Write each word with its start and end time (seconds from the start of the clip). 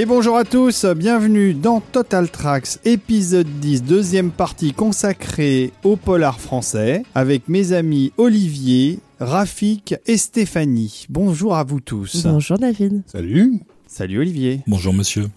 Et 0.00 0.06
bonjour 0.06 0.38
à 0.38 0.44
tous, 0.44 0.86
bienvenue 0.86 1.52
dans 1.52 1.82
Total 1.82 2.30
Tracks, 2.30 2.78
épisode 2.86 3.46
10, 3.60 3.82
deuxième 3.82 4.30
partie 4.30 4.72
consacrée 4.72 5.74
au 5.84 5.96
polar 5.96 6.40
français, 6.40 7.02
avec 7.14 7.48
mes 7.48 7.74
amis 7.74 8.10
Olivier, 8.16 9.00
Rafik 9.18 9.96
et 10.06 10.16
Stéphanie. 10.16 11.04
Bonjour 11.10 11.54
à 11.54 11.64
vous 11.64 11.80
tous. 11.80 12.24
Bonjour 12.24 12.56
David. 12.56 13.02
Salut. 13.12 13.60
Salut 13.86 14.20
Olivier. 14.20 14.62
Bonjour 14.66 14.94
monsieur. 14.94 15.28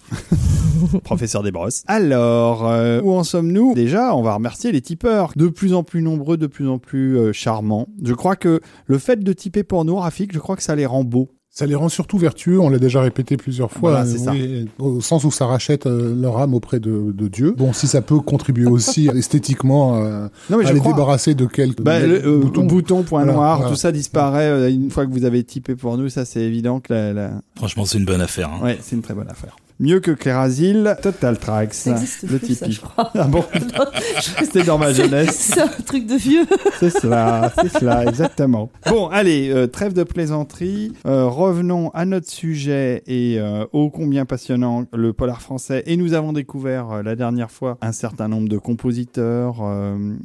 Professeur 1.04 1.44
Desbrosses. 1.44 1.84
Alors, 1.88 2.66
euh, 2.66 3.02
où 3.02 3.12
en 3.12 3.26
sommes-nous? 3.26 3.74
Déjà, 3.74 4.16
on 4.16 4.22
va 4.22 4.34
remercier 4.36 4.72
les 4.72 4.80
tipeurs. 4.80 5.34
De 5.36 5.50
plus 5.50 5.74
en 5.74 5.84
plus 5.84 6.02
nombreux, 6.02 6.38
de 6.38 6.48
plus 6.48 6.70
en 6.70 6.80
plus 6.80 7.18
euh, 7.18 7.34
charmants. 7.34 7.90
Je 8.02 8.14
crois 8.14 8.38
que 8.38 8.62
le 8.86 8.98
fait 8.98 9.22
de 9.22 9.34
tiper 9.34 9.64
pour 9.64 9.84
nous, 9.84 9.98
Rafik, 9.98 10.32
je 10.32 10.40
crois 10.40 10.56
que 10.56 10.64
ça 10.64 10.78
les 10.78 10.86
rend 10.86 11.04
beaux. 11.04 11.28
Ça 11.56 11.68
les 11.68 11.76
rend 11.76 11.88
surtout 11.88 12.18
vertueux, 12.18 12.60
on 12.60 12.68
l'a 12.70 12.80
déjà 12.80 13.00
répété 13.00 13.38
plusieurs 13.38 13.70
fois, 13.72 13.92
Voilà, 13.92 14.06
c'est 14.08 14.18
ça. 14.18 14.32
oui, 14.32 14.68
au 14.80 15.02
sens 15.02 15.24
où 15.24 15.30
ça 15.30 15.46
rachète 15.46 15.86
euh, 15.86 16.16
leur 16.20 16.40
âme 16.40 16.56
auprès 16.56 16.80
de, 16.80 17.12
de 17.16 17.28
Dieu. 17.28 17.54
Bon, 17.56 17.74
si 17.74 17.86
ça 17.86 18.02
peut 18.02 18.20
contribuer 18.22 18.66
aussi 18.66 19.08
esthétiquement 19.16 19.98
euh, 20.04 20.28
Non, 20.50 20.58
mais 20.58 20.66
à 20.66 20.74
les 20.74 20.80
crois. 20.80 20.94
débarrasser 20.94 21.36
de 21.36 21.46
quelques 21.46 21.84
Bah, 21.84 22.00
le, 22.00 22.26
euh, 22.26 22.40
boutons. 22.40 22.64
bouton, 22.66 23.04
point 23.04 23.20
Voilà, 23.24 23.34
noir, 23.38 23.58
voilà. 23.58 23.72
tout 23.72 23.78
ça 23.78 23.92
disparaît 23.92 24.48
euh, 24.50 24.68
une 24.72 24.90
fois 24.90 25.06
que 25.06 25.12
vous 25.12 25.26
avez 25.26 25.44
typé 25.44 25.76
pour 25.76 25.96
nous. 25.96 26.10
Ça, 26.10 26.26
c'est 26.26 26.42
évident 26.42 26.80
que 26.80 26.92
la, 26.92 27.14
la- 27.14 27.32
Franchement, 27.56 27.86
c'est 27.86 28.00
une 28.00 28.06
bonne 28.06 28.22
affaire. 28.22 28.50
hein. 28.50 28.64
Ouais, 28.64 28.80
c'est 28.82 28.96
une 28.96 29.04
très 29.04 29.14
bonne 29.14 29.30
affaire. 29.30 29.56
Mieux 29.80 30.00
que 30.00 30.12
Clérasil, 30.12 30.96
Total 31.02 31.38
Tracks. 31.38 31.74
Ça 31.74 31.92
existe 31.92 32.24
le 32.30 32.40
plus, 32.40 32.56
ça, 32.56 32.70
je 32.70 32.80
crois. 32.80 33.12
Ah 33.16 33.26
bon 33.26 33.44
C'était 34.22 34.64
dans 34.64 34.78
ma 34.78 34.94
jeunesse. 34.94 35.52
C'est 35.54 35.62
un 35.62 35.68
truc 35.68 36.06
de 36.06 36.16
vieux. 36.16 36.46
C'est 36.80 36.90
cela, 36.90 37.52
c'est 37.56 37.70
cela, 37.70 38.06
exactement. 38.06 38.70
Bon, 38.90 39.08
allez, 39.08 39.50
euh, 39.50 39.68
trêve 39.68 39.94
de 39.94 40.04
plaisanterie. 40.04 40.94
Euh, 41.06 41.28
revenons 41.28 41.90
à 41.92 42.06
notre 42.06 42.30
sujet 42.30 43.04
et 43.08 43.40
euh, 43.40 43.66
ô 43.72 43.90
combien 43.90 44.26
passionnant 44.26 44.86
le 44.94 45.14
polar 45.14 45.42
français. 45.42 45.84
Et 45.86 45.98
nous 45.98 46.14
avons 46.14 46.34
découvert 46.34 46.92
euh, 46.92 47.04
la 47.04 47.16
dernière 47.16 47.52
fois 47.52 47.78
un 47.82 47.92
certain 47.92 48.28
nombre 48.28 48.50
de 48.50 48.58
compositeurs, 48.58 49.56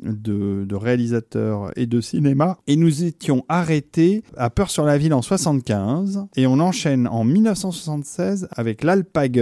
de, 0.02 0.64
de 0.64 0.74
réalisateurs 0.74 1.70
et 1.76 1.86
de 1.86 2.00
cinéma. 2.00 2.58
Et 2.66 2.76
nous 2.76 3.04
étions 3.04 3.44
arrêtés 3.48 4.22
à 4.36 4.50
Peur 4.50 4.70
sur 4.70 4.84
la 4.84 4.98
ville 4.98 5.14
en 5.14 5.22
75. 5.22 6.26
Et 6.36 6.46
on 6.46 6.58
enchaîne 6.60 7.06
en 7.06 7.24
1976 7.24 8.48
avec 8.52 8.84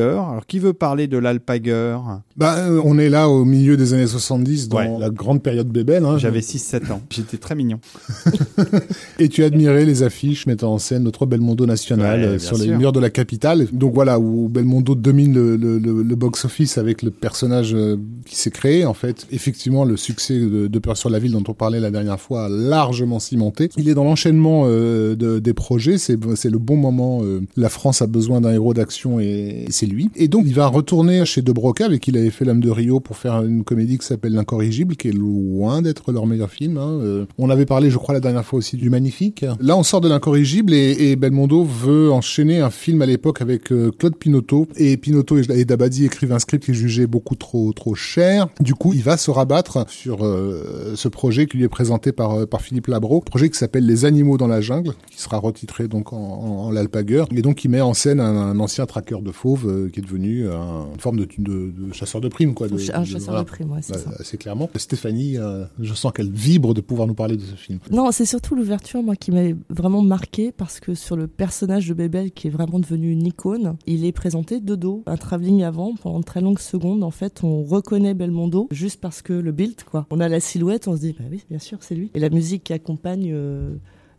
Alors, 0.02 0.46
qui 0.46 0.58
veut 0.58 0.72
parler 0.72 1.06
de 1.06 1.18
l'Alpaguer? 1.18 1.96
Bah, 2.36 2.56
euh, 2.58 2.80
on 2.84 2.98
est 2.98 3.08
là 3.08 3.28
au 3.28 3.44
milieu 3.44 3.76
des 3.76 3.94
années 3.94 4.06
70 4.06 4.68
dans 4.68 4.76
Ouais. 4.78 4.90
la 4.98 5.10
grande 5.10 5.42
période 5.42 5.68
bébelle. 5.68 6.04
Hein, 6.04 6.18
J'avais 6.18 6.40
6-7 6.40 6.90
ans. 6.92 7.00
J'étais 7.10 7.38
très 7.38 7.54
mignon. 7.54 7.78
Et 9.18 9.28
tu 9.28 9.44
admirais 9.44 9.84
les 9.84 10.02
affiches 10.02 10.46
mettant 10.46 10.72
en 10.74 10.78
scène 10.78 11.02
notre 11.04 11.26
Belmondo 11.26 11.66
national 11.66 12.20
Ouais, 12.20 12.26
euh, 12.26 12.38
sur 12.38 12.56
les 12.58 12.64
sûr. 12.66 12.78
murs 12.78 12.92
de 12.92 13.00
la 13.00 13.10
capitale. 13.10 13.66
Donc 13.72 13.94
voilà, 13.94 14.18
où 14.18 14.48
Belmondo 14.48 14.94
domine 14.94 15.32
le, 15.34 15.56
le- 15.56 15.78
le- 15.78 16.02
le 16.02 16.14
box-office 16.16 16.78
avec 16.78 17.02
le 17.02 17.10
personnage 17.10 17.74
euh, 17.74 17.96
qui 18.26 18.36
s'est 18.36 18.50
créé. 18.50 18.84
En 18.84 18.94
fait, 18.94 19.26
effectivement, 19.30 19.84
le 19.84 19.96
succès 19.96 20.38
de, 20.38 20.66
de 20.66 20.78
Peur 20.78 20.96
sur 20.96 21.10
la 21.10 21.18
ville 21.18 21.32
dont 21.32 21.44
on 21.48 21.54
parlait 21.54 21.80
la 21.80 21.90
dernière 21.90 22.20
fois 22.20 22.44
a 22.44 22.48
largement 22.48 23.18
cimenté. 23.18 23.70
Il 23.76 23.88
est 23.88 23.94
dans 23.94 24.04
l'enchaînement 24.04 24.66
de- 24.68 25.38
des 25.38 25.54
projets. 25.54 25.98
C'est 25.98 26.16
le 26.50 26.58
bon 26.58 26.76
moment. 26.76 27.22
la 27.56 27.68
France 27.68 28.02
a 28.02 28.06
besoin 28.06 28.40
d'un 28.40 28.52
héros 28.52 28.74
d'action 28.74 29.18
et, 29.20 29.64
et 29.66 29.70
c'est 29.70 29.85
Et 30.16 30.28
donc, 30.28 30.44
il 30.46 30.54
va 30.54 30.66
retourner 30.66 31.24
chez 31.24 31.42
De 31.42 31.52
Broca 31.52 31.84
avec 31.84 32.00
qui 32.00 32.10
il 32.10 32.16
avait 32.16 32.30
fait 32.30 32.44
L'âme 32.44 32.60
de 32.60 32.70
Rio 32.70 33.00
pour 33.00 33.16
faire 33.16 33.42
une 33.42 33.64
comédie 33.64 33.98
qui 33.98 34.06
s'appelle 34.06 34.32
L'Incorrigible, 34.32 34.96
qui 34.96 35.08
est 35.08 35.12
loin 35.12 35.82
d'être 35.82 36.12
leur 36.12 36.26
meilleur 36.26 36.50
film. 36.50 36.78
hein. 36.78 36.98
Euh, 37.02 37.26
on 37.38 37.50
avait 37.50 37.66
parlé, 37.66 37.90
je 37.90 37.98
crois, 37.98 38.14
la 38.14 38.20
dernière 38.20 38.44
fois 38.44 38.58
aussi 38.58 38.76
du 38.76 38.90
Magnifique. 38.90 39.44
Là, 39.60 39.76
on 39.76 39.82
sort 39.82 40.00
de 40.00 40.08
l'Incorrigible 40.08 40.74
et, 40.74 41.16
Belmondo 41.16 41.64
veut 41.64 42.12
enchaîner 42.12 42.60
un 42.60 42.70
film 42.70 43.00
à 43.02 43.06
l'époque 43.06 43.40
avec 43.40 43.72
euh, 43.72 43.90
Claude 43.98 44.16
Pinotto. 44.16 44.68
Et 44.76 44.96
Pinotto 44.96 45.38
et, 45.38 45.44
et 45.60 45.64
Dabadi 45.64 46.04
écrivent 46.04 46.32
un 46.32 46.38
script 46.38 46.64
qu'il 46.64 46.74
jugeait 46.74 47.06
beaucoup 47.06 47.36
trop 47.36 47.72
trop 47.72 47.94
cher. 47.94 48.48
Du 48.60 48.74
coup, 48.74 48.92
il 48.92 49.02
va 49.02 49.16
se 49.16 49.30
rabattre 49.30 49.86
sur 49.88 50.24
euh, 50.24 50.92
ce 50.94 51.08
projet 51.08 51.46
qui 51.46 51.58
lui 51.58 51.64
est 51.64 51.68
présenté 51.68 52.12
par, 52.12 52.36
Philippe 52.60 52.86
Labro, 52.86 53.20
projet 53.20 53.50
qui 53.50 53.58
s'appelle 53.58 53.86
Les 53.86 54.04
Animaux 54.04 54.38
dans 54.38 54.48
la 54.48 54.60
jungle, 54.60 54.92
qui 55.10 55.20
sera 55.20 55.38
retitré 55.38 55.88
donc 55.88 56.12
en, 56.12 56.16
en, 56.16 56.70
l'Alpagueur. 56.70 57.28
Et 57.34 57.42
donc, 57.42 57.64
il 57.64 57.70
met 57.70 57.80
en 57.80 57.94
scène 57.94 58.20
un 58.20 58.58
ancien 58.58 58.86
traqueur 58.86 59.22
de 59.22 59.30
fauves 59.30 59.66
euh, 59.76 59.88
qui 59.88 60.00
est 60.00 60.02
devenu 60.02 60.48
un- 60.48 60.86
une 60.92 61.00
forme 61.00 61.18
de, 61.18 61.28
de, 61.38 61.70
de 61.70 61.92
chasseur 61.92 62.20
de 62.20 62.28
primes, 62.28 62.54
quoi. 62.54 62.68
De, 62.68 62.74
un 62.74 63.04
chasseur 63.04 63.20
voilà. 63.26 63.40
de 63.42 63.46
primes, 63.46 63.70
ouais, 63.72 63.80
c'est 63.82 63.94
Ouais, 63.94 64.02
ça. 64.02 64.10
assez 64.18 64.36
clairement. 64.38 64.68
Stéphanie, 64.76 65.36
euh, 65.38 65.64
je 65.80 65.94
sens 65.94 66.12
qu'elle 66.12 66.30
vibre 66.30 66.74
de 66.74 66.80
pouvoir 66.80 67.06
nous 67.06 67.14
parler 67.14 67.36
de 67.36 67.42
ce 67.42 67.54
film. 67.54 67.78
Non, 67.90 68.10
c'est 68.12 68.24
surtout 68.26 68.54
l'ouverture, 68.54 69.02
moi, 69.02 69.16
qui 69.16 69.30
m'a 69.30 69.42
vraiment 69.70 70.02
marqué 70.02 70.52
parce 70.52 70.80
que 70.80 70.94
sur 70.94 71.16
le 71.16 71.26
personnage 71.26 71.88
de 71.88 71.94
Bébel, 71.94 72.30
qui 72.32 72.46
est 72.48 72.50
vraiment 72.50 72.78
devenu 72.78 73.10
une 73.10 73.26
icône, 73.26 73.76
il 73.86 74.04
est 74.04 74.12
présenté 74.12 74.60
de 74.60 74.74
dos. 74.74 75.02
Un 75.06 75.16
travelling 75.16 75.62
avant, 75.62 75.94
pendant 75.94 76.20
de 76.20 76.24
très 76.24 76.40
longues 76.40 76.58
secondes, 76.58 77.02
en 77.02 77.10
fait, 77.10 77.42
on 77.42 77.62
reconnaît 77.64 78.14
Belmondo 78.14 78.68
juste 78.70 79.00
parce 79.00 79.22
que 79.22 79.32
le 79.32 79.52
build, 79.52 79.82
quoi. 79.84 80.06
On 80.10 80.20
a 80.20 80.28
la 80.28 80.40
silhouette, 80.40 80.88
on 80.88 80.94
se 80.96 81.00
dit, 81.00 81.14
bah 81.18 81.24
oui, 81.30 81.42
bien 81.50 81.58
sûr, 81.58 81.78
c'est 81.80 81.94
lui. 81.94 82.10
Et 82.14 82.20
la 82.20 82.30
musique 82.30 82.64
qui 82.64 82.72
accompagne 82.72 83.30
euh, 83.32 83.74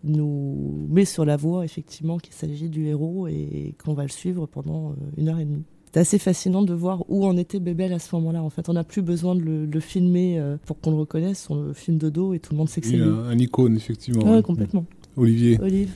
nous 0.08 0.88
met 0.90 1.06
sur 1.06 1.26
la 1.26 1.38
voie, 1.38 1.64
effectivement, 1.66 2.18
qu'il 2.18 2.34
s'agit 2.34 2.70
du 2.70 2.86
héros 2.88 3.28
et 3.28 3.76
qu'on 3.84 3.94
va 3.94 4.04
le 4.04 4.10
suivre 4.10 4.46
pendant 4.46 4.90
euh, 4.90 4.94
une 5.18 5.30
heure 5.30 5.40
et 5.40 5.46
demie. 5.46 5.64
C'est 5.94 6.02
assez 6.02 6.20
fascinant 6.20 6.62
de 6.64 6.74
voir 6.74 7.04
où 7.10 7.26
en 7.26 7.38
était 7.38 7.60
Bébel 7.60 7.94
à 7.94 8.00
ce 8.00 8.14
moment-là. 8.18 8.44
En 8.44 8.50
fait, 8.50 8.70
on 8.70 8.74
n'a 8.74 8.84
plus 8.84 9.02
besoin 9.02 9.36
de 9.36 9.42
le, 9.42 9.66
le 9.66 9.80
filmer 9.80 10.38
euh, 10.40 10.58
pour 10.66 10.80
qu'on 10.80 10.92
le 10.92 10.98
reconnaisse. 10.98 11.50
On 11.50 11.56
le 11.64 11.74
filme 11.74 11.98
de 11.98 12.10
dos 12.10 12.34
et 12.34 12.40
tout 12.40 12.54
le 12.54 12.58
monde 12.58 12.70
sait 12.70 12.82
que 12.82 12.88
c'est 12.88 12.94
Oui, 12.94 13.00
lui. 13.02 13.10
un, 13.10 13.24
un 13.30 13.38
icône, 13.40 13.76
effectivement. 13.78 14.24
Ouais, 14.24 14.36
Ouais. 14.38 14.44
complètement. 14.44 14.86
Olivier. 15.16 15.58
Olive. 15.62 15.96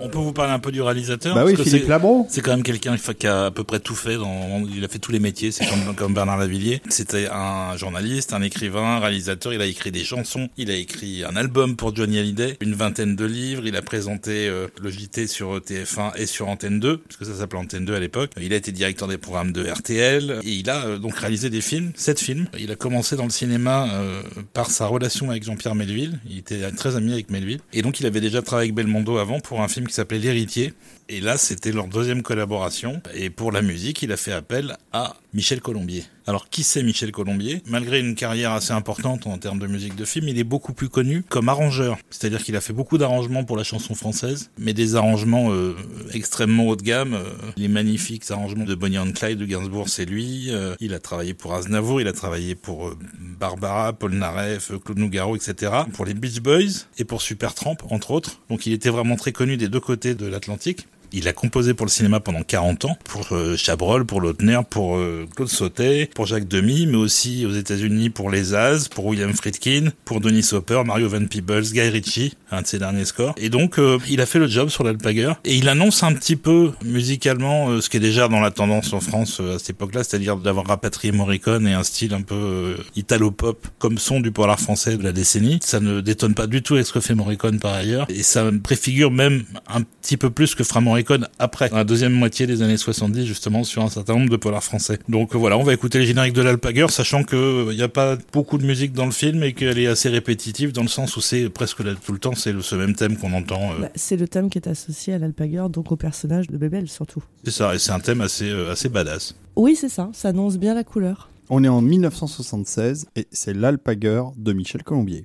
On 0.00 0.08
peut 0.08 0.18
vous 0.18 0.32
parler 0.32 0.52
un 0.52 0.58
peu 0.58 0.70
du 0.72 0.80
réalisateur 0.80 1.34
Bah 1.34 1.44
oui, 1.44 1.52
parce 1.52 1.64
que 1.64 1.70
Philippe 1.70 1.84
c'est- 1.84 1.90
Labro. 1.90 2.26
C'est 2.30 2.40
quand 2.40 2.52
même 2.52 2.62
quelqu'un 2.62 2.96
qui 2.96 3.26
a 3.26 3.46
à 3.46 3.50
peu 3.50 3.64
près 3.64 3.80
tout 3.80 3.94
fait. 3.94 4.16
Dans, 4.16 4.62
il 4.74 4.84
a 4.84 4.88
fait 4.88 4.98
tous 4.98 5.12
les 5.12 5.18
métiers. 5.18 5.50
C'est 5.50 5.66
comme, 5.66 5.94
comme 5.94 6.14
Bernard 6.14 6.38
Lavillier. 6.38 6.80
C'était 6.88 7.28
un 7.30 7.76
journaliste, 7.76 8.32
un 8.32 8.42
écrivain, 8.42 8.96
un 8.96 9.00
réalisateur. 9.00 9.52
Il 9.52 9.60
a 9.60 9.66
écrit 9.66 9.90
des 9.90 10.04
chansons. 10.04 10.48
Il 10.56 10.70
a 10.70 10.74
écrit 10.74 11.24
un 11.24 11.36
album 11.36 11.76
pour 11.76 11.94
Johnny 11.94 12.18
Hallyday, 12.18 12.56
une 12.60 12.74
vingtaine 12.74 13.16
de 13.16 13.24
livres. 13.24 13.62
Il 13.66 13.74
a 13.76 13.82
présenté 13.82 14.48
euh, 14.48 14.68
le 14.80 14.90
JT 14.90 15.26
sur 15.26 15.58
TF1 15.58 16.12
et 16.16 16.26
sur 16.26 16.48
Antenne 16.48 16.78
2, 16.80 16.98
parce 16.98 17.16
que 17.16 17.24
ça 17.24 17.34
s'appelait 17.34 17.58
Antenne 17.60 17.84
2 17.84 17.94
à 17.94 18.00
l'époque. 18.00 18.30
Il 18.40 18.52
a 18.52 18.56
été 18.56 18.70
directeur 18.72 19.08
des 19.08 19.18
programmes 19.18 19.52
de 19.52 19.68
RTL 19.68 20.40
et 20.44 20.50
il 20.52 20.70
a 20.70 20.84
euh, 20.86 20.98
donc 20.98 21.16
réalisé 21.18 21.50
des 21.50 21.60
films, 21.60 21.92
sept 21.96 22.20
films. 22.20 22.46
Il 22.58 22.70
a 22.70 22.76
commencé 22.76 23.16
dans 23.16 23.24
le 23.24 23.30
cinéma 23.30 23.88
euh, 23.92 24.22
par 24.52 24.70
sa 24.70 24.86
relation 24.86 25.30
avec 25.30 25.44
Jean-Pierre 25.44 25.74
Melville. 25.74 26.20
Il 26.28 26.38
était 26.38 26.70
très 26.72 26.96
ami 26.96 27.12
avec 27.12 27.30
Melville 27.30 27.60
et 27.72 27.82
donc 27.82 28.00
il 28.00 28.06
avait 28.06 28.20
déjà 28.20 28.42
travaillé 28.42 28.68
avec 28.68 28.74
Belmondo 28.76 29.18
avant 29.18 29.40
pour 29.40 29.60
un 29.60 29.68
film 29.68 29.87
qui 29.88 29.94
s'appelait 29.94 30.18
L'héritier. 30.18 30.72
Et 31.10 31.20
là, 31.20 31.38
c'était 31.38 31.72
leur 31.72 31.88
deuxième 31.88 32.22
collaboration. 32.22 33.00
Et 33.14 33.30
pour 33.30 33.50
la 33.50 33.62
musique, 33.62 34.02
il 34.02 34.12
a 34.12 34.18
fait 34.18 34.32
appel 34.32 34.76
à 34.92 35.16
Michel 35.32 35.62
Colombier. 35.62 36.04
Alors, 36.26 36.50
qui 36.50 36.62
c'est 36.62 36.82
Michel 36.82 37.12
Colombier? 37.12 37.62
Malgré 37.66 38.00
une 38.00 38.14
carrière 38.14 38.52
assez 38.52 38.72
importante 38.72 39.26
en 39.26 39.38
termes 39.38 39.58
de 39.58 39.66
musique 39.66 39.96
de 39.96 40.04
film, 40.04 40.28
il 40.28 40.38
est 40.38 40.44
beaucoup 40.44 40.74
plus 40.74 40.90
connu 40.90 41.22
comme 41.22 41.48
arrangeur. 41.48 41.96
C'est-à-dire 42.10 42.44
qu'il 42.44 42.56
a 42.56 42.60
fait 42.60 42.74
beaucoup 42.74 42.98
d'arrangements 42.98 43.44
pour 43.44 43.56
la 43.56 43.64
chanson 43.64 43.94
française, 43.94 44.50
mais 44.58 44.74
des 44.74 44.96
arrangements 44.96 45.50
euh, 45.50 45.74
extrêmement 46.12 46.66
haut 46.66 46.76
de 46.76 46.82
gamme. 46.82 47.14
Euh, 47.14 47.24
les 47.56 47.68
magnifiques 47.68 48.30
arrangements 48.30 48.64
de 48.64 48.74
Bonnie 48.74 48.98
and 48.98 49.12
Clyde 49.12 49.38
de 49.38 49.46
Gainsbourg, 49.46 49.88
c'est 49.88 50.04
lui. 50.04 50.48
Euh, 50.50 50.74
il 50.80 50.92
a 50.92 50.98
travaillé 50.98 51.32
pour 51.32 51.54
Aznavour, 51.54 52.02
il 52.02 52.08
a 52.08 52.12
travaillé 52.12 52.54
pour 52.54 52.88
euh, 52.88 52.98
Barbara, 53.18 53.94
Paul 53.94 54.12
Naref, 54.12 54.72
Claude 54.84 54.98
Nougaro, 54.98 55.36
etc. 55.36 55.72
Pour 55.94 56.04
les 56.04 56.12
Beach 56.12 56.40
Boys 56.40 56.84
et 56.98 57.04
pour 57.04 57.22
Supertramp, 57.22 57.78
entre 57.88 58.10
autres. 58.10 58.40
Donc, 58.50 58.66
il 58.66 58.74
était 58.74 58.90
vraiment 58.90 59.16
très 59.16 59.32
connu 59.32 59.56
des 59.56 59.68
deux 59.68 59.80
côtés 59.80 60.14
de 60.14 60.26
l'Atlantique. 60.26 60.86
Il 61.12 61.26
a 61.26 61.32
composé 61.32 61.72
pour 61.72 61.86
le 61.86 61.90
cinéma 61.90 62.20
pendant 62.20 62.42
40 62.42 62.84
ans, 62.84 62.98
pour 63.04 63.26
euh, 63.32 63.56
Chabrol, 63.56 64.04
pour 64.04 64.20
Lautner, 64.20 64.60
pour 64.68 64.96
euh, 64.96 65.26
Claude 65.34 65.48
Sautet, 65.48 66.10
pour 66.14 66.26
Jacques 66.26 66.46
Demy, 66.46 66.86
mais 66.86 66.96
aussi 66.96 67.46
aux 67.46 67.52
États-Unis 67.52 68.10
pour 68.10 68.30
Les 68.30 68.54
As, 68.54 68.88
pour 68.88 69.06
William 69.06 69.32
Friedkin, 69.32 69.90
pour 70.04 70.20
Denis 70.20 70.46
Hopper, 70.52 70.82
Mario 70.84 71.08
Van 71.08 71.24
Peebles, 71.24 71.62
Guy 71.72 71.88
Ritchie, 71.88 72.34
un 72.50 72.62
de 72.62 72.66
ses 72.66 72.78
derniers 72.78 73.06
scores. 73.06 73.34
Et 73.38 73.48
donc, 73.48 73.78
euh, 73.78 73.98
il 74.08 74.20
a 74.20 74.26
fait 74.26 74.38
le 74.38 74.48
job 74.48 74.68
sur 74.68 74.84
l'Alpaguer. 74.84 75.32
Et 75.44 75.56
il 75.56 75.68
annonce 75.70 76.02
un 76.02 76.12
petit 76.12 76.36
peu 76.36 76.72
musicalement 76.84 77.80
ce 77.80 77.88
qui 77.88 77.96
est 77.96 78.00
déjà 78.00 78.28
dans 78.28 78.40
la 78.40 78.50
tendance 78.50 78.92
en 78.92 79.00
France 79.00 79.40
à 79.40 79.58
cette 79.58 79.70
époque-là, 79.70 80.04
c'est-à-dire 80.04 80.36
d'avoir 80.36 80.66
rapatrié 80.66 81.12
Morricone 81.12 81.66
et 81.66 81.72
un 81.72 81.84
style 81.84 82.12
un 82.12 82.22
peu 82.22 82.76
italo-pop 82.96 83.66
comme 83.78 83.98
son 83.98 84.20
du 84.20 84.30
polar 84.30 84.60
français 84.60 84.96
de 84.96 85.02
la 85.02 85.12
décennie. 85.12 85.58
Ça 85.62 85.80
ne 85.80 86.00
détonne 86.00 86.34
pas 86.34 86.46
du 86.46 86.62
tout 86.62 86.74
avec 86.74 86.86
ce 86.86 86.92
que 86.92 87.00
fait 87.00 87.14
Morricone 87.14 87.60
par 87.60 87.72
ailleurs. 87.74 88.06
Et 88.10 88.22
ça 88.22 88.44
préfigure 88.62 89.10
même 89.10 89.44
un 89.68 89.82
petit 89.82 90.16
peu 90.16 90.30
plus 90.30 90.54
que 90.54 90.64
fera 90.64 90.80
Morricone 90.80 90.97
après, 91.38 91.68
dans 91.68 91.76
la 91.76 91.84
deuxième 91.84 92.12
moitié 92.12 92.46
des 92.46 92.62
années 92.62 92.76
70, 92.76 93.24
justement, 93.26 93.64
sur 93.64 93.82
un 93.82 93.88
certain 93.90 94.14
nombre 94.14 94.30
de 94.30 94.36
polars 94.36 94.62
français. 94.64 94.98
Donc 95.08 95.34
euh, 95.34 95.38
voilà, 95.38 95.56
on 95.58 95.62
va 95.62 95.72
écouter 95.74 95.98
les 95.98 96.06
génériques 96.06 96.32
de 96.34 96.42
l'Alpaguer, 96.42 96.86
sachant 96.90 97.22
que 97.24 97.70
il 97.70 97.76
n'y 97.76 97.82
a 97.82 97.88
pas 97.88 98.16
beaucoup 98.32 98.58
de 98.58 98.64
musique 98.66 98.92
dans 98.92 99.06
le 99.06 99.10
film 99.12 99.42
et 99.42 99.52
qu'elle 99.52 99.78
est 99.78 99.86
assez 99.86 100.08
répétitive 100.08 100.72
dans 100.72 100.82
le 100.82 100.88
sens 100.88 101.16
où 101.16 101.20
c'est 101.20 101.48
presque 101.50 101.80
là, 101.80 101.92
tout 102.04 102.12
le 102.12 102.18
temps, 102.18 102.34
c'est 102.34 102.52
le- 102.52 102.62
ce 102.62 102.74
même 102.74 102.94
thème 102.94 103.16
qu'on 103.16 103.32
entend. 103.32 103.72
euh, 103.72 103.80
Bah, 103.82 103.88
c'est 103.94 104.16
le 104.16 104.28
thème 104.28 104.50
qui 104.50 104.58
est 104.58 104.68
associé 104.68 105.14
à 105.14 105.18
l'Alpaguer, 105.18 105.66
donc 105.70 105.90
au 105.92 105.96
personnage 105.96 106.46
de 106.48 106.56
Bébel 106.56 106.88
surtout. 106.88 107.22
C'est 107.44 107.50
ça, 107.50 107.74
et 107.74 107.78
c'est 107.78 107.92
un 107.92 108.00
thème 108.00 108.20
assez, 108.20 108.48
euh, 108.50 108.70
assez 108.72 108.88
badass. 108.88 109.34
Oui, 109.56 109.76
c'est 109.76 109.88
ça, 109.88 110.10
ça 110.12 110.28
annonce 110.28 110.56
bien 110.58 110.74
la 110.74 110.84
couleur. 110.84 111.28
On 111.50 111.64
est 111.64 111.68
en 111.68 111.80
1976 111.80 113.06
et 113.16 113.26
c'est 113.32 113.54
l'Alpaguer 113.54 114.22
de 114.36 114.52
Michel 114.52 114.82
Colombier. 114.82 115.24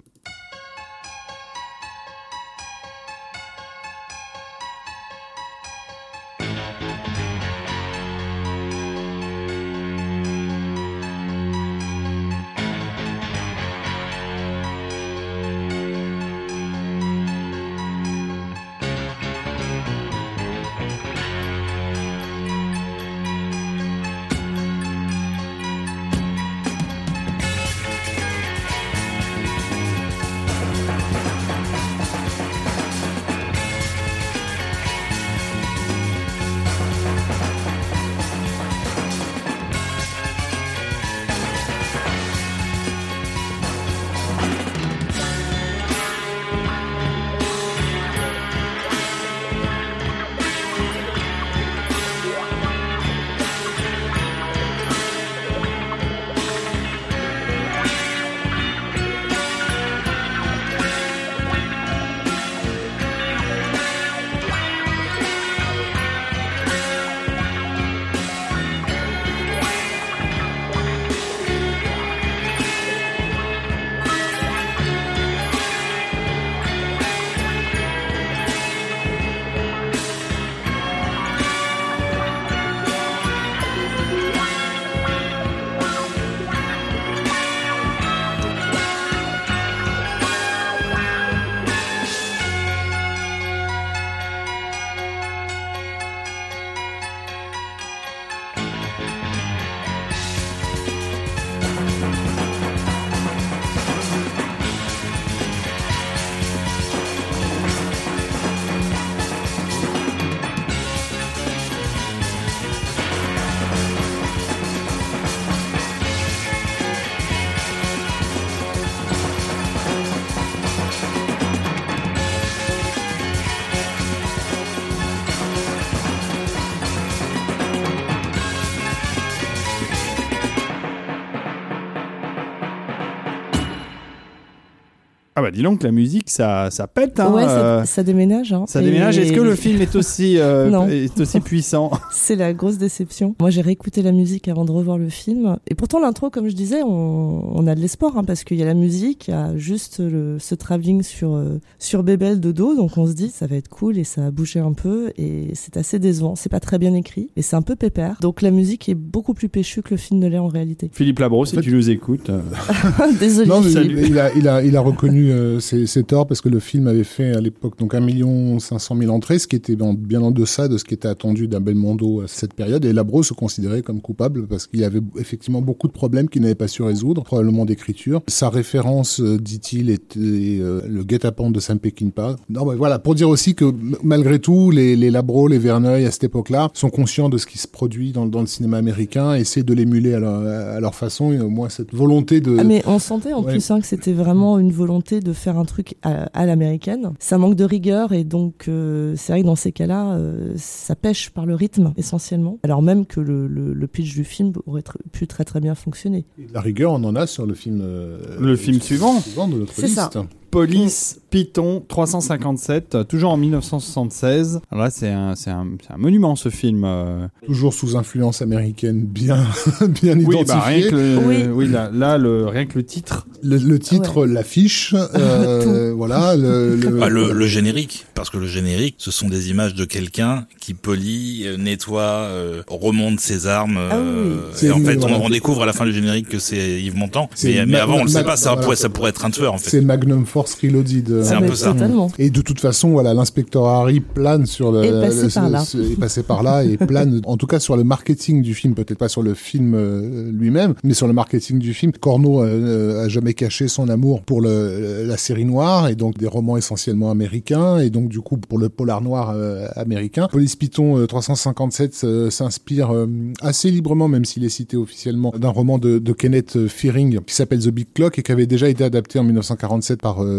Dis 135.57 135.63
donc, 135.63 135.83
la 135.83 135.91
musique, 135.91 136.29
ça, 136.29 136.69
ça 136.71 136.87
pète. 136.87 137.19
Hein, 137.19 137.31
ouais, 137.33 137.43
euh, 137.43 137.79
ça, 137.81 137.85
ça 137.85 138.03
déménage. 138.03 138.53
Hein. 138.53 138.65
ça 138.67 138.81
déménage. 138.81 139.17
Est-ce 139.17 139.33
que 139.33 139.41
Et- 139.41 139.43
le 139.43 139.55
film 139.55 139.81
est 139.81 139.95
aussi, 139.95 140.37
euh, 140.37 140.69
Non. 140.69 140.87
est 140.87 141.19
aussi 141.19 141.39
puissant? 141.39 141.91
C'est 142.11 142.35
la 142.35 142.53
grosse 142.53 142.77
déception. 142.77 143.35
Moi, 143.39 143.49
j'ai 143.49 143.61
réécouté 143.61 144.01
la 144.01 144.11
musique 144.11 144.47
avant 144.47 144.65
de 144.65 144.71
revoir 144.71 144.97
le 144.97 145.09
film. 145.09 145.57
Et 145.67 145.75
pourtant, 145.75 145.99
l'intro, 145.99 146.29
comme 146.29 146.47
je 146.49 146.55
disais, 146.55 146.81
on, 146.83 147.57
on 147.57 147.67
a 147.67 147.75
de 147.75 147.79
l'espoir, 147.79 148.17
hein, 148.17 148.23
parce 148.23 148.43
qu'il 148.43 148.57
y 148.57 148.63
a 148.63 148.65
la 148.65 148.73
musique, 148.73 149.27
il 149.27 149.31
y 149.31 149.33
a 149.33 149.55
juste 149.57 149.99
le, 149.99 150.37
ce 150.39 150.55
travelling 150.55 151.03
sur, 151.03 151.33
euh, 151.35 151.59
sur 151.79 152.03
Bébel 152.03 152.39
de 152.39 152.51
dos. 152.51 152.75
Donc, 152.75 152.97
on 152.97 153.07
se 153.07 153.13
dit, 153.13 153.29
ça 153.29 153.47
va 153.47 153.55
être 153.55 153.69
cool 153.69 153.97
et 153.97 154.03
ça 154.03 154.21
va 154.21 154.31
bouger 154.31 154.59
un 154.59 154.73
peu. 154.73 155.11
Et 155.17 155.49
c'est 155.53 155.77
assez 155.77 155.99
décevant. 155.99 156.35
C'est 156.35 156.49
pas 156.49 156.59
très 156.59 156.77
bien 156.79 156.93
écrit. 156.93 157.29
Et 157.35 157.41
c'est 157.41 157.55
un 157.55 157.61
peu 157.61 157.75
pépère. 157.75 158.17
Donc, 158.21 158.41
la 158.41 158.51
musique 158.51 158.89
est 158.89 158.95
beaucoup 158.95 159.33
plus 159.33 159.49
péchue 159.49 159.81
que 159.81 159.91
le 159.91 159.97
film 159.97 160.19
ne 160.19 160.27
l'est 160.27 160.37
en 160.37 160.47
réalité. 160.47 160.89
Philippe 160.93 161.19
Labro, 161.19 161.45
si 161.45 161.55
fait- 161.55 161.61
tu 161.61 161.71
nous 161.73 161.89
écoutes. 161.89 162.29
euh, 162.29 162.41
Désolé. 163.19 163.47
Non, 163.47 163.61
mais 163.61 163.69
Salut. 163.71 163.95
il, 164.01 164.07
il 164.09 164.19
a, 164.19 164.33
il, 164.33 164.47
a, 164.47 164.63
il 164.63 164.77
a 164.77 164.81
reconnu 164.81 165.31
euh, 165.43 165.59
ses 165.59 166.03
torts 166.03 166.27
parce 166.27 166.41
que 166.41 166.49
le 166.49 166.59
film 166.59 166.87
avait 166.87 167.03
fait 167.03 167.35
à 167.35 167.41
l'époque 167.41 167.77
donc 167.77 167.93
1 167.95 168.59
500 168.59 168.95
000 168.97 169.11
entrées, 169.13 169.39
ce 169.39 169.47
qui 169.47 169.55
était 169.55 169.79
en- 169.81 169.93
bien 169.93 170.21
en 170.21 170.31
deçà 170.31 170.67
de 170.67 170.77
ce 170.77 170.83
qui 170.83 170.93
était 170.93 171.07
attendu 171.07 171.47
d'un 171.47 171.59
Belmondo 171.59 172.21
à 172.21 172.27
cette 172.27 172.53
période. 172.53 172.85
Et 172.85 172.93
Labro 172.93 173.23
se 173.23 173.33
considérait 173.33 173.81
comme 173.81 174.01
coupable 174.01 174.47
parce 174.47 174.67
qu'il 174.67 174.83
avait 174.83 175.01
effectivement 175.19 175.61
beaucoup 175.61 175.87
de 175.87 175.93
problèmes 175.93 176.29
qu'il 176.29 176.41
n'avait 176.41 176.55
pas 176.55 176.67
su 176.67 176.81
résoudre, 176.83 177.23
probablement 177.23 177.65
d'écriture. 177.65 178.21
Sa 178.27 178.49
référence, 178.49 179.19
euh, 179.19 179.37
dit-il, 179.37 179.89
était 179.89 180.19
euh, 180.19 180.81
le 180.87 181.03
guet-apens 181.03 181.51
de 181.51 181.59
Sam 181.59 181.79
Peckinpah. 181.79 182.35
Non, 182.49 182.65
mais 182.65 182.75
voilà, 182.75 182.99
pour 182.99 183.15
dire 183.15 183.29
aussi 183.29 183.55
que 183.55 183.65
malgré 184.03 184.39
tout, 184.39 184.71
les, 184.71 184.95
les 184.95 185.11
Labro, 185.11 185.47
les 185.47 185.57
Verneuil 185.59 186.05
à 186.05 186.11
cette 186.11 186.23
époque-là 186.25 186.69
sont 186.73 186.89
conscients 186.89 187.29
de 187.29 187.37
ce 187.37 187.45
qui 187.45 187.57
se 187.57 187.67
produit 187.67 188.11
dans, 188.11 188.25
dans 188.25 188.41
le 188.41 188.47
cinéma 188.47 188.77
américain, 188.77 189.33
essaient 189.35 189.63
de 189.63 189.73
l'émuler 189.73 190.13
à 190.13 190.19
leur, 190.19 190.41
à 190.45 190.79
leur 190.79 190.95
façon. 190.95 191.31
Et 191.33 191.39
au 191.39 191.49
moins 191.49 191.69
cette 191.69 191.93
volonté 191.93 192.39
de 192.41 192.57
Ah, 192.59 192.63
mais 192.63 192.81
on 192.85 192.99
sentait 192.99 193.33
en 193.33 193.43
Ouais. 193.43 193.51
plus 193.53 193.71
hein, 193.71 193.81
que 193.81 193.87
c'était 193.87 194.13
vraiment 194.13 194.57
une 194.59 194.71
volonté 194.71 195.19
de 195.19 195.32
faire 195.33 195.57
un 195.57 195.65
truc 195.65 195.95
à, 196.03 196.23
à 196.33 196.45
l'américaine. 196.45 197.11
Ça 197.19 197.37
manque 197.37 197.55
de 197.55 197.63
rigueur 197.65 198.13
et 198.13 198.23
donc 198.23 198.67
euh, 198.67 199.15
c'est 199.17 199.33
vrai 199.33 199.41
que 199.41 199.47
dans 199.47 199.55
ces 199.55 199.71
cas-là, 199.71 200.13
euh, 200.13 200.53
ça 200.57 200.95
pêche 200.95 201.29
par 201.31 201.45
le 201.45 201.55
rythme 201.55 201.93
essentiellement. 201.97 202.59
Alors 202.63 202.81
même 202.81 203.05
que 203.05 203.19
le, 203.19 203.47
le, 203.47 203.73
le 203.73 203.87
pitch 203.87 204.13
du 204.13 204.23
film 204.23 204.53
aurait 204.65 204.81
tr- 204.81 204.95
pu 205.11 205.27
très 205.27 205.43
très 205.43 205.59
bien 205.59 205.75
fonctionner. 205.75 206.25
Et 206.39 206.45
de 206.45 206.53
la 206.53 206.61
rigueur, 206.61 206.91
on 206.93 207.03
en 207.03 207.15
a 207.15 207.27
sur 207.27 207.45
le 207.45 207.53
film. 207.53 207.81
euh, 207.83 208.17
Le 208.39 208.55
film 208.55 208.79
suivant. 208.81 209.21
de 209.47 209.53
notre 209.57 209.73
ça. 209.87 210.09
Police 210.53 211.19
Python 211.31 211.83
357, 211.87 212.93
euh, 212.95 213.03
toujours 213.03 213.31
en 213.31 213.37
1976. 213.37 214.61
Alors 214.71 214.83
là, 214.85 214.91
c'est 214.91 215.09
un, 215.09 215.33
c'est 215.35 215.49
un, 215.49 215.65
c'est 215.81 215.91
un 215.91 215.97
monument 215.97 216.35
ce 216.35 216.49
film. 216.49 216.83
euh. 216.85 217.27
Toujours 217.47 217.73
sous 217.73 217.97
influence 217.97 218.43
américaine, 218.43 219.01
bien, 219.01 219.37
bien 220.01 220.15
Oui, 220.19 220.35
identifiée. 220.35 220.45
bah, 220.45 220.61
rien 220.65 220.89
que 220.91 220.95
le, 220.95 221.17
Oui. 221.25 221.43
oui, 221.51 221.67
là, 221.69 221.89
là, 221.91 222.19
le, 222.19 222.45
rien 222.45 222.67
que 222.67 222.77
le 222.77 222.85
titre. 222.85 223.25
le, 223.41 223.57
le 223.57 223.79
titre, 223.79 224.27
l'affiche, 224.27 224.93
euh, 225.15 225.91
voilà. 225.97 226.35
Le, 226.35 226.75
le, 226.75 226.99
Ah, 227.01 227.09
le, 227.09 227.33
le 227.33 227.47
générique, 227.47 228.05
parce 228.13 228.29
que 228.29 228.37
le 228.37 228.45
générique, 228.45 228.95
ce 228.99 229.09
sont 229.09 229.27
des 229.29 229.49
images 229.49 229.73
de 229.73 229.85
quelqu'un 229.85 230.45
qui 230.59 230.75
polie, 230.75 231.47
nettoie, 231.57 232.01
euh, 232.01 232.61
remonte 232.67 233.19
ses 233.19 233.47
armes. 233.47 233.79
Ah 233.89 233.97
oui, 233.97 234.03
euh, 234.05 234.35
et 234.61 234.71
en 234.71 234.77
C'est- 234.77 234.83
fait, 234.85 234.95
voilà. 234.97 235.17
on, 235.17 235.25
on 235.25 235.29
découvre 235.29 235.63
à 235.63 235.65
la 235.65 235.73
fin 235.73 235.85
du 235.85 235.93
générique 235.93 236.29
que 236.29 236.37
c'est 236.37 236.79
Yves 236.79 236.95
Montand. 236.95 237.27
C'est 237.33 237.49
Mais, 237.55 237.65
mais 237.65 237.71
Ma- 237.73 237.83
avant, 237.83 237.95
on 237.97 238.03
le 238.03 238.09
sait 238.09 238.23
pas. 238.23 238.37
Ça 238.37 238.49
voilà. 238.51 238.61
pourrait, 238.63 238.75
ça 238.75 238.89
pourrait 238.89 239.09
être 239.09 239.25
un 239.25 239.31
tueur, 239.31 239.53
en 239.53 239.57
C'est 239.57 239.71
fait. 239.71 239.81
Magnum 239.81 240.25
Force 240.27 240.42
Reloaded. 240.61 241.09
euh, 241.11 241.23
C'est 241.23 241.33
un 241.35 241.41
peu 241.41 241.55
ça. 241.55 241.73
Totalement. 241.73 242.09
Et 242.19 242.29
de 242.29 242.41
toute 242.41 242.59
façon, 242.59 242.89
voilà, 242.91 243.13
l'inspecteur 243.13 243.65
Harry 243.67 243.99
plane 243.99 244.45
sur 244.45 244.71
le, 244.71 244.83
Est 244.83 244.91
passé 245.01 245.23
le- 245.23 245.29
par 245.33 245.49
là. 245.49 245.63
est 245.63 245.99
passé 245.99 246.23
par 246.23 246.43
là 246.43 246.63
et 246.63 246.77
plane, 246.77 247.21
en 247.25 247.37
tout 247.37 247.47
cas 247.47 247.59
sur 247.59 247.77
le 247.77 247.83
marketing 247.83 248.41
du 248.41 248.53
film, 248.53 248.73
peut-être 248.73 248.97
pas 248.97 249.09
sur 249.09 249.23
le 249.23 249.33
film 249.33 249.73
euh, 249.75 250.29
lui-même, 250.31 250.73
mais 250.83 250.93
sur 250.93 251.07
le 251.07 251.13
marketing 251.13 251.59
du 251.59 251.73
film. 251.73 251.91
Corneau 251.93 252.43
euh, 252.43 253.05
a 253.05 253.09
jamais 253.09 253.33
caché 253.33 253.67
son 253.67 253.89
amour 253.89 254.21
pour 254.21 254.41
le, 254.41 255.03
la 255.05 255.17
série 255.17 255.45
noire 255.45 255.87
et 255.87 255.95
donc 255.95 256.17
des 256.17 256.27
romans 256.27 256.57
essentiellement 256.57 257.11
américains 257.11 257.77
et 257.79 257.89
donc 257.89 258.09
du 258.09 258.19
coup 258.19 258.37
pour 258.37 258.57
le 258.59 258.69
polar 258.69 259.01
noir 259.01 259.31
euh, 259.35 259.67
américain. 259.75 260.27
Police 260.31 260.55
Python 260.55 260.97
euh, 260.97 261.05
357 261.07 262.01
euh, 262.03 262.29
s'inspire 262.29 262.93
euh, 262.93 263.07
assez 263.41 263.69
librement, 263.71 264.07
même 264.07 264.25
s'il 264.25 264.43
est 264.43 264.49
cité 264.49 264.77
officiellement, 264.77 265.33
d'un 265.37 265.49
roman 265.49 265.77
de, 265.77 265.99
de 265.99 266.13
Kenneth 266.13 266.67
Fearing 266.67 267.19
qui 267.25 267.35
s'appelle 267.35 267.59
The 267.59 267.69
Big 267.69 267.87
Clock 267.93 268.19
et 268.19 268.23
qui 268.23 268.31
avait 268.31 268.47
déjà 268.47 268.69
été 268.69 268.83
adapté 268.83 269.19
en 269.19 269.23
1947 269.23 270.01
par 270.01 270.23
euh, 270.23 270.32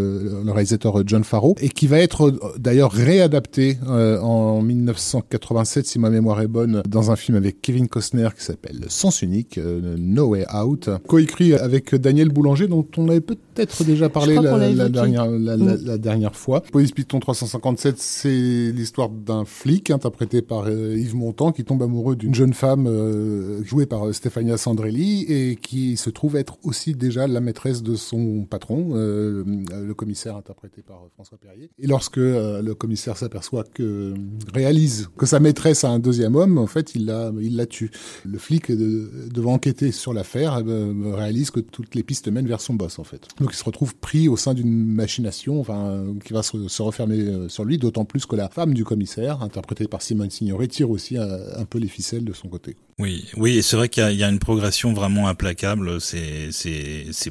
le 0.45 0.51
réalisateur 0.53 1.03
John 1.07 1.25
Farrow 1.25 1.55
et 1.61 1.69
qui 1.69 1.87
va 1.87 1.99
être 1.99 2.29
euh, 2.29 2.39
d'ailleurs 2.59 2.93
réadapté 2.93 3.79
euh, 3.89 4.21
en 4.21 4.63
1987 4.63 5.87
si 5.87 5.99
ma 5.99 6.11
mémoire 6.11 6.41
est 6.41 6.49
bonne 6.49 6.83
dans 6.89 7.11
un 7.11 7.17
film 7.17 7.37
avec 7.37 7.61
Kevin 7.61 7.89
Costner 7.89 8.29
qui 8.37 8.45
s'appelle 8.45 8.85
Sens 8.89 9.23
unique, 9.23 9.59
euh, 9.59 9.97
No 9.99 10.29
Way 10.29 10.47
Out, 10.55 10.91
coécrit 11.07 11.55
avec 11.55 11.95
Daniel 11.95 12.29
Boulanger 12.29 12.69
dont 12.69 12.87
on 12.97 13.09
avait 13.09 13.21
peut-être 13.21 13.85
déjà 13.85 14.09
parlé 14.09 14.35
la, 14.37 14.89
dernière 14.89 15.27
la, 15.27 15.57
Mm. 15.65 15.85
la 15.85 15.99
dernière 15.99 16.37
fois. 16.37 16.61
Police 16.61 16.93
Python 16.93 17.21
357, 17.21 17.99
c'est 17.99 18.73
l'histoire 18.73 19.09
d'un 19.09 19.45
flic 19.45 19.91
interprété 19.91 20.43
par 20.43 20.65
euh, 20.67 20.97
Yves 20.97 21.17
Montand 21.17 21.53
qui 21.53 21.65
tombe 21.65 21.83
amoureux 21.83 22.17
d'une 22.17 22.35
jeune 22.35 22.53
femme 22.53 22.87
euh, 22.87 23.63
jouée 23.65 23.87
par 23.87 24.07
euh, 24.07 24.13
Stefania 24.13 24.57
Sandrelli 24.57 25.25
et 25.29 25.57
qui 25.57 25.97
se 25.97 26.11
trouve 26.11 26.37
être 26.37 26.59
aussi 26.63 26.95
déjà 26.95 27.27
la 27.27 27.41
maîtresse 27.41 27.83
de 27.83 27.97
son 27.97 28.47
patron, 28.49 28.91
euh, 28.95 29.45
le 29.85 29.95
commissaire 29.95 30.37
interprété 30.37 30.83
par 30.83 31.03
euh, 31.03 31.09
François 31.15 31.39
Perrier. 31.39 31.71
Et 31.79 31.87
lorsque 31.87 32.19
euh, 32.19 32.63
le 32.63 32.75
commissaire 32.75 33.17
s'aperçoit 33.17 33.65
que 33.65 34.15
réalise 34.53 35.09
que 35.17 35.27
sa 35.27 35.41
maîtresse 35.41 35.85
a 35.85 35.91
un 35.91 35.99
deuxième 35.99 36.35
homme, 36.35 36.59
en 36.59 36.67
fait, 36.67 36.95
il 36.95 37.07
la, 37.07 37.33
il 37.41 37.57
la 37.57 37.67
tue. 37.67 37.91
Le 38.25 38.39
flic, 38.39 38.71
euh, 38.71 39.29
devant 39.33 39.55
enquêter 39.55 39.93
sur 39.93 40.13
l'affaire, 40.13 40.63
euh, 40.67 41.15
réalise 41.15 41.51
que 41.51 41.61
toutes 41.61 41.95
les 41.95 42.03
pistes 42.03 42.29
mènent 42.29 42.47
vers 42.47 42.61
son 42.61 42.75
boss, 42.75 42.99
en 42.99 43.05
fait. 43.05 43.29
Donc 43.41 43.51
il 43.53 43.57
se 43.57 43.65
retrouve 43.65 43.95
pris 43.97 44.29
au 44.29 44.37
sein 44.37 44.55
d'une 44.55 44.87
machination, 44.87 45.61
enfin, 45.61 45.87
euh, 45.87 46.15
qui 46.25 46.33
va 46.33 46.43
se, 46.43 46.83
refermer 46.83 47.19
euh, 47.19 47.49
sur 47.49 47.65
lui, 47.65 47.79
d'autant 47.79 48.05
plus 48.05 48.27
que 48.27 48.37
la 48.37 48.49
femme 48.49 48.75
du 48.75 48.85
commissaire, 48.85 49.43
interprétée 49.43 49.89
par 49.89 50.03
Simone 50.03 50.31
Signoret, 50.31 50.69
tire 50.69 50.91
aussi 50.91 51.17
euh, 51.19 51.57
un 51.57 51.65
peu 51.65 51.79
les 51.79 51.89
ficelles 51.89 52.25
de 52.25 52.33
son 52.33 52.49
côté. 52.49 52.77
Oui, 52.99 53.29
oui, 53.37 53.59
et 53.59 53.63
c'est 53.63 53.77
vrai 53.77 53.89
qu'il 53.89 54.09
y, 54.13 54.23
a- 54.23 54.29
une 54.29 54.39
progression 54.39 54.93
vraiment 54.93 55.27
implacable. 55.27 56.01
C'est 56.01 56.51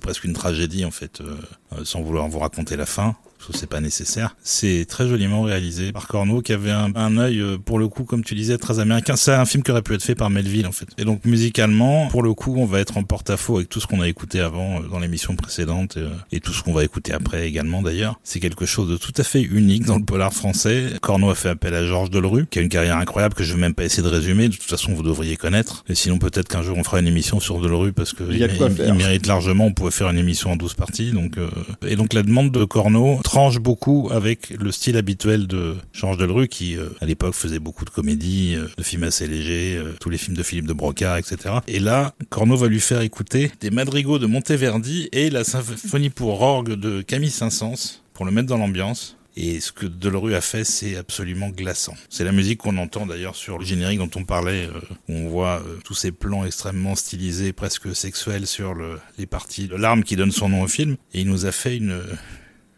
presque 0.01 0.25
une 0.25 0.33
tragédie 0.33 0.83
en 0.83 0.91
fait, 0.91 1.21
euh, 1.21 1.37
euh, 1.73 1.85
sans 1.85 2.01
vouloir 2.01 2.27
vous 2.27 2.39
raconter 2.39 2.75
la 2.75 2.85
fin. 2.85 3.15
Parce 3.43 3.51
que 3.51 3.57
c'est 3.59 3.69
pas 3.69 3.81
nécessaire. 3.81 4.37
C'est 4.41 4.85
très 4.87 5.05
joliment 5.05 5.41
réalisé 5.41 5.91
par 5.91 6.07
Corneau, 6.07 6.41
qui 6.41 6.53
avait 6.53 6.71
un, 6.71 6.95
un 6.95 7.17
œil, 7.17 7.41
euh, 7.41 7.57
pour 7.57 7.77
le 7.77 7.89
coup, 7.89 8.05
comme 8.05 8.23
tu 8.23 8.35
disais, 8.35 8.57
très 8.57 8.79
américain. 8.79 9.17
C'est 9.17 9.33
un 9.33 9.43
film 9.43 9.63
qui 9.63 9.71
aurait 9.71 9.81
pu 9.81 9.93
être 9.93 10.03
fait 10.03 10.15
par 10.15 10.29
Melville, 10.29 10.65
en 10.65 10.71
fait. 10.71 10.87
Et 10.97 11.03
donc, 11.03 11.25
musicalement, 11.25 12.07
pour 12.07 12.23
le 12.23 12.33
coup, 12.33 12.55
on 12.57 12.65
va 12.65 12.79
être 12.79 12.95
en 12.95 13.03
porte-à-faux 13.03 13.57
avec 13.57 13.67
tout 13.67 13.81
ce 13.81 13.87
qu'on 13.87 13.99
a 13.99 14.07
écouté 14.07 14.39
avant, 14.39 14.79
euh, 14.79 14.87
dans 14.89 14.99
l'émission 14.99 15.35
précédente, 15.35 15.97
euh, 15.97 16.09
et 16.31 16.39
tout 16.39 16.53
ce 16.53 16.63
qu'on 16.63 16.71
va 16.71 16.85
écouter 16.85 17.11
après 17.11 17.45
également, 17.45 17.81
d'ailleurs. 17.81 18.17
C'est 18.23 18.39
quelque 18.39 18.65
chose 18.65 18.89
de 18.89 18.95
tout 18.95 19.11
à 19.17 19.23
fait 19.23 19.41
unique 19.41 19.83
dans 19.83 19.97
le 19.97 20.05
polar 20.05 20.33
français. 20.33 20.93
Corneau 21.01 21.29
a 21.29 21.35
fait 21.35 21.49
appel 21.49 21.73
à 21.73 21.85
Georges 21.85 22.11
Delerue, 22.11 22.45
qui 22.49 22.59
a 22.59 22.61
une 22.61 22.69
carrière 22.69 22.95
incroyable 22.95 23.35
que 23.35 23.43
je 23.43 23.55
vais 23.55 23.59
même 23.59 23.73
pas 23.73 23.83
essayer 23.83 24.03
de 24.03 24.07
résumer. 24.07 24.47
De 24.47 24.55
toute 24.55 24.63
façon, 24.63 24.93
vous 24.93 25.03
devriez 25.03 25.35
connaître. 25.35 25.83
Et 25.89 25.95
sinon, 25.95 26.17
peut-être 26.17 26.47
qu'un 26.47 26.61
jour, 26.61 26.77
on 26.77 26.83
fera 26.85 27.01
une 27.01 27.07
émission 27.07 27.41
sur 27.41 27.59
Delerue, 27.59 27.91
parce 27.91 28.13
que 28.13 28.23
Il 28.31 28.39
il 28.87 28.93
mérite 28.93 29.27
largement. 29.27 29.65
On 29.65 29.73
pourrait 29.73 29.91
faire 29.91 30.09
une 30.09 30.17
émission 30.17 30.53
en 30.53 30.55
12 30.55 30.75
parties. 30.75 31.11
Donc, 31.11 31.37
euh, 31.37 31.49
et 31.85 31.97
donc, 31.97 32.13
la 32.13 32.23
demande 32.23 32.51
de 32.51 32.63
Corneau 32.63 33.19
tranche 33.33 33.57
beaucoup 33.57 34.09
avec 34.11 34.51
le 34.51 34.71
style 34.71 34.95
habituel 34.95 35.47
de 35.47 35.75
Georges 35.91 36.19
Delerue, 36.19 36.47
qui, 36.47 36.77
euh, 36.77 36.89
à 37.01 37.07
l'époque, 37.07 37.33
faisait 37.33 37.57
beaucoup 37.57 37.83
de 37.83 37.89
comédies, 37.89 38.53
euh, 38.55 38.67
de 38.77 38.83
films 38.83 39.05
assez 39.05 39.25
légers, 39.25 39.75
euh, 39.75 39.95
tous 39.99 40.11
les 40.11 40.19
films 40.19 40.37
de 40.37 40.43
Philippe 40.43 40.67
de 40.67 40.73
Broca, 40.73 41.17
etc. 41.17 41.55
Et 41.67 41.79
là, 41.79 42.13
Corneau 42.29 42.55
va 42.55 42.67
lui 42.67 42.79
faire 42.79 43.01
écouter 43.01 43.51
des 43.59 43.71
madrigaux 43.71 44.19
de 44.19 44.27
Monteverdi 44.27 45.09
et 45.13 45.31
la 45.31 45.43
symphonie 45.43 46.11
pour 46.11 46.43
orgue 46.43 46.73
de 46.73 47.01
Camille 47.01 47.31
Saint-Saëns 47.31 48.03
pour 48.13 48.25
le 48.25 48.31
mettre 48.31 48.49
dans 48.49 48.57
l'ambiance. 48.57 49.17
Et 49.35 49.61
ce 49.61 49.71
que 49.71 49.87
Delerue 49.87 50.35
a 50.35 50.41
fait, 50.41 50.63
c'est 50.63 50.95
absolument 50.95 51.49
glaçant. 51.49 51.95
C'est 52.11 52.23
la 52.23 52.31
musique 52.31 52.59
qu'on 52.59 52.77
entend 52.77 53.07
d'ailleurs 53.07 53.35
sur 53.35 53.57
le 53.57 53.65
générique 53.65 53.97
dont 53.97 54.11
on 54.15 54.25
parlait, 54.25 54.69
où 55.09 55.13
on 55.13 55.27
voit 55.27 55.63
tous 55.83 55.95
ces 55.95 56.11
plans 56.11 56.45
extrêmement 56.45 56.93
stylisés, 56.93 57.51
presque 57.51 57.95
sexuels 57.95 58.45
sur 58.45 58.75
le, 58.75 58.99
les 59.17 59.25
parties 59.25 59.67
de 59.67 59.75
l'arme 59.75 60.03
qui 60.03 60.15
donne 60.15 60.31
son 60.31 60.49
nom 60.49 60.61
au 60.61 60.67
film. 60.67 60.97
Et 61.15 61.21
il 61.21 61.27
nous 61.27 61.47
a 61.47 61.51
fait 61.51 61.77
une 61.77 61.99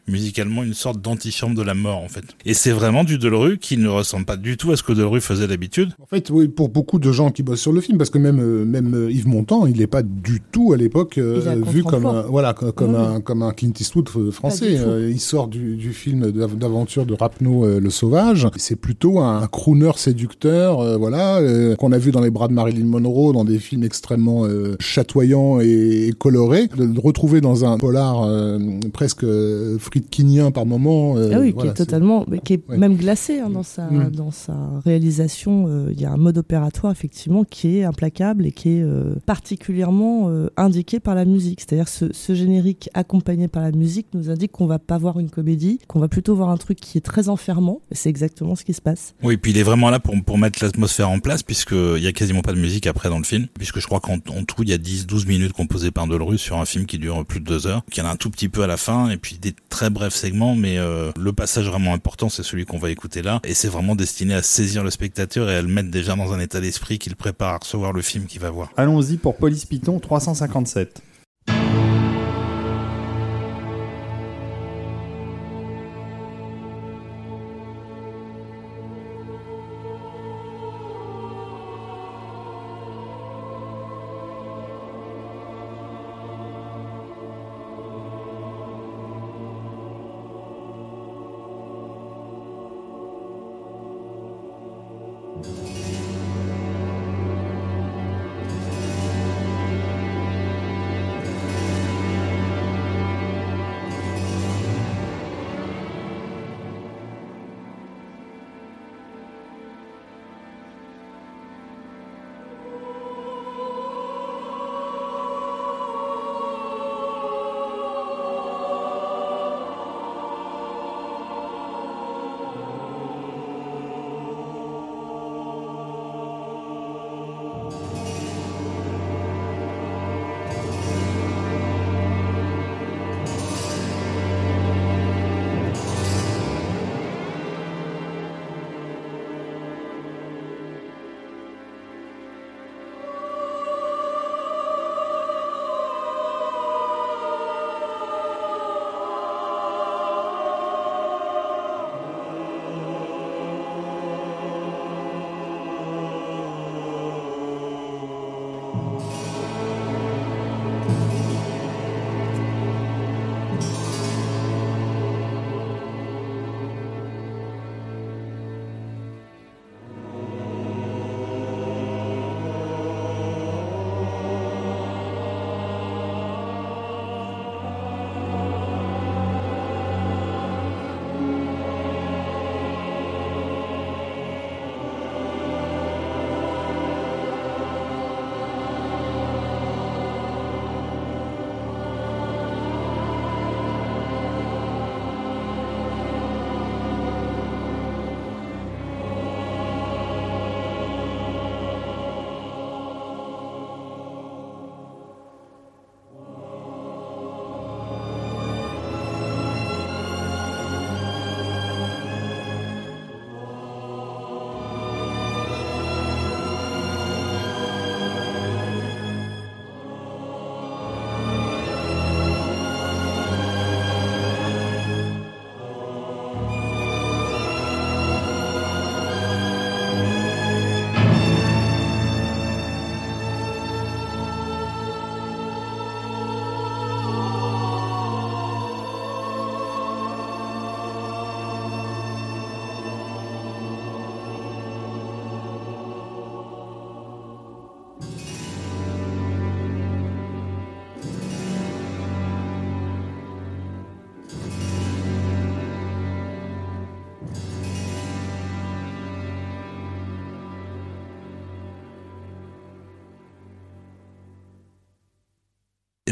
musicalement 0.08 0.64
une 0.64 0.74
sorte 0.74 1.02
d'antichambre 1.02 1.56
de 1.56 1.62
la 1.64 1.74
mort 1.74 1.98
en 1.98 2.08
fait. 2.08 2.24
Et 2.46 2.54
c'est 2.54 2.72
vraiment 2.72 3.04
du 3.04 3.18
Delerue 3.18 3.58
qui 3.58 3.78
ne 3.78 3.88
ressemble 3.88 4.26
pas 4.26 4.38
du 4.38 4.58
tout 4.58 4.72
à 4.72 4.78
ce 4.78 4.84
que 4.84 4.94
Delerue 4.94 5.22
faisait 5.22 5.48
d'habitude. 5.48 5.92
En 6.02 6.06
fait, 6.06 6.30
oui, 6.30 6.48
pour 6.48 6.70
beaucoup 6.70 7.00
de 7.00 7.12
gens 7.12 7.32
qui 7.32 7.44
bossent 7.44 7.62
sur 7.62 7.72
le 7.74 7.82
film, 7.82 7.98
parce 7.98 8.10
que 8.10 8.18
même 8.20 8.40
euh, 8.40 8.66
même 8.66 8.94
euh, 8.94 9.12
Yves 9.12 9.28
Montand, 9.28 9.66
il 9.66 9.78
n'est 9.78 9.88
pas 9.88 10.04
du 10.04 10.42
tout 10.52 10.74
à 10.74 10.78
l'époque 10.78 11.18
euh, 11.18 11.42
vu 11.66 11.84
comme 11.84 12.06
un, 12.06 12.22
voilà 12.24 12.54
co- 12.54 12.72
comme 12.72 12.94
Oui, 12.96 13.02
un 13.02 13.22
comme 13.22 13.42
un 13.44 13.52
Clint 13.52 13.72
Eastwood 13.80 14.10
français. 14.32 14.78
Euh, 14.80 15.10
il 15.12 15.20
sort 15.20 15.48
du, 15.48 15.76
du 15.76 15.92
film 15.94 16.32
d'av- 16.32 16.56
d'aventure 16.58 17.06
de 17.06 17.14
Rapneau 17.14 17.66
euh, 17.66 17.80
le 17.80 17.90
Sauvage. 17.90 18.48
C'est 18.58 18.76
plutôt 18.76 19.20
un, 19.20 19.48
crooner 19.48 19.92
séducteur, 19.98 20.80
euh, 20.82 20.98
voilà, 20.98 21.38
euh, 21.38 21.76
qu'on 21.76 21.92
a 21.92 21.98
vu 21.98 22.12
dans 22.12 22.22
les 22.22 22.30
bras 22.32 22.48
de 22.48 22.54
Marilyn 22.54 22.86
Monroe, 22.86 23.34
dans 23.34 23.46
des 23.46 23.60
films 23.60 23.84
extrêmement 23.84 24.46
euh, 24.46 24.76
chatoyants 24.80 25.60
et, 25.62 26.08
et 26.08 26.12
colorés. 26.14 26.68
De 26.68 26.84
le 26.86 27.00
retrouver 27.00 27.42
dans 27.42 27.66
un 27.66 27.78
polar 27.78 28.24
euh, 28.24 28.60
presque 28.94 29.24
euh, 29.24 29.78
esprit 29.96 30.02
de 30.02 30.08
Kinien 30.08 30.52
par 30.52 30.66
moment. 30.66 31.16
ah 31.18 31.40
oui, 31.40 31.54
qui 31.54 31.68
est 31.68 31.74
totalement, 31.74 32.25
qui 32.44 32.54
est 32.54 32.70
même 32.70 32.96
glacé 32.96 33.40
hein, 33.40 33.50
dans 33.50 33.64
sa 33.64 33.90
mm. 33.90 34.12
dans 34.12 34.32
sa 34.32 34.54
réalisation. 34.84 35.90
Il 35.90 36.00
y 36.00 36.06
a 36.06 36.12
un 36.12 36.18
mode 36.18 36.38
opératoire 36.38 36.92
effectivement 36.92 37.44
qui 37.44 37.78
est 37.78 37.84
implacable 37.84 38.46
et 38.46 38.52
qui 38.52 38.70
est 38.70 38.86
particulièrement 39.25 40.32
indiqué 40.58 41.00
par 41.00 41.16
la 41.16 41.25
musique. 41.25 41.62
C'est-à-dire 41.62 41.88
ce, 41.88 42.12
ce 42.12 42.34
générique 42.34 42.90
accompagné 42.94 43.48
par 43.48 43.64
la 43.64 43.72
musique 43.72 44.08
nous 44.14 44.30
indique 44.30 44.52
qu'on 44.52 44.68
va 44.68 44.80
pas 44.80 44.98
voir 44.98 45.20
une 45.20 45.30
comédie, 45.30 45.80
qu'on 45.88 46.00
va 46.00 46.08
plutôt 46.08 46.36
voir 46.36 46.50
un 46.50 46.58
truc 46.58 46.80
qui 46.80 46.98
est 46.98 47.02
très 47.02 47.30
enfermant. 47.30 47.82
C'est 47.92 48.10
exactement 48.10 48.56
ce 48.56 48.64
qui 48.64 48.74
se 48.74 48.82
passe. 48.82 49.16
Oui, 49.24 49.38
puis 49.38 49.52
il 49.52 49.58
est 49.58 49.64
vraiment 49.64 49.90
là 49.90 50.00
pour, 50.00 50.16
pour 50.24 50.38
mettre 50.38 50.64
l'atmosphère 50.64 51.10
en 51.10 51.20
place, 51.20 51.44
puisqu'il 51.44 52.02
y 52.02 52.08
a 52.08 52.12
quasiment 52.12 52.42
pas 52.42 52.54
de 52.54 52.60
musique 52.60 52.88
après 52.88 53.10
dans 53.10 53.18
le 53.18 53.24
film, 53.24 53.48
puisque 53.54 53.80
je 53.80 53.86
crois 53.86 54.00
qu'en 54.00 54.20
tout, 54.20 54.64
il 54.64 54.70
y 54.70 54.74
a 54.74 54.78
10-12 54.78 55.28
minutes 55.28 55.54
composées 55.54 55.92
par 55.92 56.08
Delru 56.08 56.38
sur 56.38 56.58
un 56.58 56.66
film 56.66 56.86
qui 56.86 56.98
dure 56.98 57.25
plus 57.25 57.40
de 57.40 57.46
deux 57.46 57.68
heures, 57.68 57.84
qu'il 57.92 58.04
y 58.04 58.06
en 58.06 58.10
a 58.10 58.14
un 58.14 58.16
tout 58.16 58.30
petit 58.30 58.50
peu 58.50 58.64
à 58.64 58.68
la 58.68 58.78
fin, 58.78 59.10
et 59.10 59.18
puis 59.18 59.38
des 59.40 59.54
très 59.70 59.85
brefs 59.89 60.15
segments, 60.15 60.56
mais 60.56 60.77
euh, 60.77 61.12
le 61.18 61.34
passage 61.34 61.68
vraiment 61.68 61.94
important, 61.94 62.30
c'est 62.30 62.44
celui 62.44 62.65
qu'on 62.65 62.77
va 62.77 62.89
écouter 62.89 63.22
là, 63.22 63.39
et 63.44 63.54
c'est 63.54 63.68
vraiment 63.68 63.96
destiné 63.96 64.34
à 64.34 64.42
saisir 64.42 64.84
le 64.84 64.92
spectateur 64.92 65.50
et 65.50 65.56
à 65.56 65.62
le 65.62 65.68
mettre 65.68 65.89
déjà 65.89 66.15
dans 66.15 66.34
un 66.34 66.39
état 66.39 66.60
d'esprit 66.60 67.00
qu'il 67.00 67.15
prépare 67.15 67.54
à 67.54 67.58
recevoir 67.58 67.94
le 67.94 68.01
film 68.01 68.25
qu'il 68.25 68.42
va 68.42 68.50
voir. 68.50 68.72
Allons-y 68.77 69.18
pour 69.18 69.36
Police 69.36 69.65
Python 69.65 70.00
357. 70.00 71.01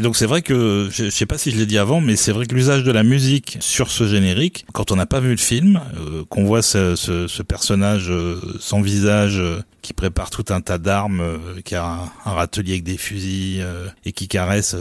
Donc 0.04 0.16
c'est 0.16 0.26
vrai 0.26 0.42
que, 0.42 0.90
je, 0.92 1.08
sais 1.08 1.24
pas 1.24 1.38
si 1.38 1.50
je 1.50 1.56
l'ai 1.56 1.64
dit 1.64 1.78
avant, 1.78 2.02
mais 2.02 2.14
c'est 2.16 2.30
vrai 2.30 2.44
que 2.44 2.54
l'usage 2.54 2.84
de 2.84 2.92
la 2.92 3.02
musique 3.02 3.56
sur 3.60 3.90
ce 3.90 4.06
générique, 4.06 4.66
quand 4.74 4.92
on 4.92 4.96
n'a 4.96 5.06
pas 5.06 5.18
vu 5.18 5.30
le 5.30 5.38
film, 5.38 5.80
euh, 5.96 6.24
qu'on 6.28 6.44
voit 6.44 6.60
ce, 6.60 7.42
personnage 7.42 8.10
euh, 8.10 8.38
sans 8.60 8.82
visage 8.82 9.38
euh, 9.38 9.62
qui 9.80 9.94
prépare 9.94 10.28
tout 10.28 10.44
un 10.50 10.60
tas 10.60 10.76
d'armes, 10.76 11.22
qui 11.64 11.74
a 11.74 11.86
un, 12.26 12.30
râtelier 12.30 12.72
avec 12.72 12.84
des 12.84 12.98
fusils 12.98 13.64
et 14.04 14.12
qui 14.12 14.28
caresse 14.28 14.76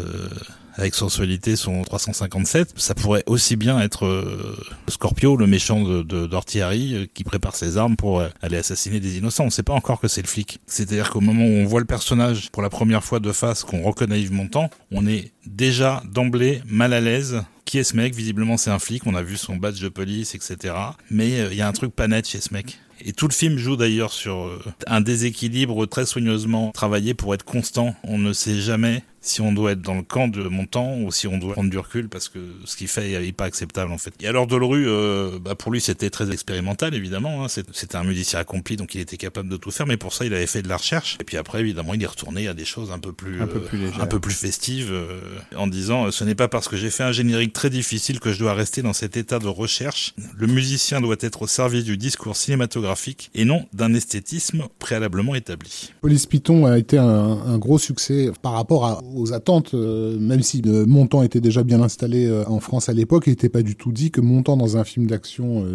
avec 0.76 0.96
sensualité 0.96 1.56
son 1.56 1.84
357, 1.84 2.74
ça 2.76 2.96
pourrait 2.96 3.24
aussi 3.28 3.56
bien 3.56 3.80
être 3.80 4.06
euh, 4.06 4.58
Scorpio, 4.88 5.36
le 5.38 5.48
méchant 5.48 5.84
de, 5.84 6.02
de 6.02 6.30
euh, 6.34 7.06
qui 7.14 7.24
prépare 7.24 7.56
ses 7.56 7.78
armes 7.78 7.96
pour 7.96 8.20
euh, 8.20 8.30
aller 8.42 8.58
assassiner 8.58 9.00
des 9.00 9.18
innocents. 9.18 9.46
On 9.46 9.50
sait 9.50 9.64
pas 9.64 9.74
encore 9.74 10.00
que 10.00 10.08
c'est 10.08 10.22
le 10.22 10.28
flic. 10.28 10.60
C'est-à-dire 10.66 11.10
qu'au 11.10 11.22
moment 11.22 11.46
où 11.46 11.62
on 11.62 11.66
voit 11.66 11.80
le 11.80 11.86
personnage 11.86 12.50
pour 12.52 12.62
la 12.62 12.70
première 12.70 13.04
fois 13.04 13.20
de 13.20 13.32
face, 13.32 13.64
qu'on 13.64 13.84
reconnaît 13.84 14.22
Yves 14.22 14.34
Montand, 14.34 14.70
on 14.92 15.06
est 15.08 15.32
déjà 15.46 16.02
d'emblée 16.12 16.62
mal 16.66 16.94
à 16.94 17.02
l'aise 17.02 17.44
qui 17.66 17.78
est 17.78 17.84
ce 17.84 17.96
mec? 17.96 18.14
Visiblement, 18.14 18.58
c'est 18.58 18.72
un 18.72 18.80
flic. 18.80 19.08
On 19.08 19.16
a 19.16 19.24
vu 19.24 19.38
son 19.38 19.56
badge 19.56 19.82
de 19.82 19.90
police, 19.90 20.36
etc. 20.36 20.76
Mais 21.10 21.48
il 21.50 21.58
y 21.58 21.62
a 21.62 21.68
un 21.68 21.72
truc 21.72 21.96
pas 21.96 22.08
net 22.08 22.28
chez 22.28 22.42
ce 22.42 22.54
mec. 22.54 22.78
Et 23.06 23.14
tout 23.14 23.28
le 23.28 23.34
film 23.34 23.58
joue 23.58 23.76
d'ailleurs 23.78 24.12
sur 24.12 24.50
un 24.86 25.02
déséquilibre 25.02 25.86
très 25.86 26.06
soigneusement 26.06 26.72
travaillé 26.72 27.14
pour 27.14 27.34
être 27.34 27.46
constant. 27.46 27.96
On 28.04 28.18
ne 28.18 28.34
sait 28.34 28.60
jamais 28.60 29.04
si 29.24 29.42
on 29.42 29.54
doit 29.54 29.72
être 29.72 29.82
dans 29.82 29.96
le 29.96 30.04
camp 30.04 30.28
de 30.28 30.44
Montand 30.44 30.98
ou 31.00 31.12
si 31.12 31.28
on 31.28 31.38
doit 31.38 31.54
prendre 31.54 31.70
du 31.70 31.78
recul 31.78 32.10
parce 32.10 32.30
que 32.30 32.40
ce 32.66 32.76
qu'il 32.76 32.90
fait 32.90 33.20
n'est 33.20 33.32
pas 33.32 33.46
acceptable 33.46 33.92
en 33.92 33.98
fait. 33.98 34.14
Et 34.20 34.28
alors 34.28 34.48
Dolru, 34.48 34.86
euh, 34.88 35.40
bah 35.40 35.56
pour 35.56 35.72
lui 35.72 35.82
c'était 35.82 36.10
très 36.10 36.30
expérimental 36.32 36.94
évidemment, 36.94 37.44
hein. 37.44 37.48
c'était 37.48 37.96
un 37.96 38.04
musicien 38.04 38.40
accompli 38.40 38.76
donc 38.76 38.94
il 38.96 39.02
était 39.02 39.18
capable 39.18 39.50
de 39.50 39.58
tout 39.58 39.72
faire, 39.72 39.88
mais 39.88 39.98
pour 39.98 40.14
ça 40.14 40.26
il 40.26 40.34
avait 40.34 40.46
fait 40.46 40.62
de 40.62 40.68
la 40.68 40.78
recherche. 40.78 41.18
Et 41.22 41.24
puis 41.24 41.38
après 41.38 41.62
évidemment 41.62 41.94
il 41.94 42.04
est 42.04 42.08
retourné 42.08 42.48
à 42.48 42.54
des 42.54 42.66
choses 42.66 42.92
un 42.92 43.00
peu 43.00 43.14
plus, 43.14 43.42
un 43.42 43.48
peu 43.48 43.62
plus, 43.62 43.88
un 44.00 44.06
peu 44.06 44.20
plus 44.20 44.36
festives 44.36 44.92
euh, 44.92 45.20
en 45.56 45.68
disant 45.68 46.12
ce 46.12 46.24
n'est 46.26 46.36
pas 46.36 46.50
parce 46.50 46.68
que 46.68 46.76
j'ai 46.76 46.90
fait 46.90 47.04
un 47.04 47.14
générique 47.14 47.54
très 47.54 47.70
difficile 47.70 48.20
que 48.20 48.34
je 48.34 48.40
dois 48.40 48.54
rester 48.54 48.82
dans 48.82 48.94
cet 48.94 49.16
état 49.16 49.40
de 49.40 49.48
recherche. 49.48 50.14
Le 50.36 50.48
musicien 50.48 51.00
doit 51.00 51.16
être 51.22 51.44
au 51.44 51.48
service 51.48 51.86
du 51.86 51.96
discours 51.96 52.36
cinématographique 52.36 53.32
et 53.34 53.46
non 53.46 53.66
d'un 53.72 53.94
esthétisme 53.94 54.66
préalablement 54.80 55.34
établi. 55.34 55.94
Police 56.02 56.26
Python 56.26 56.66
a 56.66 56.78
été 56.78 56.98
un, 56.98 57.06
un 57.06 57.58
gros 57.58 57.80
succès 57.80 58.32
par 58.42 58.52
rapport 58.54 58.86
à, 58.86 59.02
aux 59.16 59.34
attentes, 59.34 59.74
euh, 59.74 60.18
même 60.20 60.42
si 60.42 60.62
euh, 60.66 60.86
Montant 60.86 61.24
était 61.24 61.42
déjà 61.42 61.64
bien 61.64 61.82
installé 61.82 62.26
euh, 62.26 62.44
en 62.48 62.60
France 62.60 62.90
à 62.90 62.94
l'époque, 62.94 63.24
il 63.28 63.32
n'était 63.32 63.50
pas 63.50 63.62
du 63.62 63.76
tout 63.76 63.92
dit 63.92 64.12
que 64.12 64.22
Montant 64.22 64.58
dans 64.58 64.78
un 64.78 64.84
film 64.84 65.08
d'action 65.08 65.66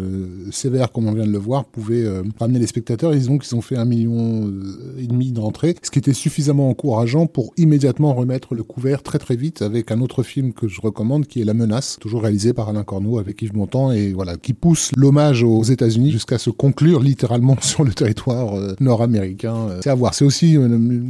sévère 0.51 0.91
comme 0.91 1.07
on 1.07 1.13
vient 1.13 1.25
de 1.25 1.31
le 1.31 1.37
voir 1.37 1.65
pouvait 1.65 2.05
ramener 2.39 2.59
les 2.59 2.67
spectateurs. 2.67 3.13
Ils 3.13 3.29
ont 3.29 3.37
qu'ils 3.37 3.55
ont 3.55 3.61
fait 3.61 3.75
un 3.75 3.85
million 3.85 4.51
et 4.97 5.07
demi 5.07 5.31
d'entrées, 5.31 5.75
ce 5.81 5.91
qui 5.91 5.99
était 5.99 6.13
suffisamment 6.13 6.69
encourageant 6.69 7.27
pour 7.27 7.53
immédiatement 7.57 8.13
remettre 8.13 8.55
le 8.55 8.63
couvert 8.63 9.03
très 9.03 9.19
très 9.19 9.35
vite 9.35 9.61
avec 9.61 9.91
un 9.91 10.01
autre 10.01 10.23
film 10.23 10.53
que 10.53 10.67
je 10.67 10.81
recommande 10.81 11.27
qui 11.27 11.41
est 11.41 11.45
La 11.45 11.53
Menace, 11.53 11.97
toujours 11.99 12.23
réalisé 12.23 12.53
par 12.53 12.69
Alain 12.69 12.83
Corneau 12.83 13.19
avec 13.19 13.41
Yves 13.41 13.55
Montand 13.55 13.91
et 13.91 14.13
voilà 14.13 14.37
qui 14.37 14.53
pousse 14.53 14.91
l'hommage 14.95 15.43
aux 15.43 15.63
États-Unis 15.63 16.11
jusqu'à 16.11 16.37
se 16.37 16.49
conclure 16.49 17.01
littéralement 17.01 17.57
sur 17.61 17.83
le 17.83 17.93
territoire 17.93 18.55
nord-américain. 18.79 19.67
C'est 19.83 19.89
à 19.89 19.95
voir. 19.95 20.13
C'est 20.13 20.25
aussi 20.25 20.57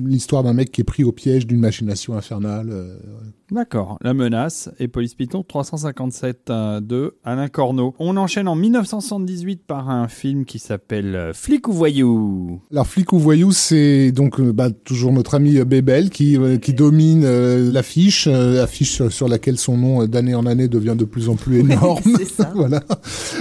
l'histoire 0.06 0.44
d'un 0.44 0.54
mec 0.54 0.72
qui 0.72 0.82
est 0.82 0.86
pris 0.86 1.04
au 1.04 1.12
piège 1.12 1.48
d'une 1.48 1.60
machination 1.60 2.18
infernale. 2.19 3.38
Euh, 3.52 3.56
D'accord, 3.56 3.98
La 4.02 4.14
Menace 4.14 4.70
et 4.80 4.88
Police 4.88 5.16
Python 5.16 5.44
357 5.48 6.52
de 6.82 7.16
Alain 7.24 7.48
Corneau. 7.48 7.94
On 8.00 8.18
enchaîne 8.18 8.48
en 8.48 8.56
1978 8.56 9.62
par 9.66 9.90
un 9.90 10.08
film 10.08 10.46
qui 10.46 10.60
s'appelle 10.60 11.16
euh, 11.16 11.34
Flic 11.34 11.68
ou 11.68 11.74
Voyou. 11.74 12.62
Alors 12.72 12.88
Flic 12.88 13.14
ou 13.14 13.20
Voyou, 13.20 13.52
c'est 13.52 14.12
donc 14.12 14.40
euh, 14.40 14.54
bah, 14.54 14.70
toujours 14.72 15.12
notre 15.12 15.36
ami 15.36 15.64
Bébel 15.64 16.10
qui, 16.10 16.38
qui 16.62 16.74
domine 16.74 17.26
l'affiche, 17.72 18.28
affiche 18.28 19.08
sur, 19.10 19.28
laquelle 19.28 19.58
son 19.58 19.78
nom 19.78 20.06
d'année 20.06 20.36
en 20.36 20.46
année 20.46 20.68
devient 20.68 20.96
de 20.98 21.06
plus 21.06 21.30
en 21.30 21.36
plus 21.36 21.60
énorme. 21.60 22.02
ça. 22.26 22.52
voilà. 22.56 22.84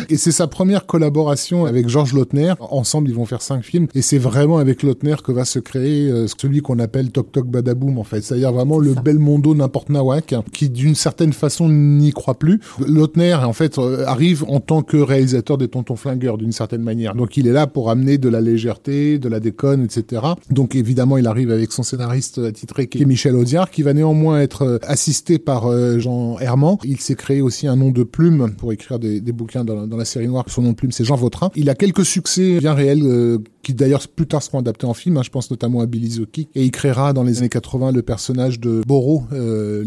Et 0.08 0.16
c'est 0.16 0.32
sa 0.32 0.46
première 0.46 0.86
collaboration 0.86 1.64
avec 1.64 1.88
Georges 1.88 2.12
Lautner. 2.12 2.54
Ensemble, 2.60 3.08
ils 3.08 3.14
vont 3.14 3.26
faire 3.26 3.42
cinq 3.42 3.62
films. 3.62 3.86
Et 3.94 4.02
c'est 4.02 4.18
vraiment 4.18 4.58
avec 4.58 4.82
Lautner 4.82 5.16
que 5.22 5.32
va 5.32 5.44
se 5.44 5.58
créer 5.58 6.10
celui 6.38 6.60
qu'on 6.60 6.78
appelle 6.78 7.10
Toc 7.10 7.32
Toc 7.32 7.46
Badaboum 7.46 7.98
en 7.98 8.04
fait. 8.04 8.22
C'est-à-dire 8.22 8.52
vraiment 8.52 8.78
le 8.78 8.94
bel 8.94 9.18
mondo 9.18 9.54
n'importe 9.54 9.88
Qui 10.52 10.70
d'une 10.70 10.94
certaine 10.94 11.32
façon 11.32 11.68
n'y 11.68 12.12
croit 12.12 12.38
plus. 12.38 12.60
Lautner, 12.86 13.36
euh, 13.78 14.04
arrive 14.06 14.44
en 14.48 14.60
tant 14.60 14.82
que 14.82 14.96
réalisateur 14.96 15.58
des 15.58 15.68
Tontons 15.68 15.96
Flingueurs, 15.96 16.38
d'une 16.38 16.52
certaine 16.52 16.82
manière. 16.82 17.14
Donc 17.14 17.36
il 17.36 17.46
est 17.46 17.52
là 17.52 17.66
pour 17.66 17.90
amener 17.90 18.18
de 18.18 18.28
la 18.28 18.40
légèreté, 18.40 19.18
de 19.18 19.28
la 19.28 19.40
déconne, 19.40 19.84
etc. 19.84 20.22
Donc 20.50 20.74
évidemment, 20.74 21.16
il 21.16 21.26
arrive 21.26 21.50
avec 21.50 21.72
son 21.72 21.82
scénariste 21.82 22.38
attitré 22.38 22.86
qui 22.86 23.02
est 23.02 23.06
Michel 23.06 23.36
Audiard, 23.36 23.70
qui 23.70 23.82
va 23.82 23.92
néanmoins 23.92 24.40
être 24.40 24.62
euh, 24.62 24.78
assisté 24.82 25.38
par 25.38 25.66
euh, 25.66 25.98
Jean 25.98 26.38
Herman. 26.38 26.76
Il 26.84 27.00
s'est 27.00 27.14
créé 27.14 27.40
aussi 27.40 27.66
un 27.66 27.76
nom 27.76 27.90
de 27.90 28.02
plume 28.02 28.54
pour 28.56 28.72
écrire 28.72 28.98
des, 28.98 29.20
bouquins 29.32 29.64
dans, 29.64 29.86
la 29.96 30.04
série 30.04 30.28
noire. 30.28 30.44
Son 30.48 30.62
nom 30.62 30.70
de 30.70 30.76
plume, 30.76 30.92
c'est 30.92 31.04
Jean 31.04 31.16
Vautrin. 31.16 31.50
Il 31.56 31.70
a 31.70 31.74
quelques 31.74 32.04
succès 32.04 32.58
bien 32.58 32.74
réels 32.74 33.38
qui 33.62 33.74
d'ailleurs 33.74 34.06
plus 34.08 34.26
tard 34.26 34.42
seront 34.42 34.60
adaptés 34.60 34.86
en 34.86 34.94
film. 34.94 35.16
Hein. 35.16 35.22
je 35.22 35.30
pense 35.30 35.50
notamment 35.50 35.80
à 35.80 35.86
Billy 35.86 36.10
Zucky. 36.10 36.48
Et 36.54 36.64
il 36.64 36.70
créera 36.70 37.12
dans 37.12 37.22
les 37.22 37.38
années 37.38 37.48
80 37.48 37.92
le 37.92 38.02
personnage 38.02 38.60
de 38.60 38.82
Boro, 38.86 39.24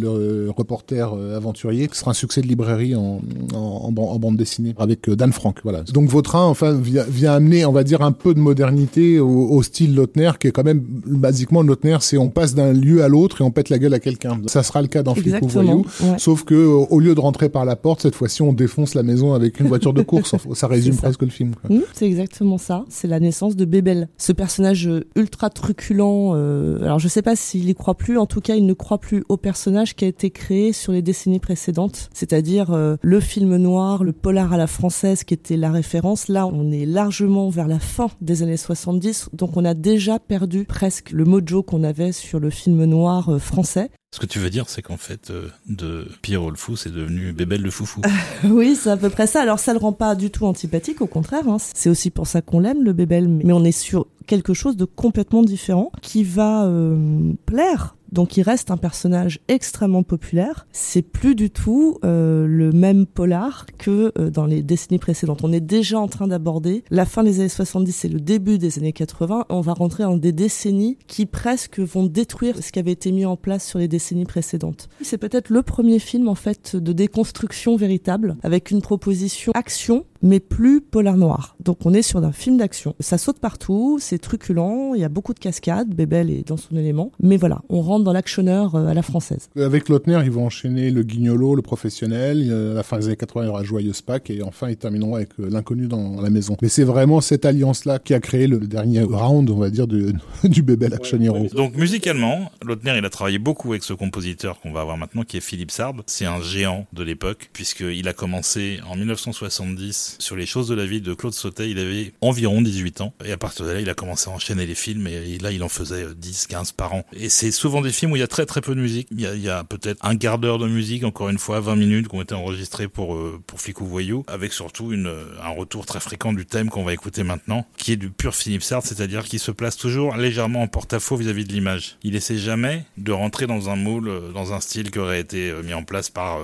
le 0.02 0.52
reporter 0.56 1.14
euh, 1.14 1.38
aventurier, 1.38 1.88
qui 1.88 1.98
sera 1.98 2.12
un 2.12 2.16
succès 2.16 2.42
de 2.42 2.48
librairie 2.48 2.96
en, 2.96 3.22
en, 3.54 3.94
en, 3.96 4.20
bande 4.20 4.38
dessinée 4.38 4.74
avec 4.78 5.08
euh, 5.08 5.16
Dan 5.16 5.32
Frank. 5.32 5.60
Voilà. 5.64 5.84
Donc 5.84 6.10
Vautrin, 6.10 6.46
enfin, 6.46 6.74
vient, 6.74 7.06
vient, 7.08 7.34
amener, 7.34 7.66
on 7.66 7.72
va 7.72 7.84
dire, 7.84 8.02
un 8.02 8.12
peu 8.12 8.34
de 8.34 8.40
modernité 8.40 9.20
au, 9.20 9.28
au 9.28 9.64
style 9.64 9.96
Lautner, 9.96 10.32
qui 10.40 10.48
est 10.48 10.52
quand 10.52 10.64
même 10.64 10.84
basiquement 10.84 11.62
Lautner, 11.62 11.98
c'est 12.02 12.18
on 12.18 12.30
passe 12.30 12.56
d'un 12.56 12.74
lieu 12.74 13.04
à 13.04 13.08
l'autre 13.08 13.42
et 13.42 13.44
on 13.44 13.52
pète 13.52 13.70
la 13.70 13.80
gueule 13.80 13.94
à 13.94 14.00
quelqu'un. 14.00 14.40
Ça 14.48 14.64
sera 14.64 14.82
le 14.82 14.88
cas 14.88 15.04
dans 15.04 15.16
Flic 15.16 15.42
ou 15.42 15.48
Voyou, 15.48 15.86
sauf 16.18 16.44
que 16.44 16.56
au 16.56 17.00
lieu 17.00 17.16
de 17.16 17.20
rentrer 17.20 17.50
par 17.50 17.66
la 17.66 17.76
porte, 17.76 18.02
cette 18.02 18.16
fois-ci, 18.16 18.42
on 18.42 18.54
défonce 18.54 18.96
la 18.96 19.04
maison 19.04 19.34
avec 19.34 19.60
une 19.60 19.68
voiture 19.68 19.94
de 19.94 20.02
course. 20.02 20.36
ça 20.54 20.68
résume 20.68 20.96
presque 20.96 21.22
le 21.22 21.30
film. 21.30 21.52
Mmh, 21.70 21.80
c'est 21.94 22.06
exactement 22.06 22.58
ça. 22.58 22.86
C'est 22.90 23.08
la 23.08 23.20
naissance 23.20 23.56
de 23.56 23.66
Bébel, 23.66 24.10
ce 24.18 24.32
personnage 24.32 24.90
ultra 25.16 25.50
truculent. 25.50 26.34
Euh, 26.36 26.84
alors 26.84 27.00
je 27.00 27.08
sais 27.08 27.22
pas 27.22 27.36
s'il 27.36 27.70
y 27.70 27.76
croit 27.76 27.96
plus, 27.96 28.18
en 28.18 28.26
tout 28.26 28.42
cas 28.42 28.56
il 28.56 28.66
ne 28.66 28.74
croit 28.74 29.00
plus 29.00 29.24
au 29.30 29.38
personnage 29.38 29.91
qui 29.96 30.06
a 30.06 30.08
été 30.08 30.32
créé 30.32 30.74
sur 30.74 30.92
les 30.92 31.02
décennies 31.02 31.40
précédentes, 31.40 32.10
c'est-à-dire 32.14 32.72
euh, 32.72 32.96
le 33.02 33.20
film 33.20 33.56
noir, 33.58 34.04
le 34.04 34.14
polar 34.14 34.54
à 34.54 34.58
la 34.58 34.68
française 34.68 35.24
qui 35.24 35.34
était 35.34 35.58
la 35.58 35.72
référence. 35.72 36.28
Là 36.28 36.48
on 36.48 36.72
est 36.72 36.86
largement 36.86 37.50
vers 37.50 37.68
la 37.68 37.80
fin 37.80 38.10
des 38.22 38.44
années 38.44 38.58
70, 38.58 39.30
donc 39.34 39.58
on 39.58 39.66
a 39.66 39.74
déjà 39.74 40.20
perdu 40.20 40.66
presque 40.66 41.12
le 41.12 41.26
mojo 41.26 41.64
qu'on 41.64 41.84
avait 41.84 42.12
sur 42.12 42.40
le 42.40 42.50
film 42.50 42.84
noir 42.86 43.30
euh, 43.30 43.40
français. 43.40 43.90
Ce 44.14 44.20
que 44.20 44.26
tu 44.26 44.40
veux 44.40 44.50
dire, 44.50 44.68
c'est 44.68 44.82
qu'en 44.82 44.98
fait, 44.98 45.30
euh, 45.30 45.48
de 45.68 46.06
Pierrot 46.22 46.50
le 46.50 46.58
fou, 46.58 46.76
c'est 46.76 46.92
devenu 46.92 47.32
Bébel 47.32 47.62
le 47.62 47.72
foufou. 47.72 48.02
oui, 48.44 48.76
c'est 48.76 48.90
à 48.90 48.98
peu 48.98 49.10
près 49.10 49.26
ça. 49.26 49.42
Alors, 49.42 49.58
ça 49.58 49.72
le 49.72 49.80
rend 49.80 49.94
pas 49.94 50.16
du 50.16 50.30
tout 50.30 50.46
antipathique, 50.46 51.00
au 51.00 51.08
contraire. 51.08 51.48
Hein. 51.48 51.56
C'est 51.74 51.90
aussi 51.90 52.10
pour 52.10 52.28
ça 52.28 52.42
qu'on 52.42 52.60
l'aime, 52.60 52.84
le 52.84 52.92
Bébel. 52.92 53.30
Mais 53.30 53.54
on 53.54 53.64
est 53.64 53.72
sur 53.72 54.08
quelque 54.28 54.54
chose 54.54 54.76
de 54.76 54.84
complètement 54.84 55.44
différent 55.44 55.94
qui 56.02 56.26
va 56.26 56.66
euh, 56.66 57.32
plaire 57.46 57.96
donc 58.12 58.38
il 58.38 58.44
reste 58.44 58.72
un 58.72 58.78
personnage 58.78 59.40
extrêmement 59.48 60.04
populaire. 60.04 60.68
C'est 60.72 61.02
plus 61.02 61.36
du 61.36 61.50
tout 61.50 61.98
euh, 62.04 62.46
le 62.48 62.72
même 62.72 63.06
polar 63.06 63.66
que 63.78 64.12
euh, 64.18 64.30
dans 64.30 64.46
les 64.46 64.64
décennies 64.64 65.00
précédentes. 65.00 65.44
On 65.44 65.52
est 65.52 65.62
déjà 65.62 66.00
en 66.00 66.08
train 66.08 66.28
d'aborder 66.28 66.84
la 66.90 67.06
fin 67.06 67.24
des 67.24 67.40
années 67.40 67.50
70 67.50 68.06
et 68.06 68.10
le 68.10 68.20
début 68.20 68.58
des 68.58 68.80
années 68.80 68.94
80. 68.94 69.46
On 69.50 69.62
va 69.62 69.74
rentrer 69.74 70.04
dans 70.04 70.18
des 70.18 70.32
décennies 70.32 70.98
qui 71.08 71.26
presque 71.26 71.80
vont 71.80 72.06
détruire 72.06 72.62
ce 72.62 72.72
qui 72.72 72.80
avait 72.80 72.92
été 72.92 73.12
mis 73.12 73.26
en 73.26 73.38
place 73.38 73.66
sur 73.66 73.80
les 73.80 73.88
décennies 73.88 74.26
précédentes. 74.26 74.90
C'est 75.02 75.18
peut-être 75.18 75.50
le 75.50 75.64
premier 75.64 76.00
film 76.00 76.28
en 76.28 76.36
fait 76.36 76.76
de 76.76 76.94
déconstruction 76.94 77.76
véritable 77.76 78.38
avec 78.44 78.72
une 78.72 78.82
proposition 78.82 79.52
action 79.56 80.06
mais 80.22 80.40
plus 80.40 80.82
polar 80.82 81.18
noir. 81.18 81.56
Donc 81.64 81.86
on 81.86 81.94
est 81.94 82.02
sur 82.02 82.24
un 82.24 82.32
film 82.32 82.58
d'action. 82.58 82.96
Ça 83.00 83.18
saute 83.18 83.40
partout, 83.40 83.98
c'est 84.00 84.20
truculent, 84.20 84.94
il 84.96 85.02
y 85.02 85.04
a 85.04 85.10
beaucoup 85.10 85.34
de 85.34 85.40
cascades, 85.40 85.90
Bébel 85.90 86.30
est 86.30 86.48
dans 86.48 86.58
son 86.58 86.76
élément. 86.76 87.12
Mais 87.22 87.38
voilà, 87.38 87.62
on 87.70 87.82
rentre 87.82 88.04
dans 88.04 88.14
l'actionneur 88.14 88.76
euh, 88.76 88.88
à 88.88 88.94
la 88.94 89.02
française. 89.02 89.50
Avec 89.56 89.90
Lautner, 89.90 90.22
ils 90.24 90.32
vont 90.32 90.46
enchaîner 90.46 90.92
le 90.92 91.04
guignolo, 91.04 91.56
le 91.56 91.62
professionnel. 91.62 92.52
À 92.52 92.76
la 92.76 92.84
fin 92.84 93.00
des 93.00 93.08
années 93.08 93.16
80, 93.16 93.44
il 93.44 93.48
y 93.48 93.50
aura 93.50 93.64
Joyeuse 93.64 94.02
Pâques 94.02 94.30
et 94.30 94.44
enfin 94.44 94.70
ils 94.70 94.78
termineront 94.78 95.16
avec 95.16 95.30
euh, 95.40 95.50
l'inconnu 95.50 95.88
dans 95.88 96.22
la 96.22 96.30
maison. 96.30 96.58
Mais 96.62 96.70
c'est 96.70 96.84
vraiment 96.84 97.22
cette 97.22 97.46
alliance-là 97.46 98.00
qui 98.00 98.14
a 98.14 98.20
créé 98.20 98.48
le 98.48 98.60
dernier 98.60 99.02
round, 99.02 99.50
on 99.50 99.58
va 99.58 99.70
dire, 99.70 99.88
du, 99.92 100.14
du 100.44 100.62
Bébel 100.62 100.94
Action 100.94 101.20
Hero. 101.20 101.48
Donc 101.54 101.76
musicalement, 101.76 102.52
Lautner, 102.64 102.96
il 102.98 103.06
a 103.06 103.10
travaillé 103.10 103.40
beaucoup 103.40 103.72
avec 103.72 103.84
ce 103.84 103.94
compositeur 103.94 104.60
qu'on 104.60 104.72
va 104.72 104.82
avoir 104.82 104.98
maintenant, 104.98 105.24
qui 105.24 105.38
est 105.38 105.42
Philippe 105.42 105.72
Sard. 105.72 105.96
C'est 106.06 106.26
un 106.26 106.42
géant 106.42 106.86
de 106.94 107.04
l'époque, 107.04 107.50
puisqu'il 107.54 108.08
a 108.08 108.14
commencé 108.14 108.80
en 108.90 108.96
1970 108.96 110.11
sur 110.20 110.36
les 110.36 110.46
choses 110.46 110.68
de 110.68 110.76
la 110.76 110.86
vie 110.86 111.02
de 111.02 111.14
Claude 111.14 111.34
Sautet. 111.34 111.70
Il 111.70 111.80
avait 111.80 112.14
environ 112.22 112.62
18 112.62 113.02
ans. 113.02 113.14
Et 113.26 113.32
à 113.32 113.38
partir 113.38 113.66
de 113.66 113.72
là, 113.72 113.80
il 113.80 113.90
a 113.90 113.94
commencé 113.94 114.30
à 114.30 114.34
enchaîner 114.34 114.66
les 114.66 114.76
films. 114.76 115.08
Et 115.08 115.38
là, 115.40 115.52
il 115.52 115.64
en 115.64 115.70
faisait 115.70 116.06
10, 116.16 116.48
15 116.48 116.72
par 116.74 116.94
an. 116.94 117.06
Et 117.14 117.30
c'est 117.30 117.52
souvent 117.52 117.82
des 117.82 117.92
films 117.92 118.12
où 118.12 118.16
il 118.16 118.20
y 118.20 118.24
a 118.24 118.28
très 118.28 118.46
très 118.46 118.62
peu 118.62 118.76
de 118.76 118.82
musique. 118.82 119.08
Il 119.12 119.20
y 119.20 119.50
a, 119.50 119.64
peut-être 119.64 120.04
un 120.06 120.18
quart 120.18 120.38
d'heure 120.38 120.58
de 120.58 120.68
musique, 120.68 121.04
encore 121.04 121.30
une 121.30 121.38
fois, 121.38 121.60
20 121.60 121.76
minutes 121.76 122.08
qui 122.08 122.16
ont 122.16 122.22
été 122.22 122.36
enregistrés 122.36 122.88
pour, 122.88 123.16
euh, 123.16 123.40
pour 123.46 123.62
Flic 123.62 123.82
ou 123.82 123.86
Voyou. 123.86 124.24
Avec 124.28 124.54
surtout 124.54 124.92
une, 124.92 125.14
un 125.44 125.50
retour 125.50 125.86
très 125.86 126.00
fréquent 126.00 126.34
du 126.34 126.46
thème 126.46 126.70
qu'on 126.70 126.84
va 126.84 126.94
écouter 126.94 127.24
maintenant, 127.24 127.66
qui 127.78 127.94
est 127.94 127.98
du 127.98 128.10
pur 128.10 128.36
Philippe 128.36 128.64
Sartre, 128.64 128.88
c'est-à-dire 128.88 129.24
qu'il 129.24 129.40
se 129.40 129.52
place 129.52 129.78
toujours 129.78 130.16
légèrement 130.16 130.62
en 130.62 130.68
porte-à-faux 130.68 131.16
vis-à-vis 131.16 131.46
de 131.46 131.54
l'image. 131.54 131.98
Il 132.04 132.16
essaie 132.16 132.38
jamais 132.38 132.86
de 132.98 133.12
rentrer 133.12 133.48
dans 133.48 133.70
un 133.70 133.76
moule, 133.76 134.10
euh, 134.10 134.32
dans 134.32 134.54
un 134.54 134.60
style 134.60 134.92
qui 134.92 135.00
aurait 135.00 135.20
été 135.20 135.50
euh, 135.50 135.64
mis 135.64 135.74
en 135.74 135.84
place 135.84 136.10
par 136.10 136.40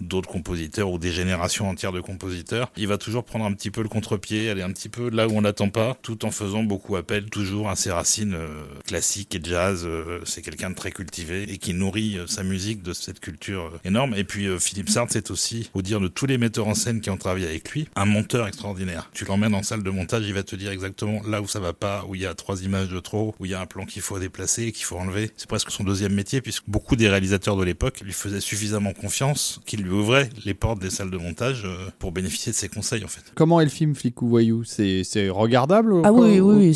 d'autres 0.00 0.28
compositeurs 0.28 0.90
ou 0.90 0.98
des 0.98 1.12
générations 1.12 1.68
entières 1.68 1.92
de 1.92 2.00
compositeurs. 2.00 2.70
Il 2.76 2.88
va 2.88 2.98
toujours 2.98 3.24
prendre 3.24 3.44
un 3.44 3.52
petit 3.52 3.70
peu 3.70 3.82
le 3.82 3.88
contre-pied, 3.88 4.50
aller 4.50 4.62
un 4.62 4.72
petit 4.72 4.88
peu 4.88 5.10
là 5.10 5.28
où 5.28 5.32
on 5.32 5.42
n'attend 5.42 5.68
pas, 5.68 5.96
tout 6.02 6.24
en 6.24 6.30
faisant 6.30 6.62
beaucoup 6.62 6.96
appel 6.96 7.26
toujours 7.26 7.68
à 7.68 7.76
ses 7.76 7.90
racines 7.90 8.34
euh, 8.34 8.64
classiques 8.86 9.34
et 9.34 9.40
jazz. 9.42 9.84
Euh, 9.84 10.20
c'est 10.24 10.42
quelqu'un 10.42 10.70
de 10.70 10.74
très 10.74 10.92
cultivé 10.92 11.44
et 11.44 11.58
qui 11.58 11.74
nourrit 11.74 12.18
euh, 12.18 12.26
sa 12.26 12.42
musique 12.42 12.82
de 12.82 12.92
cette 12.92 13.20
culture 13.20 13.72
énorme. 13.84 14.14
Et 14.14 14.24
puis 14.24 14.46
Philippe 14.58 14.90
Sartre, 14.90 15.12
c'est 15.12 15.30
aussi, 15.30 15.70
au 15.74 15.82
dire 15.82 16.00
de 16.00 16.08
tous 16.08 16.26
les 16.26 16.38
metteurs 16.38 16.68
en 16.68 16.74
scène 16.74 17.00
qui 17.00 17.10
ont 17.10 17.16
travaillé 17.16 17.46
avec 17.46 17.70
lui, 17.70 17.88
un 17.96 18.04
monteur 18.04 18.46
extraordinaire. 18.46 19.10
Tu 19.12 19.24
l'emmènes 19.24 19.54
en 19.54 19.62
salle 19.62 19.82
de 19.82 19.90
montage, 19.90 20.24
il 20.26 20.34
va 20.34 20.42
te 20.42 20.56
dire 20.56 20.70
exactement 20.70 21.22
là 21.26 21.40
où 21.40 21.48
ça 21.48 21.60
va 21.60 21.72
pas, 21.72 22.04
où 22.08 22.14
il 22.14 22.20
y 22.20 22.26
a 22.26 22.34
trois 22.34 22.62
images 22.62 22.88
de 22.88 23.00
trop, 23.00 23.34
où 23.38 23.46
il 23.46 23.50
y 23.50 23.54
a 23.54 23.60
un 23.60 23.66
plan 23.66 23.84
qu'il 23.84 24.02
faut 24.02 24.18
déplacer, 24.18 24.72
qu'il 24.72 24.84
faut 24.84 24.96
enlever. 24.96 25.30
C'est 25.36 25.48
presque 25.48 25.70
son 25.70 25.84
deuxième 25.84 26.14
métier 26.14 26.40
puisque 26.40 26.64
beaucoup 26.68 26.96
des 26.96 27.08
réalisateurs 27.08 27.56
de 27.56 27.64
l'époque 27.64 28.00
lui 28.00 28.12
faisaient 28.12 28.40
suffisamment 28.40 28.92
confiance 28.92 29.60
qu'il 29.66 29.85
lui 29.86 29.94
ouvrait 29.94 30.28
les 30.44 30.54
portes 30.54 30.80
des 30.80 30.90
salles 30.90 31.10
de 31.10 31.16
montage 31.16 31.62
euh, 31.64 31.88
pour 31.98 32.12
bénéficier 32.12 32.52
de 32.52 32.56
ses 32.56 32.68
conseils 32.68 33.04
en 33.04 33.08
fait. 33.08 33.22
Comment 33.34 33.60
est 33.60 33.64
le 33.64 33.70
film 33.70 33.94
Flic 33.94 34.20
ou 34.22 34.28
Voyou? 34.28 34.64
C'est 34.64 35.28
regardable 35.30 35.94
Ah 36.04 36.12
oui, 36.12 36.40
oui, 36.40 36.74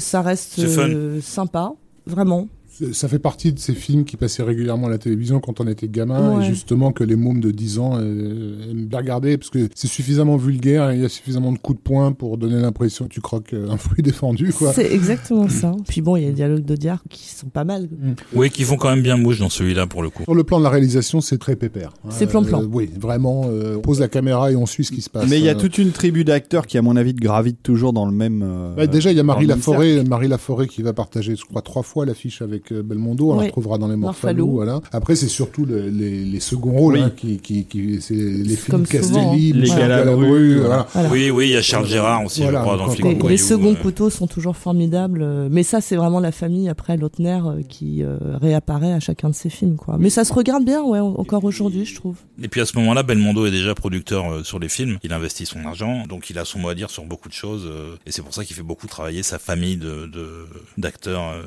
ça, 0.00 0.22
reste 0.22 0.58
euh, 0.58 1.20
sympa, 1.20 1.72
vraiment. 2.06 2.48
Ça 2.92 3.08
fait 3.08 3.18
partie 3.18 3.52
de 3.52 3.58
ces 3.58 3.74
films 3.74 4.04
qui 4.04 4.16
passaient 4.16 4.42
régulièrement 4.42 4.86
à 4.86 4.90
la 4.90 4.98
télévision 4.98 5.40
quand 5.40 5.60
on 5.60 5.66
était 5.66 5.88
gamin, 5.88 6.38
Ouais. 6.38 6.44
et 6.44 6.48
justement 6.48 6.92
que 6.92 7.04
les 7.04 7.16
mômes 7.16 7.40
de 7.40 7.50
10 7.50 7.78
ans 7.78 7.92
euh, 7.98 8.70
aiment 8.70 8.86
bien 8.86 8.98
regarder, 8.98 9.36
parce 9.38 9.50
que 9.50 9.68
c'est 9.74 9.86
suffisamment 9.86 10.36
vulgaire, 10.36 10.90
et 10.90 10.96
il 10.96 11.02
y 11.02 11.04
a 11.04 11.08
suffisamment 11.08 11.52
de 11.52 11.58
coups 11.58 11.78
de 11.78 11.82
poing 11.82 12.12
pour 12.12 12.36
donner 12.38 12.60
l'impression 12.60 13.04
que 13.06 13.10
tu 13.10 13.20
croques 13.20 13.52
euh, 13.54 13.70
un 13.70 13.76
fruit 13.78 14.02
défendu, 14.02 14.52
quoi. 14.52 14.72
C'est 14.72 14.92
exactement 14.92 15.48
ça. 15.48 15.72
Puis 15.88 16.00
bon, 16.00 16.16
il 16.16 16.22
y 16.22 16.24
a 16.24 16.28
les 16.28 16.34
dialogues 16.34 16.64
d'Audiard 16.64 17.02
qui 17.08 17.28
sont 17.28 17.48
pas 17.48 17.64
mal. 17.64 17.88
Oui, 18.34 18.50
qui 18.50 18.64
font 18.64 18.76
quand 18.76 18.90
même 18.90 19.02
bien 19.02 19.16
mouche 19.16 19.38
dans 19.38 19.50
celui-là 19.50 19.86
pour 19.86 20.02
le 20.02 20.10
coup. 20.10 20.24
Sur 20.24 20.34
le 20.34 20.44
plan 20.44 20.58
de 20.58 20.64
la 20.64 20.70
réalisation, 20.70 21.20
c'est 21.20 21.38
très 21.38 21.56
pépère. 21.56 21.92
C'est 22.10 22.26
plan-plan. 22.26 22.62
Euh, 22.62 22.68
oui, 22.70 22.90
vraiment, 22.98 23.44
euh, 23.46 23.76
on 23.76 23.80
pose 23.80 24.00
la 24.00 24.08
caméra 24.08 24.50
et 24.50 24.56
on 24.56 24.66
suit 24.66 24.84
ce 24.84 24.92
qui 24.92 25.00
se 25.02 25.10
passe. 25.10 25.28
Mais 25.28 25.38
il 25.38 25.44
y 25.44 25.48
a 25.48 25.52
Euh, 25.52 25.58
toute 25.58 25.78
une 25.78 25.92
tribu 25.92 26.24
d'acteurs 26.24 26.66
qui, 26.66 26.76
à 26.78 26.82
mon 26.82 26.96
avis, 26.96 27.14
gravitent 27.14 27.62
toujours 27.62 27.92
dans 27.92 28.06
le 28.06 28.12
même. 28.12 28.42
euh, 28.44 28.74
bah, 28.74 28.86
déjà, 28.86 29.10
il 29.12 29.16
y 29.16 29.20
a 29.20 29.22
Marie 29.22 29.46
Laforêt, 29.46 30.02
Marie 30.04 30.28
Laforêt 30.28 30.66
qui 30.66 30.82
va 30.82 30.92
partager, 30.92 31.36
je 31.36 31.44
crois, 31.44 31.62
trois 31.62 31.82
fois 31.82 32.04
l'affice 32.06 32.42
avec 32.42 32.63
euh, 32.72 32.82
Belmondo. 32.82 33.32
On 33.32 33.36
la 33.36 33.44
retrouvera 33.46 33.78
dans 33.78 33.88
les 33.88 33.96
Morphalou. 33.96 34.46
Morphalou. 34.46 34.54
Voilà. 34.56 34.80
Après, 34.92 35.16
c'est 35.16 35.28
surtout 35.28 35.64
le- 35.66 35.88
les, 35.88 36.24
les 36.24 36.40
seconds 36.40 36.72
rôles 36.72 36.94
Oui. 36.94 37.00
hein, 37.02 37.12
qui, 37.16 37.38
qui, 37.38 37.64
qui, 37.64 38.00
c'est 38.00 38.14
les 38.14 38.56
films 38.56 38.86
Castelli, 38.86 39.52
hein. 39.54 39.58
Les 39.58 39.68
Galabru, 39.68 39.78
Galabru, 39.78 40.58
voilà. 40.60 40.86
voilà. 40.92 41.08
Oui, 41.10 41.30
oui, 41.30 41.46
il 41.48 41.52
y 41.52 41.56
a 41.56 41.62
Charles 41.62 41.86
Gérard 41.86 42.24
aussi, 42.24 42.42
Voilà, 42.42 42.58
je 42.60 42.64
crois, 42.64 42.76
dans 42.76 42.84
le 42.86 42.90
encore. 42.92 43.10
film. 43.10 43.22
Les, 43.22 43.28
les 43.28 43.36
seconds 43.36 43.72
euh. 43.72 43.82
couteaux 43.82 44.10
sont 44.10 44.26
toujours 44.26 44.56
formidables, 44.56 45.22
euh, 45.22 45.48
mais 45.50 45.62
ça 45.62 45.80
c'est 45.80 45.96
vraiment 45.96 46.20
la 46.20 46.32
famille 46.32 46.68
après 46.68 46.96
Lautner 46.96 47.40
euh, 47.44 47.62
qui 47.68 48.02
euh, 48.02 48.16
réapparaît 48.40 48.92
à 48.92 49.00
chacun 49.00 49.28
de 49.30 49.34
ses 49.34 49.50
films, 49.50 49.76
quoi. 49.76 49.96
Mais 49.98 50.10
ça 50.10 50.24
se 50.24 50.32
regarde 50.32 50.64
bien, 50.64 50.82
ouais, 50.82 51.00
encore 51.00 51.44
aujourd'hui, 51.44 51.84
je 51.84 51.94
trouve. 51.94 52.16
Et 52.42 52.48
puis 52.48 52.60
à 52.60 52.66
ce 52.66 52.76
moment-là, 52.78 53.02
Belmondo 53.02 53.46
est 53.46 53.50
déjà 53.50 53.74
producteur 53.74 54.30
euh, 54.32 54.42
sur 54.44 54.58
les 54.58 54.68
films. 54.68 54.98
Il 55.02 55.12
investit 55.12 55.46
son 55.46 55.64
argent, 55.64 56.04
donc 56.08 56.30
il 56.30 56.38
a 56.38 56.44
son 56.44 56.58
mot 56.58 56.68
à 56.68 56.74
dire 56.74 56.90
sur 56.90 57.04
beaucoup 57.04 57.28
de 57.28 57.34
choses. 57.34 57.66
euh, 57.66 57.96
et 58.06 58.12
c'est 58.12 58.22
pour 58.22 58.34
ça 58.34 58.44
qu'il 58.44 58.56
fait 58.56 58.62
beaucoup 58.62 58.86
travailler 58.86 59.22
sa 59.22 59.38
famille 59.38 59.76
de 59.76 60.06
de- 60.06 60.46
d'acteurs. 60.78 61.22
euh. 61.34 61.42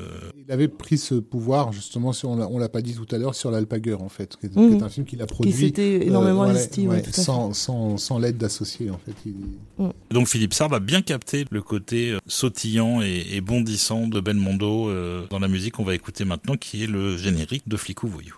Il 0.46 0.52
avait 0.52 0.68
pris 0.68 0.98
ce 1.08 1.14
pouvoir, 1.14 1.72
justement, 1.72 2.12
si 2.12 2.26
on 2.26 2.36
l'a, 2.36 2.48
on 2.48 2.58
l'a 2.58 2.68
pas 2.68 2.82
dit 2.82 2.94
tout 2.94 3.06
à 3.14 3.18
l'heure, 3.18 3.34
sur 3.34 3.50
l'Alpaguer, 3.50 3.94
en 3.94 4.08
fait, 4.08 4.36
qui 4.36 4.46
est, 4.46 4.48
qui 4.50 4.58
est 4.58 4.82
un 4.82 4.88
film 4.88 5.06
qu'il 5.06 5.22
a 5.22 5.26
Qui 5.26 5.34
produit. 5.34 5.52
s'était 5.52 6.06
énormément 6.06 6.42
euh, 6.42 6.46
voilà, 6.46 6.50
investi, 6.52 6.82
ouais, 6.86 6.96
ouais, 6.96 7.02
tout 7.02 7.10
à 7.10 7.12
fait. 7.12 7.22
sans, 7.22 7.52
sans, 7.54 7.96
sans 7.96 8.18
l'aide 8.18 8.36
d'associés, 8.36 8.90
en 8.90 8.98
fait. 8.98 9.14
Il- 9.26 9.86
Donc 10.10 10.28
Philippe 10.28 10.54
Sarr 10.54 10.68
va 10.68 10.80
bien 10.80 11.02
capter 11.02 11.44
le 11.50 11.62
côté 11.62 12.10
euh, 12.12 12.18
sautillant 12.26 13.00
et, 13.02 13.26
et 13.32 13.40
bondissant 13.40 14.06
de 14.08 14.20
Belmondo 14.20 14.88
euh, 14.88 15.26
dans 15.30 15.38
la 15.38 15.48
musique 15.48 15.74
qu'on 15.74 15.84
va 15.84 15.94
écouter 15.94 16.24
maintenant, 16.24 16.56
qui 16.56 16.84
est 16.84 16.86
le 16.86 17.16
générique 17.16 17.68
de 17.68 17.76
Flicou 17.76 18.08
Voyou. 18.08 18.34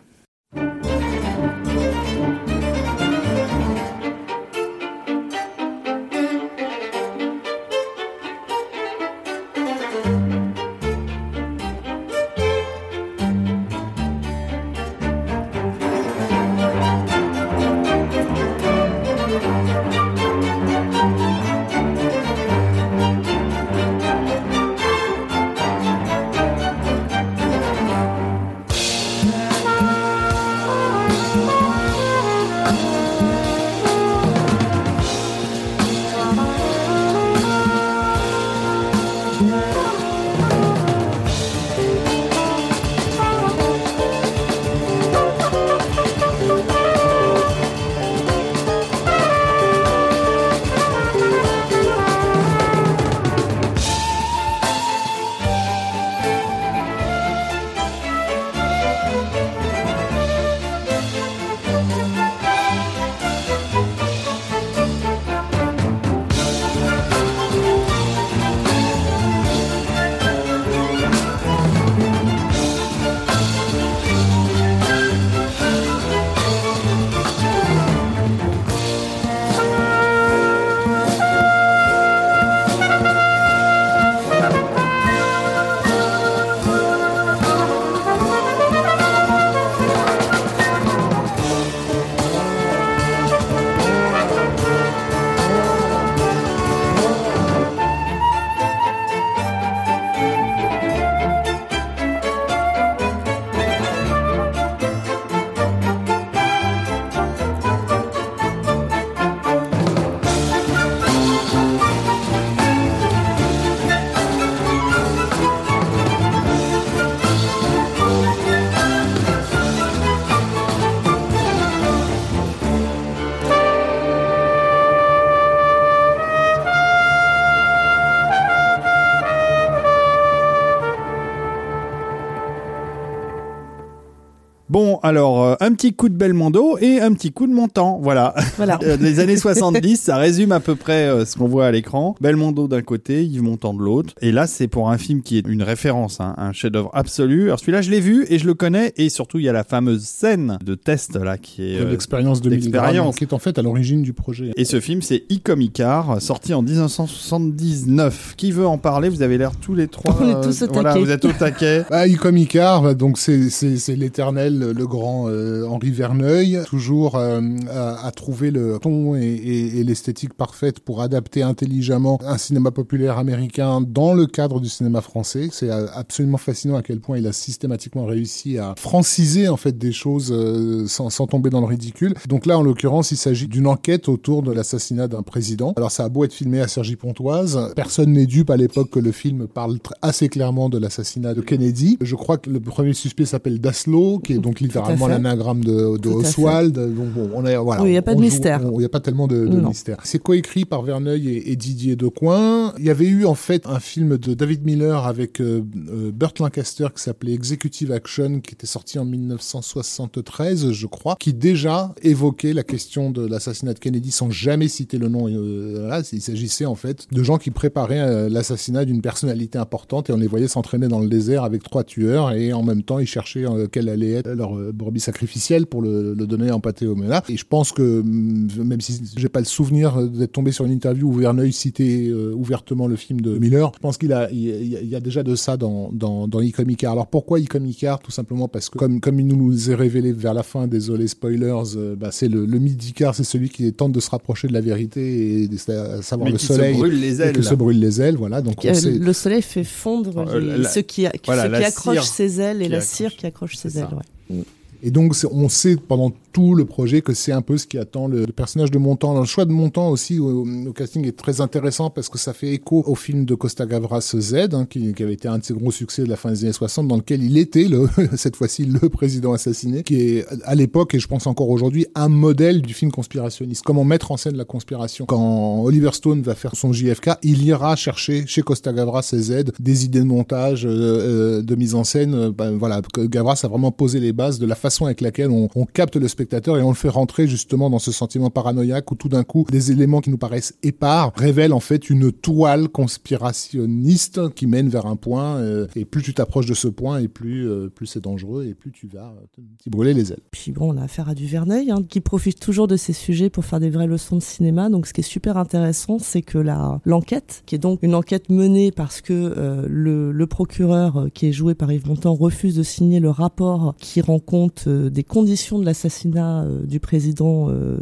Un 135.71 135.75
petit 135.75 135.95
coup 135.95 136.09
de 136.09 136.15
Belmondo 136.17 136.79
et 136.81 137.01
un 137.01 137.13
petit 137.13 137.31
coup 137.33 137.47
de 137.47 137.53
montant. 137.53 137.99
Voilà. 138.03 138.35
Voilà. 138.57 138.79
Euh, 138.91 138.97
Les 139.01 139.21
années 139.21 139.37
70, 139.37 139.97
ça 140.01 140.17
résume 140.17 140.53
à 140.53 140.61
peu 140.61 140.75
près 140.75 141.07
euh, 141.07 141.25
ce 141.27 141.37
qu'on 141.37 141.47
voit 141.49 141.67
à 141.67 141.71
l'écran. 141.71 142.15
Belmondo 142.21 142.67
d'un 142.67 142.81
côté, 142.83 143.25
Yves 143.25 143.43
Montand 143.43 143.75
de 143.75 143.81
l'autre. 143.83 144.15
Et 144.23 144.33
là, 144.33 144.47
c'est 144.47 144.69
pour 144.69 144.91
un 144.91 144.97
film 144.99 145.23
qui 145.23 145.37
est 145.39 145.47
une 145.47 145.63
référence, 145.63 146.19
hein, 146.21 146.35
un 146.39 146.53
chef-d'œuvre 146.53 146.91
absolu. 146.95 147.45
Alors 147.45 147.59
celui-là, 147.61 147.83
je 147.83 147.91
l'ai 147.91 148.01
vu 148.01 148.27
et 148.31 148.39
je 148.39 148.47
le 148.47 148.55
connais. 148.55 148.93
Et 148.97 149.11
surtout, 149.11 149.39
il 149.39 149.45
y 149.45 149.49
a 149.49 149.53
la 149.53 149.65
fameuse 149.65 150.03
scène 150.05 150.59
de 150.65 150.75
test 150.75 151.17
là 151.17 151.37
qui 151.39 151.63
est. 151.63 151.79
de 151.79 151.85
euh, 151.85 151.91
l'expérience 151.91 152.41
de 152.41 152.51
l'expérience. 152.51 153.17
qui 153.17 153.25
est 153.25 153.33
en 153.33 153.39
fait 153.39 153.59
à 153.59 153.63
l'origine 153.63 154.03
du 154.03 154.13
projet. 154.13 154.53
Et 154.57 154.65
ce 154.65 154.81
film, 154.81 155.03
c'est 155.03 155.25
Icomicar, 155.31 156.21
sorti 156.23 156.55
en 156.55 156.63
1979. 156.63 158.35
Qui 158.37 158.53
veut 158.53 158.67
en 158.67 158.79
parler? 158.79 159.09
Vous 159.09 159.23
avez 159.23 159.39
l'air 159.39 159.53
tous 159.57 159.75
les 159.75 159.89
trois. 159.89 160.17
On 160.21 160.29
est 160.29 160.35
euh, 160.35 160.43
tous 160.43 160.63
au 160.63 160.67
Voilà, 160.73 160.91
taquet. 160.95 161.05
vous 161.05 161.11
êtes 161.11 161.25
au 161.25 161.33
taquet. 161.33 161.85
Ah, 161.91 162.07
Icom 162.07 162.37
Icar, 162.37 162.83
bah, 162.83 162.95
donc 162.95 163.19
c'est 163.19 163.49
l'éternel, 163.97 164.73
le 164.77 164.87
grand 164.87 165.29
euh, 165.29 165.60
Henri 165.67 165.91
Verneuil, 165.91 166.61
toujours 166.67 167.17
euh, 167.17 167.41
à, 167.71 168.07
à 168.07 168.11
trouver 168.11 168.51
le 168.51 168.79
ton 168.81 169.15
et, 169.17 169.21
et, 169.21 169.79
et 169.79 169.85
l'esthétique 169.85 170.35
parfaite 170.35 170.81
pour 170.81 171.03
adapter 171.03 171.43
intelligemment 171.43 172.19
un 172.25 172.39
cinéma 172.39 172.71
populaire 172.71 173.19
américain 173.19 173.81
dans 173.81 174.15
le 174.15 174.27
cadre 174.27 174.61
du 174.61 174.69
cinéma 174.69 175.01
français. 175.01 175.49
C'est 175.53 175.71
euh, 175.71 175.87
absolument 175.95 176.39
fascinant 176.39 176.77
à 176.77 176.83
quel 176.83 177.01
point 177.01 177.19
il 177.19 177.27
a 177.27 177.33
systématiquement 177.33 178.07
réussi 178.07 178.59
à 178.59 178.75
franciser 178.77 179.49
en 179.49 179.57
fait 179.57 179.77
des 179.79 179.93
choses 179.93 180.33
euh, 180.33 180.87
sans, 180.87 181.11
sans 181.11 181.27
tomber 181.27 181.51
dans 181.51 181.61
le 181.61 181.67
ridicule. 181.67 182.15
Donc 182.29 182.47
là, 182.47 182.59
en 182.59 182.63
l'occurrence, 182.63 183.11
il 183.11 183.17
s'agit 183.17 183.49
d'une 183.49 183.67
enquête 183.67 184.09
autour 184.09 184.43
de 184.43 184.53
l'assassinat 184.53 185.09
d'un 185.09 185.23
président. 185.23 185.73
Alors 185.77 185.91
ça 185.91 186.05
a 186.05 186.09
beau 186.09 186.25
être 186.25 186.33
filmé 186.33 186.61
à 186.61 186.69
Cergy-Pontoise, 186.69 187.73
personne 187.75 188.13
n'est 188.13 188.27
dupe 188.27 188.51
à 188.51 188.57
l'époque 188.57 188.91
que 188.91 189.01
le 189.01 189.13
film 189.13 189.47
parle 189.47 189.79
assez 190.03 190.29
clairement 190.29 190.69
de 190.69 190.79
l'assassinat 190.79 191.35
de 191.35 191.41
Kennedy. 191.41 191.99
Je 192.01 192.17
crois 192.17 192.39
que 192.39 192.51
le 192.51 192.61
premier 192.61 192.93
suspect 192.93 193.27
s'appelle 193.27 193.61
Daslo, 193.61 194.19
qui 194.19 194.35
est 194.35 194.39
donc 194.39 194.61
littéralement 194.61 195.07
fait. 195.07 195.13
L'anagramme 195.41 195.65
de, 195.65 195.99
de. 195.99 196.09
Oswald. 196.09 196.75
Donc 196.75 197.09
bon, 197.09 197.31
on 197.35 197.47
est 197.47 197.57
voilà. 197.57 197.83
Oui, 197.83 197.91
il 197.91 197.95
y 197.95 197.97
a 197.97 198.03
pas 198.03 198.15
de 198.15 198.19
joue- 198.19 198.25
mystère. 198.25 198.61
Il 198.63 198.79
n'y 198.79 198.85
a 198.85 198.89
pas 198.89 199.01
tellement 199.01 199.27
de, 199.27 199.37
mystère. 199.47 199.99
C'est 200.05 200.19
coécrit 200.23 200.65
par 200.65 200.83
Verneuil 200.83 201.29
et, 201.29 201.53
et 201.53 201.57
Didier 201.57 201.97
Decoing. 201.97 202.75
Il 202.79 202.85
y 202.85 202.91
avait 202.91 203.07
eu 203.07 203.25
en 203.25 203.35
fait 203.35 203.67
un 203.67 203.81
film 203.81 204.19
de 204.19 204.35
David 204.35 204.65
Miller 204.65 205.07
avec 205.07 205.41
euh, 205.41 205.63
euh, 205.89 206.11
Burt 206.13 206.39
Lancaster 206.39 206.87
qui 206.95 207.03
s'appelait 207.03 207.33
Executive 207.33 207.93
Action, 207.93 208.41
qui 208.41 208.55
était 208.55 208.67
sorti 208.67 208.99
en 208.99 209.05
1973, 209.05 210.73
je 210.73 210.87
crois, 210.87 211.17
qui 211.19 211.33
déjà 211.33 211.95
évoquait 212.03 212.53
la 212.53 212.63
question 212.63 213.11
de 213.11 213.27
l'assassinat 213.27 213.75
de 213.75 213.79
Kennedy 213.79 214.11
sans 214.11 214.31
jamais 214.31 214.69
citer 214.69 214.99
le 214.99 215.09
nom. 215.09 215.29
Euh, 215.29 215.79
voilà, 215.81 216.03
il 216.13 216.21
s'agissait 216.21 216.67
en 216.67 216.75
fait 216.75 217.07
de 217.11 217.23
gens 217.23 217.39
qui 217.39 217.51
préparaient 217.51 218.01
euh, 218.01 218.29
l'assassinat 218.29 218.85
d'une 218.85 219.03
personnalité 219.03 219.59
importante 219.59 220.11
et 220.11 220.13
on 220.13 220.17
les 220.17 220.27
voyait 220.27 220.49
s'entraîner 220.49 220.89
dans 220.89 221.01
le 221.01 221.09
désert 221.09 221.45
avec 221.45 221.63
trois 221.63 221.85
tueurs 221.85 222.33
et 222.33 222.53
en 222.53 222.63
même 222.63 222.83
temps 222.83 222.99
ils 222.99 223.07
cherchaient 223.07 223.45
quelle 223.73 223.89
allait 223.89 224.13
être 224.13 224.31
leur 224.31 224.53
brebis 224.73 225.01
sacrificielle 225.31 225.67
pour 225.67 225.83
le, 225.83 226.15
le 226.15 226.27
donner 226.27 226.51
en 226.51 226.61
pâté 226.61 226.87
au 226.87 226.97
Mela. 226.97 227.23
Et 227.29 227.37
je 227.37 227.45
pense 227.49 227.73
que 227.73 228.01
hum, 228.01 228.49
même 228.65 228.81
si 228.81 229.01
j'ai 229.17 229.29
pas 229.29 229.39
le 229.41 229.45
souvenir 229.47 230.03
d'être 230.09 230.33
tombé 230.33 230.51
sur 230.53 230.65
une 230.65 230.73
interview 230.73 231.09
où 231.09 231.13
Verneuil 231.13 231.53
citait 231.53 232.09
euh, 232.11 232.33
ouvertement 232.35 232.87
le 232.89 232.97
film 232.97 233.21
de 233.21 233.39
Miller, 233.39 233.71
je 233.75 233.79
pense 233.81 233.97
qu'il 233.97 234.13
a, 234.13 234.31
il 234.33 234.41
y 234.41 234.77
a, 234.77 234.81
il 234.81 234.89
y 234.89 234.97
a 234.97 235.01
déjà 235.01 235.23
de 235.23 235.35
ça 235.37 235.57
dans 235.57 235.91
dans 235.93 236.27
dans 236.27 236.41
Icar. 236.41 236.93
Alors 236.93 237.07
pourquoi 237.07 237.39
Icar 237.41 238.01
Tout 238.01 238.11
simplement 238.11 238.49
parce 238.49 238.69
que 238.69 238.79
comme 238.79 239.01
comme 239.01 239.21
il 239.21 239.27
nous 239.27 239.71
est 239.71 239.75
révélé 239.75 240.13
vers 240.13 240.35
la 240.35 240.43
fin, 240.43 240.67
désolé 240.67 241.07
spoilers, 241.07 241.77
euh, 241.77 241.95
bah, 241.97 242.11
c'est 242.13 242.29
le, 242.29 242.45
le 242.47 242.59
mythe 242.59 242.77
d'Icar, 242.77 243.15
c'est 243.15 243.25
celui 243.25 243.49
qui 243.51 243.73
tente 243.73 243.93
de 243.93 244.01
se 244.01 244.11
rapprocher 244.11 244.49
de 244.49 244.53
la 244.53 244.61
vérité 244.61 245.43
et 245.43 245.49
de, 245.49 245.57
à 245.73 246.03
savoir 246.03 246.27
Mais 246.27 246.33
le 246.33 246.39
qui 246.39 246.47
soleil 246.47 246.75
se 246.75 246.79
brûle 246.79 247.01
les 247.01 247.21
et 247.21 247.25
ailes. 247.27 247.33
que 247.37 247.43
se 247.43 247.55
brûlent 247.55 247.79
les 247.81 248.01
ailes. 248.01 248.17
Voilà, 248.17 248.41
donc 248.43 248.55
on 248.65 248.69
Euh, 248.69 248.75
sait. 248.75 248.91
le 248.91 249.13
soleil 249.13 249.43
fait 249.43 249.65
fondre 249.65 250.19
Euh, 250.29 250.41
les- 250.41 250.59
la- 250.63 250.69
ceux 250.69 250.83
qui, 250.83 251.07
a- 251.07 251.13
voilà, 251.25 251.45
ceux 251.45 251.51
qui 251.59 251.65
accrochent 251.65 252.09
ses 252.09 252.41
ailes 252.41 252.63
et 252.63 252.69
la 252.69 252.79
accroche. 252.79 252.91
cire 252.97 253.17
qui 253.17 253.27
accroche 253.27 253.57
ses 253.57 253.79
ailes. 253.79 253.89
ouais. 254.31 254.37
Et 254.83 254.91
donc, 254.91 255.15
on 255.31 255.49
sait 255.49 255.77
pendant 255.77 256.13
tout 256.33 256.55
le 256.55 256.65
projet 256.65 257.03
que 257.03 257.13
c'est 257.13 257.33
un 257.33 257.43
peu 257.43 257.59
ce 257.59 257.67
qui 257.67 257.77
attend 257.79 258.07
le, 258.07 258.27
personnage 258.27 258.71
de 258.71 258.79
Montan. 258.79 259.19
Le 259.19 259.27
choix 259.27 259.45
de 259.45 259.53
Montan 259.53 259.91
aussi 259.91 260.19
au, 260.19 260.45
casting 260.73 261.07
est 261.07 261.17
très 261.17 261.41
intéressant 261.41 261.91
parce 261.91 262.09
que 262.09 262.19
ça 262.19 262.33
fait 262.33 262.55
écho 262.55 262.83
au 262.87 262.95
film 262.95 263.25
de 263.25 263.35
Costa 263.35 263.67
Gavras 263.67 264.15
Z, 264.17 264.35
hein, 264.53 264.67
qui, 264.69 264.95
avait 265.01 265.13
été 265.13 265.29
un 265.29 265.39
de 265.39 265.45
ses 265.45 265.55
gros 265.55 265.71
succès 265.71 266.05
de 266.05 266.09
la 266.09 266.17
fin 266.17 266.31
des 266.31 266.45
années 266.45 266.53
60, 266.53 266.89
dans 266.89 266.97
lequel 266.97 267.23
il 267.23 267.37
était, 267.37 267.65
le, 267.65 267.89
cette 268.17 268.37
fois-ci, 268.37 268.65
le 268.65 268.89
président 268.89 269.33
assassiné, 269.33 269.83
qui 269.83 270.01
est 270.01 270.27
à 270.45 270.55
l'époque, 270.55 270.95
et 270.95 270.99
je 271.01 271.09
pense 271.09 271.27
encore 271.27 271.51
aujourd'hui, 271.51 271.87
un 271.95 272.09
modèle 272.09 272.63
du 272.63 272.75
film 272.75 272.91
conspirationniste. 272.91 273.63
Comment 273.65 273.85
mettre 273.85 274.13
en 274.13 274.17
scène 274.17 274.37
la 274.37 274.45
conspiration. 274.45 275.05
Quand 275.07 275.61
Oliver 275.63 275.91
Stone 275.93 276.23
va 276.23 276.35
faire 276.35 276.55
son 276.55 276.73
JFK, 276.73 277.11
il 277.23 277.45
ira 277.45 277.77
chercher 277.77 278.27
chez 278.27 278.43
Costa 278.43 278.73
Gavras 278.73 279.11
Z 279.15 279.45
des 279.59 279.85
idées 279.85 280.01
de 280.01 280.05
montage, 280.05 280.65
euh, 280.65 280.71
euh, 280.71 281.43
de 281.43 281.55
mise 281.55 281.75
en 281.75 281.85
scène. 281.85 282.15
euh, 282.15 282.31
ben, 282.31 282.57
voilà, 282.57 282.81
Gavras 282.97 283.41
a 283.43 283.49
vraiment 283.49 283.73
posé 283.73 284.01
les 284.01 284.13
bases 284.13 284.39
de 284.39 284.47
la 284.47 284.55
façon 284.55 284.70
avec 284.81 285.01
laquelle 285.01 285.31
on, 285.31 285.49
on 285.55 285.65
capte 285.65 285.97
le 285.97 286.09
spectateur 286.09 286.59
et 286.59 286.63
on 286.63 286.71
le 286.71 286.75
fait 286.75 286.89
rentrer 286.89 287.27
justement 287.27 287.71
dans 287.71 287.79
ce 287.79 287.93
sentiment 287.93 288.31
paranoïaque 288.31 288.91
où 288.91 288.95
tout 288.95 289.09
d'un 289.09 289.25
coup 289.25 289.45
des 289.51 289.73
éléments 289.73 290.01
qui 290.01 290.11
nous 290.11 290.19
paraissent 290.19 290.55
épars 290.63 291.13
révèlent 291.17 291.53
en 291.53 291.61
fait 291.61 291.91
une 291.91 292.13
toile 292.13 292.69
conspirationniste 292.69 294.35
qui 294.35 294.47
mène 294.47 294.69
vers 294.69 294.87
un 294.87 294.97
point 294.97 295.37
euh, 295.37 295.67
et 295.77 295.85
plus 295.85 296.03
tu 296.03 296.15
t'approches 296.15 296.47
de 296.47 296.55
ce 296.55 296.69
point 296.69 296.99
et 296.99 297.09
plus 297.09 297.49
euh, 297.49 297.69
plus 297.69 297.87
c'est 297.87 298.01
dangereux 298.01 298.47
et 298.47 298.55
plus 298.55 298.73
tu 298.73 298.87
vas 298.87 299.15
euh, 299.17 299.43
t'y 299.59 299.71
brûler 299.71 299.95
les 299.95 300.13
ailes. 300.13 300.21
Puis 300.31 300.53
bon, 300.53 300.75
on 300.75 300.77
a 300.77 300.85
affaire 300.85 301.09
à 301.09 301.15
du 301.15 301.27
Verneuil, 301.27 301.71
hein, 301.71 301.85
qui 301.89 302.01
profite 302.01 302.41
toujours 302.41 302.67
de 302.67 302.77
ces 302.77 302.93
sujets 302.93 303.31
pour 303.31 303.45
faire 303.45 303.61
des 303.61 303.71
vraies 303.71 303.87
leçons 303.87 304.17
de 304.17 304.23
cinéma. 304.23 304.69
Donc, 304.69 304.87
ce 304.87 304.93
qui 304.93 305.01
est 305.01 305.05
super 305.05 305.37
intéressant, 305.37 305.99
c'est 305.99 306.23
que 306.23 306.39
la 306.39 306.81
l'enquête, 306.85 307.43
qui 307.47 307.55
est 307.55 307.59
donc 307.59 307.81
une 307.83 307.95
enquête 307.95 308.29
menée 308.29 308.73
parce 308.73 309.01
que 309.01 309.13
euh, 309.13 309.67
le, 309.69 310.13
le 310.13 310.27
procureur, 310.27 310.97
euh, 310.97 311.09
qui 311.09 311.27
est 311.27 311.33
joué 311.33 311.55
par 311.55 311.71
Yves 311.71 311.87
Montand, 311.87 312.15
refuse 312.15 312.57
de 312.57 312.63
signer 312.63 313.01
le 313.01 313.11
rapport 313.11 313.75
qui 313.79 314.01
rend 314.01 314.19
compte 314.19 314.60
euh, 314.67 314.91
des 314.91 315.05
conditions 315.05 315.59
de 315.59 315.65
l'assassinat 315.65 316.43
euh, 316.43 316.65
du 316.65 316.81
président 316.81 317.49
euh, 317.51 317.77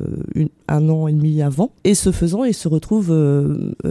un 0.68 0.88
an 0.88 1.08
et 1.08 1.12
demi 1.12 1.42
avant. 1.42 1.72
Et 1.84 1.94
ce 1.94 2.12
faisant, 2.12 2.44
il 2.44 2.54
se 2.54 2.68
retrouve 2.68 3.14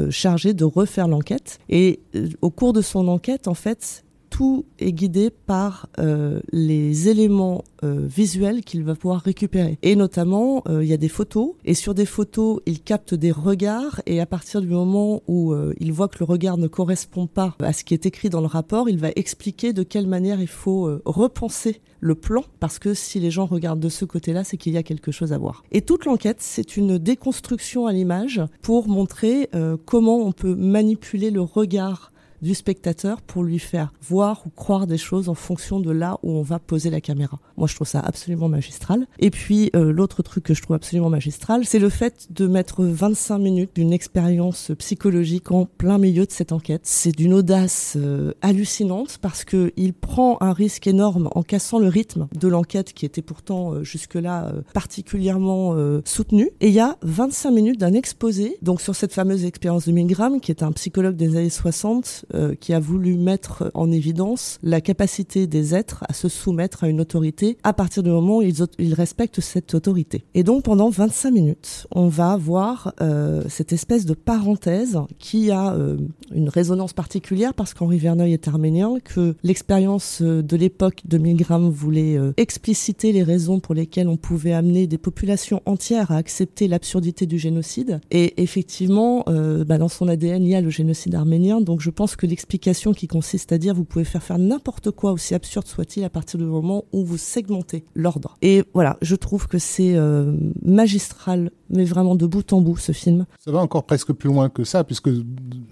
chargé 0.09 0.53
de 0.53 0.63
refaire 0.63 1.07
l'enquête. 1.07 1.59
Et 1.69 1.99
au 2.41 2.49
cours 2.49 2.73
de 2.73 2.81
son 2.81 3.07
enquête, 3.07 3.47
en 3.47 3.53
fait, 3.53 4.03
tout 4.37 4.65
est 4.77 4.93
guidé 4.93 5.31
par 5.31 5.89
euh, 5.97 6.41
les 6.51 7.09
éléments 7.09 7.63
euh, 7.83 8.05
visuels 8.05 8.63
qu'il 8.63 8.83
va 8.83 8.93
pouvoir 8.93 9.21
récupérer. 9.21 9.79
Et 9.81 9.95
notamment, 9.95 10.61
euh, 10.69 10.83
il 10.83 10.87
y 10.87 10.93
a 10.93 10.97
des 10.97 11.07
photos, 11.07 11.53
et 11.65 11.73
sur 11.73 11.95
des 11.95 12.05
photos, 12.05 12.59
il 12.67 12.83
capte 12.83 13.15
des 13.15 13.31
regards, 13.31 13.99
et 14.05 14.21
à 14.21 14.27
partir 14.27 14.61
du 14.61 14.67
moment 14.67 15.23
où 15.27 15.55
il 15.79 15.91
voit 15.91 16.07
que 16.07 16.19
le 16.19 16.25
regard 16.25 16.59
ne 16.59 16.67
correspond 16.67 17.25
pas 17.25 17.55
à 17.59 17.73
ce 17.73 17.83
qui 17.83 17.95
est 17.95 18.05
écrit 18.05 18.29
dans 18.29 18.41
le 18.41 18.45
rapport, 18.45 18.89
il 18.89 18.99
va 18.99 19.09
expliquer 19.15 19.73
de 19.73 19.81
quelle 19.81 20.05
manière 20.05 20.39
il 20.39 20.47
faut 20.47 20.99
repenser 21.05 21.81
le 21.99 22.13
plan, 22.13 22.43
parce 22.59 22.77
que 22.77 22.93
si 22.93 23.19
les 23.19 23.31
gens 23.31 23.47
regardent 23.47 23.79
de 23.79 23.89
ce 23.89 24.05
côté-là, 24.05 24.43
c'est 24.43 24.57
qu'il 24.57 24.73
y 24.73 24.77
a 24.77 24.83
quelque 24.83 25.11
chose 25.11 25.33
à 25.33 25.39
voir. 25.39 25.63
Et 25.71 25.81
toute 25.81 26.05
l'enquête, 26.05 26.41
c'est 26.41 26.77
une 26.77 26.99
déconstruction 26.99 27.87
à 27.87 27.91
l'image 27.91 28.43
pour 28.61 28.87
montrer 28.87 29.49
comment 29.85 30.17
on 30.17 30.31
peut 30.31 30.53
manipuler 30.53 31.31
le 31.31 31.41
regard 31.41 32.11
du 32.41 32.55
spectateur 32.55 33.21
pour 33.21 33.43
lui 33.43 33.59
faire 33.59 33.93
voir 34.01 34.43
ou 34.45 34.49
croire 34.49 34.87
des 34.87 34.97
choses 34.97 35.29
en 35.29 35.33
fonction 35.33 35.79
de 35.79 35.91
là 35.91 36.17
où 36.23 36.31
on 36.31 36.41
va 36.41 36.59
poser 36.59 36.89
la 36.89 37.01
caméra. 37.01 37.39
Moi, 37.57 37.67
je 37.67 37.75
trouve 37.75 37.87
ça 37.87 37.99
absolument 37.99 38.49
magistral. 38.49 39.07
Et 39.19 39.31
puis, 39.31 39.69
euh, 39.75 39.91
l'autre 39.91 40.23
truc 40.23 40.43
que 40.43 40.53
je 40.53 40.61
trouve 40.61 40.75
absolument 40.75 41.09
magistral, 41.09 41.65
c'est 41.65 41.79
le 41.79 41.89
fait 41.89 42.27
de 42.31 42.47
mettre 42.47 42.83
25 42.83 43.37
minutes 43.39 43.71
d'une 43.75 43.93
expérience 43.93 44.71
psychologique 44.77 45.51
en 45.51 45.65
plein 45.65 45.97
milieu 45.97 46.25
de 46.25 46.31
cette 46.31 46.51
enquête. 46.51 46.81
C'est 46.83 47.11
d'une 47.11 47.33
audace 47.33 47.93
euh, 47.97 48.33
hallucinante 48.41 49.17
parce 49.21 49.43
que 49.43 49.71
il 49.75 49.93
prend 49.93 50.37
un 50.41 50.53
risque 50.53 50.87
énorme 50.87 51.29
en 51.33 51.43
cassant 51.43 51.79
le 51.79 51.87
rythme 51.87 52.27
de 52.33 52.47
l'enquête 52.47 52.93
qui 52.93 53.05
était 53.05 53.21
pourtant 53.21 53.73
euh, 53.73 53.83
jusque-là 53.83 54.47
euh, 54.47 54.61
particulièrement 54.73 55.73
euh, 55.75 56.01
soutenu. 56.05 56.49
Et 56.61 56.67
il 56.67 56.73
y 56.73 56.79
a 56.79 56.97
25 57.01 57.51
minutes 57.51 57.79
d'un 57.79 57.93
exposé, 57.93 58.57
donc 58.61 58.81
sur 58.81 58.95
cette 58.95 59.13
fameuse 59.13 59.45
expérience 59.45 59.87
de 59.87 59.91
Milgram, 59.91 60.39
qui 60.39 60.51
est 60.51 60.63
un 60.63 60.71
psychologue 60.71 61.15
des 61.15 61.35
années 61.35 61.49
60, 61.49 62.25
euh, 62.33 62.55
qui 62.59 62.73
a 62.73 62.79
voulu 62.79 63.15
mettre 63.15 63.71
en 63.73 63.89
évidence 63.89 64.59
la 64.61 64.81
capacité 64.81 65.47
des 65.47 65.73
êtres 65.73 66.03
à 66.09 66.13
se 66.13 66.27
soumettre 66.27 66.83
à 66.83 66.89
une 66.89 66.99
autorité 66.99 67.57
à 67.63 67.71
partir 67.71 68.03
du 68.03 68.09
moment 68.09 68.39
où 68.39 68.41
ils, 68.41 68.93
respectent 68.93 69.39
cette 69.39 69.73
autorité. 69.73 70.25
Et 70.33 70.43
donc 70.43 70.63
pendant 70.63 70.89
25 70.89 71.31
minutes, 71.31 71.87
on 71.91 72.09
va 72.09 72.31
avoir 72.31 72.93
euh, 72.99 73.43
cette 73.47 73.71
espèce 73.71 74.05
de 74.05 74.13
parenthèse 74.13 74.99
qui 75.19 75.51
a 75.51 75.73
euh, 75.73 75.95
une 76.33 76.49
résonance 76.49 76.91
particulière 76.91 77.53
parce 77.53 77.73
qu'Henri 77.73 77.97
Verneuil 77.97 78.33
est 78.33 78.49
arménien, 78.49 78.95
que 79.01 79.35
l'expérience 79.43 80.21
de 80.21 80.57
l'époque 80.57 81.03
de 81.05 81.17
Milgram 81.17 81.69
voulait 81.69 82.17
expliciter 82.35 83.13
les 83.13 83.23
raisons 83.23 83.61
pour 83.61 83.73
lesquelles 83.73 84.09
on 84.09 84.17
pouvait 84.17 84.53
amener 84.53 84.85
des 84.87 84.97
populations 84.97 85.61
entières 85.65 86.11
à 86.11 86.17
accepter 86.17 86.67
l'absurdité 86.67 87.25
du 87.25 87.37
génocide. 87.37 88.01
Et 88.11 88.41
effectivement, 88.41 89.23
bah, 89.27 89.77
dans 89.77 89.87
son 89.87 90.09
ADN, 90.09 90.43
il 90.43 90.49
y 90.49 90.55
a 90.55 90.61
le 90.61 90.69
génocide 90.69 91.15
arménien. 91.15 91.61
Donc 91.61 91.81
je 91.81 91.89
pense 91.89 92.16
que 92.17 92.25
l'explication 92.25 92.93
qui 92.93 93.07
consiste 93.07 93.51
à 93.51 93.57
dire 93.57 93.73
vous 93.73 93.85
pouvez 93.85 94.05
faire 94.05 94.23
faire 94.23 94.39
n'importe 94.39 94.91
quoi, 94.91 95.11
aussi 95.11 95.35
absurde 95.35 95.67
soit-il, 95.67 96.03
à 96.03 96.09
partir 96.09 96.39
du 96.39 96.45
moment 96.45 96.85
où 96.91 97.05
vous 97.05 97.17
segmentez 97.17 97.85
l'ordre. 97.95 98.37
Et 98.41 98.63
voilà, 98.73 98.97
je 99.01 99.15
trouve 99.15 99.47
que 99.47 99.57
c'est 99.59 99.95
euh, 99.95 100.35
magistral, 100.63 101.51
mais 101.69 101.85
vraiment 101.85 102.15
de 102.15 102.25
bout 102.25 102.51
en 102.53 102.61
bout, 102.61 102.77
ce 102.77 102.91
film. 102.91 103.25
Ça 103.39 103.51
va 103.51 103.59
encore 103.59 103.85
presque 103.85 104.11
plus 104.13 104.29
loin 104.29 104.49
que 104.49 104.63
ça, 104.63 104.83
puisque 104.83 105.07
le, 105.07 105.23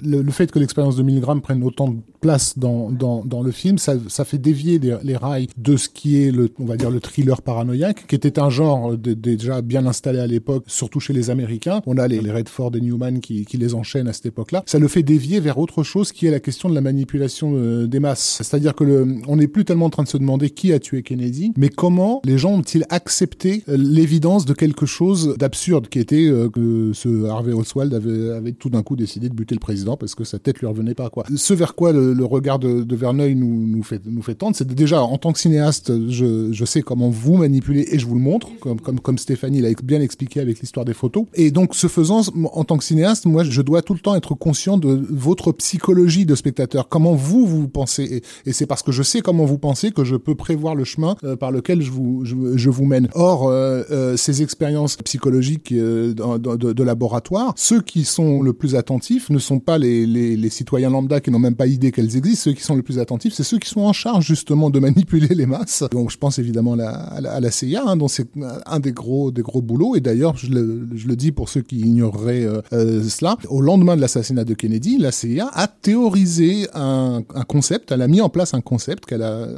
le 0.01 0.31
fait 0.31 0.51
que 0.51 0.59
l'expérience 0.59 0.95
de 0.95 1.03
Milgram 1.03 1.41
prenne 1.41 1.63
autant 1.63 1.89
de 1.89 1.97
place 2.25 2.57
dans, 2.57 2.89
dans, 2.89 3.23
dans 3.23 3.43
le 3.43 3.51
film, 3.51 3.77
ça, 3.77 3.93
ça 4.07 4.25
fait 4.25 4.39
dévier 4.39 4.79
les, 4.79 4.97
les 5.03 5.15
rails 5.15 5.47
de 5.57 5.77
ce 5.77 5.89
qui 5.89 6.23
est 6.23 6.31
le, 6.31 6.49
on 6.57 6.65
va 6.65 6.75
dire, 6.75 6.89
le 6.89 6.99
thriller 6.99 7.43
paranoïaque, 7.43 8.07
qui 8.07 8.15
était 8.15 8.39
un 8.39 8.49
genre 8.49 8.97
déjà 8.97 9.61
bien 9.61 9.85
installé 9.85 10.17
à 10.17 10.25
l'époque, 10.25 10.63
surtout 10.65 10.99
chez 10.99 11.13
les 11.13 11.29
Américains. 11.29 11.81
On 11.85 11.97
a 11.99 12.07
les, 12.07 12.21
les 12.21 12.31
Redford 12.31 12.71
et 12.75 12.81
Newman 12.81 13.19
qui, 13.19 13.45
qui 13.45 13.57
les 13.57 13.75
enchaînent 13.75 14.07
à 14.07 14.13
cette 14.13 14.25
époque-là. 14.25 14.63
Ça 14.65 14.79
le 14.79 14.87
fait 14.87 15.03
dévier 15.03 15.39
vers 15.39 15.59
autre 15.59 15.83
chose 15.83 16.11
qui 16.11 16.25
est 16.25 16.31
la 16.31 16.39
question 16.39 16.67
de 16.67 16.73
la 16.73 16.81
manipulation 16.81 17.51
euh, 17.53 17.85
des 17.85 17.99
masses. 17.99 18.41
C'est-à-dire 18.41 18.73
que 18.73 18.83
le, 18.83 19.17
on 19.27 19.35
n'est 19.35 19.47
plus 19.47 19.63
tellement 19.63 19.85
en 19.85 19.91
train 19.91 20.03
de 20.03 20.07
se 20.07 20.17
demander 20.17 20.49
qui 20.49 20.73
a 20.73 20.79
tué 20.79 21.03
Kennedy, 21.03 21.53
mais 21.57 21.69
comment 21.69 22.21
les 22.25 22.39
gens 22.39 22.53
ont-ils 22.53 22.85
accepté 22.89 23.63
euh, 23.69 23.77
l'évidence 23.77 24.45
de 24.45 24.53
quelque 24.53 24.87
chose 24.87 25.35
d'absurde 25.37 25.89
qui 25.89 25.99
était 25.99 26.25
euh, 26.25 26.49
que 26.49 26.91
ce 26.95 27.25
Harvey 27.25 27.53
Oswald 27.53 27.93
avait, 27.93 28.31
avait 28.31 28.53
tout 28.53 28.71
d'un 28.71 28.81
coup 28.81 28.95
décidé 28.95 29.29
de 29.29 29.35
buter 29.35 29.53
le 29.53 29.59
président 29.59 29.95
parce 29.95 30.15
que 30.15 30.23
sa 30.23 30.39
tête 30.39 30.57
lui 30.57 30.65
revenait 30.65 30.95
pas 30.95 31.11
quoi. 31.11 31.23
Ce 31.35 31.53
vers 31.53 31.75
quoi 31.75 31.91
le, 31.91 32.14
le 32.15 32.25
regard 32.25 32.59
de, 32.59 32.83
de 32.83 32.95
Verneuil 32.95 33.35
nous, 33.35 33.67
nous 33.67 33.83
fait 33.83 34.01
nous 34.05 34.21
fait 34.21 34.35
tendre, 34.35 34.55
c'est 34.55 34.67
déjà 34.67 35.01
en 35.01 35.17
tant 35.17 35.33
que 35.33 35.39
cinéaste, 35.39 35.91
je, 36.09 36.51
je 36.51 36.65
sais 36.65 36.81
comment 36.81 37.09
vous 37.09 37.37
manipulez 37.37 37.87
et 37.91 37.99
je 37.99 38.05
vous 38.05 38.15
le 38.15 38.21
montre, 38.21 38.49
comme 38.59 38.79
comme 38.79 38.99
comme 38.99 39.17
Stéphanie 39.17 39.61
l'a 39.61 39.69
bien 39.83 40.01
expliqué 40.01 40.39
avec 40.39 40.59
l'histoire 40.59 40.85
des 40.85 40.93
photos. 40.93 41.25
Et 41.33 41.51
donc 41.51 41.75
ce 41.75 41.87
faisant, 41.87 42.21
en 42.53 42.63
tant 42.63 42.77
que 42.77 42.83
cinéaste, 42.83 43.25
moi 43.25 43.43
je 43.43 43.61
dois 43.61 43.81
tout 43.81 43.93
le 43.93 43.99
temps 43.99 44.15
être 44.15 44.35
conscient 44.35 44.77
de 44.77 45.05
votre 45.09 45.51
psychologie 45.51 46.25
de 46.25 46.35
spectateur, 46.35 46.89
comment 46.89 47.13
vous 47.13 47.45
vous 47.45 47.67
pensez. 47.67 48.21
Et, 48.45 48.53
c'est 48.53 48.65
parce 48.65 48.83
que 48.83 48.91
je 48.91 49.03
sais 49.03 49.21
comment 49.21 49.45
vous 49.45 49.57
pensez 49.57 49.91
que 49.91 50.03
je 50.03 50.15
peux 50.15 50.35
prévoir 50.35 50.75
le 50.75 50.85
chemin 50.85 51.17
euh, 51.23 51.35
par 51.35 51.51
lequel 51.51 51.81
je 51.81 51.91
vous 51.91 52.23
je 52.23 52.69
vous 52.69 52.85
mène. 52.85 53.09
Or 53.13 53.49
euh, 53.49 53.83
euh, 53.91 54.17
ces 54.17 54.41
expériences 54.41 54.97
psychologiques 54.97 55.71
euh, 55.71 56.13
de, 56.13 56.55
de, 56.55 56.73
de, 56.73 56.83
laboratoire. 56.83 57.53
Ceux 57.55 57.81
qui 57.81 58.03
sont 58.03 58.41
le 58.41 58.53
plus 58.53 58.75
attentifs 58.75 59.29
ne 59.29 59.39
sont 59.39 59.59
pas 59.59 59.77
les, 59.77 60.05
les, 60.05 60.35
les 60.35 60.49
citoyens 60.49 60.89
lambda 60.89 61.19
qui 61.19 61.31
n'ont 61.31 61.39
même 61.39 61.55
pas 61.55 61.67
idée 61.67 61.91
qu'elles 61.91 62.04
existent. 62.05 62.43
Ceux 62.45 62.53
qui 62.53 62.63
sont 62.63 62.75
le 62.75 62.83
plus 62.83 62.99
attentifs, 62.99 63.33
c'est 63.33 63.43
ceux 63.43 63.59
qui 63.59 63.69
sont 63.69 63.81
en 63.81 63.93
charge 63.93 64.25
justement 64.25 64.69
de 64.69 64.79
manipuler 64.79 65.33
les 65.33 65.45
masses. 65.45 65.83
Donc 65.91 66.11
je 66.11 66.17
pense 66.17 66.39
évidemment 66.39 66.73
à 66.73 67.21
la, 67.21 67.51
CIA, 67.51 67.83
hein, 67.85 67.95
dont 67.95 68.07
c'est 68.07 68.27
un 68.65 68.79
des 68.79 68.91
gros 68.91 69.31
des 69.31 69.41
gros 69.41 69.61
boulots. 69.61 69.95
Et 69.95 70.01
d'ailleurs, 70.01 70.35
je 70.37 70.49
le, 70.49 71.15
dis 71.15 71.31
pour 71.31 71.49
ceux 71.49 71.61
qui 71.61 71.79
ignoreraient 71.79 72.45
euh, 72.45 72.61
euh, 72.73 73.03
cela, 73.03 73.37
au 73.49 73.61
lendemain 73.61 73.95
de 73.95 74.01
l'assassinat 74.01 74.43
de 74.43 74.53
Kennedy, 74.53 74.97
la 74.97 75.11
CIA 75.11 75.49
a 75.53 75.67
théorisé 75.67 76.67
un, 76.73 77.23
concept, 77.47 77.91
elle 77.91 78.01
a 78.01 78.07
mis 78.07 78.21
en 78.21 78.29
place 78.29 78.53
un 78.53 78.61
concept 78.61 79.05
qu'elle 79.05 79.21
a 79.21 79.31
euh, 79.31 79.57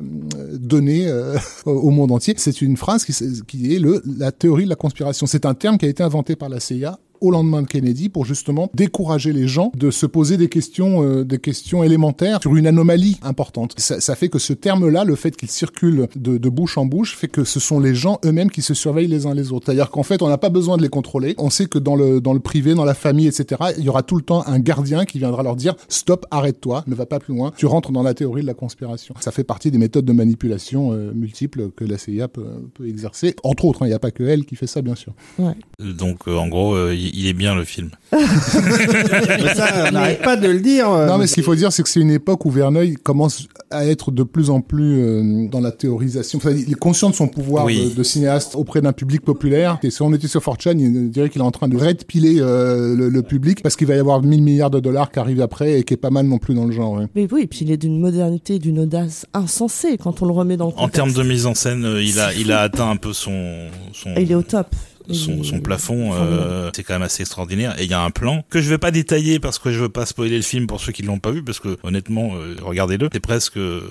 donné 0.53 1.12
au 1.65 1.89
monde 1.89 2.12
entier. 2.12 2.36
C'est 2.38 2.62
une 2.62 2.77
phrase 2.77 3.05
qui, 3.05 3.75
est 3.75 3.81
la 4.17 4.31
théorie 4.31 4.65
de 4.65 4.69
la 4.69 4.75
conspiration. 4.75 5.25
C'est 5.25 5.45
un 5.45 5.53
terme 5.53 5.77
qui 5.77 5.86
a 5.86 5.89
été 5.89 6.03
inventé 6.03 6.36
par 6.36 6.49
la 6.49 6.60
CIA 6.60 6.99
au 7.21 7.32
lendemain 7.32 7.62
de 7.62 7.67
Kennedy 7.67 8.10
pour 8.10 8.25
justement 8.25 8.69
décourager 8.73 9.34
les 9.34 9.47
gens 9.47 9.71
de 9.75 9.91
se 9.91 10.06
poser 10.06 10.38
des 10.38 10.49
questions, 10.49 11.03
euh, 11.03 11.23
des 11.23 11.39
questions 11.39 11.84
élémentaires 11.84 12.39
sur 12.41 12.56
une 12.56 12.67
anomalie 12.67 13.17
importante. 13.21 13.73
Ça, 13.77 13.99
ça 13.99 14.15
fait 14.15 14.30
que 14.30 14.39
ce 14.39 14.53
terme-là, 14.53 15.03
le 15.03 15.15
fait 15.15 15.36
qu'il 15.36 15.49
circule 15.49 16.08
de, 16.15 16.38
de, 16.38 16.49
bouche 16.49 16.77
en 16.77 16.86
bouche, 16.86 17.15
fait 17.15 17.27
que 17.27 17.43
ce 17.43 17.60
sont 17.60 17.80
les 17.80 17.95
gens 17.95 18.19
eux-mêmes 18.25 18.51
qui 18.51 18.62
se 18.62 18.73
surveillent 18.73 19.08
les 19.08 19.25
uns 19.25 19.34
les 19.34 19.51
autres. 19.51 19.65
C'est-à-dire 19.65 19.89
qu'en 19.89 20.03
fait, 20.03 20.21
on 20.21 20.30
n'a 20.30 20.38
pas 20.38 20.49
besoin 20.49 20.77
de 20.77 20.82
les 20.82 20.89
contrôler. 20.89 21.36
On 21.38 21.49
sait 21.49 21.65
que 21.65 21.77
dans 21.77 21.95
le, 21.95 22.21
dans 22.21 22.34
le 22.34 22.39
privé, 22.39 22.73
dans 22.73 22.86
la 22.86 22.93
famille, 22.93 23.27
etc., 23.27 23.62
il 23.77 23.84
y 23.84 23.89
aura 23.89 24.03
tout 24.03 24.15
le 24.15 24.23
temps 24.23 24.43
un 24.47 24.60
gardien 24.60 25.06
qui 25.06 25.19
viendra 25.19 25.43
leur 25.43 25.56
dire 25.56 25.75
stop, 25.89 26.25
arrête-toi, 26.32 26.84
ne 26.88 26.95
va 26.95 27.06
pas 27.06 27.19
plus 27.19 27.36
loin. 27.36 27.51
Tu 27.58 27.65
rentres 27.65 27.91
dans 27.91 28.03
la 28.03 28.13
théorie 28.13 28.41
de 28.41 28.47
la 28.47 28.53
conspiration. 28.53 29.13
Ça 29.19 29.32
fait 29.32 29.43
partie 29.43 29.71
des 29.71 29.77
méthodes 29.77 30.06
de 30.06 30.13
manipulation 30.13 30.93
euh, 30.93 31.12
multiples 31.13 31.71
que 31.75 31.84
la 31.84 31.97
CIA 31.97 32.27
peut, 32.27 32.45
peut 32.73 32.88
exercer. 32.88 33.36
Entre 33.43 33.65
autres, 33.65 33.84
hein, 33.84 33.86
il 33.88 33.89
n'y 33.89 33.95
a 33.95 33.99
pas 33.99 34.12
que 34.12 34.23
elle 34.23 34.45
qui 34.45 34.56
fait 34.56 34.67
ça, 34.67 34.82
bien 34.82 34.95
sûr. 34.95 35.13
Ouais. 35.39 35.56
Donc, 35.80 36.27
euh, 36.27 36.38
en 36.38 36.47
gros, 36.47 36.75
euh, 36.75 36.93
il 37.13 37.27
est 37.27 37.33
bien 37.33 37.55
le 37.55 37.63
film. 37.63 37.89
ça, 38.11 39.85
on 39.87 39.91
n'arrête 39.91 40.21
pas 40.21 40.35
de 40.35 40.47
le 40.47 40.59
dire. 40.59 40.89
Non, 40.89 41.17
mais 41.17 41.27
ce 41.27 41.35
qu'il 41.35 41.43
faut 41.43 41.55
dire, 41.55 41.71
c'est 41.71 41.83
que 41.83 41.89
c'est 41.89 41.99
une 41.99 42.11
époque 42.11 42.45
où 42.45 42.49
Verneuil 42.49 42.95
commence 42.95 43.47
à 43.69 43.85
être 43.85 44.11
de 44.11 44.23
plus 44.23 44.49
en 44.49 44.61
plus 44.61 45.01
euh, 45.01 45.47
dans 45.49 45.59
la 45.59 45.71
théorisation. 45.71 46.37
Enfin, 46.37 46.51
il 46.51 46.71
est 46.71 46.75
conscient 46.75 47.09
de 47.09 47.15
son 47.15 47.27
pouvoir 47.27 47.65
Oui. 47.65 47.89
de, 47.91 47.95
de 47.95 48.03
cinéaste 48.03 48.55
auprès 48.55 48.81
d'un 48.81 48.93
public 48.93 49.21
populaire. 49.21 49.77
Et 49.83 49.89
si 49.91 50.01
on 50.01 50.13
était 50.13 50.27
sur 50.27 50.41
4chan, 50.41 50.77
il 50.79 51.09
dirait 51.11 51.29
qu'il 51.29 51.41
est 51.41 51.45
en 51.45 51.51
train 51.51 51.67
de 51.67 51.75
red 51.77 52.05
piler 52.05 52.37
euh, 52.39 52.95
le, 52.95 53.09
le 53.09 53.21
public 53.23 53.61
parce 53.61 53.75
qu'il 53.75 53.87
va 53.87 53.95
y 53.95 53.99
avoir 53.99 54.21
1000 54.21 54.41
milliards 54.41 54.69
de 54.69 54.79
dollars 54.79 55.11
qui 55.11 55.19
arrivent 55.19 55.41
après 55.41 55.79
et 55.79 55.83
qui 55.83 55.93
est 55.93 55.97
pas 55.97 56.09
mal 56.11 56.25
non 56.27 56.37
plus 56.37 56.53
dans 56.53 56.65
le 56.65 56.71
genre. 56.71 56.93
ouais. 56.93 57.05
Mais 57.15 57.27
oui, 57.31 57.41
et 57.43 57.47
puis 57.47 57.59
il 57.63 57.71
est 57.71 57.77
d'une 57.77 57.99
modernité, 57.99 58.57
d'une 58.59 58.79
audace 58.79 59.25
insensée 59.33 59.97
quand 59.97 60.21
on 60.21 60.25
le 60.25 60.31
remet 60.33 60.55
dans 60.57 60.67
le 60.67 60.71
En 60.71 60.75
contexte. 60.87 60.95
termes 60.95 61.13
de 61.13 61.23
mise 61.23 61.45
en 61.45 61.53
scène, 61.55 61.83
euh, 61.85 62.01
il 62.01 62.19
a, 62.19 62.33
il 62.33 62.51
a 62.51 62.61
atteint 62.61 62.89
un 62.89 62.95
peu 62.95 63.11
son, 63.13 63.67
son, 63.93 64.11
Et 64.15 64.21
il 64.21 64.31
est 64.31 64.35
au 64.35 64.43
top. 64.43 64.67
Son, 65.11 65.43
son 65.43 65.59
plafond, 65.59 66.13
euh, 66.13 66.69
c'est 66.75 66.83
quand 66.83 66.93
même 66.93 67.03
assez 67.03 67.23
extraordinaire. 67.23 67.79
Et 67.79 67.85
il 67.85 67.89
y 67.89 67.93
a 67.93 68.01
un 68.01 68.11
plan 68.11 68.43
que 68.49 68.61
je 68.61 68.69
vais 68.69 68.77
pas 68.77 68.91
détailler 68.91 69.39
parce 69.39 69.59
que 69.59 69.71
je 69.71 69.79
veux 69.79 69.89
pas 69.89 70.05
spoiler 70.05 70.37
le 70.37 70.43
film 70.43 70.67
pour 70.67 70.79
ceux 70.81 70.91
qui 70.91 71.03
l'ont 71.03 71.19
pas 71.19 71.31
vu, 71.31 71.43
parce 71.43 71.59
que 71.59 71.77
honnêtement, 71.83 72.35
euh, 72.35 72.55
regardez-le, 72.61 73.09
c'est 73.11 73.19
presque 73.19 73.57
euh, 73.57 73.89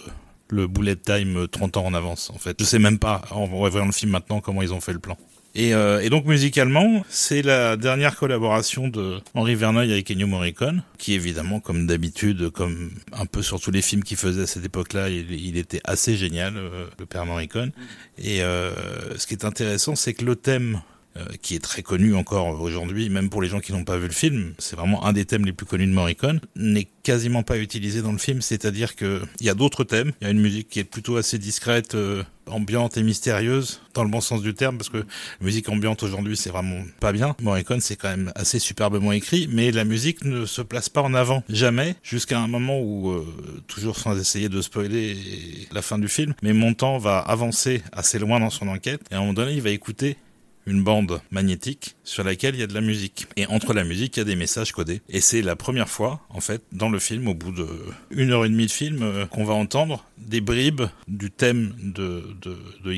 le 0.48 0.66
bullet 0.66 0.96
time 0.96 1.38
euh, 1.38 1.46
30 1.46 1.76
ans 1.78 1.86
en 1.86 1.94
avance 1.94 2.30
en 2.30 2.38
fait. 2.38 2.56
Je 2.60 2.64
sais 2.64 2.78
même 2.78 2.98
pas 2.98 3.22
en 3.30 3.46
revoyant 3.46 3.86
le 3.86 3.92
film 3.92 4.12
maintenant 4.12 4.40
comment 4.40 4.62
ils 4.62 4.72
ont 4.72 4.80
fait 4.80 4.92
le 4.92 4.98
plan. 4.98 5.16
Et, 5.58 5.72
euh, 5.72 6.00
et 6.02 6.10
donc 6.10 6.26
musicalement, 6.26 7.02
c'est 7.08 7.40
la 7.40 7.78
dernière 7.78 8.16
collaboration 8.16 8.88
de 8.88 9.20
Henri 9.32 9.54
Verneuil 9.54 9.90
avec 9.90 10.10
Ennio 10.10 10.26
Morricone, 10.26 10.82
qui 10.98 11.14
évidemment, 11.14 11.60
comme 11.60 11.86
d'habitude, 11.86 12.50
comme 12.50 12.90
un 13.12 13.24
peu 13.24 13.40
sur 13.40 13.58
tous 13.58 13.70
les 13.70 13.80
films 13.80 14.04
qu'il 14.04 14.18
faisait 14.18 14.42
à 14.42 14.46
cette 14.46 14.66
époque-là, 14.66 15.08
il, 15.08 15.32
il 15.32 15.56
était 15.56 15.80
assez 15.84 16.14
génial, 16.14 16.58
euh, 16.58 16.86
le 16.98 17.06
père 17.06 17.24
Morricone. 17.24 17.72
Et 18.18 18.42
euh, 18.42 18.70
ce 19.16 19.26
qui 19.26 19.32
est 19.32 19.46
intéressant, 19.46 19.96
c'est 19.96 20.12
que 20.12 20.26
le 20.26 20.36
thème 20.36 20.74
euh, 20.74 20.78
qui 21.42 21.54
est 21.54 21.60
très 21.60 21.82
connu 21.82 22.14
encore 22.14 22.60
aujourd'hui, 22.60 23.08
même 23.08 23.30
pour 23.30 23.42
les 23.42 23.48
gens 23.48 23.60
qui 23.60 23.72
n'ont 23.72 23.84
pas 23.84 23.96
vu 23.96 24.06
le 24.06 24.12
film, 24.12 24.54
c'est 24.58 24.76
vraiment 24.76 25.04
un 25.04 25.12
des 25.12 25.24
thèmes 25.24 25.44
les 25.44 25.52
plus 25.52 25.66
connus 25.66 25.86
de 25.86 25.92
Morricone, 25.92 26.40
n'est 26.56 26.88
quasiment 27.02 27.42
pas 27.42 27.58
utilisé 27.58 28.02
dans 28.02 28.12
le 28.12 28.18
film, 28.18 28.42
c'est-à-dire 28.42 28.96
que 28.96 29.22
il 29.40 29.46
y 29.46 29.50
a 29.50 29.54
d'autres 29.54 29.84
thèmes, 29.84 30.12
il 30.20 30.24
y 30.24 30.28
a 30.28 30.30
une 30.30 30.40
musique 30.40 30.68
qui 30.68 30.80
est 30.80 30.84
plutôt 30.84 31.16
assez 31.16 31.38
discrète, 31.38 31.94
euh, 31.94 32.24
ambiante 32.48 32.96
et 32.96 33.02
mystérieuse, 33.02 33.80
dans 33.94 34.04
le 34.04 34.10
bon 34.10 34.20
sens 34.20 34.42
du 34.42 34.54
terme, 34.54 34.76
parce 34.76 34.88
que 34.88 34.98
la 34.98 35.04
musique 35.40 35.68
ambiante 35.68 36.02
aujourd'hui 36.02 36.36
c'est 36.36 36.50
vraiment 36.50 36.82
pas 37.00 37.12
bien. 37.12 37.36
Morricone 37.40 37.80
c'est 37.80 37.96
quand 37.96 38.08
même 38.08 38.32
assez 38.34 38.58
superbement 38.58 39.12
écrit, 39.12 39.48
mais 39.50 39.70
la 39.70 39.84
musique 39.84 40.24
ne 40.24 40.46
se 40.46 40.62
place 40.62 40.88
pas 40.88 41.02
en 41.02 41.14
avant, 41.14 41.44
jamais, 41.48 41.94
jusqu'à 42.02 42.40
un 42.40 42.48
moment 42.48 42.80
où, 42.80 43.10
euh, 43.10 43.24
toujours 43.68 43.98
sans 43.98 44.18
essayer 44.18 44.48
de 44.48 44.60
spoiler 44.60 45.16
la 45.72 45.82
fin 45.82 45.98
du 45.98 46.08
film, 46.08 46.34
mais 46.42 46.52
Montan 46.52 46.98
va 46.98 47.18
avancer 47.18 47.82
assez 47.92 48.18
loin 48.18 48.40
dans 48.40 48.50
son 48.50 48.68
enquête, 48.68 49.02
et 49.10 49.14
à 49.14 49.18
un 49.18 49.20
moment 49.20 49.32
donné 49.32 49.52
il 49.52 49.62
va 49.62 49.70
écouter 49.70 50.16
une 50.66 50.82
bande 50.82 51.20
magnétique 51.30 51.96
sur 52.04 52.24
laquelle 52.24 52.54
il 52.54 52.60
y 52.60 52.64
a 52.64 52.66
de 52.66 52.74
la 52.74 52.80
musique. 52.80 53.26
Et 53.36 53.46
entre 53.46 53.72
la 53.72 53.84
musique, 53.84 54.16
il 54.16 54.20
y 54.20 54.22
a 54.22 54.24
des 54.24 54.36
messages 54.36 54.72
codés. 54.72 55.00
Et 55.08 55.20
c'est 55.20 55.42
la 55.42 55.56
première 55.56 55.88
fois, 55.88 56.20
en 56.28 56.40
fait, 56.40 56.62
dans 56.72 56.90
le 56.90 56.98
film, 56.98 57.28
au 57.28 57.34
bout 57.34 57.52
de 57.52 57.66
une 58.10 58.32
heure 58.32 58.44
et 58.44 58.48
demie 58.48 58.66
de 58.66 58.72
film, 58.72 59.02
euh, 59.02 59.26
qu'on 59.26 59.44
va 59.44 59.54
entendre 59.54 60.04
des 60.18 60.40
bribes 60.40 60.82
du 61.08 61.30
thème 61.30 61.74
de, 61.78 62.24
de, 62.42 62.56
de. 62.84 62.92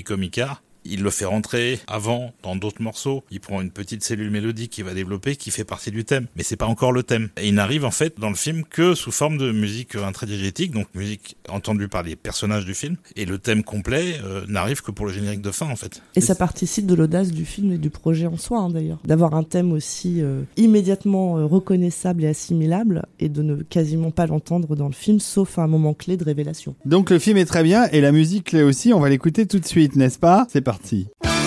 Il 0.91 1.03
le 1.03 1.11
fait 1.11 1.25
rentrer 1.27 1.81
avant 1.87 2.33
dans 2.43 2.57
d'autres 2.57 2.83
morceaux. 2.83 3.23
Il 3.31 3.41
prend 3.41 3.61
une 3.61 3.71
petite 3.71 4.03
cellule 4.03 4.31
mélodique 4.31 4.73
qu'il 4.73 4.85
va 4.85 4.95
développer 4.95 5.37
qui 5.37 5.51
fait 5.51 5.65
partie 5.65 5.91
du 5.91 6.05
thème. 6.05 6.27
Mais 6.37 6.43
c'est 6.43 6.57
pas 6.57 6.67
encore 6.67 6.93
le 6.93 7.03
thème. 7.03 7.29
Et 7.37 7.49
il 7.49 7.55
n'arrive 7.55 7.85
en 7.85 7.91
fait 7.91 8.19
dans 8.19 8.31
le 8.31 8.35
film 8.35 8.65
que 8.65 8.95
sous 8.95 9.13
forme 9.13 9.37
de 9.37 9.53
musique 9.53 9.97
euh, 9.97 10.05
intradiégétique, 10.05 10.73
donc 10.73 10.87
musique 10.95 11.37
entendue 11.49 11.89
par 11.89 12.03
les 12.03 12.17
personnages 12.17 12.65
du 12.65 12.75
film. 12.75 12.97
Et 13.17 13.27
le 13.27 13.39
thème 13.39 13.63
complet 13.63 14.17
euh, 14.25 14.45
n'arrive 14.49 14.83
que 14.83 14.91
pour 14.91 15.07
le 15.07 15.13
générique 15.13 15.43
de 15.43 15.51
fin 15.51 15.67
en 15.67 15.77
fait. 15.77 16.03
Et 16.17 16.21
ça 16.21 16.35
participe 16.35 16.87
de 16.87 16.95
l'audace 16.95 17.33
du 17.33 17.45
film 17.45 17.73
et 17.73 17.79
du 17.79 17.91
projet 17.91 18.27
en 18.27 18.39
soi, 18.39 18.61
hein, 18.61 18.71
d'ailleurs. 18.71 18.99
D'avoir 19.05 19.35
un 19.35 19.43
thème 19.43 19.73
aussi 19.73 20.23
euh, 20.23 20.43
immédiatement 20.57 21.47
reconnaissable 21.47 22.25
et 22.25 22.29
assimilable 22.29 23.05
et 23.21 23.29
de 23.29 23.43
ne 23.43 23.63
quasiment 23.63 24.11
pas 24.11 24.27
l'entendre 24.27 24.75
dans 24.75 24.89
le 24.89 24.95
film, 24.95 25.21
sauf 25.21 25.59
à 25.59 25.63
un 25.63 25.67
moment 25.67 25.93
clé 25.93 26.17
de 26.17 26.25
révélation. 26.25 26.75
Donc 26.85 27.11
le 27.11 27.19
film 27.19 27.37
est 27.37 27.45
très 27.45 27.63
bien 27.63 27.89
et 27.93 28.01
la 28.01 28.13
musique 28.13 28.53
l'est 28.53 28.63
aussi. 28.63 28.93
On 28.93 29.01
va 29.01 29.09
l'écouter 29.09 29.47
tout 29.47 29.59
de 29.59 29.67
suite, 29.67 29.97
n'est-ce 29.97 30.19
pas? 30.19 30.47
C'est 30.51 30.61
parti. 30.61 30.78
parti. 30.79 31.38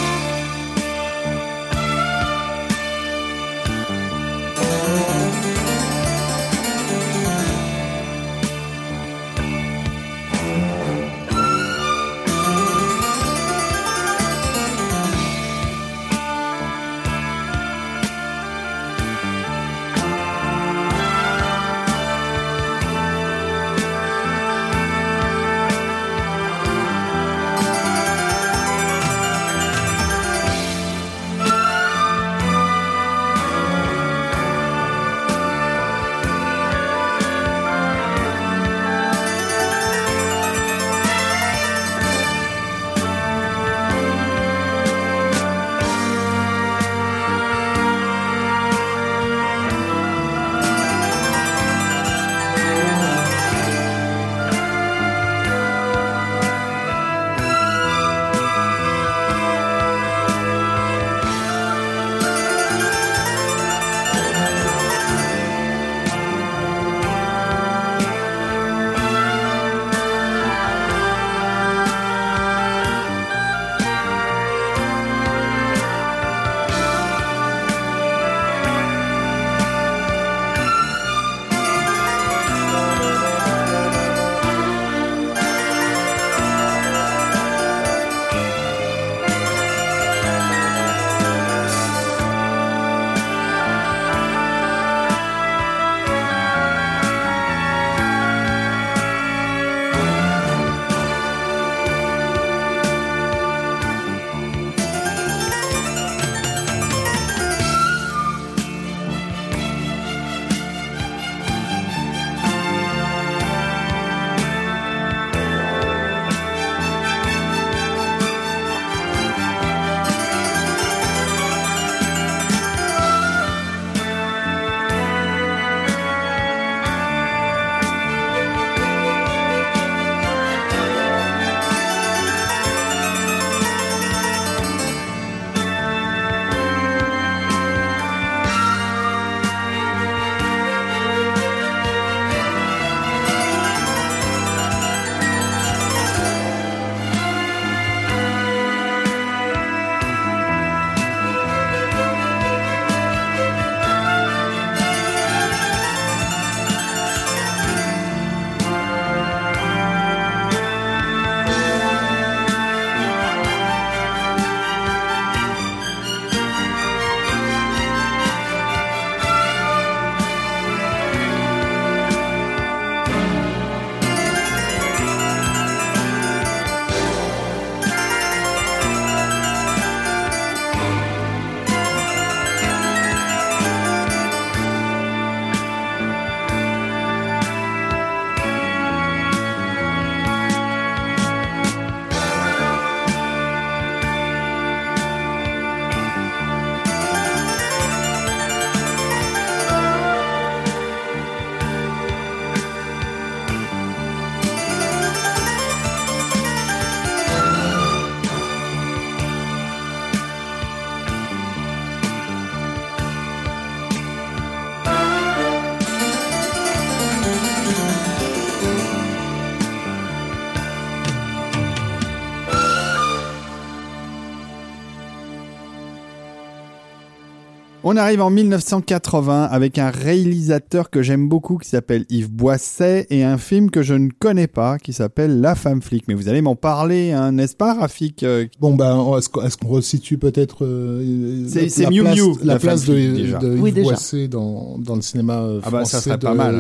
On 227.93 227.97
arrive 227.97 228.21
en 228.21 228.29
1980 228.29 229.43
avec 229.51 229.77
un 229.77 229.89
réalisateur 229.89 230.89
que 230.89 231.01
j'aime 231.01 231.27
beaucoup 231.27 231.57
qui 231.57 231.67
s'appelle 231.67 232.05
Yves 232.09 232.31
Boisset 232.31 233.05
et 233.09 233.25
un 233.25 233.37
film 233.37 233.69
que 233.69 233.81
je 233.83 233.93
ne 233.95 234.09
connais 234.17 234.47
pas 234.47 234.77
qui 234.79 234.93
s'appelle 234.93 235.41
La 235.41 235.55
femme 235.55 235.81
flic. 235.81 236.05
Mais 236.07 236.13
vous 236.13 236.29
allez 236.29 236.41
m'en 236.41 236.55
parler, 236.55 237.11
hein, 237.11 237.33
n'est-ce 237.33 237.53
pas, 237.53 237.73
Rafik 237.73 238.23
euh, 238.23 238.45
Bon, 238.61 238.75
ben, 238.75 239.17
est-ce 239.17 239.27
qu'on 239.27 239.41
est 239.43 239.57
resitue 239.75 240.17
peut-être 240.17 240.63
euh, 240.63 241.45
la, 241.53 241.89
Miu 241.89 242.01
place, 242.03 242.15
Miu, 242.15 242.33
la 242.39 242.53
La 242.53 242.59
place 242.59 242.85
femme 242.85 242.95
de, 242.95 243.01
flic, 243.01 243.13
déjà. 243.13 243.37
de 243.39 243.47
Yves 243.55 243.61
Oui, 243.61 243.71
déjà. 243.73 243.89
Boisset 243.89 244.27
dans, 244.29 244.77
dans 244.77 244.95
le 244.95 245.01
cinéma 245.01 245.41
euh, 245.41 245.59
Ah 245.65 245.69
bah, 245.69 245.83
ça 245.83 245.99
français 245.99 246.17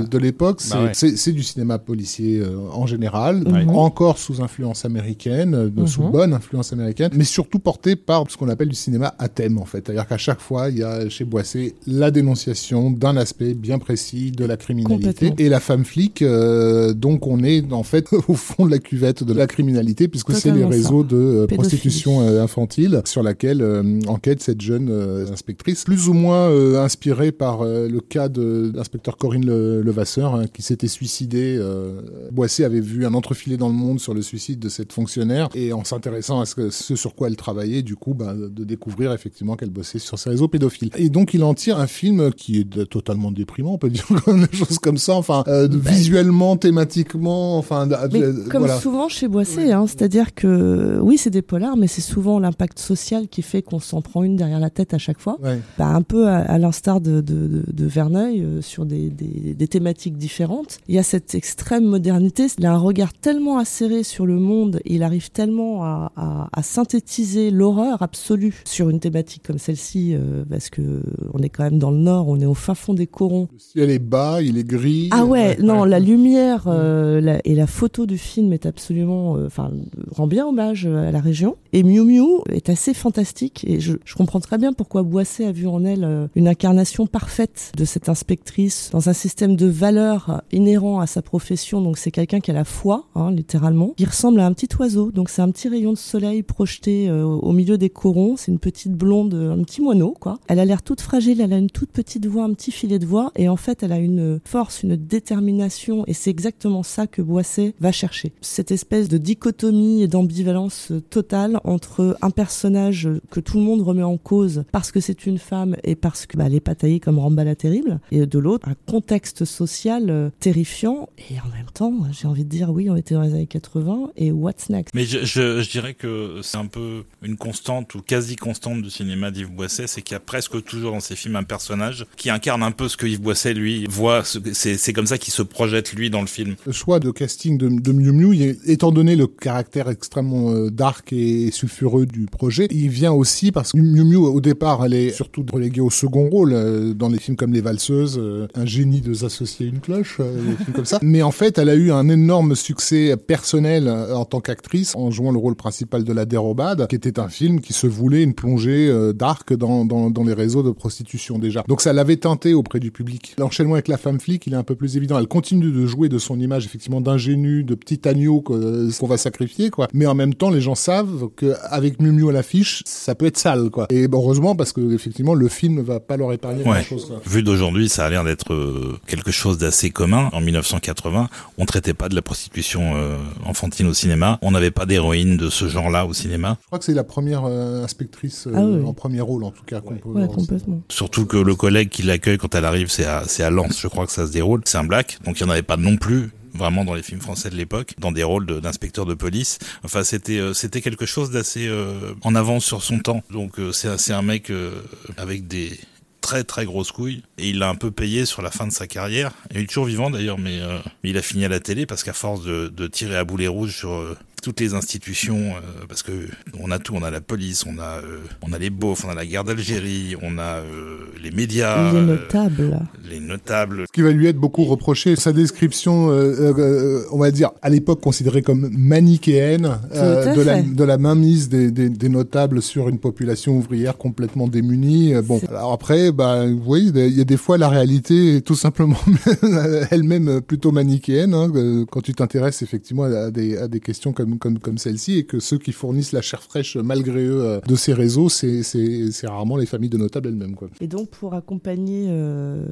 de, 0.09 0.17
l'époque. 0.17 0.59
C'est 0.59 0.73
Bah 0.73 0.83
ouais. 0.83 0.91
c'est- 0.93 1.31
du 1.31 1.43
cinéma 1.43 1.79
policier 1.79 2.39
euh, 2.41 2.57
en 2.73 2.87
général, 2.87 3.43
Ouais. 3.47 3.63
encore 3.69 4.17
sous 4.17 4.41
influence 4.41 4.83
américaine, 4.83 5.55
euh, 5.55 5.69
de- 5.69 5.85
sous 5.85 6.03
Mhm. 6.03 6.11
bonne 6.11 6.33
influence 6.33 6.73
américaine, 6.73 7.11
mais 7.15 7.23
surtout 7.23 7.59
porté 7.59 7.95
par 7.95 8.25
ce 8.29 8.35
qu'on 8.35 8.49
appelle 8.49 8.67
du 8.67 8.75
cinéma 8.75 9.13
à 9.17 9.29
thème, 9.29 9.57
en 9.59 9.65
fait. 9.65 9.83
C'est-à-dire 9.85 10.05
qu'à 10.09 10.17
chaque 10.17 10.41
fois, 10.41 10.69
il 10.69 10.79
y 10.79 10.83
a 10.83 11.09
chez 11.21 11.25
Boisset 11.25 11.73
la 11.87 12.09
dénonciation 12.09 12.89
d'un 12.89 13.15
aspect 13.15 13.53
bien 13.53 13.77
précis 13.77 14.31
de 14.31 14.43
la 14.45 14.57
criminalité. 14.57 15.31
Et 15.37 15.49
la 15.49 15.59
femme 15.59 15.85
flic, 15.85 16.21
euh, 16.21 16.93
donc 16.93 17.27
on 17.27 17.43
est 17.43 17.71
en 17.71 17.83
fait 17.83 18.07
au 18.27 18.33
fond 18.33 18.65
de 18.65 18.71
la 18.71 18.79
cuvette 18.79 19.23
de 19.23 19.33
la 19.33 19.45
criminalité, 19.47 20.07
puisque 20.07 20.33
c'est 20.33 20.51
les 20.51 20.61
ça. 20.61 20.67
réseaux 20.67 21.03
de 21.03 21.15
euh, 21.15 21.47
prostitution 21.47 22.21
euh, 22.21 22.41
infantile 22.41 23.01
sur 23.05 23.21
laquelle 23.21 23.61
euh, 23.61 23.99
enquête 24.07 24.41
cette 24.41 24.61
jeune 24.61 24.89
inspectrice, 25.31 25.83
plus 25.83 26.07
ou 26.07 26.13
moins 26.13 26.49
inspirée 26.81 27.31
par 27.31 27.63
le 27.63 27.99
cas 27.99 28.29
de 28.29 28.71
l'inspecteur 28.73 29.17
Corinne 29.17 29.45
Le- 29.45 29.81
Levasseur, 29.81 30.35
hein, 30.35 30.45
qui 30.51 30.61
s'était 30.61 30.87
suicidé. 30.87 31.55
Euh, 31.59 32.01
Boissy 32.31 32.63
avait 32.63 32.79
vu 32.79 33.05
un 33.05 33.13
entrefilet 33.13 33.57
dans 33.57 33.67
le 33.67 33.73
monde 33.75 33.99
sur 33.99 34.13
le 34.13 34.21
suicide 34.21 34.59
de 34.59 34.69
cette 34.69 34.91
fonctionnaire, 34.91 35.49
et 35.53 35.71
en 35.73 35.83
s'intéressant 35.83 36.41
à 36.41 36.45
ce, 36.45 36.69
sur 36.95 37.13
quoi 37.15 37.27
elle 37.27 37.35
travaillait, 37.35 37.83
du 37.83 37.95
coup, 37.95 38.13
bah, 38.13 38.33
de 38.35 38.63
découvrir 38.63 39.11
effectivement 39.13 39.55
qu'elle 39.55 39.69
bossait 39.69 39.99
sur 39.99 40.17
ces 40.17 40.29
réseaux 40.29 40.47
pédophiles. 40.47 40.89
Et 40.97 41.09
donc 41.11 41.33
il 41.33 41.43
en 41.43 41.53
tire 41.53 41.77
un 41.79 41.87
film 41.87 42.31
qui 42.31 42.59
est 42.59 42.85
totalement 42.89 43.31
déprimant, 43.31 43.73
on 43.73 43.77
peut 43.77 43.89
dire 43.91 44.05
des 44.27 44.57
choses 44.57 44.79
comme 44.79 44.97
ça, 44.97 45.13
enfin, 45.15 45.43
euh, 45.47 45.67
de- 45.67 45.77
visuellement, 45.77 46.57
thématiquement, 46.57 47.57
enfin, 47.57 47.87
Mais 48.11 48.21
comme 48.49 48.61
voilà. 48.63 48.79
souvent 48.79 49.09
chez 49.09 49.27
Boisset, 49.27 49.71
hein, 49.71 49.85
c'est-à-dire 49.87 50.33
que 50.33 50.99
oui, 51.01 51.17
c'est 51.17 51.29
des 51.29 51.41
polars, 51.41 51.77
mais 51.77 51.87
c'est 51.87 52.01
souvent 52.01 52.39
l'impact 52.39 52.79
social 52.79 53.27
qui 53.27 53.41
fait 53.41 53.61
qu'on 53.61 53.79
s'en 53.79 54.01
prend 54.01 54.23
une 54.23 54.35
derrière 54.35 54.59
la 54.59 54.69
tête 54.69 54.93
à 54.93 54.97
chaque 54.97 55.19
fois. 55.19 55.37
Ouais. 55.43 55.59
Bah, 55.77 55.87
un 55.87 56.01
peu 56.01 56.27
à, 56.27 56.37
à 56.37 56.57
l'instar 56.57 57.01
de, 57.01 57.21
de, 57.21 57.47
de, 57.47 57.63
de 57.71 57.85
Verneuil 57.85 58.41
euh, 58.43 58.61
sur 58.61 58.85
des, 58.85 59.09
des, 59.09 59.53
des 59.53 59.67
thématiques 59.67 60.17
différentes. 60.17 60.79
Il 60.87 60.95
y 60.95 60.99
a 60.99 61.03
cette 61.03 61.35
extrême 61.35 61.85
modernité, 61.85 62.47
il 62.57 62.65
a 62.65 62.73
un 62.73 62.77
regard 62.77 63.13
tellement 63.13 63.57
acéré 63.57 64.03
sur 64.03 64.25
le 64.25 64.39
monde, 64.39 64.79
il 64.85 65.03
arrive 65.03 65.31
tellement 65.31 65.83
à, 65.83 66.11
à, 66.15 66.47
à 66.53 66.63
synthétiser 66.63 67.51
l'horreur 67.51 68.01
absolue 68.01 68.61
sur 68.65 68.89
une 68.89 68.99
thématique 68.99 69.43
comme 69.45 69.57
celle-ci, 69.57 70.13
euh, 70.13 70.43
parce 70.49 70.69
que 70.69 71.00
on 71.33 71.39
est 71.39 71.49
quand 71.49 71.63
même 71.63 71.77
dans 71.79 71.91
le 71.91 71.97
nord, 71.97 72.27
on 72.27 72.39
est 72.39 72.45
au 72.45 72.53
fin 72.53 72.73
fond 72.75 72.93
des 72.93 73.07
corons. 73.07 73.47
Le 73.51 73.59
ciel 73.59 73.89
est 73.89 73.99
bas, 73.99 74.41
il 74.41 74.57
est 74.57 74.63
gris. 74.63 75.09
Ah 75.11 75.25
ouais, 75.25 75.57
non, 75.61 75.81
ouais. 75.81 75.89
la 75.89 75.99
lumière 75.99 76.65
euh, 76.67 77.21
la- 77.21 77.39
et 77.45 77.55
la 77.55 77.67
photo 77.67 78.05
du 78.05 78.17
film 78.17 78.53
est 78.53 78.65
absolument, 78.65 79.37
euh, 79.37 79.45
enfin, 79.47 79.71
rend 80.11 80.27
bien 80.27 80.45
hommage 80.47 80.85
euh, 80.85 81.07
à 81.07 81.11
la 81.11 81.19
région. 81.19 81.55
Et 81.73 81.83
Miu 81.83 82.03
Miu 82.03 82.41
est 82.49 82.67
assez 82.67 82.93
fantastique 82.93 83.63
et 83.65 83.79
je, 83.79 83.93
je 84.03 84.15
comprends 84.15 84.41
très 84.41 84.57
bien 84.57 84.73
pourquoi 84.73 85.03
Boisset 85.03 85.45
a 85.45 85.53
vu 85.53 85.67
en 85.67 85.85
elle 85.85 86.03
euh, 86.03 86.27
une 86.35 86.49
incarnation 86.49 87.07
parfaite 87.07 87.71
de 87.77 87.85
cette 87.85 88.09
inspectrice 88.09 88.89
dans 88.91 89.07
un 89.07 89.13
système 89.13 89.55
de 89.55 89.67
valeurs 89.67 90.41
inhérent 90.51 90.99
à 90.99 91.07
sa 91.07 91.21
profession. 91.21 91.81
Donc 91.81 91.97
c'est 91.97 92.11
quelqu'un 92.11 92.41
qui 92.41 92.51
a 92.51 92.53
la 92.53 92.65
foi, 92.65 93.05
hein, 93.15 93.31
littéralement, 93.31 93.93
qui 93.95 94.03
ressemble 94.03 94.41
à 94.41 94.45
un 94.45 94.51
petit 94.51 94.67
oiseau. 94.77 95.11
Donc 95.11 95.29
c'est 95.29 95.41
un 95.41 95.49
petit 95.49 95.69
rayon 95.69 95.93
de 95.93 95.97
soleil 95.97 96.43
projeté 96.43 97.07
euh, 97.07 97.23
au 97.23 97.53
milieu 97.53 97.77
des 97.77 97.89
corons. 97.89 98.35
C'est 98.35 98.51
une 98.51 98.59
petite 98.59 98.91
blonde, 98.91 99.33
euh, 99.33 99.53
un 99.53 99.63
petit 99.63 99.81
moineau, 99.81 100.13
quoi. 100.19 100.39
Elle 100.49 100.59
a 100.59 100.65
l'air 100.65 100.83
toute 100.83 100.99
fragile, 100.99 101.39
elle 101.39 101.53
a 101.53 101.57
une 101.57 101.69
toute 101.69 101.91
petite 101.91 102.25
voix, 102.25 102.43
un 102.43 102.53
petit 102.53 102.71
filet 102.73 102.99
de 102.99 103.05
voix, 103.05 103.31
et 103.37 103.47
en 103.47 103.55
fait, 103.55 103.81
elle 103.81 103.93
a 103.93 103.99
une 103.99 104.41
force, 104.43 104.83
une 104.83 104.97
détermination, 104.97 106.03
et 106.07 106.13
c'est 106.13 106.29
exactement 106.29 106.83
ça 106.83 107.07
que 107.07 107.21
Boisset 107.21 107.75
va 107.79 107.93
chercher. 107.93 108.33
Cette 108.41 108.71
espèce 108.71 109.07
de 109.07 109.17
dichotomie 109.17 110.03
et 110.03 110.09
d'ambivalence 110.09 110.91
totale 111.09 111.60
entre 111.63 112.17
un 112.21 112.29
personnage 112.29 113.09
que 113.29 113.39
tout 113.39 113.57
le 113.57 113.63
monde 113.63 113.81
remet 113.81 114.03
en 114.03 114.17
cause 114.17 114.63
parce 114.71 114.91
que 114.91 114.99
c'est 114.99 115.25
une 115.25 115.37
femme 115.37 115.75
et 115.83 115.95
parce 115.95 116.25
que 116.25 116.37
bah, 116.37 116.45
elle 116.47 116.55
est 116.55 116.59
pas 116.59 116.75
taillée 116.75 116.99
comme 116.99 117.19
Ramba 117.19 117.43
la 117.43 117.55
terrible, 117.55 117.99
et 118.11 118.25
de 118.25 118.39
l'autre, 118.39 118.67
un 118.67 118.75
contexte 118.89 119.45
social 119.45 120.09
euh, 120.09 120.29
terrifiant, 120.39 121.09
et 121.29 121.39
en 121.39 121.55
même 121.55 121.67
temps, 121.73 121.93
j'ai 122.11 122.27
envie 122.27 122.43
de 122.43 122.49
dire, 122.49 122.69
oui, 122.71 122.89
on 122.89 122.95
était 122.95 123.13
dans 123.15 123.21
les 123.21 123.33
années 123.33 123.47
80, 123.47 124.11
et 124.17 124.31
what's 124.31 124.69
next? 124.69 124.93
Mais 124.93 125.05
je, 125.05 125.19
je, 125.23 125.61
je 125.61 125.69
dirais 125.69 125.93
que 125.93 126.39
c'est 126.43 126.57
un 126.57 126.65
peu 126.67 127.03
une 127.21 127.37
constante 127.37 127.93
ou 127.95 128.01
quasi 128.01 128.35
constante 128.35 128.81
du 128.81 128.89
cinéma 128.89 129.31
d'Yves 129.31 129.51
Boisset, 129.51 129.87
c'est 129.87 130.01
qu'il 130.01 130.13
y 130.13 130.17
a 130.17 130.19
presque 130.19 130.63
toujours 130.63 130.91
dans 130.91 130.99
ses 130.99 131.15
films 131.15 131.35
un 131.35 131.43
personnage 131.43 132.05
qui 132.17 132.29
incarne 132.29 132.63
un 132.63 132.71
peu 132.71 132.87
ce 132.87 132.97
que 132.97 133.05
Yves 133.05 133.21
Boisset 133.21 133.53
lui 133.53 133.85
voit. 133.89 134.23
ce- 134.23 134.39
C'est 134.53 134.77
c'est 134.77 134.93
comme 134.93 135.05
ça 135.07 135.17
qu'il 135.17 135.33
se 135.33 135.41
projette 135.43 135.93
lui 135.93 136.09
dans 136.09 136.21
le 136.21 136.27
film. 136.27 136.55
Le 136.65 136.71
choix 136.71 136.99
de 136.99 137.11
casting 137.11 137.57
de, 137.57 137.69
de 137.69 137.91
Miu 137.91 138.11
Miu, 138.11 138.57
étant 138.65 138.91
donné 138.91 139.15
le 139.15 139.27
caractère 139.27 139.89
extrêmement 139.89 140.51
euh, 140.51 140.69
dark 140.71 141.13
et 141.13 141.50
sulfureux 141.51 142.05
du 142.05 142.25
projet, 142.25 142.67
il 142.71 142.89
vient 142.89 143.11
aussi 143.11 143.51
parce 143.51 143.73
que 143.73 143.77
Miu 143.77 144.03
Miu, 144.03 144.17
au 144.17 144.41
départ, 144.41 144.85
elle 144.85 144.93
est 144.93 145.11
surtout 145.11 145.45
reléguée 145.51 145.81
au 145.81 145.89
second 145.89 146.29
rôle 146.29 146.53
euh, 146.53 146.93
dans 146.93 147.09
les 147.09 147.17
films 147.17 147.37
comme 147.37 147.53
Les 147.53 147.61
Valseuses, 147.61 148.17
euh, 148.19 148.47
Un 148.55 148.65
génie 148.65 149.01
de 149.01 149.13
s'associer 149.13 149.67
une 149.67 149.79
cloche, 149.79 150.17
euh, 150.19 150.33
des 150.33 150.55
films 150.55 150.73
comme 150.73 150.85
ça. 150.85 150.99
Mais 151.03 151.21
en 151.21 151.31
fait, 151.31 151.57
elle 151.57 151.69
a 151.69 151.75
eu 151.75 151.91
un 151.91 152.09
énorme 152.09 152.55
succès 152.55 153.15
personnel 153.17 153.89
en 153.89 154.25
tant 154.25 154.39
qu'actrice 154.39 154.95
en 154.95 155.11
jouant 155.11 155.31
le 155.31 155.37
rôle 155.37 155.55
principal 155.55 156.03
de 156.03 156.13
La 156.13 156.25
Dérobade, 156.25 156.87
qui 156.87 156.95
était 156.95 157.19
un 157.19 157.29
film 157.29 157.61
qui 157.61 157.73
se 157.73 157.87
voulait 157.87 158.23
une 158.23 158.33
plongée 158.33 158.91
dark 159.13 159.53
dans, 159.53 159.85
dans, 159.85 160.09
dans 160.09 160.23
les 160.23 160.33
réseaux 160.33 160.63
de 160.63 160.71
prostitution 160.71 161.39
déjà. 161.39 161.63
Donc 161.67 161.81
ça 161.81 161.93
l'avait 161.93 162.17
tenté 162.17 162.53
auprès 162.53 162.79
du 162.79 162.91
public. 162.91 163.35
L'enchaînement 163.37 163.73
avec 163.73 163.87
la 163.87 163.97
femme 163.97 164.19
flic, 164.19 164.47
il 164.47 164.53
est 164.53 164.57
un 164.57 164.63
peu 164.63 164.75
plus 164.75 164.97
évident. 164.97 165.19
Elle 165.19 165.27
continue 165.27 165.71
de 165.71 165.85
jouer 165.85 166.09
de 166.09 166.17
son 166.17 166.39
image 166.39 166.65
effectivement 166.65 167.01
d'ingénu, 167.01 167.63
de 167.63 167.75
petit 167.75 168.07
agneau 168.07 168.41
qu'on 168.41 169.07
va 169.07 169.17
sacrifier, 169.17 169.69
quoi. 169.69 169.87
Mais 169.93 170.05
en 170.05 170.15
même 170.15 170.33
temps, 170.33 170.49
les 170.49 170.61
gens 170.61 170.75
savent 170.75 171.27
qu'avec 171.41 171.99
Miu 172.01 172.11
Miu 172.11 172.29
à 172.29 172.31
l'affiche, 172.31 172.83
ça 172.85 173.15
peut 173.15 173.25
être 173.25 173.37
sale, 173.37 173.69
quoi. 173.69 173.87
Et 173.89 174.07
heureusement, 174.11 174.55
parce 174.55 174.71
que 174.71 174.93
effectivement, 174.93 175.33
le 175.33 175.47
film 175.49 175.75
ne 175.75 175.81
va 175.81 175.99
pas 175.99 176.15
leur 176.17 176.31
épargner 176.33 176.59
Ouais. 176.63 176.71
grand-chose. 176.75 177.07
quoi. 177.07 177.21
Vu 177.25 177.43
d'aujourd'hui, 177.43 177.89
ça 177.89 178.05
a 178.05 178.09
l'air 178.09 178.23
d'être 178.23 178.53
euh, 178.53 178.97
quelque 179.07 179.31
chose 179.31 179.57
d'assez 179.57 179.89
commun. 179.89 180.29
En 180.33 180.39
1980, 180.41 181.27
on 181.57 181.65
traitait 181.65 181.93
pas 181.93 182.07
de 182.07 182.15
la 182.15 182.21
prostitution 182.21 182.93
euh, 182.95 183.17
enfantine 183.45 183.87
au 183.87 183.93
cinéma. 183.93 184.39
On 184.41 184.51
n'avait 184.51 184.71
pas 184.71 184.85
d'héroïne 184.85 185.37
de 185.37 185.49
ce 185.49 185.67
genre-là 185.67 186.05
au 186.05 186.13
cinéma. 186.13 186.57
Je 186.61 186.67
crois 186.67 186.79
que 186.79 186.85
c'est 186.85 186.93
la 186.93 187.03
première 187.03 187.43
euh, 187.45 187.83
inspectrice 187.83 188.47
euh, 188.47 188.53
Ah 188.55 188.61
oui. 188.63 188.85
en 188.85 188.93
premier 188.93 189.21
rôle, 189.21 189.43
en 189.43 189.51
tout 189.51 189.63
cas. 189.65 189.81
qu'on 189.81 189.95
peut 189.95 190.09
Ouais, 190.09 190.25
voir. 190.25 190.35
complètement. 190.37 190.81
Surtout 190.89 191.25
que 191.25 191.37
le 191.37 191.55
collègue 191.55 191.89
qui 191.89 192.03
l'accueille 192.03 192.37
quand 192.37 192.53
elle 192.55 192.65
arrive, 192.65 192.89
c'est 192.89 193.05
à, 193.05 193.23
c'est 193.27 193.43
à 193.43 193.49
Lens, 193.49 193.79
je 193.81 193.87
crois 193.87 194.05
que 194.05 194.11
ça 194.11 194.27
se 194.27 194.31
déroule. 194.31 194.61
C'est 194.65 194.77
un 194.77 194.83
black, 194.83 195.17
donc 195.25 195.39
il 195.39 195.43
n'y 195.43 195.49
en 195.49 195.53
avait 195.53 195.61
pas 195.63 195.77
non 195.77 195.97
plus 195.97 196.31
vraiment 196.53 196.85
dans 196.85 196.93
les 196.93 197.03
films 197.03 197.21
français 197.21 197.49
de 197.49 197.55
l'époque, 197.55 197.95
dans 197.97 198.11
des 198.11 198.23
rôles 198.23 198.45
d'inspecteurs 198.45 199.05
de, 199.05 199.13
police. 199.13 199.59
Enfin, 199.83 200.03
c'était 200.03 200.39
euh, 200.39 200.53
c'était 200.53 200.81
quelque 200.81 201.05
chose 201.05 201.31
d'assez 201.31 201.67
euh, 201.67 202.13
en 202.21 202.33
avance 202.35 202.65
sur 202.65 202.81
son 202.81 202.99
temps. 202.99 203.23
Donc 203.29 203.59
euh, 203.59 203.71
c'est 203.71 204.13
un 204.13 204.21
mec 204.21 204.49
euh, 204.49 204.81
avec 205.17 205.47
des 205.47 205.77
très 206.21 206.43
très 206.43 206.65
grosses 206.65 206.91
couilles 206.91 207.23
et 207.37 207.49
il 207.49 207.59
l'a 207.59 207.67
un 207.67 207.75
peu 207.75 207.91
payé 207.91 208.25
sur 208.25 208.41
la 208.41 208.51
fin 208.51 208.67
de 208.67 208.71
sa 208.71 208.87
carrière. 208.87 209.31
Il 209.53 209.61
est 209.61 209.67
toujours 209.67 209.85
vivant 209.85 210.09
d'ailleurs, 210.09 210.37
mais 210.37 210.59
euh, 210.61 210.79
il 211.03 211.17
a 211.17 211.21
fini 211.21 211.43
à 211.43 211.49
la 211.49 211.59
télé 211.59 211.85
parce 211.85 212.03
qu'à 212.03 212.13
force 212.13 212.43
de, 212.45 212.69
de 212.69 212.87
tirer 212.87 213.17
à 213.17 213.25
boulet 213.25 213.47
rouge 213.47 213.75
sur 213.75 213.93
euh, 213.93 214.17
toutes 214.41 214.59
les 214.59 214.73
institutions, 214.73 215.55
euh, 215.55 215.85
parce 215.87 216.03
que 216.03 216.11
on 216.59 216.71
a 216.71 216.79
tout, 216.79 216.93
on 216.95 217.03
a 217.03 217.11
la 217.11 217.21
police, 217.21 217.65
on 217.65 217.77
a 217.79 218.01
euh, 218.03 218.19
on 218.41 218.53
a 218.53 218.57
les 218.57 218.69
beaufs, 218.69 219.05
on 219.05 219.09
a 219.09 219.15
la 219.15 219.25
guerre 219.25 219.43
d'Algérie, 219.43 220.15
on 220.21 220.37
a 220.37 220.57
euh, 220.59 220.97
les 221.23 221.31
médias, 221.31 221.91
Il 221.91 221.95
est 221.95 221.99
euh, 221.99 222.05
notable. 222.05 222.79
les 223.09 223.19
notables. 223.19 223.85
Ce 223.87 223.91
qui 223.93 224.01
va 224.01 224.11
lui 224.11 224.27
être 224.27 224.37
beaucoup 224.37 224.65
reproché, 224.65 225.15
sa 225.15 225.31
description, 225.33 226.09
euh, 226.11 226.53
euh, 226.57 227.03
on 227.11 227.17
va 227.19 227.31
dire, 227.31 227.51
à 227.61 227.69
l'époque 227.69 228.01
considérée 228.01 228.41
comme 228.41 228.69
manichéenne, 228.71 229.79
euh, 229.93 230.35
de, 230.35 230.41
la, 230.41 230.61
de 230.61 230.83
la 230.83 230.97
mainmise 230.97 231.49
des, 231.49 231.71
des, 231.71 231.89
des 231.89 232.09
notables 232.09 232.61
sur 232.61 232.89
une 232.89 232.99
population 232.99 233.57
ouvrière 233.57 233.97
complètement 233.97 234.47
démunie. 234.47 235.13
Bon, 235.23 235.39
alors 235.49 235.73
après, 235.73 236.11
bah, 236.11 236.45
oui, 236.65 236.91
il 236.93 237.17
y 237.17 237.21
a 237.21 237.25
des 237.25 237.37
fois 237.37 237.57
la 237.57 237.69
réalité 237.69 238.37
est 238.37 238.41
tout 238.41 238.55
simplement 238.55 238.97
elle-même 239.91 240.41
plutôt 240.41 240.71
manichéenne, 240.71 241.33
hein, 241.33 241.51
quand 241.91 242.01
tu 242.01 242.13
t'intéresses 242.13 242.61
effectivement 242.61 243.03
à 243.03 243.31
des, 243.31 243.57
à 243.57 243.67
des 243.67 243.79
questions 243.79 244.13
comme, 244.13 244.30
comme, 244.39 244.59
comme 244.59 244.77
celle-ci, 244.77 245.17
et 245.17 245.23
que 245.25 245.39
ceux 245.39 245.57
qui 245.57 245.71
fournissent 245.71 246.11
la 246.11 246.21
chair 246.21 246.41
fraîche 246.43 246.77
malgré 246.77 247.23
eux 247.25 247.41
euh, 247.43 247.59
de 247.67 247.75
ces 247.75 247.93
réseaux, 247.93 248.29
c'est 248.29 248.63
c'est- 248.63 249.11
c'est 249.11 249.27
rarement 249.27 249.57
les 249.57 249.65
familles 249.65 249.89
de 249.89 249.97
notables 249.97 250.29
elles-mêmes. 250.29 250.55
Quoi. 250.55 250.69
Et 250.79 250.87
donc, 250.87 251.09
pour 251.09 251.33
accompagner 251.33 252.07
euh, 252.09 252.63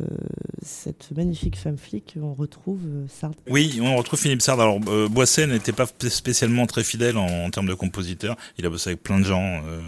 cette 0.62 1.10
magnifique 1.16 1.58
femme 1.58 1.78
flic, 1.78 2.16
on 2.22 2.34
retrouve 2.34 2.80
euh, 2.86 3.06
Sard. 3.08 3.32
Oui, 3.50 3.80
on 3.82 3.96
retrouve 3.96 4.20
Philippe 4.20 4.42
Sard. 4.42 4.60
Alors, 4.60 4.80
euh, 4.88 5.08
Boisset 5.08 5.48
n'était 5.48 5.72
pas 5.72 5.86
spé- 5.86 6.10
spécialement 6.10 6.66
très 6.66 6.84
fidèle 6.84 7.18
en, 7.18 7.28
en 7.46 7.50
termes 7.50 7.68
de 7.68 7.74
compositeur. 7.74 8.36
Il 8.58 8.66
a 8.66 8.70
bossé 8.70 8.90
avec 8.92 9.04
plein 9.04 9.20
de 9.20 9.26
gens, 9.26 9.62
euh, 9.68 9.80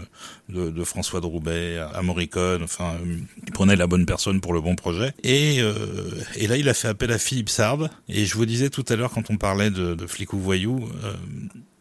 de, 0.52 0.84
François 0.84 1.20
de 1.20 1.26
Roubaix 1.26 1.78
à 1.78 2.02
Morricone. 2.02 2.62
Enfin, 2.62 2.94
il 3.44 3.52
prenait 3.52 3.76
la 3.76 3.86
bonne 3.86 4.06
personne 4.06 4.40
pour 4.40 4.52
le 4.52 4.60
bon 4.60 4.76
projet. 4.76 5.12
Et, 5.22 5.60
euh, 5.60 5.74
là, 6.40 6.56
il 6.56 6.68
a 6.68 6.74
fait 6.74 6.88
appel 6.88 7.10
à 7.12 7.18
Philippe 7.18 7.48
Sard. 7.48 7.88
Et 8.08 8.24
je 8.24 8.34
vous 8.36 8.46
disais 8.46 8.70
tout 8.70 8.84
à 8.88 8.96
l'heure, 8.96 9.10
quand 9.12 9.30
on 9.30 9.36
parlait 9.36 9.70
de, 9.70 9.94
de 9.94 10.06
flic 10.06 10.32
ou 10.32 10.38
voyou, 10.38 10.88
euh, 11.04 11.14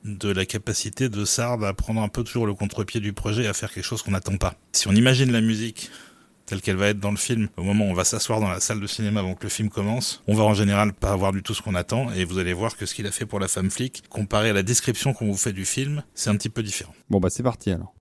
de 0.03 0.30
la 0.30 0.45
capacité 0.45 1.09
de 1.09 1.26
Sard 1.26 1.63
à 1.63 1.74
prendre 1.74 2.01
un 2.01 2.09
peu 2.09 2.24
toujours 2.24 2.47
le 2.47 2.53
contre-pied 2.53 2.99
du 2.99 3.13
projet 3.13 3.43
et 3.43 3.47
à 3.47 3.53
faire 3.53 3.72
quelque 3.72 3.84
chose 3.84 4.01
qu'on 4.01 4.11
n'attend 4.11 4.38
pas. 4.38 4.55
Si 4.72 4.88
on 4.88 4.93
imagine 4.93 5.32
la 5.32 5.41
musique 5.41 5.89
telle 6.51 6.61
qu'elle 6.61 6.76
va 6.76 6.88
être 6.88 6.99
dans 6.99 7.11
le 7.11 7.17
film, 7.17 7.47
au 7.55 7.63
moment 7.63 7.86
où 7.86 7.91
on 7.91 7.93
va 7.93 8.03
s'asseoir 8.03 8.41
dans 8.41 8.49
la 8.49 8.59
salle 8.59 8.82
de 8.82 8.88
cinéma 8.88 9.22
avant 9.22 9.36
que 9.36 9.43
le 9.43 9.49
film 9.49 9.69
commence, 9.69 10.22
on 10.28 10.36
va 10.36 10.43
en 10.43 10.53
général 10.53 10.91
pas 10.91 11.11
avoir 11.11 11.32
du 11.32 11.43
tout 11.43 11.53
ce 11.53 11.61
qu'on 11.61 11.76
attend 11.76 12.11
et 12.11 12.26
vous 12.26 12.39
allez 12.39 12.51
voir 12.51 12.76
que 12.76 12.86
ce 12.86 12.93
qu'il 12.93 13.07
a 13.07 13.11
fait 13.11 13.26
pour 13.26 13.39
la 13.39 13.47
femme 13.47 13.72
flic, 13.72 14.03
comparé 14.09 14.49
à 14.49 14.53
la 14.53 14.63
description 14.63 15.13
qu'on 15.13 15.28
vous 15.28 15.38
fait 15.38 15.53
du 15.53 15.63
film, 15.63 16.03
c'est 16.13 16.30
un 16.30 16.36
petit 16.36 16.49
peu 16.49 16.61
différent. 16.61 16.93
Bon 17.09 17.19
bah 17.19 17.30
c'est 17.30 17.43
parti 17.43 17.72
alors. 17.72 17.93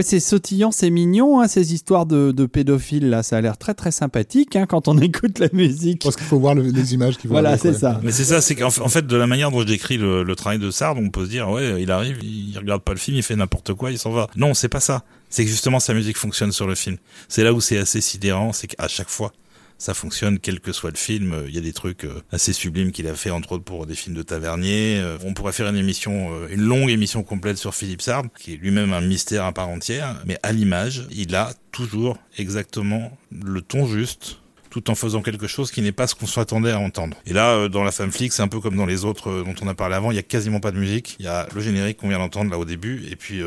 Oui, 0.00 0.06
c'est 0.06 0.18
sautillant, 0.18 0.72
c'est 0.72 0.88
mignon, 0.88 1.42
hein, 1.42 1.46
ces 1.46 1.74
histoires 1.74 2.06
de, 2.06 2.32
de, 2.32 2.46
pédophiles 2.46 3.10
là. 3.10 3.22
Ça 3.22 3.36
a 3.36 3.40
l'air 3.42 3.58
très 3.58 3.74
très 3.74 3.90
sympathique 3.90 4.56
hein, 4.56 4.64
quand 4.64 4.88
on 4.88 4.96
écoute 5.02 5.38
la 5.38 5.48
musique. 5.52 6.00
Parce 6.02 6.16
qu'il 6.16 6.24
faut 6.24 6.38
voir 6.38 6.54
le, 6.54 6.62
les 6.62 6.94
images 6.94 7.18
qui 7.18 7.26
vont. 7.26 7.34
Voilà, 7.34 7.58
c'est 7.58 7.74
ça. 7.74 8.00
Mais 8.02 8.10
c'est 8.10 8.24
ça, 8.24 8.40
c'est 8.40 8.54
qu'en 8.54 8.70
fait, 8.70 9.06
de 9.06 9.16
la 9.16 9.26
manière 9.26 9.50
dont 9.50 9.60
je 9.60 9.66
décris 9.66 9.98
le, 9.98 10.22
le 10.22 10.36
travail 10.36 10.58
de 10.58 10.70
Sard, 10.70 10.96
on 10.96 11.10
peut 11.10 11.26
se 11.26 11.30
dire, 11.30 11.50
ouais, 11.50 11.82
il 11.82 11.90
arrive, 11.90 12.16
il 12.22 12.56
regarde 12.56 12.80
pas 12.80 12.92
le 12.92 12.98
film, 12.98 13.18
il 13.18 13.22
fait 13.22 13.36
n'importe 13.36 13.74
quoi, 13.74 13.90
il 13.90 13.98
s'en 13.98 14.10
va. 14.10 14.28
Non, 14.36 14.54
c'est 14.54 14.70
pas 14.70 14.80
ça. 14.80 15.04
C'est 15.28 15.44
que 15.44 15.50
justement 15.50 15.80
sa 15.80 15.92
musique 15.92 16.16
fonctionne 16.16 16.50
sur 16.50 16.66
le 16.66 16.74
film. 16.74 16.96
C'est 17.28 17.44
là 17.44 17.52
où 17.52 17.60
c'est 17.60 17.76
assez 17.76 18.00
sidérant, 18.00 18.54
c'est 18.54 18.68
qu'à 18.68 18.88
chaque 18.88 19.10
fois, 19.10 19.32
ça 19.80 19.94
fonctionne 19.94 20.38
quel 20.38 20.60
que 20.60 20.72
soit 20.72 20.90
le 20.90 20.96
film. 20.96 21.44
Il 21.48 21.54
y 21.54 21.58
a 21.58 21.62
des 21.62 21.72
trucs 21.72 22.04
euh, 22.04 22.22
assez 22.30 22.52
sublimes 22.52 22.92
qu'il 22.92 23.08
a 23.08 23.14
fait 23.14 23.30
entre 23.30 23.52
autres 23.52 23.64
pour 23.64 23.86
des 23.86 23.94
films 23.94 24.14
de 24.14 24.22
Tavernier. 24.22 25.00
Euh, 25.00 25.16
on 25.24 25.32
pourrait 25.32 25.54
faire 25.54 25.68
une 25.68 25.76
émission, 25.76 26.34
euh, 26.34 26.48
une 26.50 26.60
longue 26.60 26.90
émission 26.90 27.22
complète 27.22 27.56
sur 27.56 27.74
Philippe 27.74 28.02
Sard, 28.02 28.24
qui 28.38 28.52
est 28.52 28.56
lui-même 28.56 28.92
un 28.92 29.00
mystère 29.00 29.46
à 29.46 29.52
part 29.52 29.70
entière. 29.70 30.22
Mais 30.26 30.38
à 30.42 30.52
l'image, 30.52 31.06
il 31.10 31.34
a 31.34 31.54
toujours 31.72 32.18
exactement 32.36 33.16
le 33.32 33.62
ton 33.62 33.86
juste 33.86 34.36
tout 34.68 34.88
en 34.88 34.94
faisant 34.94 35.20
quelque 35.20 35.48
chose 35.48 35.72
qui 35.72 35.82
n'est 35.82 35.90
pas 35.90 36.06
ce 36.06 36.14
qu'on 36.14 36.28
s'attendait 36.28 36.70
à 36.70 36.78
entendre. 36.78 37.16
Et 37.26 37.32
là, 37.32 37.68
dans 37.68 37.82
La 37.82 37.90
Femme 37.90 38.12
Flic, 38.12 38.32
c'est 38.32 38.42
un 38.42 38.46
peu 38.46 38.60
comme 38.60 38.76
dans 38.76 38.86
les 38.86 39.04
autres 39.04 39.42
dont 39.42 39.54
on 39.62 39.66
a 39.66 39.74
parlé 39.74 39.96
avant, 39.96 40.12
il 40.12 40.14
y 40.14 40.18
a 40.20 40.22
quasiment 40.22 40.60
pas 40.60 40.70
de 40.70 40.78
musique. 40.78 41.16
Il 41.18 41.24
y 41.24 41.28
a 41.28 41.48
le 41.52 41.60
générique 41.60 41.96
qu'on 41.96 42.08
vient 42.08 42.20
d'entendre 42.20 42.52
là 42.52 42.58
au 42.58 42.64
début, 42.64 43.04
et 43.10 43.16
puis 43.16 43.42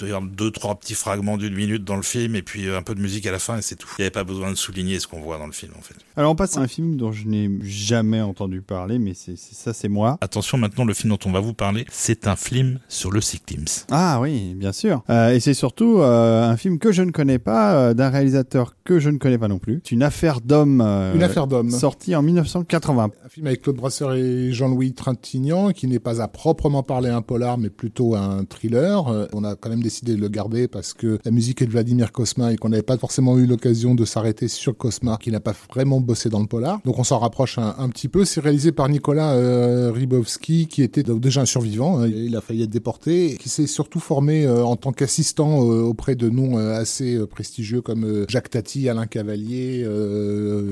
d'ailleurs 0.00 0.22
deux 0.22 0.50
trois 0.50 0.74
petits 0.74 0.94
fragments 0.94 1.36
d'une 1.36 1.54
minute 1.54 1.84
dans 1.84 1.96
le 1.96 2.02
film 2.02 2.36
et 2.36 2.42
puis 2.42 2.68
un 2.68 2.82
peu 2.82 2.94
de 2.94 3.00
musique 3.00 3.26
à 3.26 3.32
la 3.32 3.38
fin 3.38 3.58
et 3.58 3.62
c'est 3.62 3.76
tout. 3.76 3.88
Il 3.98 4.02
n'y 4.02 4.04
avait 4.04 4.10
pas 4.10 4.24
besoin 4.24 4.50
de 4.50 4.56
souligner 4.56 4.98
ce 4.98 5.06
qu'on 5.06 5.20
voit 5.20 5.38
dans 5.38 5.46
le 5.46 5.52
film 5.52 5.72
en 5.78 5.82
fait. 5.82 5.94
Alors 6.16 6.32
on 6.32 6.36
passe 6.36 6.56
à 6.56 6.60
un 6.60 6.68
film 6.68 6.96
dont 6.96 7.12
je 7.12 7.26
n'ai 7.26 7.50
jamais 7.62 8.20
entendu 8.20 8.62
parler 8.62 8.98
mais 8.98 9.14
c'est 9.14 9.36
ça 9.36 9.72
c'est 9.72 9.88
moi. 9.88 10.18
Attention 10.20 10.58
maintenant 10.58 10.84
le 10.84 10.94
film 10.94 11.10
dont 11.10 11.28
on 11.28 11.32
va 11.32 11.40
vous 11.40 11.54
parler 11.54 11.86
c'est 11.90 12.26
un 12.26 12.36
film 12.36 12.78
sur 12.88 13.10
le 13.10 13.20
cyclisme. 13.20 13.86
Ah 13.90 14.20
oui 14.20 14.54
bien 14.54 14.72
sûr 14.72 15.02
euh, 15.10 15.30
et 15.30 15.40
c'est 15.40 15.54
surtout 15.54 15.98
euh, 15.98 16.48
un 16.48 16.56
film 16.56 16.78
que 16.78 16.92
je 16.92 17.02
ne 17.02 17.10
connais 17.10 17.38
pas 17.38 17.74
euh, 17.74 17.94
d'un 17.94 18.08
réalisateur 18.08 18.74
que 18.84 18.98
je 18.98 19.10
ne 19.10 19.18
connais 19.18 19.38
pas 19.38 19.48
non 19.48 19.58
plus. 19.58 19.80
C'est 19.84 19.92
une 19.92 20.02
affaire 20.02 20.40
d'homme. 20.40 20.80
une 20.80 21.22
affaire 21.22 21.46
d'homme. 21.46 21.70
Sorti 21.70 22.14
en 22.14 22.22
1980. 22.22 23.10
Un 23.24 23.28
film 23.28 23.46
avec 23.46 23.62
Claude 23.62 23.76
Brasseur 23.76 24.14
et 24.14 24.52
Jean-Louis 24.52 24.92
Trintignant 24.92 25.70
qui 25.70 25.86
n'est 25.86 25.98
pas 25.98 26.20
à 26.20 26.28
proprement 26.28 26.82
parler 26.82 27.10
un 27.10 27.22
polar 27.22 27.58
mais 27.58 27.70
plutôt 27.70 28.14
un 28.14 28.44
thriller. 28.44 29.28
on 29.32 29.44
a 29.44 29.56
quand 29.56 29.70
même 29.70 29.82
décidé 29.86 30.14
de 30.14 30.20
le 30.20 30.28
garder 30.28 30.66
parce 30.68 30.94
que 30.94 31.18
la 31.24 31.30
musique 31.30 31.62
est 31.62 31.66
de 31.66 31.70
Vladimir 31.70 32.12
Kosma 32.12 32.52
et 32.52 32.56
qu'on 32.56 32.70
n'avait 32.70 32.82
pas 32.82 32.98
forcément 32.98 33.38
eu 33.38 33.46
l'occasion 33.46 33.94
de 33.94 34.04
s'arrêter 34.04 34.48
sur 34.48 34.76
Kosma, 34.76 35.18
qui 35.20 35.30
n'a 35.30 35.40
pas 35.40 35.54
vraiment 35.70 36.00
bossé 36.00 36.28
dans 36.28 36.40
le 36.40 36.46
polar. 36.46 36.80
Donc 36.84 36.98
on 36.98 37.04
s'en 37.04 37.18
rapproche 37.18 37.58
un, 37.58 37.88
petit 37.88 38.08
peu. 38.08 38.24
C'est 38.24 38.40
réalisé 38.40 38.72
par 38.72 38.88
Nicolas 38.88 39.32
euh, 39.34 39.92
qui 40.40 40.82
était 40.82 41.02
déjà 41.02 41.42
un 41.42 41.46
survivant. 41.46 42.00
Hein. 42.00 42.08
Il 42.08 42.34
a 42.36 42.40
failli 42.40 42.62
être 42.62 42.70
déporté, 42.70 43.36
qui 43.38 43.48
s'est 43.48 43.66
surtout 43.66 44.00
formé 44.00 44.46
euh, 44.46 44.64
en 44.64 44.76
tant 44.76 44.92
qu'assistant 44.92 45.62
euh, 45.62 45.82
auprès 45.82 46.14
de 46.14 46.28
noms 46.28 46.58
euh, 46.58 46.78
assez 46.78 47.18
prestigieux 47.26 47.80
comme 47.80 48.24
Jacques 48.28 48.50
Tati, 48.50 48.88
Alain 48.88 49.06
Cavalier, 49.06 49.86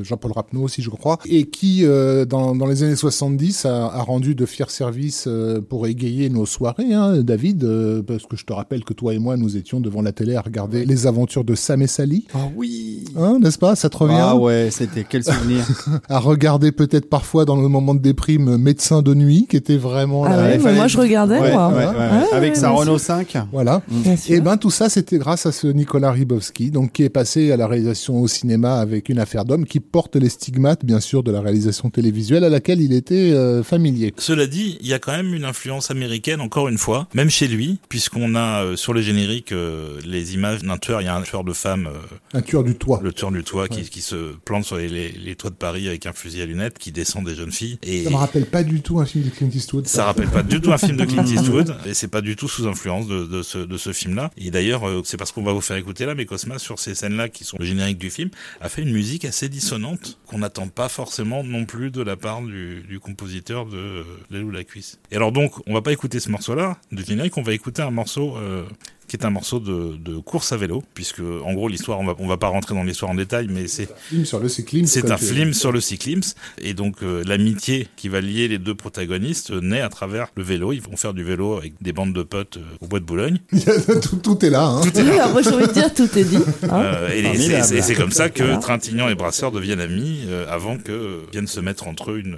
Jean-Paul 0.02 0.32
Rapneau 0.32 0.62
aussi, 0.62 0.82
je 0.82 0.90
crois, 0.90 1.18
et 1.26 1.46
qui, 1.46 1.84
dans, 1.84 2.66
les 2.66 2.82
années 2.82 2.96
70, 2.96 3.66
a, 3.66 3.86
a 3.86 4.02
rendu 4.02 4.34
de 4.34 4.46
fiers 4.46 4.64
services 4.68 5.28
pour 5.68 5.86
égayer 5.86 6.28
nos 6.28 6.46
soirées, 6.46 6.92
hein, 6.92 7.22
David, 7.22 7.66
parce 8.06 8.26
que 8.26 8.36
je 8.36 8.44
te 8.44 8.52
rappelle 8.52 8.84
que 8.84 8.94
toi 8.94 9.03
et 9.12 9.18
moi, 9.18 9.36
nous 9.36 9.56
étions 9.56 9.80
devant 9.80 10.02
la 10.02 10.12
télé 10.12 10.36
à 10.36 10.40
regarder 10.40 10.84
les 10.84 11.06
aventures 11.06 11.44
de 11.44 11.54
Sam 11.54 11.82
et 11.82 11.86
Sally. 11.86 12.26
Ah 12.34 12.48
oui 12.56 13.04
hein, 13.16 13.38
N'est-ce 13.40 13.58
pas? 13.58 13.76
Ça 13.76 13.88
te 13.88 13.96
revient? 13.96 14.16
Ah 14.18 14.36
ouais, 14.36 14.68
c'était 14.70 15.04
quel 15.08 15.24
souvenir 15.24 15.64
À 16.08 16.18
regarder 16.18 16.72
peut-être 16.72 17.08
parfois 17.08 17.44
dans 17.44 17.56
le 17.56 17.68
moment 17.68 17.94
de 17.94 18.00
déprime 18.00 18.56
Médecin 18.56 19.02
de 19.02 19.14
nuit, 19.14 19.46
qui 19.48 19.56
était 19.56 19.76
vraiment... 19.76 20.24
Ah 20.24 20.36
ouais, 20.36 20.58
moi 20.58 20.86
je 20.86 20.98
regardais, 20.98 21.38
ouais, 21.38 21.52
moi. 21.52 21.68
Ouais, 21.68 21.86
Avec 22.32 22.56
sa 22.56 22.70
Renault 22.70 22.98
5. 22.98 23.36
Voilà. 23.52 23.82
Et 24.28 24.40
ben 24.40 24.56
tout 24.56 24.70
ça, 24.70 24.88
c'était 24.88 25.18
grâce 25.18 25.46
à 25.46 25.52
ce 25.52 25.66
Nicolas 25.66 26.12
Ribowski, 26.12 26.70
donc 26.70 26.92
qui 26.92 27.02
est 27.02 27.10
passé 27.10 27.52
à 27.52 27.56
la 27.56 27.66
réalisation 27.66 28.20
au 28.20 28.28
cinéma 28.28 28.80
avec 28.80 29.08
une 29.08 29.18
affaire 29.18 29.44
d'homme, 29.44 29.66
qui 29.66 29.80
porte 29.80 30.16
les 30.16 30.28
stigmates, 30.28 30.84
bien 30.84 31.00
sûr, 31.00 31.22
de 31.22 31.30
la 31.30 31.40
réalisation 31.40 31.90
télévisuelle 31.90 32.44
à 32.44 32.48
laquelle 32.48 32.80
il 32.80 32.92
était 32.92 33.32
euh, 33.32 33.62
familier. 33.62 34.14
Cela 34.18 34.46
dit, 34.46 34.78
il 34.80 34.86
y 34.86 34.94
a 34.94 34.98
quand 34.98 35.12
même 35.12 35.34
une 35.34 35.44
influence 35.44 35.90
américaine, 35.90 36.40
encore 36.40 36.68
une 36.68 36.78
fois, 36.78 37.08
même 37.14 37.30
chez 37.30 37.48
lui, 37.48 37.78
puisqu'on 37.88 38.34
a 38.34 38.64
euh, 38.64 38.76
sur 38.76 38.93
le 38.94 39.02
générique 39.02 39.52
euh, 39.52 40.00
les 40.04 40.34
images 40.34 40.62
d'un 40.62 40.78
tueur. 40.78 41.02
Il 41.02 41.04
y 41.04 41.08
a 41.08 41.14
un 41.14 41.22
tueur 41.22 41.44
de 41.44 41.52
femmes. 41.52 41.88
un 42.32 42.42
tueur 42.42 42.64
du 42.64 42.76
toit. 42.76 43.00
Le 43.02 43.12
tueur 43.12 43.30
du 43.30 43.44
toit 43.44 43.68
qui, 43.68 43.82
qui, 43.82 44.00
se 44.00 44.32
plante 44.44 44.64
sur 44.64 44.76
les, 44.76 44.88
les, 44.88 45.12
les, 45.12 45.36
toits 45.36 45.50
de 45.50 45.56
Paris 45.56 45.88
avec 45.88 46.06
un 46.06 46.12
fusil 46.12 46.40
à 46.40 46.46
lunettes, 46.46 46.78
qui 46.78 46.92
descend 46.92 47.24
des 47.24 47.34
jeunes 47.34 47.52
filles. 47.52 47.78
Et 47.82 48.04
ça 48.04 48.10
me 48.10 48.16
rappelle 48.16 48.46
pas 48.46 48.62
du 48.62 48.80
tout 48.80 49.00
un 49.00 49.06
film 49.06 49.24
de 49.24 49.30
Clint 49.30 49.50
Eastwood. 49.50 49.86
Ça, 49.86 49.98
ça 49.98 50.04
rappelle 50.06 50.28
pas 50.28 50.42
du 50.42 50.60
tout 50.60 50.72
un 50.72 50.78
film 50.78 50.96
de 50.96 51.04
Clint 51.04 51.24
Eastwood, 51.26 51.76
et 51.86 51.94
c'est 51.94 52.08
pas 52.08 52.20
du 52.20 52.36
tout 52.36 52.48
sous 52.48 52.66
influence 52.66 53.06
de, 53.06 53.24
de 53.24 53.42
ce, 53.42 53.58
de 53.58 53.76
ce 53.76 53.92
film-là. 53.92 54.30
Et 54.36 54.50
d'ailleurs, 54.50 54.82
c'est 55.04 55.16
parce 55.16 55.32
qu'on 55.32 55.42
va 55.42 55.52
vous 55.52 55.60
faire 55.60 55.76
écouter 55.76 56.06
là, 56.06 56.14
mais 56.14 56.26
Cosma, 56.26 56.58
sur 56.58 56.78
ces 56.78 56.94
scènes-là 56.94 57.28
qui 57.28 57.44
sont 57.44 57.56
le 57.58 57.66
générique 57.66 57.98
du 57.98 58.10
film, 58.10 58.30
a 58.60 58.68
fait 58.68 58.82
une 58.82 58.92
musique 58.92 59.24
assez 59.24 59.48
dissonante 59.48 60.18
qu'on 60.26 60.38
n'attend 60.38 60.68
pas 60.68 60.88
forcément 60.88 61.42
non 61.44 61.64
plus 61.64 61.90
de 61.90 62.02
la 62.02 62.16
part 62.16 62.42
du, 62.42 62.82
du 62.88 63.00
compositeur 63.00 63.66
de 63.66 64.04
L'aile 64.30 64.44
ou 64.44 64.50
la 64.50 64.64
cuisse. 64.64 64.98
Et 65.10 65.16
alors 65.16 65.32
donc, 65.32 65.54
on 65.66 65.74
va 65.74 65.82
pas 65.82 65.92
écouter 65.92 66.20
ce 66.20 66.30
morceau-là 66.30 66.78
du 66.92 67.04
générique, 67.04 67.36
on 67.36 67.42
va 67.42 67.52
écouter 67.52 67.82
un 67.82 67.90
morceau 67.90 68.36
euh, 68.36 68.64
qui 69.08 69.16
est 69.16 69.24
un 69.24 69.30
morceau 69.30 69.60
de, 69.60 69.96
de, 69.96 70.18
course 70.18 70.52
à 70.52 70.56
vélo, 70.56 70.82
puisque 70.94 71.20
en 71.20 71.52
gros 71.54 71.68
l'histoire, 71.68 72.00
on 72.00 72.04
va, 72.04 72.14
on 72.18 72.26
va 72.26 72.36
pas 72.36 72.48
rentrer 72.48 72.74
dans 72.74 72.82
l'histoire 72.82 73.10
en 73.10 73.14
détail, 73.14 73.48
mais 73.50 73.66
c'est 73.66 73.84
un 73.84 74.08
film 74.08 74.24
sur 74.24 74.38
le 74.40 74.48
cyclisme. 74.48 74.86
C'est 74.86 75.10
un 75.10 75.16
film 75.16 75.52
sur 75.52 75.72
le 75.72 75.80
cyclisme, 75.80 76.36
et 76.58 76.74
donc 76.74 77.02
euh, 77.02 77.22
l'amitié 77.26 77.88
qui 77.96 78.08
va 78.08 78.20
lier 78.20 78.48
les 78.48 78.58
deux 78.58 78.74
protagonistes 78.74 79.50
naît 79.50 79.80
à 79.80 79.88
travers 79.88 80.28
le 80.36 80.42
vélo. 80.42 80.72
Ils 80.72 80.80
vont 80.80 80.96
faire 80.96 81.14
du 81.14 81.24
vélo 81.24 81.56
avec 81.56 81.74
des 81.80 81.92
bandes 81.92 82.12
de 82.12 82.22
potes 82.22 82.56
euh, 82.56 82.76
au 82.80 82.86
bois 82.86 83.00
de 83.00 83.04
Boulogne. 83.04 83.38
tout, 84.02 84.16
tout, 84.16 84.44
est 84.44 84.50
là. 84.50 84.66
Hein. 84.66 84.80
Tout 84.82 84.98
est 84.98 85.02
là. 85.02 85.28
moi 85.28 85.42
j'ai 85.42 85.52
envie 85.52 85.66
de 85.66 85.72
dire 85.72 85.92
tout 85.92 86.08
est 86.18 86.24
dit. 86.24 86.38
Hein 86.62 86.82
euh, 86.82 87.08
et 87.10 87.82
c'est 87.82 87.94
comme 87.94 88.12
ça 88.12 88.30
que 88.30 88.42
voilà. 88.42 88.58
Trintignant 88.58 89.08
et 89.08 89.14
Brasseur 89.14 89.52
deviennent 89.52 89.80
amis 89.80 90.20
avant 90.48 90.78
que 90.78 91.20
vienne 91.32 91.46
se 91.46 91.60
mettre 91.60 91.88
entre 91.88 92.12
eux 92.12 92.18
une 92.18 92.36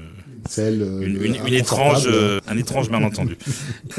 celle, 0.48 0.82
une, 0.82 1.22
une, 1.22 1.36
une 1.46 1.54
étrange, 1.54 2.06
euh, 2.06 2.40
un 2.48 2.56
étrange 2.56 2.90
malentendu. 2.90 3.36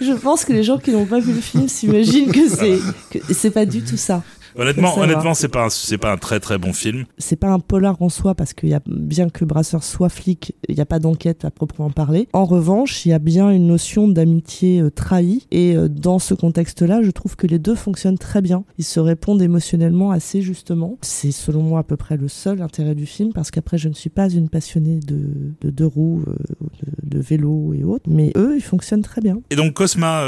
Je 0.00 0.12
pense 0.12 0.44
que 0.44 0.52
les 0.52 0.62
gens 0.62 0.78
qui 0.78 0.90
n'ont 0.90 1.06
pas 1.06 1.20
vu 1.20 1.32
le 1.32 1.40
film 1.40 1.68
s'imaginent 1.68 2.30
que 2.30 2.48
c'est 2.48 2.78
que 3.10 3.34
c'est 3.34 3.50
pas 3.50 3.66
du 3.66 3.82
tout 3.82 3.96
ça. 3.96 4.22
Honnêtement, 4.56 4.98
honnêtement, 4.98 5.34
c'est 5.34 5.48
pas 5.48 5.68
c'est 5.70 5.98
pas 5.98 6.12
un 6.12 6.16
très 6.16 6.40
très 6.40 6.58
bon 6.58 6.72
film. 6.72 7.04
C'est 7.18 7.36
pas 7.36 7.48
un 7.48 7.58
polar 7.58 8.00
en 8.00 8.08
soi 8.08 8.34
parce 8.34 8.52
qu'il 8.52 8.68
y 8.68 8.74
a 8.74 8.80
bien 8.86 9.28
que 9.28 9.44
Brasseur 9.44 9.82
soit 9.82 10.08
flic, 10.08 10.54
il 10.68 10.74
n'y 10.74 10.80
a 10.80 10.86
pas 10.86 10.98
d'enquête 10.98 11.44
à 11.44 11.50
proprement 11.50 11.90
parler. 11.90 12.28
En 12.32 12.44
revanche, 12.44 13.06
il 13.06 13.10
y 13.10 13.12
a 13.12 13.18
bien 13.18 13.50
une 13.50 13.66
notion 13.66 14.08
d'amitié 14.08 14.80
euh, 14.80 14.90
trahie 14.90 15.46
et 15.50 15.76
euh, 15.76 15.88
dans 15.88 16.18
ce 16.18 16.34
contexte-là, 16.34 17.02
je 17.02 17.10
trouve 17.10 17.36
que 17.36 17.46
les 17.46 17.58
deux 17.58 17.74
fonctionnent 17.74 18.18
très 18.18 18.42
bien. 18.42 18.64
Ils 18.78 18.84
se 18.84 19.00
répondent 19.00 19.42
émotionnellement 19.42 20.10
assez 20.10 20.42
justement. 20.42 20.98
C'est 21.02 21.32
selon 21.32 21.62
moi 21.62 21.80
à 21.80 21.82
peu 21.82 21.96
près 21.96 22.16
le 22.16 22.28
seul 22.28 22.62
intérêt 22.62 22.94
du 22.94 23.06
film 23.06 23.32
parce 23.32 23.50
qu'après 23.50 23.78
je 23.78 23.88
ne 23.88 23.94
suis 23.94 24.10
pas 24.10 24.28
une 24.28 24.48
passionnée 24.48 25.00
de 25.00 25.20
de 25.60 25.70
deux 25.70 25.86
roues, 25.86 26.22
euh, 26.26 26.34
de, 26.82 27.16
de 27.16 27.22
vélo 27.22 27.74
et 27.74 27.84
autres, 27.84 28.04
mais 28.08 28.32
eux 28.36 28.54
ils 28.56 28.62
fonctionnent 28.62 29.02
très 29.02 29.20
bien. 29.20 29.38
Et 29.50 29.56
donc 29.56 29.74
Cosma, 29.74 30.24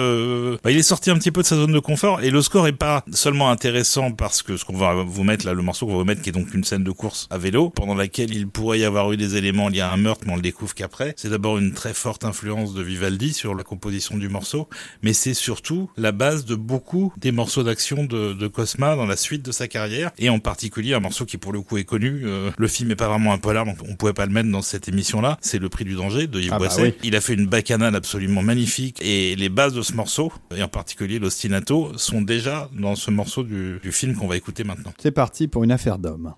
bah, 0.62 0.70
il 0.70 0.79
est 0.79 0.83
sorti 0.83 1.11
un 1.11 1.16
petit 1.16 1.31
peu 1.31 1.43
de 1.43 1.47
sa 1.47 1.57
zone 1.57 1.72
de 1.72 1.79
confort 1.79 2.22
et 2.22 2.31
le 2.31 2.41
score 2.43 2.66
est 2.66 2.72
pas 2.72 3.05
seulement 3.12 3.51
intéressant 3.51 4.11
parce 4.14 4.42
que 4.42 4.56
ce 4.56 4.64
qu'on 4.64 4.76
va 4.76 4.94
vous 4.94 5.24
mettre 5.24 5.46
là, 5.46 5.52
le 5.54 5.62
morceau 5.62 5.86
qu'on 5.86 5.92
va 5.92 5.98
vous 5.98 6.04
mettre 6.04 6.22
qui 6.22 6.28
est 6.30 6.32
donc 6.32 6.52
une 6.54 6.64
scène 6.64 6.84
de 6.84 6.90
course 6.90 7.26
à 7.30 7.38
vélo 7.38 7.70
pendant 7.70 7.94
laquelle 7.94 8.32
il 8.34 8.48
pourrait 8.48 8.78
y 8.80 8.84
avoir 8.84 9.12
eu 9.12 9.16
des 9.16 9.36
éléments 9.36 9.68
liés 9.68 9.80
à 9.80 9.92
un 9.92 9.96
meurtre, 9.96 10.22
mais 10.26 10.32
on 10.32 10.36
le 10.36 10.42
découvre 10.42 10.74
qu'après. 10.74 11.14
C'est 11.16 11.28
d'abord 11.30 11.58
une 11.58 11.72
très 11.72 11.94
forte 11.94 12.24
influence 12.24 12.74
de 12.74 12.82
Vivaldi 12.82 13.32
sur 13.32 13.54
la 13.54 13.62
composition 13.64 14.16
du 14.16 14.28
morceau, 14.28 14.68
mais 15.02 15.12
c'est 15.12 15.34
surtout 15.34 15.90
la 15.96 16.12
base 16.12 16.44
de 16.44 16.54
beaucoup 16.54 17.12
des 17.16 17.32
morceaux 17.32 17.62
d'action 17.62 18.04
de, 18.04 18.32
de 18.32 18.46
Cosma 18.48 18.96
dans 18.96 19.06
la 19.06 19.16
suite 19.16 19.42
de 19.44 19.52
sa 19.52 19.68
carrière 19.68 20.10
et 20.18 20.28
en 20.28 20.38
particulier 20.38 20.94
un 20.94 21.00
morceau 21.00 21.24
qui 21.24 21.38
pour 21.38 21.52
le 21.52 21.60
coup 21.60 21.78
est 21.78 21.84
connu. 21.84 22.22
euh, 22.24 22.50
le 22.56 22.68
film 22.68 22.90
est 22.90 22.96
pas 22.96 23.08
vraiment 23.08 23.32
un 23.32 23.38
polar, 23.38 23.64
donc 23.64 23.78
on 23.88 23.94
pouvait 23.96 24.12
pas 24.12 24.26
le 24.26 24.32
mettre 24.32 24.50
dans 24.50 24.62
cette 24.62 24.88
émission-là. 24.88 25.38
C'est 25.40 25.58
le 25.58 25.68
prix 25.68 25.84
du 25.84 25.94
danger 25.94 26.26
de 26.26 26.38
Yves 26.40 26.50
Ah 26.52 26.58
bah 26.58 26.66
Boisset. 26.66 26.82
oui. 26.82 26.94
Il 27.02 27.16
a 27.16 27.20
fait 27.20 27.34
une 27.34 27.46
bacchanale 27.46 27.94
absolument 27.96 28.42
magnifique 28.42 28.98
et 29.00 29.34
les 29.36 29.48
bases 29.48 29.72
de 29.74 29.82
ce 29.82 29.94
morceau, 29.94 30.32
et 30.56 30.62
en 30.62 30.68
particulier 30.68 31.18
l'ostinato, 31.18 31.92
sont 31.96 32.20
déjà 32.22 32.68
dans 32.72 32.94
ce 32.96 33.10
morceau 33.10 33.42
du, 33.42 33.78
du 33.82 33.92
film 33.92 34.03
qu'on 34.12 34.26
va 34.26 34.36
écouter 34.36 34.64
maintenant. 34.64 34.92
C'est 34.98 35.11
parti 35.11 35.48
pour 35.48 35.64
une 35.64 35.72
affaire 35.72 35.98
d'homme. 35.98 36.34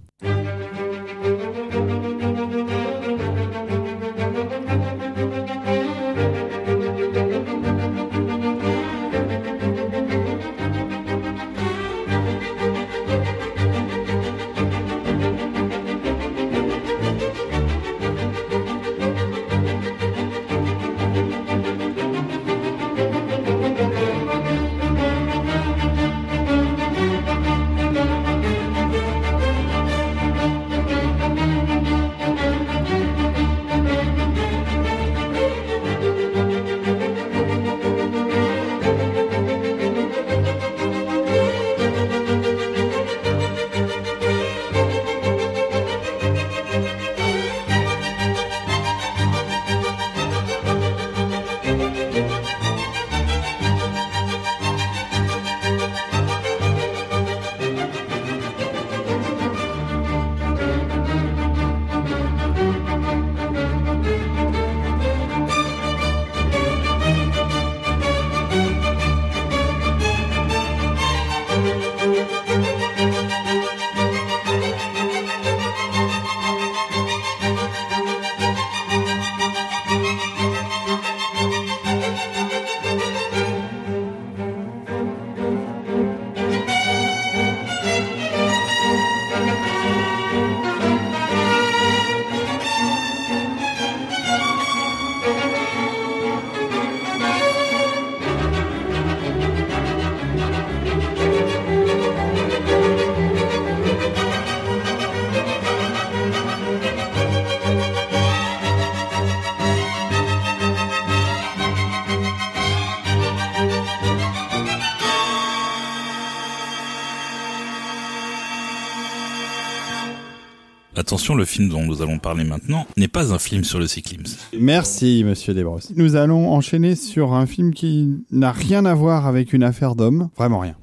Attention, 121.07 121.37
le 121.37 121.45
film 121.45 121.69
dont 121.69 121.85
nous 121.85 122.03
allons 122.03 122.19
parler 122.19 122.43
maintenant 122.43 122.85
n'est 122.97 123.07
pas 123.07 123.33
un 123.33 123.39
film 123.39 123.63
sur 123.63 123.79
le 123.79 123.87
cyclisme. 123.87 124.39
Merci, 124.59 125.23
monsieur 125.25 125.55
Desbrosses. 125.55 125.93
Nous 125.95 126.17
allons 126.17 126.51
enchaîner 126.51 126.97
sur 126.97 127.33
un 127.33 127.47
film 127.47 127.73
qui 127.73 128.25
n'a 128.33 128.51
rien 128.51 128.85
à 128.85 128.93
voir 128.93 129.29
avec 129.29 129.53
une 129.53 129.63
affaire 129.63 129.95
d'homme. 129.95 130.31
Vraiment 130.37 130.59
rien. 130.59 130.75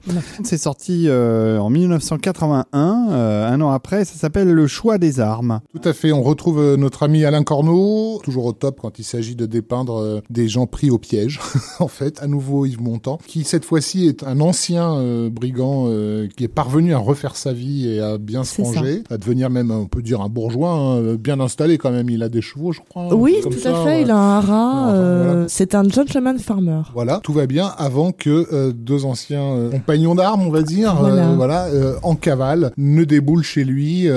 C'est 0.46 0.58
sorti 0.58 1.10
euh, 1.10 1.58
en 1.58 1.70
1981, 1.70 3.08
euh, 3.12 3.52
un 3.52 3.60
an 3.60 3.72
après. 3.72 4.06
Ça 4.06 4.16
s'appelle 4.16 4.50
Le 4.50 4.66
choix 4.66 4.98
des 4.98 5.20
armes. 5.20 5.60
Tout 5.74 5.90
à 5.90 5.92
fait. 5.92 6.14
On 6.14 6.24
retrouve 6.24 6.62
euh, 6.62 6.78
notre 6.78 7.04
ami 7.04 7.26
Alain 7.26 7.44
Corneau, 7.44 8.22
toujours 8.24 8.46
au 8.46 8.54
top 8.54 8.80
quand 8.80 9.00
il 9.00 9.04
s'agit 9.04 9.36
de 9.36 9.46
dépeindre 9.46 10.22
des 10.30 10.48
gens 10.48 10.68
pris 10.68 10.90
au 10.90 11.00
piège. 11.00 11.42
en 11.80 11.90
fait, 11.90 12.22
à 12.22 12.28
nouveau 12.28 12.66
Yves 12.66 12.82
Montand, 12.82 13.20
qui 13.28 13.44
cette 13.44 13.66
fois-ci 13.66 14.08
est 14.08 14.24
un 14.24 14.40
ancien 14.40 14.96
euh, 14.96 15.30
brigand 15.30 15.86
euh, 15.88 16.28
qui 16.38 16.44
est 16.44 16.48
parvenu 16.48 16.94
à 16.94 16.98
refaire 16.98 17.36
sa 17.36 17.54
vie 17.54 17.90
et 17.90 18.00
à 18.00 18.18
bien 18.18 18.44
se 18.44 18.56
ça. 18.56 18.64
ranger, 18.64 19.04
à 19.10 19.18
devenir 19.18 19.50
même, 19.50 19.72
on 19.72 19.88
peut 19.88 20.02
dire, 20.02 20.13
un 20.22 20.30
bourgeois, 20.30 20.72
hein, 20.72 21.16
bien 21.16 21.40
installé 21.40 21.78
quand 21.78 21.92
même. 21.92 22.10
Il 22.10 22.24
a 22.24 22.30
des 22.30 22.42
chevaux, 22.42 22.72
je 22.72 22.80
crois. 22.88 23.14
Oui, 23.14 23.36
tout 23.42 23.50
à 23.50 23.74
fait. 23.74 23.84
ouais. 23.86 24.02
Il 24.04 24.12
a 24.12 24.18
un. 24.18 24.40
Enfin, 24.40 24.90
euh, 24.94 25.24
voilà. 25.34 25.46
C'est 25.50 25.76
un 25.76 25.88
gentleman 25.88 26.38
farmer. 26.40 26.82
Voilà, 26.94 27.20
tout 27.24 27.34
va 27.34 27.48
bien 27.48 27.72
avant 27.78 28.12
que 28.12 28.48
euh, 28.54 28.72
deux 28.74 29.06
anciens 29.06 29.44
euh, 29.44 29.70
compagnons 29.72 30.16
d'armes, 30.16 30.42
on 30.46 30.50
va 30.52 30.62
dire, 30.62 30.96
Voilà. 30.96 31.32
voilà, 31.34 31.68
en 32.04 32.16
cavale, 32.16 32.72
ne 32.78 33.04
déboulent 33.04 33.44
chez 33.44 33.64
lui, 33.64 34.08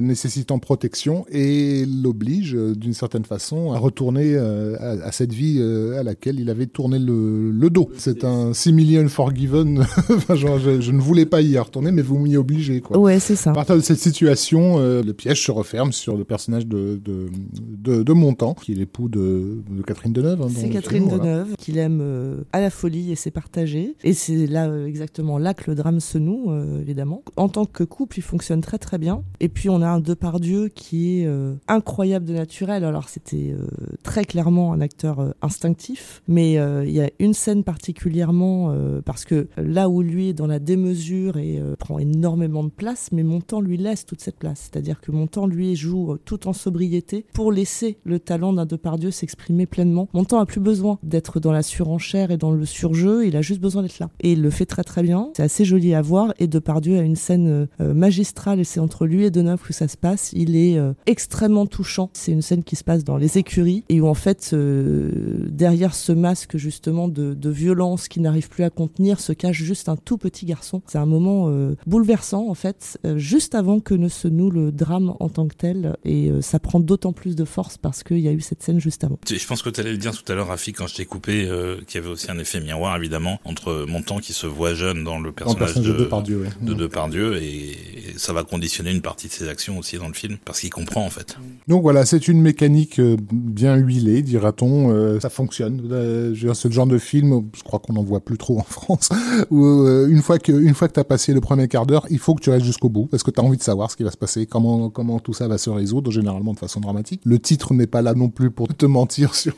nécessitant 0.00 0.58
protection 0.58 1.24
et 1.30 1.84
l'oblige, 1.86 2.54
d'une 2.54 2.92
certaine 2.94 3.24
façon, 3.24 3.72
à 3.72 3.78
retourner 3.78 4.36
à, 4.36 4.90
à 5.04 5.12
cette 5.12 5.32
vie 5.32 5.60
à 5.98 6.02
laquelle 6.02 6.38
il 6.40 6.50
avait 6.50 6.66
tourné 6.66 6.98
le, 6.98 7.50
le 7.50 7.70
dos. 7.70 7.88
C'est 7.96 8.24
un 8.24 8.52
6 8.52 8.72
million 8.72 9.08
forgiven. 9.08 9.84
Enfin, 10.12 10.34
genre, 10.34 10.58
je, 10.58 10.80
je 10.80 10.92
ne 10.92 11.00
voulais 11.00 11.26
pas 11.26 11.40
y 11.40 11.56
retourner, 11.58 11.90
mais 11.90 12.02
vous 12.02 12.18
m'y 12.18 12.36
obligez, 12.36 12.80
quoi. 12.80 12.98
Ouais, 12.98 13.18
c'est 13.18 13.36
ça. 13.36 13.50
À 13.50 13.54
partir 13.54 13.76
de 13.76 13.80
cette 13.80 13.98
situation, 13.98 14.78
le 14.78 15.12
piège 15.12 15.31
se 15.40 15.50
referme 15.50 15.92
sur 15.92 16.16
le 16.16 16.24
personnage 16.24 16.66
de, 16.66 17.00
de, 17.02 17.28
de, 17.58 18.02
de 18.02 18.12
Montand, 18.12 18.54
qui 18.54 18.72
est 18.72 18.74
l'époux 18.74 19.08
de, 19.08 19.62
de 19.70 19.82
Catherine 19.82 20.12
Deneuve. 20.12 20.42
hein, 20.42 20.48
C'est 20.54 20.68
Catherine 20.68 21.04
film, 21.08 21.16
voilà. 21.16 21.22
Deneuve 21.22 21.56
qu'il 21.56 21.78
aime 21.78 22.00
euh, 22.02 22.42
à 22.52 22.60
la 22.60 22.70
folie 22.70 23.12
et 23.12 23.16
c'est 23.16 23.30
partagé. 23.30 23.96
Et 24.04 24.12
c'est 24.12 24.46
là 24.46 24.68
euh, 24.68 24.86
exactement 24.86 25.38
là 25.38 25.54
que 25.54 25.70
le 25.70 25.74
drame 25.74 26.00
se 26.00 26.18
noue, 26.18 26.50
euh, 26.52 26.80
évidemment. 26.80 27.22
En 27.36 27.48
tant 27.48 27.64
que 27.64 27.84
couple, 27.84 28.18
il 28.18 28.22
fonctionne 28.22 28.60
très 28.60 28.78
très 28.78 28.98
bien. 28.98 29.22
Et 29.40 29.48
puis 29.48 29.68
on 29.68 29.82
a 29.82 29.88
un 29.88 30.00
Depardieu 30.00 30.68
qui 30.68 31.20
est 31.20 31.28
incroyable 31.68 32.26
de 32.26 32.32
naturel. 32.32 32.84
Alors 32.84 33.08
c'était 33.08 33.54
très 34.02 34.24
clairement 34.24 34.72
un 34.72 34.80
acteur 34.80 35.34
instinctif, 35.42 36.22
mais 36.28 36.52
il 36.54 36.90
y 36.90 37.00
a 37.00 37.10
une 37.18 37.34
scène 37.34 37.64
particulièrement 37.64 38.74
parce 39.04 39.24
que 39.24 39.48
là 39.56 39.88
où 39.88 40.02
lui 40.02 40.28
est 40.28 40.32
dans 40.32 40.46
la 40.46 40.58
démesure 40.58 41.36
et 41.36 41.60
prend 41.78 41.98
énormément 41.98 42.64
de 42.64 42.70
place, 42.70 43.10
mais 43.12 43.22
Montand 43.22 43.60
lui 43.60 43.76
laisse 43.76 44.04
toute 44.06 44.20
cette 44.20 44.38
place. 44.38 44.70
C'est-à-dire 44.70 45.00
que 45.00 45.10
Montand, 45.22 45.46
lui, 45.46 45.76
joue 45.76 46.16
tout 46.24 46.48
en 46.48 46.52
sobriété 46.52 47.24
pour 47.32 47.52
laisser 47.52 47.96
le 48.02 48.18
talent 48.18 48.52
d'un 48.52 48.66
Depardieu 48.66 49.12
s'exprimer 49.12 49.66
pleinement. 49.66 50.08
Montand 50.14 50.40
a 50.40 50.46
plus 50.46 50.58
besoin 50.58 50.98
d'être 51.04 51.38
dans 51.38 51.52
la 51.52 51.62
surenchère 51.62 52.32
et 52.32 52.36
dans 52.36 52.50
le 52.50 52.66
surjeu, 52.66 53.24
il 53.24 53.36
a 53.36 53.40
juste 53.40 53.60
besoin 53.60 53.82
d'être 53.82 54.00
là. 54.00 54.10
Et 54.18 54.32
il 54.32 54.42
le 54.42 54.50
fait 54.50 54.66
très 54.66 54.82
très 54.82 55.04
bien, 55.04 55.30
c'est 55.36 55.44
assez 55.44 55.64
joli 55.64 55.94
à 55.94 56.02
voir, 56.02 56.34
et 56.40 56.48
Depardieu 56.48 56.98
a 56.98 57.02
une 57.02 57.14
scène 57.14 57.68
euh, 57.80 57.94
magistrale, 57.94 58.58
et 58.58 58.64
c'est 58.64 58.80
entre 58.80 59.06
lui 59.06 59.22
et 59.22 59.30
Deneuve 59.30 59.62
que 59.62 59.72
ça 59.72 59.86
se 59.86 59.96
passe. 59.96 60.32
Il 60.32 60.56
est 60.56 60.76
euh, 60.76 60.92
extrêmement 61.06 61.66
touchant. 61.66 62.10
C'est 62.14 62.32
une 62.32 62.42
scène 62.42 62.64
qui 62.64 62.74
se 62.74 62.82
passe 62.82 63.04
dans 63.04 63.16
les 63.16 63.38
écuries, 63.38 63.84
et 63.88 64.00
où 64.00 64.08
en 64.08 64.14
fait, 64.14 64.50
euh, 64.54 65.46
derrière 65.50 65.94
ce 65.94 66.10
masque 66.10 66.56
justement 66.56 67.06
de, 67.06 67.32
de 67.32 67.50
violence 67.50 68.08
qui 68.08 68.18
n'arrive 68.18 68.48
plus 68.48 68.64
à 68.64 68.70
contenir, 68.70 69.20
se 69.20 69.32
cache 69.32 69.62
juste 69.62 69.88
un 69.88 69.96
tout 69.96 70.18
petit 70.18 70.46
garçon. 70.46 70.82
C'est 70.88 70.98
un 70.98 71.06
moment 71.06 71.48
bouleversant 71.86 72.48
en 72.48 72.54
fait, 72.54 72.98
juste 73.14 73.54
avant 73.54 73.78
que 73.78 73.94
ne 73.94 74.08
se 74.08 74.26
noue 74.26 74.50
le 74.50 74.72
drame 74.72 75.11
en 75.20 75.28
tant 75.28 75.46
que 75.46 75.54
tel, 75.54 75.96
et 76.04 76.30
ça 76.40 76.58
prend 76.58 76.80
d'autant 76.80 77.12
plus 77.12 77.36
de 77.36 77.44
force 77.44 77.78
parce 77.78 78.02
qu'il 78.02 78.20
y 78.20 78.28
a 78.28 78.32
eu 78.32 78.40
cette 78.40 78.62
scène 78.62 78.80
juste 78.80 79.04
avant. 79.04 79.18
Je 79.28 79.46
pense 79.46 79.62
que 79.62 79.70
tu 79.70 79.80
allais 79.80 79.92
le 79.92 79.98
dire 79.98 80.12
tout 80.12 80.30
à 80.30 80.34
l'heure, 80.34 80.48
Rafi, 80.48 80.72
quand 80.72 80.86
je 80.86 80.96
t'ai 80.96 81.04
coupé, 81.04 81.46
euh, 81.46 81.76
qu'il 81.86 82.00
y 82.00 82.04
avait 82.04 82.12
aussi 82.12 82.30
un 82.30 82.38
effet 82.38 82.60
miroir, 82.60 82.96
évidemment, 82.96 83.40
entre 83.44 83.84
Montand 83.88 84.18
qui 84.18 84.32
se 84.32 84.46
voit 84.46 84.74
jeune 84.74 85.04
dans 85.04 85.18
le 85.18 85.32
personnage, 85.32 85.74
de, 85.74 85.92
Depardieu, 85.92 86.42
ouais. 86.42 86.48
de 86.60 86.74
Depardieu, 86.74 87.42
et 87.42 87.76
ça 88.16 88.32
va 88.32 88.44
conditionner 88.44 88.90
une 88.90 89.02
partie 89.02 89.28
de 89.28 89.32
ses 89.32 89.48
actions 89.48 89.78
aussi 89.78 89.98
dans 89.98 90.08
le 90.08 90.14
film, 90.14 90.38
parce 90.44 90.60
qu'il 90.60 90.70
comprend 90.70 91.04
en 91.04 91.10
fait. 91.10 91.36
Donc 91.68 91.82
voilà, 91.82 92.04
c'est 92.06 92.28
une 92.28 92.40
mécanique 92.40 92.98
euh, 92.98 93.16
bien 93.32 93.76
huilée, 93.76 94.22
dira-t-on. 94.22 94.90
Euh, 94.90 95.20
ça 95.20 95.30
fonctionne. 95.30 95.80
Euh, 95.90 96.34
je 96.34 96.40
veux 96.40 96.48
dire, 96.48 96.56
ce 96.56 96.70
genre 96.70 96.86
de 96.86 96.98
film, 96.98 97.42
je 97.56 97.62
crois 97.62 97.78
qu'on 97.78 97.92
n'en 97.92 98.02
voit 98.02 98.20
plus 98.20 98.38
trop 98.38 98.58
en 98.58 98.64
France, 98.64 99.10
où 99.50 99.64
euh, 99.64 100.08
une 100.08 100.22
fois 100.22 100.38
que 100.38 100.52
une 100.52 100.74
fois 100.74 100.88
que 100.88 100.94
t'as 100.94 101.04
passé 101.04 101.32
le 101.32 101.40
premier 101.40 101.68
quart 101.68 101.86
d'heure, 101.86 102.06
il 102.10 102.18
faut 102.18 102.34
que 102.34 102.42
tu 102.42 102.50
restes 102.50 102.64
jusqu'au 102.64 102.88
bout, 102.88 103.06
parce 103.06 103.22
que 103.22 103.30
t'as 103.30 103.42
envie 103.42 103.56
de 103.56 103.62
savoir 103.62 103.90
ce 103.90 103.96
qui 103.96 104.02
va 104.02 104.10
se 104.10 104.16
passer, 104.16 104.46
comment 104.46 104.90
comment 104.90 105.01
tout 105.20 105.32
ça 105.32 105.48
va 105.48 105.58
se 105.58 105.70
résoudre, 105.70 106.10
généralement 106.10 106.52
de 106.54 106.58
façon 106.58 106.80
dramatique. 106.80 107.20
Le 107.24 107.38
titre 107.38 107.74
n'est 107.74 107.86
pas 107.86 108.02
là 108.02 108.14
non 108.14 108.28
plus 108.28 108.50
pour 108.50 108.68
te 108.74 108.86
mentir 108.86 109.34
sur 109.42 109.54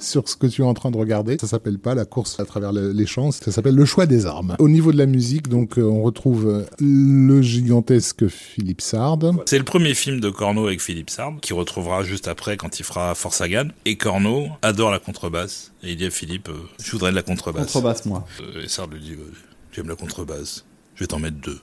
sur 0.00 0.28
ce 0.28 0.36
que 0.36 0.46
tu 0.46 0.62
es 0.62 0.64
en 0.64 0.74
train 0.74 0.90
de 0.90 0.96
regarder. 0.96 1.36
Ça 1.40 1.46
s'appelle 1.46 1.78
pas 1.78 1.94
la 1.94 2.04
course 2.04 2.38
à 2.40 2.44
travers 2.44 2.72
le- 2.72 2.92
les 2.92 3.06
champs, 3.06 3.30
ça 3.30 3.52
s'appelle 3.52 3.74
le 3.74 3.84
choix 3.84 4.06
des 4.06 4.26
armes. 4.26 4.56
Au 4.58 4.68
niveau 4.68 4.92
de 4.92 4.98
la 4.98 5.06
musique, 5.06 5.48
donc 5.48 5.78
euh, 5.78 5.82
on 5.82 6.02
retrouve 6.02 6.46
euh, 6.48 6.64
le 6.80 7.40
gigantesque 7.42 8.26
Philippe 8.28 8.80
Sard. 8.80 9.18
C'est 9.46 9.58
le 9.58 9.64
premier 9.64 9.94
film 9.94 10.20
de 10.20 10.30
Corneau 10.30 10.66
avec 10.66 10.80
Philippe 10.80 11.10
Sard, 11.10 11.34
qui 11.40 11.52
retrouvera 11.52 12.02
juste 12.02 12.28
après 12.28 12.56
quand 12.56 12.78
il 12.78 12.84
fera 12.84 13.14
Force 13.14 13.40
Hagan. 13.40 13.68
Et 13.84 13.96
Corneau 13.96 14.48
adore 14.62 14.90
la 14.90 14.98
contrebasse. 14.98 15.72
Et 15.82 15.92
il 15.92 15.96
dit 15.96 16.06
à 16.06 16.10
Philippe, 16.10 16.48
euh, 16.48 16.54
je 16.82 16.90
voudrais 16.92 17.10
de 17.10 17.16
la 17.16 17.22
contrebasse. 17.22 17.66
Contrebasse, 17.72 18.04
moi. 18.06 18.26
Euh, 18.40 18.64
et 18.64 18.68
Sard 18.68 18.88
lui 18.88 19.00
dit, 19.00 19.12
euh, 19.12 19.80
aimes 19.80 19.88
la 19.88 19.94
contrebasse, 19.96 20.64
je 20.94 21.00
vais 21.00 21.06
t'en 21.06 21.18
mettre 21.18 21.36
deux. 21.40 21.58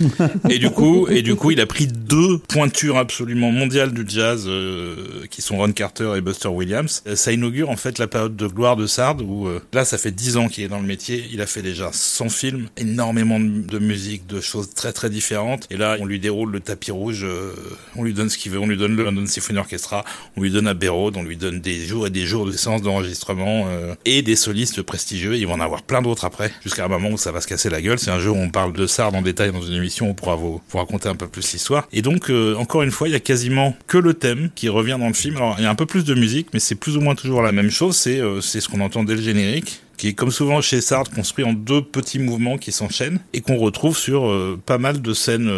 et 0.50 0.58
du 0.58 0.70
coup, 0.70 1.08
et 1.08 1.22
du 1.22 1.34
coup, 1.34 1.50
il 1.50 1.60
a 1.60 1.66
pris 1.66 1.86
deux 1.86 2.38
pointures 2.38 2.98
absolument 2.98 3.50
mondiales 3.50 3.92
du 3.92 4.04
jazz, 4.06 4.44
euh, 4.46 5.26
qui 5.30 5.42
sont 5.42 5.56
Ron 5.56 5.72
Carter 5.72 6.14
et 6.16 6.20
Buster 6.20 6.48
Williams. 6.48 7.02
Euh, 7.06 7.16
Ça 7.16 7.32
inaugure 7.32 7.70
en 7.70 7.76
fait 7.76 7.98
la 7.98 8.06
période 8.06 8.36
de 8.36 8.46
gloire 8.46 8.76
de 8.76 8.86
Sard, 8.86 9.16
où 9.22 9.46
euh, 9.46 9.60
là, 9.72 9.84
ça 9.84 9.98
fait 9.98 10.10
dix 10.10 10.36
ans 10.36 10.48
qu'il 10.48 10.64
est 10.64 10.68
dans 10.68 10.80
le 10.80 10.86
métier. 10.86 11.24
Il 11.32 11.40
a 11.40 11.46
fait 11.46 11.62
déjà 11.62 11.90
100 11.92 12.28
films, 12.28 12.68
énormément 12.76 13.40
de, 13.40 13.78
musique, 13.78 14.26
de 14.26 14.40
choses 14.40 14.74
très 14.74 14.92
très 14.92 15.10
différentes. 15.10 15.66
Et 15.70 15.76
là, 15.76 15.96
on 16.00 16.06
lui 16.06 16.18
déroule 16.18 16.50
le 16.50 16.60
tapis 16.60 16.90
rouge, 16.90 17.24
euh, 17.24 17.52
on 17.96 18.04
lui 18.04 18.14
donne 18.14 18.28
ce 18.28 18.38
qu'il 18.38 18.52
veut, 18.52 18.58
on 18.58 18.66
lui 18.66 18.76
donne 18.76 18.96
le 18.96 19.04
London 19.04 19.26
Symphony 19.26 19.58
Orchestra, 19.58 20.04
on 20.36 20.42
lui 20.42 20.50
donne 20.50 20.66
Abbey 20.66 20.88
Road, 20.88 21.16
on 21.16 21.22
lui 21.22 21.36
donne 21.36 21.60
des 21.60 21.84
jours 21.84 22.06
et 22.06 22.10
des 22.10 22.26
jours 22.26 22.46
de 22.46 22.52
séances 22.52 22.82
d'enregistrement 22.82 23.66
euh, 23.68 23.94
et 24.04 24.22
des 24.22 24.36
solistes 24.36 24.82
prestigieux. 24.82 25.36
Il 25.36 25.46
va 25.46 25.54
en 25.54 25.60
avoir 25.60 25.82
plein 25.82 26.02
d'autres 26.02 26.24
après, 26.24 26.52
jusqu'à 26.62 26.84
un 26.84 26.88
moment 26.88 27.10
où 27.10 27.18
ça 27.18 27.32
va 27.32 27.40
se 27.40 27.46
casser 27.46 27.70
la 27.70 27.80
gueule. 27.80 27.98
C'est 27.98 28.10
un 28.10 28.20
jeu 28.20 28.30
où 28.30 28.36
on 28.36 28.50
parle 28.50 28.72
de 28.72 28.86
Sard 28.86 29.14
en 29.14 29.22
détail 29.22 29.52
dans 29.52 29.62
une 29.62 29.74
émission, 29.74 29.87
pourra 30.14 30.36
vous, 30.36 30.60
vous 30.68 30.78
raconter 30.78 31.08
un 31.08 31.14
peu 31.14 31.28
plus 31.28 31.52
l'histoire. 31.52 31.88
Et 31.92 32.02
donc, 32.02 32.30
euh, 32.30 32.54
encore 32.56 32.82
une 32.82 32.90
fois, 32.90 33.08
il 33.08 33.12
y 33.12 33.16
a 33.16 33.20
quasiment 33.20 33.76
que 33.86 33.98
le 33.98 34.14
thème 34.14 34.50
qui 34.54 34.68
revient 34.68 34.96
dans 34.98 35.08
le 35.08 35.14
film. 35.14 35.36
Alors, 35.36 35.56
il 35.58 35.64
y 35.64 35.66
a 35.66 35.70
un 35.70 35.74
peu 35.74 35.86
plus 35.86 36.04
de 36.04 36.14
musique, 36.14 36.48
mais 36.52 36.60
c'est 36.60 36.74
plus 36.74 36.96
ou 36.96 37.00
moins 37.00 37.14
toujours 37.14 37.42
la 37.42 37.52
même 37.52 37.70
chose. 37.70 37.96
C'est 37.96 38.20
euh, 38.20 38.40
ce 38.40 38.68
qu'on 38.68 38.80
entend 38.80 39.04
dès 39.04 39.14
le 39.14 39.22
générique 39.22 39.82
qui 39.96 40.06
est 40.06 40.14
comme 40.14 40.30
souvent 40.30 40.60
chez 40.60 40.80
Sartre 40.80 41.10
construit 41.10 41.44
en 41.44 41.52
deux 41.52 41.82
petits 41.82 42.20
mouvements 42.20 42.56
qui 42.56 42.70
s'enchaînent 42.70 43.18
et 43.32 43.40
qu'on 43.40 43.56
retrouve 43.56 43.98
sur 43.98 44.28
euh, 44.28 44.56
pas 44.64 44.78
mal 44.78 45.02
de 45.02 45.12
scènes 45.12 45.50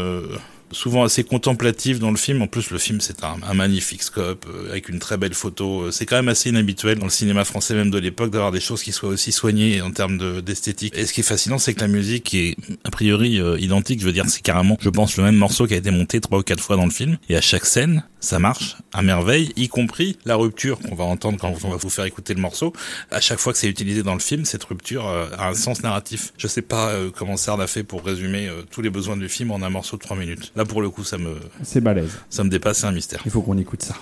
souvent 0.73 1.05
assez 1.05 1.25
contemplatives 1.25 1.99
dans 1.99 2.11
le 2.11 2.17
film. 2.17 2.43
En 2.43 2.47
plus, 2.47 2.71
le 2.71 2.79
film, 2.79 3.01
c'est 3.01 3.25
un, 3.25 3.37
magnifique 3.55 4.03
scope 4.03 4.47
euh, 4.49 4.71
avec 4.71 4.89
une 4.89 4.99
très 4.99 5.17
belle 5.17 5.35
photo. 5.35 5.83
Euh, 5.83 5.91
C'est 5.91 6.07
quand 6.07 6.17
même 6.17 6.29
assez 6.29 6.51
inhabituel 6.51 6.99
dans 6.99 7.07
le 7.07 7.11
cinéma 7.11 7.45
français 7.45 7.75
même 7.75 7.91
de 7.91 7.99
l'époque 7.99 8.31
d'avoir 8.31 8.53
des 8.53 8.61
choses 8.61 8.83
qui 8.83 8.93
soient 8.93 9.11
aussi 9.11 9.33
soignées 9.33 9.81
en 9.83 9.91
termes 9.91 10.19
de- 10.19 10.41
d'esthétique. 10.41 10.95
Et 10.97 11.07
ce 11.07 11.13
qui 11.13 11.21
est 11.21 11.25
fascinant, 11.25 11.59
c'est 11.59 11.75
que 11.75 11.81
la 11.81 11.89
musique 11.89 12.33
est 12.35 12.57
a 12.85 12.91
priori 12.91 13.41
euh, 13.41 13.59
identique. 13.59 14.01
Je 14.01 14.07
veux 14.07 14.13
dire, 14.13 14.25
c'est 14.29 14.43
carrément, 14.43 14.77
je 14.81 14.89
pense, 14.91 15.17
le 15.17 15.25
même 15.25 15.37
morceau 15.37 15.67
qui 15.67 15.75
a 15.75 15.77
été 15.77 15.91
monté 15.91 16.21
trois 16.21 16.39
ou 16.39 16.43
quatre 16.43 16.63
fois 16.63 16.77
dans 16.77 16.85
le 16.85 16.91
film. 16.91 17.19
Et 17.29 17.37
à 17.37 17.41
chaque 17.41 17.67
scène, 17.67 18.05
ça 18.21 18.39
marche 18.39 18.77
à 18.93 19.03
merveille, 19.03 19.53
y 19.57 19.69
compris 19.69 20.19
la 20.25 20.37
rupture 20.37 20.79
qu'on 20.79 20.95
va 20.95 21.05
entendre 21.05 21.39
quand 21.39 21.55
on 21.65 21.71
va 21.71 21.77
vous 21.77 21.91
faire 21.91 22.05
écouter 22.05 22.35
le 22.35 22.41
morceau. 22.41 22.73
À 23.11 23.21
chaque 23.21 23.39
fois 23.39 23.53
que 23.53 23.59
c'est 23.59 23.69
utilisé 23.69 24.03
dans 24.03 24.15
le 24.15 24.21
film, 24.21 24.45
cette 24.45 24.65
rupture 24.65 25.09
euh, 25.09 25.27
a 25.39 25.49
un 25.49 25.55
sens 25.55 25.83
narratif. 25.83 26.33
Je 26.37 26.47
sais 26.47 26.63
pas 26.63 26.91
euh, 26.91 27.11
comment 27.15 27.37
Sard 27.37 27.61
a 27.61 27.67
fait 27.67 27.83
pour 27.83 28.05
résumer 28.05 28.49
tous 28.71 28.83
les 28.83 28.91
besoins 28.91 29.17
du 29.17 29.29
film 29.29 29.51
en 29.51 29.63
un 29.63 29.71
morceau 29.71 29.97
de 29.97 30.03
trois 30.03 30.17
minutes. 30.17 30.53
Là, 30.61 30.67
pour 30.67 30.83
le 30.83 30.91
coup, 30.91 31.05
ça 31.05 31.17
me, 31.17 31.37
C'est 31.63 31.81
balèze. 31.81 32.19
ça 32.29 32.45
me 32.45 32.51
dépasse, 32.51 32.81
c'est 32.81 32.87
un 32.87 32.93
mystère. 32.93 33.23
Il 33.25 33.31
faut 33.31 33.41
qu'on 33.41 33.57
écoute 33.57 33.81
ça. 33.83 33.95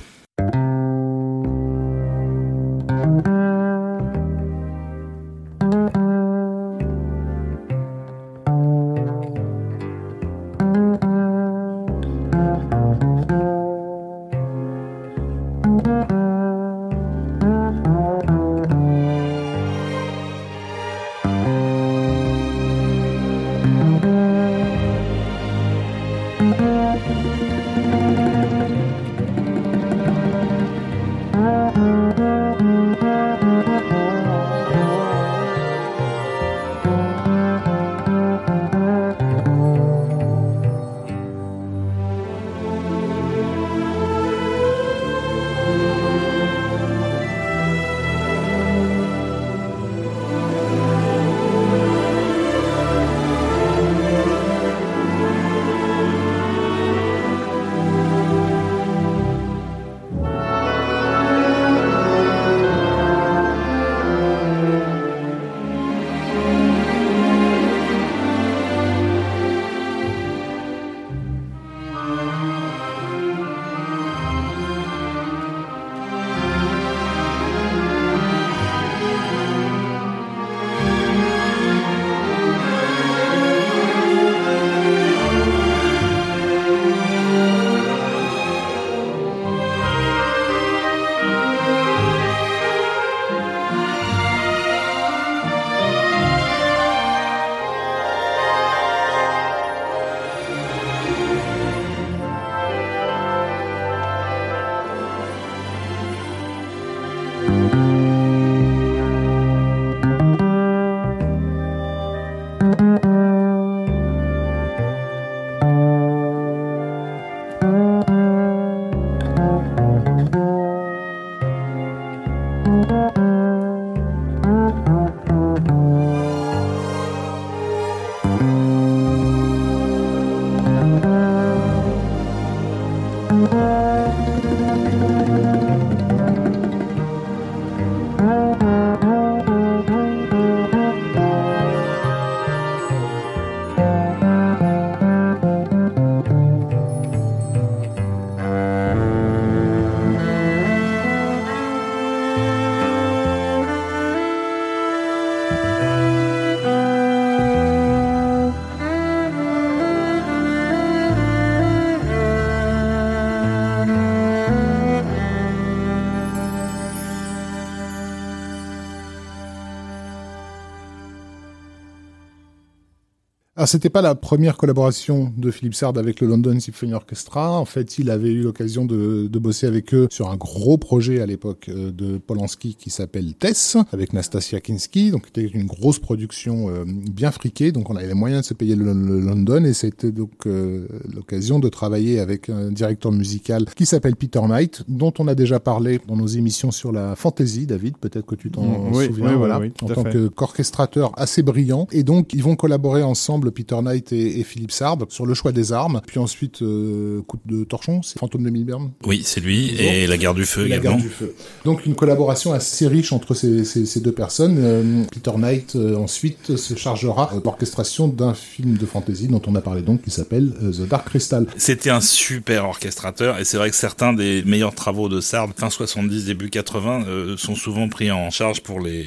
Alors 173.58 173.66
c'était 173.66 173.90
pas 173.90 174.02
la 174.02 174.14
première 174.14 174.56
collaboration 174.56 175.32
de 175.36 175.50
Philippe 175.50 175.74
Sard 175.74 175.98
avec 175.98 176.20
le 176.20 176.28
London 176.28 176.60
Symphony 176.60 176.94
Orchestra. 176.94 177.58
En 177.58 177.64
fait, 177.64 177.98
il 177.98 178.08
avait 178.08 178.30
eu 178.30 178.42
l'occasion 178.42 178.84
de, 178.84 179.26
de, 179.26 179.38
bosser 179.40 179.66
avec 179.66 179.92
eux 179.94 180.06
sur 180.12 180.30
un 180.30 180.36
gros 180.36 180.78
projet 180.78 181.20
à 181.20 181.26
l'époque 181.26 181.68
euh, 181.68 181.90
de 181.90 182.18
Polanski 182.18 182.76
qui 182.76 182.90
s'appelle 182.90 183.34
Tess, 183.34 183.76
avec 183.90 184.12
Nastasia 184.12 184.60
Kinski. 184.60 185.10
Donc 185.10 185.24
c'était 185.26 185.42
une 185.48 185.66
grosse 185.66 185.98
production 185.98 186.68
euh, 186.68 186.84
bien 186.86 187.32
friquée. 187.32 187.72
Donc 187.72 187.90
on 187.90 187.96
avait 187.96 188.06
les 188.06 188.14
moyens 188.14 188.42
de 188.42 188.46
se 188.46 188.54
payer 188.54 188.76
le, 188.76 188.92
le 188.92 189.18
London 189.18 189.64
et 189.64 189.72
c'était 189.72 190.12
donc 190.12 190.46
euh, 190.46 190.86
l'occasion 191.12 191.58
de 191.58 191.68
travailler 191.68 192.20
avec 192.20 192.50
un 192.50 192.70
directeur 192.70 193.10
musical 193.10 193.64
qui 193.74 193.86
s'appelle 193.86 194.14
Peter 194.14 194.40
Knight, 194.46 194.84
dont 194.86 195.12
on 195.18 195.26
a 195.26 195.34
déjà 195.34 195.58
parlé 195.58 195.98
dans 196.06 196.14
nos 196.14 196.28
émissions 196.28 196.70
sur 196.70 196.92
la 196.92 197.16
fantasy. 197.16 197.66
David, 197.66 197.96
peut-être 197.96 198.26
que 198.26 198.36
tu 198.36 198.52
t'en 198.52 198.62
Mm, 198.62 198.92
oui, 198.94 199.06
souviens. 199.06 199.30
oui, 199.30 199.34
voilà, 199.34 199.58
oui, 199.58 199.72
en 199.82 199.88
tant 199.88 200.04
qu'orchestrateur 200.36 201.10
assez 201.16 201.42
brillant. 201.42 201.88
Et 201.90 202.04
donc 202.04 202.34
ils 202.34 202.42
vont 202.44 202.54
collaborer 202.54 203.02
ensemble 203.02 203.47
Peter 203.50 203.76
Knight 203.80 204.12
et, 204.12 204.40
et 204.40 204.44
Philippe 204.44 204.70
Sard 204.72 204.98
sur 205.08 205.26
le 205.26 205.34
choix 205.34 205.52
des 205.52 205.72
armes. 205.72 206.00
Puis 206.06 206.18
ensuite, 206.18 206.62
euh, 206.62 207.22
coup 207.22 207.38
de 207.46 207.64
torchon, 207.64 208.02
c'est 208.02 208.18
Fantôme 208.18 208.42
de 208.44 208.50
Milburn. 208.50 208.90
Oui, 209.04 209.22
c'est 209.24 209.40
lui. 209.40 209.70
Et 209.80 210.06
la 210.06 210.16
guerre 210.16 210.34
du 210.34 210.44
feu 210.44 210.66
Et 210.66 210.68
la 210.68 210.76
également. 210.76 210.96
garde 210.98 211.02
du 211.08 211.12
feu. 211.14 211.34
Donc 211.64 211.86
une 211.86 211.94
collaboration 211.94 212.52
assez 212.52 212.86
riche 212.86 213.12
entre 213.12 213.34
ces, 213.34 213.64
ces, 213.64 213.86
ces 213.86 214.00
deux 214.00 214.12
personnes. 214.12 214.56
Euh, 214.58 215.04
Peter 215.12 215.32
Knight 215.36 215.76
euh, 215.76 215.96
ensuite 215.96 216.56
se 216.56 216.74
chargera 216.74 217.30
euh, 217.34 217.40
d'orchestration 217.40 218.08
d'un 218.08 218.34
film 218.34 218.76
de 218.76 218.86
fantasy 218.86 219.28
dont 219.28 219.42
on 219.46 219.54
a 219.54 219.60
parlé 219.60 219.82
donc 219.82 220.02
qui 220.02 220.10
s'appelle 220.10 220.52
The 220.60 220.88
Dark 220.88 221.08
Crystal. 221.08 221.46
C'était 221.56 221.90
un 221.90 222.00
super 222.00 222.64
orchestrateur 222.64 223.38
et 223.38 223.44
c'est 223.44 223.56
vrai 223.56 223.70
que 223.70 223.76
certains 223.76 224.12
des 224.12 224.42
meilleurs 224.44 224.74
travaux 224.74 225.08
de 225.08 225.20
Sard, 225.20 225.48
fin 225.56 225.70
70, 225.70 226.24
début 226.24 226.50
80, 226.50 227.04
euh, 227.06 227.36
sont 227.36 227.54
souvent 227.54 227.88
pris 227.88 228.10
en 228.10 228.30
charge 228.30 228.60
pour 228.62 228.80
les, 228.80 229.06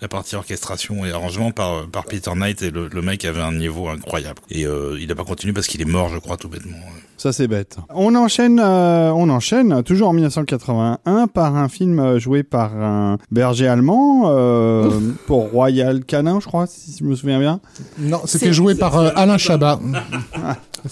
la 0.00 0.08
partie 0.08 0.34
orchestration 0.36 1.04
et 1.04 1.10
arrangement 1.12 1.50
par, 1.50 1.86
par 1.88 2.04
Peter 2.06 2.30
Knight 2.34 2.62
et 2.62 2.70
le, 2.70 2.88
le 2.88 3.02
mec 3.02 3.24
avait 3.24 3.40
un 3.40 3.52
niveau 3.52 3.77
incroyable. 3.86 4.40
Et 4.50 4.66
euh, 4.66 4.96
il 5.00 5.08
n'a 5.08 5.14
pas 5.14 5.24
continué 5.24 5.52
parce 5.52 5.66
qu'il 5.66 5.80
est 5.80 5.86
mort, 5.86 6.08
je 6.08 6.18
crois, 6.18 6.36
tout 6.36 6.48
bêtement. 6.48 6.76
Ça 7.18 7.32
c'est 7.32 7.48
bête. 7.48 7.76
On 7.92 8.14
enchaîne, 8.14 8.60
euh, 8.60 9.10
on 9.12 9.28
enchaîne 9.28 9.82
toujours 9.82 10.08
en 10.08 10.12
1981 10.12 11.26
par 11.26 11.56
un 11.56 11.68
film 11.68 11.98
euh, 11.98 12.20
joué 12.20 12.44
par 12.44 12.76
un 12.76 13.18
berger 13.32 13.66
allemand 13.66 14.24
euh, 14.26 14.88
pour 15.26 15.50
Royal 15.50 16.04
Canin, 16.04 16.38
je 16.40 16.46
crois, 16.46 16.68
si 16.68 16.96
je 16.98 17.04
me 17.04 17.16
souviens 17.16 17.40
bien. 17.40 17.60
Non, 17.98 18.20
c'était 18.24 18.52
joué 18.52 18.76
par 18.76 18.96
euh, 18.96 19.10
Alain 19.16 19.36
Chabat. 19.36 19.80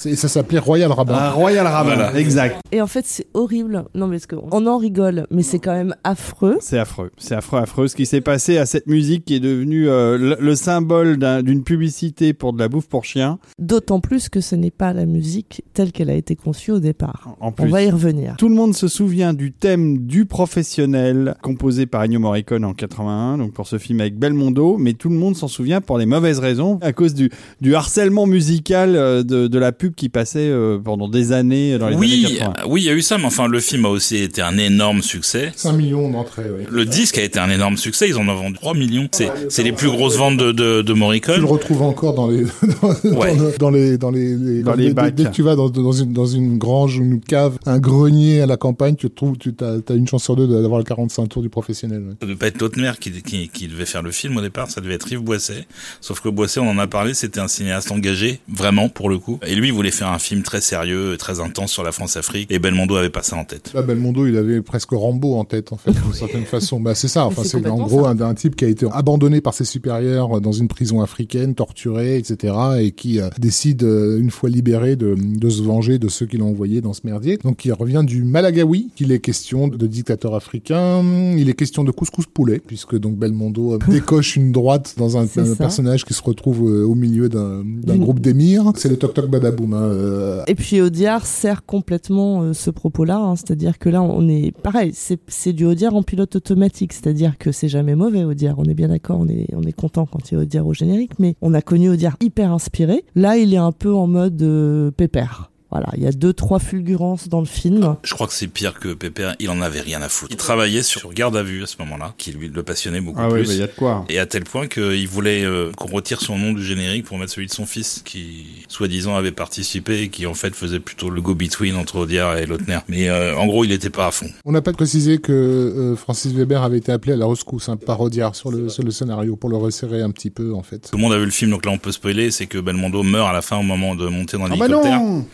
Et 0.05 0.17
ça 0.17 0.29
s'appelait 0.29 0.59
Royal 0.59 0.91
Rabbin. 0.93 1.15
Un 1.15 1.31
Royal 1.31 1.67
Rabbin, 1.67 1.95
Voilà. 1.95 2.19
exact. 2.19 2.57
Et 2.73 2.81
en 2.83 2.87
fait, 2.87 3.05
c'est 3.07 3.27
horrible. 3.35 3.85
Non, 3.95 4.07
mais 4.07 4.19
parce 4.19 4.27
qu'on 4.27 4.67
en 4.67 4.79
rigole, 4.79 5.27
mais 5.31 5.43
c'est 5.43 5.59
quand 5.59 5.73
même 5.75 5.95
affreux. 6.05 6.59
C'est 6.61 6.79
affreux, 6.79 7.11
c'est 7.19 7.35
affreux, 7.35 7.59
affreux. 7.61 7.89
Ce 7.89 7.97
qui 7.97 8.07
s'est 8.07 8.21
passé 8.21 8.59
à 8.59 8.67
cette 8.67 8.87
musique 8.87 9.25
qui 9.25 9.35
est 9.35 9.41
devenue 9.41 9.89
euh, 9.89 10.17
le, 10.19 10.37
le 10.41 10.55
symbole 10.57 11.17
d'un- 11.17 11.43
d'une 11.43 11.63
publicité 11.63 12.33
pour 12.33 12.53
de 12.53 12.59
la 12.59 12.69
bouffe 12.69 12.89
pour 12.89 13.05
chiens. 13.05 13.39
D'autant 13.59 14.01
plus 14.01 14.29
que 14.29 14.41
ce 14.41 14.55
n'est 14.57 14.71
pas 14.71 14.93
la 14.93 15.07
musique 15.07 15.63
telle 15.75 15.93
qu'elle 15.93 16.11
a 16.11 16.15
été 16.15 16.37
conçue 16.37 16.73
au 16.73 16.79
départ. 16.81 17.37
En 17.41 17.49
On 17.49 17.53
plus, 17.53 17.69
va 17.69 17.83
y 17.83 17.91
revenir. 17.91 18.35
Tout 18.39 18.49
le 18.49 18.55
monde 18.55 18.75
se 18.75 18.89
souvient 18.89 19.35
du 19.35 19.53
thème 19.53 20.07
du 20.07 20.25
professionnel 20.27 21.35
composé 21.43 21.87
par 21.87 22.03
Ennio 22.03 22.19
Morricone 22.19 22.65
en 22.65 22.73
81, 22.75 23.39
donc 23.39 23.53
pour 23.53 23.67
ce 23.67 23.79
film 23.79 24.01
avec 24.01 24.19
Belmondo, 24.19 24.77
mais 24.79 24.95
tout 24.95 25.09
le 25.09 25.15
monde 25.17 25.37
s'en 25.37 25.49
souvient 25.49 25.81
pour 25.81 25.99
les 25.99 26.07
mauvaises 26.07 26.39
raisons, 26.39 26.79
à 26.83 26.93
cause 26.93 27.15
du, 27.15 27.31
du 27.61 27.75
harcèlement 27.75 28.27
musical 28.27 28.97
euh, 28.97 29.23
de, 29.23 29.47
de 29.47 29.59
la 29.59 29.73
pub 29.79 29.95
qui 29.95 30.09
passait 30.09 30.49
euh, 30.49 30.79
pendant 30.79 31.09
des 31.09 31.33
années 31.33 31.79
dans 31.79 31.89
les 31.89 31.97
Oui, 31.97 32.25
années 32.27 32.37
80. 32.39 32.55
oui, 32.69 32.83
il 32.83 32.85
y 32.87 32.91
a 32.91 32.95
eu 32.95 33.03
ça, 33.03 33.19
mais 33.19 33.25
enfin, 33.27 33.47
le 33.49 33.61
film 33.61 33.85
a 33.87 33.89
aussi 33.89 34.17
été 34.17 34.43
un 34.43 34.57
énorme 34.59 35.03
succès. 35.03 35.53
5 35.57 35.73
millions 35.73 36.11
d'entrées, 36.11 36.47
oui. 36.57 36.65
Le 36.71 36.85
disque 36.85 37.19
a 37.19 37.23
été 37.23 37.39
un 37.39 37.51
énorme 37.51 37.77
succès, 37.77 38.09
ils 38.09 38.17
en 38.17 38.27
ont 38.29 38.35
vendu 38.35 38.55
3 38.57 38.75
millions. 38.75 39.09
C'est, 39.13 39.31
c'est 39.49 39.63
les 39.63 39.73
plus 39.73 39.89
grosses 39.89 40.17
ventes 40.17 40.37
de, 40.37 40.53
de, 40.53 40.83
de 40.83 40.93
Tu 40.93 40.99
Morricone. 40.99 41.41
le 41.41 41.45
retrouves 41.47 41.83
encore 41.83 42.15
dans 42.15 42.29
les 42.29 42.45
dans, 43.05 43.17
Ouais. 43.19 43.37
dans- 43.37 43.51
dans 43.59 43.71
les 43.71 43.99
dans 43.99 44.11
les, 44.11 44.37
les- 44.37 44.63
Dans 44.63 44.75
les 44.75 44.85
dès- 44.85 44.89
dès- 44.89 44.95
bacs. 44.95 45.15
Dès 45.15 45.25
que 45.25 45.31
tu 45.31 45.43
vas 45.43 45.57
dans, 45.57 45.69
dans 45.69 45.93
une 45.93 46.13
dans 46.13 46.27
une 46.27 46.59
grange, 46.59 46.97
une 46.97 47.21
cave, 47.21 47.59
un 47.67 47.79
grenier 47.79 48.41
à 48.41 48.47
la 48.47 48.57
campagne, 48.57 48.97
tu 48.97 49.09
trouves 49.11 49.37
tu 49.39 49.53
as, 49.61 49.93
une 49.95 50.07
chance 50.09 50.25
sur 50.25 50.37
deux 50.37 50.47
d'avoir 50.47 50.79
le 50.79 50.85
45 50.85 51.27
tours 51.29 51.43
du 51.43 51.49
professionnel. 51.49 52.01
ouais. 52.03 52.15
Ça 52.21 52.27
devait 52.27 52.39
pas 52.39 52.47
être 52.49 52.61
Lautner 52.61 52.93
qui, 53.01 53.11
qui, 53.23 53.49
qui 53.49 53.69
devait 53.69 53.85
faire 53.87 54.03
le 54.03 54.11
film 54.11 54.37
au 54.37 54.41
départ, 54.41 54.71
ça 54.71 54.81
devait 54.81 54.95
être 54.95 55.11
Yves 55.13 55.21
Boisset. 55.21 55.67
Sauf 56.01 56.21
que 56.21 56.29
Boisset, 56.29 56.61
on 56.61 56.69
en 56.71 56.79
a 56.79 56.87
parlé, 56.87 57.15
c'était 57.15 57.41
un 57.41 57.49
cinéaste 57.49 57.91
engagé, 57.93 58.41
vraiment, 58.49 58.89
pour 58.89 59.09
le 59.09 59.19
coup. 59.19 59.39
Et 59.47 59.55
lui, 59.55 59.66
il 59.67 59.73
voulait 59.73 59.91
faire 59.91 60.09
un 60.09 60.19
film 60.19 60.43
très 60.43 60.61
sérieux, 60.61 61.15
et 61.15 61.17
très 61.17 61.41
intense 61.41 61.73
sur 61.73 61.83
la 61.83 61.93
France-Afrique. 61.93 62.51
Et 62.51 62.59
Belmondo 62.59 62.97
avait 62.97 63.11
pas 63.11 63.23
ça 63.23 63.37
en 63.37 63.45
tête. 63.45 63.73
Là, 63.75 63.83
Belmondo, 63.83 64.27
il 64.27 64.37
avait 64.37 64.63
presque 64.63 64.91
Rambo 64.93 65.35
en 65.37 65.45
tête, 65.45 65.73
en 65.73 65.77
fait, 65.77 65.93
d'une 65.93 66.13
certaine 66.13 66.45
façon. 66.45 66.81
Bah, 66.81 66.95
c'est 66.95 67.09
ça. 67.09 67.27
Enfin, 67.27 67.43
c'est 67.45 67.67
en 67.67 67.79
gros 67.79 68.07
un, 68.07 68.21
un 68.21 68.35
type 68.35 68.57
qui 68.57 68.65
a 68.65 68.69
été 68.69 68.87
abandonné 68.93 69.41
par 69.41 69.55
ses 69.55 69.65
supérieurs 69.65 70.41
dans 70.41 70.53
une 70.53 70.69
prison 70.69 71.01
africaine, 71.01 71.55
torturé, 71.55 72.19
etc., 72.19 72.55
et 72.81 72.93
qui 72.93 73.21
euh, 73.21 73.29
décide, 73.39 73.83
euh, 73.83 74.19
une 74.19 74.31
fois 74.31 74.49
libéré, 74.49 74.97
de, 74.97 75.15
de 75.17 75.49
se 75.49 75.63
venger 75.63 75.99
de 75.99 76.09
ceux 76.09 76.27
qui 76.27 76.37
l'ont 76.37 76.49
envoyé 76.49 76.81
dans 76.81 76.93
ce 76.93 77.01
merdier. 77.05 77.39
Donc, 77.39 77.65
il 77.65 77.73
revient 77.73 78.03
du 78.05 78.25
Malagawi, 78.25 78.91
qu'il 78.95 79.13
est 79.13 79.21
question 79.21 79.69
de 79.69 79.87
dictateur 79.87 80.35
africain. 80.35 81.03
Il 81.37 81.49
est 81.49 81.55
question 81.55 81.85
de 81.85 81.91
couscous 81.91 82.27
poulet, 82.27 82.61
puisque 82.65 82.97
donc 82.97 83.17
Belmondo 83.17 83.75
euh, 83.75 83.79
décoche 83.89 84.37
une 84.37 84.53
droite 84.53 84.95
dans 84.97 85.17
un, 85.17 85.25
un 85.25 85.55
personnage 85.55 86.05
qui 86.05 86.15
se 86.15 86.23
retrouve 86.23 86.69
euh, 86.69 86.85
au 86.85 86.95
milieu 86.95 87.29
d'un 87.29 87.65
groupe 87.97 88.21
d'émirs. 88.21 88.73
C'est 88.77 88.89
le 88.89 88.97
toc 88.97 89.15
toc 89.15 89.31
Hein, 89.61 89.73
euh, 89.73 90.45
Et 90.47 90.55
puis 90.55 90.81
Audiard 90.81 91.27
sert 91.27 91.65
complètement 91.65 92.43
euh, 92.43 92.53
ce 92.53 92.71
propos-là, 92.71 93.19
hein. 93.19 93.37
c'est-à-dire 93.37 93.79
que 93.79 93.89
là 93.89 94.03
on 94.03 94.29
est 94.29 94.53
pareil, 94.63 94.93
c'est 94.95 95.53
du 95.53 95.65
Audiard 95.65 95.95
en 95.95 96.03
pilote 96.03 96.37
automatique, 96.37 96.93
c'est-à-dire 96.93 97.39
que 97.39 97.53
c'est 97.53 97.69
jamais 97.69 97.95
mauvais 97.95 98.25
Audiard, 98.25 98.59
on 98.59 98.65
est 98.65 98.75
bien 98.75 98.89
d'accord, 98.89 99.19
on 99.21 99.29
est 99.29 99.49
on 99.55 99.63
est 99.63 99.73
content 99.73 100.07
quand 100.07 100.31
il 100.31 100.35
y 100.35 100.37
a 100.37 100.41
Audiard 100.41 100.67
au 100.67 100.75
générique, 100.75 101.19
mais 101.19 101.37
on 101.43 101.55
a 101.55 101.63
connu 101.63 101.89
Audiard 101.89 102.17
hyper 102.21 102.53
inspiré. 102.53 103.05
Là 103.15 103.37
il 103.37 103.55
est 103.55 103.59
un 103.59 103.73
peu 103.73 103.95
en 103.95 104.07
mode 104.07 104.41
euh, 104.43 104.91
pépère. 104.91 105.51
Voilà, 105.77 105.91
il 105.95 106.03
y 106.03 106.07
a 106.07 106.13
deux 106.13 106.33
trois 106.33 106.59
fulgurances 106.59 107.29
dans 107.29 107.41
le 107.41 107.47
film. 107.47 107.97
Je 108.03 108.15
crois 108.15 108.27
que 108.27 108.33
c'est 108.33 108.47
pire 108.47 108.81
que 108.81 108.95
Pépère, 108.95 109.37
il 109.41 109.51
en 109.51 109.61
avait 109.61 109.83
rien 109.83 110.01
à 110.01 110.09
foutre. 110.09 110.33
Il 110.33 110.39
travaillait 110.39 110.83
sur 110.83 111.13
Garde 111.13 111.37
à 111.37 111.43
vue 111.43 111.63
à 111.63 111.67
ce 111.67 111.77
moment-là, 111.81 112.15
qui 112.17 112.33
lui 112.33 112.49
le 112.49 112.63
passionnait 112.63 113.03
beaucoup 113.03 113.21
Ah 113.23 113.29
oui, 113.29 113.43
plus. 113.43 113.53
il 113.53 113.61
y 113.61 113.63
a 113.63 113.67
de 113.67 113.73
quoi. 113.73 114.07
Et 114.09 114.19
à 114.19 114.25
tel 114.25 114.45
point 114.45 114.69
qu'il 114.69 115.07
voulait 115.07 115.45
euh, 115.45 115.71
qu'on 115.77 115.89
retire 115.89 116.23
son 116.23 116.39
nom 116.39 116.55
du 116.55 116.65
générique 116.65 117.05
pour 117.05 117.19
mettre 117.19 117.33
celui 117.33 117.47
de 117.47 117.53
son 117.53 117.67
fils, 117.67 118.01
qui 118.07 118.65
soi-disant 118.69 119.17
avait 119.17 119.33
participé 119.33 120.01
et 120.01 120.09
qui 120.09 120.25
en 120.25 120.33
fait 120.33 120.55
faisait 120.55 120.81
plutôt 120.81 121.11
le 121.11 121.21
go-between 121.21 121.77
entre 121.77 121.97
Audiard 121.97 122.39
et 122.39 122.47
Lautner. 122.47 122.79
Mais 122.89 123.11
euh, 123.11 123.37
en 123.37 123.45
gros, 123.47 123.65
il 123.65 123.73
était 123.73 123.91
pas 123.91 124.07
à 124.07 124.11
fond. 124.11 124.29
On 124.47 124.53
n'a 124.53 124.63
pas 124.63 124.73
précisé 124.73 125.19
que 125.19 125.33
euh, 125.33 125.95
Francis 125.97 126.33
Weber 126.33 126.63
avait 126.63 126.79
été 126.79 126.91
appelé 126.91 127.13
à 127.13 127.17
la 127.17 127.27
rescousse 127.27 127.69
hein, 127.69 127.77
par 127.77 128.01
Audiard 128.01 128.35
sur 128.35 128.51
le, 128.51 128.71
sur 128.71 128.83
le 128.83 128.91
scénario 128.93 129.37
pour 129.37 129.51
le 129.51 129.59
resserrer 129.59 130.01
un 130.01 130.11
petit 130.11 130.31
peu 130.31 130.55
en 130.55 130.63
fait. 130.63 130.89
Tout 130.91 130.97
le 130.97 131.03
monde 131.03 131.13
a 131.13 131.19
vu 131.19 131.27
le 131.27 131.31
film, 131.31 131.51
donc 131.51 131.67
là 131.67 131.73
on 131.73 131.79
peut 131.79 131.93
spoiler, 131.93 132.31
c'est 132.31 132.47
que 132.47 132.57
Belmondo 132.59 133.03
meurt 133.03 133.29
à 133.29 133.35
la 133.35 133.43
fin 133.43 133.59
au 133.59 133.63
moment 133.63 133.95
de 133.95 134.07
monter 134.09 134.39
dans 134.39 134.45
Ah 134.47 134.49
bah 134.57 134.69
l'hélicoptère. 134.69 135.01
non 135.01 135.27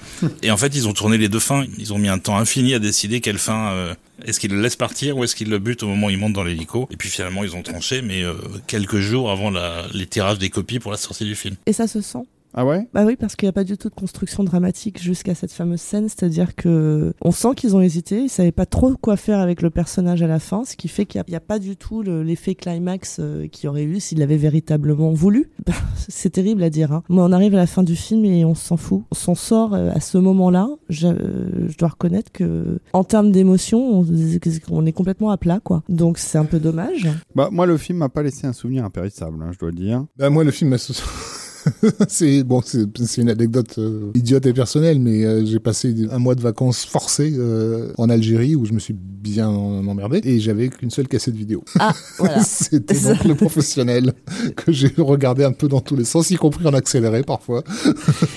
et 0.42 0.50
en 0.50 0.56
fait, 0.56 0.74
ils 0.74 0.88
ont 0.88 0.92
tourné 0.92 1.18
les 1.18 1.28
deux 1.28 1.38
fins. 1.40 1.64
Ils 1.78 1.92
ont 1.92 1.98
mis 1.98 2.08
un 2.08 2.18
temps 2.18 2.36
infini 2.36 2.74
à 2.74 2.78
décider 2.78 3.20
quelle 3.20 3.38
fin. 3.38 3.72
euh, 3.72 3.94
est-ce 4.24 4.38
qu'ils 4.38 4.52
le 4.52 4.60
laissent 4.60 4.76
partir 4.76 5.16
ou 5.16 5.24
est-ce 5.24 5.34
qu'ils 5.34 5.50
le 5.50 5.58
butent 5.58 5.82
au 5.82 5.88
moment 5.88 6.06
où 6.06 6.10
il 6.10 6.18
monte 6.18 6.32
dans 6.32 6.44
l'hélico 6.44 6.88
Et 6.90 6.96
puis 6.96 7.08
finalement, 7.08 7.42
ils 7.44 7.56
ont 7.56 7.62
tranché, 7.62 8.02
mais 8.02 8.22
euh, 8.22 8.34
quelques 8.66 8.98
jours 9.00 9.30
avant 9.30 9.50
la, 9.50 9.84
les 9.92 10.06
tirages 10.06 10.38
des 10.38 10.50
copies 10.50 10.78
pour 10.78 10.90
la 10.92 10.96
sortie 10.96 11.24
du 11.24 11.34
film. 11.34 11.56
Et 11.66 11.72
ça 11.72 11.86
se 11.86 12.00
sent? 12.00 12.24
Ah 12.54 12.66
ouais? 12.66 12.88
Bah 12.92 13.04
oui, 13.06 13.16
parce 13.16 13.34
qu'il 13.36 13.46
n'y 13.46 13.50
a 13.50 13.52
pas 13.54 13.64
du 13.64 13.76
tout 13.78 13.88
de 13.88 13.94
construction 13.94 14.44
dramatique 14.44 15.00
jusqu'à 15.02 15.34
cette 15.34 15.52
fameuse 15.52 15.80
scène, 15.80 16.08
c'est-à-dire 16.08 16.54
que 16.54 17.14
on 17.22 17.30
sent 17.30 17.54
qu'ils 17.56 17.74
ont 17.76 17.80
hésité, 17.80 18.22
ils 18.24 18.28
savaient 18.28 18.52
pas 18.52 18.66
trop 18.66 18.94
quoi 19.00 19.16
faire 19.16 19.38
avec 19.38 19.62
le 19.62 19.70
personnage 19.70 20.22
à 20.22 20.26
la 20.26 20.38
fin, 20.38 20.64
ce 20.64 20.76
qui 20.76 20.88
fait 20.88 21.06
qu'il 21.06 21.22
n'y 21.28 21.34
a, 21.34 21.38
a 21.38 21.40
pas 21.40 21.58
du 21.58 21.76
tout 21.76 22.02
le- 22.02 22.22
l'effet 22.22 22.54
climax 22.54 23.18
euh, 23.20 23.46
qu'il 23.48 23.68
aurait 23.68 23.84
eu 23.84 24.00
s'il 24.00 24.18
l'avait 24.18 24.36
véritablement 24.36 25.12
voulu. 25.12 25.50
Bah, 25.66 25.72
C'est 26.08 26.30
terrible 26.30 26.62
à 26.62 26.70
dire. 26.70 26.92
Hein. 26.92 27.02
Moi, 27.08 27.24
on 27.24 27.32
arrive 27.32 27.54
à 27.54 27.58
la 27.58 27.66
fin 27.66 27.82
du 27.82 27.96
film 27.96 28.24
et 28.24 28.44
on 28.44 28.54
s'en 28.54 28.76
fout. 28.76 29.02
On 29.10 29.14
s'en 29.14 29.34
sort 29.34 29.74
euh, 29.74 29.90
à 29.94 30.00
ce 30.00 30.18
moment-là. 30.18 30.68
Je, 30.88 31.06
euh, 31.08 31.68
je 31.68 31.76
dois 31.78 31.88
reconnaître 31.88 32.32
que, 32.32 32.80
en 32.92 33.04
termes 33.04 33.32
d'émotion, 33.32 34.00
on, 34.00 34.06
on 34.70 34.86
est 34.86 34.92
complètement 34.92 35.30
à 35.30 35.36
plat, 35.38 35.60
quoi. 35.62 35.82
Donc 35.88 36.18
c'est 36.18 36.38
un 36.38 36.44
peu 36.44 36.58
dommage. 36.60 37.08
Bah 37.34 37.48
moi 37.50 37.66
le 37.66 37.76
film 37.76 37.98
m'a 37.98 38.08
pas 38.08 38.22
laissé 38.22 38.46
un 38.46 38.52
souvenir 38.52 38.84
impérissable, 38.84 39.42
hein, 39.42 39.50
je 39.52 39.58
dois 39.58 39.70
le 39.70 39.76
dire. 39.76 40.04
Bah, 40.18 40.28
moi 40.30 40.44
le 40.44 40.50
film 40.50 40.70
m'a 40.70 40.76
c'est 42.08 42.42
bon, 42.44 42.60
c'est 42.62 43.20
une 43.20 43.30
anecdote 43.30 43.76
euh, 43.78 44.10
idiote 44.14 44.46
et 44.46 44.52
personnelle, 44.52 44.98
mais 45.00 45.24
euh, 45.24 45.44
j'ai 45.44 45.58
passé 45.60 45.94
un 46.10 46.18
mois 46.18 46.34
de 46.34 46.40
vacances 46.40 46.84
forcées 46.84 47.32
euh, 47.36 47.92
en 47.98 48.08
Algérie 48.10 48.54
où 48.56 48.64
je 48.64 48.72
me 48.72 48.78
suis 48.78 48.94
bien 48.94 49.48
emmerdé 49.48 50.20
et 50.24 50.40
j'avais 50.40 50.68
qu'une 50.68 50.90
seule 50.90 51.08
cassette 51.08 51.34
vidéo. 51.36 51.62
Ah, 51.78 51.92
voilà. 52.18 52.40
C'était 52.44 52.98
donc 53.00 53.24
le 53.24 53.34
professionnel 53.34 54.12
que 54.56 54.72
j'ai 54.72 54.92
regardé 54.98 55.44
un 55.44 55.52
peu 55.52 55.68
dans 55.68 55.80
tous 55.80 55.96
les 55.96 56.04
sens, 56.04 56.30
y 56.30 56.36
compris 56.36 56.66
en 56.66 56.74
accéléré 56.74 57.22
parfois. 57.22 57.62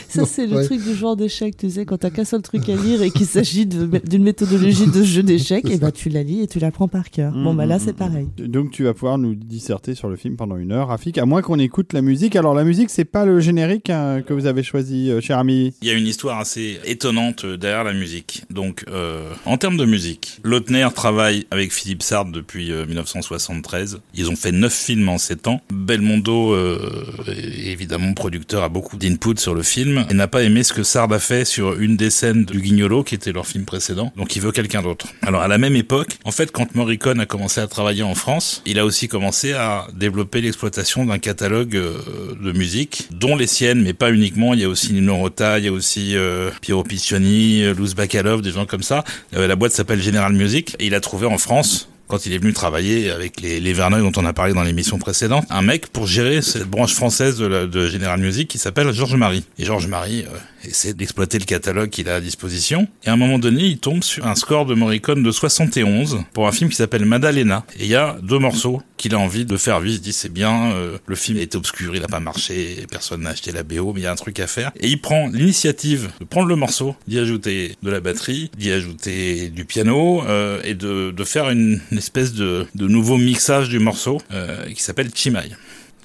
Ça, 0.10 0.26
c'est 0.26 0.48
le 0.48 0.56
Ouais. 0.56 0.66
truc 0.66 0.82
du 0.84 0.94
genre 0.96 1.16
d'échec, 1.18 1.58
tu 1.58 1.70
sais, 1.70 1.86
quand 1.86 1.98
t'as 1.98 2.10
qu'un 2.12 2.24
seul 2.24 2.42
truc 2.42 2.70
à 2.70 2.76
lire 2.76 3.02
et 3.02 3.12
qu'il 3.12 3.26
s'agit 3.26 3.66
d'une 3.66 4.24
méthodologie 4.24 4.88
de 4.88 5.04
jeu 5.04 5.22
d'échecs, 5.24 5.70
et 5.70 5.78
bah 5.78 5.92
tu 5.92 6.10
la 6.10 6.24
lis 6.24 6.42
et 6.42 6.48
tu 6.48 6.60
l'apprends 6.60 6.88
par 6.88 7.10
cœur. 7.10 7.34
Bon, 7.34 7.54
bah 7.54 7.66
là, 7.66 7.76
Mm, 7.78 7.82
c'est 7.84 7.92
mm, 7.92 7.96
pareil. 7.96 8.28
Donc 8.38 8.72
tu 8.72 8.84
vas 8.84 8.94
pouvoir 8.94 9.18
nous 9.18 9.36
disserter 9.36 9.96
sur 9.96 10.08
le 10.08 10.16
film 10.16 10.36
pendant 10.38 10.56
une 10.56 10.72
heure, 10.72 10.88
Rafik, 10.90 11.18
à 11.18 11.26
moins 11.26 11.42
qu'on 11.42 11.60
écoute 11.60 11.92
la 11.94 12.02
musique. 12.02 12.36
Alors 12.38 12.54
la 12.54 12.64
musique, 12.64 12.90
c'est 12.90 13.04
pas 13.16 13.24
le 13.24 13.40
générique 13.40 13.90
hein, 13.90 14.22
que 14.28 14.34
vous 14.34 14.46
avez 14.46 14.62
choisi, 14.62 15.10
euh, 15.10 15.22
cher 15.22 15.40
ami. 15.40 15.74
Il 15.82 15.88
y 15.88 15.92
a 15.92 15.94
une 15.94 16.06
histoire 16.06 16.38
assez 16.38 16.82
étonnante 16.84 17.46
euh, 17.46 17.56
derrière 17.56 17.86
la 17.86 17.94
musique. 17.94 18.44
Donc, 18.50 18.84
euh, 18.90 19.30
en 19.46 19.56
termes 19.58 19.78
de 19.78 19.86
musique, 19.86 20.42
Lautner 20.44 20.90
travaille 20.94 21.48
avec 21.50 21.72
Philippe 21.72 22.04
Sard 22.04 22.26
depuis 22.26 22.74
euh, 22.74 22.86
1973. 22.86 24.02
Ils 24.16 24.30
ont 24.30 24.36
fait 24.36 24.52
neuf 24.52 24.74
films 24.74 25.08
en 25.08 25.18
sept 25.18 25.48
ans. 25.48 25.62
Belmondo 25.72 26.54
euh, 26.54 27.06
est 27.30 27.68
évidemment 27.68 28.14
producteur, 28.14 28.64
a 28.64 28.68
beaucoup 28.68 28.98
d'input 28.98 29.38
sur 29.38 29.56
le 29.56 29.64
film 29.64 30.06
et 30.10 30.14
n'a 30.14 30.28
pas 30.28 30.44
aimé 30.44 30.64
ce 30.64 30.74
que 30.74 30.84
Sard 30.84 31.14
a 31.14 31.20
fait 31.20 31.46
sur 31.46 31.80
une 31.80 31.96
des 31.96 32.10
scènes 32.10 32.44
du 32.44 32.60
Guignolo, 32.60 33.06
qui 33.06 33.16
était 33.16 33.32
leur 33.32 33.48
film 33.48 33.64
précédent. 33.64 34.12
Donc, 34.18 34.36
il 34.36 34.42
veut 34.42 34.52
quelqu'un 34.52 34.82
d'autre. 34.82 35.08
Alors, 35.22 35.42
à 35.42 35.48
la 35.48 35.58
même 35.58 35.78
époque, 35.78 36.18
en 36.26 36.32
fait, 36.32 36.52
quand 36.52 36.76
Morricone 36.76 37.22
a 37.22 37.26
commencé 37.26 37.62
à 37.62 37.68
travailler 37.68 38.04
en 38.04 38.14
France, 38.14 38.62
il 38.66 38.78
a 38.78 38.84
aussi 38.84 39.08
commencé 39.08 39.54
à 39.54 39.88
développer 39.94 40.42
l'exploitation 40.42 41.06
d'un 41.06 41.18
catalogue 41.18 41.78
euh, 41.78 42.36
de 42.42 42.52
musique, 42.52 43.05
dont 43.12 43.36
les 43.36 43.48
siennes, 43.48 43.82
mais 43.82 43.94
pas 43.94 44.12
uniquement. 44.12 44.54
Il 44.54 44.62
y 44.62 44.64
a 44.64 44.70
aussi 44.70 44.94
Nino 44.94 45.16
Rota, 45.16 45.60
il 45.60 45.66
y 45.66 45.68
a 45.68 45.72
aussi 45.72 46.16
euh, 46.16 46.50
Piero 46.62 46.84
Piccioni, 46.84 47.64
euh, 47.64 47.74
Luz 47.74 47.96
Bacalov, 47.96 48.42
des 48.42 48.52
gens 48.52 48.66
comme 48.66 48.84
ça. 48.84 49.04
Euh, 49.36 49.48
la 49.48 49.56
boîte 49.56 49.72
s'appelle 49.72 50.02
General 50.02 50.34
Music 50.34 50.76
et 50.80 50.88
il 50.88 50.96
a 50.96 51.00
trouvé 51.00 51.28
en 51.28 51.38
France 51.38 51.90
quand 52.08 52.26
il 52.26 52.34
est 52.34 52.38
venu 52.38 52.54
travailler 52.54 53.10
avec 53.10 53.42
les, 53.42 53.60
les 53.60 53.74
Verneuil 53.74 54.02
dont 54.02 54.12
on 54.22 54.26
a 54.26 54.34
parlé 54.34 54.54
dans 54.54 54.64
l'émission 54.64 55.00
précédente, 55.00 55.46
un 55.50 55.62
mec 55.62 55.88
pour 55.88 56.06
gérer 56.06 56.42
cette 56.42 56.70
branche 56.70 56.94
française 56.94 57.38
de, 57.38 57.66
de 57.66 57.88
General 57.88 58.20
Music 58.20 58.48
qui 58.48 58.58
s'appelle 58.58 58.92
Georges 58.92 59.16
Marie. 59.16 59.44
Et 59.58 59.66
Georges 59.66 59.88
Marie 59.88 60.24
euh, 60.24 60.38
essaie 60.68 60.94
d'exploiter 60.94 61.40
le 61.40 61.46
catalogue 61.46 61.90
qu'il 61.90 62.10
a 62.10 62.16
à 62.16 62.22
disposition. 62.22 62.88
Et 63.04 63.10
à 63.10 63.14
un 63.14 63.18
moment 63.18 63.40
donné, 63.40 63.64
il 63.64 63.78
tombe 63.78 64.04
sur 64.04 64.28
un 64.28 64.36
score 64.36 64.66
de 64.66 64.76
Morricone 64.76 65.24
de 65.24 65.32
71 65.32 66.24
pour 66.34 66.48
un 66.48 66.52
film 66.52 66.70
qui 66.70 66.76
s'appelle 66.76 67.06
Madalena. 67.06 67.66
Et 67.80 67.84
il 67.86 67.90
y 67.90 67.96
a 67.96 68.18
deux 68.22 68.40
morceaux 68.40 68.82
qu'il 68.98 69.14
a 69.14 69.20
envie 69.20 69.46
de 69.46 69.58
faire 69.58 69.80
vivre. 69.80 69.96
Il 69.96 69.98
se 69.98 70.02
dit 70.02 70.14
c'est 70.14 70.34
bien, 70.34 70.72
euh, 70.72 70.98
le 71.06 71.16
film 71.16 71.38
était 71.38 71.56
obscur, 71.56 71.96
il 71.96 72.04
a 72.04 72.08
pas 72.08 72.20
marché, 72.20 72.86
personne 72.90 73.22
n'a 73.22 73.32
acheté 73.32 73.52
la 73.52 73.64
BO, 73.64 73.94
mais 73.94 74.02
il 74.02 74.04
y 74.04 74.08
a 74.08 74.12
un 74.12 74.16
truc 74.16 74.40
à 74.40 74.48
faire. 74.48 74.72
Et 74.80 74.88
il 74.88 75.00
prend 75.00 75.28
l'initiative 75.28 76.10
de 76.20 76.26
prendre 76.26 76.48
le 76.48 76.56
morceau, 76.56 76.96
d'y 77.08 77.20
ajouter 77.20 77.76
de 77.84 77.92
la 77.92 78.00
batterie, 78.00 78.52
d'y 78.58 78.72
ajouter 78.72 79.50
du 79.50 79.66
piano 79.66 80.24
euh, 80.28 80.62
et 80.64 80.74
de, 80.74 81.12
de 81.12 81.24
faire 81.24 81.50
une, 81.50 81.82
une 81.92 81.98
espèce 81.98 82.34
de, 82.34 82.66
de 82.76 82.88
nouveau 82.88 83.18
mixage 83.18 83.70
du 83.70 83.80
morceau 83.80 84.22
euh, 84.32 84.66
qui 84.74 84.82
s'appelle 84.82 85.10
Chimay 85.14 85.50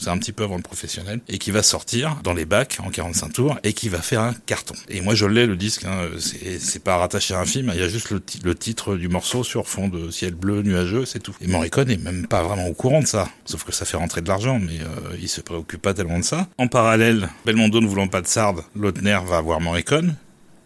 c'est 0.00 0.08
un 0.10 0.18
petit 0.18 0.32
peu 0.32 0.44
avant 0.44 0.56
le 0.56 0.62
professionnel, 0.62 1.20
et 1.28 1.38
qui 1.38 1.50
va 1.50 1.62
sortir 1.62 2.16
dans 2.24 2.32
les 2.34 2.44
bacs 2.46 2.78
en 2.84 2.90
45 2.90 3.32
tours, 3.32 3.58
et 3.64 3.72
qui 3.72 3.88
va 3.88 4.00
faire 4.00 4.20
un 4.22 4.34
carton. 4.46 4.74
Et 4.88 5.00
moi 5.00 5.14
je 5.14 5.26
l'ai 5.26 5.46
le 5.46 5.56
disque, 5.56 5.84
hein, 5.84 6.08
c'est 6.18 6.82
pas 6.82 6.96
rattaché 6.96 7.34
à 7.34 7.40
un 7.40 7.46
film, 7.46 7.70
il 7.74 7.80
y 7.80 7.82
a 7.84 7.88
juste 7.88 8.10
le, 8.10 8.20
ti- 8.20 8.40
le 8.42 8.54
titre 8.54 8.96
du 8.96 9.08
morceau 9.08 9.44
sur 9.44 9.68
fond 9.68 9.88
de 9.88 10.10
ciel 10.10 10.34
bleu 10.34 10.62
nuageux, 10.62 11.04
c'est 11.04 11.20
tout. 11.20 11.34
Et 11.40 11.46
Morricone 11.46 11.90
est 11.90 11.96
même 12.02 12.26
pas 12.26 12.42
vraiment 12.42 12.66
au 12.66 12.74
courant 12.74 13.00
de 13.00 13.06
ça, 13.06 13.28
sauf 13.44 13.64
que 13.64 13.72
ça 13.72 13.84
fait 13.84 13.96
rentrer 13.96 14.20
de 14.22 14.28
l'argent, 14.28 14.58
mais 14.58 14.80
euh, 14.80 15.16
il 15.20 15.28
se 15.28 15.40
préoccupe 15.40 15.82
pas 15.82 15.94
tellement 15.94 16.18
de 16.18 16.24
ça. 16.24 16.48
En 16.58 16.66
parallèle, 16.68 17.28
Belmondo 17.44 17.80
ne 17.80 17.86
voulant 17.86 18.08
pas 18.08 18.20
de 18.22 18.26
Sard, 18.26 18.56
Lautner 18.74 19.18
va 19.26 19.40
voir 19.40 19.60
Morricone, 19.60 20.14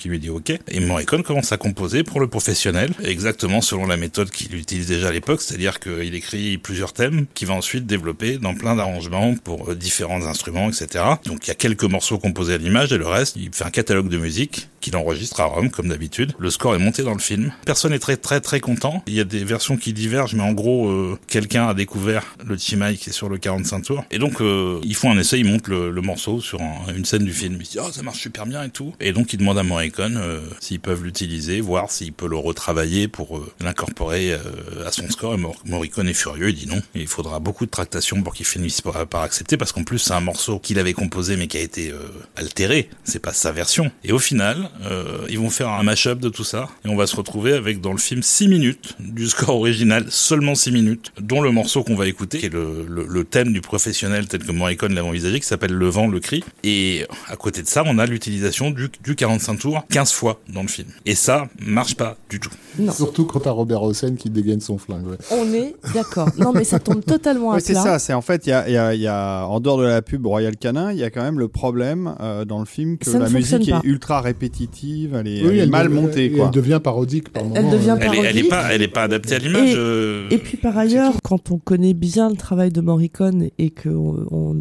qui 0.05 0.11
lui 0.11 0.19
dit 0.19 0.29
OK. 0.29 0.53
Et 0.69 0.81
Morricone 0.81 1.23
commence 1.23 1.51
à 1.53 1.57
composer 1.57 2.03
pour 2.05 2.21
le 2.21 2.27
professionnel, 2.27 2.91
exactement 3.03 3.63
selon 3.63 3.87
la 3.87 3.97
méthode 3.97 4.31
qu'il 4.31 4.55
utilise 4.55 4.87
déjà 4.87 5.09
à 5.09 5.13
l'époque, 5.13 5.41
c'est-à-dire 5.41 5.81
qu'il 5.81 6.15
écrit 6.15 6.59
plusieurs 6.59 6.93
thèmes 6.93 7.25
qu'il 7.33 7.49
va 7.49 7.55
ensuite 7.55 7.87
développer 7.87 8.37
dans 8.37 8.55
plein 8.55 8.77
d'arrangements 8.77 9.35
pour 9.35 9.71
euh, 9.71 9.75
différents 9.75 10.27
instruments, 10.27 10.69
etc. 10.69 11.03
Donc 11.25 11.47
il 11.47 11.49
y 11.49 11.53
a 11.53 11.55
quelques 11.55 11.85
morceaux 11.85 12.19
composés 12.19 12.53
à 12.53 12.59
l'image 12.59 12.93
et 12.93 12.99
le 12.99 13.07
reste, 13.07 13.37
il 13.37 13.49
fait 13.51 13.65
un 13.65 13.71
catalogue 13.71 14.11
de 14.11 14.19
musique 14.19 14.69
qu'il 14.83 14.95
enregistre 14.97 15.41
à 15.41 15.45
Rome, 15.47 15.71
comme 15.71 15.89
d'habitude. 15.89 16.35
Le 16.39 16.51
score 16.51 16.75
est 16.75 16.79
monté 16.79 17.03
dans 17.03 17.15
le 17.15 17.19
film. 17.19 17.51
Personne 17.65 17.93
n'est 17.93 17.99
très 17.99 18.19
très 18.19 18.43
très 18.43 18.61
content. 18.61 19.03
Il 19.07 19.15
y 19.15 19.21
a 19.21 19.25
des 19.25 19.43
versions 19.43 19.79
qui 19.79 19.95
divergent, 19.95 20.35
mais 20.35 20.43
en 20.43 20.53
gros, 20.53 20.91
euh, 20.91 21.19
quelqu'un 21.29 21.67
a 21.69 21.73
découvert 21.73 22.37
le 22.45 22.59
Chimay 22.59 22.97
qui 22.97 23.09
est 23.09 23.13
sur 23.15 23.31
le 23.31 23.39
45 23.39 23.81
tours. 23.81 24.05
Et 24.11 24.19
donc, 24.19 24.43
euh, 24.43 24.81
ils 24.85 24.95
font 24.95 25.11
un 25.11 25.19
essai, 25.19 25.39
ils 25.41 25.47
montent 25.47 25.69
le, 25.69 25.91
le 25.91 26.01
morceau 26.03 26.43
sur 26.43 26.61
un- 26.61 26.93
une 26.95 27.07
scène 27.07 27.25
du 27.25 27.33
film. 27.33 27.55
Ils 27.55 27.67
disent, 27.67 27.81
oh, 27.83 27.91
ça 27.91 28.03
marche 28.03 28.19
super 28.21 28.45
bien 28.45 28.63
et 28.65 28.69
tout. 28.69 28.93
Et 29.01 29.13
donc, 29.13 29.33
ils 29.33 29.39
demandent 29.39 29.57
à 29.57 29.63
Morricone 29.63 29.94
euh, 30.01 30.41
s'ils 30.61 30.81
peuvent 30.81 31.03
l'utiliser, 31.05 31.61
voir 31.61 31.91
s'il 31.91 32.13
peut 32.13 32.29
le 32.29 32.37
retravailler 32.37 33.09
pour 33.09 33.39
euh, 33.39 33.53
l'incorporer 33.61 34.33
euh, 34.33 34.39
à 34.87 34.93
son 34.93 35.09
score. 35.11 35.35
Et 35.35 35.37
Mor- 35.37 35.61
Morricone 35.65 36.09
est 36.09 36.15
furieux, 36.15 36.51
il 36.51 36.55
dit 36.55 36.67
non. 36.67 36.83
Et 36.95 37.01
il 37.03 37.07
faudra 37.07 37.39
beaucoup 37.41 37.67
de 37.67 37.71
tractation 37.71 38.23
pour 38.23 38.35
qu'il 38.35 38.47
finisse 38.47 38.81
par, 38.81 39.07
par 39.07 39.23
accepter, 39.23 39.57
parce 39.57 39.73
qu'en 39.73 39.85
plus, 39.85 39.99
c'est 39.99 40.13
un 40.13 40.21
morceau 40.21 40.59
qu'il 40.59 40.79
avait 40.79 40.93
composé, 40.93 41.37
mais 41.37 41.47
qui 41.47 41.57
a 41.57 41.61
été 41.61 41.91
euh, 41.91 41.99
altéré. 42.37 42.89
C'est 43.05 43.19
pas 43.21 43.33
sa 43.33 43.53
version. 43.53 43.91
Et 44.05 44.13
au 44.13 44.19
final, 44.19 44.71
euh, 44.85 45.27
ils 45.29 45.39
vont 45.39 45.51
faire 45.51 45.69
un 45.69 45.83
mash-up 45.83 46.19
de 46.19 46.29
tout 46.29 46.45
ça. 46.45 46.69
Et 46.85 46.89
on 46.89 46.97
va 46.97 47.07
se 47.07 47.17
retrouver 47.17 47.53
avec, 47.53 47.81
dans 47.81 47.93
le 47.93 47.99
film, 47.99 48.23
6 48.23 48.49
minutes 48.49 48.97
du 48.99 49.29
score 49.29 49.57
original, 49.57 50.07
seulement 50.11 50.55
6 50.55 50.73
minutes, 50.73 51.13
dont 51.21 51.41
le 51.41 51.51
morceau 51.51 51.85
qu'on 51.85 51.95
va 51.97 52.07
écouter, 52.07 52.39
qui 52.39 52.47
est 52.47 52.53
le, 52.53 52.85
le, 52.89 53.07
le 53.09 53.25
thème 53.25 53.53
du 53.53 53.61
professionnel 53.61 54.27
tel 54.29 54.43
que 54.45 54.53
Morricone 54.53 54.95
l'avait 54.95 55.09
envisagé, 55.09 55.41
qui 55.41 55.47
s'appelle 55.47 55.73
Le 55.73 55.89
vent, 55.89 56.07
le 56.09 56.21
cri. 56.21 56.43
Et 56.63 57.07
à 57.29 57.37
côté 57.37 57.63
de 57.63 57.69
ça, 57.69 57.83
on 57.87 57.99
a 57.99 58.07
l'utilisation 58.07 58.71
du, 58.71 58.89
du 59.03 59.15
45 59.15 59.59
tours 59.59 59.84
15 59.91 60.13
fois 60.13 60.41
dans 60.53 60.63
le 60.63 60.69
film. 60.69 60.89
Et 61.07 61.15
ça 61.15 61.49
marche 61.65 61.97
pas 61.97 62.17
du 62.31 62.41
tout. 62.41 62.51
Non. 62.79 62.93
Surtout 62.93 63.25
quand 63.25 63.41
t'as 63.41 63.51
Robert 63.53 63.83
Hossein 63.83 64.15
qui 64.17 64.31
dégaine 64.31 64.61
son 64.61 64.79
flingue. 64.79 65.07
ouais. 65.07 65.17
On 65.31 65.53
est 65.53 65.77
d'accord. 65.95 66.29
Non, 66.39 66.53
mais 66.53 66.65
ça 66.65 66.79
tombe 66.81 67.05
totalement 67.05 67.53
à 67.53 67.55
Ouais, 67.55 67.61
c'est 67.61 67.75
ça, 67.75 67.99
c'est 67.99 68.13
en 68.15 68.21
fait, 68.21 68.47
il 68.47 68.51
y 68.51 68.53
a, 68.53 68.69
il 68.69 68.73
y, 68.73 68.77
a, 68.77 68.95
y 68.95 69.07
a, 69.07 69.45
en 69.47 69.61
dehors 69.61 69.79
de 69.79 69.85
la 69.85 70.03
pub 70.03 70.27
Royal 70.27 70.57
Canin, 70.57 70.91
il 70.93 70.99
y 70.99 71.05
a 71.05 71.11
quand 71.11 71.23
même 71.23 71.39
le 71.39 71.49
problème 71.49 72.15
euh, 72.21 72.45
dans 72.45 72.59
le 72.59 72.65
film 72.65 72.99
que 72.99 73.11
Ça 73.11 73.19
la 73.21 73.29
musique 73.29 73.71
pas. 73.71 73.79
est 73.79 73.85
ultra 73.87 74.21
répétitive, 74.21 75.15
elle 75.15 75.29
est, 75.29 75.43
Oui, 75.43 75.49
elle 75.51 75.55
est 75.55 75.59
elle 75.63 75.71
mal 75.71 75.89
devient- 75.89 76.01
montée, 76.01 76.31
quoi. 76.33 76.47
Elle 76.47 76.51
devient 76.51 76.81
parodique 76.83 77.29
par 77.33 77.45
moment. 77.45 77.71
devient 77.71 77.91
euh, 77.91 77.97
Elle 78.01 78.15
est, 78.15 78.19
elle 78.19 78.39
est 78.39 78.43
Parodique. 78.45 78.49
pas, 78.51 78.73
elle 78.75 78.83
est 78.83 78.89
pas 78.89 79.03
adaptée 79.05 79.35
à 79.35 79.39
l'image. 79.39 79.71
Et- 79.73 79.77
euh, 79.77 80.29
Et 80.31 80.39
puis 80.39 80.57
par 80.57 80.77
ailleurs, 80.77 81.13
quand 81.23 81.51
on 81.51 81.59
connaît 81.59 81.95
bien 81.95 82.29
le 82.31 82.37
travail 82.37 82.71
de 82.71 82.81
Morricone 82.81 83.49
et 83.59 83.71
que 83.71 83.89
on, 83.89 84.27
on, 84.31 84.57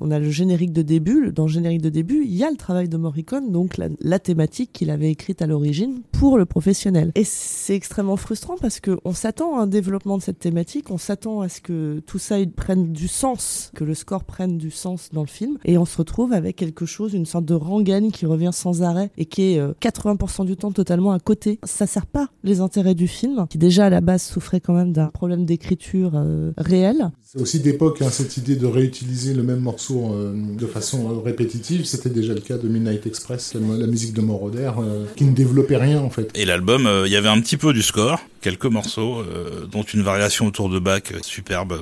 on 0.00 0.10
a 0.10 0.18
le 0.18 0.30
générique 0.30 0.72
de 0.72 0.82
début, 0.82 1.32
dans 1.32 1.44
le 1.46 1.52
générique 1.52 1.82
de 1.82 1.88
début, 1.88 2.22
il 2.24 2.34
y 2.34 2.44
a 2.44 2.50
le 2.50 2.56
travail 2.56 2.88
de 2.88 2.96
Morricone, 2.96 3.50
donc 3.52 3.76
la, 3.76 3.88
la 4.00 4.18
thématique 4.34 4.72
qu'il 4.72 4.90
avait 4.90 5.12
écrite 5.12 5.42
à 5.42 5.46
l'origine 5.46 6.02
pour 6.10 6.38
le 6.38 6.44
professionnel. 6.44 7.12
Et 7.14 7.22
c'est 7.22 7.76
extrêmement 7.76 8.16
frustrant 8.16 8.56
parce 8.60 8.80
que 8.80 8.98
on 9.04 9.12
s'attend 9.12 9.56
à 9.56 9.62
un 9.62 9.66
développement 9.68 10.18
de 10.18 10.22
cette 10.24 10.40
thématique, 10.40 10.90
on 10.90 10.98
s'attend 10.98 11.40
à 11.40 11.48
ce 11.48 11.60
que 11.60 12.02
tout 12.04 12.18
ça 12.18 12.40
il 12.40 12.50
prenne 12.50 12.92
du 12.92 13.06
sens, 13.06 13.70
que 13.76 13.84
le 13.84 13.94
score 13.94 14.24
prenne 14.24 14.58
du 14.58 14.72
sens 14.72 15.10
dans 15.12 15.20
le 15.20 15.28
film, 15.28 15.56
et 15.64 15.78
on 15.78 15.84
se 15.84 15.96
retrouve 15.96 16.32
avec 16.32 16.56
quelque 16.56 16.84
chose, 16.84 17.14
une 17.14 17.26
sorte 17.26 17.44
de 17.44 17.54
rengaine 17.54 18.10
qui 18.10 18.26
revient 18.26 18.50
sans 18.52 18.82
arrêt 18.82 19.12
et 19.16 19.26
qui 19.26 19.52
est 19.52 19.60
euh, 19.60 19.72
80% 19.80 20.46
du 20.46 20.56
temps 20.56 20.72
totalement 20.72 21.12
à 21.12 21.20
côté. 21.20 21.60
Ça 21.62 21.86
sert 21.86 22.06
pas 22.06 22.28
les 22.42 22.60
intérêts 22.60 22.96
du 22.96 23.06
film, 23.06 23.46
qui 23.48 23.58
déjà 23.58 23.86
à 23.86 23.90
la 23.90 24.00
base 24.00 24.22
souffrait 24.22 24.60
quand 24.60 24.74
même 24.74 24.92
d'un 24.92 25.10
problème 25.10 25.44
d'écriture 25.44 26.12
euh, 26.16 26.50
réel. 26.58 27.12
C'est 27.22 27.40
aussi 27.40 27.60
d'époque, 27.60 28.00
hein, 28.00 28.10
cette 28.10 28.36
idée 28.36 28.54
de 28.54 28.66
réutiliser 28.66 29.34
le 29.34 29.42
même 29.42 29.60
morceau 29.60 30.12
euh, 30.12 30.34
de 30.56 30.66
façon 30.66 31.10
euh, 31.10 31.18
répétitive. 31.18 31.84
C'était 31.84 32.10
déjà 32.10 32.32
le 32.32 32.40
cas 32.40 32.58
de 32.58 32.68
Midnight 32.68 33.06
Express, 33.06 33.54
la, 33.54 33.76
la 33.76 33.86
musique 33.88 34.12
de 34.12 34.20
Moroder, 34.24 34.70
euh, 34.78 35.04
qui 35.16 35.24
ne 35.24 35.32
développait 35.34 35.76
rien 35.76 36.00
en 36.00 36.10
fait. 36.10 36.30
Et 36.34 36.44
l'album, 36.44 36.86
euh, 36.86 37.06
il 37.06 37.12
y 37.12 37.16
avait 37.16 37.28
un 37.28 37.40
petit 37.40 37.56
peu 37.56 37.72
du 37.72 37.82
score, 37.82 38.20
quelques 38.40 38.66
morceaux, 38.66 39.20
euh, 39.20 39.66
dont 39.70 39.82
une 39.82 40.02
variation 40.02 40.46
autour 40.46 40.68
de 40.68 40.78
Bach 40.78 41.02
superbe, 41.22 41.72
euh, 41.72 41.78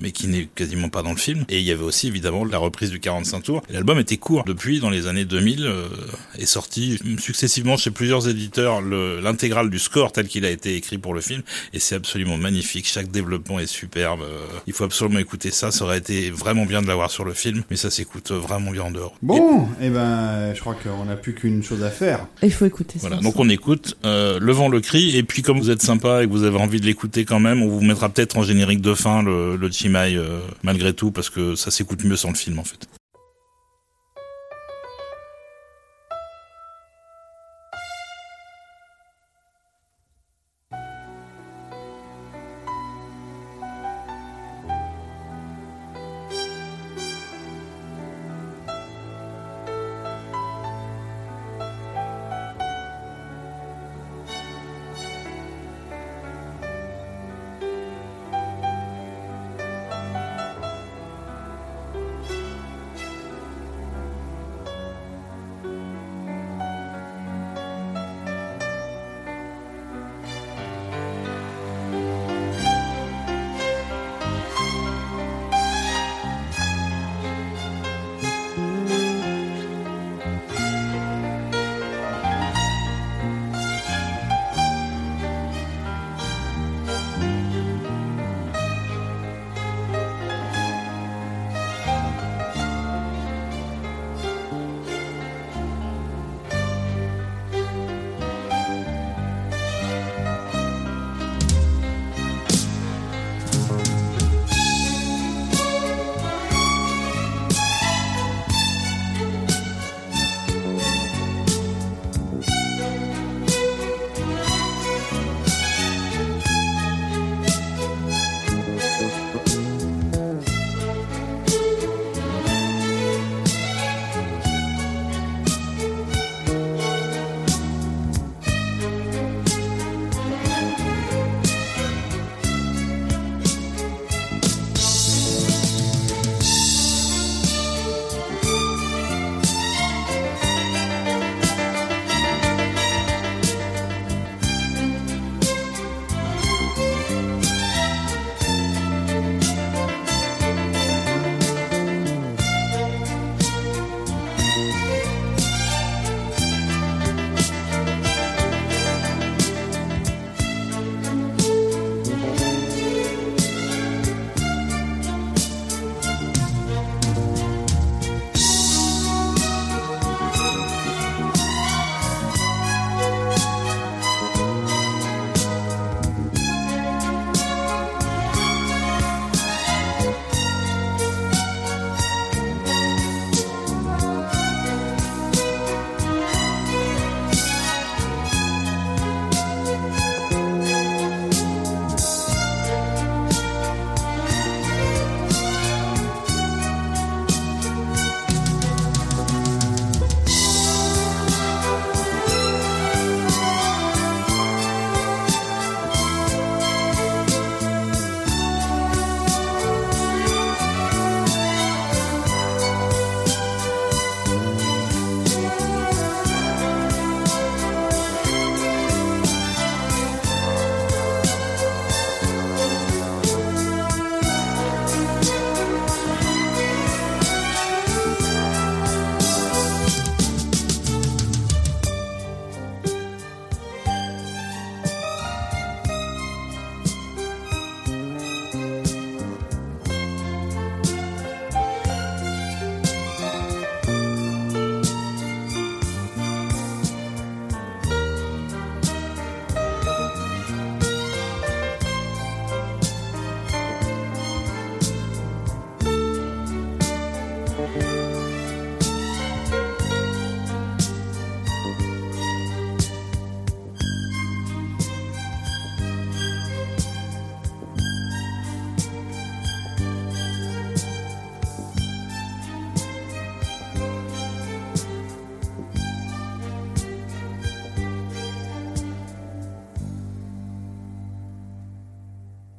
mais 0.00 0.12
qui 0.12 0.28
n'est 0.28 0.48
quasiment 0.54 0.88
pas 0.88 1.02
dans 1.02 1.10
le 1.10 1.16
film. 1.16 1.44
Et 1.48 1.58
il 1.58 1.64
y 1.64 1.72
avait 1.72 1.82
aussi 1.82 2.06
évidemment 2.08 2.44
la 2.44 2.58
reprise 2.58 2.90
du 2.90 3.00
45 3.00 3.42
tours. 3.42 3.62
L'album 3.70 3.98
était 3.98 4.16
court. 4.16 4.44
Depuis, 4.46 4.80
dans 4.80 4.90
les 4.90 5.06
années 5.06 5.24
2000, 5.24 5.64
euh, 5.66 5.88
est 6.38 6.46
sorti 6.46 6.98
successivement 7.18 7.76
chez 7.76 7.90
plusieurs 7.90 8.28
éditeurs 8.28 8.80
le- 8.80 9.20
l'intégrale 9.20 9.70
du 9.70 9.78
score 9.78 10.12
tel 10.12 10.28
qu'il 10.28 10.44
a 10.44 10.50
été 10.50 10.74
écrit 10.76 10.98
pour 10.98 11.14
le 11.14 11.20
film. 11.20 11.42
Et 11.72 11.78
c'est 11.78 11.94
absolument 11.96 12.36
magnifique. 12.36 12.86
Chaque 12.86 13.10
développement 13.10 13.58
est 13.58 13.66
superbe. 13.66 14.20
Euh, 14.22 14.46
il 14.66 14.72
faut 14.72 14.84
absolument 14.84 15.18
écouter 15.18 15.50
ça. 15.50 15.70
Ça 15.70 15.84
aurait 15.84 15.98
été 15.98 16.30
vraiment 16.30 16.66
bien 16.66 16.82
de 16.82 16.86
l'avoir 16.86 17.10
sur 17.10 17.24
le 17.24 17.32
film, 17.34 17.62
mais 17.70 17.76
ça 17.76 17.90
s'écoute 17.90 18.30
vraiment 18.30 18.70
bien 18.70 18.84
en 18.84 18.90
dehors. 18.90 19.14
Et- 19.22 19.26
Bon, 19.26 19.68
et 19.80 19.90
ben, 19.90 20.52
je 20.54 20.60
crois 20.60 20.74
qu'on 20.74 21.04
n'a 21.04 21.16
plus 21.16 21.34
qu'une 21.34 21.49
chose 21.62 21.82
à 21.82 21.90
faire. 21.90 22.26
Il 22.42 22.52
faut 22.52 22.66
écouter 22.66 22.98
Voilà, 23.00 23.16
ça. 23.16 23.22
donc 23.22 23.38
on 23.38 23.48
écoute 23.48 23.96
euh, 24.04 24.38
Le 24.40 24.52
vent 24.52 24.68
le 24.68 24.80
cri, 24.80 25.16
et 25.16 25.22
puis 25.22 25.42
comme 25.42 25.58
vous 25.58 25.70
êtes 25.70 25.82
sympa 25.82 26.22
et 26.22 26.26
que 26.26 26.30
vous 26.32 26.44
avez 26.44 26.58
envie 26.58 26.80
de 26.80 26.86
l'écouter 26.86 27.24
quand 27.24 27.40
même, 27.40 27.62
on 27.62 27.68
vous 27.68 27.80
mettra 27.80 28.08
peut-être 28.08 28.36
en 28.36 28.42
générique 28.42 28.80
de 28.80 28.94
fin 28.94 29.22
le, 29.22 29.56
le 29.56 29.70
Chimay 29.70 30.14
euh, 30.16 30.40
malgré 30.62 30.92
tout, 30.92 31.10
parce 31.10 31.30
que 31.30 31.54
ça 31.54 31.70
s'écoute 31.70 32.04
mieux 32.04 32.16
sans 32.16 32.30
le 32.30 32.36
film 32.36 32.58
en 32.58 32.64
fait. 32.64 32.86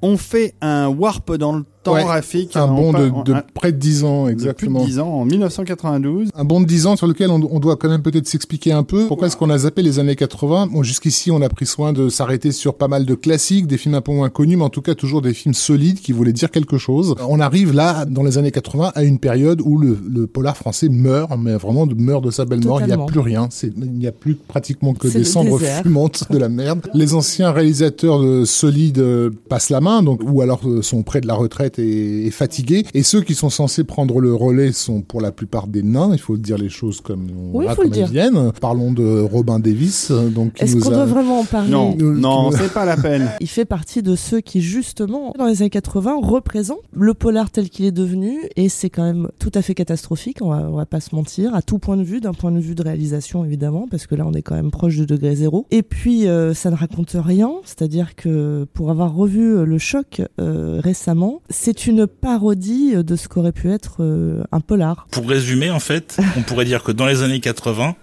On 0.01 0.17
fait 0.17 0.55
un 0.61 0.87
warp 0.87 1.31
dans 1.35 1.53
le 1.53 1.63
temps, 1.83 1.93
Ouais, 1.93 2.03
Rafik. 2.03 2.55
Un 2.55 2.65
On 2.65 2.75
bond 2.75 2.91
part- 2.91 3.01
de, 3.01 3.11
on- 3.11 3.23
de 3.23 3.33
un- 3.33 3.43
près 3.61 3.71
de 3.71 3.77
10 3.77 4.03
ans, 4.03 4.25
de 4.25 4.31
exactement. 4.31 4.79
plus 4.79 4.87
de 4.87 4.91
10 4.93 4.99
ans, 4.99 5.07
en 5.09 5.25
1992. 5.25 6.29
Un 6.35 6.43
bond 6.43 6.61
de 6.61 6.65
10 6.65 6.87
ans 6.87 6.95
sur 6.95 7.05
lequel 7.07 7.29
on, 7.29 7.39
on 7.51 7.59
doit 7.59 7.75
quand 7.75 7.89
même 7.89 8.01
peut-être 8.01 8.27
s'expliquer 8.27 8.71
un 8.71 8.81
peu. 8.83 9.05
Pourquoi 9.07 9.27
est-ce 9.27 9.37
qu'on 9.37 9.49
a 9.51 9.57
zappé 9.59 9.83
les 9.83 9.99
années 9.99 10.15
80 10.15 10.67
Bon, 10.67 10.81
jusqu'ici, 10.83 11.29
on 11.31 11.41
a 11.41 11.49
pris 11.49 11.65
soin 11.67 11.93
de 11.93 12.09
s'arrêter 12.09 12.51
sur 12.51 12.73
pas 12.75 12.87
mal 12.87 13.05
de 13.05 13.13
classiques, 13.13 13.67
des 13.67 13.77
films 13.77 13.93
un 13.95 14.01
peu 14.01 14.11
moins 14.13 14.29
connus, 14.29 14.57
mais 14.57 14.63
en 14.63 14.69
tout 14.69 14.81
cas 14.81 14.95
toujours 14.95 15.21
des 15.21 15.33
films 15.33 15.53
solides 15.53 15.99
qui 15.99 16.11
voulaient 16.11 16.33
dire 16.33 16.49
quelque 16.49 16.77
chose. 16.77 17.13
On 17.27 17.39
arrive 17.39 17.71
là, 17.73 18.05
dans 18.05 18.23
les 18.23 18.37
années 18.39 18.51
80, 18.51 18.93
à 18.95 19.03
une 19.03 19.19
période 19.19 19.61
où 19.63 19.77
le, 19.77 19.95
le 20.09 20.25
polar 20.25 20.57
français 20.57 20.89
meurt, 20.89 21.29
mais 21.37 21.53
vraiment 21.55 21.85
meurt 21.95 22.23
de 22.23 22.31
sa 22.31 22.45
belle 22.45 22.63
mort. 22.65 22.81
Il 22.81 22.87
n'y 22.87 22.93
a 22.93 22.97
plus 22.97 23.19
rien. 23.19 23.47
C'est- 23.51 23.71
Il 23.77 23.91
n'y 23.93 24.07
a 24.07 24.11
plus 24.11 24.35
pratiquement 24.35 24.93
que 24.95 25.07
C'est 25.09 25.19
des 25.19 25.23
cendres 25.25 25.59
désert. 25.59 25.83
fumantes 25.83 26.23
de 26.31 26.37
la 26.39 26.49
merde. 26.49 26.81
Les 26.95 27.13
anciens 27.13 27.51
réalisateurs 27.51 28.21
solides 28.47 28.97
euh, 28.99 29.29
passent 29.49 29.69
la 29.69 29.81
main, 29.81 30.01
donc 30.01 30.21
ou 30.25 30.41
alors 30.41 30.61
euh, 30.65 30.81
sont 30.81 31.03
près 31.03 31.21
de 31.21 31.27
la 31.27 31.35
retraite 31.35 31.77
et, 31.77 32.25
et 32.25 32.31
fatigués. 32.31 32.85
Et 32.95 33.03
ceux 33.03 33.21
qui 33.21 33.35
sont 33.35 33.49
censés 33.51 33.83
prendre 33.83 34.19
le 34.19 34.33
relais 34.33 34.71
sont 34.71 35.01
pour 35.01 35.21
la 35.21 35.31
plupart 35.31 35.67
des 35.67 35.83
nains. 35.83 36.09
Il 36.13 36.19
faut 36.19 36.37
dire 36.37 36.57
les 36.57 36.69
choses 36.69 37.01
comme, 37.01 37.27
Oui, 37.53 37.65
voilà, 37.65 37.75
faut 37.75 37.83
le 37.83 37.89
comme 37.89 37.97
elles 37.99 38.09
dire. 38.09 38.11
viennent. 38.11 38.51
Parlons 38.59 38.91
de 38.91 39.21
Robin 39.21 39.59
Davis, 39.59 40.11
donc 40.11 40.53
Est-ce 40.61 40.77
qu'on 40.77 40.89
a- 40.91 40.95
doit 40.95 41.05
vraiment 41.05 41.39
en 41.41 41.45
parler 41.45 41.69
Non, 41.69 41.95
Euh, 42.01 42.13
non, 42.15 42.51
c'est 42.51 42.73
pas 42.73 42.85
la 42.85 42.97
peine. 42.97 43.29
Il 43.41 43.47
fait 43.47 43.65
partie 43.65 44.01
de 44.01 44.15
ceux 44.15 44.41
qui, 44.41 44.61
justement, 44.61 45.33
dans 45.37 45.45
les 45.45 45.61
années 45.61 45.69
80, 45.69 46.19
représentent 46.23 46.79
le 46.93 47.13
polar 47.13 47.51
tel 47.51 47.69
qu'il 47.69 47.85
est 47.85 47.91
devenu, 47.91 48.39
et 48.55 48.69
c'est 48.69 48.89
quand 48.89 49.03
même 49.03 49.27
tout 49.39 49.51
à 49.53 49.61
fait 49.61 49.75
catastrophique, 49.75 50.37
on 50.41 50.49
va, 50.49 50.67
on 50.71 50.75
va 50.75 50.85
pas 50.85 50.99
se 51.01 51.13
mentir, 51.13 51.53
à 51.53 51.61
tout 51.61 51.77
point 51.77 51.97
de 51.97 52.03
vue, 52.03 52.21
d'un 52.21 52.33
point 52.33 52.51
de 52.51 52.59
vue 52.59 52.75
de 52.75 52.81
réalisation, 52.83 53.43
évidemment, 53.45 53.85
parce 53.91 54.07
que 54.07 54.15
là, 54.15 54.25
on 54.25 54.33
est 54.33 54.41
quand 54.41 54.55
même 54.55 54.71
proche 54.71 54.97
de 54.97 55.05
degré 55.05 55.35
zéro. 55.35 55.65
Et 55.71 55.83
puis, 55.83 56.27
euh, 56.27 56.53
ça 56.53 56.71
ne 56.71 56.75
raconte 56.75 57.11
rien, 57.15 57.51
c'est-à-dire 57.65 58.15
que, 58.15 58.65
pour 58.73 58.89
avoir 58.89 59.13
revu 59.13 59.65
le 59.65 59.77
choc 59.77 60.21
euh, 60.39 60.79
récemment, 60.81 61.41
c'est 61.49 61.87
une 61.87 62.07
parodie 62.07 62.93
de 62.95 63.15
ce 63.15 63.27
pu 63.49 63.71
être 63.71 64.03
euh, 64.03 64.43
un 64.51 64.59
polar. 64.59 65.07
Pour 65.09 65.27
résumer, 65.27 65.71
en 65.71 65.79
fait, 65.79 66.17
on 66.37 66.43
pourrait 66.43 66.65
dire 66.65 66.83
que 66.83 66.91
dans 66.91 67.07
les 67.07 67.23
années 67.23 67.39
80, 67.39 67.95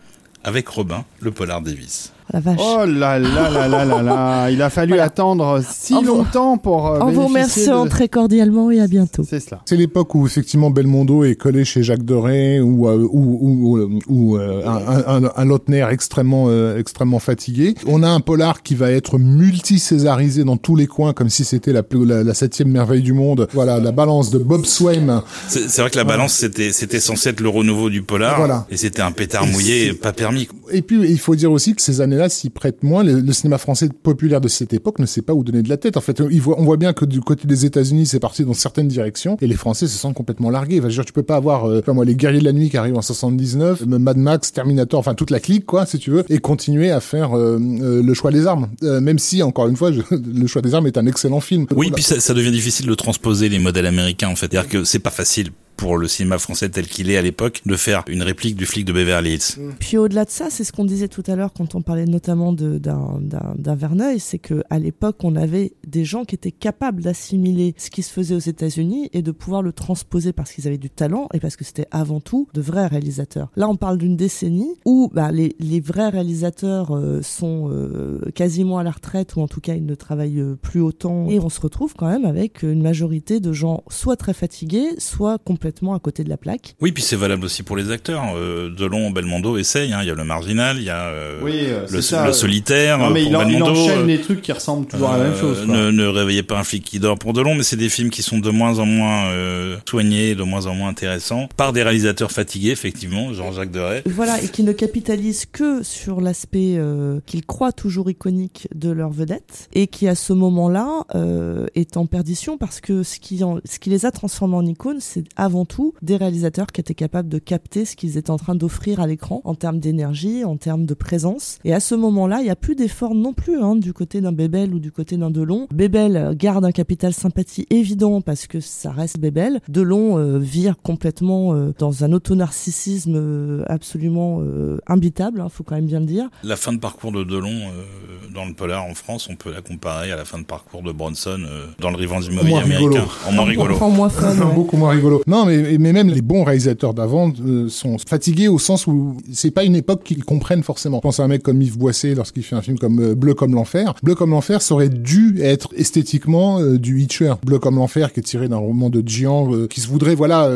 avec 0.43 0.67
Robin, 0.69 1.05
le 1.21 1.31
polar 1.31 1.61
Davis. 1.61 2.13
Oh, 2.29 2.35
la 2.35 2.41
vache. 2.41 2.61
Oh 2.61 2.85
là 2.87 3.19
là 3.19 3.51
là 3.51 3.69
là 3.69 3.85
là 3.85 4.03
là. 4.03 4.51
Il 4.51 4.61
a 4.63 4.71
fallu 4.71 4.91
Voilà. 4.91 5.05
attendre 5.05 5.63
si 5.69 5.95
En 5.95 6.03
vous- 6.03 6.09
longtemps 6.09 6.59
pour. 6.59 6.87
euh, 6.89 7.01
en 7.01 7.11
vous 7.11 7.27
remerciant 7.27 7.85
de- 7.85 7.91
très 7.91 8.09
cordialement 8.09 8.71
et 8.71 8.81
à 8.81 8.87
bientôt. 8.87 9.25
C'est 9.29 9.41
cela. 9.41 9.61
C'est 9.65 9.77
l'époque 9.77 10.15
où 10.15 10.27
effectivement 10.27 10.71
Belmondo 10.71 11.25
est 11.25 11.35
collé 11.37 11.65
chez 11.65 11.83
Jacques 11.83 12.05
Doré 12.05 12.61
ou 12.61 12.87
euh, 12.89 12.99
ou, 13.11 13.39
ou, 13.41 13.79
ou, 13.79 13.99
ou, 14.09 14.37
euh, 14.37 14.63
un, 14.67 15.25
un, 15.25 15.31
un 15.35 15.45
Lautner 15.45 15.87
extrêmement 15.91 16.47
euh, 16.49 16.79
extrêmement 16.79 17.19
fatigué. 17.19 17.75
On 17.87 18.03
a 18.03 18.09
un 18.09 18.21
polar 18.21 18.63
qui 18.63 18.75
va 18.75 18.91
être 18.91 19.19
multi-césarisé 19.19 20.45
dans 20.45 20.57
tous 20.57 20.77
les 20.77 20.87
coins 20.87 21.13
comme 21.13 21.31
si 21.31 21.45
c'était 21.45 21.73
la, 21.73 21.83
plus- 21.83 22.05
la 22.05 22.23
la 22.25 22.35
septième 22.35 22.69
merveille 22.69 23.03
du 23.03 23.13
monde. 23.13 23.49
Voilà 23.53 23.79
la 23.81 23.93
balance 23.93 24.31
de 24.31 24.39
Bob 24.39 24.65
Swaim. 24.65 25.23
C'est 25.49 25.79
vrai 25.81 25.91
que 25.91 25.97
la 25.97 26.05
balance, 26.05 26.35
c'était 26.35 26.73
c'était 26.73 27.01
censé 27.01 27.31
être 27.31 27.41
le 27.41 27.49
renouveau 27.49 27.91
du 27.91 28.03
polar, 28.03 28.37
Voilà. 28.39 28.67
et 28.71 28.77
c'était 28.77 29.03
un 29.03 29.13
pétard 29.13 29.47
mouillé, 29.47 29.87
et 29.89 29.93
pas 29.93 30.13
permis. 30.13 30.49
Et 30.71 30.83
puis 30.83 31.01
il 31.09 31.19
faut 31.19 31.35
dire 31.35 31.51
aussi 31.53 31.75
que 31.75 31.83
ces 31.83 32.01
années-là 32.19 32.29
s'y 32.29 32.51
prêtent 32.51 32.83
moins. 32.83 33.03
Le, 33.05 33.33
cinéma 33.33 33.59
français 33.59 33.89
populaire 34.03 34.41
de 34.41 34.49
cette 34.49 34.73
époque 34.73 34.99
ne 34.99 35.07
sait 35.07 35.23
pas 35.23 35.33
où 35.35 35.45
donner 35.45 35.63
de 35.63 35.69
la 35.69 35.77
tête. 35.77 35.97
En 35.97 36.01
fait, 36.01 36.21
il 36.31 36.41
voit- 36.41 36.59
on 36.61 36.65
voit 36.65 36.77
bien 36.77 36.93
que 36.93 37.05
du 37.05 37.21
côté 37.21 37.47
des 37.47 37.65
États-Unis, 37.65 38.07
c'est 38.07 38.21
parti 38.21 38.45
dans 38.45 38.55
certaines 38.55 38.89
directions 38.89 39.37
et 39.41 39.47
les 39.47 39.55
Français 39.55 39.87
se 39.87 39.97
sentent 39.97 40.15
complètement 40.15 40.51
largués. 40.51 40.77
Je 40.77 40.83
veux 40.83 40.89
dire, 40.91 41.05
tu 41.05 41.13
peux 41.13 41.23
pas 41.23 41.37
avoir, 41.37 41.69
euh, 41.69 41.83
moi, 41.89 42.05
les 42.05 42.15
Guerriers 42.15 42.41
de 42.41 42.45
la 42.45 42.53
nuit 42.53 42.71
qui 42.71 42.77
arrivent 42.77 42.97
en 42.97 43.03
79, 43.03 43.83
euh, 43.83 43.99
Mad 43.99 44.17
Max, 44.17 44.53
Terminator, 44.53 44.99
enfin 45.01 45.15
toute 45.15 45.31
la 45.31 45.41
clique, 45.41 45.67
quoi, 45.67 45.87
si 45.87 45.99
tu 45.99 46.11
veux, 46.11 46.25
et 46.29 46.39
continuer 46.39 46.91
à 46.91 47.01
faire 47.01 47.37
euh, 47.37 47.59
le 48.03 48.15
choix 48.15 48.31
des 48.31 48.47
armes. 48.47 48.69
Même 48.83 49.19
si, 49.19 49.43
encore 49.43 49.69
une 49.69 49.77
fois, 49.77 49.91
le 50.11 50.47
choix 50.47 50.63
des 50.63 50.75
armes 50.75 50.87
est 50.87 50.99
un 50.99 51.07
excellent 51.07 51.41
film. 51.41 51.63
Oui, 51.71 51.87
Voilà. 51.89 51.95
puis 51.95 52.03
ça, 52.03 52.21
ça 52.21 52.35
devient 52.35 52.51
difficile 52.51 52.87
de 52.87 52.95
transposer 52.95 53.49
les 53.49 53.59
modèles 53.59 53.87
américains, 53.87 54.29
en 54.29 54.37
fait. 54.37 54.49
C'est-à-dire 54.51 54.69
que 54.69 54.85
c'est 54.85 54.99
pas 54.99 55.11
facile 55.11 55.51
pour 55.79 55.97
le 55.97 56.09
cinéma 56.09 56.39
français 56.39 56.69
tel 56.69 56.87
qu'il 56.87 57.09
est 57.11 57.17
à 57.17 57.23
l'époque 57.23 57.63
de 57.65 57.77
faire 57.77 58.03
une 58.09 58.23
réplique 58.23 58.57
du 58.57 58.67
flic 58.67 58.85
de 58.85 58.93
Beverly 58.93 59.35
Hills. 59.35 59.73
Puis 59.79 59.97
au-delà 59.97 60.25
de 60.25 60.31
ça, 60.31 60.49
c'est 60.51 60.65
ce 60.65 60.73
qu'on 60.73 60.85
disait 60.85 61.09
tout 61.09 61.23
à 61.29 61.37
l'heure 61.37 61.53
quand 61.57 61.75
on 61.77 61.81
parlait 61.83 62.05
notamment 62.05 62.53
de- 62.53 62.79
d'un 62.79 63.19
d'un- 63.21 63.55
d'un 63.57 63.75
Verneuil, 63.77 64.19
c'est 64.19 64.39
que 64.41 64.63
à 64.71 64.79
l'époque, 64.81 65.17
on 65.23 65.37
avait 65.37 65.73
des 65.87 66.05
gens 66.05 66.25
qui 66.25 66.35
étaient 66.35 66.51
capables 66.53 67.01
d'assimiler 67.03 67.75
ce 67.79 67.91
qui 67.91 68.03
se 68.03 68.13
faisait 68.13 68.35
aux 68.35 68.39
États-Unis 68.41 69.09
et 69.13 69.23
de 69.23 69.31
pouvoir 69.31 69.63
le 69.63 69.73
transposer 69.73 70.33
parce 70.33 70.53
qu'ils 70.53 70.67
avaient 70.67 70.79
du 70.79 70.91
talent 70.91 71.29
et 71.33 71.39
parce 71.39 71.55
que 71.57 71.65
c'était 71.65 71.87
avant 71.93 72.21
tout 72.21 72.49
de 72.55 72.61
vrais 72.61 72.89
réalisateurs. 72.89 73.51
Là, 73.55 73.69
on 73.69 73.77
parle 73.77 73.99
d'une 73.99 74.17
décennie 74.17 74.75
où 74.85 75.09
bah, 75.15 75.31
les, 75.31 75.55
les 75.61 75.79
vrais 75.81 76.09
réalisateurs 76.09 76.97
euh, 76.97 77.23
sont 77.23 77.71
euh, 77.71 78.19
quasiment 78.35 78.79
à 78.79 78.83
la 78.83 78.91
retraite 78.91 79.37
ou 79.37 79.41
en 79.43 79.49
tout 79.49 79.61
cas 79.61 79.75
ils 79.75 79.87
ne 79.87 79.95
travaillent 79.95 80.41
euh, 80.41 80.57
plus 80.61 80.81
autant 80.81 81.29
et 81.31 81.39
on 81.39 81.49
se 81.49 81.61
retrouve 81.61 81.95
quand 81.97 82.09
même 82.09 82.25
avec 82.25 82.65
une 82.65 82.83
majorité 82.83 83.39
de 83.39 83.53
gens 83.53 83.85
soit 83.89 84.17
très 84.17 84.35
fatigués, 84.35 84.89
soit 84.99 85.39
complètement 85.39 85.68
à 85.95 85.99
côté 85.99 86.25
de 86.25 86.29
la 86.29 86.37
plaque. 86.37 86.75
Oui, 86.81 86.93
puis 86.93 87.03
c'est 87.03 87.17
valable 87.17 87.45
aussi 87.45 87.63
pour 87.63 87.77
les 87.77 87.91
acteurs. 87.91 88.23
Euh, 88.37 88.71
Delon, 88.71 89.11
Belmondo 89.11 89.57
essaye. 89.57 89.93
Hein. 89.93 90.01
Il 90.03 90.09
y 90.09 90.11
a 90.11 90.15
le 90.15 90.25
marginal, 90.25 90.77
il 90.79 90.85
y 90.85 90.91
a 90.91 91.07
euh, 91.07 91.41
Oui, 91.43 91.53
euh, 91.65 91.83
le, 91.83 91.87
c'est 92.03 92.03
ça. 92.15 92.27
le 92.27 92.33
solitaire 92.33 92.99
Non, 92.99 93.11
mais 93.11 93.23
pour 93.23 93.31
il, 93.31 93.37
en- 93.37 93.43
il 93.49 93.53
Belmondo. 93.53 93.71
enchaîne 93.73 93.99
euh, 94.01 94.07
les 94.07 94.21
trucs 94.21 94.43
qui 94.43 94.53
ressemblent 94.53 94.87
toujours 94.87 95.11
à 95.11 95.19
la 95.19 95.25
même 95.25 95.37
chose. 95.37 95.65
quoi. 95.65 95.75
Ne, 95.77 95.91
ne 95.91 96.07
réveillez 96.07 96.43
pas 96.43 96.59
un 96.59 96.65
flic 96.65 96.85
qui 96.85 96.99
dort 97.01 97.19
pour 97.19 97.33
Delon, 97.33 97.55
mais 97.55 97.63
c'est 97.63 97.77
des 97.77 97.89
films 97.89 98.11
qui 98.11 98.23
sont 98.23 98.39
de 98.39 98.51
moins 98.51 98.79
en 98.79 98.87
moins 98.87 99.27
euh, 99.27 99.77
soignés, 99.89 100.35
de 100.35 100.43
moins 100.43 100.67
en 100.67 100.75
moins 100.75 100.89
intéressants, 100.89 101.49
par 101.57 101.73
des 101.73 101.83
réalisateurs 101.83 102.31
fatigués, 102.33 102.71
effectivement, 102.71 103.33
Jean-Jacques 103.33 103.71
Deray. 103.71 104.03
Voilà, 104.07 104.43
et 104.43 104.49
qui 104.49 104.63
ne 104.63 104.73
capitalisent 104.73 105.47
que 105.47 105.83
sur 105.83 106.21
l'aspect 106.21 106.75
euh, 106.77 107.21
qu'ils 107.27 107.45
croient 107.45 107.73
toujours 107.73 108.11
iconique 108.11 108.69
de 108.75 108.91
leur 108.91 109.11
vedette, 109.11 109.69
et 109.75 109.87
qui 109.87 110.09
à 110.09 110.15
ce 110.15 110.33
moment-là 110.33 111.05
euh, 111.15 111.67
est 111.75 111.97
en 111.97 112.07
perdition 112.07 112.59
parce 112.59 112.81
que 112.81 113.03
ce 113.03 113.19
qui, 113.19 113.43
en- 113.45 113.59
ce 113.65 113.79
qui 113.79 113.91
les 113.91 114.07
a 114.07 114.11
transformés 114.11 114.57
en 114.57 114.67
icônes, 114.67 115.01
c'est 115.01 115.25
avant 115.37 115.58
tout 115.65 115.95
des 116.03 116.17
réalisateurs 116.17 116.67
qui 116.69 116.81
étaient 116.81 116.95
capables 116.95 117.29
de 117.29 117.39
capter 117.39 117.85
ce 117.85 117.97
qu'ils 117.97 118.17
étaient 118.17 118.31
en 118.31 118.37
train 118.37 118.55
d'offrir 118.55 119.01
à 119.01 119.07
l'écran 119.07 119.41
en 119.45 119.55
termes 119.55 119.79
d'énergie, 119.79 120.45
en 120.45 120.57
termes 120.57 120.87
de 120.87 120.95
présence. 120.95 121.59
Et 121.65 121.73
à 121.75 121.81
ce 121.81 121.95
moment-là, 121.95 122.39
il 122.41 122.45
n'y 122.45 122.51
a 122.51 122.57
plus 122.57 122.75
d'effort 122.75 123.15
non 123.15 123.33
plus 123.33 123.61
hein, 123.63 123.77
du 123.77 123.93
côté 123.93 124.21
d'un 124.21 124.33
Bébel 124.33 124.75
ou 124.75 124.79
du 124.79 124.93
côté 124.93 125.17
d'un 125.17 125.31
Delon. 125.31 125.67
Bébel 125.73 126.17
euh, 126.17 126.35
garde 126.35 126.65
un 126.65 126.73
capital 126.73 127.13
sympathie 127.13 127.67
évident 127.71 128.21
parce 128.21 128.47
que 128.47 128.61
ça 128.61 128.91
reste 128.91 129.19
Bébel. 129.19 129.61
Delon 129.69 130.19
euh, 130.19 130.39
vire 130.39 130.77
complètement 130.83 131.55
euh, 131.55 131.73
dans 131.79 132.05
un 132.05 132.13
autonarcissisme 132.13 133.15
euh, 133.17 133.63
absolument 133.67 134.39
euh, 134.41 134.79
imbitable, 134.87 135.41
hein, 135.41 135.49
faut 135.49 135.65
quand 135.65 135.75
même 135.75 135.87
bien 135.87 136.01
le 136.01 136.07
dire. 136.07 136.29
La 136.43 136.57
fin 136.57 136.73
de 136.73 136.79
parcours 136.79 137.13
de 137.13 137.25
Delon 137.25 137.49
euh, 137.51 138.33
dans 138.35 138.45
le 138.45 138.55
polar 138.55 138.85
en 138.85 138.95
France, 138.95 139.29
on 139.31 139.37
peut 139.37 139.53
la 139.53 139.61
comparer 139.63 140.13
à 140.13 140.17
la 140.17 140.25
fin 140.25 140.39
de 140.39 140.45
parcours 140.45 140.83
de 140.83 140.93
Bronson 140.93 141.39
euh, 141.41 141.67
dans 141.81 141.91
le 141.91 141.97
revenge 141.97 142.27
immobilier 142.27 142.57
américain. 142.59 143.05
En 143.27 143.33
moins 143.33 143.45
rigolo. 143.45 143.77
En 143.81 143.91
moins 143.91 144.09
fun, 144.09 144.37
ouais. 144.39 144.55
Beaucoup 144.55 144.77
moins 144.77 144.91
rigolo. 144.91 145.23
Non, 145.27 145.45
mais, 145.45 145.48
mais 145.49 145.93
même 145.93 146.09
les 146.09 146.23
bons 146.23 146.45
réalisateurs 146.45 146.95
d'avant 146.95 147.33
euh, 147.45 147.69
sont 147.69 147.97
fatigués 147.99 148.49
au 148.49 148.59
sens 148.59 148.87
où 148.87 149.17
c'est 149.33 149.51
pas 149.51 149.65
une 149.65 149.77
époque 149.77 150.05
qu'ils 150.05 150.25
comprennent 150.25 150.63
forcément. 150.63 150.99
Je 150.99 151.03
pense 151.03 151.21
à 151.21 151.25
un 151.25 151.29
mec 151.29 151.43
comme 151.43 151.61
Yves 151.61 151.79
Boisset 151.79 152.15
lorsqu'il 152.15 152.43
fait 152.43 152.57
un 152.57 152.63
film 152.63 152.79
comme 152.79 153.01
euh, 153.01 153.15
Bleu 153.15 153.35
comme 153.35 153.55
l'enfer. 153.55 153.95
Bleu 154.03 154.15
comme 154.15 154.31
l'enfer 154.31 154.63
ça 154.63 154.75
aurait 154.75 154.89
dû 154.89 155.41
être 155.41 155.71
esthétiquement 155.77 156.61
euh, 156.61 156.79
du 156.79 157.01
Hitcher. 157.01 157.35
Bleu 157.45 157.59
comme 157.59 157.77
l'enfer 157.77 158.13
qui 158.13 158.21
est 158.21 158.23
tiré 158.23 158.49
d'un 158.49 158.57
roman 158.57 158.91
de 158.91 159.03
Gian 159.07 159.53
euh, 159.53 159.67
qui 159.67 159.81
se 159.81 159.89
voudrait 159.89 160.15
voilà 160.15 160.51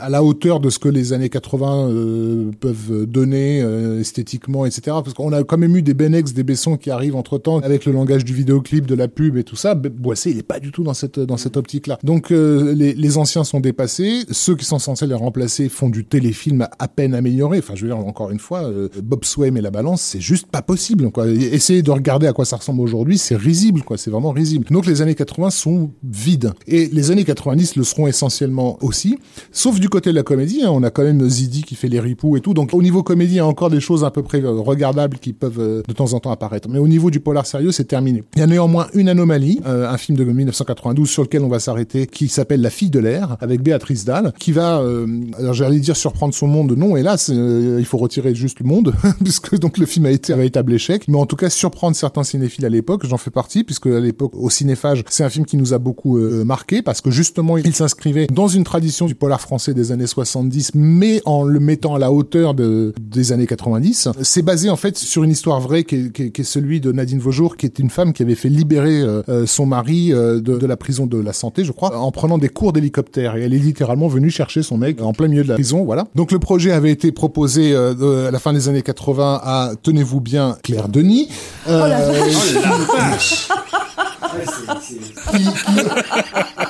à 0.00 0.08
la 0.08 0.22
hauteur 0.22 0.60
de 0.60 0.70
ce 0.70 0.78
que 0.78 0.88
les 0.88 1.12
années 1.12 1.28
80 1.28 1.88
euh, 1.88 2.50
peuvent 2.60 3.06
donner 3.06 3.58
esthétiquement, 4.00 4.66
etc. 4.66 4.82
Parce 4.86 5.14
qu'on 5.14 5.32
a 5.32 5.42
quand 5.42 5.58
même 5.58 5.76
eu 5.76 5.82
des 5.82 5.94
Benex, 5.94 6.32
des 6.32 6.42
Besson 6.42 6.76
qui 6.76 6.90
arrivent 6.90 7.16
entre 7.16 7.38
temps 7.38 7.58
avec 7.58 7.84
le 7.84 7.92
langage 7.92 8.24
du 8.24 8.34
vidéoclip, 8.34 8.86
de 8.86 8.94
la 8.94 9.08
pub 9.08 9.36
et 9.36 9.44
tout 9.44 9.56
ça. 9.56 9.74
Boisset 9.74 10.30
il 10.30 10.38
est 10.38 10.42
pas 10.42 10.60
du 10.60 10.70
tout 10.72 10.82
dans 10.82 10.94
cette 10.94 11.20
dans 11.20 11.36
cette 11.36 11.56
optique-là. 11.56 11.98
Donc 12.02 12.30
les, 12.30 12.94
les 12.94 13.18
anciens 13.18 13.44
sont 13.44 13.60
dépassés, 13.60 14.15
ceux 14.30 14.56
qui 14.56 14.64
sont 14.64 14.78
censés 14.78 15.06
les 15.06 15.14
remplacer 15.14 15.68
font 15.68 15.88
du 15.88 16.04
téléfilm 16.04 16.66
à 16.78 16.88
peine 16.88 17.14
amélioré. 17.14 17.58
Enfin, 17.58 17.74
je 17.74 17.82
veux 17.82 17.88
dire 17.88 17.98
encore 17.98 18.30
une 18.30 18.38
fois, 18.38 18.64
euh, 18.64 18.88
Bob 19.02 19.24
Swaim 19.24 19.56
et 19.56 19.60
la 19.60 19.70
balance, 19.70 20.00
c'est 20.02 20.20
juste 20.20 20.46
pas 20.46 20.62
possible. 20.62 21.10
Quoi. 21.10 21.28
Essayez 21.28 21.82
de 21.82 21.90
regarder 21.90 22.26
à 22.26 22.32
quoi 22.32 22.44
ça 22.44 22.56
ressemble 22.56 22.80
aujourd'hui, 22.80 23.18
c'est 23.18 23.36
risible. 23.36 23.82
C'est 23.96 24.10
vraiment 24.10 24.32
risible. 24.32 24.66
Donc 24.70 24.86
les 24.86 25.02
années 25.02 25.14
80 25.14 25.50
sont 25.50 25.90
vides 26.04 26.52
et 26.66 26.86
les 26.86 27.10
années 27.10 27.24
90 27.24 27.76
le 27.76 27.84
seront 27.84 28.06
essentiellement 28.06 28.78
aussi, 28.82 29.18
sauf 29.52 29.80
du 29.80 29.88
côté 29.88 30.10
de 30.10 30.14
la 30.16 30.22
comédie. 30.22 30.62
hein. 30.62 30.70
on 30.70 30.82
a 30.82 30.90
quand 30.90 31.02
même 31.02 31.26
Zidi 31.28 31.62
qui 31.62 31.74
fait 31.74 31.88
les 31.88 32.00
ripoux 32.00 32.36
et 32.36 32.40
tout. 32.40 32.54
Donc 32.54 32.74
au 32.74 32.82
niveau 32.82 33.02
comédie, 33.02 33.34
il 33.34 33.36
y 33.36 33.40
a 33.40 33.46
encore 33.46 33.70
des 33.70 33.80
choses 33.80 34.04
à 34.04 34.10
peu 34.10 34.22
près 34.22 34.42
euh, 34.42 34.50
regardables 34.52 35.18
qui 35.18 35.32
peuvent 35.32 35.60
euh, 35.60 35.82
de 35.86 35.92
temps 35.92 36.12
en 36.12 36.20
temps 36.20 36.30
apparaître. 36.30 36.68
Mais 36.68 36.78
au 36.78 36.88
niveau 36.88 37.10
du 37.10 37.20
polar 37.20 37.46
sérieux, 37.46 37.72
c'est 37.72 37.84
terminé. 37.84 38.22
Il 38.34 38.40
y 38.40 38.42
a 38.42 38.46
néanmoins 38.46 38.86
une 38.94 39.08
anomalie, 39.08 39.60
un 39.64 39.96
film 39.96 40.18
de 40.18 40.24
1992 40.24 41.08
sur 41.08 41.22
lequel 41.22 41.42
on 41.42 41.48
va 41.48 41.58
s'arrêter, 41.58 42.06
qui 42.06 42.28
s'appelle 42.28 42.60
La 42.60 42.70
fille 42.70 42.90
de 42.90 42.98
l'air, 42.98 43.36
avec 43.40 43.62
Béatrice 43.62 43.95
Dalle, 44.04 44.32
qui 44.38 44.52
va, 44.52 44.80
euh, 44.80 45.06
alors 45.38 45.54
j'allais 45.54 45.78
dire 45.78 45.96
surprendre 45.96 46.34
son 46.34 46.46
monde, 46.46 46.72
non, 46.76 46.96
hélas, 46.96 47.30
euh, 47.32 47.76
il 47.78 47.84
faut 47.84 47.98
retirer 47.98 48.34
juste 48.34 48.60
le 48.60 48.66
monde, 48.66 48.94
puisque 49.24 49.58
donc 49.58 49.78
le 49.78 49.86
film 49.86 50.06
a 50.06 50.10
été 50.10 50.32
un 50.32 50.36
véritable 50.36 50.72
échec, 50.72 51.06
mais 51.08 51.18
en 51.18 51.26
tout 51.26 51.36
cas 51.36 51.50
surprendre 51.50 51.96
certains 51.96 52.24
cinéphiles 52.24 52.64
à 52.64 52.68
l'époque, 52.68 53.06
j'en 53.06 53.16
fais 53.16 53.30
partie, 53.30 53.64
puisque 53.64 53.86
à 53.86 54.00
l'époque, 54.00 54.32
au 54.34 54.50
cinéphage, 54.50 55.04
c'est 55.08 55.24
un 55.24 55.30
film 55.30 55.46
qui 55.46 55.56
nous 55.56 55.74
a 55.74 55.78
beaucoup 55.78 56.18
euh, 56.18 56.44
marqué, 56.44 56.82
parce 56.82 57.00
que 57.00 57.10
justement, 57.10 57.56
il 57.56 57.74
s'inscrivait 57.74 58.26
dans 58.26 58.48
une 58.48 58.64
tradition 58.64 59.06
du 59.06 59.14
polar 59.14 59.40
français 59.40 59.74
des 59.74 59.92
années 59.92 60.06
70, 60.06 60.72
mais 60.74 61.22
en 61.24 61.44
le 61.44 61.60
mettant 61.60 61.94
à 61.94 61.98
la 61.98 62.12
hauteur 62.12 62.54
de, 62.54 62.92
des 63.00 63.32
années 63.32 63.46
90. 63.46 64.08
C'est 64.22 64.42
basé 64.42 64.70
en 64.70 64.76
fait 64.76 64.96
sur 64.96 65.24
une 65.24 65.30
histoire 65.30 65.60
vraie 65.60 65.84
qui 65.84 65.96
est, 65.96 66.30
qui 66.30 66.44
celui 66.44 66.80
de 66.80 66.92
Nadine 66.92 67.18
Vaujour, 67.18 67.56
qui 67.56 67.66
est 67.66 67.78
une 67.78 67.90
femme 67.90 68.12
qui 68.12 68.22
avait 68.22 68.34
fait 68.34 68.48
libérer 68.48 69.00
euh, 69.00 69.46
son 69.46 69.66
mari 69.66 70.10
de, 70.10 70.40
de 70.40 70.66
la 70.66 70.76
prison 70.76 71.06
de 71.06 71.18
la 71.18 71.32
santé, 71.32 71.64
je 71.64 71.72
crois, 71.72 71.96
en 71.98 72.10
prenant 72.12 72.38
des 72.38 72.48
cours 72.48 72.72
d'hélicoptère. 72.72 73.36
Et 73.36 73.42
elle 73.42 73.54
est 73.54 73.58
littéralement 73.58 73.85
venue 74.08 74.30
chercher 74.30 74.62
son 74.62 74.78
mec 74.78 75.00
en 75.00 75.12
plein 75.12 75.28
milieu 75.28 75.42
de 75.42 75.48
la 75.48 75.54
prison, 75.54 75.84
voilà. 75.84 76.06
Donc 76.14 76.32
le 76.32 76.38
projet 76.38 76.72
avait 76.72 76.90
été 76.90 77.12
proposé 77.12 77.72
euh, 77.72 78.28
à 78.28 78.30
la 78.30 78.38
fin 78.38 78.52
des 78.52 78.68
années 78.68 78.82
80 78.82 79.40
à, 79.42 79.70
tenez-vous 79.82 80.20
bien, 80.20 80.56
Claire 80.62 80.88
Denis. 80.88 81.28
Euh, 81.68 81.82
oh 81.84 81.88
la 81.88 83.08
vache 83.10 83.48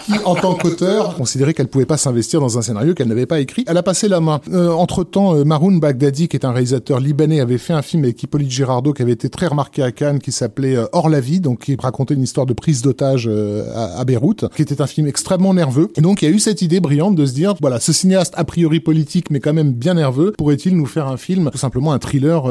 qui, 0.04 0.12
en 0.24 0.34
tant 0.34 0.54
qu'auteur, 0.54 1.14
considérait 1.16 1.54
qu'elle 1.54 1.68
pouvait 1.68 1.86
pas 1.86 1.96
s'investir 1.96 2.40
dans 2.40 2.58
un 2.58 2.62
scénario 2.62 2.94
qu'elle 2.94 3.08
n'avait 3.08 3.26
pas 3.26 3.40
écrit. 3.40 3.64
Elle 3.66 3.76
a 3.76 3.82
passé 3.82 4.08
la 4.08 4.20
main. 4.20 4.40
Euh, 4.52 4.70
entre-temps, 4.70 5.34
euh, 5.34 5.44
Maroun 5.44 5.80
Baghdadi, 5.80 6.28
qui 6.28 6.36
est 6.36 6.44
un 6.44 6.52
réalisateur 6.52 7.00
libanais, 7.00 7.40
avait 7.40 7.58
fait 7.58 7.72
un 7.72 7.82
film 7.82 8.04
avec 8.04 8.22
Hippolyte 8.22 8.50
Girardot 8.50 8.92
qui 8.92 9.02
avait 9.02 9.12
été 9.12 9.28
très 9.28 9.46
remarqué 9.46 9.82
à 9.82 9.92
Cannes, 9.92 10.18
qui 10.18 10.32
s'appelait 10.32 10.76
euh, 10.76 10.86
Hors 10.92 11.08
la 11.08 11.20
vie, 11.20 11.40
donc 11.40 11.60
qui 11.64 11.76
racontait 11.80 12.14
une 12.14 12.22
histoire 12.22 12.46
de 12.46 12.52
prise 12.52 12.82
d'otage 12.82 13.28
à, 13.28 13.98
à, 13.98 14.04
Beyrouth, 14.04 14.46
qui 14.54 14.62
était 14.62 14.80
un 14.80 14.86
film 14.86 15.06
extrêmement 15.06 15.54
nerveux. 15.54 15.88
Et 15.96 16.00
donc, 16.00 16.22
il 16.22 16.28
y 16.28 16.32
a 16.32 16.34
eu 16.34 16.38
cette 16.38 16.62
idée 16.62 16.80
brillante 16.80 17.16
de 17.16 17.26
se 17.26 17.34
dire, 17.34 17.54
voilà, 17.60 17.80
ce 17.80 17.92
cinéaste 17.92 18.34
a 18.36 18.44
priori 18.44 18.80
politique, 18.80 19.30
mais 19.30 19.40
quand 19.40 19.52
même 19.52 19.72
bien 19.72 19.94
nerveux, 19.94 20.32
pourrait-il 20.36 20.76
nous 20.76 20.86
faire 20.86 21.08
un 21.08 21.16
film, 21.16 21.50
tout 21.50 21.58
simplement 21.58 21.92
un 21.92 21.98
thriller 21.98 22.44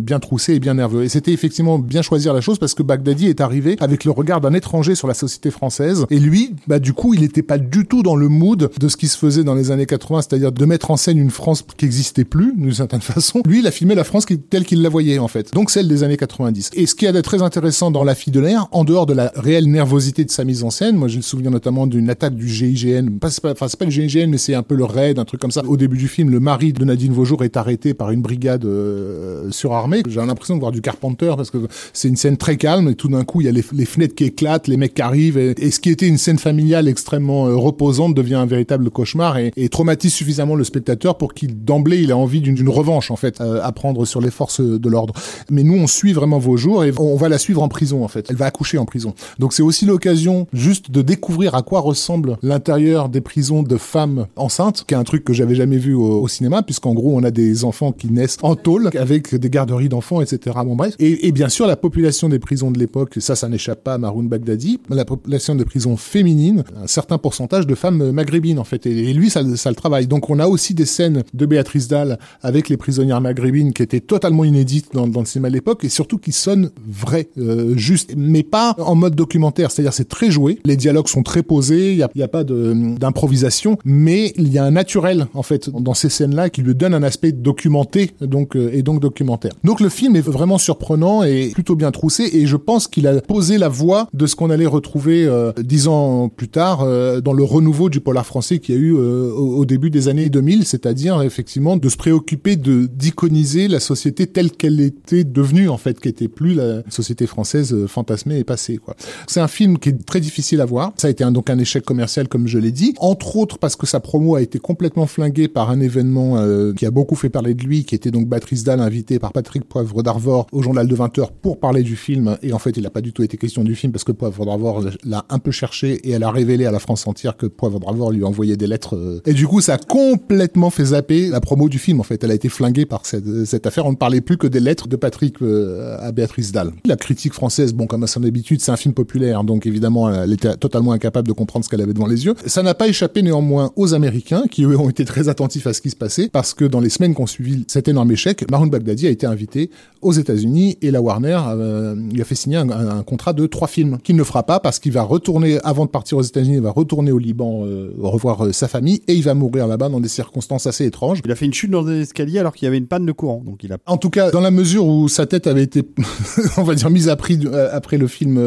bien 0.00 0.18
troussé 0.18 0.54
et 0.54 0.60
bien 0.60 0.74
nerveux? 0.74 1.04
Et 1.04 1.08
c'était 1.08 1.32
effectivement 1.32 1.78
bien 1.78 2.02
choisir 2.02 2.32
la 2.32 2.40
chose 2.40 2.58
parce 2.58 2.74
que 2.74 2.82
Baghdadi 2.82 3.28
est 3.28 3.40
arrivé 3.40 3.76
avec 3.80 4.04
le 4.04 4.10
regard 4.10 4.40
d'un 4.40 4.53
étranger 4.54 4.94
sur 4.94 5.08
la 5.08 5.14
société 5.14 5.50
française. 5.50 6.06
Et 6.10 6.18
lui, 6.18 6.54
bah, 6.66 6.78
du 6.78 6.92
coup, 6.92 7.14
il 7.14 7.20
n'était 7.20 7.42
pas 7.42 7.58
du 7.58 7.86
tout 7.86 8.02
dans 8.02 8.16
le 8.16 8.28
mood 8.28 8.70
de 8.78 8.88
ce 8.88 8.96
qui 8.96 9.08
se 9.08 9.18
faisait 9.18 9.44
dans 9.44 9.54
les 9.54 9.70
années 9.70 9.86
80, 9.86 10.22
c'est-à-dire 10.22 10.52
de 10.52 10.64
mettre 10.64 10.90
en 10.90 10.96
scène 10.96 11.18
une 11.18 11.30
France 11.30 11.64
qui 11.76 11.84
n'existait 11.84 12.24
plus, 12.24 12.52
d'une 12.56 12.72
certaine 12.72 13.00
façon. 13.02 13.42
Lui, 13.46 13.60
il 13.60 13.66
a 13.66 13.70
filmé 13.70 13.94
la 13.94 14.04
France 14.04 14.26
telle 14.50 14.64
qu'il 14.64 14.82
la 14.82 14.88
voyait, 14.88 15.18
en 15.18 15.28
fait. 15.28 15.52
Donc, 15.52 15.70
celle 15.70 15.88
des 15.88 16.02
années 16.02 16.16
90. 16.16 16.70
Et 16.74 16.86
ce 16.86 16.94
qui 16.94 17.10
de 17.10 17.20
très 17.20 17.42
intéressant 17.42 17.90
dans 17.90 18.04
La 18.04 18.14
fille 18.14 18.32
de 18.32 18.40
l'air, 18.40 18.66
en 18.72 18.84
dehors 18.84 19.06
de 19.06 19.14
la 19.14 19.32
réelle 19.36 19.70
nervosité 19.70 20.24
de 20.24 20.30
sa 20.30 20.44
mise 20.44 20.64
en 20.64 20.70
scène, 20.70 20.96
moi, 20.96 21.08
je 21.08 21.18
me 21.18 21.22
souviens 21.22 21.50
notamment 21.50 21.86
d'une 21.86 22.10
attaque 22.10 22.34
du 22.34 22.48
GIGN. 22.48 23.18
Pas, 23.20 23.28
enfin, 23.44 23.68
c'est 23.68 23.78
pas 23.78 23.84
le 23.84 23.90
GIGN, 23.90 24.28
mais 24.28 24.38
c'est 24.38 24.54
un 24.54 24.62
peu 24.62 24.74
le 24.74 24.84
raid, 24.84 25.18
un 25.18 25.24
truc 25.24 25.40
comme 25.40 25.50
ça. 25.50 25.62
Au 25.66 25.76
début 25.76 25.96
du 25.96 26.08
film, 26.08 26.30
le 26.30 26.40
mari 26.40 26.72
de 26.72 26.84
Nadine 26.84 27.12
Vaujour 27.12 27.44
est 27.44 27.56
arrêté 27.56 27.94
par 27.94 28.10
une 28.10 28.22
brigade 28.22 28.64
euh, 28.64 29.50
surarmée. 29.50 30.02
J'ai 30.08 30.20
l'impression 30.20 30.54
de 30.54 30.60
voir 30.60 30.72
du 30.72 30.80
Carpenter 30.80 31.32
parce 31.36 31.50
que 31.50 31.58
c'est 31.92 32.08
une 32.08 32.16
scène 32.16 32.36
très 32.36 32.56
calme 32.56 32.88
et 32.88 32.94
tout 32.94 33.08
d'un 33.08 33.24
coup, 33.24 33.40
il 33.40 33.44
y 33.44 33.48
a 33.48 33.52
les, 33.52 33.64
les 33.72 33.84
fenêtres 33.84 34.14
qui 34.14 34.24
éclatent, 34.34 34.66
les 34.66 34.76
mecs 34.76 34.98
arrivent 34.98 35.38
et, 35.38 35.70
ce 35.70 35.78
qui 35.78 35.90
était 35.90 36.08
une 36.08 36.18
scène 36.18 36.38
familiale 36.38 36.88
extrêmement 36.88 37.46
euh, 37.46 37.54
reposante 37.54 38.14
devient 38.14 38.34
un 38.34 38.46
véritable 38.46 38.90
cauchemar 38.90 39.38
et, 39.38 39.52
traumatise 39.68 40.12
suffisamment 40.12 40.54
le 40.54 40.64
spectateur 40.64 41.16
pour 41.16 41.34
qu'il 41.34 41.64
d'emblée 41.64 42.02
il 42.02 42.12
a 42.12 42.16
envie 42.16 42.40
d'une 42.40 42.68
revanche 42.68 43.10
en 43.10 43.16
fait 43.16 43.40
euh, 43.40 43.60
à 43.62 43.72
prendre 43.72 44.04
sur 44.04 44.20
les 44.20 44.30
forces 44.30 44.60
de 44.60 44.88
l'ordre. 44.88 45.14
Mais 45.50 45.62
nous 45.62 45.74
on 45.74 45.86
suit 45.86 46.12
vraiment 46.12 46.38
vos 46.38 46.56
jours 46.56 46.84
et 46.84 46.92
on 46.98 47.16
va 47.16 47.28
la 47.28 47.38
suivre 47.38 47.62
en 47.62 47.68
prison 47.68 48.04
en 48.04 48.08
fait. 48.08 48.26
Elle 48.28 48.36
va 48.36 48.46
accoucher 48.46 48.78
en 48.78 48.84
prison. 48.84 49.14
Donc 49.38 49.52
c'est 49.52 49.62
aussi 49.62 49.86
l'occasion 49.86 50.46
juste 50.52 50.90
de 50.90 51.02
découvrir 51.02 51.54
à 51.54 51.62
quoi 51.62 51.80
ressemble 51.80 52.36
l'intérieur 52.42 53.08
des 53.08 53.20
prisons 53.20 53.62
de 53.62 53.76
femmes 53.76 54.26
enceintes, 54.36 54.84
qui 54.86 54.94
est 54.94 54.96
un 54.96 55.04
truc 55.04 55.24
que 55.24 55.32
j'avais 55.32 55.54
jamais 55.54 55.78
vu 55.78 55.94
au, 55.94 56.22
au 56.22 56.28
cinéma 56.28 56.62
puisqu'en 56.62 56.94
gros 56.94 57.16
on 57.16 57.22
a 57.22 57.30
des 57.30 57.64
enfants 57.64 57.92
qui 57.92 58.10
naissent 58.10 58.38
en 58.42 58.56
tôle 58.56 58.90
avec 58.98 59.34
des 59.34 59.50
garderies 59.50 59.88
d'enfants 59.88 60.20
etc. 60.20 60.56
Bon 60.64 60.76
bref. 60.76 60.94
Et, 60.98 61.32
bien 61.32 61.48
sûr 61.48 61.66
la 61.66 61.76
population 61.76 62.28
des 62.28 62.38
prisons 62.38 62.70
de 62.70 62.78
l'époque, 62.78 63.14
ça 63.18 63.34
ça 63.34 63.48
n'échappe 63.48 63.82
pas 63.82 63.94
à 63.94 63.98
Baghdadi, 64.28 64.80
la 64.90 65.04
population 65.04 65.54
de 65.54 65.64
prisons 65.64 65.96
féminines, 65.96 66.64
un 66.82 66.86
certain 66.86 67.18
pourcentage 67.18 67.66
de 67.66 67.74
femmes 67.74 68.10
maghrébines 68.12 68.58
en 68.58 68.64
fait. 68.64 68.86
Et, 68.86 69.12
lui, 69.12 69.30
ça, 69.30 69.42
le 69.42 69.74
travaille. 69.74 70.06
Donc 70.06 70.30
on 70.30 70.38
a 70.38 70.46
aussi 70.46 70.74
des 70.74 70.86
scènes 70.86 71.22
de 71.32 71.46
Béatrice 71.46 71.88
Dalle 71.88 72.18
avec 72.42 72.68
les 72.68 72.76
prisonnières 72.76 73.20
maghrébines 73.20 73.72
qui 73.72 73.82
étaient 73.82 74.00
totalement 74.00 74.44
inédites 74.44 74.88
dans, 74.92 75.06
dans 75.06 75.20
le 75.20 75.26
cinéma 75.26 75.48
de 75.48 75.54
l'époque 75.54 75.84
et 75.84 75.88
surtout 75.88 76.18
qui 76.18 76.32
sonnent 76.32 76.70
vraies, 76.86 77.28
euh, 77.38 77.76
justes, 77.76 78.14
mais 78.16 78.42
pas 78.42 78.74
en 78.78 78.94
mode 78.94 79.14
documentaire. 79.14 79.70
C'est-à-dire 79.70 79.92
c'est 79.92 80.08
très 80.08 80.30
joué, 80.30 80.58
les 80.64 80.76
dialogues 80.76 81.08
sont 81.08 81.22
très 81.22 81.42
posés, 81.42 81.92
il 81.92 81.96
n'y 81.96 82.22
a, 82.22 82.24
a, 82.24 82.28
pas 82.28 82.44
d'improvisation, 82.44 83.78
mais 83.84 84.32
il 84.36 84.52
y 84.52 84.58
a 84.58 84.64
un 84.64 84.72
naturel 84.72 85.26
en 85.34 85.42
fait 85.42 85.70
dans 85.70 85.94
ces 85.94 86.08
scènes-là 86.08 86.50
qui 86.50 86.62
lui 86.62 86.74
donne 86.74 86.94
un 86.94 87.02
aspect 87.02 87.32
documenté 87.32 88.12
donc 88.20 88.56
euh, 88.56 88.70
et 88.72 88.82
donc 88.82 89.00
documentaire. 89.00 89.52
Donc 89.64 89.80
le 89.80 89.88
film 89.88 90.16
est 90.16 90.20
vraiment 90.20 90.58
surprenant 90.58 91.22
et 91.22 91.50
plutôt 91.50 91.76
bien 91.76 91.90
troussé 91.90 92.28
et 92.32 92.46
je 92.46 92.56
pense 92.56 92.88
qu'il 92.88 93.06
a 93.06 93.20
posé 93.20 93.58
la 93.58 93.68
voie 93.68 94.08
de 94.14 94.26
ce 94.26 94.36
qu'on 94.36 94.48
allait 94.50 94.66
retrouver 94.66 95.26
euh, 95.26 95.52
dix 95.58 95.88
ans 95.88 96.28
plus 96.28 96.48
tard 96.48 96.82
euh, 96.82 97.20
dans 97.20 97.32
le 97.32 97.42
renouveau 97.42 97.90
du 97.90 98.00
polar 98.00 98.24
français 98.24 98.60
qu'il 98.60 98.74
y 98.74 98.78
a 98.78 98.80
eu 98.80 98.94
euh, 98.94 99.30
au, 99.32 99.64
début 99.64 99.90
des 99.90 100.08
années 100.08 100.28
2000, 100.28 100.64
c'est-à-dire 100.64 101.20
effectivement 101.22 101.76
de 101.76 101.88
se 101.88 101.96
préoccuper 101.96 102.54
de 102.54 102.86
d'iconiser 102.86 103.66
la 103.66 103.80
société 103.80 104.26
telle 104.26 104.52
qu'elle 104.52 104.80
était 104.80 105.24
devenue 105.24 105.68
en 105.68 105.78
fait, 105.78 105.98
qui 105.98 106.08
était 106.08 106.28
plus 106.28 106.54
la 106.54 106.82
société 106.88 107.26
française 107.26 107.86
fantasmée 107.86 108.38
et 108.38 108.44
passée 108.44 108.76
quoi. 108.76 108.94
C'est 109.26 109.40
un 109.40 109.48
film 109.48 109.78
qui 109.78 109.88
est 109.88 110.06
très 110.06 110.20
difficile 110.20 110.60
à 110.60 110.64
voir. 110.64 110.92
Ça 110.96 111.08
a 111.08 111.10
été 111.10 111.24
un, 111.24 111.32
donc 111.32 111.50
un 111.50 111.58
échec 111.58 111.84
commercial 111.84 112.28
comme 112.28 112.46
je 112.46 112.58
l'ai 112.58 112.70
dit, 112.70 112.94
entre 113.00 113.36
autres 113.36 113.58
parce 113.58 113.74
que 113.74 113.86
sa 113.86 113.98
promo 113.98 114.36
a 114.36 114.42
été 114.42 114.60
complètement 114.60 115.06
flinguée 115.06 115.48
par 115.48 115.70
un 115.70 115.80
événement 115.80 116.38
euh, 116.38 116.72
qui 116.72 116.86
a 116.86 116.92
beaucoup 116.92 117.16
fait 117.16 117.30
parler 117.30 117.54
de 117.54 117.64
lui, 117.64 117.84
qui 117.84 117.96
était 117.96 118.12
donc 118.12 118.28
Batrice 118.28 118.62
Dalle 118.62 118.80
invité 118.80 119.18
par 119.18 119.32
Patrick 119.32 119.64
Poivre 119.64 120.04
d'Arvor 120.04 120.46
au 120.52 120.62
journal 120.62 120.86
de 120.86 120.94
20h 120.94 121.30
pour 121.42 121.58
parler 121.58 121.82
du 121.82 121.96
film 121.96 122.36
et 122.42 122.52
en 122.52 122.58
fait 122.60 122.76
il 122.76 122.84
n'a 122.84 122.90
pas 122.90 123.00
du 123.00 123.12
tout 123.12 123.22
été 123.22 123.36
question 123.36 123.64
du 123.64 123.74
film 123.74 123.92
parce 123.92 124.03
que 124.04 124.12
Poivre 124.12 124.44
d'Arvor 124.46 124.82
l'a 125.04 125.24
un 125.28 125.38
peu 125.38 125.50
cherché 125.50 125.94
et 126.06 126.12
elle 126.12 126.22
a 126.22 126.30
révélé 126.30 126.66
à 126.66 126.70
la 126.70 126.78
France 126.78 127.06
entière 127.06 127.36
que 127.36 127.46
Poivre 127.46 127.80
d'Arvor 127.80 128.10
lui 128.10 128.24
envoyait 128.24 128.56
des 128.56 128.66
lettres. 128.66 128.96
Euh, 128.96 129.20
et 129.26 129.32
du 129.32 129.46
coup, 129.46 129.60
ça 129.60 129.74
a 129.74 129.78
complètement 129.78 130.70
fait 130.70 130.86
zapper 130.86 131.28
la 131.28 131.40
promo 131.40 131.68
du 131.68 131.78
film. 131.78 132.00
En 132.00 132.02
fait, 132.02 132.22
elle 132.22 132.30
a 132.30 132.34
été 132.34 132.48
flinguée 132.48 132.86
par 132.86 133.06
cette, 133.06 133.44
cette 133.44 133.66
affaire. 133.66 133.86
On 133.86 133.92
ne 133.92 133.96
parlait 133.96 134.20
plus 134.20 134.36
que 134.36 134.46
des 134.46 134.60
lettres 134.60 134.88
de 134.88 134.96
Patrick 134.96 135.42
euh, 135.42 135.96
à 136.00 136.12
Béatrice 136.12 136.52
Dalle. 136.52 136.72
La 136.84 136.96
critique 136.96 137.32
française, 137.32 137.74
bon, 137.74 137.86
comme 137.86 138.02
à 138.02 138.06
son 138.06 138.22
habitude, 138.22 138.60
c'est 138.60 138.72
un 138.72 138.76
film 138.76 138.94
populaire, 138.94 139.44
donc 139.44 139.66
évidemment, 139.66 140.10
elle 140.10 140.32
était 140.32 140.56
totalement 140.56 140.92
incapable 140.92 141.28
de 141.28 141.32
comprendre 141.32 141.64
ce 141.64 141.70
qu'elle 141.70 141.80
avait 141.80 141.94
devant 141.94 142.06
les 142.06 142.24
yeux. 142.24 142.34
Ça 142.46 142.62
n'a 142.62 142.74
pas 142.74 142.88
échappé 142.88 143.22
néanmoins 143.22 143.72
aux 143.76 143.94
Américains, 143.94 144.44
qui 144.50 144.64
eux 144.64 144.78
ont 144.78 144.90
été 144.90 145.04
très 145.04 145.28
attentifs 145.28 145.66
à 145.66 145.72
ce 145.72 145.80
qui 145.80 145.90
se 145.90 145.96
passait, 145.96 146.28
parce 146.28 146.54
que 146.54 146.64
dans 146.64 146.80
les 146.80 146.90
semaines 146.90 147.14
qu'on 147.14 147.26
suivi 147.26 147.64
cet 147.68 147.88
énorme 147.88 148.10
échec, 148.10 148.44
Maroon 148.50 148.66
Baghdadi 148.66 149.06
a 149.06 149.10
été 149.10 149.26
invité 149.26 149.70
aux 150.02 150.12
États-Unis 150.12 150.78
et 150.82 150.90
la 150.90 151.00
Warner 151.00 151.40
euh, 151.48 151.94
lui 151.94 152.20
a 152.20 152.24
fait 152.24 152.34
signer 152.34 152.56
un 152.56 153.02
contrat 153.02 153.32
de 153.32 153.46
trois 153.46 153.68
films 153.68 153.93
qu'il 154.02 154.16
ne 154.16 154.24
fera 154.24 154.42
pas 154.42 154.60
parce 154.60 154.78
qu'il 154.78 154.92
va 154.92 155.02
retourner 155.02 155.58
avant 155.64 155.84
de 155.84 155.90
partir 155.90 156.18
aux 156.18 156.22
États-Unis, 156.22 156.56
il 156.56 156.60
va 156.60 156.70
retourner 156.70 157.12
au 157.12 157.18
Liban 157.18 157.64
euh, 157.64 157.92
revoir 157.98 158.46
euh, 158.46 158.52
sa 158.52 158.68
famille 158.68 159.02
et 159.08 159.14
il 159.14 159.22
va 159.22 159.34
mourir 159.34 159.66
là-bas 159.66 159.88
dans 159.88 160.00
des 160.00 160.08
circonstances 160.08 160.66
assez 160.66 160.84
étranges. 160.84 161.20
Il 161.24 161.30
a 161.30 161.34
fait 161.34 161.46
une 161.46 161.54
chute 161.54 161.70
dans 161.70 161.82
des 161.82 162.02
escaliers 162.02 162.38
alors 162.38 162.54
qu'il 162.54 162.66
y 162.66 162.68
avait 162.68 162.78
une 162.78 162.86
panne 162.86 163.06
de 163.06 163.12
courant. 163.12 163.42
Donc 163.44 163.62
il 163.62 163.72
a. 163.72 163.78
En 163.86 163.96
tout 163.96 164.10
cas, 164.10 164.30
dans 164.30 164.40
la 164.40 164.50
mesure 164.50 164.86
où 164.86 165.08
sa 165.08 165.26
tête 165.26 165.46
avait 165.46 165.62
été, 165.62 165.82
on 166.56 166.62
va 166.62 166.74
dire, 166.74 166.90
mise 166.90 167.08
à 167.08 167.16
prix 167.16 167.40
euh, 167.44 167.68
après 167.72 167.98
le 167.98 168.06
film 168.06 168.38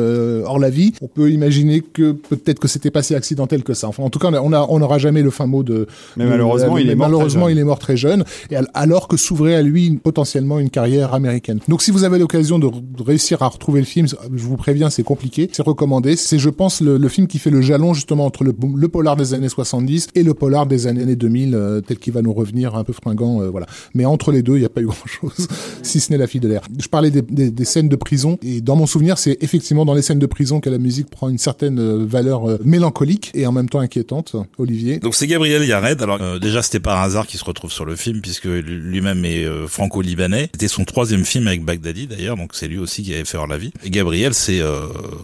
Hors 0.45 0.59
la 0.59 0.69
vie, 0.69 0.93
on 1.01 1.07
peut 1.07 1.31
imaginer 1.31 1.81
que 1.81 2.11
peut-être 2.11 2.59
que 2.59 2.67
c'était 2.67 2.91
pas 2.91 3.03
si 3.03 3.15
accidentel 3.15 3.63
que 3.63 3.73
ça. 3.73 3.87
Enfin, 3.87 4.03
en 4.03 4.09
tout 4.09 4.19
cas, 4.19 4.29
on 4.31 4.79
n'aura 4.79 4.97
jamais 4.97 5.21
le 5.21 5.29
fin 5.29 5.45
mot 5.45 5.63
de. 5.63 5.87
Mais 6.15 6.25
malheureusement, 6.25 6.75
de, 6.75 6.81
il, 6.81 6.87
mais 6.87 6.93
est 6.93 6.95
mort 6.95 7.07
malheureusement 7.07 7.49
il 7.49 7.57
est 7.57 7.63
mort 7.63 7.79
très 7.79 7.97
jeune. 7.97 8.23
Et 8.51 8.55
alors 8.73 9.07
que 9.07 9.17
s'ouvrait 9.17 9.55
à 9.55 9.61
lui 9.61 9.91
potentiellement 9.91 10.59
une 10.59 10.69
carrière 10.69 11.13
américaine. 11.13 11.59
Donc, 11.67 11.81
si 11.81 11.91
vous 11.91 12.03
avez 12.03 12.19
l'occasion 12.19 12.59
de 12.59 12.69
réussir 13.03 13.41
à 13.41 13.47
retrouver 13.47 13.79
le 13.79 13.85
film, 13.85 14.07
je 14.07 14.43
vous 14.43 14.57
préviens, 14.57 14.89
c'est 14.89 15.03
compliqué, 15.03 15.36
c'est 15.51 15.63
recommandé. 15.63 16.15
C'est, 16.15 16.39
je 16.39 16.49
pense, 16.49 16.81
le, 16.81 16.97
le, 16.97 17.09
film 17.09 17.27
qui 17.27 17.39
fait 17.39 17.49
le 17.49 17.61
jalon 17.61 17.93
justement 17.93 18.25
entre 18.25 18.43
le, 18.43 18.53
le 18.75 18.87
polar 18.87 19.15
des 19.15 19.33
années 19.33 19.49
70 19.49 20.09
et 20.15 20.23
le 20.23 20.33
polar 20.33 20.65
des 20.65 20.87
années 20.87 21.15
2000, 21.15 21.55
euh, 21.55 21.81
tel 21.81 21.97
qu'il 21.97 22.13
va 22.13 22.21
nous 22.21 22.33
revenir 22.33 22.75
un 22.75 22.83
peu 22.83 22.93
fringant, 22.93 23.41
euh, 23.41 23.49
voilà. 23.49 23.65
Mais 23.93 24.05
entre 24.05 24.31
les 24.31 24.41
deux, 24.41 24.55
il 24.55 24.59
n'y 24.59 24.65
a 24.65 24.69
pas 24.69 24.81
eu 24.81 24.85
grand-chose, 24.87 25.47
si 25.83 25.99
ce 25.99 26.11
n'est 26.11 26.17
la 26.17 26.27
fille 26.27 26.41
de 26.41 26.47
l'air. 26.47 26.61
Je 26.79 26.87
parlais 26.87 27.11
des, 27.11 27.21
des, 27.21 27.51
des, 27.51 27.65
scènes 27.65 27.89
de 27.89 27.95
prison, 27.95 28.37
et 28.41 28.61
dans 28.61 28.75
mon 28.75 28.85
souvenir, 28.85 29.17
c'est 29.17 29.37
effectivement 29.41 29.85
dans 29.85 29.93
les 29.93 30.01
scènes 30.01 30.19
de 30.19 30.25
prison 30.25 30.59
que 30.59 30.69
la 30.69 30.77
musique 30.77 31.09
prend 31.09 31.29
une 31.29 31.37
certaine 31.37 31.79
euh, 31.79 32.05
valeur 32.05 32.49
euh, 32.49 32.57
mélancolique 32.63 33.31
et 33.33 33.45
en 33.47 33.51
même 33.51 33.69
temps 33.69 33.79
inquiétante. 33.79 34.35
Olivier. 34.57 34.99
Donc 34.99 35.15
c'est 35.15 35.27
Gabriel 35.27 35.63
Yared. 35.63 36.01
Alors 36.01 36.21
euh, 36.21 36.39
déjà, 36.39 36.61
c'était 36.61 36.85
un 36.87 37.01
hasard 37.01 37.27
qu'il 37.27 37.39
se 37.39 37.45
retrouve 37.45 37.71
sur 37.71 37.85
le 37.85 37.95
film, 37.95 38.21
puisque 38.21 38.45
lui-même 38.45 39.23
est 39.25 39.45
euh, 39.45 39.67
franco-libanais. 39.67 40.49
C'était 40.53 40.67
son 40.67 40.85
troisième 40.85 41.25
film 41.25 41.47
avec 41.47 41.63
Baghdadi 41.63 42.07
d'ailleurs, 42.07 42.37
donc 42.37 42.51
c'est 42.53 42.67
lui 42.67 42.77
aussi 42.77 43.03
qui 43.03 43.13
avait 43.13 43.25
fait 43.25 43.37
Hors 43.37 43.47
la 43.47 43.57
vie. 43.57 43.71
Et 43.83 43.89
Gabriel, 43.89 44.33
c'est 44.33 44.61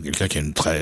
quelqu'un 0.04 0.28
qui 0.28 0.38
a 0.38 0.42
une 0.42 0.54
très 0.54 0.82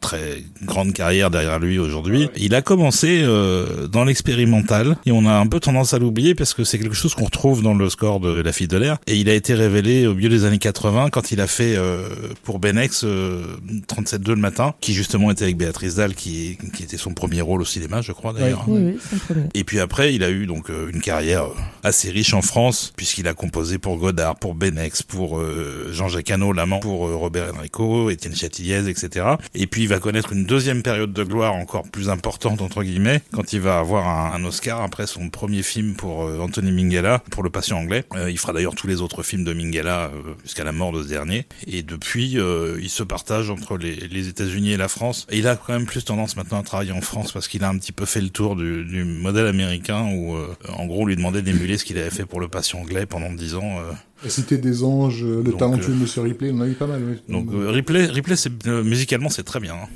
très 0.00 0.42
grande 0.62 0.92
carrière 0.92 1.30
derrière 1.30 1.58
lui 1.58 1.78
aujourd'hui. 1.78 2.28
Il 2.36 2.54
a 2.54 2.62
commencé 2.62 3.22
euh, 3.22 3.86
dans 3.86 4.04
l'expérimental 4.04 4.96
et 5.06 5.12
on 5.12 5.26
a 5.26 5.32
un 5.32 5.46
peu 5.46 5.60
tendance 5.60 5.94
à 5.94 5.98
l'oublier 5.98 6.34
parce 6.34 6.54
que 6.54 6.64
c'est 6.64 6.78
quelque 6.78 6.94
chose 6.94 7.14
qu'on 7.14 7.24
retrouve 7.24 7.62
dans 7.62 7.74
le 7.74 7.88
score 7.90 8.20
de 8.20 8.40
La 8.40 8.52
Fille 8.52 8.68
de 8.68 8.76
l'air 8.76 8.98
et 9.06 9.16
il 9.16 9.28
a 9.28 9.34
été 9.34 9.54
révélé 9.54 10.06
au 10.06 10.14
milieu 10.14 10.28
des 10.28 10.44
années 10.44 10.58
80 10.58 11.10
quand 11.10 11.32
il 11.32 11.40
a 11.40 11.46
fait 11.46 11.76
euh, 11.76 12.08
pour 12.42 12.58
Benex 12.58 13.04
euh, 13.04 13.42
37.2 13.88 14.30
le 14.30 14.36
matin, 14.36 14.74
qui 14.80 14.94
justement 14.94 15.30
était 15.30 15.44
avec 15.44 15.56
Béatrice 15.56 15.96
Dalle, 15.96 16.14
qui, 16.14 16.58
qui 16.74 16.82
était 16.82 16.96
son 16.96 17.14
premier 17.14 17.40
rôle 17.40 17.62
au 17.62 17.64
cinéma, 17.64 18.00
je 18.02 18.12
crois 18.12 18.32
d'ailleurs. 18.32 18.64
Oui, 18.66 18.80
oui, 18.82 19.18
premier. 19.26 19.48
Et 19.54 19.64
puis 19.64 19.80
après, 19.80 20.14
il 20.14 20.22
a 20.22 20.30
eu 20.30 20.46
donc 20.46 20.70
euh, 20.70 20.90
une 20.92 21.00
carrière 21.00 21.44
euh, 21.44 21.54
assez 21.82 22.10
riche 22.10 22.34
en 22.34 22.42
France, 22.42 22.92
puisqu'il 22.96 23.28
a 23.28 23.34
composé 23.34 23.78
pour 23.78 23.96
Godard, 23.98 24.36
pour 24.36 24.54
Benex, 24.54 25.02
pour 25.02 25.38
euh, 25.38 25.88
Jean-Jacques 25.92 26.30
Hano, 26.30 26.52
l'amant, 26.52 26.80
pour 26.80 27.08
euh, 27.08 27.16
Robert 27.16 27.54
Enrico, 27.54 28.10
Étienne 28.10 28.34
Etc. 28.60 29.26
Et 29.54 29.66
puis 29.66 29.82
il 29.82 29.88
va 29.88 29.98
connaître 29.98 30.32
une 30.32 30.44
deuxième 30.44 30.82
période 30.82 31.12
de 31.12 31.24
gloire 31.24 31.54
encore 31.54 31.88
plus 31.88 32.08
importante, 32.10 32.60
entre 32.60 32.82
guillemets, 32.82 33.22
quand 33.32 33.52
il 33.52 33.60
va 33.60 33.78
avoir 33.78 34.34
un, 34.34 34.44
Oscar 34.44 34.80
après 34.82 35.06
son 35.06 35.28
premier 35.28 35.62
film 35.62 35.94
pour 35.94 36.24
euh, 36.24 36.38
Anthony 36.38 36.72
Minghella, 36.72 37.22
pour 37.30 37.42
Le 37.42 37.50
Patient 37.50 37.78
Anglais. 37.78 38.04
Euh, 38.14 38.30
il 38.30 38.38
fera 38.38 38.52
d'ailleurs 38.52 38.74
tous 38.74 38.86
les 38.86 39.00
autres 39.00 39.22
films 39.22 39.44
de 39.44 39.52
Minghella 39.52 40.06
euh, 40.06 40.34
jusqu'à 40.42 40.64
la 40.64 40.72
mort 40.72 40.92
de 40.92 41.02
ce 41.02 41.08
dernier. 41.08 41.46
Et 41.66 41.82
depuis, 41.82 42.38
il 42.80 42.88
se 42.88 43.02
partage 43.02 43.50
entre 43.50 43.76
les, 43.76 43.94
les 43.94 44.28
États-Unis 44.28 44.72
et 44.72 44.76
la 44.76 44.88
France. 44.88 45.26
Et 45.30 45.38
il 45.38 45.46
a 45.46 45.56
quand 45.56 45.72
même 45.72 45.86
plus 45.86 46.04
tendance 46.04 46.36
maintenant 46.36 46.60
à 46.60 46.62
travailler 46.62 46.92
en 46.92 47.00
France 47.00 47.32
parce 47.32 47.48
qu'il 47.48 47.64
a 47.64 47.68
un 47.68 47.76
petit 47.78 47.92
peu 47.92 48.06
fait 48.06 48.20
le 48.20 48.30
tour 48.30 48.56
du, 48.56 49.04
modèle 49.04 49.46
américain 49.46 50.08
où, 50.12 50.36
en 50.68 50.86
gros, 50.86 51.02
on 51.02 51.06
lui 51.06 51.16
demandait 51.16 51.42
d'émuler 51.42 51.78
ce 51.78 51.84
qu'il 51.84 51.98
avait 51.98 52.10
fait 52.10 52.24
pour 52.24 52.40
Le 52.40 52.48
Patient 52.48 52.80
Anglais 52.80 53.06
pendant 53.06 53.32
dix 53.32 53.54
ans. 53.54 53.80
Euh. 54.20 54.24
La 54.24 54.30
Cité 54.30 54.58
des 54.58 54.82
Anges, 54.84 55.24
le 55.24 55.42
Donc, 55.42 55.58
talentueux 55.58 55.92
euh, 55.92 55.96
Monsieur 55.96 56.22
Ripley, 56.22 56.50
on 56.52 56.58
en 56.58 56.62
a 56.62 56.68
eu 56.68 56.72
pas 56.74 56.86
mal. 56.86 57.02
Oui. 57.04 57.32
Donc 57.32 57.52
euh, 57.52 57.70
Ripley, 57.70 58.06
Ripley, 58.06 58.36
c'est 58.36 58.66
euh, 58.66 58.82
musicalement 58.82 59.28
c'est 59.28 59.44
très 59.44 59.60
bien. 59.60 59.74
hein. 59.74 59.88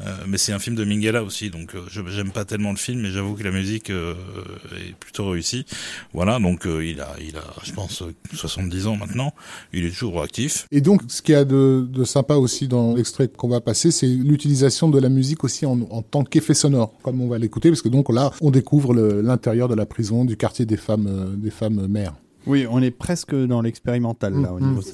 Euh, 0.00 0.10
mais 0.26 0.38
c'est 0.38 0.52
un 0.52 0.58
film 0.58 0.74
de 0.74 0.84
Minghella 0.84 1.22
aussi, 1.22 1.50
donc 1.50 1.72
euh, 1.76 1.82
je 1.88 2.00
j'aime 2.08 2.32
pas 2.32 2.44
tellement 2.44 2.72
le 2.72 2.76
film, 2.76 3.00
mais 3.02 3.10
j'avoue 3.12 3.34
que 3.34 3.44
la 3.44 3.52
musique 3.52 3.90
euh, 3.90 4.14
est 4.76 4.92
plutôt 4.96 5.30
réussie. 5.30 5.66
Voilà, 6.12 6.40
donc 6.40 6.66
euh, 6.66 6.84
il 6.84 7.00
a, 7.00 7.14
il 7.24 7.36
a, 7.36 7.44
je 7.62 7.70
pense, 7.72 8.02
euh, 8.02 8.12
70 8.32 8.88
ans 8.88 8.96
maintenant. 8.96 9.32
Il 9.72 9.84
est 9.84 9.90
toujours 9.96 10.20
actif. 10.20 10.66
Et 10.72 10.80
donc, 10.80 11.02
ce 11.06 11.22
qu'il 11.22 11.34
y 11.34 11.36
a 11.36 11.44
de, 11.44 11.86
de 11.88 12.02
sympa 12.02 12.34
aussi 12.34 12.66
dans 12.66 12.96
l'extrait 12.96 13.28
qu'on 13.28 13.48
va 13.48 13.60
passer, 13.60 13.92
c'est 13.92 14.08
l'utilisation 14.08 14.88
de 14.88 14.98
la 14.98 15.08
musique 15.08 15.44
aussi 15.44 15.64
en, 15.64 15.80
en 15.82 16.02
tant 16.02 16.24
qu'effet 16.24 16.54
sonore, 16.54 16.92
comme 17.04 17.20
on 17.20 17.28
va 17.28 17.38
l'écouter, 17.38 17.68
parce 17.68 17.80
que 17.80 17.88
donc 17.88 18.12
là, 18.12 18.32
on 18.40 18.50
découvre 18.50 18.94
le- 18.94 19.20
l'intérieur 19.20 19.68
de 19.68 19.76
la 19.76 19.86
prison, 19.86 20.24
du 20.24 20.36
quartier 20.36 20.66
des 20.66 20.76
femmes, 20.76 21.06
euh, 21.06 21.36
des 21.36 21.52
femmes 21.52 21.86
mères. 21.86 22.14
Oui, 22.46 22.66
on 22.70 22.80
est 22.82 22.90
presque 22.90 23.34
dans 23.34 23.62
l'expérimental 23.62 24.34
là 24.40 24.52
au 24.52 24.58
Mhm. 24.60 24.68
niveau 24.68 24.80
de 24.82 24.86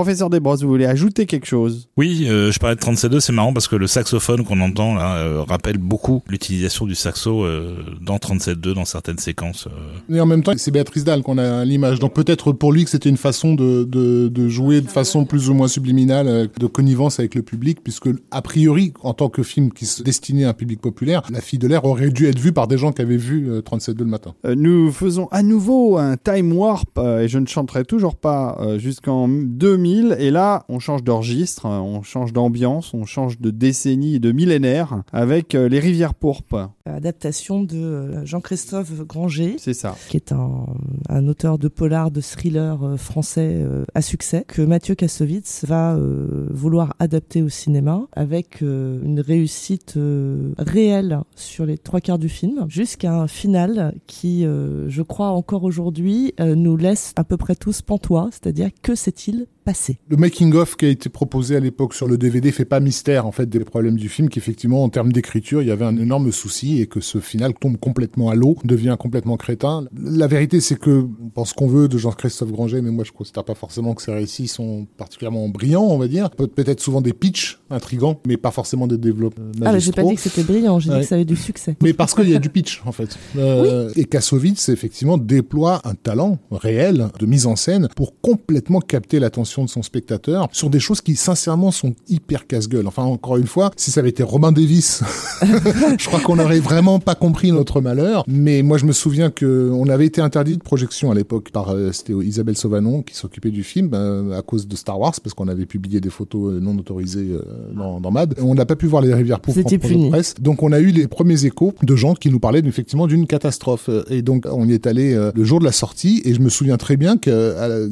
Professeur 0.00 0.30
Desbrosses, 0.30 0.62
vous 0.62 0.68
voulez 0.70 0.86
ajouter 0.86 1.26
quelque 1.26 1.44
chose? 1.44 1.86
Oui, 1.98 2.26
euh, 2.26 2.50
je 2.50 2.58
parlais 2.58 2.74
de 2.74 2.80
37.2, 2.80 3.20
c'est 3.20 3.34
marrant 3.34 3.52
parce 3.52 3.68
que 3.68 3.76
le 3.76 3.86
saxophone 3.86 4.44
qu'on 4.46 4.62
entend 4.62 4.94
là 4.94 5.16
euh, 5.16 5.42
rappelle 5.42 5.76
beaucoup 5.76 6.22
l'utilisation 6.26 6.86
du 6.86 6.94
saxo 6.94 7.44
euh, 7.44 7.76
dans 8.00 8.16
37.2 8.16 8.72
dans 8.72 8.86
certaines 8.86 9.18
séquences. 9.18 9.66
euh. 9.66 10.16
Et 10.16 10.18
en 10.18 10.24
même 10.24 10.42
temps, 10.42 10.52
c'est 10.56 10.70
Béatrice 10.70 11.04
Dalle 11.04 11.22
qu'on 11.22 11.36
a 11.36 11.66
l'image. 11.66 11.98
Donc 11.98 12.14
peut-être 12.14 12.52
pour 12.52 12.72
lui 12.72 12.84
que 12.84 12.90
c'était 12.90 13.10
une 13.10 13.18
façon 13.18 13.52
de, 13.52 13.84
de, 13.84 14.28
de 14.28 14.48
jouer 14.48 14.80
de 14.80 14.88
façon 14.88 15.26
plus 15.26 15.50
ou 15.50 15.54
moins 15.54 15.68
subliminale, 15.68 16.48
de 16.58 16.66
connivence 16.66 17.20
avec 17.20 17.34
le 17.34 17.42
public, 17.42 17.80
puisque 17.84 18.08
a 18.30 18.40
priori, 18.40 18.94
en 19.02 19.12
tant 19.12 19.28
que 19.28 19.42
film 19.42 19.70
qui 19.70 19.84
se 19.84 20.02
destinait 20.02 20.44
à 20.44 20.48
un 20.48 20.54
public 20.54 20.80
populaire, 20.80 21.24
La 21.30 21.42
Fille 21.42 21.58
de 21.58 21.68
l'air 21.68 21.84
aurait 21.84 22.08
dû 22.08 22.26
être 22.26 22.38
vue 22.38 22.52
par 22.52 22.68
des 22.68 22.78
gens 22.78 22.92
qui 22.92 23.02
avaient 23.02 23.18
vu 23.18 23.50
euh, 23.50 23.60
37.2 23.60 23.98
le 23.98 24.04
matin. 24.06 24.34
Euh, 24.46 24.54
Nous 24.56 24.92
faisons 24.92 25.28
à 25.30 25.42
nouveau 25.42 25.98
un 25.98 26.16
time 26.16 26.54
warp 26.54 26.88
euh, 26.96 27.20
et 27.20 27.28
je 27.28 27.38
ne 27.38 27.46
chanterai 27.46 27.84
toujours 27.84 28.16
pas 28.16 28.56
euh, 28.62 28.78
jusqu'en 28.78 29.28
2000 29.28 29.89
et 30.18 30.30
là 30.30 30.64
on 30.68 30.78
change 30.78 31.04
de 31.04 31.10
euh, 31.10 31.68
on 31.68 32.02
change 32.02 32.32
d'ambiance, 32.32 32.94
on 32.94 33.04
change 33.04 33.38
de 33.38 33.50
décennie 33.50 34.16
et 34.16 34.18
de 34.18 34.32
millénaire 34.32 35.02
avec 35.12 35.54
euh, 35.54 35.68
Les 35.68 35.80
Rivières 35.80 36.14
Pourpres. 36.14 36.70
Adaptation 36.94 37.62
de 37.62 37.76
euh, 37.76 38.26
Jean-Christophe 38.26 38.92
Granger, 39.06 39.56
C'est 39.58 39.74
ça. 39.74 39.96
qui 40.08 40.16
est 40.16 40.32
un, 40.32 40.66
un 41.08 41.28
auteur 41.28 41.58
de 41.58 41.68
polar, 41.68 42.10
de 42.10 42.20
thriller 42.20 42.82
euh, 42.82 42.96
français 42.96 43.52
euh, 43.54 43.84
à 43.94 44.02
succès, 44.02 44.44
que 44.46 44.62
Mathieu 44.62 44.94
Kassovitz 44.94 45.64
va 45.66 45.94
euh, 45.94 46.46
vouloir 46.50 46.94
adapter 46.98 47.42
au 47.42 47.48
cinéma 47.48 48.02
avec 48.12 48.62
euh, 48.62 49.00
une 49.04 49.20
réussite 49.20 49.94
euh, 49.96 50.52
réelle 50.58 51.20
sur 51.36 51.66
les 51.66 51.78
trois 51.78 52.00
quarts 52.00 52.18
du 52.18 52.28
film, 52.28 52.66
jusqu'à 52.68 53.14
un 53.14 53.26
final 53.28 53.94
qui, 54.06 54.44
euh, 54.44 54.88
je 54.88 55.02
crois 55.02 55.28
encore 55.30 55.64
aujourd'hui, 55.64 56.34
euh, 56.40 56.54
nous 56.54 56.76
laisse 56.76 57.12
à 57.16 57.24
peu 57.24 57.36
près 57.36 57.54
tous 57.54 57.82
pantois, 57.82 58.28
c'est-à-dire 58.32 58.68
que 58.82 58.94
s'est-il 58.94 59.46
passé? 59.64 59.98
Le 60.08 60.16
making-of 60.16 60.76
qui 60.76 60.86
a 60.86 60.88
été 60.88 61.08
proposé 61.08 61.56
à 61.56 61.60
l'époque 61.60 61.94
sur 61.94 62.08
le 62.08 62.16
DVD 62.16 62.50
fait 62.50 62.64
pas 62.64 62.80
mystère 62.80 63.26
en 63.26 63.32
fait 63.32 63.46
des 63.48 63.60
problèmes 63.60 63.96
du 63.96 64.08
film, 64.08 64.28
qu'effectivement 64.28 64.82
en 64.82 64.88
termes 64.88 65.12
d'écriture 65.12 65.60
il 65.62 65.68
y 65.68 65.70
avait 65.70 65.84
un 65.84 65.96
énorme 65.96 66.32
souci 66.32 66.79
et 66.80 66.86
que 66.86 67.00
ce 67.00 67.18
final 67.18 67.54
tombe 67.54 67.76
complètement 67.78 68.30
à 68.30 68.34
l'eau, 68.34 68.56
devient 68.64 68.96
complètement 68.98 69.36
crétin. 69.36 69.84
La 70.02 70.26
vérité 70.26 70.60
c'est 70.60 70.76
que 70.78 71.06
on 71.22 71.28
pense 71.28 71.52
qu'on 71.52 71.66
veut 71.66 71.88
de 71.88 71.98
Jean-Christophe 71.98 72.52
Granger, 72.52 72.80
mais 72.82 72.90
moi 72.90 73.04
je 73.04 73.12
considère 73.12 73.44
pas 73.44 73.54
forcément 73.54 73.94
que 73.94 74.02
ses 74.02 74.12
récits 74.12 74.48
sont 74.48 74.86
particulièrement 74.96 75.48
brillants, 75.48 75.84
on 75.84 75.98
va 75.98 76.08
dire. 76.08 76.30
Peut- 76.30 76.46
Peut-être 76.46 76.80
souvent 76.80 77.00
des 77.00 77.12
pitchs 77.12 77.60
intrigants, 77.70 78.20
mais 78.26 78.36
pas 78.36 78.50
forcément 78.50 78.86
des 78.86 78.98
développements 78.98 79.44
Ah, 79.64 79.78
j'ai 79.78 79.92
pas 79.92 80.02
dit 80.02 80.14
que 80.16 80.20
c'était 80.20 80.42
brillant, 80.42 80.78
j'ai 80.80 80.90
Ouais. 80.90 80.96
dit 80.96 81.02
que 81.02 81.08
ça 81.08 81.14
avait 81.14 81.24
du 81.24 81.36
succès. 81.36 81.76
mais 81.82 81.92
parce 81.92 82.14
qu'il 82.14 82.28
y 82.28 82.34
a 82.34 82.38
du 82.38 82.50
pitch, 82.50 82.82
en 82.84 82.92
fait. 82.92 83.16
Euh, 83.36 83.90
Et 83.96 84.04
Kassovitz, 84.04 84.68
effectivement, 84.68 85.16
déploie 85.16 85.80
un 85.84 85.94
talent 85.94 86.38
réel 86.50 87.08
de 87.18 87.26
mise 87.26 87.46
en 87.46 87.56
scène 87.56 87.88
pour 87.96 88.20
complètement 88.20 88.80
capter 88.80 89.18
l'attention 89.20 89.64
de 89.64 89.70
son 89.70 89.82
spectateur 89.82 90.48
sur 90.52 90.68
des 90.70 90.80
choses 90.80 91.00
qui, 91.00 91.16
sincèrement, 91.16 91.70
sont 91.70 91.94
hyper 92.08 92.46
casse-gueule. 92.46 92.86
Enfin, 92.86 93.04
encore 93.04 93.36
une 93.36 93.46
fois, 93.46 93.70
si 93.76 93.90
ça 93.90 94.00
avait 94.00 94.10
été 94.10 94.22
Robin 94.22 94.52
Davis, 94.52 95.02
je 95.98 96.06
crois 96.06 96.20
qu'on 96.20 96.36
n'aurait 96.36 96.58
vraiment 96.70 97.00
pas 97.00 97.14
compris 97.14 97.52
notre 97.52 97.80
malheur. 97.80 98.24
Mais 98.26 98.62
moi, 98.62 98.78
je 98.78 98.86
me 98.86 98.92
souviens 98.92 99.30
que 99.30 99.70
on 99.72 99.88
avait 99.88 100.06
été 100.06 100.20
interdit 100.20 100.56
de 100.56 100.62
projection 100.62 101.10
à 101.10 101.14
l'époque 101.14 101.50
par 101.50 101.70
euh, 101.70 101.90
c'était 101.92 102.12
Isabelle 102.12 102.56
Sauvanon 102.56 103.02
qui 103.02 103.14
s'occupait 103.14 103.50
du 103.50 103.64
film 103.64 103.90
euh, 103.92 104.38
à 104.38 104.42
cause 104.42 104.68
de 104.68 104.76
Star 104.76 104.98
Wars 104.98 105.14
parce 105.22 105.34
qu'on 105.34 105.48
avait 105.48 105.66
publié 105.66 106.00
des 106.00 106.10
photos 106.10 106.54
euh, 106.54 106.60
non 106.60 106.76
autorisées 106.78 107.30
euh, 107.32 107.42
dans, 107.74 108.00
dans 108.00 108.10
Mad. 108.10 108.34
On 108.40 108.54
n'a 108.54 108.66
pas 108.66 108.76
pu 108.76 108.86
voir 108.86 109.02
les 109.02 109.12
rivières 109.12 109.40
puni. 109.40 110.10
presse. 110.10 110.34
Donc 110.40 110.62
on 110.62 110.72
a 110.72 110.80
eu 110.80 110.88
les 110.88 111.08
premiers 111.08 111.44
échos 111.44 111.74
de 111.82 111.96
gens 111.96 112.14
qui 112.14 112.30
nous 112.30 112.40
parlaient 112.40 112.62
effectivement 112.64 113.06
d'une 113.06 113.26
catastrophe. 113.26 113.90
Et 114.08 114.22
donc 114.22 114.46
on 114.50 114.68
y 114.68 114.72
est 114.72 114.86
allé 114.86 115.30
le 115.34 115.44
jour 115.44 115.58
de 115.58 115.64
la 115.64 115.72
sortie 115.72 116.22
et 116.24 116.34
je 116.34 116.40
me 116.40 116.48
souviens 116.48 116.76
très 116.76 116.96
bien 116.96 117.16
qu'il 117.16 117.32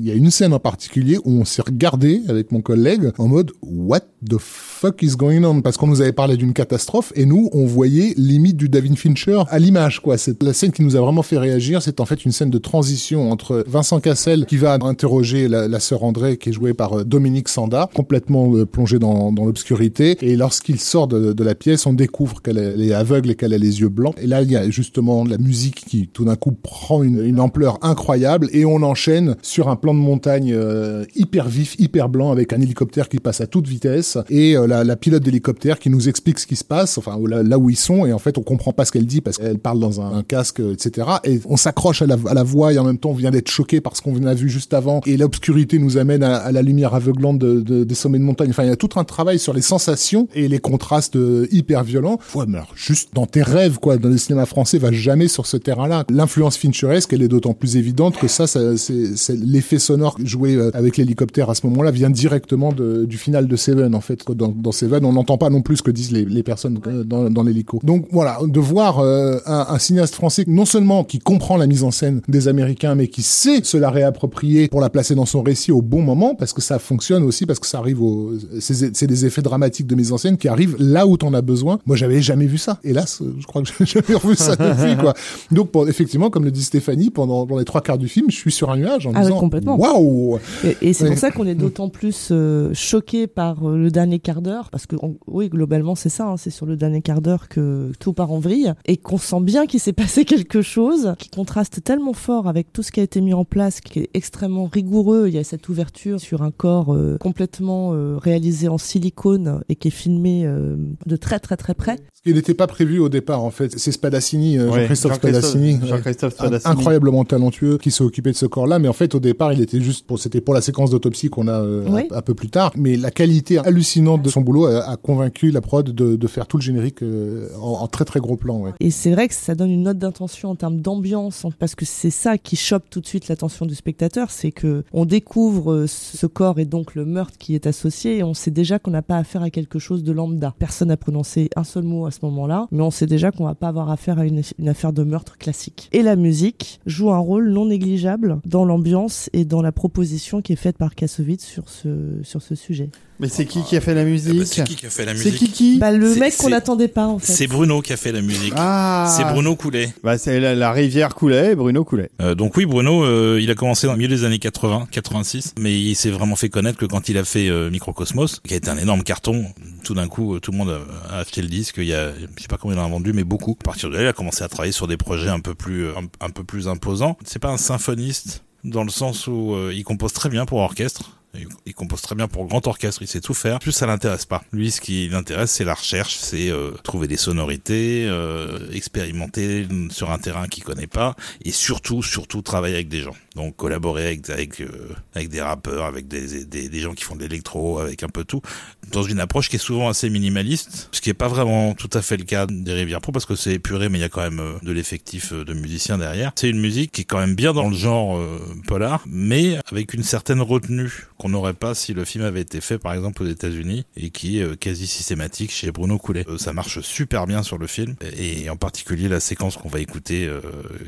y 0.01 0.11
a 0.11 0.15
une 0.15 0.31
scène 0.31 0.53
en 0.53 0.61
particulier 0.61 1.19
où 1.25 1.33
on 1.41 1.45
s'est 1.45 1.63
regardé 1.63 2.23
avec 2.29 2.53
mon 2.53 2.61
collègue 2.61 3.11
en 3.19 3.29
mode 3.29 3.53
What 3.63 4.01
the 4.29 4.39
fuck 4.79 5.03
is 5.03 5.17
going 5.17 5.43
on? 5.43 5.61
Parce 5.61 5.77
qu'on 5.77 5.89
nous 5.89 6.01
avait 6.01 6.13
parlé 6.13 6.37
d'une 6.37 6.53
catastrophe 6.53 7.13
et 7.17 7.27
nous 7.27 7.51
on 7.53 7.67
voyait 7.67 8.15
limite 8.17 8.57
du 8.57 8.69
David 8.69 8.97
Fincher 8.97 9.43
à 9.49 9.59
l'image 9.59 10.01
quoi. 10.01 10.17
C'est 10.19 10.41
la 10.43 10.53
scène 10.53 10.71
qui 10.71 10.85
nous 10.85 10.95
a 10.95 11.01
vraiment 11.01 11.25
fait 11.25 11.39
réagir. 11.39 11.83
C'est 11.83 11.99
en 11.99 12.07
fait 12.07 12.25
une 12.25 12.31
scène 12.31 12.51
de 12.51 12.59
transition 12.59 13.33
entre 13.33 13.65
Vincent 13.67 13.99
Cassel 13.99 14.47
qui 14.47 14.57
va 14.57 14.79
interroger 14.81 15.49
la, 15.49 15.81
sœur 15.81 16.05
André 16.05 16.37
qui 16.37 16.51
est 16.51 16.53
jouée 16.53 16.75
par 16.75 17.01
euh, 17.01 17.05
Dominique 17.05 17.49
Sanda, 17.49 17.91
complètement 17.93 18.55
euh, 18.55 18.67
plongé 18.67 19.01
dans, 19.01 19.33
l'obscurité. 19.33 20.17
Et 20.21 20.37
lorsqu'il 20.37 20.79
sort 20.79 21.09
de, 21.09 21.43
la 21.43 21.55
pièce, 21.55 21.87
on 21.87 21.93
découvre 21.93 22.41
qu'elle 22.41 22.59
est- 22.59 22.93
aveugle 22.93 23.31
et 23.31 23.35
qu'elle 23.35 23.55
a 23.55 23.59
les 23.59 23.81
yeux 23.81 23.89
blancs. 23.89 24.15
Et 24.21 24.27
là, 24.27 24.43
il 24.43 24.51
y 24.51 24.57
a 24.57 24.69
justement 24.71 25.25
la 25.25 25.39
musique 25.39 25.85
qui 25.87 26.09
tout 26.09 26.25
d'un 26.25 26.37
coup 26.37 26.53
prend 26.53 27.03
une, 27.03 27.25
une 27.25 27.41
ampleur 27.41 27.79
incroyable 27.83 28.49
et 28.53 28.65
on 28.65 28.83
enchaîne 28.83 29.37
sur 29.43 29.69
un 29.69 29.77
plan 29.77 29.95
de 29.95 29.99
montagne 29.99 30.53
euh, 30.53 31.05
hyper 31.17 31.49
vif, 31.49 31.75
hyper 31.79 32.09
blanc 32.09 32.31
avec 32.31 32.53
un 32.53 32.61
hélicoptère 32.61 33.09
qui 33.09 33.19
passe 33.19 33.41
à 33.41 33.47
toute 33.47 33.67
vitesse 33.67 34.19
et 34.31 34.57
euh, 34.57 34.68
la, 34.69 34.85
la 34.85 34.97
pilote 34.97 35.23
d'hélicoptère 35.23 35.79
qui 35.79 35.91
nous 35.91 36.09
explique 36.09 36.39
ce 36.39 36.47
qui 36.47 36.57
se 36.57 36.65
passe, 36.65 36.99
enfin 36.99 37.19
là, 37.27 37.59
où 37.59 37.71
ils 37.71 37.77
sont 37.77 38.07
et 38.07 38.13
en 38.13 38.19
fait 38.19 38.39
on 38.39 38.43
comprend 38.43 38.73
pas 38.73 38.85
ce 38.85 38.93
qu'elle 38.93 39.07
dit 39.07 39.21
parce 39.21 39.39
qu'elle 39.39 39.59
parle 39.59 39.81
dans 39.81 40.01
un, 40.01 40.23
casque, 40.23 40.61
etc. 40.61 41.07
Et 41.25 41.41
on 41.47 41.57
s'accroche 41.57 42.03
à 42.03 42.07
la, 42.07 42.17
à 42.29 42.35
la 42.35 42.43
voix 42.43 42.73
et 42.73 42.79
en 42.79 42.85
même 42.85 42.99
temps 42.99 43.11
on 43.11 43.15
vient 43.15 43.31
d'être 43.31 43.49
choqué 43.51 43.81
par 43.81 43.97
ce 43.97 44.03
qu'on 44.03 44.25
a 44.27 44.35
vu 44.35 44.49
juste 44.49 44.75
avant 44.75 45.01
et 45.07 45.17
l'obscurité 45.17 45.79
nous 45.79 45.97
amène 45.97 46.23
à, 46.23 46.37
à 46.37 46.53
la 46.53 46.63
lumière 46.63 46.95
aveuglante 46.95 47.39
de, 47.39 47.61
de- 47.61 47.85
des 47.85 47.95
sommets 47.95 48.19
de 48.19 48.25
montagne. 48.25 48.51
Enfin 48.51 48.65
il 48.65 48.69
y 48.69 48.73
a 48.73 48.77
tout 48.77 48.91
un 48.97 49.05
travail 49.05 49.39
sur 49.39 49.53
les 49.55 49.63
sensations 49.63 50.29
et 50.35 50.49
les 50.49 50.59
contrastes 50.59 51.17
euh, 51.17 51.47
hyper 51.51 51.83
violents. 51.85 52.19
Ouais, 52.35 52.45
mais 52.47 52.59
juste 52.75 53.11
dans 53.15 53.27
tes 53.27 53.43
rêves 53.43 53.79
quoi, 53.79 53.97
dans 53.97 54.09
le 54.09 54.19
cinéma 54.19 54.47
français 54.47 54.79
va 54.79 54.93
jamais 54.93 55.29
sur 55.29 55.47
ce 55.47 55.57
terrain-là. 55.57 56.05
L'influence 56.11 56.57
fincheresque 56.57 57.13
elle 57.13 57.23
est 57.23 57.29
d'autant 57.29 57.55
plus 57.55 57.77
évidente 57.77 58.17
que 58.19 58.29
ça, 58.29 58.47
ça 58.47 58.77
c'est 58.77 59.37
l'effet 59.37 59.79
sonore 59.79 60.17
joué 60.23 60.55
euh, 60.57 60.71
avec 60.75 60.97
l'hélicoptère 60.97 61.49
à 61.51 61.55
ce 61.55 61.67
moment-là 61.69 61.91
vient 61.91 62.11
directement 62.11 62.73
de- 62.73 63.05
du 63.05 63.17
final 63.19 63.47
de 63.49 63.57
Seven 63.57 63.95
en 63.95 64.01
fait. 64.01 64.23
Dans 64.63 64.73
Seven 64.73 65.05
on 65.05 65.13
n'entend 65.13 65.39
pas 65.39 65.51
non 65.51 65.63
plus 65.63 65.77
ce 65.79 65.83
que 65.83 65.91
disent 65.91 66.13
les, 66.13 66.25
les 66.25 66.43
personnes 66.43 66.79
euh, 66.87 67.05
dans, 67.05 67.31
dans 67.31 67.43
l'hélico. 67.43 67.81
Donc 67.83 68.07
voilà, 68.11 68.39
de 68.45 68.61
voir 68.61 68.99
euh, 69.01 69.39
un, 69.47 69.67
un 69.71 69.79
cinéaste 69.79 70.15
français 70.15 70.45
non 70.47 70.65
seulement 70.65 71.05
qui 71.05 71.19
comprend 71.19 71.57
la 71.57 71.67
mise 71.67 71.85
en 71.85 71.91
scène 71.91 72.21
des 72.29 72.49
Américains, 72.49 72.95
mais 72.95 73.09
qui 73.09 73.23
sait 73.23 73.63
se 73.63 73.77
la 73.77 73.91
réapproprier 73.91 74.69
pour 74.69 74.81
la 74.81 74.91
placer 74.91 75.15
dans 75.15 75.27
son 75.27 75.43
récit 75.43 75.73
au 75.73 75.83
bon 75.83 76.03
moment, 76.03 76.35
parce 76.35 76.53
que 76.53 76.61
ça 76.61 76.79
fonctionne 76.79 77.23
aussi, 77.23 77.47
parce 77.47 77.59
que 77.59 77.67
ça 77.67 77.79
arrive 77.79 78.03
au, 78.03 78.33
c'est 78.61 79.07
des 79.07 79.27
effets 79.27 79.43
dramatiques 79.43 79.87
de 79.87 79.95
mise 79.95 80.13
en 80.13 80.19
scène 80.19 80.37
qui 80.37 80.49
arrivent 80.49 80.77
là 80.79 81.07
où 81.07 81.17
t'en 81.17 81.33
as 81.35 81.43
besoin. 81.43 81.79
Moi, 81.87 81.97
j'avais 81.97 82.21
jamais 82.21 82.47
vu 82.47 82.59
ça. 82.59 82.79
Hélas, 82.85 83.23
je 83.39 83.47
crois 83.47 83.63
que 83.63 83.69
j'ai 83.79 83.87
jamais 84.01 84.15
revu 84.19 84.35
ça 84.35 84.57
depuis, 84.57 84.97
quoi. 84.97 85.15
Donc, 85.51 85.71
pour, 85.71 85.89
effectivement, 85.89 86.31
comme 86.31 86.45
le 86.45 86.51
dit 86.51 86.63
Stéphanie, 86.63 87.11
pendant, 87.11 87.47
pendant 87.47 87.59
les 87.59 87.65
trois 87.65 87.81
quarts 87.81 87.99
du 87.99 88.09
film, 88.09 88.31
je 88.31 88.37
suis 88.37 88.53
sur 88.53 88.71
un 88.71 88.77
nuage 88.77 89.07
en 89.07 89.13
Ah 89.15 89.23
disant, 89.23 89.41
waouh! 89.79 90.39
Et, 90.65 90.77
et 90.89 90.93
c'est 90.93 91.05
Ouais. 91.05 91.11
pour 91.11 91.19
ça 91.19 91.31
qu'on 91.31 91.47
est 91.47 91.55
d'autant 91.55 91.89
plus 91.89 92.29
euh, 92.31 92.71
choqué 92.75 93.27
par 93.27 93.67
euh, 93.69 93.77
le 93.79 93.91
dernier 93.91 94.19
quart 94.19 94.43
d'heure, 94.43 94.48
parce 94.71 94.87
que 94.87 94.97
oui, 95.27 95.49
globalement 95.49 95.95
c'est 95.95 96.09
ça, 96.09 96.27
hein, 96.27 96.37
c'est 96.37 96.51
sur 96.51 96.67
le 96.67 96.77
dernier 96.77 97.03
quart 97.03 97.21
d'heure 97.21 97.49
que 97.49 97.93
tout 97.99 98.13
part 98.13 98.33
en 98.33 98.39
vrille, 98.39 98.75
et 98.87 98.97
qu'on 98.97 99.19
sent 99.19 99.41
bien 99.41 99.67
qu'il 99.67 99.81
s'est 99.81 99.93
passé 100.05 100.25
quelque 100.25 100.63
chose 100.63 101.15
qui 101.19 101.29
contraste 101.29 101.83
tellement 101.85 102.13
fort 102.13 102.49
avec 102.49 102.73
tout 102.73 102.83
ce 102.83 102.93
qui 102.93 103.01
a 103.01 103.03
été 103.03 103.21
mis 103.21 103.35
en 103.35 103.45
place, 103.45 103.81
qui 103.81 104.01
est 104.01 104.11
extrêmement 104.15 104.67
rigoureux. 104.67 105.29
Il 105.29 105.35
y 105.35 105.39
a 105.39 105.45
cette 105.45 105.69
ouverture 105.69 106.21
sur 106.21 106.43
un 106.43 106.51
corps 106.51 106.95
euh, 106.95 107.17
complètement 107.19 107.95
euh, 107.95 108.17
réalisé 108.17 108.69
en 108.69 108.79
silicone 108.79 109.63
et 109.69 109.77
qui 109.77 109.89
est 109.89 109.93
filmé 109.93 110.47
euh, 110.47 110.77
de 111.07 111.17
très 111.17 111.39
très 111.39 111.57
très 111.57 111.75
près. 111.75 111.97
Ce 112.19 112.23
qui 112.29 112.35
n'était 112.35 112.53
pas 112.55 112.67
prévu 112.67 112.99
au 112.99 113.09
départ, 113.09 113.45
en 113.45 113.51
fait. 113.53 113.79
C'est 113.79 113.93
Spadassini, 113.93 114.59
euh, 114.59 114.69
Ouais, 114.71 114.81
Jean-Christophe 114.81 115.13
Jean-Christophe- 115.13 115.19
Spadassini. 115.21 115.75
Un- 115.75 116.31
Spadassini. 116.31 116.73
incroyablement 116.73 117.25
talentueux 117.25 117.79
qui 117.79 117.93
s'est 117.93 118.03
occupé 118.03 118.33
de 118.33 118.37
ce 118.37 118.47
corps-là 118.47 118.81
mais 118.81 118.89
en 118.89 118.93
fait 118.93 119.15
au 119.15 119.21
départ 119.21 119.53
il 119.53 119.61
était 119.61 119.81
juste 119.81 120.05
pour 120.05 120.19
c'était 120.19 120.41
pour 120.41 120.53
la 120.53 120.61
séquence 120.61 120.91
d'autopsie 120.91 121.29
qu'on 121.31 121.47
a 121.47 121.53
euh, 121.61 121.85
Oui. 121.89 122.03
un, 122.11 122.17
un 122.17 122.23
peu 122.23 122.35
plus 122.35 122.51
tard 122.51 122.73
mais 122.77 122.97
la 122.97 123.13
qualité 123.13 123.59
hallucinante 123.59 124.23
de 124.23 124.29
son 124.31 124.41
boulot 124.41 124.67
a, 124.67 124.81
a 124.91 124.97
convaincu 124.97 125.51
la 125.53 125.61
prod 125.61 125.89
de, 125.89 126.17
de 126.17 126.27
faire 126.27 126.47
tout 126.49 126.57
le 126.57 126.63
générique 126.63 127.03
euh, 127.05 127.49
en, 127.61 127.83
en 127.83 127.87
très 127.87 128.05
très 128.05 128.19
gros 128.19 128.37
plan 128.37 128.59
ouais. 128.59 128.73
Et 128.81 128.91
c'est 128.91 129.13
vrai 129.13 129.29
que 129.29 129.35
ça 129.35 129.55
donne 129.55 129.71
une 129.71 129.85
note 129.85 129.99
d'intention 129.99 130.51
en 130.51 130.57
termes 130.57 130.81
d'ambiance, 130.81 131.47
parce 131.61 131.77
que 131.77 131.85
c'est 131.85 132.11
ça 132.11 132.37
qui 132.37 132.57
chope 132.57 132.85
tout 132.91 133.01
de 133.01 133.07
suite 133.07 133.29
l'attention 133.29 133.65
du 133.65 133.77
spectateur, 133.77 134.31
c'est 134.33 134.51
que 134.51 134.83
on 134.93 135.05
découvre 135.05 135.85
ce 135.87 136.27
corps 136.27 136.59
et 136.59 136.65
donc 136.65 136.95
le 136.97 137.05
meurtre 137.05 137.39
qui 137.39 137.55
est 137.55 137.67
associé, 137.69 138.19
et 138.19 138.23
on 138.25 138.35
sait 138.35 138.51
déjà 138.51 138.79
qu'on 138.81 138.91
n'a 138.91 139.03
pas 139.03 139.17
affaire 139.19 139.43
à 139.43 139.51
quelque 139.51 139.79
chose 139.79 140.03
de 140.03 140.11
lambda. 140.13 140.55
Personne 140.59 140.89
n'a 140.89 140.97
prononcé 140.97 141.49
un 141.55 141.65
seul 141.65 141.85
mot 141.85 142.07
à 142.09 142.11
ce 142.11 142.19
moment-là, 142.23 142.67
mais 142.71 142.83
on 142.83 142.91
sait 142.91 143.07
déjà 143.07 143.31
qu'on 143.31 143.45
va 143.45 143.55
pas 143.55 143.69
avoir 143.69 143.91
affaire 143.91 144.19
à 144.19 144.27
une, 144.27 144.43
affaire 144.67 144.93
de 144.93 145.05
meurtre 145.05 145.39
classique. 145.39 145.89
Et 145.93 146.03
la 146.03 146.17
musique 146.17 146.81
joue 146.87 147.11
un 147.13 147.19
rôle 147.19 147.51
non 147.51 147.67
négligeable 147.67 148.41
dans 148.45 148.65
l'ambiance 148.65 149.31
et 149.33 149.45
dans 149.45 149.63
la 149.63 149.73
proposition 149.73 150.43
qui 150.43 150.53
est 150.53 150.57
faite 150.57 150.77
par 150.77 150.95
Kassovitz 150.95 151.45
sur 151.45 151.69
ce, 151.69 152.19
sur 152.23 152.43
ce 152.43 152.55
sujet. 152.55 152.91
Mais 153.21 153.29
c'est 153.29 153.47
qui 153.47 153.63
qui 153.65 153.77
a 153.77 153.81
fait 153.81 153.95
la 153.95 154.03
Ah 154.03 154.05
bah, 154.05 154.11
musique 154.11 154.47
c'est 154.47 154.63
qui 154.65 154.77
qui 154.77 154.87
a 154.87 154.91
fait 154.91 155.05
la 155.05 155.17
C'est 155.17 155.25
musique 155.31 155.39
qui 155.39 155.51
qui 155.53 155.79
Bah, 155.79 155.91
le 155.91 156.15
C'est- 156.15 156.21
mec 156.21 156.37
qu'on 156.37 156.45
c'est- 156.45 156.51
n'attendait 156.51 156.87
pas, 156.89 157.07
en 157.07 157.19
fait. 157.19 157.33
C'est 157.33 157.47
Bruno 157.49 157.83
qui 157.83 157.93
a 157.93 157.97
fait 157.97 158.13
la 158.13 158.21
musique. 158.21 158.53
Ah 158.57 159.13
C'est 159.17 159.25
Bruno 159.25 159.57
Coulet. 159.57 159.93
Bah, 160.05 160.19
c'est 160.19 160.39
la, 160.39 160.55
la 160.55 160.71
rivière 160.73 161.15
coulait, 161.17 161.57
Bruno 161.57 161.85
coulait. 161.85 162.11
Euh, 162.23 162.35
donc 162.37 162.57
oui, 162.57 162.65
Bruno, 162.65 163.03
euh, 163.05 163.41
il 163.43 163.51
a 163.51 163.55
commencé 163.57 163.87
dans 163.89 163.95
le 163.95 163.99
milieu 163.99 164.09
des 164.15 164.25
années 164.25 164.39
80, 164.39 164.87
86, 164.93 165.55
mais 165.59 165.79
il 165.81 165.97
s'est 165.97 166.11
vraiment 166.11 166.37
fait 166.37 166.49
connaître 166.49 166.79
que 166.79 166.87
quand 166.87 167.09
il 167.09 167.19
a 167.19 167.25
fait 167.25 167.49
euh, 167.49 167.71
Microcosmos, 167.71 168.41
qui 168.47 168.55
a 168.55 168.57
été 168.57 168.71
un 168.71 168.79
énorme 168.79 169.03
carton. 169.03 169.47
Tout 169.83 169.95
d'un 169.95 170.07
coup, 170.07 170.37
euh, 170.37 170.41
tout 170.41 170.53
le 170.53 170.59
monde 170.59 170.71
a, 171.11 171.17
a 171.17 171.19
acheté 171.21 171.43
le 171.43 171.49
disque. 171.49 171.75
Il 171.79 171.87
y 171.87 171.95
a, 171.95 172.11
je 172.13 172.43
sais 172.43 172.49
pas 172.49 172.57
combien 172.57 172.77
il 172.77 172.81
en 172.81 172.87
a 172.87 172.89
vendu, 172.89 173.13
mais 173.13 173.25
beaucoup. 173.25 173.57
À 173.61 173.65
partir 173.65 173.91
de 173.91 173.97
là, 173.97 174.03
il 174.03 174.07
a 174.07 174.13
commencé 174.13 174.45
à 174.45 174.49
travailler 174.49 174.73
sur 174.73 174.87
des 174.87 174.97
projets 174.97 175.29
un 175.29 175.41
peu 175.41 175.55
plus, 175.55 175.87
euh, 175.87 175.93
un, 176.21 176.27
un 176.27 176.31
peu 176.31 176.45
plus 176.45 176.69
imposants. 176.69 177.17
C'est 177.25 177.39
pas 177.41 177.51
un 177.51 177.57
symphoniste 177.57 178.45
dans 178.65 178.85
le 178.85 178.91
sens 178.91 179.27
où 179.27 179.55
euh, 179.55 179.73
il 179.75 179.83
compose 179.85 180.13
très 180.13 180.29
bien 180.29 180.45
pour 180.47 180.59
orchestre. 180.59 181.18
Il- 181.35 181.75
compose 181.75 182.03
très 182.03 182.17
bien 182.17 182.27
pour 182.27 182.47
grand 182.47 182.67
orchestre, 182.67 183.03
il 183.03 183.07
sait 183.07 183.21
tout 183.21 183.35
faire. 183.35 183.61
Plus 183.61 183.71
ça 183.71 183.87
l'intéresse 183.87 184.25
pas. 184.27 184.43
Lui, 184.53 184.73
ce 184.73 184.81
qui 184.81 185.09
l'intéresse, 185.09 185.53
c'est 185.53 185.65
la 185.65 185.75
recherche, 185.75 186.17
c'est 186.17 186.51
euh, 186.51 186.73
trouver 186.83 187.07
des 187.07 187.17
sonorités, 187.17 188.05
euh, 188.09 188.59
expérimenter 188.73 189.69
sur 189.91 190.11
un 190.11 190.19
terrain 190.19 190.49
qu'il 190.49 190.65
connaît 190.65 190.89
pas, 190.89 191.15
et 191.45 191.53
surtout, 191.53 192.03
surtout 192.03 192.43
travailler 192.43 192.75
avec 192.75 192.89
des 192.89 193.03
gens. 193.03 193.15
Donc 193.39 193.57
collaborer 193.57 194.07
avec 194.07 194.29
avec 194.31 194.61
euh, 194.61 194.67
avec 195.15 195.29
des 195.29 195.41
rappeurs, 195.41 195.85
avec 195.85 196.09
des, 196.09 196.45
des 196.45 196.69
des 196.69 196.81
gens 196.81 196.93
qui 196.93 197.05
font 197.05 197.17
de 197.17 197.21
l'électro, 197.21 197.79
avec 197.79 198.03
un 198.03 198.09
peu 198.09 198.25
tout, 198.25 198.43
dans 198.91 199.03
une 199.03 199.21
approche 199.21 199.49
qui 199.49 199.57
est 199.57 199.61
souvent 199.61 199.89
assez 199.89 200.11
minimaliste, 200.11 200.89
ce 200.93 201.01
qui 201.01 201.09
est 201.11 201.15
pas 201.15 201.29
vraiment 201.29 201.75
tout 201.75 201.91
à 201.93 202.03
fait 202.03 202.17
le 202.17 202.25
cas 202.25 202.47
des 202.47 202.73
Rivières 202.73 203.01
Pro 203.01 203.13
parce 203.13 203.27
que 203.27 203.37
c'est 203.37 203.53
épuré, 203.53 203.89
mais 203.89 203.99
il 203.99 204.01
y 204.01 204.05
a 204.05 204.09
quand 204.09 204.23
même 204.23 204.41
euh, 204.41 204.55
de 204.63 204.73
l'effectif 204.73 205.33
euh, 205.33 205.45
de 205.45 205.55
musiciens 205.55 205.99
derrière. 205.99 206.33
C'est 206.35 206.51
une 206.51 206.61
musique 206.61 206.93
qui 206.93 207.03
est 207.03 207.05
quand 207.05 207.19
même 207.19 207.35
bien 207.35 207.53
dans 207.53 207.69
le 207.69 207.77
genre 207.77 208.19
euh, 208.19 208.41
polar, 208.67 209.03
mais 209.07 209.59
avec 209.71 209.95
une 209.95 210.03
certaine 210.03 210.41
retenue 210.41 211.09
qu'on 211.19 211.29
n'aurait 211.29 211.55
pas 211.55 211.75
si 211.75 211.93
le 211.95 212.05
film 212.05 212.25
avait 212.25 212.41
été 212.41 212.61
fait 212.61 212.79
par 212.79 212.95
exemple 212.95 213.23
aux 213.23 213.27
États-Unis 213.27 213.85
et 213.97 214.11
qui 214.11 214.39
est 214.39 214.43
euh, 214.43 214.57
quasi 214.57 214.87
systématique 214.87 215.51
chez 215.51 215.71
Bruno 215.71 215.99
Coulet. 215.99 216.25
Euh, 216.29 216.39
ça 216.39 216.53
marche 216.53 216.81
super 216.81 217.27
bien 217.27 217.43
sur 217.43 217.59
le 217.59 217.67
film 217.67 217.97
et 218.17 218.49
en 218.49 218.57
particulier 218.57 219.09
la 219.09 219.21
séquence 219.21 219.57
qu'on 219.57 219.69
va 219.69 219.81
écouter 219.81 220.27
euh, 220.27 220.41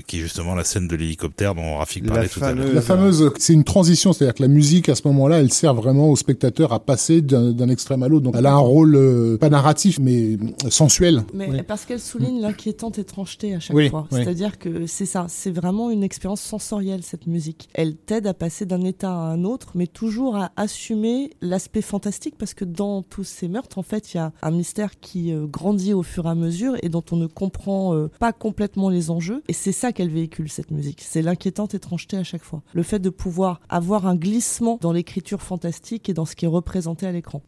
qui 0.06 0.18
est 0.18 0.22
justement 0.22 0.54
la 0.54 0.64
scène 0.64 0.88
de 0.88 0.96
l'hélicoptère 0.96 1.54
dont 1.54 1.78
Rafik 1.78 2.04
La 2.04 2.12
parlait 2.12 2.28
tout. 2.28 2.39
Fameuse- 2.40 2.74
La 2.74 2.80
fameuse, 2.80 3.30
c'est 3.38 3.52
une 3.52 3.64
transition, 3.64 4.12
c'est-à-dire 4.12 4.34
que 4.34 4.42
la 4.42 4.48
musique 4.48 4.88
à 4.88 4.94
ce 4.94 5.02
moment-là, 5.08 5.40
elle 5.40 5.52
sert 5.52 5.74
vraiment 5.74 6.08
au 6.10 6.16
spectateur 6.16 6.72
à 6.72 6.80
passer 6.80 7.20
d'un 7.22 7.68
extrême 7.68 8.02
à 8.02 8.08
l'autre. 8.08 8.24
Donc 8.24 8.34
elle 8.36 8.46
a 8.46 8.52
un 8.52 8.58
rôle 8.58 8.94
euh, 8.96 9.36
pas 9.38 9.48
narratif, 9.50 9.98
mais 10.00 10.34
euh, 10.34 10.70
sensuel. 10.70 11.22
Mais 11.34 11.48
Oui. 11.50 11.62
parce 11.66 11.84
qu'elle 11.84 12.00
souligne 12.00 12.40
l'inquiétante 12.40 12.98
étrangeté 12.98 13.54
à 13.54 13.60
chaque 13.60 13.76
Oui, 13.76 13.88
fois. 13.90 14.06
oui. 14.12 14.20
C'est-à-dire 14.22 14.58
que 14.58 14.86
c'est 14.86 15.06
ça, 15.06 15.26
c'est 15.28 15.50
vraiment 15.50 15.90
une 15.90 16.02
expérience 16.02 16.40
sensorielle 16.40 17.02
cette 17.02 17.26
musique. 17.26 17.68
Elle 17.74 17.96
t'aide 17.96 18.26
à 18.26 18.34
passer 18.34 18.66
d'un 18.66 18.82
état 18.82 19.10
à 19.10 19.32
un 19.32 19.44
autre, 19.44 19.68
mais 19.74 19.86
toujours 19.86 20.36
à 20.36 20.52
assumer 20.56 21.30
l'aspect 21.40 21.82
fantastique 21.82 22.34
parce 22.38 22.54
que 22.54 22.64
dans 22.64 23.02
tous 23.02 23.24
ces 23.24 23.48
meurtres, 23.48 23.78
en 23.78 23.82
fait, 23.82 24.14
il 24.14 24.16
y 24.18 24.20
a 24.20 24.32
un 24.42 24.50
mystère 24.50 25.00
qui 25.00 25.32
euh, 25.32 25.46
grandit 25.46 25.92
au 25.92 26.02
fur 26.02 26.26
et 26.26 26.30
à 26.30 26.34
mesure 26.34 26.74
et 26.82 26.88
dont 26.88 27.02
on 27.10 27.16
ne 27.16 27.26
comprend 27.26 27.94
euh, 27.94 28.08
pas 28.18 28.32
complètement 28.32 28.88
les 28.88 29.10
enjeux. 29.10 29.42
Et 29.48 29.52
c'est 29.52 29.72
ça 29.72 29.92
qu'elle 29.92 30.10
véhicule 30.10 30.48
cette 30.48 30.70
musique. 30.70 31.00
C'est 31.06 31.22
l'inquiétante 31.22 31.74
étrangeté 31.74 32.16
à 32.16 32.22
chaque 32.24 32.29
fois. 32.38 32.62
Le 32.72 32.82
fait 32.82 32.98
de 32.98 33.10
pouvoir 33.10 33.60
avoir 33.68 34.06
un 34.06 34.16
glissement 34.16 34.78
dans 34.80 34.92
l'écriture 34.92 35.42
fantastique 35.42 36.08
et 36.08 36.14
dans 36.14 36.24
ce 36.24 36.36
qui 36.36 36.44
est 36.44 36.48
représenté 36.48 37.06
à 37.06 37.12
l'écran. 37.12 37.42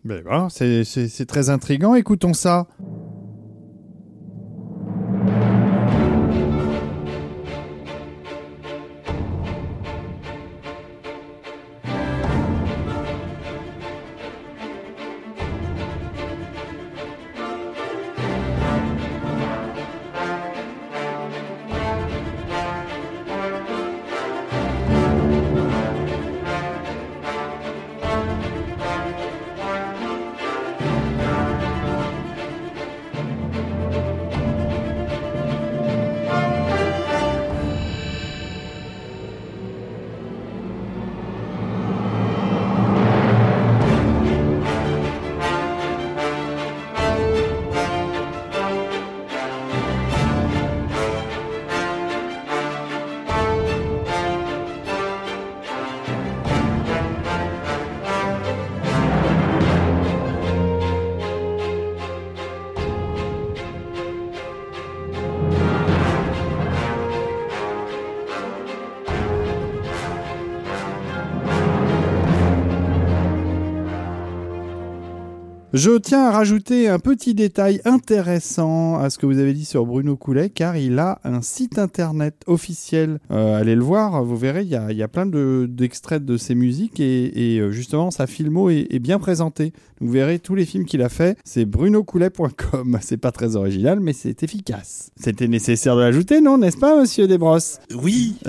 C'est 0.51 0.85
c'est 0.85 1.27
très 1.27 1.51
intriguant. 1.51 1.95
Écoutons 1.95 2.35
ça. 2.35 2.67
Je 75.73 75.97
tiens 75.97 76.25
à 76.27 76.31
rajouter 76.33 76.89
un 76.89 76.99
petit 76.99 77.33
détail 77.35 77.81
intéressant 77.87 78.99
à 78.99 79.09
ce 79.09 79.17
que 79.17 79.25
vous 79.25 79.39
avez 79.39 79.55
dit 79.55 79.65
sur 79.65 79.87
Bruno 79.87 80.17
Coulet, 80.17 80.51
car 80.51 80.77
il 80.77 80.99
a 80.99 81.19
un 81.25 81.41
site 81.41 81.79
internet 81.79 82.35
officiel. 82.47 83.19
Euh, 83.31 83.59
allez 83.59 83.75
le 83.75 83.83
voir, 83.83 84.23
vous 84.23 84.37
verrez, 84.37 84.63
il 84.65 84.69
y 84.69 84.77
a, 84.77 84.91
il 84.93 84.99
y 84.99 85.03
a 85.03 85.09
plein 85.09 85.25
de- 85.25 85.67
d'extraits 85.71 86.23
de, 86.23 86.37
ses 86.37 86.55
musiques 86.55 87.01
et, 87.01 87.55
et, 87.55 87.59
euh, 87.59 87.71
justement 87.71 88.11
sa 88.11 88.27
filmo 88.27 88.69
est, 88.69 88.87
est 88.91 88.99
bien 88.99 89.19
présentée. 89.19 89.73
Vous 90.01 90.11
verrez 90.11 90.39
tous 90.41 90.55
les 90.55 90.67
films 90.67 90.85
qu'il 90.85 91.01
a 91.01 91.09
fait, 91.09 91.39
c'est 91.45 91.65
brunocoulet.com. 91.65 92.99
C'est 93.01 93.17
pas 93.17 93.31
très 93.33 93.57
original, 93.57 94.01
mais 94.01 94.13
c'est 94.13 94.43
efficace. 94.43 95.11
C'était 95.17 95.49
nécessaire 95.49 95.97
de 95.97 96.01
l'ajouter, 96.01 96.41
non, 96.41 96.59
n'est-ce 96.59 96.77
pas, 96.77 97.01
monsieur 97.01 97.27
Desbrosses? 97.29 97.79
Oui. 97.95 98.35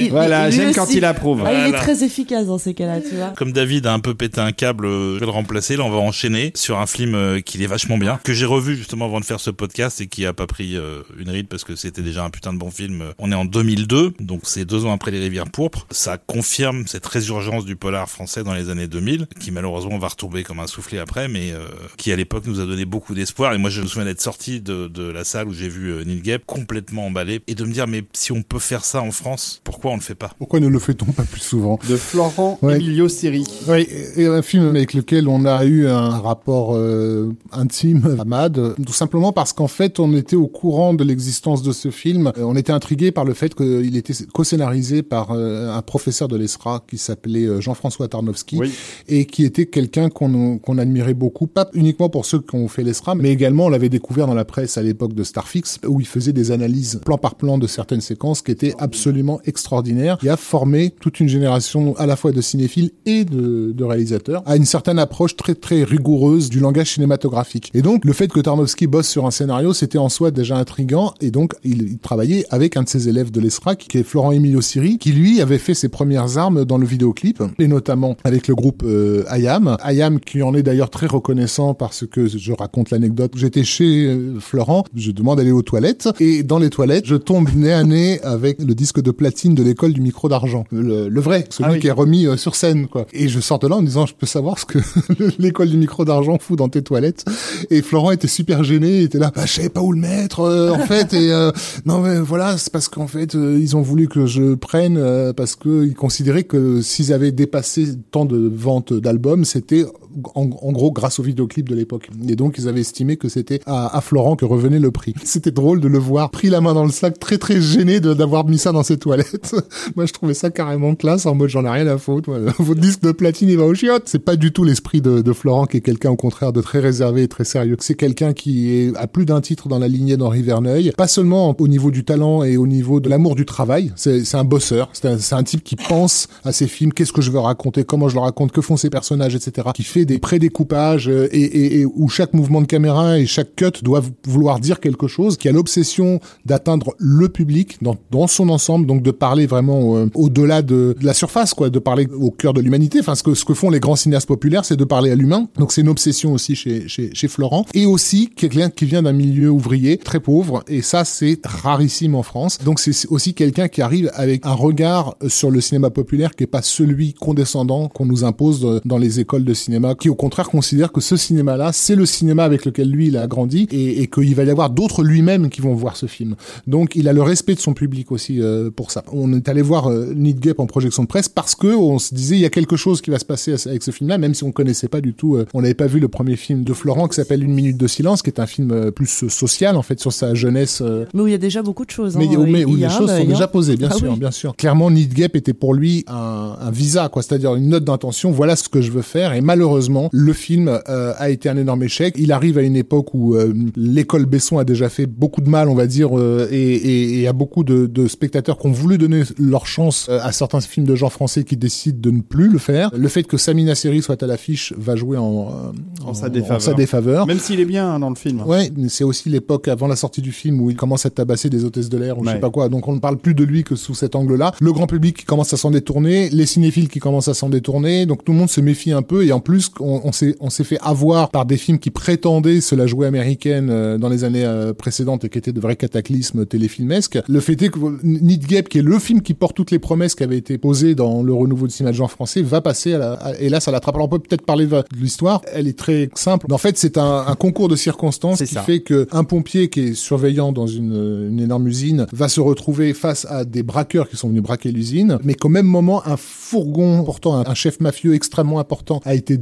Il- 0.00 0.10
Voilà, 0.10 0.50
j'aime 0.50 0.72
quand 0.74 0.92
il 0.92 1.04
approuve. 1.04 1.42
Ah, 1.44 1.52
il 1.68 1.74
est 1.74 1.78
très 1.78 2.02
efficace 2.04 2.46
dans 2.46 2.58
ces 2.58 2.74
cas-là, 2.74 3.00
tu 3.00 3.14
vois. 3.16 3.32
Comme 3.36 3.51
David 3.52 3.86
a 3.86 3.92
un 3.92 4.00
peu 4.00 4.14
pété 4.14 4.40
un 4.40 4.52
câble, 4.52 4.86
euh, 4.86 5.14
je 5.14 5.20
vais 5.20 5.26
le 5.26 5.32
remplacer. 5.32 5.76
Là, 5.76 5.84
on 5.84 5.90
va 5.90 5.98
enchaîner 5.98 6.52
sur 6.54 6.78
un 6.78 6.86
film 6.86 7.14
euh, 7.14 7.40
qui 7.40 7.62
est 7.62 7.66
vachement 7.66 7.98
bien, 7.98 8.18
que 8.24 8.32
j'ai 8.32 8.46
revu 8.46 8.76
justement 8.76 9.04
avant 9.06 9.20
de 9.20 9.24
faire 9.24 9.40
ce 9.40 9.50
podcast 9.50 10.00
et 10.00 10.06
qui 10.06 10.26
a 10.26 10.32
pas 10.32 10.46
pris 10.46 10.76
euh, 10.76 11.02
une 11.18 11.30
ride 11.30 11.48
parce 11.48 11.64
que 11.64 11.76
c'était 11.76 12.02
déjà 12.02 12.24
un 12.24 12.30
putain 12.30 12.52
de 12.52 12.58
bon 12.58 12.70
film. 12.70 13.04
On 13.18 13.30
est 13.30 13.34
en 13.34 13.44
2002, 13.44 14.14
donc 14.20 14.42
c'est 14.44 14.64
deux 14.64 14.84
ans 14.84 14.92
après 14.92 15.10
Les 15.10 15.20
Rivières 15.20 15.50
Pourpres. 15.50 15.86
Ça 15.90 16.18
confirme 16.18 16.86
cette 16.86 17.06
résurgence 17.06 17.64
du 17.64 17.76
polar 17.76 18.08
français 18.08 18.42
dans 18.44 18.54
les 18.54 18.70
années 18.70 18.88
2000, 18.88 19.26
qui 19.40 19.50
malheureusement 19.50 19.98
va 19.98 20.08
retomber 20.08 20.42
comme 20.42 20.60
un 20.60 20.66
soufflé 20.66 20.98
après, 20.98 21.28
mais 21.28 21.52
euh, 21.52 21.66
qui 21.96 22.12
à 22.12 22.16
l'époque 22.16 22.46
nous 22.46 22.60
a 22.60 22.66
donné 22.66 22.84
beaucoup 22.84 23.14
d'espoir. 23.14 23.52
Et 23.54 23.58
moi, 23.58 23.70
je 23.70 23.82
me 23.82 23.86
souviens 23.86 24.04
d'être 24.06 24.20
sorti 24.20 24.60
de, 24.60 24.88
de 24.88 25.04
la 25.04 25.24
salle 25.24 25.48
où 25.48 25.52
j'ai 25.52 25.68
vu 25.68 26.04
Neil 26.04 26.20
Gaiman 26.20 26.40
complètement 26.46 27.06
emballé 27.06 27.40
et 27.46 27.54
de 27.54 27.64
me 27.64 27.72
dire, 27.72 27.86
mais 27.86 28.04
si 28.12 28.32
on 28.32 28.42
peut 28.42 28.58
faire 28.58 28.84
ça 28.84 29.02
en 29.02 29.10
France, 29.10 29.60
pourquoi 29.64 29.90
on 29.92 29.96
le 29.96 30.00
fait 30.00 30.14
pas? 30.14 30.32
Pourquoi 30.38 30.60
ne 30.60 30.68
le 30.68 30.78
fait-on 30.78 31.12
pas 31.12 31.24
plus 31.24 31.40
souvent? 31.40 31.78
De 31.88 31.96
Florent 31.96 32.58
Ouais. 32.62 32.76
Emilio 32.76 33.08
Siri. 33.08 33.41
Oui, 33.68 33.86
et 34.16 34.26
un 34.26 34.42
film 34.42 34.66
avec 34.68 34.94
lequel 34.94 35.28
on 35.28 35.44
a 35.44 35.64
eu 35.64 35.86
un 35.86 36.18
rapport 36.18 36.74
euh, 36.74 37.32
intime 37.52 38.16
à 38.18 38.24
Mad, 38.24 38.58
euh, 38.58 38.74
tout 38.84 38.92
simplement 38.92 39.32
parce 39.32 39.52
qu'en 39.52 39.68
fait, 39.68 40.00
on 40.00 40.14
était 40.14 40.36
au 40.36 40.46
courant 40.46 40.94
de 40.94 41.04
l'existence 41.04 41.62
de 41.62 41.72
ce 41.72 41.90
film. 41.90 42.32
Euh, 42.36 42.42
On 42.44 42.56
était 42.56 42.72
intrigué 42.72 43.12
par 43.12 43.24
le 43.24 43.34
fait 43.34 43.54
qu'il 43.54 43.96
était 43.96 44.14
co-scénarisé 44.32 45.02
par 45.02 45.30
euh, 45.32 45.74
un 45.76 45.82
professeur 45.82 46.28
de 46.28 46.36
l'ESRA 46.36 46.84
qui 46.88 46.98
s'appelait 46.98 47.44
euh, 47.46 47.60
Jean-François 47.60 48.08
Tarnowski 48.08 48.58
Oui. 48.58 48.72
et 49.08 49.24
qui 49.26 49.44
était 49.44 49.66
quelqu'un 49.66 50.08
qu'on 50.08 50.58
qu'on 50.58 50.78
admirait 50.78 51.14
beaucoup, 51.14 51.46
pas 51.46 51.68
uniquement 51.74 52.08
pour 52.08 52.26
ceux 52.26 52.40
qui 52.40 52.54
ont 52.56 52.68
fait 52.68 52.82
l'ESRA, 52.82 53.14
mais 53.14 53.30
également 53.30 53.66
on 53.66 53.68
l'avait 53.68 53.88
découvert 53.88 54.26
dans 54.26 54.34
la 54.34 54.44
presse 54.44 54.76
à 54.76 54.82
l'époque 54.82 55.14
de 55.14 55.22
Starfix, 55.24 55.78
où 55.86 56.00
il 56.00 56.06
faisait 56.06 56.32
des 56.32 56.50
analyses 56.50 57.00
plan 57.04 57.18
par 57.18 57.34
plan 57.36 57.58
de 57.58 57.66
certaines 57.66 58.00
séquences 58.00 58.42
qui 58.42 58.50
étaient 58.50 58.74
absolument 58.78 59.40
extraordinaires. 59.44 60.18
Il 60.22 60.28
a 60.28 60.36
formé 60.36 60.92
toute 61.00 61.20
une 61.20 61.28
génération 61.28 61.94
à 61.96 62.06
la 62.06 62.16
fois 62.16 62.32
de 62.32 62.40
cinéphiles 62.40 62.90
et 63.06 63.24
de, 63.32 63.72
de 63.72 63.84
réalisateurs 63.84 64.42
à 64.46 64.56
une 64.56 64.64
certaine 64.64 64.98
approche 64.98 65.36
très 65.36 65.54
très 65.54 65.82
rigoureuse 65.84 66.48
du 66.50 66.60
langage 66.60 66.92
cinématographique. 66.94 67.70
Et 67.74 67.82
donc 67.82 68.04
le 68.04 68.12
fait 68.12 68.28
que 68.28 68.40
Tarnowski 68.40 68.86
bosse 68.86 69.08
sur 69.08 69.26
un 69.26 69.30
scénario, 69.30 69.72
c'était 69.72 69.98
en 69.98 70.08
soi 70.08 70.30
déjà 70.30 70.56
intriguant, 70.56 71.14
et 71.20 71.30
donc 71.30 71.54
il, 71.64 71.82
il 71.82 71.98
travaillait 71.98 72.44
avec 72.50 72.76
un 72.76 72.82
de 72.82 72.88
ses 72.88 73.08
élèves 73.08 73.30
de 73.30 73.40
l'ESRA, 73.40 73.76
qui 73.76 73.98
est 73.98 74.02
Florent 74.02 74.32
Emilio 74.32 74.60
Siri, 74.60 74.98
qui 74.98 75.12
lui 75.12 75.40
avait 75.40 75.58
fait 75.58 75.74
ses 75.74 75.88
premières 75.88 76.38
armes 76.38 76.64
dans 76.64 76.78
le 76.78 76.86
vidéoclip, 76.86 77.42
et 77.58 77.66
notamment 77.68 78.16
avec 78.24 78.48
le 78.48 78.54
groupe 78.54 78.82
euh, 78.84 79.24
IAM. 79.36 79.76
IAM 79.84 80.20
qui 80.20 80.42
en 80.42 80.54
est 80.54 80.62
d'ailleurs 80.62 80.90
très 80.90 81.06
reconnaissant 81.06 81.74
parce 81.74 82.04
que 82.06 82.26
je 82.26 82.52
raconte 82.52 82.90
l'anecdote. 82.90 83.32
J'étais 83.36 83.64
chez 83.64 84.06
euh, 84.06 84.38
Florent, 84.40 84.84
je 84.94 85.10
demande 85.10 85.38
d'aller 85.38 85.52
aux 85.52 85.62
toilettes, 85.62 86.08
et 86.20 86.42
dans 86.42 86.58
les 86.58 86.70
toilettes, 86.70 87.06
je 87.06 87.16
tombe 87.16 87.48
nez 87.54 87.72
à 87.72 87.84
nez 87.84 88.20
avec 88.22 88.60
le 88.62 88.74
disque 88.74 89.00
de 89.00 89.10
platine 89.10 89.54
de 89.54 89.62
l'école 89.62 89.92
du 89.92 90.00
micro 90.00 90.28
d'argent. 90.28 90.64
Le, 90.70 91.08
le 91.08 91.20
vrai, 91.20 91.46
celui 91.50 91.70
Ah 91.70 91.72
oui. 91.74 91.80
qui 91.80 91.86
est 91.88 91.92
remis 91.92 92.26
euh, 92.26 92.36
sur 92.36 92.54
scène, 92.54 92.86
quoi. 92.88 93.06
Et 93.12 93.21
je 93.28 93.40
sors 93.40 93.58
de 93.58 93.66
là 93.68 93.76
en 93.76 93.82
disant, 93.82 94.06
je 94.06 94.14
peux 94.14 94.26
savoir 94.26 94.58
ce 94.58 94.64
que 94.64 94.78
l'école 95.38 95.70
du 95.70 95.76
micro 95.76 96.04
d'argent 96.04 96.38
fout 96.38 96.58
dans 96.58 96.68
tes 96.68 96.82
toilettes. 96.82 97.24
Et 97.70 97.82
Florent 97.82 98.10
était 98.10 98.28
super 98.28 98.64
gêné, 98.64 98.98
il 98.98 99.04
était 99.04 99.18
là, 99.18 99.32
bah, 99.34 99.46
je 99.46 99.52
savais 99.52 99.68
pas 99.68 99.80
où 99.80 99.92
le 99.92 100.00
mettre, 100.00 100.40
euh, 100.40 100.70
en 100.70 100.78
fait, 100.78 101.12
et 101.12 101.32
euh, 101.32 101.50
non 101.86 102.00
mais 102.00 102.18
voilà, 102.18 102.58
c'est 102.58 102.72
parce 102.72 102.88
qu'en 102.88 103.06
fait, 103.06 103.34
euh, 103.34 103.58
ils 103.60 103.76
ont 103.76 103.82
voulu 103.82 104.08
que 104.08 104.26
je 104.26 104.54
prenne 104.54 104.96
euh, 104.96 105.32
parce 105.32 105.56
que 105.56 105.84
ils 105.84 105.94
considéraient 105.94 106.44
que 106.44 106.80
s'ils 106.82 107.12
avaient 107.12 107.32
dépassé 107.32 107.88
tant 108.10 108.24
de 108.24 108.50
ventes 108.52 108.92
d'albums, 108.92 109.44
c'était 109.44 109.84
en, 110.34 110.46
gros 110.46 110.92
grâce 110.92 111.18
au 111.18 111.22
vidéoclip 111.22 111.68
de 111.68 111.74
l'époque. 111.74 112.08
Et 112.28 112.36
donc 112.36 112.56
ils 112.58 112.68
avaient 112.68 112.80
estimé 112.80 113.16
que 113.16 113.28
c'était 113.28 113.60
à, 113.66 114.00
Florent 114.00 114.36
que 114.36 114.44
revenait 114.44 114.78
le 114.78 114.90
prix. 114.90 115.14
C'était 115.24 115.50
drôle 115.50 115.80
de 115.80 115.88
le 115.88 115.98
voir 115.98 116.30
pris 116.30 116.50
la 116.50 116.60
main 116.60 116.74
dans 116.74 116.84
le 116.84 116.90
sac, 116.90 117.18
très 117.18 117.38
très 117.38 117.60
gêné 117.60 118.00
d'avoir 118.00 118.46
mis 118.46 118.58
ça 118.58 118.72
dans 118.72 118.82
ses 118.82 118.98
toilettes. 118.98 119.54
Moi 119.96 120.06
je 120.06 120.12
trouvais 120.12 120.34
ça 120.34 120.50
carrément 120.50 120.94
classe, 120.94 121.26
en 121.26 121.34
mode 121.34 121.48
j'en 121.48 121.64
ai 121.64 121.70
rien 121.70 121.86
à 121.86 121.98
foutre. 121.98 122.30
Votre 122.58 122.80
disque 122.80 123.02
de 123.02 123.12
platine 123.12 123.48
il 123.48 123.56
va 123.56 123.64
au 123.64 123.74
chiottes. 123.74 124.04
C'est 124.06 124.18
pas 124.18 124.36
du 124.36 124.52
tout 124.52 124.64
l'esprit 124.64 125.00
de, 125.00 125.32
Florent 125.32 125.66
qui 125.66 125.78
est 125.78 125.80
quelqu'un 125.80 126.10
au 126.10 126.16
contraire 126.16 126.52
de 126.52 126.60
très 126.60 126.78
réservé 126.78 127.22
et 127.22 127.28
très 127.28 127.44
sérieux. 127.44 127.76
C'est 127.80 127.94
quelqu'un 127.94 128.34
qui 128.34 128.70
est 128.70 128.96
à 128.96 129.06
plus 129.06 129.24
d'un 129.24 129.40
titre 129.40 129.68
dans 129.68 129.78
la 129.78 129.88
lignée 129.88 130.16
d'Henri 130.16 130.42
Verneuil, 130.42 130.92
pas 130.96 131.08
seulement 131.08 131.54
au 131.58 131.68
niveau 131.68 131.90
du 131.90 132.04
talent 132.04 132.42
et 132.42 132.56
au 132.56 132.66
niveau 132.66 133.00
de 133.00 133.08
l'amour 133.08 133.34
du 133.34 133.46
travail. 133.46 133.92
C'est 133.96 134.34
un 134.34 134.44
bosseur, 134.44 134.90
c'est 134.92 135.32
un, 135.32 135.42
type 135.42 135.64
qui 135.64 135.76
pense 135.76 136.28
à 136.44 136.52
ses 136.52 136.66
films, 136.66 136.92
qu'est-ce 136.92 137.12
que 137.12 137.22
je 137.22 137.30
veux 137.30 137.38
raconter, 137.38 137.84
comment 137.84 138.08
je 138.08 138.14
le 138.14 138.20
raconte, 138.20 138.52
que 138.52 138.60
font 138.60 138.76
ces 138.76 138.90
personnages, 138.90 139.34
etc. 139.34 139.68
Qui 139.74 139.82
fait 139.82 140.01
des 140.04 140.18
pré-découpages 140.18 141.08
euh, 141.08 141.28
et, 141.32 141.80
et, 141.80 141.86
où 141.86 142.08
chaque 142.08 142.34
mouvement 142.34 142.60
de 142.60 142.66
caméra 142.66 143.18
et 143.18 143.26
chaque 143.26 143.54
cut 143.56 143.82
doit 143.82 144.02
vouloir 144.26 144.60
dire 144.60 144.80
quelque 144.80 145.06
chose, 145.08 145.36
qui 145.36 145.48
a 145.48 145.52
l'obsession 145.52 146.20
d'atteindre 146.46 146.94
le 146.98 147.28
public 147.28 147.78
dans, 147.82 147.96
dans 148.10 148.26
son 148.26 148.48
ensemble, 148.48 148.86
donc 148.86 149.02
de 149.02 149.10
parler 149.10 149.46
vraiment 149.46 149.96
euh, 149.96 150.06
au-delà 150.14 150.62
de, 150.62 150.96
de 150.98 151.04
la 151.06 151.14
surface, 151.14 151.54
quoi, 151.54 151.70
de 151.70 151.78
parler 151.78 152.06
au 152.18 152.30
cœur 152.30 152.52
de 152.52 152.60
l'humanité. 152.60 152.98
Enfin, 153.00 153.14
ce 153.14 153.22
que, 153.22 153.34
ce 153.34 153.44
que 153.44 153.54
font 153.54 153.70
les 153.70 153.80
grands 153.80 153.96
cinéastes 153.96 154.28
populaires, 154.28 154.64
c'est 154.64 154.76
de 154.76 154.84
parler 154.84 155.10
à 155.10 155.14
l'humain. 155.14 155.48
Donc 155.58 155.72
c'est 155.72 155.80
une 155.80 155.88
obsession 155.88 156.32
aussi 156.32 156.54
chez, 156.54 156.88
chez, 156.88 157.10
chez 157.14 157.28
Florent. 157.28 157.66
Et 157.74 157.86
aussi 157.86 158.28
quelqu'un 158.34 158.70
qui 158.70 158.84
vient 158.84 159.02
d'un 159.02 159.12
milieu 159.12 159.50
ouvrier 159.50 159.98
très 159.98 160.20
pauvre. 160.20 160.62
Et 160.68 160.82
ça, 160.82 161.04
c'est 161.04 161.38
rarissime 161.44 162.14
en 162.14 162.22
France. 162.22 162.58
Donc 162.64 162.80
c'est 162.80 163.06
aussi 163.08 163.34
quelqu'un 163.34 163.68
qui 163.68 163.82
arrive 163.82 164.10
avec 164.14 164.44
un 164.46 164.52
regard 164.54 165.16
sur 165.28 165.50
le 165.50 165.60
cinéma 165.60 165.90
populaire 165.90 166.34
qui 166.34 166.44
est 166.44 166.46
pas 166.48 166.62
celui 166.62 167.14
condescendant 167.14 167.88
qu'on 167.88 168.06
nous 168.06 168.24
impose 168.24 168.60
de- 168.60 168.80
dans 168.84 168.98
les 168.98 169.20
écoles 169.20 169.44
de 169.44 169.54
cinéma, 169.54 169.91
qui 169.94 170.08
au 170.08 170.14
contraire 170.14 170.48
considère 170.48 170.92
que 170.92 171.00
ce 171.00 171.16
cinéma-là, 171.16 171.70
c'est 171.72 171.94
le 171.96 172.06
cinéma 172.06 172.44
avec 172.44 172.64
lequel 172.64 172.90
lui, 172.90 173.08
il 173.08 173.16
a 173.16 173.26
grandi 173.26 173.68
et, 173.70 174.02
et 174.02 174.06
qu'il 174.06 174.34
va 174.34 174.44
y 174.44 174.50
avoir 174.50 174.70
d'autres 174.70 175.02
lui-même 175.02 175.48
qui 175.50 175.60
vont 175.60 175.74
voir 175.74 175.96
ce 175.96 176.06
film. 176.06 176.34
Donc 176.66 176.96
il 176.96 177.08
a 177.08 177.12
le 177.12 177.22
respect 177.22 177.54
de 177.54 177.60
son 177.60 177.74
public 177.74 178.12
aussi 178.12 178.40
euh, 178.40 178.70
pour 178.70 178.90
ça. 178.90 179.04
On 179.12 179.32
est 179.32 179.48
allé 179.48 179.62
voir 179.62 179.88
euh, 179.90 180.12
Need 180.14 180.40
Gap 180.40 180.60
en 180.60 180.66
projection 180.66 181.02
de 181.02 181.08
presse 181.08 181.28
parce 181.28 181.54
que 181.54 181.68
on 181.74 181.98
se 181.98 182.14
disait 182.14 182.36
il 182.36 182.40
y 182.40 182.44
a 182.46 182.50
quelque 182.50 182.76
chose 182.76 183.00
qui 183.00 183.10
va 183.10 183.18
se 183.18 183.24
passer 183.24 183.54
avec 183.66 183.82
ce 183.82 183.90
film-là, 183.90 184.18
même 184.18 184.34
si 184.34 184.44
on 184.44 184.52
connaissait 184.52 184.88
pas 184.88 185.00
du 185.00 185.14
tout. 185.14 185.36
euh, 185.36 185.46
on 185.54 185.62
n'avait 185.62 185.74
pas 185.74 185.86
vu 185.86 186.00
le 186.00 186.08
premier 186.08 186.36
film 186.36 186.64
de 186.64 186.72
Florent 186.72 187.08
qui 187.08 187.16
s'appelle 187.16 187.42
Une 187.42 187.54
minute 187.54 187.76
de 187.76 187.86
silence, 187.86 188.22
qui 188.22 188.30
est 188.30 188.40
un 188.40 188.46
film 188.46 188.70
euh, 188.72 188.90
plus 188.90 189.24
euh, 189.24 189.28
social 189.28 189.76
en 189.76 189.82
fait 189.82 190.00
sur 190.00 190.12
sa 190.12 190.34
jeunesse. 190.34 190.80
euh, 190.82 191.04
Mais 191.14 191.20
où 191.22 191.26
il 191.28 191.32
y 191.32 191.34
a 191.34 191.38
déjà 191.38 191.62
beaucoup 191.62 191.84
de 191.84 191.90
choses. 191.90 192.16
mais, 192.16 192.26
hein. 192.28 192.36
où- 192.38 192.46
mais 192.46 192.64
où 192.64 192.70
Il 192.70 192.78
y 192.78 192.82
les 192.82 192.88
choses 192.90 193.10
sont 193.10 193.24
déjà 193.24 193.48
posées, 193.48 193.76
bien 193.76 193.88
Ah 193.90 193.96
sûr, 193.96 194.12
oui. 194.12 194.18
bien 194.18 194.30
sûr. 194.30 194.54
Clairement, 194.56 194.90
Need 194.90 195.12
Gap 195.14 195.36
était 195.36 195.52
pour 195.52 195.74
lui 195.74 196.04
un, 196.06 196.56
un 196.60 196.70
visa, 196.70 197.08
quoi, 197.08 197.22
c'est-à-dire 197.22 197.54
une 197.54 197.68
note 197.68 197.84
d'intention. 197.84 198.30
Voilà 198.30 198.56
ce 198.56 198.68
que 198.68 198.80
je 198.80 198.90
veux 198.90 199.02
faire. 199.02 199.32
Et 199.32 199.40
malheureusement, 199.40 199.72
le 200.12 200.32
film 200.32 200.68
euh, 200.88 201.12
a 201.18 201.30
été 201.30 201.48
un 201.48 201.56
énorme 201.56 201.82
échec. 201.82 202.14
Il 202.18 202.32
arrive 202.32 202.58
à 202.58 202.62
une 202.62 202.76
époque 202.76 203.14
où 203.14 203.34
euh, 203.34 203.52
l'école 203.76 204.26
Besson 204.26 204.58
a 204.58 204.64
déjà 204.64 204.88
fait 204.88 205.06
beaucoup 205.06 205.40
de 205.40 205.48
mal, 205.48 205.68
on 205.68 205.74
va 205.74 205.86
dire, 205.86 206.18
euh, 206.18 206.48
et, 206.50 206.56
et, 206.74 207.20
et 207.22 207.28
à 207.28 207.32
beaucoup 207.32 207.64
de, 207.64 207.86
de 207.86 208.06
spectateurs 208.08 208.58
qui 208.58 208.66
ont 208.66 208.72
voulu 208.72 208.98
donner 208.98 209.22
leur 209.38 209.66
chance 209.66 210.08
à 210.08 210.32
certains 210.32 210.60
films 210.60 210.86
de 210.86 210.94
genre 210.94 211.12
français 211.12 211.44
qui 211.44 211.56
décident 211.56 211.98
de 212.00 212.10
ne 212.10 212.20
plus 212.20 212.48
le 212.48 212.58
faire. 212.58 212.90
Le 212.96 213.08
fait 213.08 213.22
que 213.24 213.36
Samina 213.36 213.74
Seri 213.74 214.02
soit 214.02 214.22
à 214.22 214.26
l'affiche 214.26 214.72
va 214.76 214.96
jouer 214.96 215.18
en, 215.18 215.72
En 216.04 216.14
sa 216.14 216.28
défaveur. 216.28 216.62
sa 216.62 216.74
défaveur. 216.74 217.26
Même 217.26 217.38
s'il 217.38 217.60
est 217.60 217.64
bien 217.64 217.88
hein, 217.90 217.98
dans 217.98 218.10
le 218.10 218.14
film. 218.16 218.42
Ouais, 218.46 218.70
c'est 218.88 219.04
aussi 219.04 219.28
l'époque 219.28 219.68
avant 219.68 219.86
la 219.86 219.96
sortie 219.96 220.22
du 220.22 220.32
film 220.32 220.60
où 220.60 220.70
il 220.70 220.76
commence 220.76 221.06
à 221.06 221.10
tabasser 221.10 221.48
des 221.50 221.64
hôtesses 221.64 221.88
de 221.88 221.98
l'air 221.98 222.18
ou 222.18 222.24
je 222.24 222.28
Ouais. 222.28 222.34
sais 222.34 222.40
pas 222.40 222.50
quoi. 222.50 222.68
Donc 222.68 222.88
on 222.88 222.94
ne 222.94 223.00
parle 223.00 223.18
plus 223.18 223.34
de 223.34 223.44
lui 223.44 223.64
que 223.64 223.74
sous 223.76 223.94
cet 223.94 224.14
angle-là. 224.14 224.52
Le 224.60 224.72
grand 224.72 224.86
public 224.86 225.16
qui 225.16 225.24
commence 225.24 225.52
à 225.52 225.56
s'en 225.56 225.70
détourner, 225.70 226.28
les 226.30 226.46
cinéphiles 226.46 226.88
qui 226.88 226.98
commencent 227.00 227.28
à 227.28 227.34
s'en 227.34 227.48
détourner. 227.48 228.06
Donc 228.06 228.24
tout 228.24 228.32
le 228.32 228.38
monde 228.38 228.50
se 228.50 228.60
méfie 228.60 228.92
un 228.92 229.02
peu 229.02 229.24
et 229.26 229.32
en 229.32 229.40
plus 229.40 229.68
on, 229.80 230.00
on 230.04 230.12
s'est 230.12 230.36
on 230.40 230.50
s'est 230.50 230.64
fait 230.64 230.78
avoir 230.80 231.30
par 231.30 231.44
des 231.46 231.56
films 231.56 231.78
qui 231.78 231.90
prétendaient 231.90 232.60
se 232.60 232.74
la 232.74 232.86
jouer 232.86 233.06
américaine 233.06 233.68
euh, 233.70 233.98
dans 233.98 234.08
les 234.08 234.24
années 234.24 234.44
euh, 234.44 234.72
précédentes 234.72 235.24
et 235.24 235.28
qui 235.28 235.38
étaient 235.38 235.52
de 235.52 235.60
vrais 235.60 235.76
cataclysmes 235.76 236.46
téléfilmesques. 236.46 237.18
Le 237.28 237.40
fait 237.40 237.60
est 237.62 237.68
que 237.70 237.78
Need 238.02 238.46
Gap, 238.46 238.68
qui 238.68 238.78
est 238.78 238.82
le 238.82 238.98
film 238.98 239.22
qui 239.22 239.34
porte 239.34 239.56
toutes 239.56 239.70
les 239.70 239.78
promesses 239.78 240.14
qui 240.14 240.22
avaient 240.24 240.38
été 240.38 240.58
posées 240.58 240.94
dans 240.94 241.22
le 241.22 241.32
renouveau 241.32 241.66
du 241.66 241.72
cinéma 241.72 241.92
de 241.92 241.96
genre 241.96 242.10
français, 242.10 242.42
va 242.42 242.60
passer 242.60 242.94
à 242.94 242.98
la, 242.98 243.12
à- 243.14 243.34
et 243.38 243.48
là 243.48 243.60
ça 243.60 243.70
l'attrape. 243.70 243.94
Alors 243.94 244.06
on 244.06 244.10
peut 244.10 244.18
peut-être 244.18 244.44
parler 244.44 244.66
de 244.66 244.82
l'histoire. 245.00 245.42
Elle 245.52 245.68
est 245.68 245.78
très 245.78 246.08
simple. 246.14 246.46
En 246.52 246.58
fait, 246.58 246.78
c'est 246.78 246.98
un, 246.98 247.24
un 247.26 247.34
concours 247.34 247.68
de 247.68 247.76
circonstances 247.76 248.38
qui 248.38 248.46
ça. 248.54 248.62
fait 248.62 248.80
que 248.80 249.06
un 249.12 249.24
pompier 249.24 249.68
qui 249.68 249.80
est 249.80 249.94
surveillant 249.94 250.52
dans 250.52 250.66
une, 250.66 251.28
une 251.30 251.40
énorme 251.40 251.66
usine 251.68 252.06
va 252.12 252.28
se 252.28 252.40
retrouver 252.40 252.94
face 252.94 253.26
à 253.30 253.44
des 253.44 253.62
braqueurs 253.62 254.08
qui 254.08 254.16
sont 254.16 254.28
venus 254.28 254.42
braquer 254.42 254.70
l'usine, 254.72 255.18
mais 255.24 255.34
qu'au 255.34 255.48
même 255.48 255.66
moment, 255.66 256.02
un 256.06 256.16
fourgon 256.16 257.02
portant 257.04 257.36
un, 257.36 257.44
un 257.46 257.54
chef 257.54 257.80
mafieux 257.80 258.14
extrêmement 258.14 258.58
important 258.58 259.00
a 259.04 259.14
été 259.14 259.36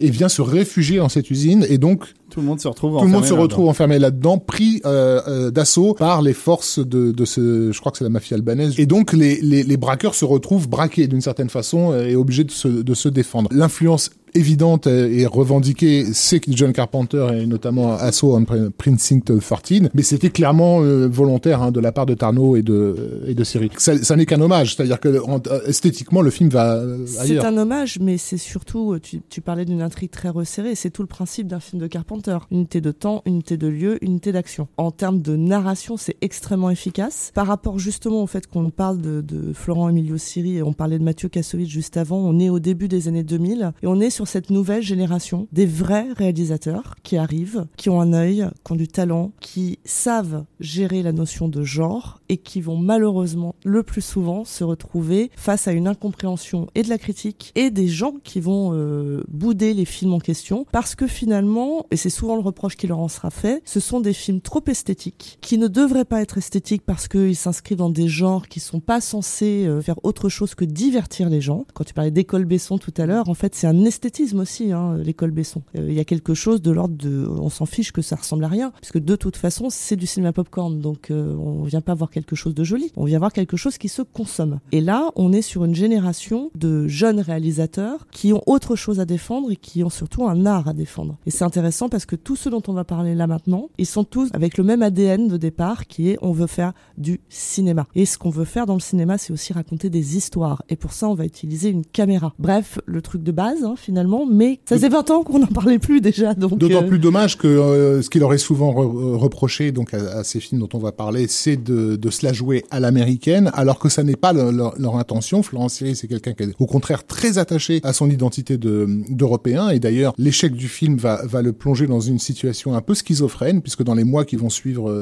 et 0.00 0.10
vient 0.10 0.28
se 0.28 0.42
réfugier 0.42 0.98
dans 0.98 1.08
cette 1.08 1.30
usine 1.30 1.66
et 1.68 1.78
donc 1.78 2.04
tout 2.30 2.40
le 2.40 2.46
monde 2.46 2.60
se 2.60 2.68
retrouve 2.68 2.98
tout 2.98 3.04
le 3.04 3.10
monde 3.10 3.24
se 3.24 3.34
retrouve 3.34 3.68
enfermé 3.68 3.98
là-dedans, 3.98 4.38
pris 4.38 4.80
euh, 4.86 5.20
euh, 5.28 5.50
d'assaut 5.50 5.94
par 5.94 6.22
les 6.22 6.32
forces 6.32 6.78
de, 6.78 7.12
de 7.12 7.24
ce, 7.26 7.72
je 7.72 7.80
crois 7.80 7.92
que 7.92 7.98
c'est 7.98 8.04
la 8.04 8.10
mafia 8.10 8.36
albanaise. 8.36 8.74
Et 8.78 8.86
donc 8.86 9.12
les, 9.12 9.38
les, 9.42 9.62
les 9.62 9.76
braqueurs 9.76 10.14
se 10.14 10.24
retrouvent 10.24 10.68
braqués 10.68 11.08
d'une 11.08 11.20
certaine 11.20 11.50
façon 11.50 11.94
et 11.94 12.16
obligés 12.16 12.44
de 12.44 12.50
se, 12.50 12.68
de 12.68 12.94
se 12.94 13.10
défendre. 13.10 13.50
L'influence 13.52 14.10
évidente 14.34 14.86
et 14.86 15.26
revendiquée, 15.26 16.06
c'est 16.12 16.40
John 16.48 16.72
Carpenter 16.72 17.26
et 17.34 17.46
notamment 17.46 17.94
Assault 17.94 18.36
on 18.36 18.70
Precinct 18.70 19.20
13, 19.20 19.90
mais 19.94 20.02
c'était 20.02 20.30
clairement 20.30 20.82
euh, 20.82 21.06
volontaire 21.08 21.62
hein, 21.62 21.70
de 21.70 21.80
la 21.80 21.92
part 21.92 22.06
de 22.06 22.14
Tarno 22.14 22.56
et 22.56 22.62
de 22.62 23.22
et 23.26 23.34
de 23.34 23.44
Siri. 23.44 23.70
Ça, 23.78 23.96
ça 24.02 24.16
n'est 24.16 24.26
qu'un 24.26 24.40
hommage, 24.40 24.74
c'est-à-dire 24.74 25.00
que 25.00 25.20
esthétiquement 25.68 26.22
le 26.22 26.30
film 26.30 26.48
va 26.48 26.82
ailleurs. 27.20 27.42
C'est 27.42 27.46
un 27.46 27.56
hommage, 27.56 27.98
mais 28.00 28.18
c'est 28.18 28.38
surtout, 28.38 28.98
tu, 29.02 29.20
tu 29.28 29.40
parlais 29.40 29.64
d'une 29.64 29.82
intrigue 29.82 30.10
très 30.10 30.28
resserrée, 30.28 30.74
c'est 30.74 30.90
tout 30.90 31.02
le 31.02 31.08
principe 31.08 31.46
d'un 31.46 31.60
film 31.60 31.80
de 31.80 31.86
Carpenter. 31.86 32.38
Unité 32.50 32.80
de 32.80 32.90
temps, 32.90 33.22
unité 33.26 33.56
de 33.56 33.68
lieu, 33.68 34.02
unité 34.04 34.32
d'action. 34.32 34.68
En 34.76 34.90
termes 34.90 35.20
de 35.20 35.36
narration, 35.36 35.96
c'est 35.96 36.16
extrêmement 36.20 36.70
efficace. 36.70 37.30
Par 37.34 37.46
rapport 37.46 37.78
justement 37.78 38.22
au 38.22 38.26
fait 38.26 38.46
qu'on 38.46 38.70
parle 38.70 39.00
de, 39.00 39.20
de 39.20 39.52
Florent 39.52 39.88
Emilio 39.88 40.18
Siri 40.18 40.56
et 40.56 40.62
on 40.62 40.72
parlait 40.72 40.98
de 40.98 41.04
Mathieu 41.04 41.28
Kassovitz 41.28 41.68
juste 41.68 41.96
avant, 41.96 42.18
on 42.18 42.38
est 42.38 42.50
au 42.50 42.58
début 42.58 42.88
des 42.88 43.08
années 43.08 43.24
2000 43.24 43.72
et 43.82 43.86
on 43.86 44.00
est 44.00 44.10
sur 44.10 44.21
cette 44.24 44.50
nouvelle 44.50 44.82
génération 44.82 45.48
des 45.52 45.66
vrais 45.66 46.08
réalisateurs 46.12 46.96
qui 47.02 47.16
arrivent, 47.16 47.66
qui 47.76 47.90
ont 47.90 48.00
un 48.00 48.12
œil, 48.12 48.46
qui 48.64 48.72
ont 48.72 48.76
du 48.76 48.88
talent, 48.88 49.32
qui 49.40 49.78
savent 49.84 50.44
gérer 50.60 51.02
la 51.02 51.12
notion 51.12 51.48
de 51.48 51.62
genre 51.62 52.20
et 52.28 52.36
qui 52.36 52.60
vont 52.60 52.76
malheureusement 52.76 53.54
le 53.64 53.82
plus 53.82 54.02
souvent 54.02 54.44
se 54.44 54.64
retrouver 54.64 55.30
face 55.36 55.68
à 55.68 55.72
une 55.72 55.88
incompréhension 55.88 56.66
et 56.74 56.82
de 56.82 56.88
la 56.88 56.98
critique 56.98 57.52
et 57.54 57.70
des 57.70 57.88
gens 57.88 58.14
qui 58.24 58.40
vont 58.40 58.72
euh, 58.74 59.22
bouder 59.28 59.74
les 59.74 59.84
films 59.84 60.14
en 60.14 60.18
question 60.18 60.66
parce 60.72 60.94
que 60.94 61.06
finalement, 61.06 61.86
et 61.90 61.96
c'est 61.96 62.10
souvent 62.10 62.36
le 62.36 62.42
reproche 62.42 62.76
qui 62.76 62.86
leur 62.86 62.98
en 62.98 63.08
sera 63.08 63.30
fait, 63.30 63.62
ce 63.64 63.80
sont 63.80 64.00
des 64.00 64.12
films 64.12 64.40
trop 64.40 64.62
esthétiques 64.66 65.38
qui 65.40 65.58
ne 65.58 65.68
devraient 65.68 66.04
pas 66.04 66.22
être 66.22 66.38
esthétiques 66.38 66.82
parce 66.84 67.08
qu'ils 67.08 67.36
s'inscrivent 67.36 67.78
dans 67.78 67.90
des 67.90 68.08
genres 68.08 68.48
qui 68.48 68.60
sont 68.60 68.80
pas 68.80 69.00
censés 69.00 69.66
euh, 69.66 69.80
faire 69.80 69.98
autre 70.02 70.28
chose 70.28 70.54
que 70.54 70.64
divertir 70.64 71.28
les 71.28 71.40
gens. 71.40 71.66
Quand 71.74 71.84
tu 71.84 71.94
parlais 71.94 72.10
d'école 72.10 72.44
Besson 72.44 72.78
tout 72.78 72.94
à 72.96 73.06
l'heure, 73.06 73.28
en 73.28 73.34
fait, 73.34 73.54
c'est 73.54 73.66
un 73.66 73.84
esthétique 73.84 74.11
aussi, 74.34 74.72
hein, 74.72 74.96
l'école 74.96 75.30
Besson. 75.30 75.62
Euh, 75.76 75.86
il 75.88 75.94
y 75.94 76.00
a 76.00 76.04
quelque 76.04 76.34
chose 76.34 76.62
de 76.62 76.70
l'ordre 76.70 76.94
de, 76.96 77.26
on 77.28 77.50
s'en 77.50 77.66
fiche 77.66 77.92
que 77.92 78.02
ça 78.02 78.16
ressemble 78.16 78.44
à 78.44 78.48
rien, 78.48 78.72
puisque 78.80 78.98
de 78.98 79.16
toute 79.16 79.36
façon 79.36 79.68
c'est 79.70 79.96
du 79.96 80.06
cinéma 80.06 80.32
popcorn, 80.32 80.80
donc 80.80 81.10
euh, 81.10 81.34
on 81.36 81.62
vient 81.64 81.80
pas 81.80 81.94
voir 81.94 82.10
quelque 82.10 82.36
chose 82.36 82.54
de 82.54 82.64
joli, 82.64 82.92
on 82.96 83.04
vient 83.04 83.18
voir 83.18 83.32
quelque 83.32 83.56
chose 83.56 83.78
qui 83.78 83.88
se 83.88 84.02
consomme. 84.02 84.60
Et 84.70 84.80
là, 84.80 85.10
on 85.16 85.32
est 85.32 85.42
sur 85.42 85.64
une 85.64 85.74
génération 85.74 86.50
de 86.54 86.86
jeunes 86.88 87.20
réalisateurs 87.20 88.06
qui 88.10 88.32
ont 88.32 88.42
autre 88.46 88.76
chose 88.76 89.00
à 89.00 89.04
défendre 89.04 89.50
et 89.50 89.56
qui 89.56 89.82
ont 89.84 89.90
surtout 89.90 90.26
un 90.26 90.46
art 90.46 90.68
à 90.68 90.72
défendre. 90.72 91.16
Et 91.26 91.30
c'est 91.30 91.44
intéressant 91.44 91.88
parce 91.88 92.06
que 92.06 92.16
tous 92.16 92.36
ceux 92.36 92.50
dont 92.50 92.62
on 92.68 92.72
va 92.72 92.84
parler 92.84 93.14
là 93.14 93.26
maintenant, 93.26 93.68
ils 93.78 93.86
sont 93.86 94.04
tous 94.04 94.30
avec 94.32 94.58
le 94.58 94.64
même 94.64 94.82
ADN 94.82 95.28
de 95.28 95.36
départ 95.36 95.86
qui 95.86 96.10
est 96.10 96.18
on 96.22 96.32
veut 96.32 96.46
faire 96.46 96.72
du 96.98 97.20
cinéma. 97.28 97.86
Et 97.94 98.06
ce 98.06 98.18
qu'on 98.18 98.30
veut 98.30 98.44
faire 98.44 98.66
dans 98.66 98.74
le 98.74 98.80
cinéma, 98.80 99.18
c'est 99.18 99.32
aussi 99.32 99.52
raconter 99.52 99.90
des 99.90 100.16
histoires. 100.16 100.62
Et 100.68 100.76
pour 100.76 100.92
ça, 100.92 101.08
on 101.08 101.14
va 101.14 101.24
utiliser 101.24 101.70
une 101.70 101.84
caméra. 101.84 102.34
Bref, 102.38 102.78
le 102.86 103.02
truc 103.02 103.22
de 103.22 103.32
base, 103.32 103.64
hein, 103.64 103.74
finalement 103.76 104.01
mais 104.30 104.60
ça 104.64 104.76
faisait 104.76 104.88
20 104.88 105.10
ans 105.10 105.22
qu'on 105.22 105.38
n'en 105.38 105.46
parlait 105.46 105.78
plus 105.78 106.00
déjà. 106.00 106.34
Donc 106.34 106.58
D'autant 106.58 106.82
euh, 106.82 106.88
plus 106.88 106.98
dommage 106.98 107.38
que 107.38 107.46
euh, 107.46 108.02
ce 108.02 108.10
qu'il 108.10 108.22
aurait 108.22 108.38
souvent 108.38 108.70
euh, 108.70 109.16
reproché 109.16 109.72
donc 109.72 109.94
à, 109.94 110.24
ces 110.24 110.40
films 110.40 110.60
dont 110.60 110.68
on 110.74 110.78
va 110.78 110.92
parler, 110.92 111.26
c'est 111.28 111.56
de, 111.56 111.96
de 111.96 112.10
se 112.10 112.24
la 112.24 112.32
jouer 112.32 112.64
à 112.70 112.80
l'américaine, 112.80 113.50
alors 113.54 113.78
que 113.78 113.88
ça 113.88 114.02
n'est 114.02 114.16
pas 114.16 114.32
leur, 114.32 114.96
intention. 114.96 115.42
Florence 115.42 115.74
Siri, 115.74 115.96
c'est 115.96 116.06
quelqu'un 116.06 116.34
qui 116.34 116.42
est 116.42 116.54
au 116.58 116.66
contraire 116.66 117.06
très 117.06 117.38
attaché 117.38 117.80
à 117.82 117.92
son 117.94 118.10
identité 118.10 118.58
d'Européen, 118.58 119.70
et 119.70 119.78
d'ailleurs 119.78 120.12
l'échec 120.18 120.52
du 120.52 120.68
film 120.68 120.96
va, 120.96 121.22
va 121.24 121.40
le 121.40 121.52
plonger 121.52 121.86
dans 121.86 122.00
une 122.00 122.18
situation 122.18 122.74
un 122.74 122.82
peu 122.82 122.94
schizophrène, 122.94 123.62
puisque 123.62 123.82
dans 123.82 123.94
les 123.94 124.04
mois 124.04 124.24
qui 124.24 124.36
vont 124.36 124.50
suivre 124.50 124.92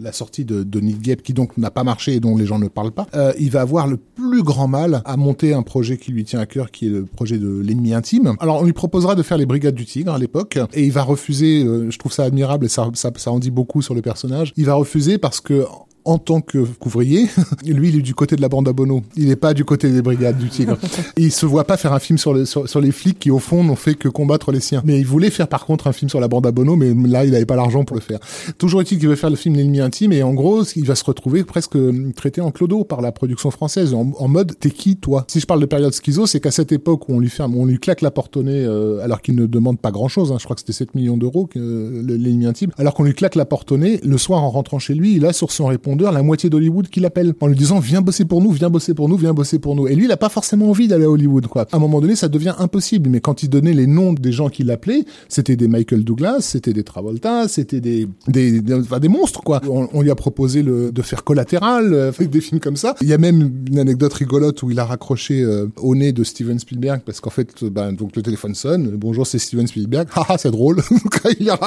la 0.00 0.12
sortie 0.12 0.44
de, 0.44 0.62
de 0.62 0.80
Neil 0.80 0.98
qui 1.22 1.32
donc 1.32 1.56
n'a 1.56 1.70
pas 1.70 1.82
marché 1.82 2.14
et 2.14 2.20
dont 2.20 2.36
les 2.36 2.46
gens 2.46 2.58
ne 2.58 2.68
parlent 2.68 2.92
pas, 2.92 3.08
il 3.38 3.50
va 3.50 3.62
avoir 3.62 3.86
le 3.86 3.96
plus 3.96 4.42
grand 4.42 4.68
mal 4.68 5.02
à 5.04 5.16
monter 5.16 5.54
un 5.54 5.62
projet 5.62 5.96
qui 5.96 6.12
lui 6.12 6.24
tient 6.24 6.40
à 6.40 6.46
cœur, 6.46 6.70
qui 6.70 6.86
est 6.86 6.90
le 6.90 7.04
projet 7.04 7.38
de 7.38 7.48
l'ennemi 7.48 7.94
intime. 7.94 8.34
Alors 8.40 8.49
on 8.54 8.64
lui 8.64 8.72
proposera 8.72 9.14
de 9.14 9.22
faire 9.22 9.38
les 9.38 9.46
Brigades 9.46 9.74
du 9.74 9.86
Tigre 9.86 10.12
à 10.12 10.18
l'époque, 10.18 10.58
et 10.72 10.84
il 10.84 10.92
va 10.92 11.02
refuser. 11.02 11.64
Euh, 11.64 11.90
je 11.90 11.98
trouve 11.98 12.12
ça 12.12 12.24
admirable 12.24 12.66
et 12.66 12.68
ça, 12.68 12.88
ça, 12.94 13.10
ça 13.16 13.30
en 13.30 13.38
dit 13.38 13.50
beaucoup 13.50 13.82
sur 13.82 13.94
le 13.94 14.02
personnage. 14.02 14.52
Il 14.56 14.66
va 14.66 14.74
refuser 14.74 15.18
parce 15.18 15.40
que 15.40 15.64
en 16.04 16.18
tant 16.18 16.40
que 16.40 16.58
couvrier, 16.58 17.28
lui, 17.66 17.90
il 17.90 17.98
est 17.98 18.02
du 18.02 18.14
côté 18.14 18.36
de 18.36 18.42
la 18.42 18.48
bande 18.48 18.68
à 18.68 18.72
Bono. 18.72 19.02
Il 19.16 19.28
n'est 19.28 19.36
pas 19.36 19.54
du 19.54 19.64
côté 19.64 19.90
des 19.90 20.02
brigades 20.02 20.38
du 20.38 20.48
Tigre. 20.48 20.78
il 21.16 21.32
se 21.32 21.46
voit 21.46 21.64
pas 21.64 21.76
faire 21.76 21.92
un 21.92 21.98
film 21.98 22.18
sur, 22.18 22.32
le, 22.32 22.44
sur, 22.44 22.80
les 22.80 22.92
flics 22.92 23.18
qui, 23.18 23.30
au 23.30 23.38
fond, 23.38 23.64
n'ont 23.64 23.76
fait 23.76 23.94
que 23.94 24.08
combattre 24.08 24.52
les 24.52 24.60
siens. 24.60 24.82
Mais 24.84 24.98
il 24.98 25.06
voulait 25.06 25.30
faire, 25.30 25.48
par 25.48 25.66
contre, 25.66 25.86
un 25.86 25.92
film 25.92 26.08
sur 26.08 26.20
la 26.20 26.28
bande 26.28 26.46
à 26.46 26.52
Bono, 26.52 26.76
mais 26.76 26.94
là, 27.08 27.24
il 27.24 27.32
n'avait 27.32 27.46
pas 27.46 27.56
l'argent 27.56 27.84
pour 27.84 27.96
le 27.96 28.02
faire. 28.02 28.18
Toujours 28.58 28.80
est-il 28.80 28.98
qu'il 28.98 29.08
veut 29.08 29.16
faire 29.16 29.30
le 29.30 29.36
film 29.36 29.54
L'ennemi 29.54 29.80
intime, 29.80 30.12
et 30.12 30.22
en 30.22 30.32
gros, 30.34 30.64
il 30.76 30.84
va 30.84 30.94
se 30.94 31.04
retrouver 31.04 31.44
presque 31.44 31.76
traité 32.14 32.40
en 32.40 32.50
clodo 32.50 32.84
par 32.84 33.00
la 33.00 33.12
production 33.12 33.50
française, 33.50 33.94
en, 33.94 34.28
mode, 34.28 34.58
t'es 34.58 34.70
qui, 34.70 34.96
toi? 34.96 35.24
Si 35.28 35.40
je 35.40 35.46
parle 35.46 35.60
de 35.60 35.66
période 35.66 35.92
schizo, 35.92 36.26
c'est 36.26 36.40
qu'à 36.40 36.50
cette 36.50 36.72
époque 36.72 37.08
où 37.08 37.14
on 37.14 37.20
lui 37.20 37.30
ferme, 37.30 37.56
on 37.56 37.66
lui 37.66 37.78
claque 37.78 38.00
la 38.00 38.10
porte 38.10 38.36
au 38.36 38.42
nez, 38.42 38.64
euh, 38.64 39.00
alors 39.02 39.20
qu'il 39.20 39.34
ne 39.34 39.46
demande 39.46 39.78
pas 39.78 39.90
grand-chose, 39.90 40.32
hein, 40.32 40.36
je 40.38 40.44
crois 40.44 40.54
que 40.54 40.60
c'était 40.60 40.72
7 40.72 40.94
millions 40.94 41.16
d'euros, 41.16 41.48
euh, 41.56 42.02
l'ennemi 42.06 42.46
intime, 42.46 42.70
alors 42.78 42.94
qu'on 42.94 43.04
lui 43.04 43.14
claque 43.14 43.34
la 43.34 43.44
porte 43.44 43.72
au 43.72 43.78
nez, 43.78 44.00
le 44.02 44.18
soir, 44.18 44.42
en 44.42 44.50
rentrant 44.50 44.78
chez 44.78 44.94
lui, 44.94 45.16
il 45.16 45.26
a 45.26 45.32
sur 45.32 45.50
son 45.50 45.66
répondeur 45.90 46.12
la 46.12 46.22
moitié 46.22 46.48
d'Hollywood 46.50 46.88
qui 46.88 47.00
l'appelle 47.00 47.34
en 47.40 47.48
lui 47.48 47.56
disant 47.56 47.80
viens 47.80 48.00
bosser 48.00 48.24
pour 48.24 48.40
nous, 48.40 48.52
viens 48.52 48.70
bosser 48.70 48.94
pour 48.94 49.08
nous, 49.08 49.16
viens 49.16 49.34
bosser 49.34 49.58
pour 49.58 49.74
nous. 49.74 49.88
Et 49.88 49.96
lui, 49.96 50.04
il 50.04 50.12
a 50.12 50.16
pas 50.16 50.28
forcément 50.28 50.70
envie 50.70 50.86
d'aller 50.86 51.04
à 51.04 51.10
Hollywood, 51.10 51.48
quoi. 51.48 51.66
À 51.72 51.76
un 51.76 51.80
moment 51.80 52.00
donné, 52.00 52.14
ça 52.14 52.28
devient 52.28 52.54
impossible. 52.58 53.10
Mais 53.10 53.20
quand 53.20 53.42
il 53.42 53.48
donnait 53.48 53.72
les 53.72 53.88
noms 53.88 54.12
des 54.12 54.30
gens 54.30 54.48
qui 54.48 54.62
l'appelaient, 54.62 55.04
c'était 55.28 55.56
des 55.56 55.66
Michael 55.66 56.04
Douglas, 56.04 56.42
c'était 56.42 56.72
des 56.72 56.84
Travolta, 56.84 57.48
c'était 57.48 57.80
des 57.80 58.06
des, 58.28 58.60
des, 58.60 59.08
monstres, 59.08 59.42
quoi. 59.42 59.60
On, 59.68 60.02
lui 60.02 60.10
a 60.10 60.14
proposé 60.14 60.62
le, 60.62 60.92
de 60.92 61.02
faire 61.02 61.24
collatéral, 61.24 61.92
euh, 61.92 62.12
des 62.20 62.40
films 62.40 62.60
comme 62.60 62.76
ça. 62.76 62.94
Il 63.00 63.08
y 63.08 63.12
a 63.12 63.18
même 63.18 63.64
une 63.68 63.78
anecdote 63.78 64.12
rigolote 64.12 64.62
où 64.62 64.70
il 64.70 64.78
a 64.78 64.84
raccroché 64.84 65.42
euh, 65.42 65.66
au 65.78 65.94
nez 65.94 66.12
de 66.12 66.22
Steven 66.22 66.58
Spielberg 66.58 67.02
parce 67.04 67.20
qu'en 67.20 67.30
fait, 67.30 67.64
ben, 67.64 67.92
donc 67.92 68.14
le 68.14 68.22
téléphone 68.22 68.54
sonne. 68.54 68.90
Bonjour, 68.96 69.26
c'est 69.26 69.38
Steven 69.38 69.66
Spielberg. 69.66 70.08
Ah, 70.32 70.36
c'est 70.38 70.50
drôle. 70.50 70.80
il, 71.40 71.50
a, 71.50 71.58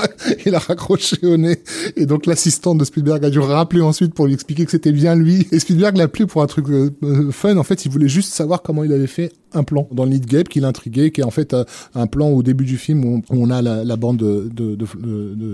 il 0.45 0.55
a 0.55 0.59
raccroché 0.59 1.17
au 1.23 1.35
nez. 1.35 1.57
Et 1.97 2.05
donc 2.05 2.27
l'assistante 2.27 2.77
de 2.77 2.85
Spielberg 2.85 3.25
a 3.25 3.29
dû 3.29 3.39
rappeler 3.39 3.81
ensuite 3.81 4.12
pour 4.13 4.27
lui 4.27 4.33
expliquer 4.33 4.65
que 4.65 4.71
c'était 4.71 4.91
bien 4.91 5.15
lui. 5.15 5.47
Et 5.51 5.59
Spielberg 5.59 5.97
l'a 5.97 6.05
appelé 6.05 6.25
pour 6.25 6.41
un 6.41 6.47
truc 6.47 6.69
euh, 6.69 6.91
euh, 7.03 7.31
fun. 7.31 7.57
En 7.57 7.63
fait, 7.63 7.85
il 7.85 7.91
voulait 7.91 8.07
juste 8.07 8.33
savoir 8.33 8.61
comment 8.61 8.83
il 8.83 8.93
avait 8.93 9.07
fait 9.07 9.31
un 9.53 9.63
plan 9.63 9.87
dans 9.91 10.05
le 10.05 10.11
lead 10.11 10.25
gap 10.25 10.49
qui 10.49 10.59
l'intriguait, 10.59 11.11
qui 11.11 11.21
est 11.21 11.23
en 11.23 11.31
fait 11.31 11.53
euh, 11.53 11.63
un 11.95 12.07
plan 12.07 12.29
au 12.29 12.43
début 12.43 12.65
du 12.65 12.77
film 12.77 13.05
où 13.05 13.21
on, 13.29 13.49
a 13.49 13.61
la, 13.61 13.95
bande 13.95 14.17
de, 14.17 14.77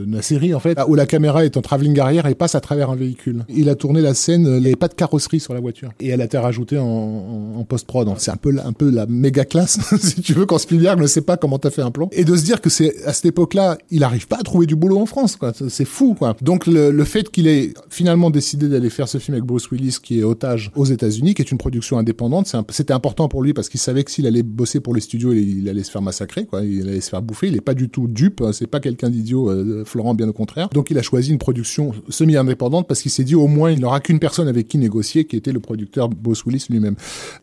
la 0.07 0.21
série 0.21 0.53
en 0.53 0.59
fait, 0.59 0.77
où 0.87 0.95
la 0.95 1.05
caméra 1.05 1.45
est 1.45 1.57
en 1.57 1.61
travelling 1.61 1.99
arrière 1.99 2.25
et 2.25 2.35
passe 2.35 2.55
à 2.55 2.61
travers 2.61 2.89
un 2.89 2.95
véhicule. 2.95 3.45
Il 3.49 3.69
a 3.69 3.75
tourné 3.75 4.01
la 4.01 4.13
scène, 4.13 4.45
il 4.45 4.61
n'y 4.61 4.67
avait 4.67 4.75
pas 4.75 4.87
de 4.87 4.93
carrosserie 4.93 5.39
sur 5.39 5.53
la 5.53 5.59
voiture 5.59 5.91
et 5.99 6.09
elle 6.09 6.21
a 6.21 6.25
été 6.25 6.37
rajoutée 6.37 6.77
en, 6.77 6.85
en, 6.85 7.63
post-prod. 7.63 8.09
C'est 8.17 8.31
un 8.31 8.37
peu 8.37 8.55
un 8.63 8.73
peu 8.73 8.89
la 8.89 9.05
méga 9.05 9.45
classe 9.45 9.79
si 9.99 10.21
tu 10.21 10.33
veux 10.33 10.45
quand 10.45 10.57
Spielberg 10.57 10.99
ne 10.99 11.07
sait 11.07 11.21
pas 11.21 11.37
comment 11.37 11.59
t'as 11.59 11.69
fait 11.69 11.81
un 11.81 11.91
plan 11.91 12.09
et 12.11 12.25
de 12.25 12.35
se 12.35 12.43
dire 12.43 12.61
que 12.61 12.69
c'est 12.69 13.03
à 13.05 13.13
cette 13.13 13.25
époque-là, 13.25 13.77
il 13.91 13.99
n'arrive 13.99 14.27
pas 14.27 14.37
à 14.37 14.43
trouver 14.43 14.65
du 14.65 14.75
boulot 14.75 14.99
en 14.99 15.05
France 15.05 15.35
quoi. 15.35 15.53
C'est 15.69 15.85
fou 15.85 16.15
quoi. 16.17 16.35
Donc 16.41 16.65
le, 16.67 16.91
le 16.91 17.03
fait 17.03 17.29
qu'il 17.29 17.47
ait 17.47 17.73
finalement 17.89 18.29
décidé 18.29 18.67
d'aller 18.67 18.89
faire 18.89 19.07
ce 19.07 19.17
film 19.17 19.35
avec 19.35 19.45
Bruce 19.45 19.69
Willis 19.71 19.97
qui 20.01 20.19
est 20.19 20.23
otage 20.23 20.71
aux 20.75 20.85
États-Unis, 20.85 21.33
qui 21.33 21.41
est 21.41 21.51
une 21.51 21.57
production 21.57 21.97
indépendante, 21.97 22.53
c'était 22.69 22.93
important 22.93 23.27
pour 23.27 23.43
lui 23.43 23.53
parce 23.53 23.69
qu'il 23.69 23.79
savait 23.89 24.03
que 24.03 24.11
s'il 24.11 24.27
allait 24.27 24.43
bosser 24.43 24.79
pour 24.79 24.93
les 24.93 25.01
studios, 25.01 25.33
il, 25.33 25.67
allait 25.67 25.83
se 25.83 25.91
faire 25.91 26.01
massacrer, 26.01 26.45
quoi. 26.45 26.63
Il 26.63 26.87
allait 26.87 27.01
se 27.01 27.09
faire 27.09 27.21
bouffer. 27.21 27.47
Il 27.47 27.55
est 27.55 27.61
pas 27.61 27.73
du 27.73 27.89
tout 27.89 28.07
dupe. 28.07 28.41
Hein. 28.41 28.51
C'est 28.53 28.67
pas 28.67 28.79
quelqu'un 28.79 29.09
d'idiot, 29.09 29.49
euh, 29.49 29.83
Florent, 29.85 30.13
bien 30.13 30.29
au 30.29 30.33
contraire. 30.33 30.69
Donc 30.73 30.91
il 30.91 30.97
a 30.97 31.01
choisi 31.01 31.31
une 31.31 31.37
production 31.37 31.91
semi-indépendante 32.09 32.87
parce 32.87 33.01
qu'il 33.01 33.11
s'est 33.11 33.23
dit 33.23 33.35
au 33.35 33.47
moins 33.47 33.71
il 33.71 33.79
n'aura 33.79 33.99
qu'une 33.99 34.19
personne 34.19 34.47
avec 34.47 34.67
qui 34.67 34.77
négocier, 34.77 35.25
qui 35.25 35.35
était 35.35 35.51
le 35.51 35.59
producteur 35.59 36.09
Bruce 36.09 36.45
Willis 36.45 36.65
lui-même. 36.69 36.95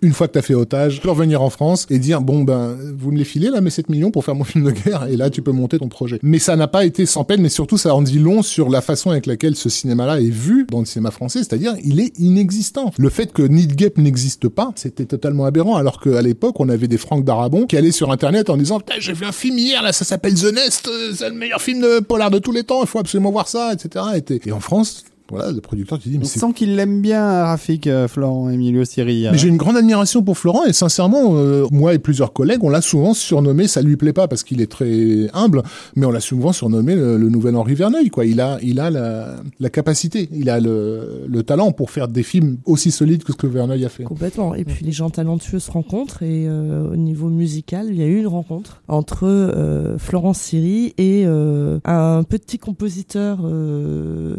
Une 0.02 0.12
fois 0.12 0.28
que 0.28 0.34
tu 0.34 0.38
as 0.38 0.42
fait 0.42 0.54
otage, 0.54 0.96
tu 0.96 1.00
peux 1.00 1.10
revenir 1.10 1.42
en 1.42 1.50
France 1.50 1.86
et 1.90 1.98
dire 1.98 2.20
bon 2.20 2.44
ben 2.44 2.76
vous 2.96 3.10
me 3.10 3.18
les 3.18 3.24
filez 3.24 3.50
là 3.50 3.60
mes 3.60 3.70
7 3.70 3.88
millions 3.88 4.10
pour 4.10 4.24
faire 4.24 4.34
mon 4.34 4.44
film 4.44 4.64
de 4.64 4.70
guerre 4.70 5.06
et 5.08 5.16
là 5.16 5.30
tu 5.30 5.42
peux 5.42 5.52
monter 5.52 5.78
ton 5.78 5.88
projet. 5.88 6.18
Mais 6.22 6.38
ça 6.38 6.56
n'a 6.56 6.68
pas 6.68 6.84
été 6.84 7.06
sans 7.06 7.24
peine, 7.24 7.42
mais 7.42 7.48
surtout 7.48 7.78
ça 7.78 7.94
en 7.94 8.02
dit 8.02 8.18
long 8.18 8.42
sur 8.42 8.68
la 8.68 8.80
façon 8.80 9.10
avec 9.10 9.26
laquelle 9.26 9.56
ce 9.56 9.68
cinéma-là 9.68 10.20
est 10.20 10.30
vu 10.30 10.66
dans 10.70 10.80
le 10.80 10.86
cinéma 10.86 11.10
français, 11.10 11.40
c'est-à-dire 11.40 11.74
il 11.84 12.00
est 12.00 12.16
inexistant. 12.18 12.92
Le 12.98 13.08
fait 13.08 13.32
que 13.32 13.42
Need 13.42 13.74
Gap 13.74 13.98
n'existe 13.98 14.48
pas, 14.48 14.72
c'était 14.76 15.06
totalement 15.06 15.44
aberrant 15.44 15.76
alors 15.76 16.00
qu'à 16.00 16.22
l'époque 16.22 16.35
on 16.58 16.68
avait 16.68 16.88
des 16.88 16.98
Franck 16.98 17.24
Darabon 17.24 17.66
qui 17.66 17.76
allaient 17.76 17.92
sur 17.92 18.10
internet 18.10 18.50
en 18.50 18.56
disant 18.56 18.80
j'ai 18.98 19.12
vu 19.12 19.24
un 19.24 19.32
film 19.32 19.58
hier 19.58 19.82
ça 19.92 20.04
s'appelle 20.04 20.34
The 20.34 20.52
Nest 20.52 20.88
euh, 20.88 21.12
c'est 21.14 21.28
le 21.28 21.34
meilleur 21.34 21.60
film 21.60 21.80
de 21.80 22.00
polar 22.00 22.30
de 22.30 22.38
tous 22.38 22.52
les 22.52 22.64
temps 22.64 22.82
il 22.82 22.86
faut 22.86 22.98
absolument 22.98 23.30
voir 23.30 23.48
ça 23.48 23.72
etc 23.72 24.04
et, 24.16 24.48
et 24.48 24.52
en 24.52 24.60
France 24.60 25.04
voilà, 25.30 25.50
le 25.52 25.60
producteur 25.60 25.98
tu 25.98 26.08
dis 26.08 26.18
mais 26.18 26.24
On 26.24 26.28
sent 26.28 26.52
qu'il 26.54 26.76
l'aime 26.76 27.00
bien, 27.00 27.44
Rafik, 27.44 27.86
euh, 27.86 28.08
Florent 28.08 28.48
Emilio 28.50 28.84
Siri. 28.84 29.26
Mais 29.30 29.38
j'ai 29.38 29.48
une 29.48 29.56
grande 29.56 29.76
admiration 29.76 30.22
pour 30.22 30.38
Florent 30.38 30.64
et 30.64 30.72
sincèrement, 30.72 31.36
euh, 31.36 31.66
moi 31.70 31.94
et 31.94 31.98
plusieurs 31.98 32.32
collègues, 32.32 32.62
on 32.62 32.68
l'a 32.70 32.80
souvent 32.80 33.14
surnommé, 33.14 33.66
ça 33.66 33.82
lui 33.82 33.96
plaît 33.96 34.12
pas 34.12 34.28
parce 34.28 34.42
qu'il 34.44 34.60
est 34.60 34.70
très 34.70 35.28
humble, 35.34 35.62
mais 35.96 36.06
on 36.06 36.10
l'a 36.10 36.20
souvent 36.20 36.52
surnommé 36.52 36.94
le, 36.94 37.16
le 37.16 37.28
nouvel 37.28 37.56
Henri 37.56 37.74
Verneuil. 37.74 38.10
Quoi. 38.10 38.24
Il 38.26 38.40
a, 38.40 38.58
il 38.62 38.80
a 38.80 38.90
la, 38.90 39.36
la 39.58 39.70
capacité, 39.70 40.28
il 40.32 40.48
a 40.50 40.60
le, 40.60 41.24
le 41.28 41.42
talent 41.42 41.72
pour 41.72 41.90
faire 41.90 42.08
des 42.08 42.22
films 42.22 42.58
aussi 42.64 42.90
solides 42.90 43.24
que 43.24 43.32
ce 43.32 43.36
que 43.36 43.46
Verneuil 43.46 43.84
a 43.84 43.88
fait. 43.88 44.04
Complètement. 44.04 44.54
Et 44.54 44.64
puis 44.64 44.84
les 44.84 44.92
gens 44.92 45.10
talentueux 45.10 45.58
se 45.58 45.70
rencontrent 45.70 46.22
et 46.22 46.46
euh, 46.46 46.92
au 46.92 46.96
niveau 46.96 47.28
musical, 47.28 47.88
il 47.90 47.96
y 47.96 48.02
a 48.02 48.06
eu 48.06 48.18
une 48.18 48.26
rencontre 48.26 48.82
entre 48.88 49.26
euh, 49.26 49.98
Florence 49.98 50.38
Siri 50.38 50.94
et 50.98 51.24
euh, 51.26 51.78
un 51.84 52.22
petit 52.22 52.58
compositeur 52.58 53.40
euh, 53.44 54.36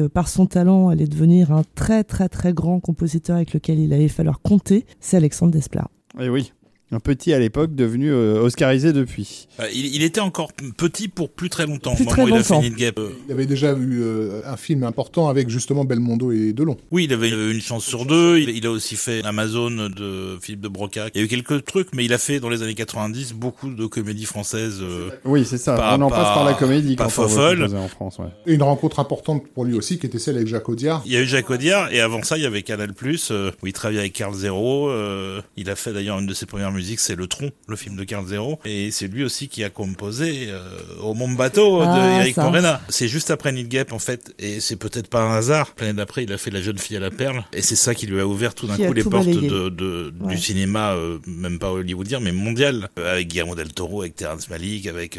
euh, 0.00 0.08
par 0.08 0.28
son 0.28 0.46
talent, 0.46 0.88
allait 0.88 1.06
devenir 1.06 1.52
un 1.52 1.62
très 1.74 2.04
très 2.04 2.28
très 2.28 2.52
grand 2.52 2.80
compositeur 2.80 3.36
avec 3.36 3.54
lequel 3.54 3.78
il 3.78 3.92
allait 3.92 4.08
falloir 4.08 4.40
compter. 4.40 4.86
C'est 5.00 5.16
Alexandre 5.16 5.52
Desplat. 5.52 5.88
Et 6.18 6.28
oui. 6.28 6.52
Un 6.92 6.98
petit 6.98 7.32
à 7.32 7.38
l'époque, 7.38 7.74
devenu 7.74 8.10
euh, 8.10 8.40
oscarisé 8.42 8.92
depuis. 8.92 9.46
Euh, 9.60 9.66
il, 9.72 9.94
il 9.94 10.02
était 10.02 10.20
encore 10.20 10.50
petit 10.76 11.06
pour 11.06 11.30
plus 11.30 11.48
très 11.48 11.66
longtemps. 11.66 11.94
Plus 11.94 12.04
Au 12.04 12.08
très 12.08 12.24
il 12.24 12.32
a 12.32 12.36
longtemps. 12.38 12.60
Gap, 12.76 12.98
euh, 12.98 13.10
Il 13.28 13.32
avait 13.32 13.46
déjà 13.46 13.72
eu 13.74 14.00
euh, 14.02 14.40
un 14.44 14.56
film 14.56 14.82
important 14.82 15.28
avec 15.28 15.48
justement 15.50 15.84
Belmondo 15.84 16.32
et 16.32 16.52
Delon. 16.52 16.76
Oui, 16.90 17.04
il 17.04 17.12
avait 17.12 17.30
une 17.30 17.60
chance 17.60 17.84
sur 17.84 18.06
deux. 18.06 18.38
Il, 18.38 18.48
il 18.50 18.66
a 18.66 18.70
aussi 18.72 18.96
fait 18.96 19.24
Amazon 19.24 19.70
de 19.70 20.36
Philippe 20.40 20.62
de 20.62 20.68
Broca. 20.68 21.06
Il 21.14 21.18
y 21.18 21.22
a 21.22 21.24
eu 21.24 21.28
quelques 21.28 21.64
trucs, 21.64 21.88
mais 21.94 22.04
il 22.04 22.12
a 22.12 22.18
fait 22.18 22.40
dans 22.40 22.48
les 22.48 22.62
années 22.62 22.74
90 22.74 23.34
beaucoup 23.34 23.70
de 23.70 23.86
comédies 23.86 24.24
françaises. 24.24 24.78
euh, 24.82 25.10
Oui, 25.24 25.44
c'est 25.44 25.58
ça. 25.58 25.76
Pas- 25.76 25.96
on 25.96 26.02
en 26.02 26.10
pas- 26.10 26.16
passe 26.16 26.34
par 26.34 26.44
la 26.44 26.54
comédie 26.54 26.96
pas 26.96 27.04
quand 27.04 27.18
on 27.18 27.22
veut 27.22 27.28
fofolle. 27.28 27.58
composer 27.58 27.76
en 27.78 27.88
France. 27.88 28.18
Ouais. 28.18 28.26
Et 28.46 28.54
une 28.54 28.62
rencontre 28.64 28.98
importante 28.98 29.44
pour 29.54 29.64
lui 29.64 29.74
aussi 29.74 29.98
qui 30.00 30.06
était 30.06 30.18
celle 30.18 30.36
avec 30.36 30.48
Jacques 30.48 30.68
Audiard. 30.68 31.02
Il 31.06 31.12
y 31.12 31.16
a 31.16 31.20
eu 31.20 31.26
Jacques 31.26 31.50
Audiard 31.50 31.92
et 31.92 32.00
avant 32.00 32.22
ça, 32.24 32.36
il 32.36 32.42
y 32.42 32.46
avait 32.46 32.62
Canal 32.62 32.92
euh, 33.30 33.50
où 33.62 33.66
il 33.68 33.72
travaillait 33.72 34.00
avec 34.00 34.12
Carl 34.12 34.34
Zero. 34.34 34.90
euh, 34.90 35.40
il 35.56 35.70
a 35.70 35.76
fait 35.76 35.92
d'ailleurs 35.92 36.18
une 36.18 36.26
de 36.26 36.34
ses 36.34 36.46
premières 36.46 36.72
musiques, 36.80 37.00
c'est 37.00 37.14
Le 37.16 37.26
Tronc, 37.26 37.50
le 37.68 37.76
film 37.76 37.96
de 37.96 38.04
Carl 38.04 38.26
Zero. 38.26 38.58
Et 38.64 38.90
c'est 38.90 39.06
lui 39.08 39.22
aussi 39.24 39.48
qui 39.48 39.62
a 39.64 39.70
composé 39.70 40.46
euh, 40.48 40.60
Au 41.02 41.14
Mon 41.14 41.28
Bateau 41.28 41.80
Ah, 41.82 41.96
de 42.16 42.20
Eric 42.22 42.34
ça. 42.34 42.44
Morena. 42.44 42.80
C'est 42.88 43.08
juste 43.08 43.30
après 43.30 43.52
Need 43.52 43.68
Gap 43.68 43.92
en 43.92 43.98
fait, 43.98 44.34
et 44.38 44.60
c'est 44.60 44.76
peut-être 44.76 45.08
pas 45.08 45.22
un 45.22 45.36
hasard. 45.36 45.74
L'année 45.80 45.92
d'après, 45.94 46.24
il 46.24 46.32
a 46.32 46.38
fait 46.38 46.50
La 46.50 46.62
jeune 46.62 46.78
fille 46.78 46.96
à 46.96 47.00
la 47.00 47.10
perle, 47.10 47.44
et 47.52 47.62
c'est 47.62 47.76
ça 47.76 47.94
qui 47.94 48.06
lui 48.06 48.18
a 48.20 48.26
ouvert 48.26 48.54
tout 48.54 48.66
d'un 48.66 48.76
coup 48.76 48.92
les 48.92 49.04
portes 49.04 49.26
balayé. 49.26 49.48
de, 49.48 49.68
de- 49.68 50.12
Ouais. 50.20 50.34
du 50.34 50.40
cinéma, 50.40 50.92
euh, 50.94 51.18
même 51.26 51.58
pas 51.58 51.70
hollywoodien, 51.70 52.20
mais 52.20 52.32
mondial, 52.32 52.88
euh, 52.98 53.12
avec 53.12 53.28
Guillermo 53.28 53.54
del 53.54 53.72
Toro, 53.72 54.00
avec 54.02 54.16
Terrence 54.16 54.48
Malick, 54.50 54.86
avec 54.86 55.18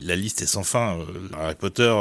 la 0.00 0.16
liste 0.16 0.42
est 0.42 0.46
sans 0.46 0.62
fin. 0.64 0.98
Harry 1.38 1.54
Potter, 1.54 1.94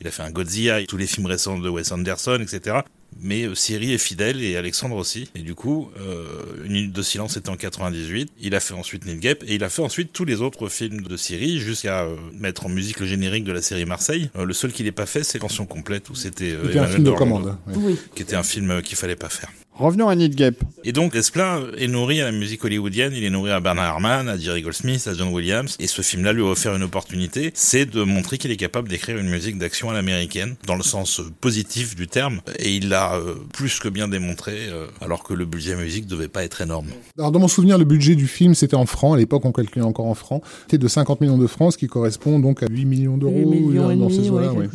il 0.00 0.06
a 0.06 0.10
fait 0.10 0.22
un 0.22 0.30
Godzilla, 0.30 0.84
tous 0.86 0.96
les 0.96 1.06
films 1.06 1.26
récents 1.26 1.58
de 1.58 1.68
Wes 1.68 1.90
Anderson, 1.92 2.38
etc. 2.42 2.78
Mais 3.20 3.44
euh, 3.44 3.54
Siri 3.54 3.92
est 3.92 3.98
fidèle 3.98 4.42
et 4.42 4.56
Alexandre 4.56 4.96
aussi. 4.96 5.28
Et 5.34 5.40
du 5.40 5.54
coup, 5.54 5.90
euh, 6.00 6.24
Une 6.64 6.72
minute 6.72 6.92
de 6.92 7.02
silence 7.02 7.36
était 7.36 7.50
en 7.50 7.56
98. 7.56 8.30
Il 8.40 8.54
a 8.54 8.60
fait 8.60 8.74
ensuite 8.74 9.04
Need 9.06 9.20
Gap 9.20 9.42
et 9.46 9.54
il 9.54 9.64
a 9.64 9.68
fait 9.68 9.82
ensuite 9.82 10.12
tous 10.12 10.24
les 10.24 10.40
autres 10.40 10.68
films 10.68 11.02
de 11.02 11.16
Siri 11.16 11.58
jusqu'à 11.60 12.02
euh, 12.04 12.16
mettre 12.38 12.66
en 12.66 12.68
musique 12.68 13.00
le 13.00 13.06
générique 13.06 13.44
de 13.44 13.52
la 13.52 13.62
série 13.62 13.84
Marseille. 13.84 14.30
Euh, 14.36 14.44
le 14.44 14.52
seul 14.52 14.72
qu'il 14.72 14.86
n'ait 14.86 14.92
pas 14.92 15.06
fait, 15.06 15.22
c'est 15.24 15.38
Pension 15.38 15.66
complète 15.66 16.08
où 16.10 16.14
c'était 16.14 16.52
euh, 16.52 16.80
un 16.82 16.86
film 16.86 17.04
de 17.04 17.10
commande. 17.10 17.56
ouais. 17.66 17.74
Oui. 17.76 17.96
qui 18.14 18.22
était 18.22 18.36
un 18.36 18.42
film 18.42 18.70
euh, 18.70 18.80
qu'il 18.80 18.96
fallait 18.96 19.16
pas 19.16 19.28
faire. 19.28 19.50
Revenons 19.74 20.08
à 20.08 20.14
Need 20.14 20.34
Gap. 20.34 20.54
Et 20.84 20.92
donc, 20.92 21.12
Desplat 21.12 21.60
est 21.78 21.88
nourri 21.88 22.20
à 22.20 22.26
la 22.26 22.32
musique 22.32 22.62
hollywoodienne, 22.62 23.14
il 23.16 23.24
est 23.24 23.30
nourri 23.30 23.50
à 23.50 23.60
Bernard 23.60 23.86
Herrmann, 23.94 24.28
à 24.28 24.36
Jerry 24.36 24.60
Goldsmith, 24.60 25.08
à 25.08 25.14
John 25.14 25.32
Williams, 25.32 25.76
et 25.80 25.86
ce 25.86 26.02
film-là 26.02 26.34
lui 26.34 26.42
a 26.42 26.46
offert 26.46 26.76
une 26.76 26.82
opportunité, 26.82 27.50
c'est 27.54 27.86
de 27.86 28.02
montrer 28.02 28.36
qu'il 28.36 28.50
est 28.50 28.56
capable 28.56 28.88
d'écrire 28.90 29.16
une 29.16 29.30
musique 29.30 29.56
d'action 29.58 29.88
à 29.88 29.94
l'américaine, 29.94 30.56
dans 30.66 30.76
le 30.76 30.82
sens 30.82 31.20
euh, 31.20 31.24
positif 31.40 31.96
du 31.96 32.06
terme, 32.06 32.40
et 32.58 32.76
il 32.76 32.90
l'a 32.90 33.14
euh, 33.14 33.34
plus 33.54 33.78
que 33.78 33.88
bien 33.88 34.08
démontré, 34.08 34.52
euh, 34.68 34.86
alors 35.00 35.22
que 35.22 35.32
le 35.32 35.46
budget 35.46 35.74
musique 35.74 36.06
devait 36.06 36.28
pas 36.28 36.44
être 36.44 36.60
énorme. 36.60 36.88
Alors 37.16 37.32
dans 37.32 37.40
mon 37.40 37.48
souvenir, 37.48 37.78
le 37.78 37.84
budget 37.84 38.14
du 38.14 38.26
film, 38.26 38.54
c'était 38.54 38.76
en 38.76 38.86
francs. 38.86 39.14
À 39.14 39.18
l'époque, 39.18 39.44
on 39.46 39.52
calculait 39.52 39.86
encore 39.86 40.06
en 40.06 40.14
francs. 40.14 40.42
C'était 40.62 40.78
de 40.78 40.88
50 40.88 41.20
millions 41.22 41.38
de 41.38 41.46
francs, 41.46 41.72
ce 41.72 41.78
qui 41.78 41.86
correspond 41.86 42.38
donc 42.40 42.62
à 42.62 42.66
8 42.68 42.84
millions 42.84 43.14
8 43.14 43.20
d'euros 43.20 43.50
millions 43.50 43.90
et 43.90 43.96
dans 43.96 44.08
demi, 44.08 44.24
ces 44.24 44.30
ouais, 44.30 44.46
eaux-là. 44.46 44.52
ouais. 44.52 44.68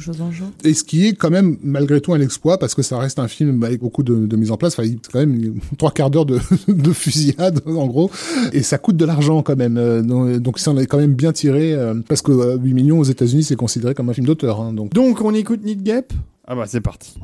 Et 0.64 0.74
ce 0.74 0.84
qui 0.84 1.08
est 1.08 1.14
quand 1.14 1.30
même 1.30 1.58
malgré 1.62 2.02
tout 2.02 2.14
un 2.14 2.22
exploit 2.22 2.58
parce 2.58 2.74
que 2.74 2.82
ça 2.82 2.98
reste 2.98 3.20
un 3.20 3.28
film 3.28 3.64
avec 3.64 3.80
beaucoup 3.80 4.04
de, 4.04 4.26
de 4.26 4.36
mise 4.36 4.52
en 4.52 4.58
place. 4.58 4.74
Enfin, 4.74 4.87
quand 5.12 5.20
même 5.20 5.56
trois 5.78 5.92
quarts 5.92 6.10
d'heure 6.10 6.26
de, 6.26 6.40
de 6.68 6.92
fusillade 6.94 7.62
en 7.66 7.88
gros, 7.88 8.12
et 8.54 8.64
ça 8.64 8.78
coûte 8.78 8.98
de 8.98 9.06
l'argent 9.06 9.42
quand 9.44 9.56
même. 9.56 9.78
Euh, 9.78 10.40
donc, 10.40 10.60
ça 10.60 10.72
en 10.72 10.78
est 10.78 10.86
quand 10.86 10.98
même 10.98 11.14
bien 11.14 11.32
tiré 11.32 11.74
euh, 11.74 11.94
parce 12.08 12.22
que 12.22 12.32
euh, 12.32 12.58
8 12.58 12.74
millions 12.74 13.00
aux 13.00 13.04
États-Unis 13.04 13.44
c'est 13.44 13.56
considéré 13.56 13.94
comme 13.94 14.10
un 14.10 14.14
film 14.14 14.28
d'auteur. 14.28 14.62
Hein, 14.62 14.74
donc 14.74 14.94
Donc, 14.94 15.22
on 15.22 15.34
écoute 15.34 15.64
Need 15.64 15.84
Gap? 15.84 16.14
Ah 16.48 16.56
bah, 16.56 16.64
c'est 16.68 16.82
parti. 16.82 17.16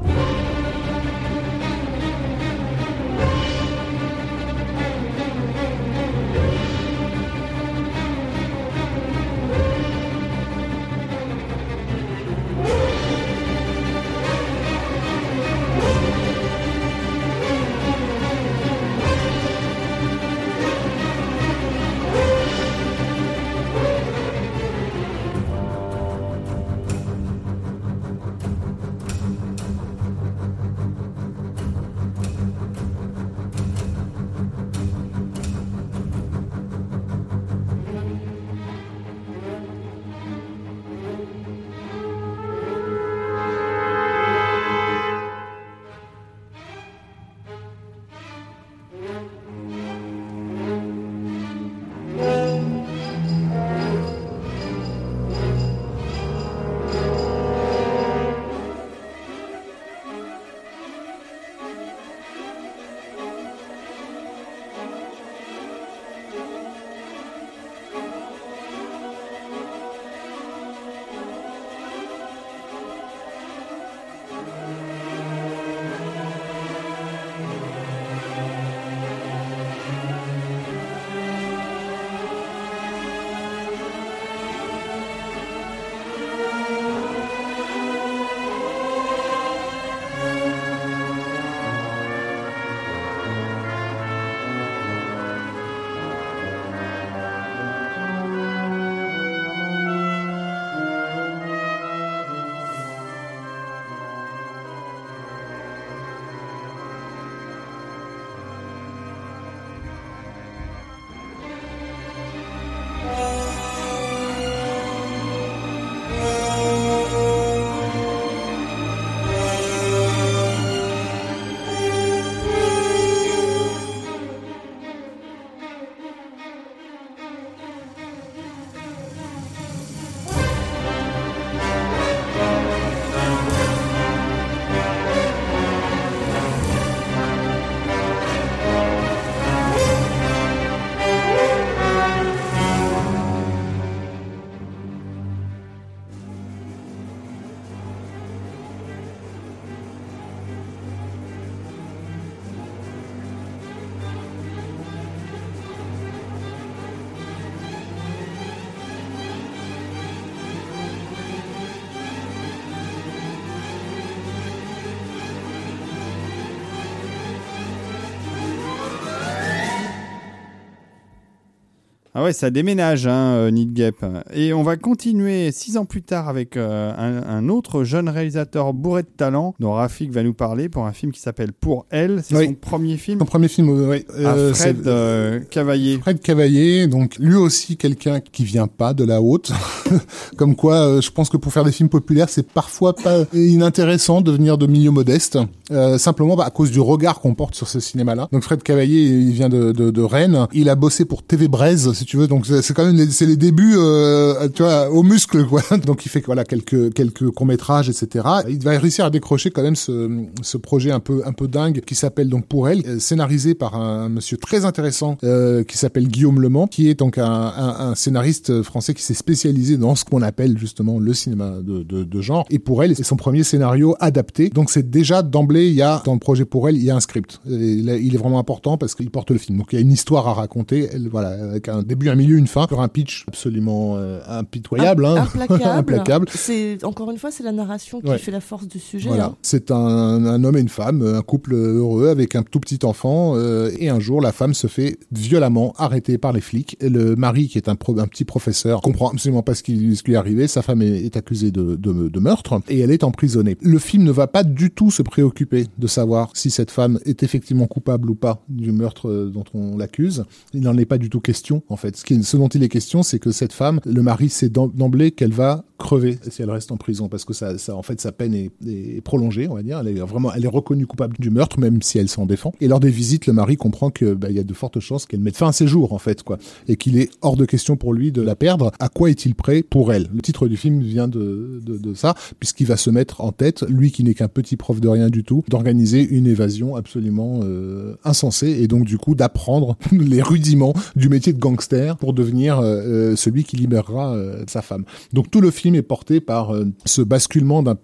Ah 172.23 172.27
ouais, 172.27 172.31
ça 172.31 172.49
déménage, 172.51 173.05
hein, 173.05 173.33
euh, 173.33 173.51
Need 173.51 173.73
Gap. 173.73 173.95
Et 174.33 174.53
on 174.53 174.63
va 174.63 174.77
continuer 174.77 175.51
six 175.51 175.75
ans 175.75 175.83
plus 175.83 176.03
tard 176.03 176.29
avec 176.29 176.55
euh, 176.55 176.89
un, 176.97 177.21
un 177.29 177.49
autre 177.49 177.83
jeune 177.83 178.07
réalisateur 178.07 178.71
bourré 178.73 179.01
de 179.03 179.09
talent 179.09 179.55
dont 179.59 179.73
Rafik 179.73 180.09
va 180.09 180.23
nous 180.23 180.33
parler 180.33 180.69
pour 180.69 180.85
un 180.85 180.93
film 180.93 181.11
qui 181.11 181.19
s'appelle 181.19 181.51
Pour 181.51 181.85
elle. 181.89 182.21
C'est 182.23 182.37
Oui. 182.37 182.45
son 182.45 182.53
premier 182.53 182.95
film? 182.95 183.19
Son 183.19 183.25
premier 183.25 183.49
film, 183.49 183.67
euh, 183.67 184.53
Fred 184.53 184.87
euh, 184.87 185.41
Cavaillé. 185.51 185.97
Fred 185.99 186.21
Cavaillé, 186.21 186.87
donc 186.87 187.17
lui 187.19 187.35
aussi 187.35 187.75
quelqu'un 187.75 188.21
qui 188.21 188.45
vient 188.45 188.67
pas 188.67 188.93
de 188.93 189.03
la 189.03 189.21
haute. 189.21 189.51
Comme 190.37 190.55
quoi, 190.55 191.01
je 191.01 191.09
pense 191.09 191.29
que 191.29 191.35
pour 191.35 191.51
faire 191.51 191.65
des 191.65 191.73
films 191.73 191.89
populaires, 191.89 192.29
c'est 192.29 192.47
parfois 192.47 192.95
pas 192.95 193.25
inintéressant 193.33 194.21
de 194.21 194.31
venir 194.31 194.57
de 194.57 194.65
milieux 194.65 194.91
modestes, 194.91 195.37
euh, 195.71 195.97
simplement 195.97 196.37
bah, 196.37 196.45
à 196.45 196.51
cause 196.51 196.71
du 196.71 196.79
regard 196.79 197.19
qu'on 197.19 197.35
porte 197.35 197.53
sur 197.55 197.67
ce 197.67 197.81
cinéma-là. 197.81 198.29
Donc 198.31 198.43
Fred 198.43 198.63
Cavaillé, 198.63 199.07
il 199.09 199.31
vient 199.33 199.49
de, 199.49 199.73
de, 199.73 199.91
de 199.91 200.01
Rennes. 200.01 200.47
Il 200.53 200.69
a 200.69 200.75
bossé 200.75 201.03
pour 201.03 201.21
TV 201.23 201.49
Braise, 201.49 201.91
si 201.91 202.05
tu 202.05 202.12
veux. 202.17 202.27
Donc 202.27 202.45
c'est 202.45 202.73
quand 202.73 202.85
même 202.85 202.95
les, 202.95 203.09
c'est 203.09 203.25
les 203.25 203.37
débuts, 203.37 203.75
euh, 203.77 204.47
tu 204.49 204.63
vois, 204.63 204.89
au 204.89 205.03
muscle, 205.03 205.45
quoi. 205.45 205.61
Donc 205.85 206.05
il 206.05 206.09
fait 206.09 206.23
voilà 206.25 206.43
quelques 206.43 206.93
quelques 206.93 207.29
courts 207.31 207.45
métrages, 207.45 207.89
etc. 207.89 208.25
Il 208.49 208.63
va 208.63 208.77
réussir 208.77 209.05
à 209.05 209.09
décrocher 209.09 209.51
quand 209.51 209.63
même 209.63 209.75
ce, 209.75 210.09
ce 210.41 210.57
projet 210.57 210.91
un 210.91 210.99
peu 210.99 211.21
un 211.25 211.33
peu 211.33 211.47
dingue 211.47 211.81
qui 211.81 211.95
s'appelle 211.95 212.29
donc 212.29 212.45
Pour 212.47 212.69
elle, 212.69 212.83
euh, 212.87 212.99
scénarisé 212.99 213.55
par 213.55 213.75
un 213.75 214.09
monsieur 214.09 214.37
très 214.37 214.65
intéressant 214.65 215.17
euh, 215.23 215.63
qui 215.63 215.77
s'appelle 215.77 216.07
Guillaume 216.07 216.41
Lemant, 216.41 216.67
qui 216.67 216.89
est 216.89 216.95
donc 216.95 217.17
un, 217.17 217.25
un, 217.25 217.91
un 217.91 217.95
scénariste 217.95 218.61
français 218.63 218.93
qui 218.93 219.03
s'est 219.03 219.13
spécialisé 219.13 219.77
dans 219.77 219.95
ce 219.95 220.05
qu'on 220.05 220.21
appelle 220.21 220.57
justement 220.57 220.99
le 220.99 221.13
cinéma 221.13 221.57
de, 221.61 221.83
de, 221.83 222.03
de 222.03 222.21
genre. 222.21 222.45
Et 222.49 222.59
Pour 222.59 222.83
elle, 222.83 222.95
c'est 222.95 223.03
son 223.03 223.15
premier 223.15 223.43
scénario 223.43 223.95
adapté. 223.99 224.49
Donc 224.49 224.69
c'est 224.69 224.89
déjà 224.89 225.21
d'emblée, 225.21 225.67
il 225.67 225.75
y 225.75 225.81
a 225.81 226.01
dans 226.05 226.13
le 226.13 226.19
projet 226.19 226.45
Pour 226.45 226.69
elle, 226.69 226.77
il 226.77 226.83
y 226.83 226.91
a 226.91 226.95
un 226.95 226.99
script. 226.99 227.39
Il 227.47 227.89
est 227.89 228.17
vraiment 228.17 228.39
important 228.39 228.77
parce 228.77 228.95
qu'il 228.95 229.09
porte 229.09 229.31
le 229.31 229.37
film. 229.37 229.57
Donc 229.57 229.67
il 229.71 229.75
y 229.75 229.79
a 229.79 229.81
une 229.81 229.91
histoire 229.91 230.27
à 230.27 230.33
raconter, 230.33 230.89
elle, 230.91 231.09
voilà, 231.09 231.29
avec 231.29 231.67
un 231.69 231.83
début, 231.83 232.02
un 232.09 232.15
milieu, 232.15 232.37
une 232.37 232.47
fin, 232.47 232.65
sur 232.67 232.81
un 232.81 232.87
pitch 232.87 233.25
absolument 233.27 233.95
euh, 233.97 234.19
impitoyable, 234.27 235.05
hein. 235.05 235.27
Implacable. 235.63 236.27
C'est 236.29 236.83
encore 236.83 237.11
une 237.11 237.17
fois, 237.17 237.31
c'est 237.31 237.43
la 237.43 237.51
narration 237.51 238.01
qui 238.01 238.07
Ouais. 238.09 238.17
fait 238.17 238.31
la 238.31 238.41
force 238.41 238.67
du 238.67 238.79
sujet. 238.79 239.07
Voilà, 239.09 239.25
hein. 239.27 239.35
c'est 239.41 239.71
un, 239.71 239.75
un 239.77 240.43
homme 240.43 240.57
et 240.57 240.61
une 240.61 240.69
femme, 240.69 241.01
un 241.01 241.21
couple 241.21 241.53
heureux 241.55 242.09
avec 242.09 242.35
un 242.35 242.43
tout 242.43 242.59
petit 242.59 242.79
enfant. 242.85 243.33
euh, 243.35 243.71
et 243.79 243.89
un 243.89 243.99
jour, 243.99 244.21
la 244.21 244.31
femme 244.31 244.53
se 244.53 244.67
fait 244.67 244.97
violemment 245.11 245.73
arrêter 245.77 246.17
par 246.17 246.33
les 246.33 246.41
flics. 246.41 246.77
Et 246.79 246.89
le 246.89 247.15
mari, 247.15 247.47
qui 247.47 247.57
est 247.57 247.69
un, 247.69 247.75
pro- 247.75 247.97
un 247.99 248.07
petit 248.07 248.25
professeur, 248.25 248.81
comprend 248.81 249.09
absolument 249.09 249.43
pas 249.43 249.55
ce 249.55 249.63
qui, 249.63 249.95
ce 249.95 250.03
qui 250.03 250.11
lui 250.11 250.15
est 250.15 250.17
arrivé. 250.17 250.47
Sa 250.47 250.61
femme 250.61 250.81
est, 250.81 251.03
est 251.05 251.17
accusée 251.17 251.51
de, 251.51 251.75
de, 251.75 252.09
de 252.09 252.19
meurtre 252.19 252.61
et 252.69 252.79
elle 252.79 252.91
est 252.91 253.03
emprisonnée. 253.03 253.57
Le 253.61 253.79
film 253.79 254.03
ne 254.03 254.11
va 254.11 254.27
pas 254.27 254.43
du 254.43 254.71
tout 254.71 254.91
se 254.91 255.01
préoccuper 255.01 255.65
de 255.77 255.87
savoir 255.87 256.29
si 256.33 256.49
cette 256.51 256.71
femme 256.71 256.99
est 257.05 257.23
effectivement 257.23 257.67
coupable 257.67 258.09
ou 258.09 258.15
pas 258.15 258.43
du 258.49 258.71
meurtre 258.71 259.09
euh, 259.09 259.29
dont 259.33 259.43
on 259.53 259.77
l'accuse. 259.77 260.25
Il 260.53 260.61
n'en 260.61 260.77
est 260.77 260.85
pas 260.85 260.97
du 260.97 261.09
tout 261.09 261.21
question, 261.21 261.63
en 261.69 261.75
fait. 261.77 261.92
Ce, 261.95 262.37
dont 262.37 262.47
il 262.47 262.63
est 262.63 262.69
question, 262.69 263.03
c'est 263.03 263.19
que 263.19 263.31
cette 263.31 263.53
femme, 263.53 263.79
le 263.85 264.01
mari 264.01 264.29
sait 264.29 264.49
d'em- 264.49 264.71
d'emblée 264.73 265.11
qu'elle 265.11 265.33
va 265.33 265.63
crever 265.83 266.17
si 266.29 266.41
elle 266.41 266.49
reste 266.49 266.71
en 266.71 266.77
prison 266.77 267.09
parce 267.09 267.25
que 267.25 267.33
ça, 267.33 267.57
ça 267.57 267.75
en 267.75 267.83
fait 267.83 268.01
sa 268.01 268.11
peine 268.11 268.33
est, 268.33 269.01
prolongée 269.01 269.47
on 269.47 269.55
va 269.55 269.63
dire. 269.63 269.79
Elle 269.79 269.97
est 269.97 269.99
vraiment 269.99 270.33
elle 270.33 270.45
est 270.45 270.49
reconnue 270.49 270.87
coupable 270.87 271.15
du 271.19 271.29
meurtre 271.29 271.59
même 271.59 271.81
si 271.81 271.99
elle 271.99 272.09
s'en 272.09 272.25
défend. 272.25 272.53
Et 272.61 272.67
lors 272.67 272.79
des 272.79 272.89
visites 272.89 273.27
le 273.27 273.33
mari 273.33 273.57
comprend 273.57 273.91
que 273.91 274.13
bah, 274.13 274.29
il 274.29 274.35
y 274.35 274.39
a 274.39 274.43
de 274.43 274.53
fortes 274.53 274.79
chances 274.79 275.05
qu'elle 275.05 275.19
mette 275.19 275.37
fin 275.37 275.49
à 275.49 275.51
ses 275.51 275.67
jours 275.67 275.93
en 275.93 275.99
fait 275.99 276.23
quoi. 276.23 276.37
Et 276.67 276.75
qu'il 276.75 276.97
est 276.97 277.09
hors 277.21 277.37
de 277.37 277.45
question 277.45 277.75
pour 277.75 277.93
lui 277.93 278.11
de 278.11 278.21
la 278.21 278.35
perdre. 278.35 278.71
À 278.79 278.89
quoi 278.89 279.09
est-il 279.09 279.35
prêt 279.35 279.63
pour 279.63 279.93
elle? 279.93 280.09
Le 280.13 280.21
titre 280.21 280.47
du 280.47 280.57
film 280.57 280.81
vient 280.81 281.07
de, 281.07 281.61
de, 281.63 281.77
de 281.77 281.93
ça 281.93 282.15
puisqu'il 282.39 282.67
va 282.67 282.77
se 282.77 282.89
mettre 282.89 283.21
en 283.21 283.31
tête 283.31 283.63
lui 283.67 283.91
qui 283.91 284.03
n'est 284.03 284.13
qu'un 284.13 284.27
petit 284.27 284.55
prof 284.55 284.79
de 284.79 284.87
rien 284.87 285.09
du 285.09 285.23
tout 285.23 285.43
d'organiser 285.49 286.01
une 286.01 286.27
évasion 286.27 286.75
absolument 286.75 287.41
euh, 287.43 287.95
insensée 288.03 288.57
et 288.61 288.67
donc 288.67 288.85
du 288.85 288.97
coup 288.97 289.15
d'apprendre 289.15 289.77
les 289.91 290.21
rudiments 290.21 290.73
du 290.95 291.09
métier 291.09 291.33
de 291.33 291.39
gangster 291.39 291.97
pour 291.97 292.13
devenir 292.13 292.59
euh, 292.59 293.11
euh, 293.13 293.15
celui 293.15 293.43
qui 293.43 293.55
libérera 293.55 294.13
euh, 294.13 294.43
sa 294.47 294.61
femme. 294.61 294.85
Donc 295.11 295.29
tout 295.31 295.41
le 295.41 295.51
film 295.51 295.72
est 295.75 295.81
porté 295.81 296.19
par 296.21 296.53
euh, 296.53 296.65
ce 296.85 297.01
basculement 297.01 297.63
d'un- 297.63 297.75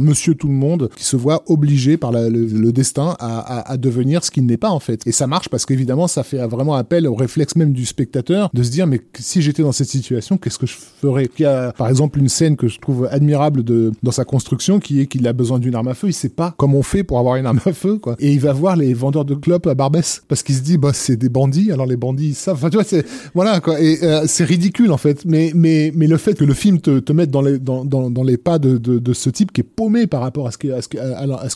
monsieur 0.00 0.34
tout 0.34 0.48
le 0.48 0.54
monde 0.54 0.88
qui 0.96 1.04
se 1.04 1.16
voit 1.16 1.42
obligé 1.46 1.96
par 1.96 2.12
le, 2.12 2.72
destin 2.72 3.16
à, 3.18 3.70
à- 3.72 3.76
devenir 3.76 4.24
ce 4.24 4.30
qu'il 4.30 4.46
n'est 4.46 4.56
pas 4.56 4.70
en 4.70 4.80
fait. 4.80 5.06
Et 5.06 5.12
ça 5.12 5.26
marche 5.26 5.48
parce 5.48 5.64
qu'évidemment 5.66 6.06
ça 6.08 6.22
fait 6.22 6.38
vraiment 6.46 6.74
appel 6.74 7.06
au 7.06 7.14
réflexe 7.14 7.56
même 7.56 7.72
du 7.72 7.86
spectateur 7.86 8.50
de 8.52 8.62
se 8.62 8.70
dire 8.70 8.86
mais 8.86 9.00
si 9.18 9.42
j'étais 9.42 9.62
dans 9.62 9.72
cette 9.72 9.88
situation 9.88 10.36
qu'est-ce 10.38 10.58
que 10.58 10.66
je 10.66 10.74
ferais? 10.74 11.28
Il 11.38 11.42
y 11.42 11.46
a 11.46 11.72
par 11.72 11.88
exemple 11.88 12.18
une 12.18 12.28
scène 12.28 12.56
que 12.56 12.68
je 12.68 12.78
trouve 12.78 13.08
admirable 13.10 13.62
de, 13.64 13.92
dans 14.02 14.10
sa 14.10 14.24
construction 14.24 14.78
qui 14.80 15.00
est 15.00 15.06
qu'il 15.06 15.26
a 15.26 15.32
besoin 15.32 15.58
d'une 15.58 15.74
arme 15.74 15.88
à 15.88 15.94
feu, 15.94 16.08
il 16.08 16.12
sait 16.12 16.28
pas 16.28 16.54
comment 16.56 16.78
on 16.78 16.82
fait 16.82 17.04
pour 17.04 17.18
avoir 17.18 17.36
une 17.36 17.46
arme 17.46 17.60
à 17.64 17.72
feu 17.72 17.96
quoi. 17.98 18.16
Et 18.18 18.32
il 18.32 18.40
va 18.40 18.52
voir 18.52 18.76
les 18.76 18.92
vendeurs 18.94 19.24
de 19.24 19.34
clopes 19.34 19.66
à 19.66 19.74
Barbès 19.74 20.22
parce 20.28 20.42
qu'il 20.42 20.54
se 20.54 20.60
dit 20.62 20.76
bah 20.78 20.90
c'est 20.92 21.16
des 21.16 21.28
bandits 21.28 21.72
alors 21.72 21.86
les 21.86 21.96
bandits 21.96 22.34
savent. 22.34 22.56
Enfin 22.56 22.70
tu 22.70 22.76
vois 22.76 22.84
c'est 22.84 23.04
voilà 23.34 23.60
quoi 23.60 23.80
et 23.80 23.98
euh, 24.02 24.24
c'est 24.26 24.44
ridicule 24.44 24.92
en 24.92 24.96
fait 24.98 25.24
mais 25.24 25.52
mais 25.54 25.92
mais 25.94 26.06
le 26.06 26.16
fait 26.16 26.34
que 26.34 26.44
le 26.44 26.54
film 26.54 26.80
te, 26.80 26.98
te 26.98 27.12
dans 27.26 27.42
les 27.42 28.36
pas 28.36 28.58
de, 28.58 29.12
ce 29.12 29.30
type 29.30 29.52
qui 29.52 29.60
est 29.60 29.64
paumé 29.64 30.06
par 30.06 30.20
rapport 30.20 30.46
à 30.46 30.50
ce 30.50 30.58
qui 30.58 30.68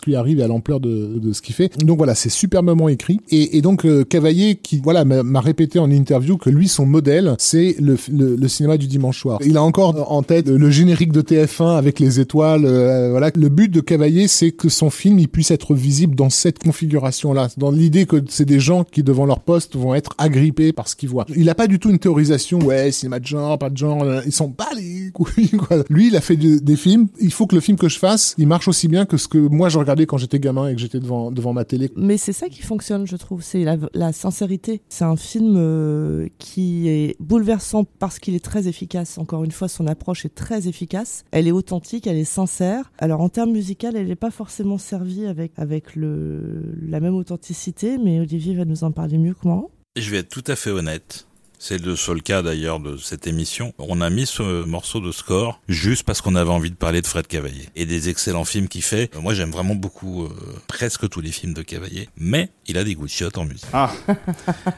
lui 0.07 0.17
arrive 0.17 0.41
et 0.41 0.43
à 0.43 0.49
l'ampleur 0.49 0.81
de, 0.81 1.33
ce 1.33 1.43
qu'il 1.43 1.55
fait. 1.55 1.77
Donc 1.85 1.99
voilà 1.99 2.15
c'est 2.15 2.31
superbement 2.31 2.89
écrit. 2.89 3.21
Et, 3.31 3.57
et 3.57 3.63
donc 3.63 3.85
euh, 3.85 4.05
Cavaillé 4.05 4.57
qui 4.57 4.81
voilà 4.83 5.05
m'a 5.05 5.23
m'a 5.23 5.41
répété 5.41 5.79
en 5.79 5.91
interview 5.91 6.37
que 6.37 6.51
lui 6.51 6.69
son 6.69 6.87
modèle 6.87 7.35
c'est 7.39 7.77
le, 7.81 7.97
le, 8.13 8.37
le 8.37 8.49
cinéma 8.49 8.77
du 8.77 8.87
dimanche 8.87 9.19
soir. 9.21 9.39
Il 9.45 9.57
a 9.57 9.63
encore 9.63 10.11
en 10.13 10.23
tête 10.23 10.49
le 10.49 10.71
générique 10.71 11.13
de 11.13 11.23
TF1 11.23 11.77
avec 11.77 11.99
les 12.01 12.21
étoiles 12.21 12.65
euh, 12.65 13.11
voilà. 13.11 13.31
Le 13.35 13.49
but 13.49 13.71
de 13.71 13.81
Cavaillé 13.81 14.29
c'est 14.29 14.53
que 14.53 14.69
son 14.69 14.91
film 14.91 15.19
il 15.19 15.29
puisse 15.29 15.51
être 15.51 15.75
visible 15.75 16.15
dans 16.15 16.31
cette 16.31 16.59
configuration 16.59 17.33
là 17.33 17.49
dans 17.57 17.71
l'idée 17.71 18.07
que 18.07 18.23
c'est 18.29 18.45
des 18.45 18.61
gens 18.61 18.85
qui 18.85 19.03
devant 19.03 19.27
leur 19.27 19.41
poste 19.41 19.77
vont 19.77 19.95
être 19.95 20.13
agrippés 20.19 20.73
par 20.73 20.89
ce 20.89 20.97
qu'ils 20.97 21.09
voient. 21.09 21.27
Il 21.37 21.49
a 21.49 21.55
pas 21.55 21.67
du 21.67 21.79
tout 21.79 21.91
une 21.91 21.99
théorisation 21.99 22.59
ouais 22.61 22.93
cinéma 22.93 23.19
de 23.19 23.27
genre 23.27 23.59
pas 23.59 23.71
de 23.71 23.77
genre 23.77 24.03
euh, 24.03 24.21
ils 24.27 24.33
sont 24.33 24.51
pas 24.51 24.69
les 24.77 25.11
couilles 25.13 25.51
quoi 25.57 25.85
lui 25.89 26.09
il 26.09 26.17
a 26.17 26.21
fait 26.21 26.37
de- 26.37 26.59
des 26.59 26.77
films 26.77 27.09
il 27.21 27.33
faut 27.33 27.47
que 27.47 27.55
le 27.55 27.61
film 27.61 27.77
que 27.79 27.89
je 27.89 27.99
fasse 27.99 28.35
il 28.39 28.47
marche 28.47 28.69
aussi 28.69 28.89
bien 28.89 29.07
que 29.07 29.17
ce 29.17 29.29
que 29.29 29.39
moi 29.39 29.69
je 29.69 29.79
regardais 29.79 30.07
quand 30.07 30.17
j'étais 30.19 30.39
gamin 30.39 30.69
et 30.69 30.75
que 30.75 30.81
j'étais 30.81 31.01
devant 31.01 31.31
devant 31.31 31.53
ma 31.53 31.65
télé 31.65 31.91
Mais 31.97 32.17
c'est 32.17 32.33
ça 32.33 32.49
qui 32.49 32.63
fonctionne, 32.63 33.07
je 33.07 33.17
trouve. 33.17 33.43
C'est 33.43 33.65
la, 33.65 33.77
la 33.95 34.13
sincérité. 34.13 34.81
C'est 34.89 35.05
un 35.05 35.17
film 35.17 35.55
euh, 35.57 36.29
qui 36.39 36.89
est 36.89 37.17
bouleversant 37.21 37.85
parce 37.99 38.19
qu'il 38.19 38.35
est 38.35 38.45
très 38.45 38.69
efficace. 38.69 39.19
Encore 39.19 39.45
une 39.45 39.51
fois, 39.53 39.69
son 39.69 39.87
approche 39.87 40.25
est 40.25 40.35
très 40.35 40.69
efficace. 40.69 41.25
Elle 41.31 41.47
est 41.49 41.53
authentique, 41.53 42.07
elle 42.07 42.17
est 42.17 42.25
sincère. 42.25 42.93
Alors 42.99 43.21
en 43.21 43.29
termes 43.29 43.53
musical, 43.53 43.97
elle 43.97 44.07
n'est 44.09 44.15
pas 44.17 44.31
forcément 44.31 44.79
servie 44.79 45.27
avec 45.27 45.53
avec 45.57 45.97
le 45.97 46.75
la 46.89 47.01
même 47.01 47.15
authenticité, 47.15 47.99
mais 47.99 48.21
Olivier 48.21 48.55
va 48.55 48.65
nous 48.65 48.85
en 48.85 48.93
parler 48.93 49.19
mieux 49.19 49.35
que 49.35 49.47
moi. 49.47 49.69
Je 49.97 50.11
vais 50.11 50.19
être 50.19 50.29
tout 50.29 50.45
à 50.49 50.57
fait 50.57 50.71
honnête. 50.71 51.27
C'est 51.67 51.83
le 51.83 51.97
seul 51.97 52.23
cas 52.23 52.43
d'ailleurs 52.43 52.79
de 52.79 52.99
cette 52.99 53.27
émission. 53.27 53.73
On 53.79 54.03
a 54.03 54.11
mis 54.11 54.27
ce 54.27 54.67
morceau 54.67 55.01
de 55.01 55.11
score 55.13 55.63
juste 55.67 56.03
parce 56.03 56.21
qu'on 56.21 56.35
avait 56.35 56.51
envie 56.51 56.71
de 56.71 56.77
parler 56.77 57.01
de 57.01 57.07
Fred 57.07 57.27
Cavaillé 57.27 57.71
et 57.75 57.87
des 57.87 58.11
excellents 58.11 58.45
films 58.45 58.69
qu'il 58.69 58.83
fait. 58.83 59.11
Euh, 59.17 59.23
Moi 59.23 59.33
j'aime 59.33 59.51
vraiment 59.51 59.75
beaucoup 59.75 60.25
euh, 60.25 60.29
presque 60.67 61.09
tous 61.09 61.23
les 61.23 61.33
films 61.33 61.55
de 61.55 61.63
Cavaillé, 61.63 62.11
mais 62.19 62.51
il 62.67 62.77
a 62.77 62.85
des 62.85 62.95
goûts 62.95 63.07
de 63.07 63.11
chiottes 63.11 63.39
en 63.39 63.47
musique. 63.47 63.65
Ah. 63.73 63.91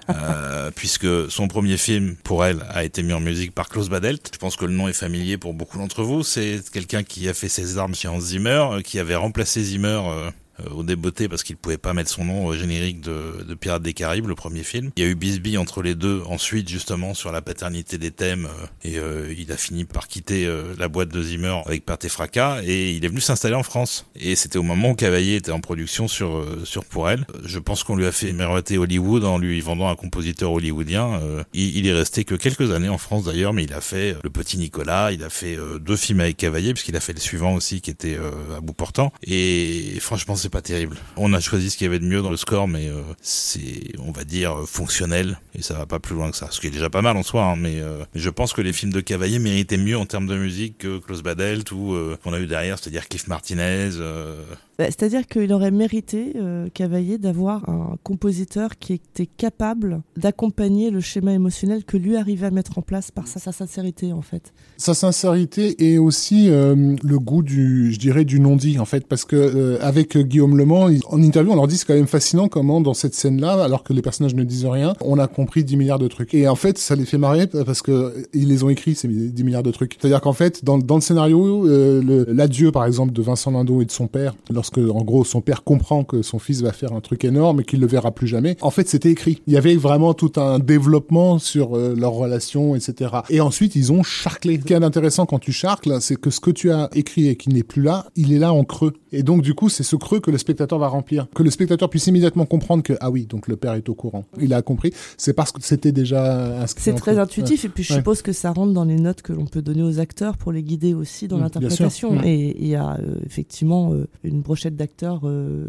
Euh, 0.09 0.71
puisque 0.75 1.31
son 1.31 1.49
premier 1.49 1.77
film 1.77 2.17
pour 2.23 2.45
elle 2.45 2.65
a 2.71 2.85
été 2.85 3.03
mis 3.03 3.13
en 3.13 3.21
musique 3.21 3.53
par 3.53 3.69
Klaus 3.69 3.89
Badelt. 3.89 4.31
Je 4.33 4.39
pense 4.39 4.57
que 4.57 4.65
le 4.65 4.73
nom 4.73 4.89
est 4.89 4.93
familier 4.93 5.37
pour 5.37 5.53
beaucoup 5.53 5.79
d'entre 5.79 6.03
vous. 6.03 6.23
C'est 6.23 6.61
quelqu'un 6.73 7.03
qui 7.03 7.29
a 7.29 7.35
fait 7.35 7.49
ses 7.49 7.79
armes 7.79 7.95
chez 7.95 8.09
Hans 8.09 8.21
Zimmer, 8.21 8.67
euh, 8.71 8.81
qui 8.83 8.99
avait 8.99 9.17
remplacé 9.17 9.63
Zimmer 9.63 10.01
euh, 10.05 10.31
au 10.71 10.83
débeauté 10.83 11.29
parce 11.29 11.43
qu'il 11.43 11.57
pouvait 11.57 11.79
pas 11.79 11.95
mettre 11.95 12.11
son 12.11 12.25
nom 12.25 12.47
au 12.47 12.55
générique 12.55 13.01
de, 13.01 13.45
de 13.47 13.55
Pirates 13.55 13.83
des 13.83 13.93
Caraïbes, 13.93 14.27
le 14.27 14.35
premier 14.35 14.63
film. 14.63 14.91
Il 14.97 15.03
y 15.05 15.07
a 15.07 15.11
eu 15.11 15.15
Bisbee 15.15 15.59
entre 15.59 15.83
les 15.83 15.95
deux, 15.95 16.23
ensuite 16.27 16.69
justement 16.69 17.15
sur 17.15 17.33
la 17.33 17.43
paternité 17.43 17.99
des 17.99 18.11
thèmes, 18.11 18.47
euh, 18.47 18.67
et 18.89 18.99
euh, 18.99 19.35
il 19.37 19.51
a 19.53 19.57
fini 19.57 19.85
par 19.85 20.09
quitter 20.09 20.47
euh, 20.47 20.75
la 20.79 20.89
boîte 20.89 21.09
de 21.09 21.23
Zimmer 21.23 21.61
avec 21.67 21.85
et 22.03 22.09
Fracas, 22.09 22.63
et 22.63 22.93
il 22.93 23.05
est 23.05 23.09
venu 23.09 23.21
s'installer 23.21 23.55
en 23.55 23.63
France. 23.63 24.07
Et 24.17 24.37
c'était 24.37 24.59
au 24.59 24.63
moment 24.63 24.91
où 24.91 24.95
Cavaillé 24.95 25.37
était 25.37 25.51
en 25.53 25.61
production 25.61 26.09
sur 26.09 26.37
euh, 26.37 26.63
sur 26.65 26.85
Pour 26.85 27.09
elle. 27.09 27.27
Euh, 27.35 27.41
Je 27.45 27.59
pense 27.59 27.85
qu'on 27.85 27.97
lui 27.97 28.07
a 28.07 28.13
fait 28.13 28.33
miroiter 28.33 28.79
Hollywood 28.79 29.25
en 29.25 29.39
lui 29.39 29.61
vendant 29.61 29.89
un 29.89 29.97
compositeur 29.97 30.53
hollywoodien. 30.53 31.21
Euh, 31.23 31.43
il, 31.55 31.77
il 31.79 31.87
est 31.87 31.93
resté 31.93 32.25
que 32.25 32.35
quelques 32.35 32.71
années 32.73 32.89
en 32.89 32.99
France 32.99 33.25
d'ailleurs, 33.25 33.53
mais 33.53 33.65
il 33.65 33.73
a 33.73 33.81
fait 33.81 34.13
euh, 34.15 34.19
Le 34.25 34.31
Petit 34.31 34.59
Nicolas, 34.59 35.13
il 35.13 35.23
a 35.23 35.31
fait 35.31 35.57
euh, 35.57 35.79
deux 35.79 35.97
films 35.97 36.21
avec 36.21 36.37
Cavaillé, 36.37 36.75
puisqu'il 36.75 36.97
a 36.97 37.01
fait 37.01 37.13
le 37.13 37.21
suivant 37.21 37.55
aussi 37.55 37.81
qui 37.81 37.91
était 37.91 38.17
euh, 38.17 38.57
à 38.57 38.61
bout 38.61 38.75
portant. 38.75 39.13
Et 39.23 39.99
franchement, 40.01 40.37
c'est 40.47 40.51
pas 40.51 40.63
terrible. 40.63 40.97
On 41.17 41.33
a 41.33 41.41
choisi 41.41 41.71
ce 41.71 41.77
qu'il 41.77 41.87
y 41.87 41.89
avait 41.89 41.99
de 41.99 42.05
mieux 42.05 42.23
dans 42.23 42.31
le 42.31 42.37
score, 42.37 42.69
mais 42.69 42.89
euh, 42.89 43.03
c'est, 43.21 43.99
on 43.99 44.13
va 44.13 44.23
dire, 44.23 44.61
euh, 44.61 44.65
fonctionnel, 44.65 45.41
et 45.59 45.63
ça 45.63 45.75
va 45.75 45.87
pas 45.87 45.99
plus 45.99 46.15
loin 46.15 46.31
que 46.31 46.37
ça. 46.37 46.47
Ce 46.53 46.61
qui 46.61 46.69
est 46.69 46.71
déjà 46.71 46.89
pas 46.89 47.03
mal 47.03 47.17
en 47.17 47.25
soi, 47.25 47.43
hein, 47.43 47.57
mais, 47.57 47.81
euh, 47.81 48.05
je 48.15 48.31
pense 48.31 48.53
que 48.53 48.61
les 48.61 48.73
films 48.73 48.93
de 48.93 49.01
Cavaillé 49.01 49.41
méritaient 49.41 49.77
mieux 49.77 49.99
en 49.99 50.07
termes 50.07 50.29
de 50.29 50.37
musique 50.37 50.79
que 50.79 50.99
Klaus 50.99 51.21
Badelt 51.21 51.73
ou 51.73 51.95
euh, 51.95 52.17
qu'on 52.23 52.33
a 52.33 52.39
eu 52.39 52.47
derrière, 52.47 52.79
c'est-à-dire 52.79 53.09
Cliff 53.09 53.27
Martinez. 53.27 53.91
Euh, 54.81 54.85
Bah, 54.85 54.87
C'est-à-dire 54.87 55.27
qu'il 55.27 55.53
aurait 55.53 55.71
mérité, 55.71 56.33
euh, 56.37 56.69
Cavaillé, 56.73 57.19
d'avoir 57.19 57.69
un 57.69 57.97
compositeur 58.03 58.79
qui 58.79 58.95
était 58.95 59.27
capable 59.27 60.03
d'accompagner 60.17 60.91
le 60.91 61.01
schéma 61.01 61.33
émotionnel 61.33 61.85
que 61.85 61.97
lui 61.97 62.17
arrivait 62.17 62.47
à 62.47 62.51
mettre 62.51 62.79
en 62.79 62.83
place 62.83 63.11
par 63.11 63.27
sa, 63.27 63.41
sincérité, 63.53 64.13
en 64.13 64.23
fait. 64.23 64.53
Sa 64.77 64.95
sincérité 64.95 65.77
et 65.79 65.99
aussi 65.99 66.49
euh, 66.51 66.97
le 67.03 67.19
goût 67.19 67.43
du, 67.43 67.93
je 67.93 67.99
dirais, 67.99 68.25
du 68.25 68.41
non-dit 68.41 68.79
en 68.79 68.85
fait, 68.85 69.07
parce 69.07 69.25
que 69.25 69.37
euh, 69.37 69.79
avec 69.81 70.17
Guillaume 70.17 70.57
Le 70.57 70.65
Mans, 70.65 70.89
en 71.09 71.23
interview, 71.23 71.53
on 71.53 71.57
leur 71.57 71.67
dit 71.67 71.77
c'est 71.77 71.87
quand 71.87 71.95
même 71.95 72.07
fascinant 72.07 72.49
comment 72.49 72.81
dans 72.81 72.95
cette 72.95 73.15
scène-là, 73.15 73.63
alors 73.63 73.83
que 73.83 73.93
les 73.93 74.03
personnages 74.03 74.35
ne 74.35 74.45
disent 74.45 74.67
rien, 74.67 74.95
on 75.01 75.19
a 75.19 75.27
compris 75.27 75.65
10 75.65 75.77
milliards 75.77 75.99
de 75.99 76.09
trucs. 76.09 76.35
Et 76.35 76.49
en 76.49 76.55
fait, 76.55 76.79
ça 76.79 76.97
les 76.97 77.05
fait 77.05 77.19
marrer 77.19 77.47
parce 77.47 77.83
que 77.83 77.93
euh, 77.93 78.11
ils 78.33 78.49
les 78.49 78.65
ont 78.65 78.69
écrits 78.69 78.95
ces 78.95 79.09
10 79.09 79.45
milliards 79.45 79.63
de 79.63 79.71
trucs. 79.71 79.97
C'est-à-dire 79.99 80.21
qu'en 80.21 80.33
fait, 80.33 80.65
dans, 80.65 80.77
le 80.77 81.01
scénario, 81.01 81.67
euh, 81.67 82.25
l'adieu 82.29 82.73
par 82.73 82.85
exemple 82.85 83.13
de 83.13 83.23
Vincent 83.23 83.51
Lindon 83.51 83.81
et 83.81 83.85
de 83.85 83.91
son 83.91 84.07
père, 84.07 84.35
lorsque 84.67 84.91
en 84.91 85.03
gros 85.05 85.25
son 85.25 85.41
père 85.41 85.63
comprend 85.65 86.03
que 86.05 86.23
son 86.23 86.39
fils 86.39 86.63
va 86.63 86.73
faire 86.73 86.93
un 86.93 87.01
truc 87.01 87.25
énorme 87.25 87.61
et 87.61 87.65
qu'il 87.65 87.81
le 87.81 87.87
verra 87.87 88.11
plus 88.13 88.27
jamais, 88.27 88.57
en 88.61 88.71
fait 88.71 88.89
c'était 88.89 89.11
écrit. 89.11 89.43
Il 89.47 89.53
y 89.53 89.57
avait 89.57 89.77
vraiment 89.77 90.15
tout 90.15 90.33
un 90.37 90.59
développement 90.59 91.39
sur 91.39 91.77
euh, 91.77 91.95
leur 91.97 92.13
relation, 92.13 92.75
etc. 92.75 93.11
Et 93.31 93.41
ensuite 93.41 93.77
ils 93.77 93.93
ont 93.93 94.03
charclé. 94.03 94.59
Ce 94.61 94.65
qui 94.67 94.73
est 94.73 94.83
intéressant 94.83 95.27
quand 95.27 95.39
tu 95.39 95.53
charcles, 95.53 95.97
c'est 96.01 96.17
que 96.21 96.31
ce 96.31 96.41
que 96.41 96.51
tu 96.51 96.71
as 96.71 96.89
écrit 96.95 97.29
et 97.29 97.37
qui 97.37 97.51
n'est 97.51 97.63
plus 97.63 97.83
là, 97.83 98.07
il 98.17 98.33
est 98.33 98.39
là 98.39 98.53
en 98.53 98.65
creux. 98.65 98.93
Et 99.13 99.23
donc 99.23 99.43
du 99.43 99.55
coup 99.55 99.69
c'est 99.69 99.83
ce 99.85 99.97
creux 99.97 100.21
que 100.21 100.31
le 100.31 100.39
spectateur 100.39 100.79
va 100.79 100.89
remplir. 100.89 101.27
Que 101.35 101.43
le 101.43 101.51
spectateur 101.51 101.89
puisse 101.91 102.07
immédiatement 102.07 102.47
comprendre 102.47 102.83
que 102.83 102.95
ah 103.01 103.11
oui 103.11 103.27
donc 103.27 103.47
le 103.49 103.57
père 103.57 103.75
est 103.75 103.89
au 103.89 103.95
courant. 103.95 104.25
Il 104.41 104.53
a 104.55 104.63
compris. 104.63 104.93
C'est 105.17 105.33
parce 105.33 105.53
que 105.53 105.63
c'était 105.63 105.93
déjà 105.93 106.61
inscrit. 106.61 106.83
C'est 106.83 106.95
très 106.95 107.13
creux. 107.13 107.21
intuitif, 107.23 107.65
et 107.65 107.69
puis 107.69 107.85
je 107.85 107.93
Ouais. 107.93 107.99
suppose 108.01 108.23
que 108.23 108.33
ça 108.33 108.51
rentre 108.53 108.73
dans 108.73 108.85
les 108.85 108.97
notes 108.97 109.23
que 109.23 109.33
l'on 109.33 109.47
peut 109.47 109.63
donner 109.63 109.83
aux 109.83 110.01
acteurs 110.01 110.37
pour 110.37 110.51
les 110.53 110.63
guider 110.63 110.93
aussi 110.95 111.29
dans 111.29 111.39
Mm, 111.39 111.43
l'interprétation. 111.43 112.13
Mm. 112.17 112.25
Et 112.25 112.57
il 112.61 112.69
y 112.69 112.75
a 112.75 112.95
euh, 112.99 113.17
effectivement 113.25 113.93
euh, 113.93 114.07
une 114.25 114.43
brochette 114.57 114.75
d'acteurs 114.77 115.21
euh, 115.25 115.67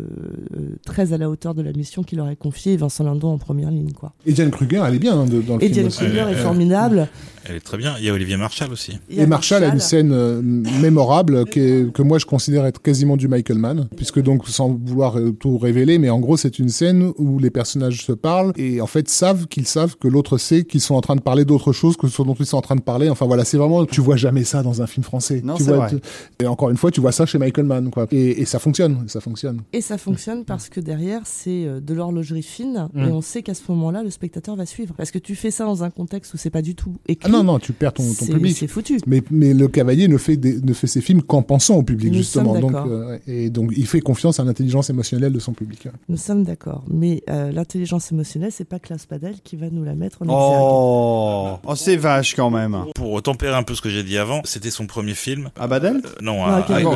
euh, 0.55 0.59
très 0.85 1.11
à 1.11 1.17
la 1.17 1.29
hauteur 1.29 1.53
de 1.53 1.61
la 1.61 1.73
mission 1.73 2.03
qu'il 2.03 2.19
leur 2.19 2.29
est 2.29 2.37
confiée, 2.37 2.77
Vincent 2.77 3.03
Lindon 3.03 3.33
en 3.33 3.37
première 3.37 3.69
ligne. 3.69 3.91
quoi. 3.91 4.13
Et 4.25 4.31
Diane 4.31 4.49
Kruger, 4.49 4.81
elle 4.87 4.95
est 4.95 4.99
bien 4.99 5.19
hein, 5.19 5.25
de- 5.25 5.41
dans 5.41 5.57
le 5.57 5.63
Et 5.63 5.67
film 5.69 5.87
Diane. 5.89 6.07
Kruger 6.09 6.25
est 6.31 6.35
formidable. 6.35 7.09
Elle 7.49 7.57
est 7.57 7.59
très 7.61 7.77
bien. 7.77 7.95
Il 7.99 8.05
y 8.05 8.09
a 8.09 8.13
Olivier 8.13 8.37
Marshall 8.37 8.71
aussi. 8.71 8.97
Et 9.09 9.25
Marshall 9.25 9.63
a 9.65 9.73
une 9.73 9.79
scène 9.81 10.11
euh, 10.13 10.41
mémorable 10.81 11.45
qui 11.45 11.59
est- 11.59 11.91
que 11.93 12.01
moi 12.01 12.17
je 12.17 12.25
considère 12.25 12.65
être 12.65 12.81
quasiment 12.81 13.17
du 13.17 13.27
Michael 13.27 13.57
Mann, 13.57 13.87
puisque 13.97 14.21
donc 14.21 14.47
sans 14.47 14.69
vouloir 14.85 15.17
tout 15.39 15.57
révéler, 15.57 15.97
mais 15.97 16.09
en 16.09 16.19
gros 16.19 16.37
c'est 16.37 16.59
une 16.59 16.69
scène 16.69 17.11
où 17.17 17.39
les 17.39 17.49
personnages 17.49 18.05
se 18.05 18.11
parlent 18.13 18.53
et 18.55 18.79
en 18.79 18.87
fait 18.87 19.09
savent 19.09 19.47
qu'ils 19.47 19.67
savent 19.67 19.95
que 19.97 20.07
l'autre 20.07 20.37
sait 20.37 20.63
qu'ils 20.63 20.81
sont 20.81 20.95
en 20.95 21.01
train 21.01 21.15
de 21.15 21.21
parler 21.21 21.43
d'autre 21.45 21.73
chose 21.73 21.97
que 21.97 22.07
ce 22.07 22.21
dont 22.21 22.33
ils 22.39 22.45
sont 22.45 22.57
en 22.57 22.61
train 22.61 22.75
de 22.77 22.81
parler. 22.81 23.09
Enfin 23.09 23.25
voilà, 23.25 23.43
c'est 23.43 23.57
vraiment 23.57 23.85
tu 23.85 23.99
vois 24.01 24.15
jamais 24.15 24.43
ça 24.45 24.63
dans 24.63 24.81
un 24.81 24.87
film 24.87 25.03
français. 25.03 25.41
Non, 25.43 25.55
tu 25.55 25.63
c'est 25.63 25.69
vois, 25.73 25.87
vrai. 25.87 25.89
tu- 25.95 26.43
Et 26.43 26.47
encore 26.47 26.69
une 26.69 26.77
fois, 26.77 26.91
tu 26.91 27.01
vois 27.01 27.11
ça 27.11 27.25
chez 27.25 27.37
Michael 27.37 27.65
Mann 27.65 27.89
quoi. 27.89 28.07
Et, 28.11 28.41
et 28.41 28.45
ça 28.45 28.59
fonctionne, 28.59 28.76
ça 29.07 29.19
fonctionne. 29.21 29.61
Et 29.73 29.81
ça 29.81 29.97
fonctionne 29.97 30.45
parce 30.45 30.69
que 30.69 30.79
derrière, 30.79 31.21
c'est 31.25 31.65
euh, 31.65 31.79
de 31.79 31.93
l'horlogerie 31.93 32.43
fine, 32.43 32.87
Mm. 32.93 32.99
et 33.07 33.11
on 33.11 33.21
sait 33.21 33.41
qu'à 33.43 33.53
ce 33.53 33.61
moment-là, 33.69 34.03
le 34.03 34.09
spectateur 34.09 34.55
va 34.55 34.65
suivre. 34.65 34.93
Parce 34.97 35.11
que 35.11 35.19
tu 35.19 35.35
fais 35.35 35.51
ça 35.51 35.65
dans 35.65 35.83
un 35.83 35.89
contexte 35.89 36.33
où 36.33 36.37
c'est 36.37 36.49
pas 36.49 36.61
du 36.61 36.75
tout 36.75 36.95
écrit. 37.07 37.27
Ah 37.27 37.31
non 37.31 37.43
non, 37.43 37.59
tu 37.59 37.73
perds 37.73 37.93
ton, 37.93 38.03
public. 38.13 38.55
C'est 38.57 38.67
foutu. 38.67 38.99
Mais, 39.07 39.21
mais 39.31 39.53
le 39.53 39.67
cavalier 39.67 40.07
ne 40.07 40.17
fait, 40.17 40.37
des- 40.37 40.61
ne 40.61 40.73
fait 40.73 40.87
ses 40.87 41.01
films 41.01 41.21
qu'en 41.21 41.41
pensant 41.41 41.75
au 41.75 41.83
public, 41.83 42.11
Nous 42.11 42.17
justement. 42.19 42.53
sommes 42.53 42.61
Donc, 42.61 42.71
d'accord. 42.73 42.87
euh, 42.89 43.17
et 43.27 43.49
donc, 43.49 43.71
il 43.75 43.85
fait 43.87 43.99
confiance 44.01 44.39
à 44.39 44.43
l'intelligence 44.43 44.89
émotionnelle 44.89 45.33
de 45.33 45.39
son 45.39 45.53
public. 45.53 45.87
Nous 46.09 46.17
sommes 46.17 46.43
d'accord. 46.43 46.83
Mais 46.89 47.23
euh, 47.29 47.51
l'intelligence 47.51 48.11
émotionnelle, 48.11 48.51
c'est 48.51 48.65
pas 48.65 48.79
Klaus 48.79 49.05
Padel 49.05 49.35
qui 49.43 49.55
va 49.55 49.69
nous 49.69 49.83
la 49.83 49.95
mettre 49.95 50.21
en 50.21 50.25
exergue. 50.25 50.61
Oh, 50.61 51.57
oh 51.65 51.75
c'est 51.75 51.95
vache 51.97 52.35
quand 52.35 52.49
même. 52.49 52.77
Pour 52.95 53.21
tempérer 53.21 53.55
un 53.55 53.63
peu 53.63 53.75
ce 53.75 53.81
que 53.81 53.89
j'ai 53.89 54.03
dit 54.03 54.17
avant, 54.17 54.41
c'était 54.43 54.71
son 54.71 54.85
premier 54.87 55.13
film. 55.13 55.49
Ah 55.59 55.67
Badel 55.67 55.97
Euh, 55.97 56.09
non, 56.21 56.37
Non, 56.37 56.43
à, 56.45 56.55
à- 56.57 56.81
Bon, 56.83 56.95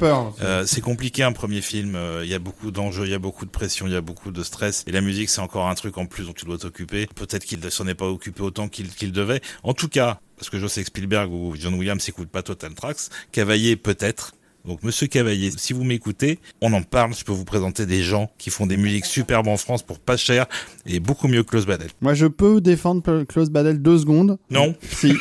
peur. 0.00 0.34
Euh, 0.42 0.64
c'est 0.66 0.80
compliqué 0.80 1.21
un 1.22 1.32
premier 1.32 1.60
film, 1.60 1.94
euh, 1.94 2.24
il 2.24 2.30
y 2.30 2.34
a 2.34 2.38
beaucoup 2.38 2.70
d'enjeux, 2.70 3.04
il 3.04 3.10
y 3.10 3.14
a 3.14 3.18
beaucoup 3.18 3.44
de 3.44 3.50
pression, 3.50 3.86
il 3.86 3.92
y 3.92 3.96
a 3.96 4.00
beaucoup 4.00 4.30
de 4.30 4.42
stress. 4.42 4.84
Et 4.86 4.92
la 4.92 5.00
musique, 5.00 5.28
c'est 5.28 5.40
encore 5.40 5.68
un 5.68 5.74
truc 5.74 5.98
en 5.98 6.06
plus 6.06 6.26
dont 6.26 6.32
tu 6.32 6.44
dois 6.44 6.58
t'occuper. 6.58 7.06
Peut-être 7.14 7.44
qu'il 7.44 7.60
ne 7.60 7.70
s'en 7.70 7.86
est 7.86 7.94
pas 7.94 8.08
occupé 8.08 8.42
autant 8.42 8.68
qu'il 8.68 9.12
devait. 9.12 9.40
En 9.62 9.74
tout 9.74 9.88
cas, 9.88 10.20
parce 10.36 10.50
que 10.50 10.58
je 10.58 10.66
sais 10.66 10.82
que 10.82 10.88
Spielberg 10.88 11.32
ou 11.32 11.54
John 11.56 11.74
Williams 11.74 12.06
n'écoutent 12.06 12.30
pas 12.30 12.42
Total 12.42 12.74
Tracks, 12.74 13.08
Cavaillé 13.30 13.76
peut-être. 13.76 14.32
Donc 14.66 14.82
Monsieur 14.84 15.06
Cavaillé, 15.08 15.50
si 15.56 15.72
vous 15.72 15.82
m'écoutez, 15.82 16.38
on 16.60 16.72
en 16.72 16.82
parle, 16.82 17.14
je 17.14 17.24
peux 17.24 17.32
vous 17.32 17.44
présenter 17.44 17.84
des 17.84 18.02
gens 18.02 18.30
qui 18.38 18.50
font 18.50 18.66
des 18.66 18.76
musiques 18.76 19.06
superbes 19.06 19.48
en 19.48 19.56
France 19.56 19.82
pour 19.82 19.98
pas 19.98 20.16
cher 20.16 20.46
et 20.86 21.00
beaucoup 21.00 21.26
mieux 21.28 21.42
que 21.42 21.50
Klaus 21.50 21.66
Badel. 21.66 21.88
Moi, 22.00 22.14
je 22.14 22.26
peux 22.26 22.60
défendre 22.60 23.24
Klaus 23.24 23.50
Badel 23.50 23.82
deux 23.82 23.98
secondes. 23.98 24.38
Non 24.50 24.74
Si. 24.82 25.14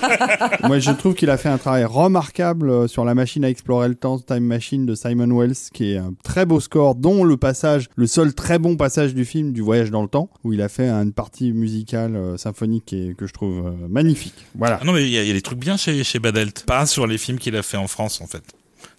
Moi, 0.64 0.78
je 0.78 0.90
trouve 0.92 1.14
qu'il 1.14 1.30
a 1.30 1.36
fait 1.36 1.48
un 1.48 1.58
travail 1.58 1.84
remarquable 1.84 2.70
euh, 2.70 2.86
sur 2.88 3.04
la 3.04 3.14
machine 3.14 3.44
à 3.44 3.50
explorer 3.50 3.88
le 3.88 3.94
temps, 3.94 4.18
Time 4.18 4.44
Machine 4.44 4.86
de 4.86 4.94
Simon 4.94 5.36
Wells, 5.36 5.56
qui 5.72 5.92
est 5.92 5.98
un 5.98 6.14
très 6.22 6.46
beau 6.46 6.60
score, 6.60 6.94
dont 6.94 7.24
le 7.24 7.36
passage, 7.36 7.88
le 7.96 8.06
seul 8.06 8.34
très 8.34 8.58
bon 8.58 8.76
passage 8.76 9.14
du 9.14 9.24
film 9.24 9.52
du 9.52 9.60
voyage 9.60 9.90
dans 9.90 10.02
le 10.02 10.08
temps, 10.08 10.30
où 10.44 10.52
il 10.52 10.62
a 10.62 10.68
fait 10.68 10.88
une 10.88 11.12
partie 11.12 11.52
musicale 11.52 12.16
euh, 12.16 12.36
symphonique 12.36 12.94
que 13.16 13.26
je 13.26 13.32
trouve 13.32 13.66
euh, 13.66 13.88
magnifique. 13.88 14.46
Voilà. 14.54 14.78
Ah 14.80 14.84
non 14.84 14.92
mais 14.92 15.04
il 15.04 15.10
y, 15.10 15.18
a 15.18 15.22
il 15.22 15.28
y 15.28 15.30
a 15.30 15.34
des 15.34 15.42
trucs 15.42 15.58
bien 15.58 15.76
chez, 15.76 16.04
chez 16.04 16.18
Badelt, 16.18 16.64
pas 16.66 16.86
sur 16.86 17.06
les 17.06 17.18
films 17.18 17.38
qu'il 17.38 17.56
a 17.56 17.62
fait 17.62 17.76
en 17.76 17.88
France 17.88 18.20
en 18.20 18.26
fait. 18.26 18.42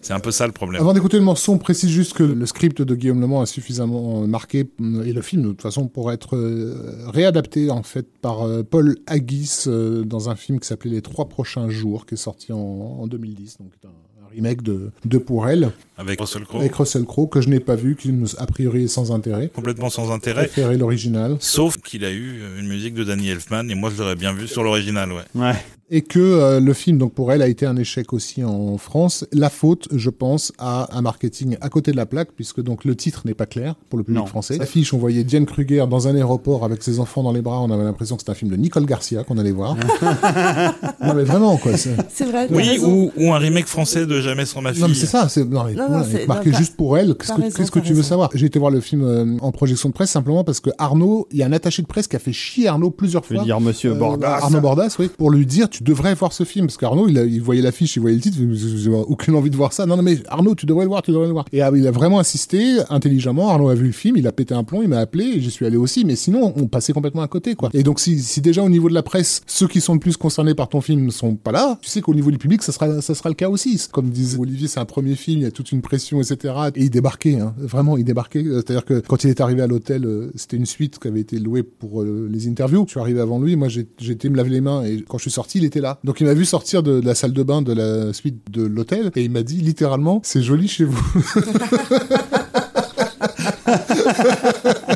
C'est 0.02 0.14
un 0.14 0.20
peu 0.20 0.30
ça 0.30 0.46
le 0.46 0.52
problème. 0.52 0.80
Avant 0.80 0.92
d'écouter 0.94 1.18
le 1.18 1.24
morceau, 1.24 1.52
on 1.52 1.58
précise 1.58 1.90
juste 1.90 2.14
que 2.14 2.22
le 2.22 2.46
script 2.46 2.80
de 2.80 2.94
Guillaume 2.94 3.20
Le 3.20 3.26
Mans 3.26 3.42
est 3.42 3.46
suffisamment 3.46 4.22
euh, 4.22 4.26
marqué, 4.26 4.70
euh, 4.80 5.04
et 5.04 5.12
le 5.12 5.20
film, 5.20 5.42
de 5.42 5.48
toute 5.48 5.62
façon, 5.62 5.88
pour 5.88 6.10
être 6.10 6.36
euh, 6.36 7.04
réadapté, 7.08 7.70
en 7.70 7.82
fait, 7.82 8.06
par 8.22 8.46
Paul 8.70 8.96
Haggis 9.06 9.64
dans 9.66 10.30
un 10.30 10.36
film 10.36 10.58
qui 10.58 10.66
s'appelait 10.66 10.90
Les 10.92 11.02
Trois 11.02 11.28
Prochains 11.28 11.68
Jours, 11.68 12.06
qui 12.06 12.14
est 12.14 12.18
sorti 12.18 12.52
en, 12.52 12.56
en 12.58 13.06
2010, 13.06 13.58
donc 13.58 13.72
un, 13.84 13.88
un 13.88 14.28
remake 14.34 14.62
de, 14.62 14.90
de 15.04 15.18
Pour 15.18 15.48
Elle, 15.48 15.70
Avec 15.98 16.18
Russell 16.20 16.44
Crowe, 16.44 16.60
avec 16.60 16.74
Russell 16.74 17.04
Crowe, 17.04 17.28
que 17.28 17.40
je 17.42 17.48
n'ai 17.50 17.60
pas 17.60 17.74
vu, 17.76 17.94
qui, 17.96 18.12
a 18.38 18.46
priori, 18.46 18.84
est 18.84 18.88
sans 18.88 19.12
intérêt. 19.12 19.48
complètement 19.54 19.90
sans 19.90 20.10
intérêt. 20.10 20.44
Préféré 20.46 20.78
l'original. 20.78 21.36
Sauf 21.40 21.76
qu'il 21.76 22.04
a 22.06 22.10
eu 22.10 22.40
une 22.58 22.68
musique 22.68 22.94
de 22.94 23.04
Danny 23.04 23.28
Elfman 23.28 23.68
et 23.68 23.74
moi 23.74 23.90
je 23.94 24.00
l'aurais 24.00 24.16
bien 24.16 24.32
vu 24.32 24.48
sur 24.48 24.62
l'original, 24.62 25.12
ouais. 25.12 25.24
Ouais. 25.34 25.54
Et 25.90 26.02
que 26.02 26.18
euh, 26.20 26.60
le 26.60 26.72
film 26.72 26.98
donc 26.98 27.12
pour 27.14 27.32
elle 27.32 27.42
a 27.42 27.48
été 27.48 27.66
un 27.66 27.76
échec 27.76 28.12
aussi 28.12 28.44
en 28.44 28.78
France. 28.78 29.26
La 29.32 29.50
faute, 29.50 29.88
je 29.92 30.08
pense, 30.10 30.52
à 30.58 30.96
un 30.96 31.02
marketing 31.02 31.56
à 31.60 31.68
côté 31.68 31.90
de 31.92 31.96
la 31.96 32.06
plaque 32.06 32.28
puisque 32.36 32.60
donc 32.62 32.84
le 32.84 32.94
titre 32.94 33.22
n'est 33.24 33.34
pas 33.34 33.46
clair 33.46 33.74
pour 33.88 33.98
le 33.98 34.04
public 34.04 34.20
Non. 34.20 34.26
français. 34.26 34.56
L'affiche, 34.58 34.94
on 34.94 34.98
voyait 34.98 35.24
Diane 35.24 35.46
Kruger 35.46 35.84
dans 35.90 36.06
un 36.08 36.14
aéroport 36.14 36.64
avec 36.64 36.82
ses 36.82 37.00
enfants 37.00 37.22
dans 37.22 37.32
les 37.32 37.42
bras. 37.42 37.60
On 37.60 37.70
avait 37.70 37.82
l'impression 37.84 38.16
que 38.16 38.22
c'était 38.22 38.30
un 38.32 38.34
film 38.34 38.50
de 38.50 38.56
Nicole 38.56 38.86
Garcia 38.86 39.24
qu'on 39.24 39.38
allait 39.38 39.50
voir. 39.52 39.76
non 41.02 41.14
mais 41.14 41.24
vraiment 41.24 41.56
quoi. 41.56 41.76
c'est- 41.76 41.96
vrai. 42.24 42.46
Oui, 42.50 42.78
ou, 42.80 43.10
ou 43.16 43.32
un 43.32 43.38
remake 43.38 43.66
français 43.66 44.06
de 44.06 44.20
Jamais 44.20 44.44
sans 44.46 44.60
ma 44.62 44.72
fille. 44.72 44.82
Non 44.82 44.88
mais 44.88 44.94
c'est 44.94 45.06
ça, 45.06 45.28
c'est 45.28 45.44
non, 45.44 45.64
mais 45.64 45.74
Non, 45.74 45.86
voilà, 45.88 46.04
non, 46.04 46.08
c'est- 46.10 46.26
marqué 46.26 46.52
juste 46.52 46.76
pour 46.76 46.96
elle. 46.98 47.14
Qu'est-ce 47.16 47.32
que, 47.32 47.40
raison, 47.40 47.56
qu'est-ce 47.56 47.70
que 47.70 47.78
t'as 47.80 47.84
tu 47.86 47.94
veux 47.94 48.02
savoir? 48.02 48.30
J'ai 48.34 48.46
été 48.46 48.58
voir 48.58 48.70
le 48.70 48.80
film 48.80 49.02
euh, 49.02 49.36
en 49.40 49.50
projection 49.50 49.88
de 49.88 49.94
presse 49.94 50.10
simplement 50.10 50.44
parce 50.44 50.60
que 50.60 50.70
Arnaud, 50.78 51.26
il 51.32 51.38
y 51.38 51.42
a 51.42 51.46
un 51.46 51.52
attaché 51.52 51.82
de 51.82 51.86
presse 51.86 52.06
qui 52.06 52.16
a 52.16 52.18
fait 52.18 52.32
chier 52.32 52.68
Arnaud 52.68 52.90
plusieurs 52.90 53.24
Je 53.24 53.30
veux 53.30 53.34
fois. 53.36 53.44
dire, 53.44 53.60
monsieur 53.60 53.92
Euh, 53.92 53.94
Bordas. 53.94 54.38
Arnaud 54.42 54.60
Bordas, 54.60 54.94
oui, 54.98 55.08
pour 55.16 55.30
lui 55.30 55.46
dire 55.46 55.68
tu 55.68 55.79
devrais 55.84 56.14
voir 56.14 56.32
ce 56.32 56.44
film 56.44 56.66
parce 56.66 56.76
qu'Arnaud 56.76 57.08
il, 57.08 57.16
il 57.16 57.40
voyait 57.40 57.62
l'affiche, 57.62 57.96
il 57.96 58.00
voyait 58.00 58.16
le 58.16 58.22
titre, 58.22 58.36
j'ai 58.54 58.90
aucune 58.90 59.34
envie 59.34 59.50
de 59.50 59.56
voir 59.56 59.72
ça. 59.72 59.86
Non, 59.86 59.96
non 59.96 60.02
mais 60.02 60.18
Arnaud, 60.28 60.54
tu 60.54 60.66
devrais 60.66 60.84
le 60.84 60.88
voir, 60.88 61.02
tu 61.02 61.10
devrais 61.10 61.26
le 61.26 61.32
voir. 61.32 61.44
Et 61.52 61.62
ah, 61.62 61.70
il 61.74 61.86
a 61.86 61.90
vraiment 61.90 62.20
insisté 62.20 62.78
intelligemment. 62.90 63.50
Arnaud 63.50 63.68
a 63.68 63.74
vu 63.74 63.86
le 63.86 63.92
film, 63.92 64.16
il 64.16 64.26
a 64.26 64.32
pété 64.32 64.54
un 64.54 64.64
plomb, 64.64 64.82
il 64.82 64.88
m'a 64.88 64.98
appelé, 64.98 65.24
et 65.24 65.40
j'y 65.40 65.50
suis 65.50 65.66
allé 65.66 65.76
aussi. 65.76 66.04
Mais 66.04 66.16
sinon, 66.16 66.52
on 66.56 66.66
passait 66.66 66.92
complètement 66.92 67.22
à 67.22 67.28
côté, 67.28 67.54
quoi. 67.54 67.70
Et 67.72 67.82
donc 67.82 68.00
si, 68.00 68.20
si 68.20 68.40
déjà 68.40 68.62
au 68.62 68.68
niveau 68.68 68.88
de 68.88 68.94
la 68.94 69.02
presse, 69.02 69.42
ceux 69.46 69.68
qui 69.68 69.80
sont 69.80 69.94
le 69.94 70.00
plus 70.00 70.16
concernés 70.16 70.54
par 70.54 70.68
ton 70.68 70.80
film 70.80 71.10
sont 71.10 71.34
pas 71.36 71.52
là, 71.52 71.78
tu 71.82 71.88
sais 71.88 72.00
qu'au 72.00 72.14
niveau 72.14 72.30
du 72.30 72.38
public, 72.38 72.62
ça 72.62 72.72
sera 72.72 73.00
ça 73.00 73.14
sera 73.14 73.28
le 73.28 73.34
cas 73.34 73.48
aussi. 73.48 73.80
Comme 73.92 74.10
disait 74.10 74.38
Olivier, 74.38 74.68
c'est 74.68 74.80
un 74.80 74.84
premier 74.84 75.14
film, 75.14 75.40
il 75.40 75.44
y 75.44 75.46
a 75.46 75.50
toute 75.50 75.72
une 75.72 75.82
pression, 75.82 76.20
etc. 76.20 76.54
Et 76.74 76.84
il 76.84 76.90
débarquait, 76.90 77.38
hein. 77.38 77.54
vraiment, 77.58 77.96
il 77.96 78.04
débarquait. 78.04 78.44
C'est-à-dire 78.44 78.84
que 78.84 79.00
quand 79.00 79.24
il 79.24 79.30
est 79.30 79.40
arrivé 79.40 79.62
à 79.62 79.66
l'hôtel, 79.66 80.04
euh, 80.04 80.30
c'était 80.34 80.56
une 80.56 80.66
suite 80.66 80.98
qui 80.98 81.08
avait 81.08 81.20
été 81.20 81.38
louée 81.38 81.62
pour 81.62 82.02
euh, 82.02 82.28
les 82.30 82.48
interviews. 82.48 82.84
Je 82.86 82.92
suis 82.92 83.00
arrivé 83.00 83.20
avant 83.20 83.40
lui, 83.40 83.56
moi 83.56 83.68
j'ai 83.68 83.86
été 84.10 84.28
me 84.28 84.36
laver 84.36 84.50
les 84.50 84.60
mains 84.60 84.84
et 84.84 85.04
quand 85.08 85.18
je 85.18 85.22
suis 85.22 85.30
sorti, 85.30 85.58
il 85.58 85.64
Donc 86.04 86.20
il 86.20 86.26
m'a 86.26 86.34
vu 86.34 86.44
sortir 86.44 86.82
de 86.82 87.00
la 87.00 87.14
salle 87.14 87.32
de 87.32 87.42
bain 87.42 87.62
de 87.62 87.72
la 87.72 88.12
suite 88.12 88.50
de 88.50 88.62
l'hôtel 88.62 89.10
et 89.16 89.22
il 89.22 89.30
m'a 89.30 89.42
dit 89.42 89.58
littéralement, 89.58 90.20
c'est 90.24 90.42
joli 90.42 90.68
chez 90.68 90.84
vous. 90.84 91.00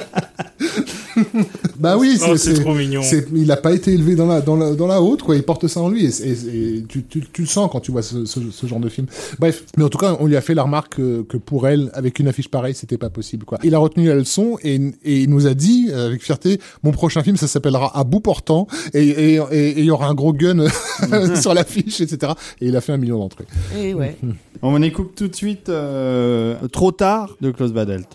bah 1.78 1.96
oui, 1.98 2.18
c'est 2.36 2.54
trop 2.54 2.74
mignon. 2.74 3.02
il 3.34 3.46
n'a 3.46 3.56
pas 3.56 3.72
été 3.72 3.92
élevé 3.92 4.14
dans 4.16 4.26
la, 4.26 4.40
dans 4.40 4.56
la, 4.56 4.74
dans 4.74 4.86
la 4.86 5.00
haute, 5.02 5.22
quoi. 5.22 5.36
Il 5.36 5.42
porte 5.42 5.66
ça 5.68 5.80
en 5.80 5.88
lui. 5.88 6.04
Et, 6.06 6.08
et- 6.30 6.76
et 6.78 6.82
tu, 6.88 7.04
tu, 7.04 7.22
tu 7.32 7.42
le 7.42 7.48
sens 7.48 7.68
quand 7.70 7.80
tu 7.80 7.90
vois 7.92 8.02
ce, 8.02 8.24
ce, 8.24 8.40
ce 8.50 8.66
genre 8.66 8.80
de 8.80 8.88
film. 8.88 9.06
Bref. 9.38 9.64
Mais 9.76 9.84
en 9.84 9.88
tout 9.88 9.98
cas, 9.98 10.16
on 10.20 10.26
lui 10.26 10.36
a 10.36 10.40
fait 10.40 10.54
la 10.54 10.62
remarque 10.64 10.96
que, 10.96 11.22
que 11.22 11.36
pour 11.36 11.66
elle, 11.68 11.90
avec 11.94 12.18
une 12.18 12.28
affiche 12.28 12.48
pareille, 12.48 12.74
c'était 12.74 12.98
pas 12.98 13.10
possible, 13.10 13.44
quoi. 13.44 13.58
Il 13.64 13.74
a 13.74 13.78
retenu 13.78 14.06
la 14.08 14.14
leçon 14.14 14.58
et, 14.62 14.74
et 15.04 15.20
il 15.22 15.30
nous 15.30 15.46
a 15.46 15.54
dit, 15.54 15.88
euh, 15.90 16.06
avec 16.08 16.22
fierté, 16.22 16.58
mon 16.82 16.90
prochain 16.92 17.22
film, 17.22 17.36
ça 17.36 17.46
s'appellera 17.48 17.96
À 17.98 18.04
bout 18.04 18.20
portant 18.20 18.66
et 18.92 19.04
et- 19.08 19.34
et- 19.34 19.68
et 19.70 19.78
il 19.80 19.84
y 19.84 19.90
aura 19.90 20.06
un 20.08 20.14
gros 20.14 20.32
gun 20.32 20.66
sur 21.40 21.54
l'affiche, 21.54 22.00
etc. 22.00 22.32
Et 22.60 22.68
il 22.68 22.76
a 22.76 22.80
fait 22.80 22.92
un 22.92 22.96
million 22.98 23.18
d'entrées. 23.18 23.46
Et 23.76 23.94
ouais. 23.94 24.16
On 24.62 24.82
écoute 24.82 25.12
tout 25.16 25.28
de 25.28 25.34
suite 25.36 25.68
euh, 25.68 26.56
Trop 26.72 26.92
tard 26.92 27.36
de 27.40 27.50
Klaus 27.50 27.72
Badelt. 27.72 28.08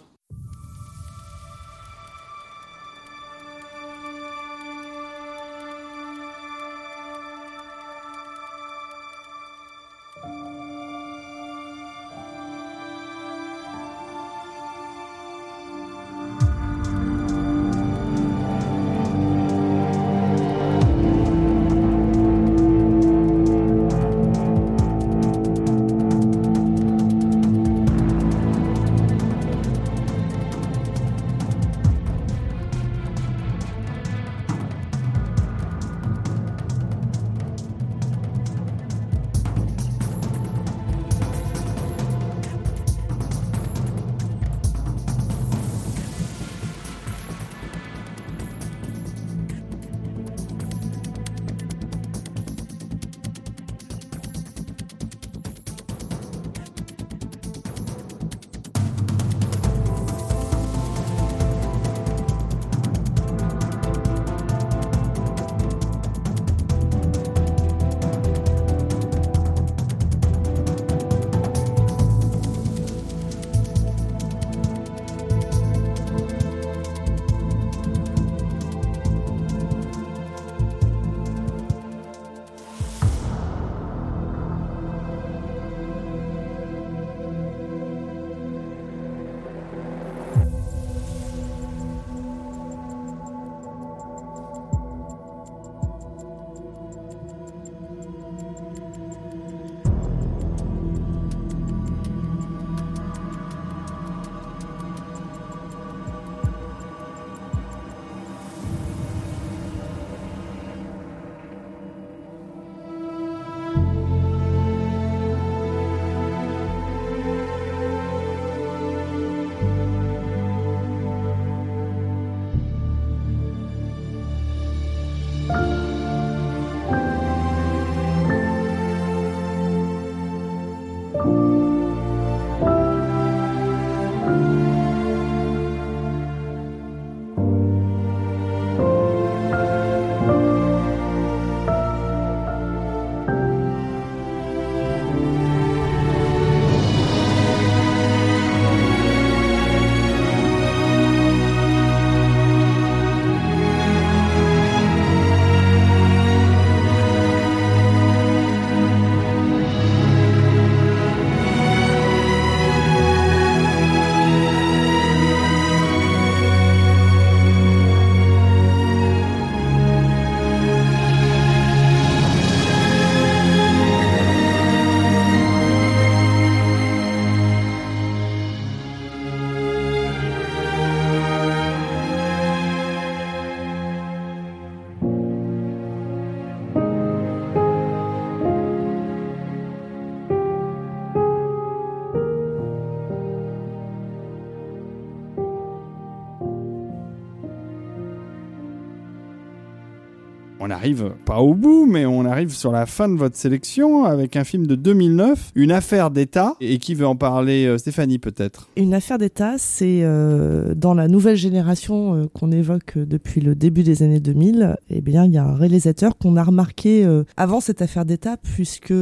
Arrive 200.72 201.16
pas 201.30 201.42
au 201.42 201.54
bout, 201.54 201.86
mais 201.86 202.08
on 202.08 202.26
arrive 202.26 202.50
sur 202.50 202.72
la 202.72 202.88
fin 202.88 203.08
de 203.08 203.16
votre 203.16 203.36
sélection 203.36 204.04
avec 204.04 204.36
un 204.36 204.44
film 204.44 204.66
de 204.66 204.74
2009, 204.74 205.52
Une 205.54 205.72
affaire 205.72 206.10
d'État. 206.10 206.56
Et 206.60 206.80
qui 206.80 206.96
veut 206.96 207.06
en 207.06 207.16
parler 207.16 207.68
euh, 207.68 207.78
Stéphanie 207.78 208.18
peut-être? 208.18 208.68
Une 208.76 208.96
affaire 208.96 209.20
d'État, 209.20 209.60
c'est 209.60 210.00
euh, 210.02 210.74
dans 210.74 210.96
la 210.96 211.08
nouvelle 211.08 211.36
génération 211.36 212.16
euh, 212.16 212.26
qu'on 212.34 212.52
évoque 212.52 212.98
depuis 212.98 213.42
le 213.42 213.54
début 213.54 213.84
des 213.84 214.02
années 214.02 214.20
2000. 214.20 214.76
Eh 214.90 215.02
bien, 215.02 215.26
il 215.26 215.32
y 215.32 215.38
a 215.38 215.44
un 215.44 215.54
réalisateur 215.54 216.18
qu'on 216.18 216.36
a 216.36 216.44
remarqué 216.44 217.08
avant 217.38 217.60
cette 217.60 217.84
affaire 217.84 218.06
d'État, 218.06 218.38
puisque 218.38 218.94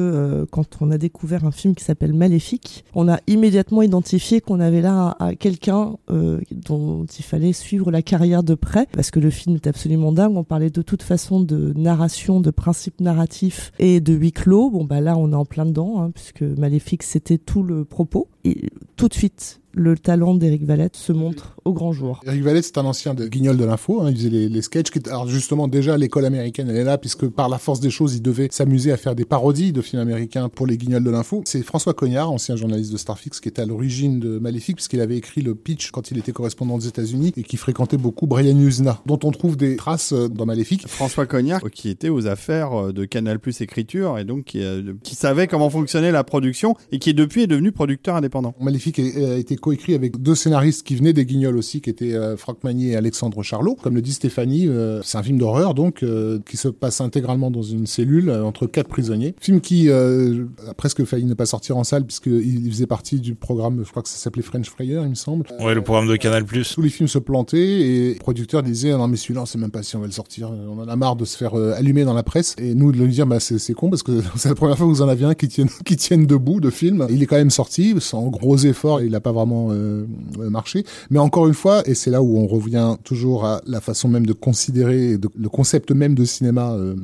quand 0.52 0.82
on 0.82 0.91
a 0.91 0.98
découvert 0.98 1.45
un 1.45 1.52
film 1.52 1.76
qui 1.76 1.86
s'appelle 1.86 2.14
Maléfique, 2.14 2.84
on 2.94 3.08
a 3.08 3.20
immédiatement 3.28 3.84
identifié 3.84 4.41
qu'on 4.41 4.60
avait 4.60 4.82
là 4.82 5.16
quelqu'un 5.40 5.94
dont 6.10 7.06
il 7.06 7.24
fallait 7.24 7.54
suivre 7.54 7.90
la 7.90 8.02
carrière 8.02 8.44
de 8.44 8.56
près, 8.56 8.86
parce 8.91 9.12
que 9.12 9.22
le 9.22 9.30
film 9.30 9.56
est 9.56 9.68
absolument 9.68 10.12
dingue. 10.12 10.36
On 10.36 10.44
parlait 10.44 10.70
de 10.70 10.82
toute 10.82 11.04
façon 11.04 11.40
de 11.40 11.72
narration, 11.78 12.16
de 12.26 12.52
principes 12.52 12.99
narratifs 12.99 13.72
et 13.80 13.99
de 13.99 14.14
huis 14.14 14.31
clos. 14.31 14.69
Bon, 14.69 14.84
bah 14.84 15.02
là, 15.02 15.18
on 15.18 15.31
est 15.31 15.35
en 15.35 15.45
plein 15.45 15.65
dedans, 15.65 16.02
hein, 16.02 16.11
puisque 16.11 16.41
Maléfique, 16.41 17.03
c'était 17.03 17.38
tout 17.38 17.64
le 17.64 17.85
propos. 17.85 18.27
Et 18.44 18.69
tout 18.95 19.07
de 19.07 19.14
suite, 19.14 19.61
le 19.78 19.95
talent 19.95 20.34
d'Éric 20.34 20.66
Valette 20.66 20.95
se 20.95 21.14
montre 21.14 21.56
au 21.64 21.74
grand 21.74 21.91
jour. 21.91 22.22
Éric 22.26 22.44
Valette, 22.44 22.66
c'est 22.66 22.78
un 22.78 22.86
ancien 22.86 23.14
de 23.14 23.28
Guignol 23.28 23.58
de 23.58 23.64
l'info. 23.64 24.02
Hein, 24.02 24.10
il 24.10 24.18
faisait 24.18 24.30
les, 24.30 24.49
les 24.49 24.62
sketchs. 24.62 24.90
Qui, 24.90 24.99
alors 25.08 25.28
justement, 25.28 25.68
déjà, 25.68 25.98
l'école 25.98 26.26
américaine, 26.26 26.70
elle 26.70 26.78
est 26.78 26.84
là, 26.84 26.98
puisque 26.98 27.28
par 27.28 27.48
la 27.48 27.58
force 27.58 27.80
des 27.80 27.90
choses, 27.90 28.16
il 28.16 28.22
devait 28.22 28.48
s'amuser 28.52 28.91
à 28.91 28.98
faire 28.98 29.16
des 29.16 29.26
parodies 29.26 29.72
de 29.72 29.82
films 29.82 30.02
américains 30.02 30.49
pour 30.49 30.66
les 30.66 30.78
Guignols 30.78 31.04
de 31.04 31.12
l'info. 31.12 31.44
C'est 31.45 31.62
François 31.62 31.94
Cognard, 31.94 32.32
ancien 32.32 32.56
journaliste 32.56 32.91
de 32.91 32.98
Starfix, 32.98 33.40
qui 33.40 33.49
était 33.49 33.62
à 33.62 33.66
l'origine 33.66 34.20
de 34.20 34.40
Maléfique, 34.40 34.78
puisqu'il 34.78 35.02
avait 35.02 35.18
écrit 35.18 35.41
le 35.41 35.56
pitch 35.56 35.91
quand 35.91 36.12
il 36.12 36.18
était 36.18 36.32
correspondant 36.32 36.76
aux 36.76 36.80
États-Unis 36.80 37.34
et 37.38 37.44
qui 37.44 37.58
fréquentait 37.58 37.98
beaucoup 37.98 38.28
Brian 38.28 38.58
Usna, 38.58 39.02
dont 39.06 39.20
on 39.24 39.32
trouve 39.32 39.58
des 39.58 39.76
traces 39.76 40.14
euh, 40.14 40.28
dans 40.28 40.45
Maléfique. 40.45 40.88
François 40.88 41.26
Cognard, 41.26 41.62
qui 41.72 41.90
était 41.90 42.10
aux 42.10 42.28
affaires 42.28 42.74
euh, 42.74 42.94
de 42.94 43.06
Canal 43.06 43.40
Plus 43.40 43.62
Écriture 43.62 44.18
et 44.18 44.26
donc 44.26 44.45
qui, 44.45 44.64
euh, 44.64 44.94
qui 45.04 45.16
savait 45.16 45.48
comment 45.48 45.70
fonctionnait 45.70 46.12
la 46.12 46.24
production 46.24 46.76
et 46.91 46.99
qui 46.99 47.14
depuis 47.14 47.44
est 47.44 47.48
devenu 47.48 47.72
producteur 47.72 48.16
indépendant. 48.16 48.56
Maléfique 48.60 48.99
a 48.99 49.36
été 49.36 49.56
coécrit 49.68 49.95
avec 49.95 50.22
deux 50.22 50.34
scénaristes 50.34 50.88
qui 50.88 50.95
venaient 50.95 51.11
des 51.11 51.26
Guignols 51.26 51.57
aussi, 51.57 51.81
qui 51.81 51.89
étaient 51.89 52.14
euh, 52.14 52.38
Franck 52.38 52.64
Magnier 52.64 52.91
et 52.91 52.95
Alexandre 52.95 53.44
Charlot. 53.44 53.76
Comme 53.76 53.95
le 53.95 54.02
dit 54.02 54.14
Stéphanie, 54.14 54.65
euh, 54.65 55.02
c'est 55.03 55.18
un 55.18 55.23
film 55.23 55.38
d'horreur 55.38 55.73
donc 55.73 56.03
euh, 56.03 56.39
qui 56.49 56.56
se 56.56 56.69
passe 56.69 57.02
intégralement 57.02 57.52
dans 57.52 57.64
une 57.64 57.85
cellule 57.85 58.31
entre 58.31 58.65
quatre 58.65 58.88
prisonniers. 58.88 59.35
Film 59.41 59.60
qui 59.60 59.91
a 59.91 60.73
presque 60.77 61.03
failli 61.03 61.26
ne 61.26 61.34
pas 61.34 61.45
sortir 61.45 61.76
en 61.76 61.84
salle 61.84 62.06
puisqu'il 62.06 62.72
faisait 62.72 62.88
partie 62.88 63.19
du 63.19 63.35
programme, 63.35 63.84
je 63.84 63.91
crois 63.91 64.03
que 64.03 64.07
ça 64.07 64.18
s'appelait 64.18 64.41
French 64.41 64.69
Fryer, 64.69 65.02
il 65.03 65.10
me 65.10 65.15
semble. 65.15 65.45
Ouais, 65.60 65.76
le 65.76 65.81
programme 65.81 66.07
de 66.07 66.15
Canal+. 66.15 66.45
Tous 66.45 66.81
les 66.81 66.89
films 66.89 67.10
se 67.10 67.19
plantaient 67.19 67.57
et 67.57 68.14
le 68.14 68.19
producteur 68.19 68.64
disait 68.64 68.91
non 68.91 69.10
mais 69.10 69.18
celui-là 69.18 69.41
on 69.41 69.45
sait 69.45 69.57
même 69.57 69.72
pas 69.72 69.84
si 69.84 69.98
on 69.98 69.99
va 69.99 70.06
le 70.06 70.14
sortir. 70.14 70.49
On 70.49 70.80
en 70.80 70.88
a 70.88 70.95
marre 70.95 71.18
de 71.18 71.26
se 71.26 71.35
faire 71.35 71.56
allumer 71.56 72.06
dans 72.06 72.14
la 72.14 72.23
presse 72.23 72.56
et 72.57 72.73
nous 72.73 72.94
de 72.94 72.98
lui 72.98 73.11
dire 73.11 73.27
bah 73.27 73.41
c'est 73.41 73.73
con 73.73 73.89
parce 73.89 74.03
que 74.03 74.22
c'est 74.38 74.48
la 74.48 74.56
première 74.56 74.77
fois 74.77 74.88
que 74.88 74.91
vous 74.91 75.02
en 75.02 75.10
avez 75.10 75.26
un 75.26 75.34
qui 75.34 75.49
tienne 75.49 75.68
qui 75.84 75.98
tienne 75.98 76.26
debout 76.26 76.61
de 76.61 76.69
film. 76.69 77.06
Il 77.10 77.22
est 77.22 77.26
quand 77.26 77.35
même 77.35 77.49
sorti 77.49 77.95
sans 77.99 78.27
gros 78.27 78.56
efforts. 78.56 79.02
Il 79.02 79.11
n'a 79.11 79.19
pas 79.19 79.34
vraiment 79.34 79.56
euh, 79.71 80.05
marché. 80.38 80.84
Mais 81.09 81.19
encore 81.19 81.47
une 81.47 81.53
fois, 81.53 81.88
et 81.88 81.93
c'est 81.93 82.11
là 82.11 82.21
où 82.21 82.38
on 82.38 82.47
revient 82.47 82.95
toujours 83.03 83.45
à 83.45 83.61
la 83.65 83.81
façon 83.81 84.07
même 84.07 84.25
de 84.25 84.34
considérer 84.34 85.17
le 85.17 85.49
concept 85.49 85.91
même 85.91 86.15
de 86.15 86.25
cinéma 86.25 86.73
euh, 86.73 86.95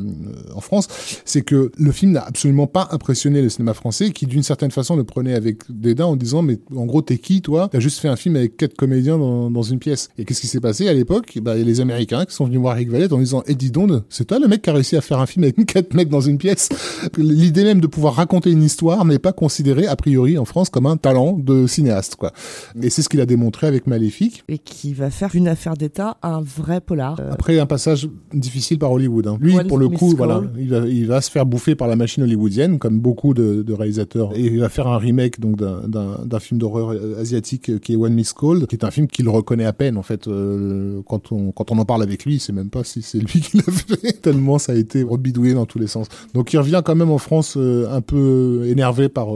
en 0.55 0.61
France, 0.61 0.87
c'est 1.25 1.41
que 1.41 1.71
le 1.77 1.91
film 1.91 2.13
n'a 2.13 2.21
absolument 2.21 2.67
pas 2.67 2.87
impressionné 2.91 3.41
le 3.41 3.49
cinéma 3.49 3.73
français, 3.73 4.11
qui 4.11 4.25
d'une 4.25 4.43
certaine 4.43 4.71
façon 4.71 4.95
le 4.95 5.03
prenait 5.03 5.33
avec 5.33 5.59
dédain 5.69 6.05
en 6.05 6.15
disant 6.15 6.41
mais 6.41 6.59
en 6.75 6.85
gros 6.85 7.01
t'es 7.01 7.17
qui 7.17 7.41
toi? 7.41 7.69
T'as 7.71 7.79
juste 7.79 7.99
fait 7.99 8.07
un 8.07 8.15
film 8.15 8.35
avec 8.35 8.57
quatre 8.57 8.75
comédiens 8.75 9.17
dans, 9.17 9.49
dans 9.49 9.63
une 9.63 9.79
pièce. 9.79 10.09
Et 10.17 10.25
qu'est-ce 10.25 10.41
qui 10.41 10.47
s'est 10.47 10.59
passé 10.59 10.87
à 10.87 10.93
l'époque? 10.93 11.37
Bah, 11.41 11.55
Il 11.55 11.59
y 11.59 11.63
a 11.63 11.65
les 11.65 11.81
Américains 11.81 12.25
qui 12.25 12.33
sont 12.33 12.45
venus 12.45 12.59
voir 12.59 12.75
Rick 12.75 12.89
Valette 12.89 13.13
en 13.13 13.19
disant 13.19 13.43
et 13.47 13.55
dis 13.55 13.71
donc, 13.71 13.83
c'est 14.09 14.25
toi 14.25 14.39
le 14.39 14.47
mec 14.47 14.61
qui 14.61 14.69
a 14.69 14.73
réussi 14.73 14.95
à 14.95 15.01
faire 15.01 15.19
un 15.19 15.25
film 15.25 15.43
avec 15.43 15.65
quatre 15.65 15.93
mecs 15.93 16.09
dans 16.09 16.21
une 16.21 16.37
pièce? 16.37 16.69
L'idée 17.17 17.63
même 17.63 17.81
de 17.81 17.87
pouvoir 17.87 18.15
raconter 18.15 18.51
une 18.51 18.63
histoire 18.63 19.05
n'est 19.05 19.19
pas 19.19 19.33
considérée 19.33 19.87
a 19.87 19.95
priori 19.95 20.37
en 20.37 20.45
France 20.45 20.69
comme 20.69 20.85
un 20.85 20.97
talent 20.97 21.33
de 21.37 21.67
cinéaste 21.67 22.15
quoi. 22.15 22.32
Et 22.81 22.89
c'est 22.89 23.01
ce 23.01 23.09
qu'il 23.09 23.21
a 23.21 23.25
démontré 23.25 23.67
avec 23.67 23.87
Maléfique. 23.87 24.43
Et 24.47 24.57
qui 24.57 24.93
va 24.93 25.09
faire 25.09 25.35
une 25.35 25.47
affaire 25.47 25.75
d'État 25.75 26.17
un 26.23 26.41
vrai 26.41 26.81
polar. 26.81 27.17
Euh, 27.19 27.31
Après 27.31 27.59
un 27.59 27.65
passage 27.65 28.09
difficile 28.33 28.79
par 28.79 28.91
Hollywood. 28.91 29.27
Hein. 29.27 29.37
Lui, 29.39 29.55
pour 29.67 29.77
le 29.77 29.89
coup, 29.89 30.15
voilà, 30.15 30.41
il 30.57 30.69
va, 30.69 30.79
il 30.87 31.07
va, 31.07 31.21
se 31.21 31.31
faire 31.31 31.45
bouffer 31.45 31.75
par 31.75 31.87
la 31.87 31.95
machine 31.95 32.23
hollywoodienne, 32.23 32.79
comme 32.79 32.99
beaucoup 32.99 33.33
de, 33.33 33.61
de 33.61 33.73
réalisateurs. 33.73 34.35
Et 34.35 34.41
il 34.41 34.59
va 34.59 34.69
faire 34.69 34.87
un 34.87 34.97
remake 34.97 35.39
donc 35.39 35.57
d'un 35.57 36.39
film 36.39 36.59
d'horreur 36.59 36.91
euh, 36.91 37.19
asiatique 37.19 37.69
euh, 37.69 37.79
qui 37.79 37.93
est 37.93 37.95
One 37.95 38.13
Miss 38.13 38.33
Called, 38.33 38.67
qui 38.67 38.75
est 38.75 38.83
un 38.83 38.91
film 38.91 39.07
qu'il 39.07 39.29
reconnaît 39.29 39.65
à 39.65 39.73
peine 39.73 39.97
en 39.97 40.03
fait. 40.03 40.25
quand 40.25 41.31
on 41.31 41.51
quand 41.51 41.71
on 41.71 41.77
en 41.77 41.85
parle 41.85 42.03
avec 42.03 42.25
lui, 42.25 42.39
c'est 42.39 42.53
même 42.53 42.69
pas 42.69 42.83
si 42.83 43.01
c'est 43.01 43.19
lui 43.19 43.39
qui 43.41 43.57
l'a 43.57 43.63
fait. 43.63 44.21
Tellement 44.21 44.57
ça 44.57 44.73
a 44.73 44.75
été 44.75 45.03
rebidouillé 45.03 45.53
dans 45.53 45.65
tous 45.65 45.79
les 45.79 45.87
sens. 45.87 46.07
Donc 46.33 46.53
il 46.53 46.57
revient 46.57 46.81
quand 46.83 46.95
même 46.95 47.11
en 47.11 47.17
France 47.17 47.57
un 47.57 48.01
peu 48.01 48.63
énervé 48.65 49.09
par 49.09 49.27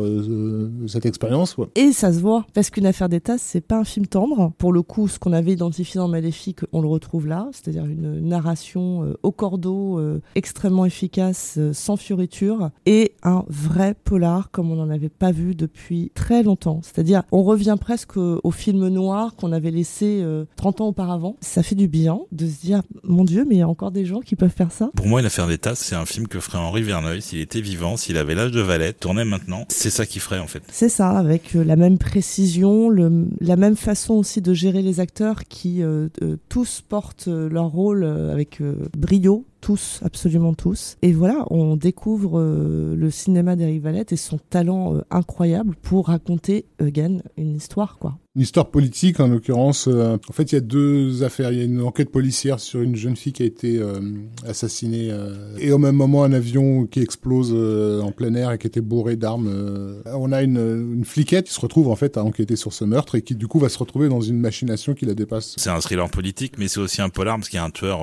cette 0.88 1.06
expérience. 1.06 1.56
Et 1.76 1.92
ça 1.92 2.12
se 2.12 2.20
voit 2.20 2.46
parce 2.54 2.70
qu'une 2.70 2.87
affaire 2.88 3.10
d'État, 3.10 3.38
c'est 3.38 3.62
pas 3.62 3.78
un 3.78 3.84
film 3.84 4.08
tendre. 4.08 4.52
Pour 4.58 4.74
le 4.74 4.82
coup, 4.82 5.08
ce 5.08 5.20
qu'on 5.20 5.34
avait 5.34 5.54
identifié 5.54 6.00
dans 6.00 6.08
Maléfique, 6.08 6.62
on 6.72 6.82
le 6.82 6.88
retrouve 6.88 7.28
là, 7.28 7.48
c'est-à-dire 7.52 7.86
une 7.86 8.20
narration 8.28 9.04
euh, 9.04 9.14
au 9.22 9.32
cordeau, 9.32 10.00
euh, 10.00 10.22
extrêmement 10.36 10.86
efficace, 10.86 11.56
euh, 11.58 11.74
sans 11.74 11.98
fioriture, 11.98 12.72
et 12.86 13.14
un 13.24 13.46
vrai 13.48 13.94
polar 13.94 14.50
comme 14.52 14.72
on 14.72 14.76
n'en 14.76 14.90
avait 14.90 15.10
pas 15.10 15.32
vu 15.32 15.54
depuis 15.54 16.12
très 16.16 16.42
longtemps. 16.42 16.80
C'est-à-dire, 16.82 17.24
on 17.32 17.44
revient 17.44 17.76
presque 17.80 18.18
au 18.18 18.52
film 18.52 18.88
noir 18.88 19.36
qu'on 19.36 19.52
avait 19.52 19.72
laissé 19.72 20.26
30 20.56 20.82
ans 20.82 20.88
auparavant. 20.88 21.36
Ça 21.42 21.62
fait 21.62 21.76
du 21.76 21.88
bien 21.88 22.20
de 22.32 22.48
se 22.48 22.62
dire, 22.62 22.82
mon 23.04 23.24
Dieu, 23.24 23.46
mais 23.48 23.56
il 23.56 23.60
y 23.60 23.62
a 23.62 23.70
encore 23.70 23.92
des 23.92 24.06
gens 24.06 24.20
qui 24.20 24.36
peuvent 24.36 24.50
faire 24.50 24.72
ça. 24.72 24.90
Pour 24.96 25.08
moi, 25.08 25.22
L'affaire 25.28 25.48
d'État, 25.48 25.76
c'est 25.76 25.94
un 25.94 26.06
film 26.06 26.26
que 26.30 26.40
ferait 26.40 26.58
Henri 26.58 26.84
Verneuil 26.84 27.22
s'il 27.22 27.42
était 27.42 27.60
vivant, 27.60 27.98
s'il 27.98 28.16
avait 28.16 28.34
l'âge 28.34 28.52
de 28.52 28.62
Valette, 28.62 29.02
tournait 29.02 29.26
maintenant. 29.26 29.66
C'est 29.68 29.90
ça 29.90 30.06
qu'il 30.06 30.22
ferait 30.22 30.40
en 30.40 30.48
fait. 30.48 30.64
C'est 30.72 30.88
ça, 30.88 31.10
avec 31.10 31.54
la 31.54 31.76
même 31.76 31.98
précision, 31.98 32.77
la 32.90 33.56
même 33.56 33.76
façon 33.76 34.16
aussi 34.16 34.42
de 34.42 34.54
gérer 34.54 34.82
les 34.82 35.00
acteurs 35.00 35.44
qui 35.46 35.84
euh, 35.84 36.08
euh, 36.22 36.38
tous 36.50 36.82
portent 36.82 37.28
leur 37.28 37.68
rôle 37.68 38.04
euh, 38.04 38.32
avec 38.32 38.62
brio 38.98 39.46
tous, 39.60 40.00
absolument 40.04 40.54
tous. 40.54 40.98
Et 41.02 41.14
voilà, 41.14 41.46
on 41.50 41.76
découvre 41.76 42.40
le 42.40 43.10
cinéma 43.10 43.56
d'Eric 43.56 43.82
Valette 43.82 44.14
et 44.14 44.18
son 44.18 44.38
talent 44.38 45.02
incroyable 45.10 45.76
pour 45.82 46.08
raconter, 46.08 46.66
again, 46.80 47.18
une 47.38 47.56
histoire, 47.56 47.98
quoi 47.98 48.18
une 48.38 48.44
histoire 48.44 48.70
politique 48.70 49.20
en 49.20 49.28
l'occurrence. 49.30 49.88
Euh, 49.88 50.16
en 50.30 50.32
fait, 50.32 50.52
il 50.52 50.56
y 50.56 50.58
a 50.60 50.62
deux 50.62 51.24
affaires. 51.24 51.52
Il 51.52 51.58
y 51.58 51.62
a 51.62 51.64
une 51.64 51.82
enquête 51.82 52.12
policière 52.12 52.60
sur 52.60 52.82
une 52.84 52.96
jeune 52.96 53.16
fille 53.16 53.34
qui 53.34 53.42
a 53.42 53.48
été 53.48 53.80
euh, 53.80 54.00
assassinée 54.48 55.08
euh, 55.10 55.58
et 55.58 55.72
au 55.72 55.80
même 55.80 55.96
moment 55.96 56.24
un 56.24 56.32
avion 56.32 56.86
qui 56.86 57.00
explose 57.00 57.52
en 57.52 58.12
plein 58.12 58.36
air 58.36 58.52
et 58.52 58.60
qui 58.60 58.68
était 58.68 58.82
bourré 58.82 59.16
d'armes. 59.16 60.02
on 60.06 60.32
a 60.32 60.44
une, 60.44 60.58
une, 60.94 61.06
fliquette 61.06 61.48
qui 61.48 61.54
se 61.54 61.60
retrouve 61.60 61.88
en 61.88 61.96
fait 61.96 62.16
à 62.18 62.24
enquêter 62.24 62.56
sur 62.56 62.74
ce 62.74 62.86
meurtre 62.86 63.16
et 63.16 63.24
qui 63.24 63.34
du 63.34 63.48
coup 63.48 63.58
va 63.58 63.70
se 63.70 63.80
retrouver 63.80 64.08
dans 64.08 64.22
une 64.22 64.40
machination 64.40 64.94
qui 64.94 65.06
la 65.06 65.16
dépasse. 65.16 65.56
C'est 65.58 65.72
un 65.72 65.80
thriller 65.80 66.08
politique, 66.10 66.60
mais 66.60 66.68
c'est 66.68 66.80
aussi 66.80 67.02
un 67.02 67.10
polar 67.10 67.38
parce 67.38 67.50
qu'il 67.50 67.58
y 67.58 67.60
a 67.60 67.66
un 67.66 67.72
tueur 67.72 68.02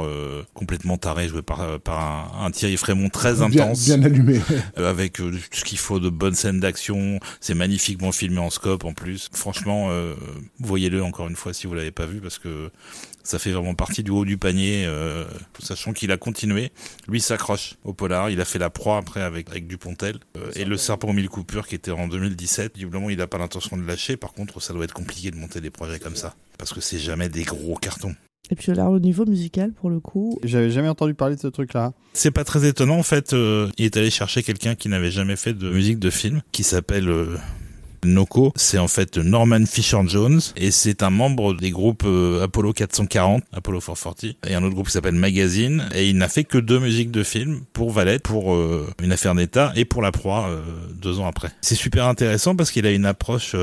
complètement 0.52 0.98
taré 0.98 1.28
joué 1.28 1.42
par, 1.42 1.78
par 1.80 2.42
un, 2.42 2.50
Thierry 2.50 2.76
Frémont 2.76 3.08
très 3.08 3.40
intense, 3.40 3.84
bien, 3.84 4.02
allumé, 4.02 4.40
avec 4.76 5.12
tout 5.12 5.32
ce 5.52 5.64
qu'il 5.64 5.78
faut 5.78 6.00
de 6.00 6.08
bonnes 6.08 6.34
scènes 6.34 6.58
d'action. 6.58 7.20
C'est 7.40 7.54
magnifiquement 7.54 8.10
filmé 8.10 8.38
en 8.38 8.50
scope 8.50 8.84
en 8.84 8.94
plus. 8.94 9.28
Franchement 9.32 9.90
voyez-le 10.58 11.02
encore 11.02 11.28
une 11.28 11.36
fois 11.36 11.52
si 11.52 11.66
vous 11.66 11.74
l'avez 11.74 11.90
pas 11.90 12.06
vu 12.06 12.20
parce 12.20 12.38
que 12.38 12.70
ça 13.22 13.38
fait 13.38 13.52
vraiment 13.52 13.74
partie 13.74 14.02
du 14.02 14.10
haut 14.10 14.24
du 14.24 14.36
panier, 14.36 14.84
euh, 14.86 15.24
sachant 15.58 15.92
qu'il 15.92 16.12
a 16.12 16.16
continué. 16.16 16.72
Lui 17.08 17.20
s'accroche 17.20 17.76
au 17.84 17.94
polar, 17.94 18.30
il 18.30 18.40
a 18.40 18.44
fait 18.44 18.58
la 18.58 18.70
proie 18.70 18.98
après 18.98 19.22
avec, 19.22 19.48
avec 19.48 19.66
Dupontel 19.66 20.18
euh, 20.36 20.50
et 20.54 20.64
le 20.64 20.76
serpent 20.76 21.08
aux 21.08 21.12
mille 21.12 21.30
coupures 21.30 21.66
qui 21.66 21.74
était 21.74 21.90
en 21.90 22.06
2017. 22.06 22.74
Visiblement, 22.74 23.10
il 23.10 23.18
n'a 23.18 23.26
pas 23.26 23.38
l'intention 23.38 23.76
de 23.76 23.82
lâcher. 23.82 24.16
Par 24.16 24.32
contre, 24.32 24.60
ça 24.60 24.74
doit 24.74 24.84
être 24.84 24.94
compliqué 24.94 25.30
de 25.30 25.36
monter 25.36 25.60
des 25.60 25.70
projets 25.70 25.98
comme 25.98 26.16
ça 26.16 26.34
parce 26.58 26.72
que 26.72 26.80
c'est 26.80 26.98
jamais 26.98 27.28
des 27.28 27.42
gros 27.42 27.76
cartons. 27.76 28.14
Et 28.50 28.56
puis 28.56 28.74
là, 28.74 28.90
au 28.90 28.98
niveau 28.98 29.24
musical, 29.24 29.72
pour 29.72 29.88
le 29.88 30.00
coup. 30.00 30.38
J'avais 30.44 30.70
jamais 30.70 30.88
entendu 30.88 31.14
parler 31.14 31.34
de 31.34 31.40
ce 31.40 31.46
truc-là. 31.46 31.94
C'est 32.12 32.30
pas 32.30 32.44
très 32.44 32.68
étonnant, 32.68 32.98
en 32.98 33.02
fait. 33.02 33.32
Euh, 33.32 33.70
il 33.78 33.86
est 33.86 33.96
allé 33.96 34.10
chercher 34.10 34.42
quelqu'un 34.42 34.74
qui 34.74 34.90
n'avait 34.90 35.10
jamais 35.10 35.36
fait 35.36 35.54
de 35.54 35.70
musique 35.70 35.98
de 35.98 36.10
film, 36.10 36.42
qui 36.52 36.62
s'appelle 36.62 37.08
Noco, 38.04 38.52
c'est 38.56 38.78
en 38.78 38.88
fait 38.88 39.18
Norman 39.18 39.64
Fisher 39.66 40.00
Jones 40.06 40.40
et 40.56 40.70
c'est 40.70 41.02
un 41.02 41.10
membre 41.10 41.54
des 41.54 41.70
groupes 41.70 42.04
euh, 42.04 42.44
Apollo 42.44 42.72
440, 42.72 43.42
Apollo 43.52 43.80
440 43.80 44.36
et 44.48 44.54
un 44.54 44.62
autre 44.62 44.74
groupe 44.74 44.86
qui 44.86 44.92
s'appelle 44.92 45.14
Magazine 45.14 45.88
et 45.94 46.08
il 46.08 46.16
n'a 46.16 46.28
fait 46.28 46.44
que 46.44 46.58
deux 46.58 46.78
musiques 46.78 47.10
de 47.10 47.22
films 47.22 47.62
pour 47.72 47.90
Valette, 47.90 48.22
pour 48.22 48.54
euh, 48.54 48.86
Une 49.02 49.12
affaire 49.12 49.34
d'État 49.34 49.72
et 49.76 49.84
pour 49.84 50.02
La 50.02 50.12
Proie 50.12 50.48
euh, 50.48 50.60
deux 50.94 51.20
ans 51.20 51.26
après. 51.26 51.50
C'est 51.60 51.74
super 51.74 52.06
intéressant 52.06 52.56
parce 52.56 52.70
qu'il 52.70 52.86
a 52.86 52.90
une 52.90 53.06
approche 53.06 53.56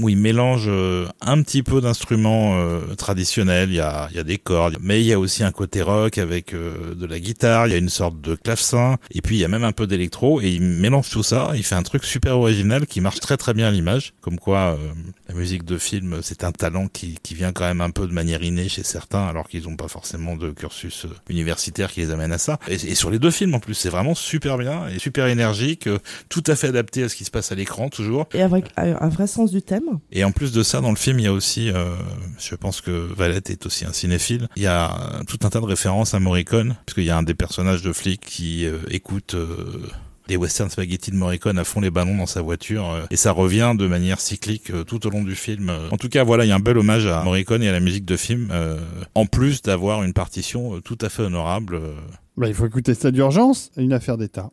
où 0.00 0.08
il 0.08 0.16
mélange 0.16 0.66
euh, 0.68 1.06
un 1.20 1.42
petit 1.42 1.62
peu 1.62 1.80
d'instruments 1.80 2.54
euh, 2.54 2.94
traditionnels. 2.96 3.70
Il 3.70 3.76
y 3.76 3.80
a, 3.80 4.08
il 4.10 4.16
y 4.16 4.20
a 4.20 4.24
des 4.24 4.38
cordes, 4.38 4.76
mais 4.80 5.00
il 5.00 5.06
y 5.06 5.12
a 5.12 5.18
aussi 5.18 5.44
un 5.44 5.52
côté 5.52 5.82
rock 5.82 6.18
avec 6.18 6.54
euh, 6.54 6.94
de 6.94 7.06
la 7.06 7.18
guitare. 7.18 7.66
Il 7.66 7.72
y 7.72 7.74
a 7.74 7.78
une 7.78 7.88
sorte 7.88 8.20
de 8.20 8.34
clavecin, 8.34 8.96
et 9.10 9.20
puis 9.20 9.36
il 9.36 9.40
y 9.40 9.44
a 9.44 9.48
même 9.48 9.64
un 9.64 9.72
peu 9.72 9.86
d'électro. 9.86 10.40
Et 10.40 10.50
il 10.50 10.62
mélange 10.62 11.10
tout 11.10 11.22
ça. 11.22 11.50
Il 11.54 11.62
fait 11.62 11.74
un 11.74 11.82
truc 11.82 12.04
super 12.04 12.38
original 12.38 12.86
qui 12.86 13.00
marche 13.00 13.20
très 13.20 13.36
très 13.36 13.54
bien 13.54 13.68
à 13.68 13.70
l'image. 13.70 14.14
Comme 14.20 14.38
quoi, 14.38 14.78
la 15.28 15.34
musique 15.34 15.64
de 15.64 15.78
film, 15.78 16.20
c'est 16.22 16.44
un 16.44 16.52
talent 16.52 16.88
qui, 16.88 17.18
qui 17.22 17.34
vient 17.34 17.52
quand 17.52 17.64
même 17.64 17.80
un 17.80 17.90
peu 17.90 18.06
de 18.06 18.12
manière 18.12 18.42
innée 18.42 18.68
chez 18.68 18.82
certains, 18.82 19.26
alors 19.26 19.48
qu'ils 19.48 19.64
n'ont 19.64 19.76
pas 19.76 19.88
forcément 19.88 20.36
de 20.36 20.50
cursus 20.50 21.06
universitaire 21.28 21.90
qui 21.90 22.00
les 22.00 22.10
amène 22.10 22.32
à 22.32 22.38
ça. 22.38 22.58
Et, 22.68 22.74
et 22.74 22.94
sur 22.94 23.10
les 23.10 23.18
deux 23.18 23.30
films 23.30 23.54
en 23.54 23.60
plus, 23.60 23.74
c'est 23.74 23.90
vraiment 23.90 24.14
super 24.14 24.58
bien 24.58 24.88
et 24.88 24.98
super 24.98 25.26
énergique, 25.26 25.88
tout 26.28 26.44
à 26.46 26.56
fait 26.56 26.68
adapté 26.68 27.02
à 27.02 27.08
ce 27.08 27.16
qui 27.16 27.24
se 27.24 27.30
passe 27.30 27.52
à 27.52 27.54
l'écran 27.54 27.88
toujours. 27.88 28.26
Et 28.34 28.42
avec 28.42 28.66
un 28.76 29.08
vrai 29.08 29.26
sens 29.26 29.50
du 29.50 29.62
thème. 29.62 29.89
Et 30.12 30.24
en 30.24 30.32
plus 30.32 30.52
de 30.52 30.62
ça, 30.62 30.80
dans 30.80 30.90
le 30.90 30.96
film, 30.96 31.18
il 31.18 31.24
y 31.24 31.28
a 31.28 31.32
aussi, 31.32 31.70
euh, 31.70 31.94
je 32.38 32.54
pense 32.54 32.80
que 32.80 32.90
Valette 32.90 33.50
est 33.50 33.66
aussi 33.66 33.84
un 33.84 33.92
cinéphile, 33.92 34.48
il 34.56 34.62
y 34.62 34.66
a 34.66 35.22
tout 35.28 35.38
un 35.42 35.50
tas 35.50 35.60
de 35.60 35.64
références 35.64 36.14
à 36.14 36.20
Morricone, 36.20 36.76
puisqu'il 36.86 37.04
y 37.04 37.10
a 37.10 37.16
un 37.16 37.22
des 37.22 37.34
personnages 37.34 37.82
de 37.82 37.92
flic 37.92 38.20
qui 38.20 38.66
euh, 38.66 38.78
écoute... 38.90 39.34
Euh, 39.34 39.82
les 40.28 40.36
western 40.36 40.70
spaghetti 40.70 41.10
de 41.10 41.16
Morricone 41.16 41.58
à 41.58 41.64
fond 41.64 41.80
les 41.80 41.90
ballons 41.90 42.16
dans 42.16 42.26
sa 42.26 42.40
voiture 42.40 42.88
euh, 42.88 43.02
et 43.10 43.16
ça 43.16 43.32
revient 43.32 43.74
de 43.76 43.88
manière 43.88 44.20
cyclique 44.20 44.70
euh, 44.70 44.84
tout 44.84 45.04
au 45.04 45.10
long 45.10 45.24
du 45.24 45.34
film. 45.34 45.72
En 45.90 45.96
tout 45.96 46.08
cas, 46.08 46.22
voilà, 46.22 46.44
il 46.44 46.48
y 46.48 46.52
a 46.52 46.54
un 46.54 46.60
bel 46.60 46.78
hommage 46.78 47.04
à 47.06 47.24
Morricone 47.24 47.64
et 47.64 47.68
à 47.68 47.72
la 47.72 47.80
musique 47.80 48.04
de 48.04 48.16
film, 48.16 48.48
en 49.16 49.26
plus 49.26 49.60
d'avoir 49.62 50.04
une 50.04 50.12
partition 50.12 50.80
tout 50.80 50.98
à 51.00 51.08
fait 51.08 51.24
honorable. 51.24 51.80
Bah, 52.36 52.46
il 52.46 52.54
faut 52.54 52.66
écouter 52.66 52.94
ça 52.94 53.10
d'urgence, 53.10 53.72
une 53.76 53.92
affaire 53.92 54.16
d'État. 54.16 54.50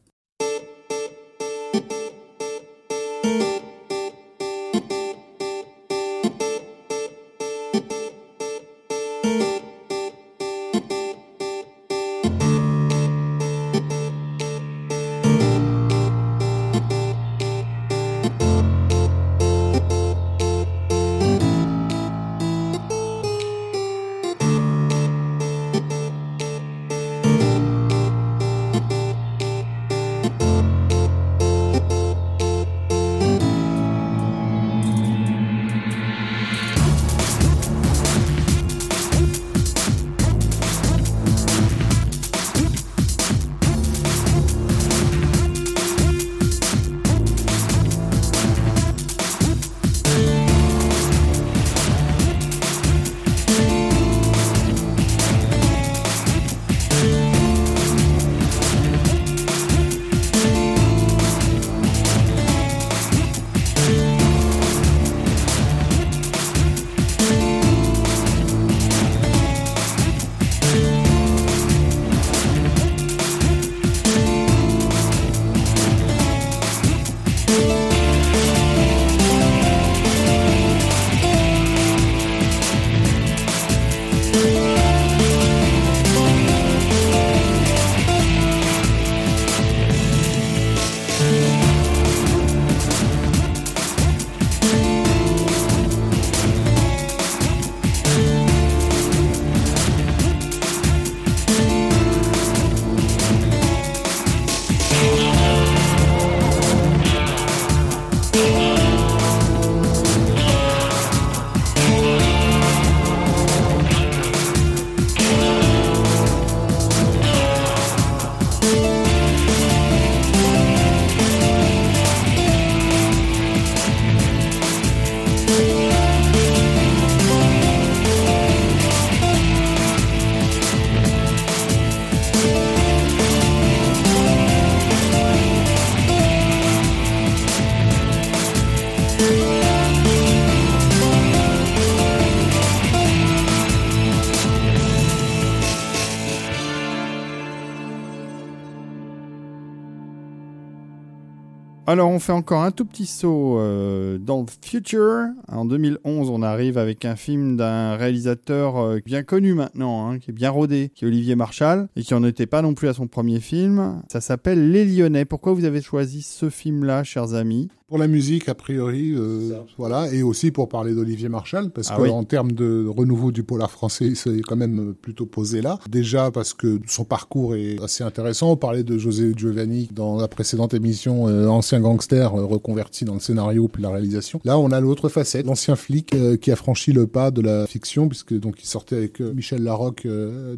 Alors 151.90 152.10
on 152.10 152.20
fait 152.20 152.34
encore 152.34 152.64
un 152.64 152.72
tout 152.72 152.84
petit 152.84 153.06
saut 153.06 153.60
euh, 153.60 154.18
dans 154.18 154.42
le 154.42 154.46
future. 154.62 155.28
En 155.48 155.64
2011, 155.64 156.30
on 156.30 156.42
arrive 156.42 156.78
avec 156.78 157.06
un 157.06 157.16
film 157.16 157.56
d'un 157.56 157.96
réalisateur 157.96 158.76
euh, 158.76 159.00
bien 159.06 159.24
connu 159.24 159.54
maintenant, 159.54 160.10
hein, 160.10 160.20
qui 160.20 160.32
est 160.32 160.34
bien 160.34 160.50
rodé, 160.50 160.92
qui 160.94 161.06
est 161.06 161.08
Olivier 161.08 161.38
Marchal, 161.38 161.88
et 161.96 162.04
qui 162.04 162.14
en 162.14 162.26
était 162.26 162.46
pas 162.46 162.62
non 162.62 162.74
plus 162.74 162.90
à 162.90 162.94
son 162.94 163.08
premier 163.08 163.40
film. 163.40 164.02
Ça 164.12 164.20
s'appelle 164.20 164.70
Les 164.70 164.84
Lyonnais. 164.84 165.24
Pourquoi 165.24 165.54
vous 165.54 165.64
avez 165.64 165.82
choisi 165.82 166.24
ce 166.24 166.50
film-là, 166.50 167.06
chers 167.06 167.36
amis? 167.36 167.70
Pour 167.88 167.98
la 167.98 168.08
musique, 168.08 168.50
a 168.50 168.56
priori, 168.56 169.14
euh, 169.16 169.62
voilà, 169.78 170.12
et 170.12 170.22
aussi 170.22 170.52
pour 170.52 170.68
parler 170.68 170.94
d'Olivier 170.94 171.30
Marchal, 171.30 171.70
parce 171.70 171.88
ah 171.90 171.96
qu'en 171.96 172.26
termes 172.26 172.52
de 172.52 172.86
renouveau 172.86 173.32
du 173.32 173.44
polar 173.44 173.72
français, 173.72 174.14
c'est 174.14 174.42
quand 174.42 174.58
même 174.58 174.94
plutôt 174.94 175.26
posé 175.26 175.62
là. 175.62 175.80
Déjà 175.90 176.30
parce 176.32 176.54
que 176.54 176.82
son 176.86 177.06
parcours 177.06 177.56
est 177.56 177.82
assez 177.82 178.04
intéressant. 178.04 178.52
On 178.52 178.58
parlait 178.58 178.84
de 178.84 178.98
José 178.98 179.32
Giovanni 179.38 179.88
dans 179.94 180.18
la 180.18 180.28
précédente 180.28 180.74
émission, 180.74 181.30
euh, 181.30 181.48
ancien 181.48 181.80
gangster 181.80 182.36
euh, 182.36 182.44
reconverti 182.44 183.06
dans 183.06 183.14
le 183.14 183.22
scénario 183.22 183.70
puis 183.70 183.82
la 183.82 183.90
réalisation. 183.90 184.42
Là, 184.44 184.60
on 184.60 184.72
a 184.72 184.82
l'autre 184.82 185.08
facette, 185.08 185.46
l'ancien 185.46 185.78
flic 185.78 186.14
euh, 186.14 186.36
qui 186.36 186.52
a 186.52 186.58
franchi 186.58 186.92
le 186.92 187.08
pas 187.08 187.32
de 187.32 187.42
la 187.42 187.68
fiction, 187.68 188.10
puisque 188.10 188.38
donc 188.38 188.62
il 188.62 188.68
sortait 188.68 188.98
avec 188.98 189.22
Michel 189.22 189.64
Larocque 189.64 190.06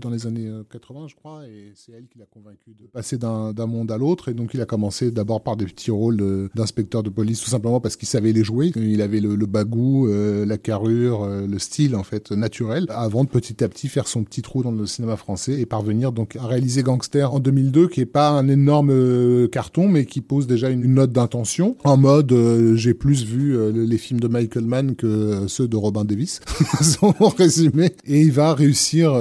dans 0.02 0.10
les 0.10 0.26
années 0.26 0.50
80, 0.72 1.08
je 1.10 1.16
crois, 1.16 1.46
et 1.46 1.74
c'est 1.76 1.92
elle 1.92 2.08
qui 2.08 2.18
l'a 2.18 2.26
convaincu 2.26 2.72
de 2.72 2.88
passer 2.88 3.20
d'un 3.20 3.54
monde 3.68 3.92
à 3.92 4.00
l'autre. 4.00 4.30
Et 4.30 4.34
donc 4.34 4.56
il 4.56 4.62
a 4.62 4.66
commencé 4.66 5.12
d'abord 5.12 5.44
par 5.44 5.58
des 5.58 5.66
petits 5.66 5.92
rôles 5.92 6.50
d'inspecteur 6.56 7.04
de 7.04 7.10
tout 7.26 7.50
simplement 7.50 7.80
parce 7.80 7.96
qu'il 7.96 8.08
savait 8.08 8.34
les 8.34 8.44
jouer. 8.44 8.72
Il 8.76 9.02
avait 9.02 9.20
le, 9.20 9.36
le 9.36 9.46
bagou, 9.46 10.08
euh, 10.08 10.46
la 10.46 10.58
carrure, 10.58 11.24
euh, 11.24 11.48
le 11.48 11.60
style 11.60 11.96
en 11.96 12.04
fait 12.04 12.32
naturel, 12.32 12.86
avant 12.90 13.24
de 13.24 13.30
petit 13.30 13.64
à 13.64 13.70
petit 13.70 13.88
faire 13.88 14.08
son 14.08 14.24
petit 14.24 14.42
trou 14.42 14.64
dans 14.64 14.72
le 14.72 14.86
cinéma 14.86 15.16
français 15.18 15.60
et 15.60 15.66
parvenir 15.66 16.12
donc 16.12 16.36
à 16.36 16.46
réaliser 16.46 16.84
Gangster 16.84 17.34
en 17.34 17.40
2002, 17.40 17.88
qui 17.88 18.02
est 18.02 18.06
pas 18.06 18.30
un 18.30 18.48
énorme 18.48 18.92
euh, 18.92 19.48
carton, 19.48 19.88
mais 19.88 20.06
qui 20.06 20.22
pose 20.22 20.48
déjà 20.48 20.70
une, 20.70 20.90
note 20.90 21.12
d'intention. 21.12 21.76
En 21.84 21.98
mode, 21.98 22.34
j'ai 22.76 22.96
plus 22.96 23.24
vu 23.24 23.56
les 23.72 23.98
films 23.98 24.20
de 24.20 24.28
Michael 24.28 24.66
Mann 24.66 24.96
que 24.96 25.44
ceux 25.48 25.68
de 25.68 25.76
Robin 25.76 26.04
Davis, 26.04 26.40
sans 26.82 27.14
résumé. 27.38 27.92
Et 28.06 28.22
il 28.22 28.32
va 28.32 28.56
réussir 28.56 29.14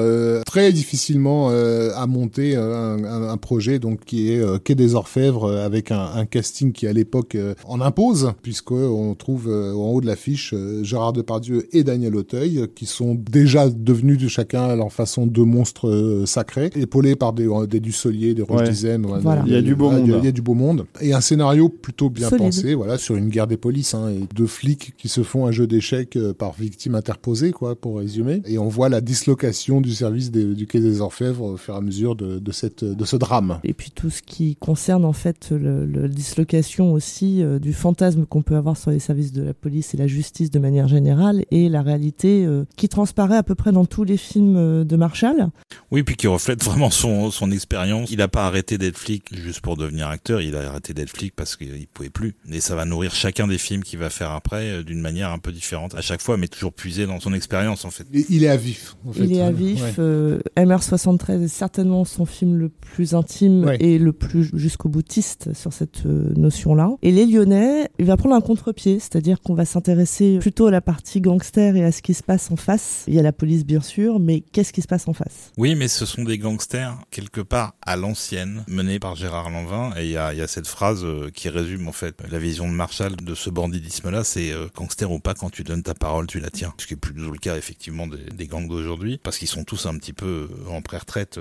très 0.46 0.72
difficilement 0.72 1.50
à 1.50 2.06
monter 2.06 2.56
un, 2.56 3.04
un, 3.04 3.36
projet 3.36 3.78
donc 3.78 4.04
qui 4.06 4.32
est 4.32 4.62
Quai 4.64 4.74
des 4.74 4.94
Orfèvres 4.94 5.52
avec 5.52 5.90
un, 5.92 6.06
un 6.14 6.24
casting 6.24 6.72
qui 6.72 6.86
à 6.86 6.92
l'époque 6.92 7.36
en 7.66 7.80
impose, 7.88 8.32
puisqu'on 8.42 9.14
trouve 9.14 9.48
euh, 9.48 9.72
en 9.74 9.90
haut 9.92 10.00
de 10.00 10.06
l'affiche 10.06 10.52
euh, 10.54 10.84
Gérard 10.84 11.12
Depardieu 11.12 11.66
et 11.76 11.84
Daniel 11.84 12.14
Auteuil, 12.16 12.66
qui 12.74 12.86
sont 12.86 13.14
déjà 13.14 13.68
devenus 13.70 14.18
de 14.18 14.28
chacun 14.28 14.62
à 14.62 14.76
leur 14.76 14.92
façon 14.92 15.26
de 15.26 15.42
monstres 15.42 15.88
euh, 15.88 16.26
sacrés, 16.26 16.70
épaulés 16.76 17.16
par 17.16 17.32
des, 17.32 17.48
des 17.68 17.80
Dussolier, 17.80 18.34
des 18.34 18.42
Roche 18.42 18.60
Ouais. 18.60 18.68
Dizem. 18.70 19.06
Voilà. 19.22 19.42
Il 19.46 19.52
y 19.52 19.56
a 19.56 19.62
du 19.62 19.74
beau 19.74 19.84
voilà, 19.88 19.98
monde. 20.00 20.08
Il 20.08 20.12
y 20.12 20.14
a- 20.14 20.18
il 20.18 20.24
y 20.24 20.28
a 20.28 20.32
du 20.32 20.42
beau 20.42 20.54
monde. 20.54 20.86
Et 21.00 21.12
un 21.12 21.20
scénario 21.20 21.68
plutôt 21.68 22.10
bien 22.10 22.28
Solide. 22.28 22.44
pensé, 22.46 22.74
voilà, 22.74 22.98
sur 22.98 23.16
une 23.16 23.28
guerre 23.28 23.46
des 23.46 23.56
polices, 23.56 23.94
hein, 23.94 24.08
et 24.10 24.20
deux 24.34 24.46
flics 24.46 24.94
qui 24.98 25.08
se 25.08 25.22
font 25.22 25.46
un 25.46 25.52
jeu 25.52 25.66
d'échecs 25.66 26.18
par 26.38 26.52
victime 26.52 26.94
interposée, 26.94 27.52
quoi, 27.52 27.74
pour 27.76 27.98
résumer. 27.98 28.42
Et 28.46 28.58
on 28.58 28.68
voit 28.68 28.88
la 28.88 29.00
dislocation 29.00 29.80
du 29.80 29.92
service 29.92 30.30
des- 30.30 30.54
du 30.54 30.66
Quai 30.66 30.80
des 30.80 31.00
Orfèvres 31.00 31.42
au 31.44 31.56
fur 31.56 31.74
et 31.74 31.76
à 31.78 31.80
mesure 31.80 32.16
de, 32.16 32.38
de 32.38 32.52
cette, 32.52 32.84
de 32.84 33.04
ce 33.04 33.16
drame. 33.16 33.60
Et 33.64 33.72
puis 33.72 33.90
tout 33.94 34.10
ce 34.10 34.22
qui 34.22 34.56
concerne 34.56 35.04
en 35.04 35.12
fait 35.12 35.50
le, 35.50 35.86
le- 35.86 36.02
la 36.02 36.08
dislocation 36.08 36.92
aussi 36.92 37.42
euh, 37.42 37.58
du 37.58 37.72
fantasme 37.78 38.26
qu'on 38.26 38.42
peut 38.42 38.56
avoir 38.56 38.76
sur 38.76 38.90
les 38.90 38.98
services 38.98 39.32
de 39.32 39.42
la 39.42 39.54
police 39.54 39.94
et 39.94 39.96
la 39.96 40.06
justice 40.06 40.50
de 40.50 40.58
manière 40.58 40.88
générale 40.88 41.44
et 41.50 41.68
la 41.68 41.82
réalité 41.82 42.44
euh, 42.44 42.64
qui 42.76 42.88
transparaît 42.88 43.36
à 43.36 43.42
peu 43.42 43.54
près 43.54 43.72
dans 43.72 43.86
tous 43.86 44.04
les 44.04 44.16
films 44.16 44.56
euh, 44.56 44.84
de 44.84 44.96
Marshall. 44.96 45.48
Oui, 45.90 46.02
puis 46.02 46.16
qui 46.16 46.26
reflète 46.26 46.62
vraiment 46.62 46.90
son, 46.90 47.30
son 47.30 47.50
expérience. 47.50 48.10
Il 48.10 48.18
n'a 48.18 48.28
pas 48.28 48.46
arrêté 48.46 48.76
d'être 48.78 48.98
flic 48.98 49.24
juste 49.34 49.60
pour 49.60 49.76
devenir 49.76 50.08
acteur, 50.08 50.40
il 50.40 50.56
a 50.56 50.68
arrêté 50.68 50.92
d'être 50.92 51.10
flic 51.10 51.34
parce 51.34 51.56
qu'il 51.56 51.86
pouvait 51.88 52.10
plus. 52.10 52.34
Et 52.52 52.60
ça 52.60 52.74
va 52.74 52.84
nourrir 52.84 53.14
chacun 53.14 53.46
des 53.46 53.58
films 53.58 53.82
qu'il 53.82 53.98
va 53.98 54.10
faire 54.10 54.32
après 54.32 54.70
euh, 54.70 54.82
d'une 54.82 55.00
manière 55.00 55.30
un 55.30 55.38
peu 55.38 55.52
différente 55.52 55.94
à 55.94 56.00
chaque 56.00 56.20
fois, 56.20 56.36
mais 56.36 56.48
toujours 56.48 56.72
puisé 56.72 57.06
dans 57.06 57.20
son 57.20 57.32
expérience 57.32 57.84
en 57.84 57.90
fait. 57.90 58.04
Il 58.28 58.44
est 58.44 58.48
à 58.48 58.56
vif. 58.56 58.96
En 59.06 59.12
fait. 59.12 59.24
Il 59.24 59.32
est 59.34 59.40
à 59.40 59.50
vif. 59.52 59.80
Ouais. 59.82 59.92
euh, 60.00 60.38
MR73 60.56 61.42
est 61.44 61.48
certainement 61.48 62.04
son 62.04 62.26
film 62.26 62.56
le 62.56 62.68
plus 62.68 63.14
intime 63.14 63.64
Ouais. 63.64 63.76
et 63.80 63.98
le 63.98 64.12
plus 64.12 64.50
jusqu'au 64.54 64.88
boutiste 64.88 65.52
sur 65.54 65.72
cette 65.72 66.04
notion-là. 66.04 66.90
Et 67.02 67.10
Les 67.12 67.26
Lyonnais, 67.26 67.67
il 67.98 68.04
va 68.04 68.16
prendre 68.16 68.34
un 68.34 68.40
contre-pied, 68.40 68.98
c'est-à-dire 68.98 69.40
qu'on 69.40 69.54
va 69.54 69.64
s'intéresser 69.64 70.38
plutôt 70.40 70.66
à 70.66 70.70
la 70.70 70.80
partie 70.80 71.20
gangster 71.20 71.76
et 71.76 71.84
à 71.84 71.92
ce 71.92 72.02
qui 72.02 72.14
se 72.14 72.22
passe 72.22 72.50
en 72.50 72.56
face. 72.56 73.04
Il 73.08 73.14
y 73.14 73.18
a 73.18 73.22
la 73.22 73.32
police 73.32 73.64
bien 73.64 73.80
sûr, 73.80 74.20
mais 74.20 74.40
qu'est-ce 74.40 74.72
qui 74.72 74.82
se 74.82 74.86
passe 74.86 75.08
en 75.08 75.12
face? 75.12 75.52
Oui, 75.56 75.74
mais 75.74 75.88
ce 75.88 76.06
sont 76.06 76.22
des 76.22 76.38
gangsters 76.38 76.98
quelque 77.10 77.40
part 77.40 77.74
à 77.82 77.96
l'ancienne, 77.96 78.64
menés 78.68 78.98
par 78.98 79.16
Gérard 79.16 79.50
Lanvin. 79.50 79.92
Et 79.96 80.04
il 80.04 80.10
y 80.10 80.16
a, 80.16 80.46
cette 80.46 80.66
phrase 80.66 81.04
euh, 81.04 81.30
qui 81.32 81.48
résume 81.48 81.88
en 81.88 81.92
fait 81.92 82.16
la 82.30 82.38
vision 82.38 82.68
de 82.68 82.72
Marshall 82.72 83.16
de 83.16 83.34
ce 83.34 83.50
bandidisme-là, 83.50 84.24
c'est 84.24 84.52
euh, 84.52 84.68
gangster 84.74 85.10
ou 85.10 85.18
pas, 85.18 85.34
quand 85.34 85.50
tu 85.50 85.64
donnes 85.64 85.82
ta 85.82 85.94
parole, 85.94 86.26
tu 86.26 86.40
la 86.40 86.50
tiens. 86.50 86.74
Ce 86.78 86.86
qui 86.86 86.94
est 86.94 86.96
plus 86.96 87.12
le 87.12 87.38
cas 87.38 87.56
effectivement 87.56 88.06
des, 88.06 88.46
gangs 88.46 88.68
d'aujourd'hui, 88.68 89.18
parce 89.22 89.38
qu'ils 89.38 89.48
sont 89.48 89.64
tous 89.64 89.86
un 89.86 89.96
petit 89.98 90.12
peu 90.12 90.48
euh, 90.50 90.70
en 90.70 90.82
pré-retraite. 90.82 91.38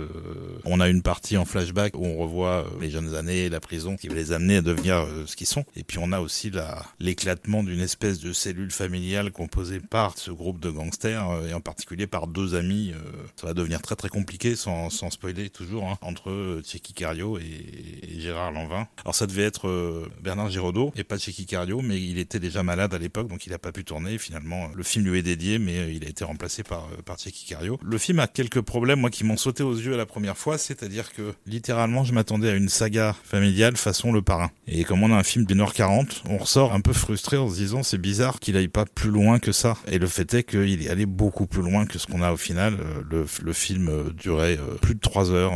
On 0.66 0.80
a 0.80 0.90
une 0.90 1.02
partie 1.02 1.38
en 1.38 1.46
flashback 1.46 1.96
où 1.96 2.06
on 2.06 2.18
revoit 2.18 2.66
les 2.82 2.90
jeunes 2.90 3.16
années, 3.16 3.50
la 3.50 3.60
prison, 3.60 3.96
qui 3.96 4.08
va 4.08 4.16
les 4.16 4.32
amener 4.32 4.58
à 4.58 4.62
devenir 4.62 5.08
ce 5.26 5.36
qu'ils 5.36 5.48
sont. 5.48 5.64
Et 5.76 5.84
puis 5.84 5.98
on 6.00 6.12
a 6.12 6.17
aussi 6.22 6.50
la- 6.52 6.84
l'éclatement 7.00 7.64
d'une 7.64 7.80
espèce 7.80 8.20
de 8.20 8.34
cellule 8.34 8.72
familiale 8.72 9.32
composée 9.32 9.80
par 9.80 10.18
ce 10.18 10.32
groupe 10.32 10.60
de 10.60 10.70
gangsters, 10.70 11.30
euh, 11.30 11.48
et 11.50 11.54
en 11.54 11.62
particulier 11.62 12.08
par 12.08 12.28
deux 12.28 12.56
amis. 12.56 12.92
euh, 12.94 13.00
ça 13.36 13.48
va 13.48 13.54
devenir 13.54 13.82
très 13.82 13.96
très 13.96 14.10
compliqué, 14.10 14.56
sans, 14.56 14.90
sans 14.90 15.10
spoiler 15.10 15.50
toujours, 15.50 15.86
hein, 15.88 15.98
entre 16.02 16.30
euh, 16.30 16.62
Tchéky 16.64 16.94
Cario 16.94 17.38
et, 17.38 18.20
Gérard 18.20 18.52
Lanvin. 18.52 18.88
Alors 19.04 19.16
ça 19.16 19.28
devait 19.28 19.44
être 19.44 20.08
Bernard 20.22 20.50
Giraudot 20.50 20.92
et 20.96 21.04
pas 21.04 21.18
Tchéky 21.18 21.46
Cario, 21.46 21.82
mais 21.82 22.02
il 22.02 22.18
était 22.18 22.40
déjà 22.40 22.64
malade 22.64 22.94
à 22.94 22.98
l'époque, 22.98 23.28
donc 23.28 23.46
il 23.46 23.52
n'a 23.52 23.58
pas 23.60 23.72
pu 23.72 23.84
tourner. 23.84 24.18
Finalement, 24.18 24.70
le 24.74 24.84
film 24.84 25.06
lui 25.06 25.20
est 25.20 25.24
dédié, 25.24 25.60
mais 25.60 25.94
il 25.96 26.04
a 26.04 26.10
été 26.10 26.24
remplacé 26.24 26.64
par, 26.64 26.88
par 27.06 27.18
Tchéky 27.18 27.46
Cario. 27.46 27.80
Le 27.84 27.98
film 27.98 28.20
a 28.20 28.28
quelques 28.28 28.62
problèmes, 28.62 29.00
moi, 29.00 29.10
qui 29.10 29.24
m'ont 29.24 29.38
sauté 29.38 29.64
aux 29.64 29.76
yeux 29.76 29.94
à 29.94 29.98
la 29.98 30.06
première 30.06 30.38
fois, 30.38 30.58
c'est-à-dire 30.58 31.14
que 31.14 31.34
littéralement, 31.46 32.04
je 32.04 32.14
m'attendais 32.14 32.50
à 32.50 32.56
une 32.56 32.70
saga 32.70 33.16
familiale 33.24 33.78
façon 33.78 34.12
Le 34.12 34.22
Parrain. 34.22 34.52
Et 34.68 34.84
comme 34.84 35.04
on 35.04 35.12
a 35.14 35.16
un 35.18 35.24
film 35.24 35.46
d'une 35.46 35.62
heure 35.62 35.74
40, 35.74 35.97
on 36.30 36.38
ressort 36.38 36.74
un 36.74 36.82
peu 36.82 36.94
frustré 36.94 37.38
en 37.38 37.50
se 37.50 37.56
disant 37.56 37.84
c'est 37.84 37.98
bizarre 37.98 38.40
qu'il 38.40 38.58
aille 38.58 38.68
pas 38.68 38.86
plus 38.86 39.10
loin 39.10 39.40
que 39.40 39.52
ça. 39.52 39.78
Et 39.88 40.00
le 40.00 40.08
fait 40.08 40.34
est 40.34 40.44
qu'il 40.44 40.86
est 40.86 40.90
allé 40.90 41.06
beaucoup 41.06 41.48
plus 41.48 41.62
loin 41.62 41.86
que 41.86 42.00
ce 42.00 42.08
qu'on 42.08 42.22
a 42.22 42.32
au 42.32 42.38
final. 42.38 42.76
Euh, 42.80 43.02
Le, 43.10 43.26
le 43.44 43.54
film 43.54 43.90
euh, 43.90 44.12
durait 44.12 44.58
euh, 44.58 44.76
plus 44.82 44.96
de 44.96 45.00
trois 45.00 45.32
heures 45.32 45.54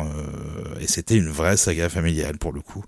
et 0.80 0.88
c'était 0.88 1.15
une 1.15 1.30
vraie 1.30 1.57
saga 1.57 1.89
familiale 1.89 2.38
pour 2.38 2.53
le 2.53 2.61
coup. 2.61 2.84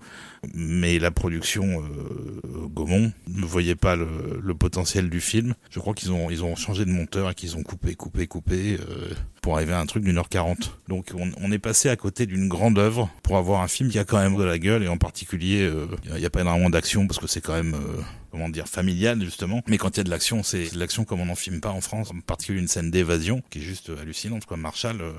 Mais 0.54 0.98
la 0.98 1.10
production 1.10 1.82
euh, 1.82 2.66
Gaumont 2.68 3.12
ne 3.28 3.44
voyait 3.44 3.74
pas 3.74 3.96
le, 3.96 4.08
le 4.42 4.54
potentiel 4.54 5.08
du 5.08 5.20
film. 5.20 5.54
Je 5.70 5.78
crois 5.78 5.94
qu'ils 5.94 6.12
ont 6.12 6.30
ils 6.30 6.44
ont 6.44 6.56
changé 6.56 6.84
de 6.84 6.90
monteur 6.90 7.30
et 7.30 7.34
qu'ils 7.34 7.56
ont 7.56 7.62
coupé, 7.62 7.94
coupé, 7.94 8.26
coupé 8.26 8.78
euh, 8.80 9.08
pour 9.42 9.56
arriver 9.56 9.72
à 9.72 9.80
un 9.80 9.86
truc 9.86 10.04
d'une 10.04 10.18
heure 10.18 10.28
quarante. 10.28 10.78
Donc 10.88 11.12
on, 11.14 11.30
on 11.40 11.52
est 11.52 11.58
passé 11.58 11.88
à 11.88 11.96
côté 11.96 12.26
d'une 12.26 12.48
grande 12.48 12.78
œuvre 12.78 13.10
pour 13.22 13.36
avoir 13.36 13.60
un 13.62 13.68
film 13.68 13.90
qui 13.90 13.98
a 13.98 14.04
quand 14.04 14.18
même 14.18 14.36
de 14.36 14.42
la 14.44 14.58
gueule 14.58 14.82
et 14.82 14.88
en 14.88 14.96
particulier 14.96 15.62
euh, 15.62 15.86
il 16.04 16.14
n'y 16.14 16.26
a 16.26 16.30
pas 16.30 16.40
énormément 16.40 16.70
d'action 16.70 17.06
parce 17.06 17.18
que 17.20 17.26
c'est 17.26 17.40
quand 17.40 17.54
même 17.54 17.74
euh, 17.74 18.00
comment 18.30 18.48
dire 18.48 18.68
familial 18.68 19.22
justement. 19.22 19.62
Mais 19.68 19.78
quand 19.78 19.96
il 19.96 19.98
y 19.98 20.00
a 20.00 20.04
de 20.04 20.10
l'action, 20.10 20.42
c'est 20.42 20.72
de 20.72 20.78
l'action 20.78 21.04
comme 21.04 21.20
on 21.20 21.26
n'en 21.26 21.34
filme 21.34 21.60
pas 21.60 21.70
en 21.70 21.80
France, 21.80 22.10
en 22.10 22.20
particulier 22.20 22.60
une 22.60 22.68
scène 22.68 22.90
d'évasion 22.90 23.42
qui 23.50 23.58
est 23.58 23.62
juste 23.62 23.90
hallucinante. 24.00 24.46
Quoi. 24.46 24.56
Marshall 24.56 25.00
euh, 25.00 25.12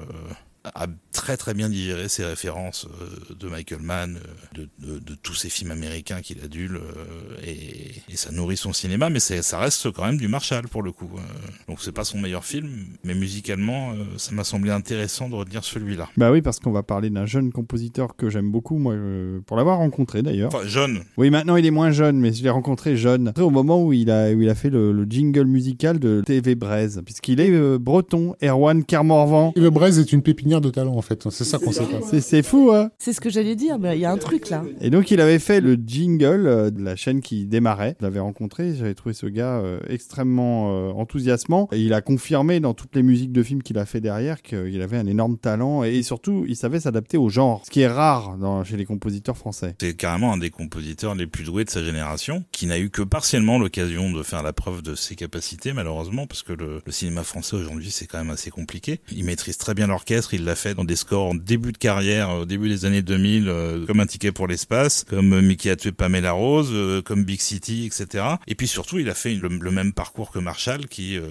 a 0.73 0.87
très 1.11 1.37
très 1.37 1.53
bien 1.53 1.69
digéré 1.69 2.09
ses 2.09 2.23
références 2.25 2.87
euh, 3.01 3.33
de 3.39 3.47
Michael 3.47 3.81
Mann, 3.81 4.17
euh, 4.17 4.59
de, 4.61 4.69
de, 4.85 4.99
de 4.99 5.15
tous 5.21 5.33
ces 5.33 5.49
films 5.49 5.71
américains 5.71 6.21
qu'il 6.21 6.39
adule, 6.43 6.75
euh, 6.77 7.37
et, 7.45 7.91
et 8.11 8.15
ça 8.17 8.31
nourrit 8.31 8.57
son 8.57 8.73
cinéma, 8.73 9.09
mais 9.09 9.19
ça 9.19 9.59
reste 9.59 9.91
quand 9.91 10.05
même 10.05 10.17
du 10.17 10.27
Marshall 10.27 10.67
pour 10.67 10.83
le 10.83 10.91
coup. 10.91 11.09
euh. 11.15 11.19
donc 11.67 11.77
c'est 11.81 11.91
pas 11.91 12.03
son 12.03 12.17
meilleur 12.19 12.43
film, 12.45 12.69
mais 13.03 13.13
musicalement, 13.13 13.91
euh, 13.91 14.03
ça 14.17 14.33
m'a 14.33 14.43
semblé 14.43 14.71
intéressant 14.71 15.29
de 15.29 15.35
retenir 15.35 15.63
celui-là. 15.63 16.09
Bah 16.17 16.31
oui, 16.31 16.41
parce 16.41 16.59
qu'on 16.59 16.71
va 16.71 16.83
parler 16.83 17.09
d'un 17.09 17.25
jeune 17.25 17.51
compositeur 17.51 18.15
que 18.15 18.29
j'aime 18.29 18.51
beaucoup, 18.51 18.77
moi, 18.77 18.93
euh, 18.93 19.39
pour 19.45 19.57
l'avoir 19.57 19.77
rencontré 19.77 20.21
d'ailleurs. 20.21 20.53
Enfin, 20.53 20.67
jeune, 20.67 20.99
Oui, 21.17 21.29
maintenant 21.29 21.55
il 21.55 21.65
est 21.65 21.71
moins 21.71 21.91
jeune, 21.91 22.17
mais 22.19 22.33
je 22.33 22.43
l'ai 22.43 22.49
rencontré 22.49 22.95
jeune. 22.97 23.33
Au 23.39 23.49
moment 23.49 23.83
où 23.83 23.93
il 23.93 24.09
a, 24.11 24.31
où 24.31 24.41
il 24.41 24.49
a 24.49 24.55
fait 24.55 24.69
le, 24.69 24.91
le 24.91 25.05
jingle 25.09 25.45
musical 25.45 25.99
de 25.99 26.21
TV 26.25 26.55
Braise, 26.55 27.01
puisqu'il 27.05 27.39
est 27.39 27.51
euh, 27.51 27.77
breton, 27.79 28.35
Erwan 28.43 28.83
Kermorvan. 28.83 29.53
Yves 29.55 29.69
Braise 29.69 29.99
est 29.99 30.11
une 30.11 30.21
pépinière 30.21 30.54
de 30.61 30.69
talent, 30.69 30.95
en 30.95 31.01
fait. 31.01 31.29
C'est 31.29 31.43
ça 31.43 31.57
qu'on 31.59 31.71
sait 31.71 31.85
pas. 31.85 32.01
C'est- 32.09 32.21
C'est 32.21 32.43
fou, 32.43 32.71
hein 32.73 32.89
C'est 32.97 33.13
ce 33.13 33.21
que 33.21 33.29
j'allais 33.29 33.55
dire, 33.55 33.77
mais 33.79 33.97
il 33.97 34.01
y 34.01 34.05
a 34.05 34.11
un 34.11 34.17
truc 34.17 34.49
là. 34.49 34.63
Et 34.81 34.89
donc 34.89 35.11
il 35.11 35.21
avait 35.21 35.39
fait 35.39 35.61
le 35.61 35.75
jingle 35.75 36.47
euh, 36.47 36.69
de 36.71 36.81
la 36.81 36.95
chaîne 36.95 37.21
qui 37.21 37.45
démarrait. 37.45 37.95
Je 37.99 38.05
l'avais 38.05 38.19
rencontré, 38.19 38.73
j'avais 38.75 38.93
trouvé 38.95 39.13
ce 39.13 39.25
gars 39.27 39.57
euh, 39.59 39.79
extrêmement 39.89 40.71
euh, 40.89 40.91
enthousiasmant. 40.91 41.67
Et 41.71 41.79
il 41.81 41.93
a 41.93 42.01
confirmé 42.01 42.59
dans 42.59 42.73
toutes 42.73 42.95
les 42.95 43.03
musiques 43.03 43.31
de 43.31 43.43
films 43.43 43.63
qu'il 43.63 43.77
a 43.77 43.85
fait 43.85 44.01
derrière 44.01 44.41
qu'il 44.41 44.81
avait 44.81 44.97
un 44.97 45.07
énorme 45.07 45.37
talent 45.37 45.83
et 45.83 46.03
surtout 46.03 46.45
il 46.47 46.55
savait 46.55 46.79
s'adapter 46.79 47.17
au 47.17 47.29
genre, 47.29 47.61
ce 47.65 47.71
qui 47.71 47.81
est 47.81 47.87
rare 47.87 48.37
dans, 48.37 48.63
chez 48.63 48.77
les 48.77 48.85
compositeurs 48.85 49.37
français. 49.37 49.75
c'est 49.81 49.95
carrément 49.95 50.33
un 50.33 50.37
des 50.37 50.49
compositeurs 50.49 51.15
les 51.15 51.27
plus 51.27 51.43
doués 51.43 51.65
de 51.65 51.69
sa 51.69 51.83
génération, 51.83 52.43
qui 52.51 52.65
n'a 52.67 52.79
eu 52.79 52.89
que 52.89 53.01
partiellement 53.01 53.59
l'occasion 53.59 54.11
de 54.11 54.23
faire 54.23 54.43
la 54.43 54.53
preuve 54.53 54.81
de 54.81 54.95
ses 54.95 55.15
capacités, 55.15 55.73
malheureusement, 55.73 56.27
parce 56.27 56.43
que 56.43 56.53
le, 56.53 56.81
le 56.85 56.91
cinéma 56.91 57.23
français 57.23 57.55
aujourd'hui, 57.55 57.91
c'est 57.91 58.07
quand 58.07 58.17
même 58.19 58.29
assez 58.29 58.49
compliqué. 58.51 58.99
Il 59.11 59.25
maîtrise 59.25 59.57
très 59.57 59.73
bien 59.73 59.87
l'orchestre, 59.87 60.33
il 60.33 60.44
l'a 60.45 60.55
fait 60.55 60.73
dans 60.73 60.83
des 60.83 60.95
scores 60.95 61.25
en 61.25 61.35
début 61.35 61.71
de 61.71 61.77
carrière, 61.77 62.29
au 62.29 62.45
début 62.45 62.69
des 62.69 62.85
années 62.85 63.01
2000, 63.01 63.47
euh, 63.47 63.85
comme 63.85 63.99
Un 63.99 64.05
ticket 64.05 64.31
pour 64.31 64.47
l'espace, 64.47 65.05
comme 65.07 65.33
euh, 65.33 65.41
Mickey 65.41 65.69
a 65.69 65.75
tué 65.75 65.91
Pamela 65.91 66.31
Rose, 66.31 66.69
euh, 66.71 67.01
comme 67.01 67.23
Big 67.23 67.41
City, 67.41 67.85
etc. 67.85 68.23
Et 68.47 68.55
puis 68.55 68.67
surtout, 68.67 68.99
il 68.99 69.09
a 69.09 69.13
fait 69.13 69.33
le, 69.33 69.49
même 69.49 69.93
parcours 69.93 70.31
que 70.31 70.39
Marshall, 70.39 70.87
qui 70.87 71.17
euh, 71.17 71.29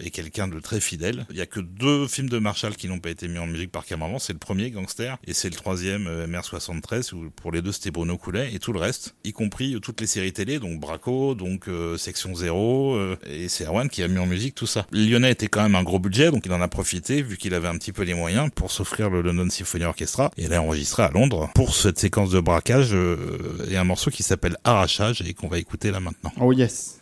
est 0.00 0.10
quelqu'un 0.10 0.48
de 0.48 0.60
très 0.60 0.80
fidèle. 0.80 1.26
Il 1.30 1.36
y 1.36 1.40
a 1.40 1.46
que 1.46 1.60
deux 1.60 2.06
films 2.06 2.28
de 2.28 2.38
Marshall 2.38 2.76
qui 2.76 2.88
n'ont 2.88 2.98
pas 2.98 3.10
été 3.10 3.28
mis 3.28 3.38
en 3.38 3.46
musique 3.46 3.70
par 3.70 3.84
Cameron, 3.84 4.18
c'est 4.18 4.32
le 4.32 4.38
premier, 4.38 4.70
Gangster, 4.70 5.16
et 5.26 5.32
c'est 5.32 5.48
le 5.48 5.56
troisième, 5.56 6.06
euh, 6.06 6.26
MR73, 6.26 7.14
où 7.14 7.30
pour 7.30 7.52
les 7.52 7.62
deux 7.62 7.72
c'était 7.72 7.90
Bruno 7.90 8.16
Coulet, 8.18 8.52
et 8.54 8.58
tout 8.58 8.72
le 8.72 8.80
reste, 8.80 9.14
y 9.24 9.32
compris 9.32 9.74
euh, 9.74 9.80
toutes 9.80 10.00
les 10.00 10.06
séries 10.06 10.32
télé, 10.32 10.58
donc 10.58 10.80
Braco, 10.80 11.34
donc 11.34 11.68
euh, 11.68 11.96
Section 11.96 12.34
Zéro, 12.34 12.94
euh, 12.94 13.16
et 13.26 13.48
c'est 13.48 13.64
Erwan 13.64 13.88
qui 13.88 14.02
a 14.02 14.08
mis 14.08 14.18
en 14.18 14.26
musique 14.26 14.54
tout 14.54 14.66
ça. 14.66 14.86
Lyonnais 14.92 15.32
était 15.32 15.48
quand 15.48 15.62
même 15.62 15.74
un 15.74 15.82
gros 15.82 15.98
budget, 15.98 16.30
donc 16.30 16.46
il 16.46 16.52
en 16.52 16.60
a 16.60 16.68
profité, 16.68 17.22
vu 17.22 17.36
qu'il 17.36 17.54
avait 17.54 17.68
un 17.68 17.78
petit 17.78 17.92
peu 17.92 18.02
les 18.02 18.14
moyens, 18.14 18.29
pour 18.54 18.70
s'offrir 18.70 19.10
le 19.10 19.22
London 19.22 19.48
Symphony 19.50 19.84
Orchestra, 19.84 20.30
et 20.36 20.44
elle 20.44 20.58
enregistré 20.58 21.02
à 21.02 21.10
Londres 21.10 21.50
pour 21.54 21.74
cette 21.74 21.98
séquence 21.98 22.30
de 22.30 22.40
braquage, 22.40 22.94
euh, 22.94 23.66
et 23.70 23.76
un 23.76 23.84
morceau 23.84 24.10
qui 24.10 24.22
s'appelle 24.22 24.56
Arrachage, 24.64 25.22
et 25.22 25.34
qu'on 25.34 25.48
va 25.48 25.58
écouter 25.58 25.90
là 25.90 26.00
maintenant. 26.00 26.32
Oh 26.40 26.52
yes 26.52 26.99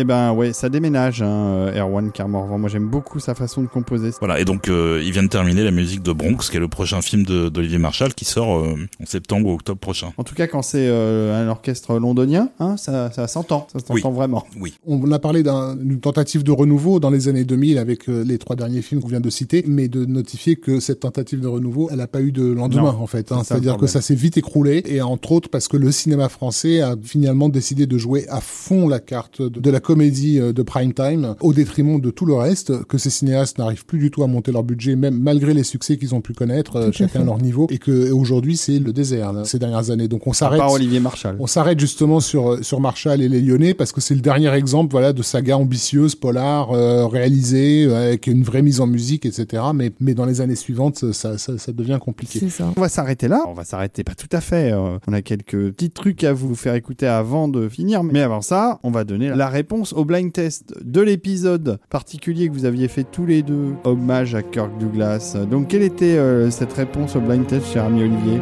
Eh 0.00 0.04
ben 0.04 0.32
ouais, 0.32 0.52
ça 0.52 0.68
déménage, 0.68 1.22
hein, 1.22 1.72
Erwan 1.74 2.12
Carmorvan. 2.12 2.56
Moi 2.58 2.68
j'aime 2.68 2.86
beaucoup 2.88 3.18
sa 3.18 3.34
façon 3.34 3.62
de 3.62 3.66
composer. 3.66 4.10
Voilà, 4.20 4.38
et 4.38 4.44
donc 4.44 4.68
euh, 4.68 5.02
il 5.04 5.10
vient 5.12 5.24
de 5.24 5.28
terminer 5.28 5.64
la 5.64 5.70
musique 5.72 6.02
de 6.02 6.12
Bronx, 6.12 6.48
qui 6.50 6.56
est 6.56 6.60
le 6.60 6.68
prochain 6.68 7.02
film 7.02 7.24
d'Olivier 7.24 7.78
Marshall, 7.78 8.14
qui 8.14 8.24
sort 8.24 8.58
euh, 8.60 8.74
en 9.02 9.06
septembre 9.06 9.48
ou 9.48 9.54
octobre 9.54 9.80
prochain. 9.80 10.12
En 10.16 10.22
tout 10.24 10.34
cas, 10.36 10.46
quand 10.46 10.62
c'est 10.62 10.86
euh, 10.88 11.42
un 11.44 11.48
orchestre 11.48 11.98
londonien, 11.98 12.50
hein, 12.60 12.76
ça, 12.76 13.10
ça 13.10 13.26
s'entend, 13.26 13.66
ça 13.72 13.80
s'entend 13.80 13.94
Oui. 13.94 14.02
vraiment. 14.14 14.44
Oui. 14.60 14.74
On 14.86 15.10
a 15.10 15.18
parlé 15.18 15.42
d'un- 15.42 15.74
d'une 15.74 16.00
tentative 16.00 16.44
de 16.44 16.52
renouveau 16.52 17.00
dans 17.00 17.10
les 17.10 17.28
années 17.28 17.44
2000 17.44 17.78
avec 17.78 18.08
euh, 18.08 18.22
les 18.24 18.38
trois 18.38 18.54
derniers 18.56 18.82
films 18.82 19.00
qu'on 19.00 19.08
vient 19.08 19.20
de 19.20 19.30
citer, 19.30 19.64
mais 19.66 19.88
de 19.88 20.04
notifier 20.04 20.56
que 20.56 20.78
cette 20.80 21.00
tentative 21.00 21.40
de 21.40 21.48
renouveau, 21.48 21.88
elle 21.90 21.98
n'a 21.98 22.06
pas 22.06 22.20
eu 22.20 22.30
de 22.32 22.44
lendemain 22.46 22.92
Non, 22.92 23.00
en 23.00 23.06
fait. 23.06 23.32
hein. 23.32 23.42
C'est-à-dire 23.44 23.76
que 23.78 23.86
ça 23.86 24.00
s'est 24.00 24.14
vite 24.14 24.36
écroulé, 24.36 24.82
et 24.86 25.02
entre 25.02 25.32
autres 25.32 25.48
parce 25.48 25.66
que 25.66 25.76
le 25.76 25.90
cinéma 25.90 26.28
français 26.28 26.80
a 26.80 26.94
finalement 27.02 27.48
décidé 27.48 27.86
de 27.86 27.98
jouer 27.98 28.26
à 28.28 28.40
fond 28.40 28.86
la 28.88 29.00
carte 29.00 29.42
de, 29.42 29.48
de 29.60 29.70
la 29.70 29.80
comédie 29.88 30.38
euh, 30.38 30.52
de 30.52 30.62
prime 30.62 30.92
time, 30.92 31.34
au 31.40 31.54
détriment 31.54 31.98
de 32.00 32.10
tout 32.10 32.26
le 32.26 32.34
reste, 32.34 32.84
que 32.84 32.98
ces 32.98 33.08
cinéastes 33.10 33.58
n'arrivent 33.58 33.86
plus 33.86 33.98
du 33.98 34.10
tout 34.10 34.22
à 34.22 34.26
monter 34.26 34.52
leur 34.52 34.62
budget, 34.62 34.96
même 34.96 35.18
malgré 35.18 35.54
les 35.54 35.62
succès 35.64 35.96
qu'ils 35.96 36.14
ont 36.14 36.20
pu 36.20 36.34
connaître, 36.34 36.76
euh, 36.76 36.86
Tout 36.88 36.98
chacun 36.98 37.22
à 37.22 37.24
leur 37.24 37.38
niveau, 37.38 37.66
et 37.70 37.78
que 37.78 38.10
aujourd'hui 38.12 38.56
c'est 38.58 38.78
le 38.78 38.92
désert 38.92 39.32
là, 39.32 39.44
ces 39.44 39.58
dernières 39.58 39.90
années. 39.90 40.08
Donc 40.08 40.26
on 40.26 40.34
s'arrête. 40.34 40.58
part 40.58 40.72
Olivier 40.72 41.00
Marshall. 41.00 41.36
On 41.40 41.46
s'arrête 41.46 41.80
justement 41.80 42.20
sur 42.20 42.62
sur 42.62 42.80
Marshall 42.80 43.22
et 43.22 43.28
les 43.30 43.40
Lyonnais 43.40 43.72
parce 43.72 43.92
que 43.92 44.00
c'est 44.02 44.14
le 44.14 44.20
dernier 44.20 44.52
exemple 44.52 44.90
voilà 44.90 45.12
de 45.14 45.22
saga 45.22 45.56
ambitieuse 45.56 46.14
polar 46.14 46.72
euh, 46.72 47.06
réalisée 47.06 47.86
euh, 47.86 48.08
avec 48.08 48.26
une 48.26 48.42
vraie 48.42 48.62
mise 48.62 48.80
en 48.80 48.86
musique 48.86 49.24
etc. 49.24 49.62
Mais 49.74 49.92
mais 50.00 50.14
dans 50.14 50.26
les 50.26 50.40
années 50.42 50.56
suivantes 50.56 51.12
ça 51.12 51.38
ça, 51.38 51.56
ça 51.56 51.72
devient 51.72 51.98
compliqué. 52.00 52.40
C'est 52.40 52.50
ça. 52.50 52.72
On 52.76 52.80
va 52.80 52.90
s'arrêter 52.90 53.28
là. 53.28 53.40
On 53.48 53.54
va 53.54 53.64
s'arrêter 53.64 54.04
pas 54.04 54.14
tout 54.14 54.28
à 54.32 54.40
fait. 54.42 54.70
euh, 54.72 54.98
on 55.06 55.12
a 55.14 55.22
quelques 55.22 55.72
petits 55.72 55.90
trucs 55.90 56.24
à 56.24 56.32
vous 56.34 56.54
faire 56.54 56.74
écouter 56.74 57.06
avant 57.06 57.48
de 57.48 57.68
finir. 57.68 58.02
Mais 58.02 58.20
avant 58.20 58.42
ça, 58.42 58.78
on 58.82 58.90
va 58.90 59.04
donner 59.04 59.28
la 59.30 59.48
réponse 59.48 59.77
au 59.92 60.04
blind 60.04 60.32
test 60.32 60.74
de 60.82 61.00
l'épisode 61.00 61.78
particulier 61.90 62.48
que 62.48 62.52
vous 62.52 62.64
aviez 62.64 62.88
fait 62.88 63.04
tous 63.04 63.26
les 63.26 63.42
deux. 63.42 63.74
Hommage 63.84 64.34
à 64.34 64.42
Kirk 64.42 64.76
Douglas. 64.78 65.36
Donc, 65.48 65.68
quelle 65.68 65.82
était 65.82 66.18
euh, 66.18 66.50
cette 66.50 66.72
réponse 66.72 67.16
au 67.16 67.20
blind 67.20 67.46
test, 67.46 67.66
cher 67.72 67.84
ami 67.84 68.02
Olivier? 68.02 68.40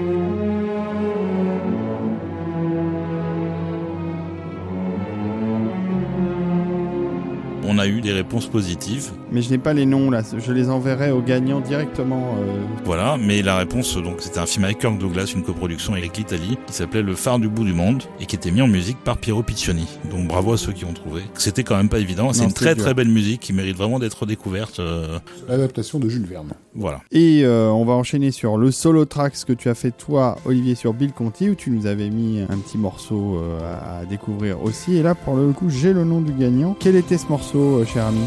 On 7.69 7.79
a 7.79 7.87
eu 7.87 8.01
des 8.01 8.13
réponses 8.13 8.47
positives, 8.47 9.11
Mais 9.37 9.43
je 9.43 9.51
n'ai 9.51 9.59
pas 9.59 9.75
les 9.75 9.85
noms 9.85 10.11
là. 10.11 10.23
Je 10.39 10.51
les 10.51 10.71
enverrai 10.71 11.11
aux 11.11 11.21
gagnants 11.21 11.61
directement. 11.61 12.37
euh, 12.41 12.57
voilà, 12.87 13.19
mais 13.21 13.43
la 13.43 13.59
réponse, 13.59 13.95
donc 13.99 14.23
c'était 14.23 14.39
un 14.39 14.47
film 14.47 14.65
avec 14.65 14.79
Kirk 14.79 14.97
Douglas, 14.97 15.31
une 15.37 15.43
coproduction 15.43 15.93
avec 15.93 16.17
l'Italie, 16.17 16.57
qui 16.67 16.73
s'appelait 16.73 17.03
Le 17.03 17.15
phare 17.15 17.39
du 17.39 17.47
bout 17.51 17.65
du 17.65 17.75
monde, 17.75 18.03
et 18.19 18.25
qui 18.25 18.35
était 18.35 18.51
mis 18.51 18.63
en 18.63 18.67
musique 18.67 18.97
par 19.05 19.19
Piero 19.19 19.43
Piccioni. 19.43 19.87
Donc 20.11 20.27
bravo 20.27 20.55
à 20.55 20.57
ceux 20.57 20.73
qui 20.73 20.87
ont 20.87 20.95
trouvé. 20.95 21.21
C'était 21.35 21.65
quand 21.65 21.77
même 21.77 21.91
pas 21.91 21.99
évident, 21.99 22.33
c'est 22.33 22.45
une 22.45 22.53
très 22.55 22.75
dur. 22.75 22.83
très 22.85 22.95
belle 22.95 23.11
musique 23.11 23.43
qui 23.43 23.53
mérite 23.53 23.77
vraiment 23.77 23.99
d'être 23.99 24.25
découverte, 24.25 24.81
euh, 24.81 25.19
L'adaptation 25.51 25.99
de 25.99 26.09
Jules 26.09 26.25
Verne. 26.25 26.49
voilà. 26.75 27.03
Et 27.13 27.43
euh, 27.45 27.69
on 27.69 27.85
va 27.85 27.93
enchaîner 27.93 28.31
sur 28.31 28.57
le 28.57 28.71
solo 28.71 29.05
track, 29.05 29.37
ce 29.37 29.45
que 29.45 29.53
tu 29.53 29.69
as 29.69 29.75
fait 29.75 29.91
toi, 29.91 30.39
Olivier, 30.47 30.77
sur 30.77 30.95
Bill 30.95 31.13
Conti, 31.13 31.51
où 31.51 31.55
tu 31.55 31.69
nous 31.69 31.85
avais 31.87 32.09
mis 32.09 32.41
un 32.41 32.57
petit 32.57 32.79
morceau 32.79 33.37
euh, 33.37 33.59
à, 33.61 33.99
à 33.99 34.05
découvrir 34.07 34.63
aussi. 34.63 34.97
Et 34.97 35.03
là, 35.03 35.15
pour 35.15 35.37
le 35.37 35.53
coup, 35.53 35.69
j'ai 35.69 35.93
le 35.93 36.05
nom 36.05 36.23
du 36.23 36.33
gagnant. 36.33 36.75
Quel 36.81 36.97
était 36.97 37.19
ce 37.19 37.27
morceau, 37.29 37.81
euh, 37.81 37.85
cher 37.85 38.07
ami? 38.07 38.21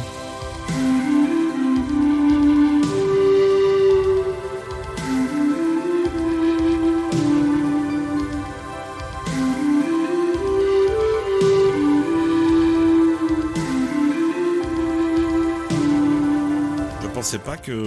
Que 17.62 17.84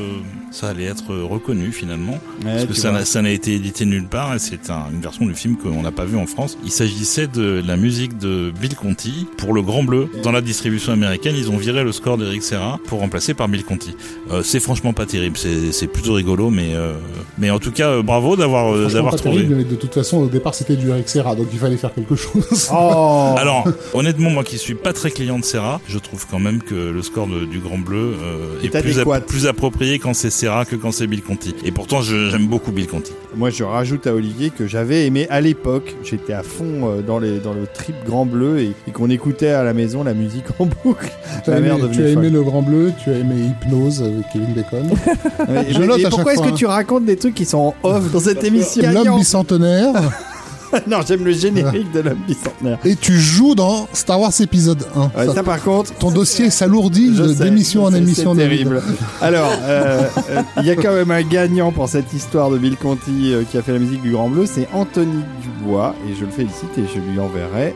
ça 0.51 0.69
allait 0.69 0.85
être 0.85 1.15
reconnu 1.15 1.73
finalement. 1.73 2.19
Ouais, 2.45 2.53
Parce 2.53 2.65
que 2.67 2.75
ça 2.75 2.93
n'a- 2.93 3.05
ça 3.05 3.23
n'a 3.23 3.31
été 3.31 3.55
édité 3.55 3.85
nulle 3.85 4.07
part 4.07 4.35
et 4.35 4.39
c'est 4.39 4.71
un- 4.71 4.87
une 4.93 5.01
version 5.01 5.25
du 5.27 5.35
film 5.35 5.57
qu'on 5.57 5.83
n'a 5.83 5.91
pas 5.93 6.05
vu 6.05 6.17
en 6.17 6.27
France. 6.27 6.59
Il 6.65 6.71
s'agissait 6.71 7.27
de 7.27 7.63
la 7.67 7.77
musique 7.77 8.19
de 8.19 8.53
Bill 8.61 8.75
Conti 8.77 9.27
pour 9.39 9.53
le 9.55 9.63
Grand 9.63 9.83
Bleu. 9.83 10.09
Dans 10.23 10.33
la 10.33 10.41
distribution 10.41 10.93
américaine, 10.93 11.35
ils 11.37 11.51
ont 11.51 11.57
viré 11.57 11.85
le 11.85 11.93
score 11.93 12.19
d'Eric 12.19 12.43
Serra 12.43 12.79
pour 12.87 13.01
remplacer 13.01 13.35
par 13.35 13.49
Bill 13.49 13.65
Conti. 13.65 13.95
Euh, 14.31 14.43
c'est 14.43 14.61
franchement 14.61 14.93
pas 14.93 15.07
terrible, 15.07 15.37
c'est 15.37 15.87
plutôt 15.87 16.15
rigolo, 16.15 16.51
mais 16.51 16.75
euh, 16.75 16.95
mais 17.39 17.51
en 17.51 17.59
tout 17.59 17.73
cas 17.73 17.89
euh, 17.89 18.03
bravo 18.03 18.37
d'avoir 18.37 18.73
d'avoir 18.89 19.13
pas 19.13 19.19
trouvé. 19.19 19.37
terrible, 19.37 19.55
mais 19.57 19.65
de 19.65 19.75
toute 19.77 19.95
façon 19.95 20.19
au 20.19 20.27
départ 20.29 20.55
c'était 20.55 20.77
du 20.77 20.89
Eric 20.91 21.09
Serra 21.09 21.35
donc 21.35 21.49
il 21.53 21.59
fallait 21.59 21.77
faire 21.77 21.95
quelque 21.95 22.15
chose. 22.17 22.69
Oh 22.73 23.35
Alors, 23.39 23.67
honnêtement, 23.95 24.31
moi 24.31 24.45
qui 24.45 24.59
suis 24.59 24.75
pas 24.75 24.93
très 24.93 25.11
client 25.11 25.39
de 25.39 25.45
Serra, 25.45 25.81
je 25.89 25.99
trouve 25.99 26.27
quand 26.31 26.39
même 26.39 26.63
que 26.63 26.75
le 26.75 27.03
score 27.03 27.27
de- 27.27 27.45
du 27.47 27.59
Grand 27.61 27.79
Bleu 27.79 28.15
euh, 28.23 28.61
est 28.63 28.67
Est 28.75 28.83
plus, 28.83 28.99
adéquat. 28.99 29.21
plus 29.21 29.47
approprié 29.47 29.62
quand 29.71 30.15
c'est 30.15 30.31
Serra 30.31 30.65
que 30.65 30.75
quand 30.77 30.93
c'est 30.93 31.07
Bill 31.07 31.23
Conti. 31.23 31.55
Et 31.65 31.71
pourtant, 31.71 32.01
je- 32.03 32.31
j'aime 32.31 32.47
beaucoup 32.47 32.73
Bill 32.73 32.87
Conti. 32.89 33.13
Moi, 33.37 33.51
je 33.51 33.63
rajoute 33.65 34.07
à 34.07 34.15
Olivier 34.15 34.51
que 34.51 34.67
j'avais 34.67 35.07
aimé 35.07 35.27
à 35.31 35.41
l'époque. 35.41 35.95
J'étais 36.05 36.33
à 36.33 36.43
fond 36.43 36.89
euh, 36.89 37.03
dans, 37.03 37.19
les, 37.19 37.39
dans 37.39 37.53
le 37.53 37.67
trip 37.73 37.95
Grand 38.05 38.27
Bleu 38.27 38.59
et, 38.61 38.73
et 38.89 38.91
qu'on 38.91 39.09
écoutait 39.11 39.49
à 39.51 39.63
la 39.63 39.73
maison 39.73 40.03
la 40.05 40.15
musique 40.15 40.45
en 40.59 40.67
boucle. 40.85 41.11
Tu 41.45 41.51
as 41.51 41.61
La 41.61 41.67
aimé, 41.75 41.85
tu 41.93 42.03
as 42.03 42.09
aimé 42.09 42.29
le 42.31 42.43
Grand 42.43 42.63
Bleu, 42.63 42.93
tu 43.03 43.11
as 43.11 43.19
aimé 43.19 43.35
Hypnose 43.65 44.03
avec 44.03 44.25
Kevin 44.33 44.53
Bacon. 44.55 44.89
Ouais, 45.49 45.67
Je 45.71 45.79
mais- 45.81 45.87
note 45.87 46.01
et 46.01 46.07
à 46.07 46.11
pourquoi 46.11 46.35
est-ce 46.35 46.43
que 46.43 46.55
tu 46.55 46.67
racontes 46.67 47.05
des 47.05 47.17
trucs 47.17 47.35
qui 47.35 47.45
sont 47.45 47.59
en 47.59 47.89
off 47.89 48.11
dans 48.13 48.21
cette 48.21 48.43
émission? 48.45 48.91
L'homme 48.93 49.19
bicentenaire 49.19 49.95
Non, 50.87 50.99
j'aime 51.07 51.25
le 51.25 51.33
générique 51.33 51.91
de 51.93 52.01
l'homme 52.01 52.19
bicentenaire. 52.27 52.79
et 52.85 52.97
tu 52.97 53.19
joues 53.19 53.55
dans 53.55 53.89
Star 53.93 54.21
Wars 54.21 54.33
épisode 54.41 54.85
1. 54.95 55.01
Ouais, 55.27 55.35
ça, 55.35 55.43
par 55.43 55.63
contre, 55.63 55.93
Ton 55.95 56.11
dossier 56.11 56.51
s'alourdit 56.51 57.11
d'émission 57.39 57.85
en 57.85 57.95
émission. 57.95 58.35
C'est 58.35 58.41
David. 58.41 58.59
terrible. 58.69 58.83
Alors, 59.21 59.51
euh, 59.63 60.03
euh, 60.31 60.43
il 60.59 60.65
y 60.67 60.71
a 60.71 60.77
quand 60.77 60.95
même 60.95 61.11
un 61.11 61.23
gagnant 61.23 61.73
pour 61.73 61.89
cette 61.89 62.13
histoire 62.13 62.51
de 62.51 62.59
Bill 62.59 62.77
Conti 62.77 63.33
euh, 63.33 63.43
qui 63.51 63.59
a 63.59 63.63
fait 63.63 63.73
la 63.73 63.79
musique 63.79 64.03
du 64.03 64.11
Grand 64.13 64.29
Bleu, 64.29 64.45
c'est 64.47 64.69
Anthony 64.73 65.23
Dubois 65.43 65.95
et 66.09 66.15
je 66.19 66.25
le 66.25 66.31
félicite 66.31 66.71
et 66.79 66.83
je 66.93 66.99
lui 67.01 67.19
enverrai 67.21 67.75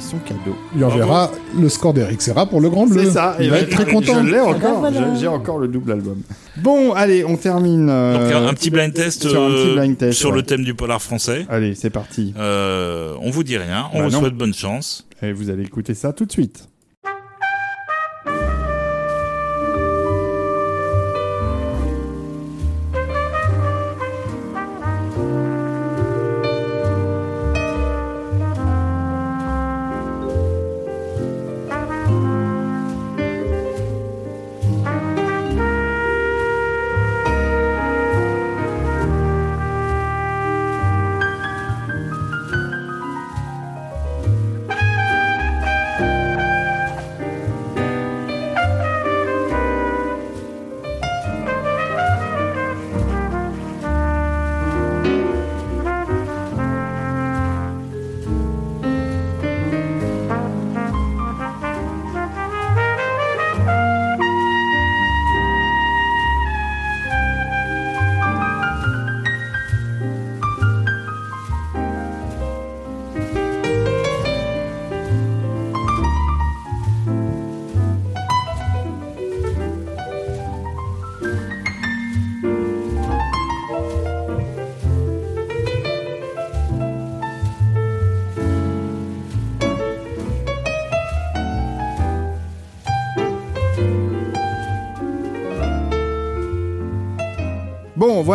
son 0.00 0.16
cadeau. 0.18 0.56
Il 0.76 0.84
enverra 0.84 1.30
le 1.58 1.68
score 1.68 1.94
d'Eric 1.94 2.20
Serra 2.22 2.46
pour 2.46 2.60
le 2.60 2.68
Grand 2.70 2.86
Bleu. 2.86 3.04
C'est 3.04 3.10
ça. 3.12 3.36
Il 3.40 3.50
va 3.50 3.58
être 3.60 3.70
très 3.70 3.86
content. 3.86 4.22
Je 4.24 4.30
l'ai 4.32 4.40
encore. 4.40 4.80
ben 4.82 4.90
voilà. 4.90 5.14
je- 5.14 5.20
J'ai 5.20 5.28
encore 5.28 5.58
le 5.58 5.68
double 5.68 5.92
album. 5.92 6.16
Bon, 6.56 6.92
allez, 6.92 7.24
on 7.24 7.36
termine. 7.36 7.88
euh, 7.90 8.12
Donc 8.26 8.32
un, 8.34 8.46
un 8.48 8.54
petit 8.54 8.70
blind 8.70 8.92
test, 8.92 9.28
sur 9.28 9.42
un 9.42 9.50
petit 9.50 9.72
blind 9.74 9.96
test, 9.96 10.18
sur 10.18 10.30
ouais. 10.30 10.36
le 10.36 10.42
thème 10.42 10.62
du 10.64 10.74
polar 10.74 11.00
français. 11.02 11.46
Allez, 11.48 11.74
c'est 11.84 11.90
parti. 11.90 12.32
Euh, 12.38 13.14
on 13.20 13.28
vous 13.30 13.44
dit 13.44 13.58
rien, 13.58 13.90
on 13.92 13.98
Bah 13.98 14.04
vous 14.06 14.10
non. 14.12 14.20
souhaite 14.20 14.32
bonne 14.34 14.54
chance. 14.54 15.06
Et 15.20 15.34
vous 15.34 15.50
allez 15.50 15.64
écouter 15.64 15.92
ça 15.92 16.14
tout 16.14 16.24
de 16.24 16.32
suite. 16.32 16.66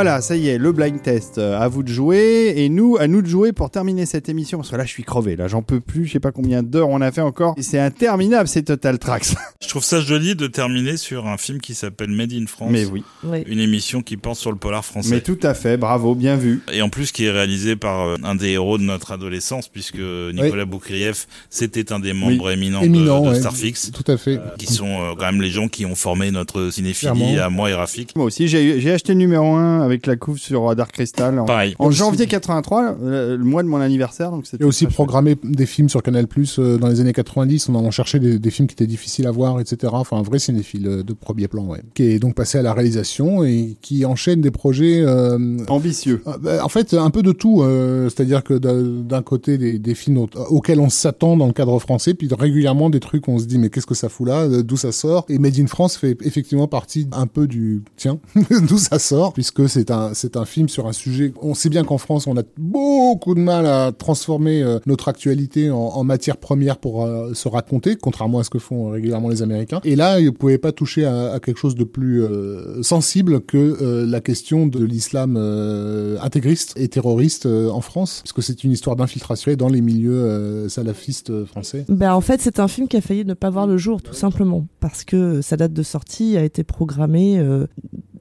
Voilà, 0.03 0.21
ça 0.21 0.35
y 0.37 0.47
est, 0.47 0.57
le 0.57 0.71
blind 0.71 1.01
test. 1.01 1.37
euh, 1.37 1.59
À 1.59 1.67
vous 1.67 1.83
de 1.83 1.89
jouer. 1.89 2.53
Et 2.55 2.69
nous, 2.69 2.97
à 2.97 3.07
nous 3.07 3.21
de 3.21 3.27
jouer 3.27 3.51
pour 3.51 3.69
terminer 3.69 4.05
cette 4.05 4.29
émission. 4.29 4.57
Parce 4.59 4.69
que 4.69 4.75
là, 4.77 4.85
je 4.85 4.89
suis 4.91 5.03
crevé. 5.03 5.35
Là, 5.35 5.47
j'en 5.47 5.61
peux 5.61 5.79
plus. 5.81 6.05
Je 6.05 6.13
sais 6.13 6.19
pas 6.19 6.31
combien 6.31 6.63
d'heures 6.63 6.87
on 6.89 7.01
a 7.01 7.11
fait 7.11 7.21
encore. 7.21 7.53
Et 7.57 7.61
c'est 7.63 7.79
interminable, 7.79 8.47
ces 8.47 8.63
Total 8.63 8.97
Tracks. 8.97 9.35
Je 9.61 9.67
trouve 9.67 9.83
ça 9.83 9.99
joli 9.99 10.35
de 10.35 10.47
terminer 10.47 10.95
sur 10.97 11.27
un 11.27 11.37
film 11.37 11.59
qui 11.59 11.75
s'appelle 11.75 12.09
Made 12.11 12.31
in 12.33 12.45
France. 12.47 12.69
Mais 12.71 12.85
oui. 12.85 13.03
Oui. 13.25 13.43
Une 13.45 13.59
émission 13.59 14.01
qui 14.01 14.15
pense 14.17 14.39
sur 14.39 14.51
le 14.51 14.57
polar 14.57 14.85
français. 14.85 15.15
Mais 15.15 15.21
tout 15.21 15.37
à 15.43 15.53
fait. 15.53 15.75
Bravo, 15.77 16.15
bien 16.15 16.37
vu. 16.37 16.61
Et 16.71 16.81
en 16.81 16.89
plus, 16.89 17.11
qui 17.11 17.25
est 17.25 17.31
réalisé 17.31 17.75
par 17.75 18.07
euh, 18.07 18.15
un 18.23 18.35
des 18.35 18.49
héros 18.51 18.77
de 18.77 18.83
notre 18.83 19.11
adolescence, 19.11 19.67
puisque 19.67 19.99
Nicolas 19.99 20.63
Boukrieff, 20.65 21.27
c'était 21.49 21.91
un 21.91 21.99
des 21.99 22.13
membres 22.13 22.51
éminents, 22.51 22.79
de- 22.81 22.85
Éminent, 22.85 23.21
de, 23.21 23.29
ouais. 23.29 23.35
Starfix, 23.39 23.91
Tout 23.91 24.09
à 24.09 24.15
fait. 24.17 24.39
qui 24.57 24.65
sont 24.67 24.87
euh, 24.87 25.13
quand 25.19 25.25
même 25.25 25.41
les 25.41 25.49
gens 25.51 25.67
qui 25.67 25.85
ont 25.85 25.95
formé 25.95 26.31
notre 26.31 26.69
cinéphilie 26.71 27.11
Clairement. 27.13 27.43
à 27.45 27.49
moi 27.49 27.69
et 27.69 27.73
Rafik. 27.73 28.15
Moi 28.15 28.25
aussi, 28.25 28.47
j'ai 28.47 28.79
j'ai 28.79 28.91
acheté 28.91 29.13
le 29.13 29.19
numéro 29.19 29.53
1 29.55 29.81
avec 29.89 30.05
la 30.07 30.15
couve 30.15 30.37
sur 30.37 30.75
Dark 30.75 30.91
Crystal. 30.91 31.37
En, 31.39 31.45
Pareil. 31.45 31.75
en 31.79 31.91
janvier 31.91 32.27
83, 32.27 32.97
euh, 33.01 33.37
le 33.37 33.43
mois 33.43 33.63
de 33.63 33.67
mon 33.67 33.81
anniversaire. 33.81 34.31
Donc 34.31 34.45
c'était 34.47 34.63
Et 34.63 34.67
aussi 34.67 34.85
très 34.85 34.93
programmé 34.93 35.35
des 35.43 35.65
films 35.65 35.89
sur 35.89 36.01
Canal 36.03 36.27
Plus 36.27 36.59
dans 36.59 36.87
les 36.87 37.01
années 37.01 37.13
90. 37.13 37.69
On 37.69 37.75
en 37.75 37.91
cherchait 37.91 38.19
des, 38.19 38.39
des 38.39 38.49
films 38.51 38.67
qui 38.67 38.73
étaient 38.73 38.87
difficiles 38.87 39.27
à 39.27 39.31
voir, 39.31 39.59
etc. 39.59 39.91
Enfin, 39.95 40.17
un 40.17 40.21
vrai 40.23 40.39
cinéphile 40.39 40.87
euh, 40.87 41.03
de 41.03 41.13
premier 41.13 41.47
plan, 41.47 41.65
ouais. 41.65 41.81
Qui 41.93 42.03
est 42.03 42.19
donc 42.19 42.35
passé 42.35 42.57
à 42.57 42.61
la 42.61 42.73
réalisation 42.73 43.43
et 43.43 43.75
qui 43.81 44.05
enchaîne 44.05 44.41
des 44.41 44.51
projets. 44.51 45.01
euh, 45.05 45.57
ambitieux. 45.67 46.21
Ah, 46.25 46.37
bah, 46.39 46.63
En 46.63 46.69
fait, 46.69 46.93
un 46.93 47.09
peu 47.09 47.21
de 47.23 47.31
tout. 47.31 47.61
euh, 47.61 48.09
C'est-à-dire 48.09 48.43
que 48.43 48.53
d'un 48.57 49.21
côté, 49.21 49.57
des, 49.57 49.79
des 49.79 49.95
films 49.95 50.17
au- 50.17 50.29
auxquels 50.49 50.79
on 50.79 50.89
s'attend 50.89 51.37
dans 51.37 51.47
le 51.47 51.53
cadre 51.53 51.77
français, 51.79 52.13
puis 52.13 52.29
régulièrement 52.37 52.89
des 52.89 52.99
trucs 52.99 53.27
où 53.27 53.31
on 53.31 53.39
se 53.39 53.45
dit 53.45 53.57
mais 53.57 53.69
qu'est-ce 53.69 53.85
que 53.85 53.95
ça 53.95 54.09
fout 54.09 54.27
là 54.27 54.43
euh, 54.43 54.63
D'où 54.63 54.77
ça 54.77 54.91
sort? 54.91 55.25
Et 55.29 55.39
Made 55.39 55.59
in 55.59 55.67
France 55.67 55.97
fait 55.97 56.17
effectivement 56.23 56.67
partie 56.67 57.07
un 57.11 57.27
peu 57.27 57.47
du 57.47 57.81
tiens 57.95 58.19
d'où 58.67 58.77
ça 58.77 58.99
sort, 58.99 59.33
puisque 59.33 59.67
c'est 59.69 59.78
c'est 60.13 60.37
un 60.37 60.45
film 60.45 60.69
sur 60.69 60.87
un 60.87 60.93
sujet. 60.93 61.33
On 61.41 61.53
sait 61.53 61.69
bien 61.69 61.83
qu'en 61.83 61.97
France, 61.97 62.27
on 62.27 62.37
a 62.37 62.43
beaucoup 62.57 63.35
de 63.35 63.39
mal 63.39 63.65
à 63.65 63.91
transformer 63.91 64.61
euh, 64.63 64.79
notre 64.85 65.07
actualité 65.07 65.71
en, 65.71 66.03
matière 66.03 66.37
première 66.37 66.77
pour 66.77 67.05
euh, 67.05 67.33
se 67.33 67.47
raconter, 67.47 67.95
contrairement 67.95 68.39
à 68.39 68.43
ce 68.43 68.49
que 68.49 68.59
font 68.59 68.89
régulièrement 68.89 69.29
les 69.29 69.41
Américains. 69.41 69.79
Et 69.83 69.95
là, 69.95 70.19
vous 70.19 70.31
pouvez 70.31 70.57
pas 70.57 70.71
toucher 70.71 71.05
à, 71.05 71.39
quelque 71.43 71.59
chose 71.59 71.75
de 71.75 71.83
plus 71.83 72.23
euh, 72.23 72.81
sensible 72.81 73.41
que 73.41 73.57
euh, 73.57 74.05
la 74.05 74.21
question 74.21 74.67
de 74.67 74.83
l'islam 74.83 75.35
euh, 75.37 76.17
intégriste 76.21 76.73
et 76.77 76.87
terroriste 76.87 77.45
euh, 77.45 77.69
en 77.69 77.81
France, 77.81 78.21
parce 78.23 78.33
que 78.33 78.41
c'est 78.41 78.63
une 78.63 78.71
histoire 78.71 78.95
d'infiltration 78.95 79.53
dans 79.53 79.69
les 79.69 79.81
milieux 79.81 80.11
euh, 80.11 80.69
salafistes 80.69 81.29
euh, 81.29 81.45
français. 81.45 81.85
Ben, 81.89 82.13
en 82.13 82.21
fait, 82.21 82.41
c'est 82.41 82.59
un 82.59 82.67
film 82.67 82.87
qui 82.87 82.97
a 82.97 83.01
failli 83.01 83.25
ne 83.25 83.33
pas 83.33 83.49
voir 83.49 83.67
le 83.67 83.77
jour, 83.77 84.01
tout 84.01 84.13
simplement, 84.13 84.65
parce 84.79 85.03
que 85.03 85.41
sa 85.41 85.57
date 85.57 85.73
de 85.73 85.83
sortie 85.83 86.37
a 86.37 86.43
été 86.43 86.63
programmée. 86.63 87.39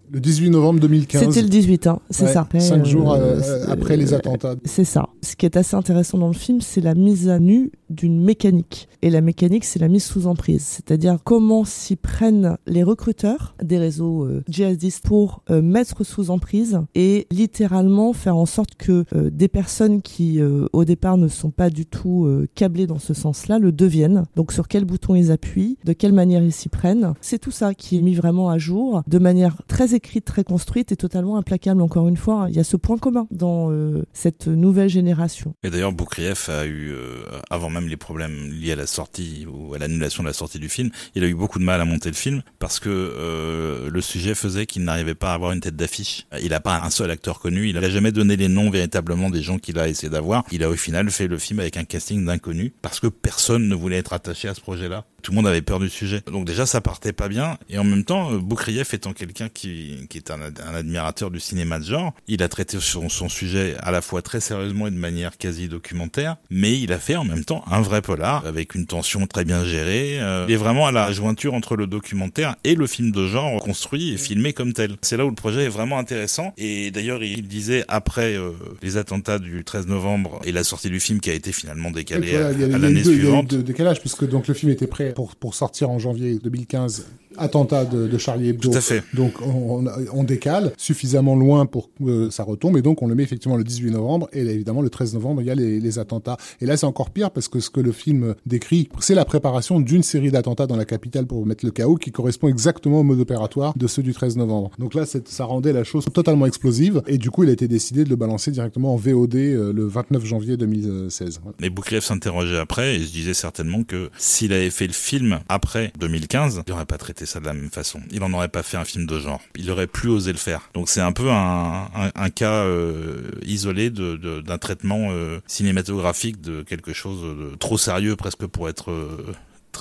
Euh, 0.09 0.15
Le 0.15 0.21
18 0.21 0.51
novembre 0.51 0.81
2015. 0.81 1.23
C'était 1.25 1.43
le 1.43 1.49
18, 1.49 1.87
hein, 1.87 1.99
c'est 2.11 2.25
Ouais, 2.25 2.33
ça. 2.33 2.49
Cinq 2.59 2.81
euh, 2.81 2.85
jours 2.85 3.13
euh, 3.13 3.41
c'est- 3.41 3.71
après 3.71 3.97
les 3.97 4.15
attentats. 4.15 4.55
C'est 4.65 4.85
ça. 4.85 5.09
Ce 5.23 5.37
qui 5.37 5.47
est 5.47 5.57
assez 5.57 5.77
intéressant 5.77 6.19
dans 6.19 6.29
le 6.29 6.33
film, 6.35 6.61
c'est 6.61 6.81
la 6.81 6.95
mise 6.95 7.29
à 7.29 7.39
nu 7.39 7.71
d'une 7.91 8.21
mécanique. 8.23 8.89
Et 9.03 9.11
la 9.11 9.21
mécanique, 9.21 9.65
c'est 9.65 9.79
la 9.79 9.89
mise 9.89 10.05
sous 10.05 10.27
emprise. 10.27 10.63
C'est-à-dire 10.63 11.19
comment 11.25 11.65
s'y 11.65 11.97
prennent 11.97 12.57
les 12.67 12.83
recruteurs 12.83 13.55
des 13.63 13.79
réseaux 13.79 14.25
euh, 14.25 14.43
djihadistes 14.49 15.05
pour 15.05 15.43
euh, 15.51 15.63
mettre 15.63 16.05
sous 16.05 16.31
emprise 16.31 16.81
et 16.95 17.27
littéralement 17.31 18.13
faire 18.13 18.37
en 18.37 18.47
sorte 18.47 18.75
que 18.77 19.05
euh, 19.15 19.31
des 19.31 19.49
personnes 19.49 20.03
qui, 20.03 20.41
euh, 20.41 20.67
au 20.73 20.85
départ, 20.85 21.17
ne 21.17 21.29
sont 21.29 21.51
pas 21.51 21.71
du 21.71 21.87
tout 21.87 22.25
euh, 22.27 22.47
câblées 22.55 22.87
dans 22.87 22.99
ce 22.99 23.15
sens-là, 23.15 23.59
le 23.59 23.73
deviennent. 23.73 24.25
Donc 24.37 24.53
sur 24.53 24.69
quel 24.69 24.85
bouton 24.85 25.15
ils 25.15 25.31
appuient, 25.31 25.79
de 25.85 25.93
quelle 25.93 26.13
manière 26.13 26.43
ils 26.43 26.53
s'y 26.53 26.69
prennent. 26.69 27.15
C'est 27.21 27.39
tout 27.39 27.51
ça 27.51 27.75
qui 27.75 27.97
est 27.99 28.03
mis 28.03 28.15
vraiment 28.15 28.49
à 28.51 28.59
jour 28.59 29.03
de 29.07 29.19
manière 29.19 29.63
très 29.69 29.95
écrite, 29.99 30.25
très 30.25 30.45
construite 30.45 30.93
et 30.93 30.97
totalement 30.97 31.37
implacable. 31.37 31.83
Encore 31.83 32.09
une 32.09 32.17
fois, 32.17 32.47
il 32.49 32.57
y 32.57 32.59
a 32.59 32.65
ce 32.65 32.77
point 32.77 32.99
commun 32.99 33.27
dans 33.31 33.71
euh, 33.71 34.05
cette 34.13 34.47
nouvelle 34.47 34.89
génération. 34.89 35.55
Et 35.63 35.71
d'ailleurs, 35.71 35.93
Boukrieff 35.93 36.49
a 36.49 36.65
eu, 36.67 36.93
euh, 36.93 37.23
avant 37.51 37.69
même 37.69 37.89
les 37.89 37.97
problèmes 37.97 38.51
liés 38.51 38.73
à 38.73 38.77
la 38.77 38.87
sortie 38.87 39.47
ou 39.47 39.75
à 39.75 39.79
l'annulation 39.79 40.23
de 40.23 40.29
la 40.29 40.33
sortie 40.33 40.59
du 40.59 40.69
film, 40.69 40.91
il 41.15 41.25
a 41.25 41.27
eu 41.27 41.35
beaucoup 41.35 41.59
de 41.59 41.65
mal 41.65 41.81
à 41.81 41.85
monter 41.85 42.09
le 42.09 42.15
film 42.15 42.43
parce 42.59 42.81
que 42.81 42.89
euh, 42.89 43.91
le 43.91 44.01
sujet 44.01 44.35
faisait 44.35 44.67
qu'il 44.67 44.85
n'arrivait 44.85 45.15
pas 45.15 45.33
à 45.33 45.35
avoir 45.35 45.53
une 45.53 45.61
tête 45.61 45.77
d'affiche. 45.77 46.27
Il 46.41 46.51
n'a 46.51 46.61
pas 46.61 46.81
un 46.81 46.91
seul 46.91 47.11
acteur 47.11 47.41
connu, 47.41 47.69
il 47.69 47.75
n'a 47.75 47.91
jamais 47.91 48.13
donné 48.13 48.37
les 48.37 48.49
noms 48.49 48.71
véritablement 48.71 49.31
des 49.31 49.43
gens 49.43 49.59
qu'il 49.59 49.79
a 49.79 49.89
essayé 49.89 50.09
d'avoir. 50.09 50.45
Il 50.53 50.63
a 50.65 50.71
au 50.71 50.77
final 50.77 51.11
fait 51.11 51.27
le 51.27 51.39
film 51.39 51.61
avec 51.61 51.77
un 51.77 51.85
casting 51.85 52.25
d'inconnus 52.25 52.73
parce 52.83 53.01
que 53.01 53.09
personne 53.09 53.69
ne 53.69 53.75
voulait 53.75 53.99
être 53.99 54.13
attaché 54.13 54.49
à 54.49 54.55
ce 54.55 54.61
projet-là. 54.61 55.05
Tout 55.23 55.33
le 55.33 55.37
monde 55.37 55.47
avait 55.49 55.63
peur 55.63 55.81
du 55.81 55.89
sujet. 55.89 56.21
Donc 56.31 56.47
déjà, 56.47 56.65
ça 56.67 56.81
partait 56.81 57.13
pas 57.13 57.29
bien. 57.29 57.59
Et 57.69 57.79
en 57.79 57.85
même 57.85 58.05
temps, 58.05 58.33
euh, 58.33 58.39
Boukrieff 58.39 58.95
étant 58.95 59.13
quelqu'un 59.13 59.49
qui, 59.49 60.07
qui 60.09 60.19
est 60.19 60.31
un, 60.31 60.41
ad- 60.41 60.61
un 60.67 60.75
admirateur 60.75 61.31
du 61.31 61.41
cinéma 61.41 61.79
de 61.79 61.85
genre, 61.85 62.15
il 62.29 62.43
a 62.43 62.49
traité 62.49 62.79
son, 62.81 63.09
son 63.09 63.29
sujet 63.29 63.75
à 63.81 63.91
la 63.91 64.01
fois 64.01 64.23
très 64.23 64.41
sérieusement 64.41 64.87
et 64.87 64.91
de 64.91 64.97
manière 64.97 65.37
quasi 65.37 65.69
documentaire, 65.69 66.37
mais 66.51 66.79
il 66.79 66.93
a 66.93 66.99
fait 66.99 67.17
en 67.17 67.25
même 67.25 67.45
temps 67.45 67.65
un 67.71 67.81
vrai 67.81 68.01
polar 68.03 68.47
avec 68.47 68.75
une 68.75 68.87
tension 68.87 69.27
très 69.27 69.45
bien 69.45 69.65
gérée. 69.65 70.19
Euh, 70.21 70.45
il 70.49 70.55
est 70.55 70.57
vraiment 70.57 70.87
à 70.87 70.93
la 70.93 71.11
jointure 71.13 71.55
entre 71.55 71.77
le 71.77 71.87
documentaire 71.87 72.55
et 72.65 72.75
le 72.75 72.87
film 72.87 73.11
de 73.11 73.27
genre 73.27 73.61
construit 73.63 74.13
et 74.13 74.17
filmé 74.17 74.53
comme 74.53 74.73
tel. 74.73 74.97
C'est 75.03 75.17
là 75.17 75.25
où 75.27 75.29
le 75.31 75.35
projet 75.35 75.65
est 75.65 75.69
vraiment 75.69 75.99
intéressant. 75.99 76.55
Et 76.57 76.91
d'ailleurs, 76.91 77.23
il 77.23 77.47
disait 77.49 77.85
après 77.89 78.37
euh, 78.37 78.53
les 78.83 78.97
attentats 78.97 79.39
du 79.39 79.65
13 79.65 79.87
novembre 79.89 80.41
et 80.45 80.53
la 80.53 80.65
sortie 80.65 80.91
du 80.91 81.01
film 81.01 81.21
qui 81.21 81.31
a 81.31 81.35
été 81.35 81.53
finalement 81.53 81.91
décalée 81.91 82.31
Voilà, 82.31 82.47
à, 82.47 82.51
à 82.51 82.79
l'année 82.79 83.03
deux- 83.03 83.13
il 83.13 83.17
y 83.17 83.21
a 83.21 83.23
eu 83.23 83.25
suivante. 83.25 83.49
deux 83.49 83.63
décalages, 83.63 84.01
puisque 84.01 84.29
donc 84.29 84.47
le 84.49 84.55
film 84.55 84.71
était 84.73 84.87
prêt 84.87 85.08
pour, 85.15 85.55
sortir 85.55 85.91
en 85.91 85.99
janvier 85.99 86.39
2015 86.39 87.07
attentat 87.39 87.85
de, 87.85 88.07
de 88.07 88.19
Charlie 88.19 88.49
Hebdo. 88.51 88.71
Tout 88.71 88.77
à 88.77 88.81
fait. 88.81 89.03
Donc 89.15 89.35
on, 89.43 89.85
on- 90.13 90.25
décale 90.29 90.73
suffisamment 90.77 91.35
loin 91.37 91.65
pour 91.65 91.89
que 91.95 92.05
euh, 92.27 92.31
ça 92.31 92.43
retombe 92.43 92.77
et 92.77 92.83
donc 92.83 93.01
on 93.03 93.07
le 93.07 93.15
met 93.15 93.23
effectivement 93.23 93.57
le 93.57 93.65
18 93.65 93.93
novembre 93.93 94.29
et 94.35 94.45
là, 94.45 94.53
évidemment 94.53 94.83
le 94.83 94.91
13 94.91 95.15
novembre 95.15 95.41
il 95.41 95.47
y 95.47 95.51
a 95.51 95.55
les, 95.55 95.81
les 95.81 95.99
attentats. 95.99 96.37
Et 96.61 96.67
là 96.67 96.77
c'est 96.77 96.85
encore 96.87 97.11
pire 97.11 97.31
parce 97.31 97.49
que 97.49 97.61
ce 97.61 97.71
que 97.71 97.81
le 97.81 97.93
film 97.93 98.35
décrit 98.45 98.91
c'est 99.01 99.15
la 99.15 99.25
préparation 99.25 99.81
d'une 99.81 100.03
série 100.03 100.31
d'attentats 100.31 100.67
dans 100.67 100.77
la 100.77 100.85
capitale 100.85 101.27
pour 101.27 101.47
mettre 101.47 101.65
le 101.65 101.71
chaos 101.71 101.97
qui 101.97 102.11
correspond 102.13 102.49
exactement 102.49 103.01
au 103.01 103.05
mode 103.05 103.21
opératoire 103.21 103.73
de 103.77 103.87
ceux 103.87 104.03
du 104.03 104.13
13 104.13 104.37
novembre. 104.37 104.71
Donc 104.79 104.95
là 104.95 105.05
ça 105.07 105.45
rendait 105.45 105.73
la 105.73 105.85
chose 105.85 106.05
totalement 106.13 106.45
explosive 106.45 107.03
et 107.07 107.17
du 107.17 107.31
coup 107.31 107.45
il 107.45 107.49
a 107.49 107.53
été 107.53 107.69
décidé 107.69 108.05
de 108.05 108.11
le 108.11 108.17
balancer 108.17 108.51
directement 108.51 108.93
en 108.93 108.97
VOD 108.97 109.35
euh, 109.37 109.73
le 109.73 109.87
29 109.87 110.25
janvier 110.27 110.57
2016. 110.59 111.41
Voilà. 111.43 111.71
Boukrieff 111.75 112.05
s'interrogeait 112.05 112.59
après 112.59 112.97
et 112.97 113.05
se 113.05 113.13
disait 113.13 113.35
certainement 113.35 113.83
que 113.85 114.11
s'il 114.19 114.53
avait 114.53 114.71
fait 114.71 114.87
le 114.87 114.93
film 114.93 115.41
après 115.49 115.93
2015, 116.01 116.63
il 116.67 116.71
n'aurait 116.71 116.85
pas 116.87 116.99
traité 116.99 117.25
de 117.37 117.45
la 117.45 117.55
même 117.55 117.71
façon. 117.71 118.01
Il 118.11 118.23
en 118.23 118.33
aurait 118.33 118.49
pas 118.49 118.63
fait 118.63 118.77
un 118.77 118.85
film 118.85 119.07
de 119.07 119.19
genre. 119.19 119.41
Il 119.57 119.71
aurait 119.71 119.87
plus 119.87 120.09
osé 120.09 120.33
le 120.33 120.39
faire. 120.39 120.71
Donc 120.75 120.89
c'est 120.89 121.01
un 121.01 121.13
peu 121.13 121.31
un, 121.31 122.31
cas 122.35 122.65
euh, 122.65 123.31
isolé 123.45 123.91
d'un 123.91 124.59
traitement 124.59 125.09
euh, 125.11 125.41
cinématographique 125.47 126.41
de 126.41 126.63
quelque 126.63 126.93
chose 126.93 127.23
de 127.23 127.57
trop 127.57 127.79
sérieux 127.79 128.17
presque 128.17 128.47
pour 128.47 128.69
être 128.69 128.91
euh, 128.91 129.33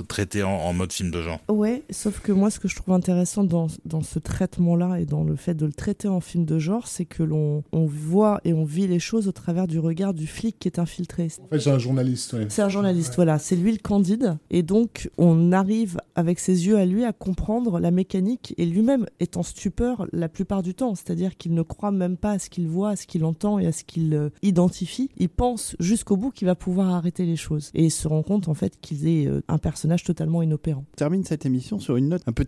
traité 0.03 0.43
en, 0.43 0.51
en 0.51 0.73
mode 0.73 0.91
film 0.91 1.11
de 1.11 1.21
genre. 1.21 1.39
Ouais, 1.49 1.83
sauf 1.89 2.19
que 2.19 2.31
moi, 2.31 2.49
ce 2.51 2.59
que 2.59 2.67
je 2.67 2.75
trouve 2.75 2.93
intéressant 2.93 3.43
dans, 3.43 3.67
dans 3.85 4.01
ce 4.01 4.19
traitement-là 4.19 4.99
et 4.99 5.05
dans 5.05 5.23
le 5.23 5.35
fait 5.35 5.53
de 5.53 5.65
le 5.65 5.73
traiter 5.73 6.07
en 6.07 6.21
film 6.21 6.45
de 6.45 6.59
genre, 6.59 6.87
c'est 6.87 7.05
que 7.05 7.23
l'on 7.23 7.63
on 7.71 7.85
voit 7.85 8.39
et 8.43 8.53
on 8.53 8.63
vit 8.65 8.87
les 8.87 8.99
choses 8.99 9.27
au 9.27 9.31
travers 9.31 9.67
du 9.67 9.79
regard 9.79 10.13
du 10.13 10.27
flic 10.27 10.57
qui 10.59 10.67
est 10.67 10.79
infiltré. 10.79 11.27
En 11.41 11.47
fait 11.47 11.59
j'ai 11.59 11.71
un 11.71 11.79
journaliste. 11.79 12.33
ouais. 12.33 12.45
C'est 12.49 12.61
un 12.61 12.69
journaliste, 12.69 13.15
voilà, 13.15 13.39
c'est 13.39 13.55
lui 13.55 13.71
le 13.71 13.77
candide. 13.77 14.37
Et 14.49 14.63
donc, 14.63 15.09
on 15.17 15.51
arrive 15.51 15.99
avec 16.15 16.39
ses 16.39 16.67
yeux 16.67 16.77
à 16.77 16.85
lui 16.85 17.03
à 17.03 17.13
comprendre 17.13 17.79
la 17.79 17.91
mécanique 17.91 18.53
et 18.57 18.65
lui-même 18.65 19.05
est 19.19 19.37
en 19.37 19.43
stupeur 19.43 20.07
la 20.11 20.29
plupart 20.29 20.63
du 20.63 20.73
temps. 20.73 20.95
C'est-à-dire 20.95 21.37
qu'il 21.37 21.53
ne 21.53 21.61
croit 21.61 21.91
même 21.91 22.17
pas 22.17 22.31
à 22.31 22.39
ce 22.39 22.49
qu'il 22.49 22.67
voit, 22.67 22.89
à 22.91 22.95
ce 22.95 23.07
qu'il 23.07 23.23
entend 23.25 23.59
et 23.59 23.67
à 23.67 23.71
ce 23.71 23.83
qu'il 23.83 24.13
euh, 24.13 24.29
identifie. 24.41 25.09
Il 25.17 25.29
pense 25.29 25.75
jusqu'au 25.79 26.17
bout 26.17 26.31
qu'il 26.31 26.47
va 26.47 26.55
pouvoir 26.55 26.89
arrêter 26.93 27.25
les 27.25 27.35
choses. 27.35 27.71
Et 27.73 27.85
il 27.85 27.91
se 27.91 28.07
rend 28.07 28.23
compte, 28.23 28.47
en 28.47 28.53
fait, 28.53 28.79
qu'il 28.81 29.07
est 29.07 29.27
euh, 29.27 29.41
un 29.47 29.57
personnage 29.57 29.86
totalement 30.03 30.41
inopérant. 30.41 30.85
On 30.93 30.97
termine 30.97 31.23
cette 31.23 31.45
émission 31.45 31.79
sur 31.79 31.95
une 31.97 32.09
note 32.09 32.21
un 32.27 32.31
peu 32.31 32.45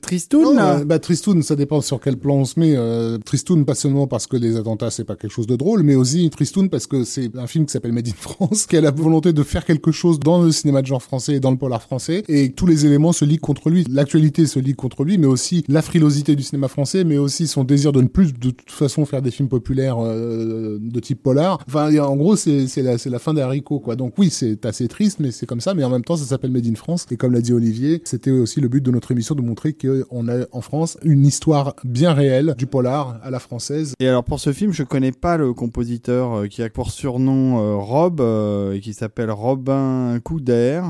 là. 0.53 0.79
euh, 0.79 0.85
bah, 0.85 0.99
Tristoun, 0.99 1.41
ça 1.41 1.55
dépend 1.55 1.81
sur 1.81 1.99
quel 1.99 2.17
plan 2.17 2.35
on 2.35 2.45
se 2.45 2.59
met. 2.59 2.73
Euh, 2.75 3.17
Tristoun, 3.17 3.65
pas 3.65 3.75
seulement 3.75 4.07
parce 4.07 4.27
que 4.27 4.37
les 4.37 4.55
attentats, 4.57 4.91
c'est 4.91 5.03
pas 5.03 5.15
quelque 5.15 5.31
chose 5.31 5.47
de 5.47 5.55
drôle, 5.55 5.83
mais 5.83 5.95
aussi 5.95 6.29
Tristoun 6.29 6.69
parce 6.69 6.87
que 6.87 7.03
c'est 7.03 7.35
un 7.37 7.47
film 7.47 7.65
qui 7.65 7.71
s'appelle 7.71 7.93
Made 7.93 8.07
in 8.07 8.11
France, 8.17 8.65
qui 8.65 8.77
a 8.77 8.81
la 8.81 8.91
volonté 8.91 9.33
de 9.33 9.43
faire 9.43 9.65
quelque 9.65 9.91
chose 9.91 10.19
dans 10.19 10.41
le 10.41 10.51
cinéma 10.51 10.81
de 10.81 10.87
genre 10.87 11.03
français 11.03 11.35
et 11.35 11.39
dans 11.39 11.51
le 11.51 11.57
polar 11.57 11.81
français, 11.81 12.23
et 12.27 12.51
tous 12.51 12.65
les 12.65 12.85
éléments 12.85 13.11
se 13.13 13.25
liguent 13.25 13.39
contre 13.39 13.69
lui. 13.69 13.85
L'actualité 13.89 14.45
se 14.45 14.59
ligue 14.59 14.75
contre 14.75 15.03
lui, 15.03 15.17
mais 15.17 15.27
aussi 15.27 15.63
la 15.67 15.81
frilosité 15.81 16.35
du 16.35 16.43
cinéma 16.43 16.67
français, 16.67 17.03
mais 17.03 17.17
aussi 17.17 17.47
son 17.47 17.63
désir 17.63 17.91
de 17.91 18.01
ne 18.01 18.07
plus 18.07 18.33
de 18.33 18.51
toute 18.51 18.71
façon 18.71 19.05
faire 19.05 19.21
des 19.21 19.31
films 19.31 19.49
populaires 19.49 19.97
euh, 19.99 20.77
de 20.81 20.99
type 20.99 21.21
polar. 21.23 21.59
Enfin, 21.67 21.95
en 21.99 22.15
gros, 22.15 22.35
c'est 22.35 22.67
c'est 22.67 22.81
la, 22.81 22.97
c'est 22.97 23.09
la 23.09 23.19
fin 23.19 23.33
des 23.33 23.41
haricots, 23.41 23.79
quoi. 23.79 23.95
Donc 23.95 24.13
oui, 24.17 24.29
c'est 24.29 24.65
assez 24.65 24.87
triste, 24.87 25.19
mais 25.19 25.31
c'est 25.31 25.45
comme 25.45 25.61
ça, 25.61 25.73
mais 25.73 25.83
en 25.83 25.89
même 25.89 26.03
temps, 26.03 26.17
ça 26.17 26.25
s'appelle 26.25 26.51
Made 26.51 26.67
in 26.67 26.75
France, 26.75 27.05
et 27.11 27.17
comme 27.19 27.33
l'a 27.33 27.41
dit 27.41 27.53
Olivier, 27.53 28.01
c'était 28.05 28.31
aussi 28.31 28.61
le 28.61 28.69
but 28.69 28.81
de 28.81 28.91
notre 28.91 29.11
émission 29.11 29.35
de 29.35 29.41
montrer 29.41 29.73
qu'on 29.73 30.27
a 30.27 30.45
en 30.51 30.61
France 30.61 30.97
une 31.03 31.25
histoire 31.25 31.75
bien 31.83 32.13
réelle 32.13 32.55
du 32.57 32.65
polar 32.65 33.19
à 33.21 33.29
la 33.29 33.39
française. 33.39 33.93
Et 33.99 34.07
alors 34.07 34.23
pour 34.23 34.39
ce 34.39 34.53
film, 34.53 34.71
je 34.71 34.83
connais 34.83 35.11
pas 35.11 35.37
le 35.37 35.53
compositeur 35.53 36.33
euh, 36.33 36.47
qui 36.47 36.63
a 36.63 36.69
pour 36.69 36.91
surnom 36.91 37.59
euh, 37.59 37.75
Rob 37.75 38.21
euh, 38.21 38.73
et 38.73 38.79
qui 38.79 38.93
s'appelle 38.93 39.31
Robin 39.31 40.17
Couder. 40.23 40.81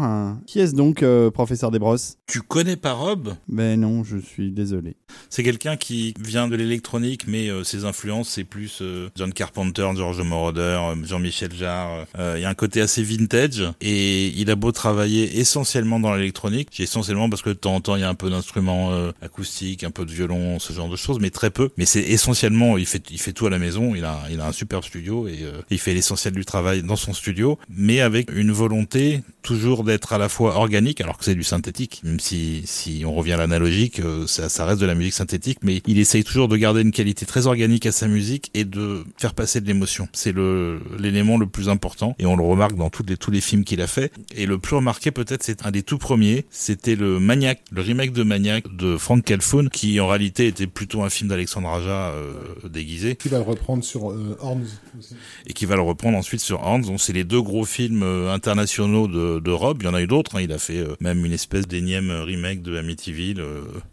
Qui 0.45 0.59
est-ce 0.59 0.75
donc, 0.75 1.03
professeur 1.33 1.71
Desbrosses? 1.71 2.17
Tu 2.27 2.41
connais 2.41 2.75
pas 2.75 2.93
Rob? 2.93 3.33
Ben 3.47 3.79
non, 3.79 4.03
je 4.03 4.17
suis 4.17 4.51
désolé. 4.51 4.95
C'est 5.29 5.41
quelqu'un 5.41 5.77
qui 5.77 6.13
vient 6.19 6.47
de 6.47 6.55
l'électronique, 6.55 7.25
mais 7.27 7.49
ses 7.63 7.85
influences, 7.85 8.29
c'est 8.29 8.43
plus 8.43 8.83
John 9.15 9.33
Carpenter, 9.33 9.89
George 9.95 10.21
Moroder, 10.21 10.79
Jean-Michel 11.03 11.53
Jarre. 11.53 12.05
Il 12.35 12.41
y 12.41 12.45
a 12.45 12.49
un 12.49 12.53
côté 12.53 12.81
assez 12.81 13.01
vintage, 13.01 13.63
et 13.81 14.27
il 14.27 14.51
a 14.51 14.55
beau 14.55 14.71
travailler 14.71 15.39
essentiellement 15.39 15.99
dans 15.99 16.15
l'électronique, 16.19 16.69
j'ai 16.71 16.83
essentiellement 16.83 17.29
parce 17.29 17.41
que 17.41 17.49
de 17.49 17.55
temps 17.55 17.75
en 17.75 17.81
temps, 17.81 17.95
il 17.95 18.01
y 18.01 18.03
a 18.03 18.09
un 18.09 18.15
peu 18.15 18.29
d'instruments 18.29 18.91
euh, 18.91 19.11
acoustiques, 19.21 19.83
un 19.83 19.91
peu 19.91 20.05
de 20.05 20.11
violon, 20.11 20.59
ce 20.59 20.73
genre 20.73 20.89
de 20.89 20.95
choses, 20.95 21.19
mais 21.19 21.29
très 21.29 21.49
peu. 21.49 21.69
Mais 21.77 21.85
c'est 21.85 22.01
essentiellement, 22.01 22.77
il 22.77 22.85
fait, 22.85 23.03
il 23.11 23.19
fait 23.19 23.33
tout 23.33 23.47
à 23.47 23.49
la 23.49 23.59
maison, 23.59 23.95
il 23.95 24.05
a, 24.05 24.23
il 24.31 24.39
a 24.39 24.47
un 24.47 24.51
superbe 24.51 24.83
studio, 24.83 25.27
et 25.27 25.39
euh, 25.43 25.61
il 25.69 25.79
fait 25.79 25.93
l'essentiel 25.93 26.33
du 26.33 26.45
travail 26.45 26.83
dans 26.83 26.95
son 26.95 27.13
studio, 27.13 27.57
mais 27.69 28.01
avec 28.01 28.31
une 28.31 28.51
volonté 28.51 29.21
toujours 29.41 29.83
d'être 29.83 30.13
à 30.13 30.17
la 30.17 30.29
fois 30.29 30.55
organique, 30.55 31.01
alors 31.01 31.17
que 31.17 31.25
c'est 31.25 31.35
du 31.35 31.43
synthétique, 31.43 32.01
même 32.03 32.19
si, 32.19 32.63
si 32.65 33.03
on 33.05 33.13
revient 33.13 33.33
à 33.33 33.37
l'analogique, 33.37 33.99
euh, 33.99 34.27
ça, 34.27 34.49
ça 34.49 34.65
reste 34.65 34.81
de 34.81 34.85
la 34.85 34.95
musique 34.95 35.13
synthétique, 35.13 35.59
mais 35.63 35.81
il 35.87 35.99
essaye 35.99 36.23
toujours 36.23 36.47
de 36.47 36.57
garder 36.57 36.81
une 36.81 36.91
qualité 36.91 37.25
très 37.25 37.47
organique 37.47 37.85
à 37.85 37.91
sa 37.91 38.07
musique 38.07 38.51
et 38.53 38.65
de 38.65 39.03
faire 39.17 39.33
passer 39.33 39.61
de 39.61 39.67
l'émotion. 39.67 40.07
C'est 40.13 40.31
le 40.31 40.81
l'élément 40.99 41.37
le 41.37 41.47
plus 41.47 41.69
important 41.69 42.15
et 42.19 42.25
on 42.25 42.35
le 42.35 42.43
remarque 42.43 42.75
dans 42.75 42.89
tous 42.89 43.03
les 43.07 43.17
tous 43.17 43.31
les 43.31 43.41
films 43.41 43.63
qu'il 43.63 43.81
a 43.81 43.87
fait. 43.87 44.11
Et 44.35 44.45
le 44.45 44.57
plus 44.57 44.75
remarqué 44.75 45.11
peut-être, 45.11 45.43
c'est 45.43 45.65
un 45.65 45.71
des 45.71 45.83
tout 45.83 45.97
premiers, 45.97 46.08
c'était 46.49 46.95
le 46.95 47.19
Maniac, 47.19 47.61
le 47.71 47.81
remake 47.81 48.11
de 48.13 48.23
Maniac 48.23 48.65
de 48.75 48.97
Frank 48.97 49.23
Calfoun, 49.23 49.69
qui 49.69 49.99
en 49.99 50.07
réalité 50.07 50.47
était 50.47 50.67
plutôt 50.67 51.03
un 51.03 51.09
film 51.09 51.29
d'Alexandre 51.29 51.69
Aja 51.69 52.09
euh, 52.11 52.33
déguisé 52.69 53.15
Qui 53.15 53.29
va 53.29 53.37
le 53.37 53.43
reprendre 53.43 53.83
sur 53.83 54.11
euh, 54.11 54.37
Horns 54.39 54.65
aussi. 54.97 55.15
et 55.47 55.53
qui 55.53 55.65
va 55.65 55.75
le 55.75 55.81
reprendre 55.81 56.17
ensuite 56.17 56.41
sur 56.41 56.61
Hans. 56.65 56.79
Donc 56.79 56.99
c'est 56.99 57.13
les 57.13 57.23
deux 57.23 57.41
gros 57.41 57.65
films 57.65 58.03
euh, 58.03 58.31
internationaux 58.33 59.07
de, 59.07 59.39
de 59.39 59.51
Rob. 59.51 59.77
Il 59.81 59.85
y 59.85 59.89
en 59.89 59.93
a 59.93 60.01
eu 60.01 60.07
d'autres. 60.07 60.35
hein. 60.37 60.41
Il 60.41 60.51
a 60.51 60.57
fait 60.59 60.77
euh, 60.79 60.95
même 60.99 61.25
une 61.25 61.33
espèce 61.33 61.67
d'énième 61.67 62.11
remake 62.11 62.61
de 62.61 62.77
Amityville. 62.77 63.43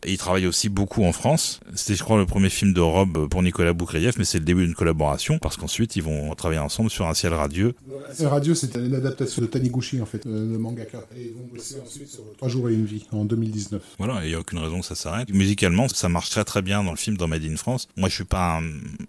et 0.05 0.12
il 0.12 0.19
travaille 0.19 0.47
aussi 0.47 0.69
beaucoup 0.69 1.05
en 1.05 1.12
France. 1.12 1.61
C'était, 1.75 1.95
je 1.97 2.03
crois, 2.03 2.19
le 2.19 2.27
premier 2.27 2.51
film 2.51 2.73
de 2.73 2.81
Rob 2.81 3.28
pour 3.28 3.43
Nicolas 3.43 3.73
Boukrieff, 3.73 4.17
mais 4.19 4.25
c'est 4.25 4.39
le 4.39 4.45
début 4.45 4.65
d'une 4.65 4.75
collaboration 4.75 5.39
parce 5.39 5.57
qu'ensuite 5.57 5.97
ils 5.97 6.03
vont 6.03 6.35
travailler 6.35 6.61
ensemble 6.61 6.91
sur 6.91 7.07
Un 7.07 7.15
ciel 7.15 7.33
radieux. 7.35 7.75
Euh, 8.20 8.28
Radio, 8.28 8.55
c'était 8.55 8.78
une 8.85 8.95
adaptation 8.95 9.43
de 9.43 9.47
Taniguchi, 9.47 10.01
en 10.01 10.07
fait, 10.07 10.25
le 10.25 10.59
mangaka. 10.59 10.99
Et 11.17 11.27
ils 11.27 11.33
vont 11.35 11.47
bosser 11.53 11.77
ensuite 11.85 12.06
sur 12.07 12.23
Trois 12.36 12.49
jours 12.49 12.68
et 12.68 12.75
une 12.75 12.85
vie, 12.85 13.07
en 13.12 13.25
2019. 13.25 13.83
Voilà, 13.99 14.25
il 14.25 14.28
n'y 14.28 14.35
a 14.35 14.39
aucune 14.39 14.59
raison 14.59 14.81
que 14.81 14.86
ça 14.86 14.94
s'arrête. 14.94 15.28
Musicalement, 15.33 15.89
ça 15.89 16.09
marche 16.09 16.31
très 16.31 16.44
très 16.44 16.62
bien 16.62 16.85
dans 16.85 16.91
le 16.91 16.97
film 16.97 17.17
dans 17.17 17.28
Made 17.28 17.44
in 17.44 17.57
France. 17.57 17.89
Moi, 17.97 18.09
je 18.09 18.15
suis 18.15 18.25
pas 18.25 18.59
un, 18.59 18.62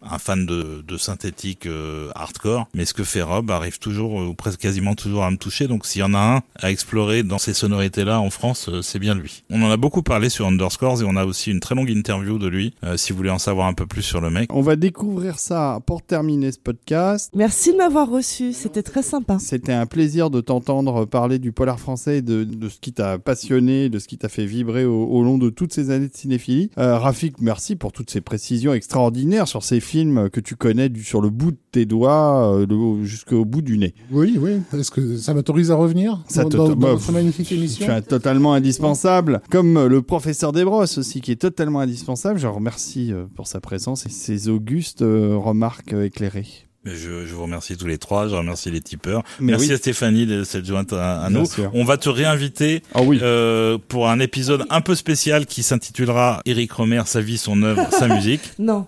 un 0.09 0.17
fan 0.17 0.45
de, 0.45 0.83
de 0.87 0.97
synthétique 0.97 1.65
euh, 1.65 2.09
hardcore, 2.15 2.67
mais 2.73 2.85
ce 2.85 2.93
que 2.93 3.03
fait 3.03 3.21
Rob 3.21 3.51
arrive 3.51 3.79
toujours, 3.79 4.21
euh, 4.21 4.27
ou 4.27 4.33
presque 4.33 4.59
quasiment 4.61 4.95
toujours 4.95 5.23
à 5.23 5.31
me 5.31 5.37
toucher. 5.37 5.67
Donc, 5.67 5.85
s'il 5.85 6.01
y 6.01 6.03
en 6.03 6.13
a 6.13 6.19
un 6.37 6.41
à 6.55 6.71
explorer 6.71 7.23
dans 7.23 7.37
ces 7.37 7.53
sonorités-là 7.53 8.19
en 8.21 8.29
France, 8.29 8.69
euh, 8.69 8.81
c'est 8.81 8.99
bien 8.99 9.15
lui. 9.15 9.43
On 9.49 9.61
en 9.61 9.69
a 9.69 9.77
beaucoup 9.77 10.03
parlé 10.03 10.29
sur 10.29 10.47
Underscores 10.47 11.01
et 11.01 11.05
on 11.05 11.15
a 11.15 11.25
aussi 11.25 11.51
une 11.51 11.59
très 11.59 11.75
longue 11.75 11.89
interview 11.89 12.37
de 12.37 12.47
lui, 12.47 12.73
euh, 12.83 12.97
si 12.97 13.11
vous 13.11 13.17
voulez 13.17 13.29
en 13.29 13.39
savoir 13.39 13.67
un 13.67 13.73
peu 13.73 13.85
plus 13.85 14.03
sur 14.03 14.21
le 14.21 14.29
mec. 14.29 14.53
On 14.53 14.61
va 14.61 14.75
découvrir 14.75 15.39
ça 15.39 15.79
pour 15.85 16.01
terminer 16.01 16.51
ce 16.51 16.59
podcast. 16.59 17.31
Merci 17.35 17.73
de 17.73 17.77
m'avoir 17.77 18.09
reçu, 18.09 18.53
c'était 18.53 18.83
très 18.83 19.03
sympa. 19.03 19.37
C'était 19.39 19.73
un 19.73 19.85
plaisir 19.85 20.29
de 20.29 20.41
t'entendre 20.41 21.05
parler 21.05 21.39
du 21.39 21.51
polar 21.51 21.79
français 21.79 22.19
et 22.19 22.21
de, 22.21 22.43
de 22.43 22.69
ce 22.69 22.77
qui 22.87 22.93
t'a 22.93 23.19
passionné, 23.19 23.89
de 23.89 23.99
ce 23.99 24.07
qui 24.07 24.17
t'a 24.17 24.29
fait 24.29 24.45
vibrer 24.45 24.85
au, 24.85 25.07
au 25.07 25.21
long 25.21 25.37
de 25.37 25.49
toutes 25.49 25.73
ces 25.73 25.89
années 25.89 26.07
de 26.07 26.15
cinéphilie. 26.15 26.69
Euh, 26.77 26.97
Rafik, 26.97 27.41
merci 27.41 27.75
pour 27.75 27.91
toutes 27.91 28.09
ces 28.09 28.21
précisions 28.21 28.73
extraordinaires 28.73 29.49
sur 29.49 29.61
ces 29.61 29.81
films 29.81 30.29
que 30.29 30.39
tu 30.39 30.55
connais 30.55 30.87
du, 30.87 31.03
sur 31.03 31.19
le 31.19 31.29
bout 31.29 31.51
de 31.51 31.57
tes 31.73 31.85
doigts 31.85 32.55
euh, 32.55 33.03
jusqu'au 33.03 33.43
bout 33.43 33.61
du 33.61 33.77
nez. 33.77 33.93
Oui, 34.09 34.37
oui. 34.39 34.61
Est-ce 34.71 34.91
que 34.91 35.17
ça 35.17 35.33
m'autorise 35.33 35.69
à 35.69 35.75
revenir 35.75 36.23
Ça 36.29 36.45
dans, 36.45 36.69
bah, 36.69 36.75
dans 36.75 36.93
pff, 36.93 37.07
cette 37.07 37.15
magnifique 37.15 37.47
Tu 37.47 37.55
émission 37.55 37.93
es 37.93 38.01
totalement 38.03 38.53
indispensable, 38.53 39.41
comme 39.51 39.75
euh, 39.75 39.89
le 39.89 40.01
professeur 40.01 40.53
Desbrosses 40.53 40.97
aussi, 40.97 41.19
qui 41.19 41.33
est 41.33 41.41
totalement 41.41 41.81
indispensable. 41.81 42.39
Je 42.39 42.47
remercie 42.47 43.11
pour 43.35 43.47
sa 43.47 43.59
présence 43.59 44.05
et 44.05 44.09
ses 44.09 44.47
augustes 44.47 45.01
remarques 45.01 45.91
éclairées. 45.91 46.66
Mais 46.87 46.95
Je, 46.95 47.25
je 47.25 47.33
vous 47.35 47.43
remercie 47.43 47.75
tous 47.77 47.85
les 47.87 47.97
trois, 47.97 48.27
je 48.27 48.35
remercie 48.35 48.71
les 48.71 48.81
tipeurs. 48.81 49.23
Mais 49.39 49.51
Merci 49.51 49.67
oui. 49.67 49.73
à 49.73 49.77
Stéphanie 49.77 50.25
de 50.25 50.43
s'être 50.43 50.65
jointe 50.65 50.93
à, 50.93 51.27
nous. 51.29 51.45
sûr. 51.45 51.69
On 51.73 51.83
va 51.83 51.97
te 51.97 52.09
réinviter 52.09 52.81
Ah 52.93 53.01
oui. 53.01 53.19
euh, 53.21 53.77
pour 53.87 54.09
un 54.09 54.19
épisode 54.19 54.65
un 54.69 54.81
peu 54.81 54.95
spécial 54.95 55.45
qui 55.45 55.63
s'intitulera 55.63 56.41
Eric 56.45 56.71
Romer, 56.71 57.01
sa 57.05 57.21
vie, 57.21 57.37
son 57.37 57.61
œuvre, 57.63 57.87
sa 57.91 58.07
musique. 58.15 58.41
Non. 58.59 58.85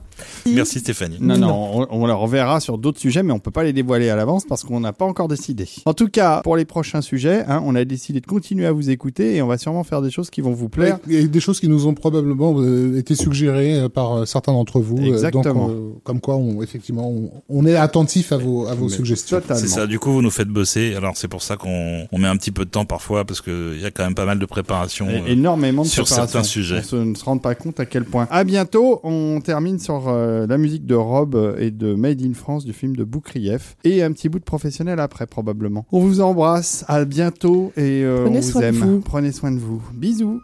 Merci 0.48 0.80
Stéphanie. 0.80 1.18
Non, 1.20 1.38
non, 1.38 1.72
on, 1.82 1.88
on 2.04 2.06
la 2.06 2.16
reverra 2.16 2.60
sur 2.60 2.78
d'autres 2.78 3.00
sujets, 3.00 3.24
mais 3.24 3.34
on 3.34 3.40
peut 3.40 3.52
pas 3.52 3.64
les 3.64 3.74
dévoiler 3.74 4.10
à 4.10 4.16
l'avance 4.16 4.46
parce 4.46 4.64
qu'on 4.64 4.80
n'a 4.80 4.94
pas 4.94 5.06
encore 5.06 5.28
décidé. 5.28 5.68
En 5.86 5.94
tout 5.94 6.08
cas, 6.08 6.42
pour 6.44 6.56
les 6.58 6.66
prochains 6.66 7.02
sujets, 7.02 7.44
hein, 7.48 7.62
on 7.66 7.76
a 7.76 7.86
décidé 7.86 8.22
de 8.22 8.26
continuer 8.26 8.66
à 8.66 8.72
vous 8.72 8.90
écouter 8.90 9.36
et 9.36 9.42
on 9.42 9.48
va 9.48 9.58
sûrement 9.58 9.84
faire 9.84 10.02
des 10.02 10.12
choses 10.12 10.30
qui 10.30 10.42
vont 10.42 10.52
vous 10.54 10.70
plaire. 10.70 11.00
A 11.10 11.22
des 11.28 11.40
choses 11.40 11.60
qui 11.60 11.68
nous 11.68 11.88
ont 11.88 11.94
probablement 11.94 12.56
euh, 12.60 12.98
été 12.98 13.16
suggérées 13.16 13.76
euh, 13.80 13.90
par 13.90 14.14
euh, 14.20 14.26
certains 14.26 14.54
d'entre 14.54 14.80
vous. 14.80 14.98
euh, 14.98 15.08
Exactement. 15.14 15.68
donc, 15.68 15.72
euh, 15.76 15.90
comme 16.04 16.20
quoi, 16.22 16.36
on, 16.38 16.62
effectivement, 16.62 17.10
on, 17.10 17.30
on 17.50 17.66
est 17.66 17.76
attentif 17.76 18.32
à 18.32 18.38
vos, 18.38 18.68
à 18.68 18.74
vos 18.76 18.86
Mais 18.86 18.92
suggestions. 18.92 19.42
C'est 19.48 19.68
ça, 19.68 19.88
du 19.88 20.00
coup 20.00 20.12
vous 20.12 20.22
nous 20.22 20.32
faites 20.32 20.48
bosser, 20.48 20.96
alors 20.96 21.16
c'est 21.18 21.28
pour 21.28 21.42
ça 21.44 21.56
qu'on 21.58 22.08
on 22.12 22.18
met 22.18 22.28
un 22.28 22.38
petit 22.38 22.52
peu 22.52 22.66
de 22.66 22.70
temps 22.70 22.86
parfois 22.86 23.26
parce 23.26 23.42
que 23.42 23.74
il 23.76 23.82
y 23.82 23.86
a 23.86 23.92
quand 23.92 24.04
même 24.04 24.16
pas 24.16 24.26
mal 24.26 24.40
de 24.40 24.46
préparation. 24.46 25.08
Et- 25.10 25.16
euh, 25.22 25.28
énormément 25.28 25.84
de 25.84 25.88
sur 25.88 26.04
préparation. 26.06 26.32
certains 26.32 26.44
sujets. 26.48 26.80
On 26.80 26.84
se, 26.84 26.96
ne 26.96 27.16
se 27.16 27.24
rend 27.24 27.38
pas 27.38 27.56
compte 27.56 27.80
à 27.80 27.86
quel 27.86 28.06
point. 28.06 28.28
À 28.32 28.44
bientôt. 28.44 29.00
On 29.04 29.40
termine 29.42 29.80
sur 29.80 30.08
euh, 30.12 30.48
la 30.48 30.58
musique 30.58 30.86
de 30.86 30.96
Rob 30.96 31.36
euh, 31.36 31.58
et 31.60 31.72
de 31.72 31.94
Made 31.94 32.22
in 32.22 32.34
France 32.34 32.66
du 32.66 32.74
film 32.74 32.96
de 32.96 33.04
Boukrieff 33.04 33.76
et 33.84 34.04
un 34.04 34.12
petit 34.12 34.30
bout 34.30 34.40
de 34.40 34.44
professionnel 34.44 35.00
après 35.00 35.28
probablement. 35.28 35.86
On 35.92 36.00
vous 36.00 36.22
embrasse. 36.22 36.86
À 36.88 37.06
bientôt 37.06 37.72
et 37.78 38.04
euh, 38.04 38.24
Prenez 38.24 38.38
on 38.38 38.42
vous 38.42 38.48
soin 38.52 38.62
de 38.62 38.66
aime. 38.68 38.76
vous. 38.76 39.00
Prenez 39.02 39.32
soin 39.32 39.52
de 39.52 39.60
vous. 39.60 39.82
Bisous. 39.94 40.42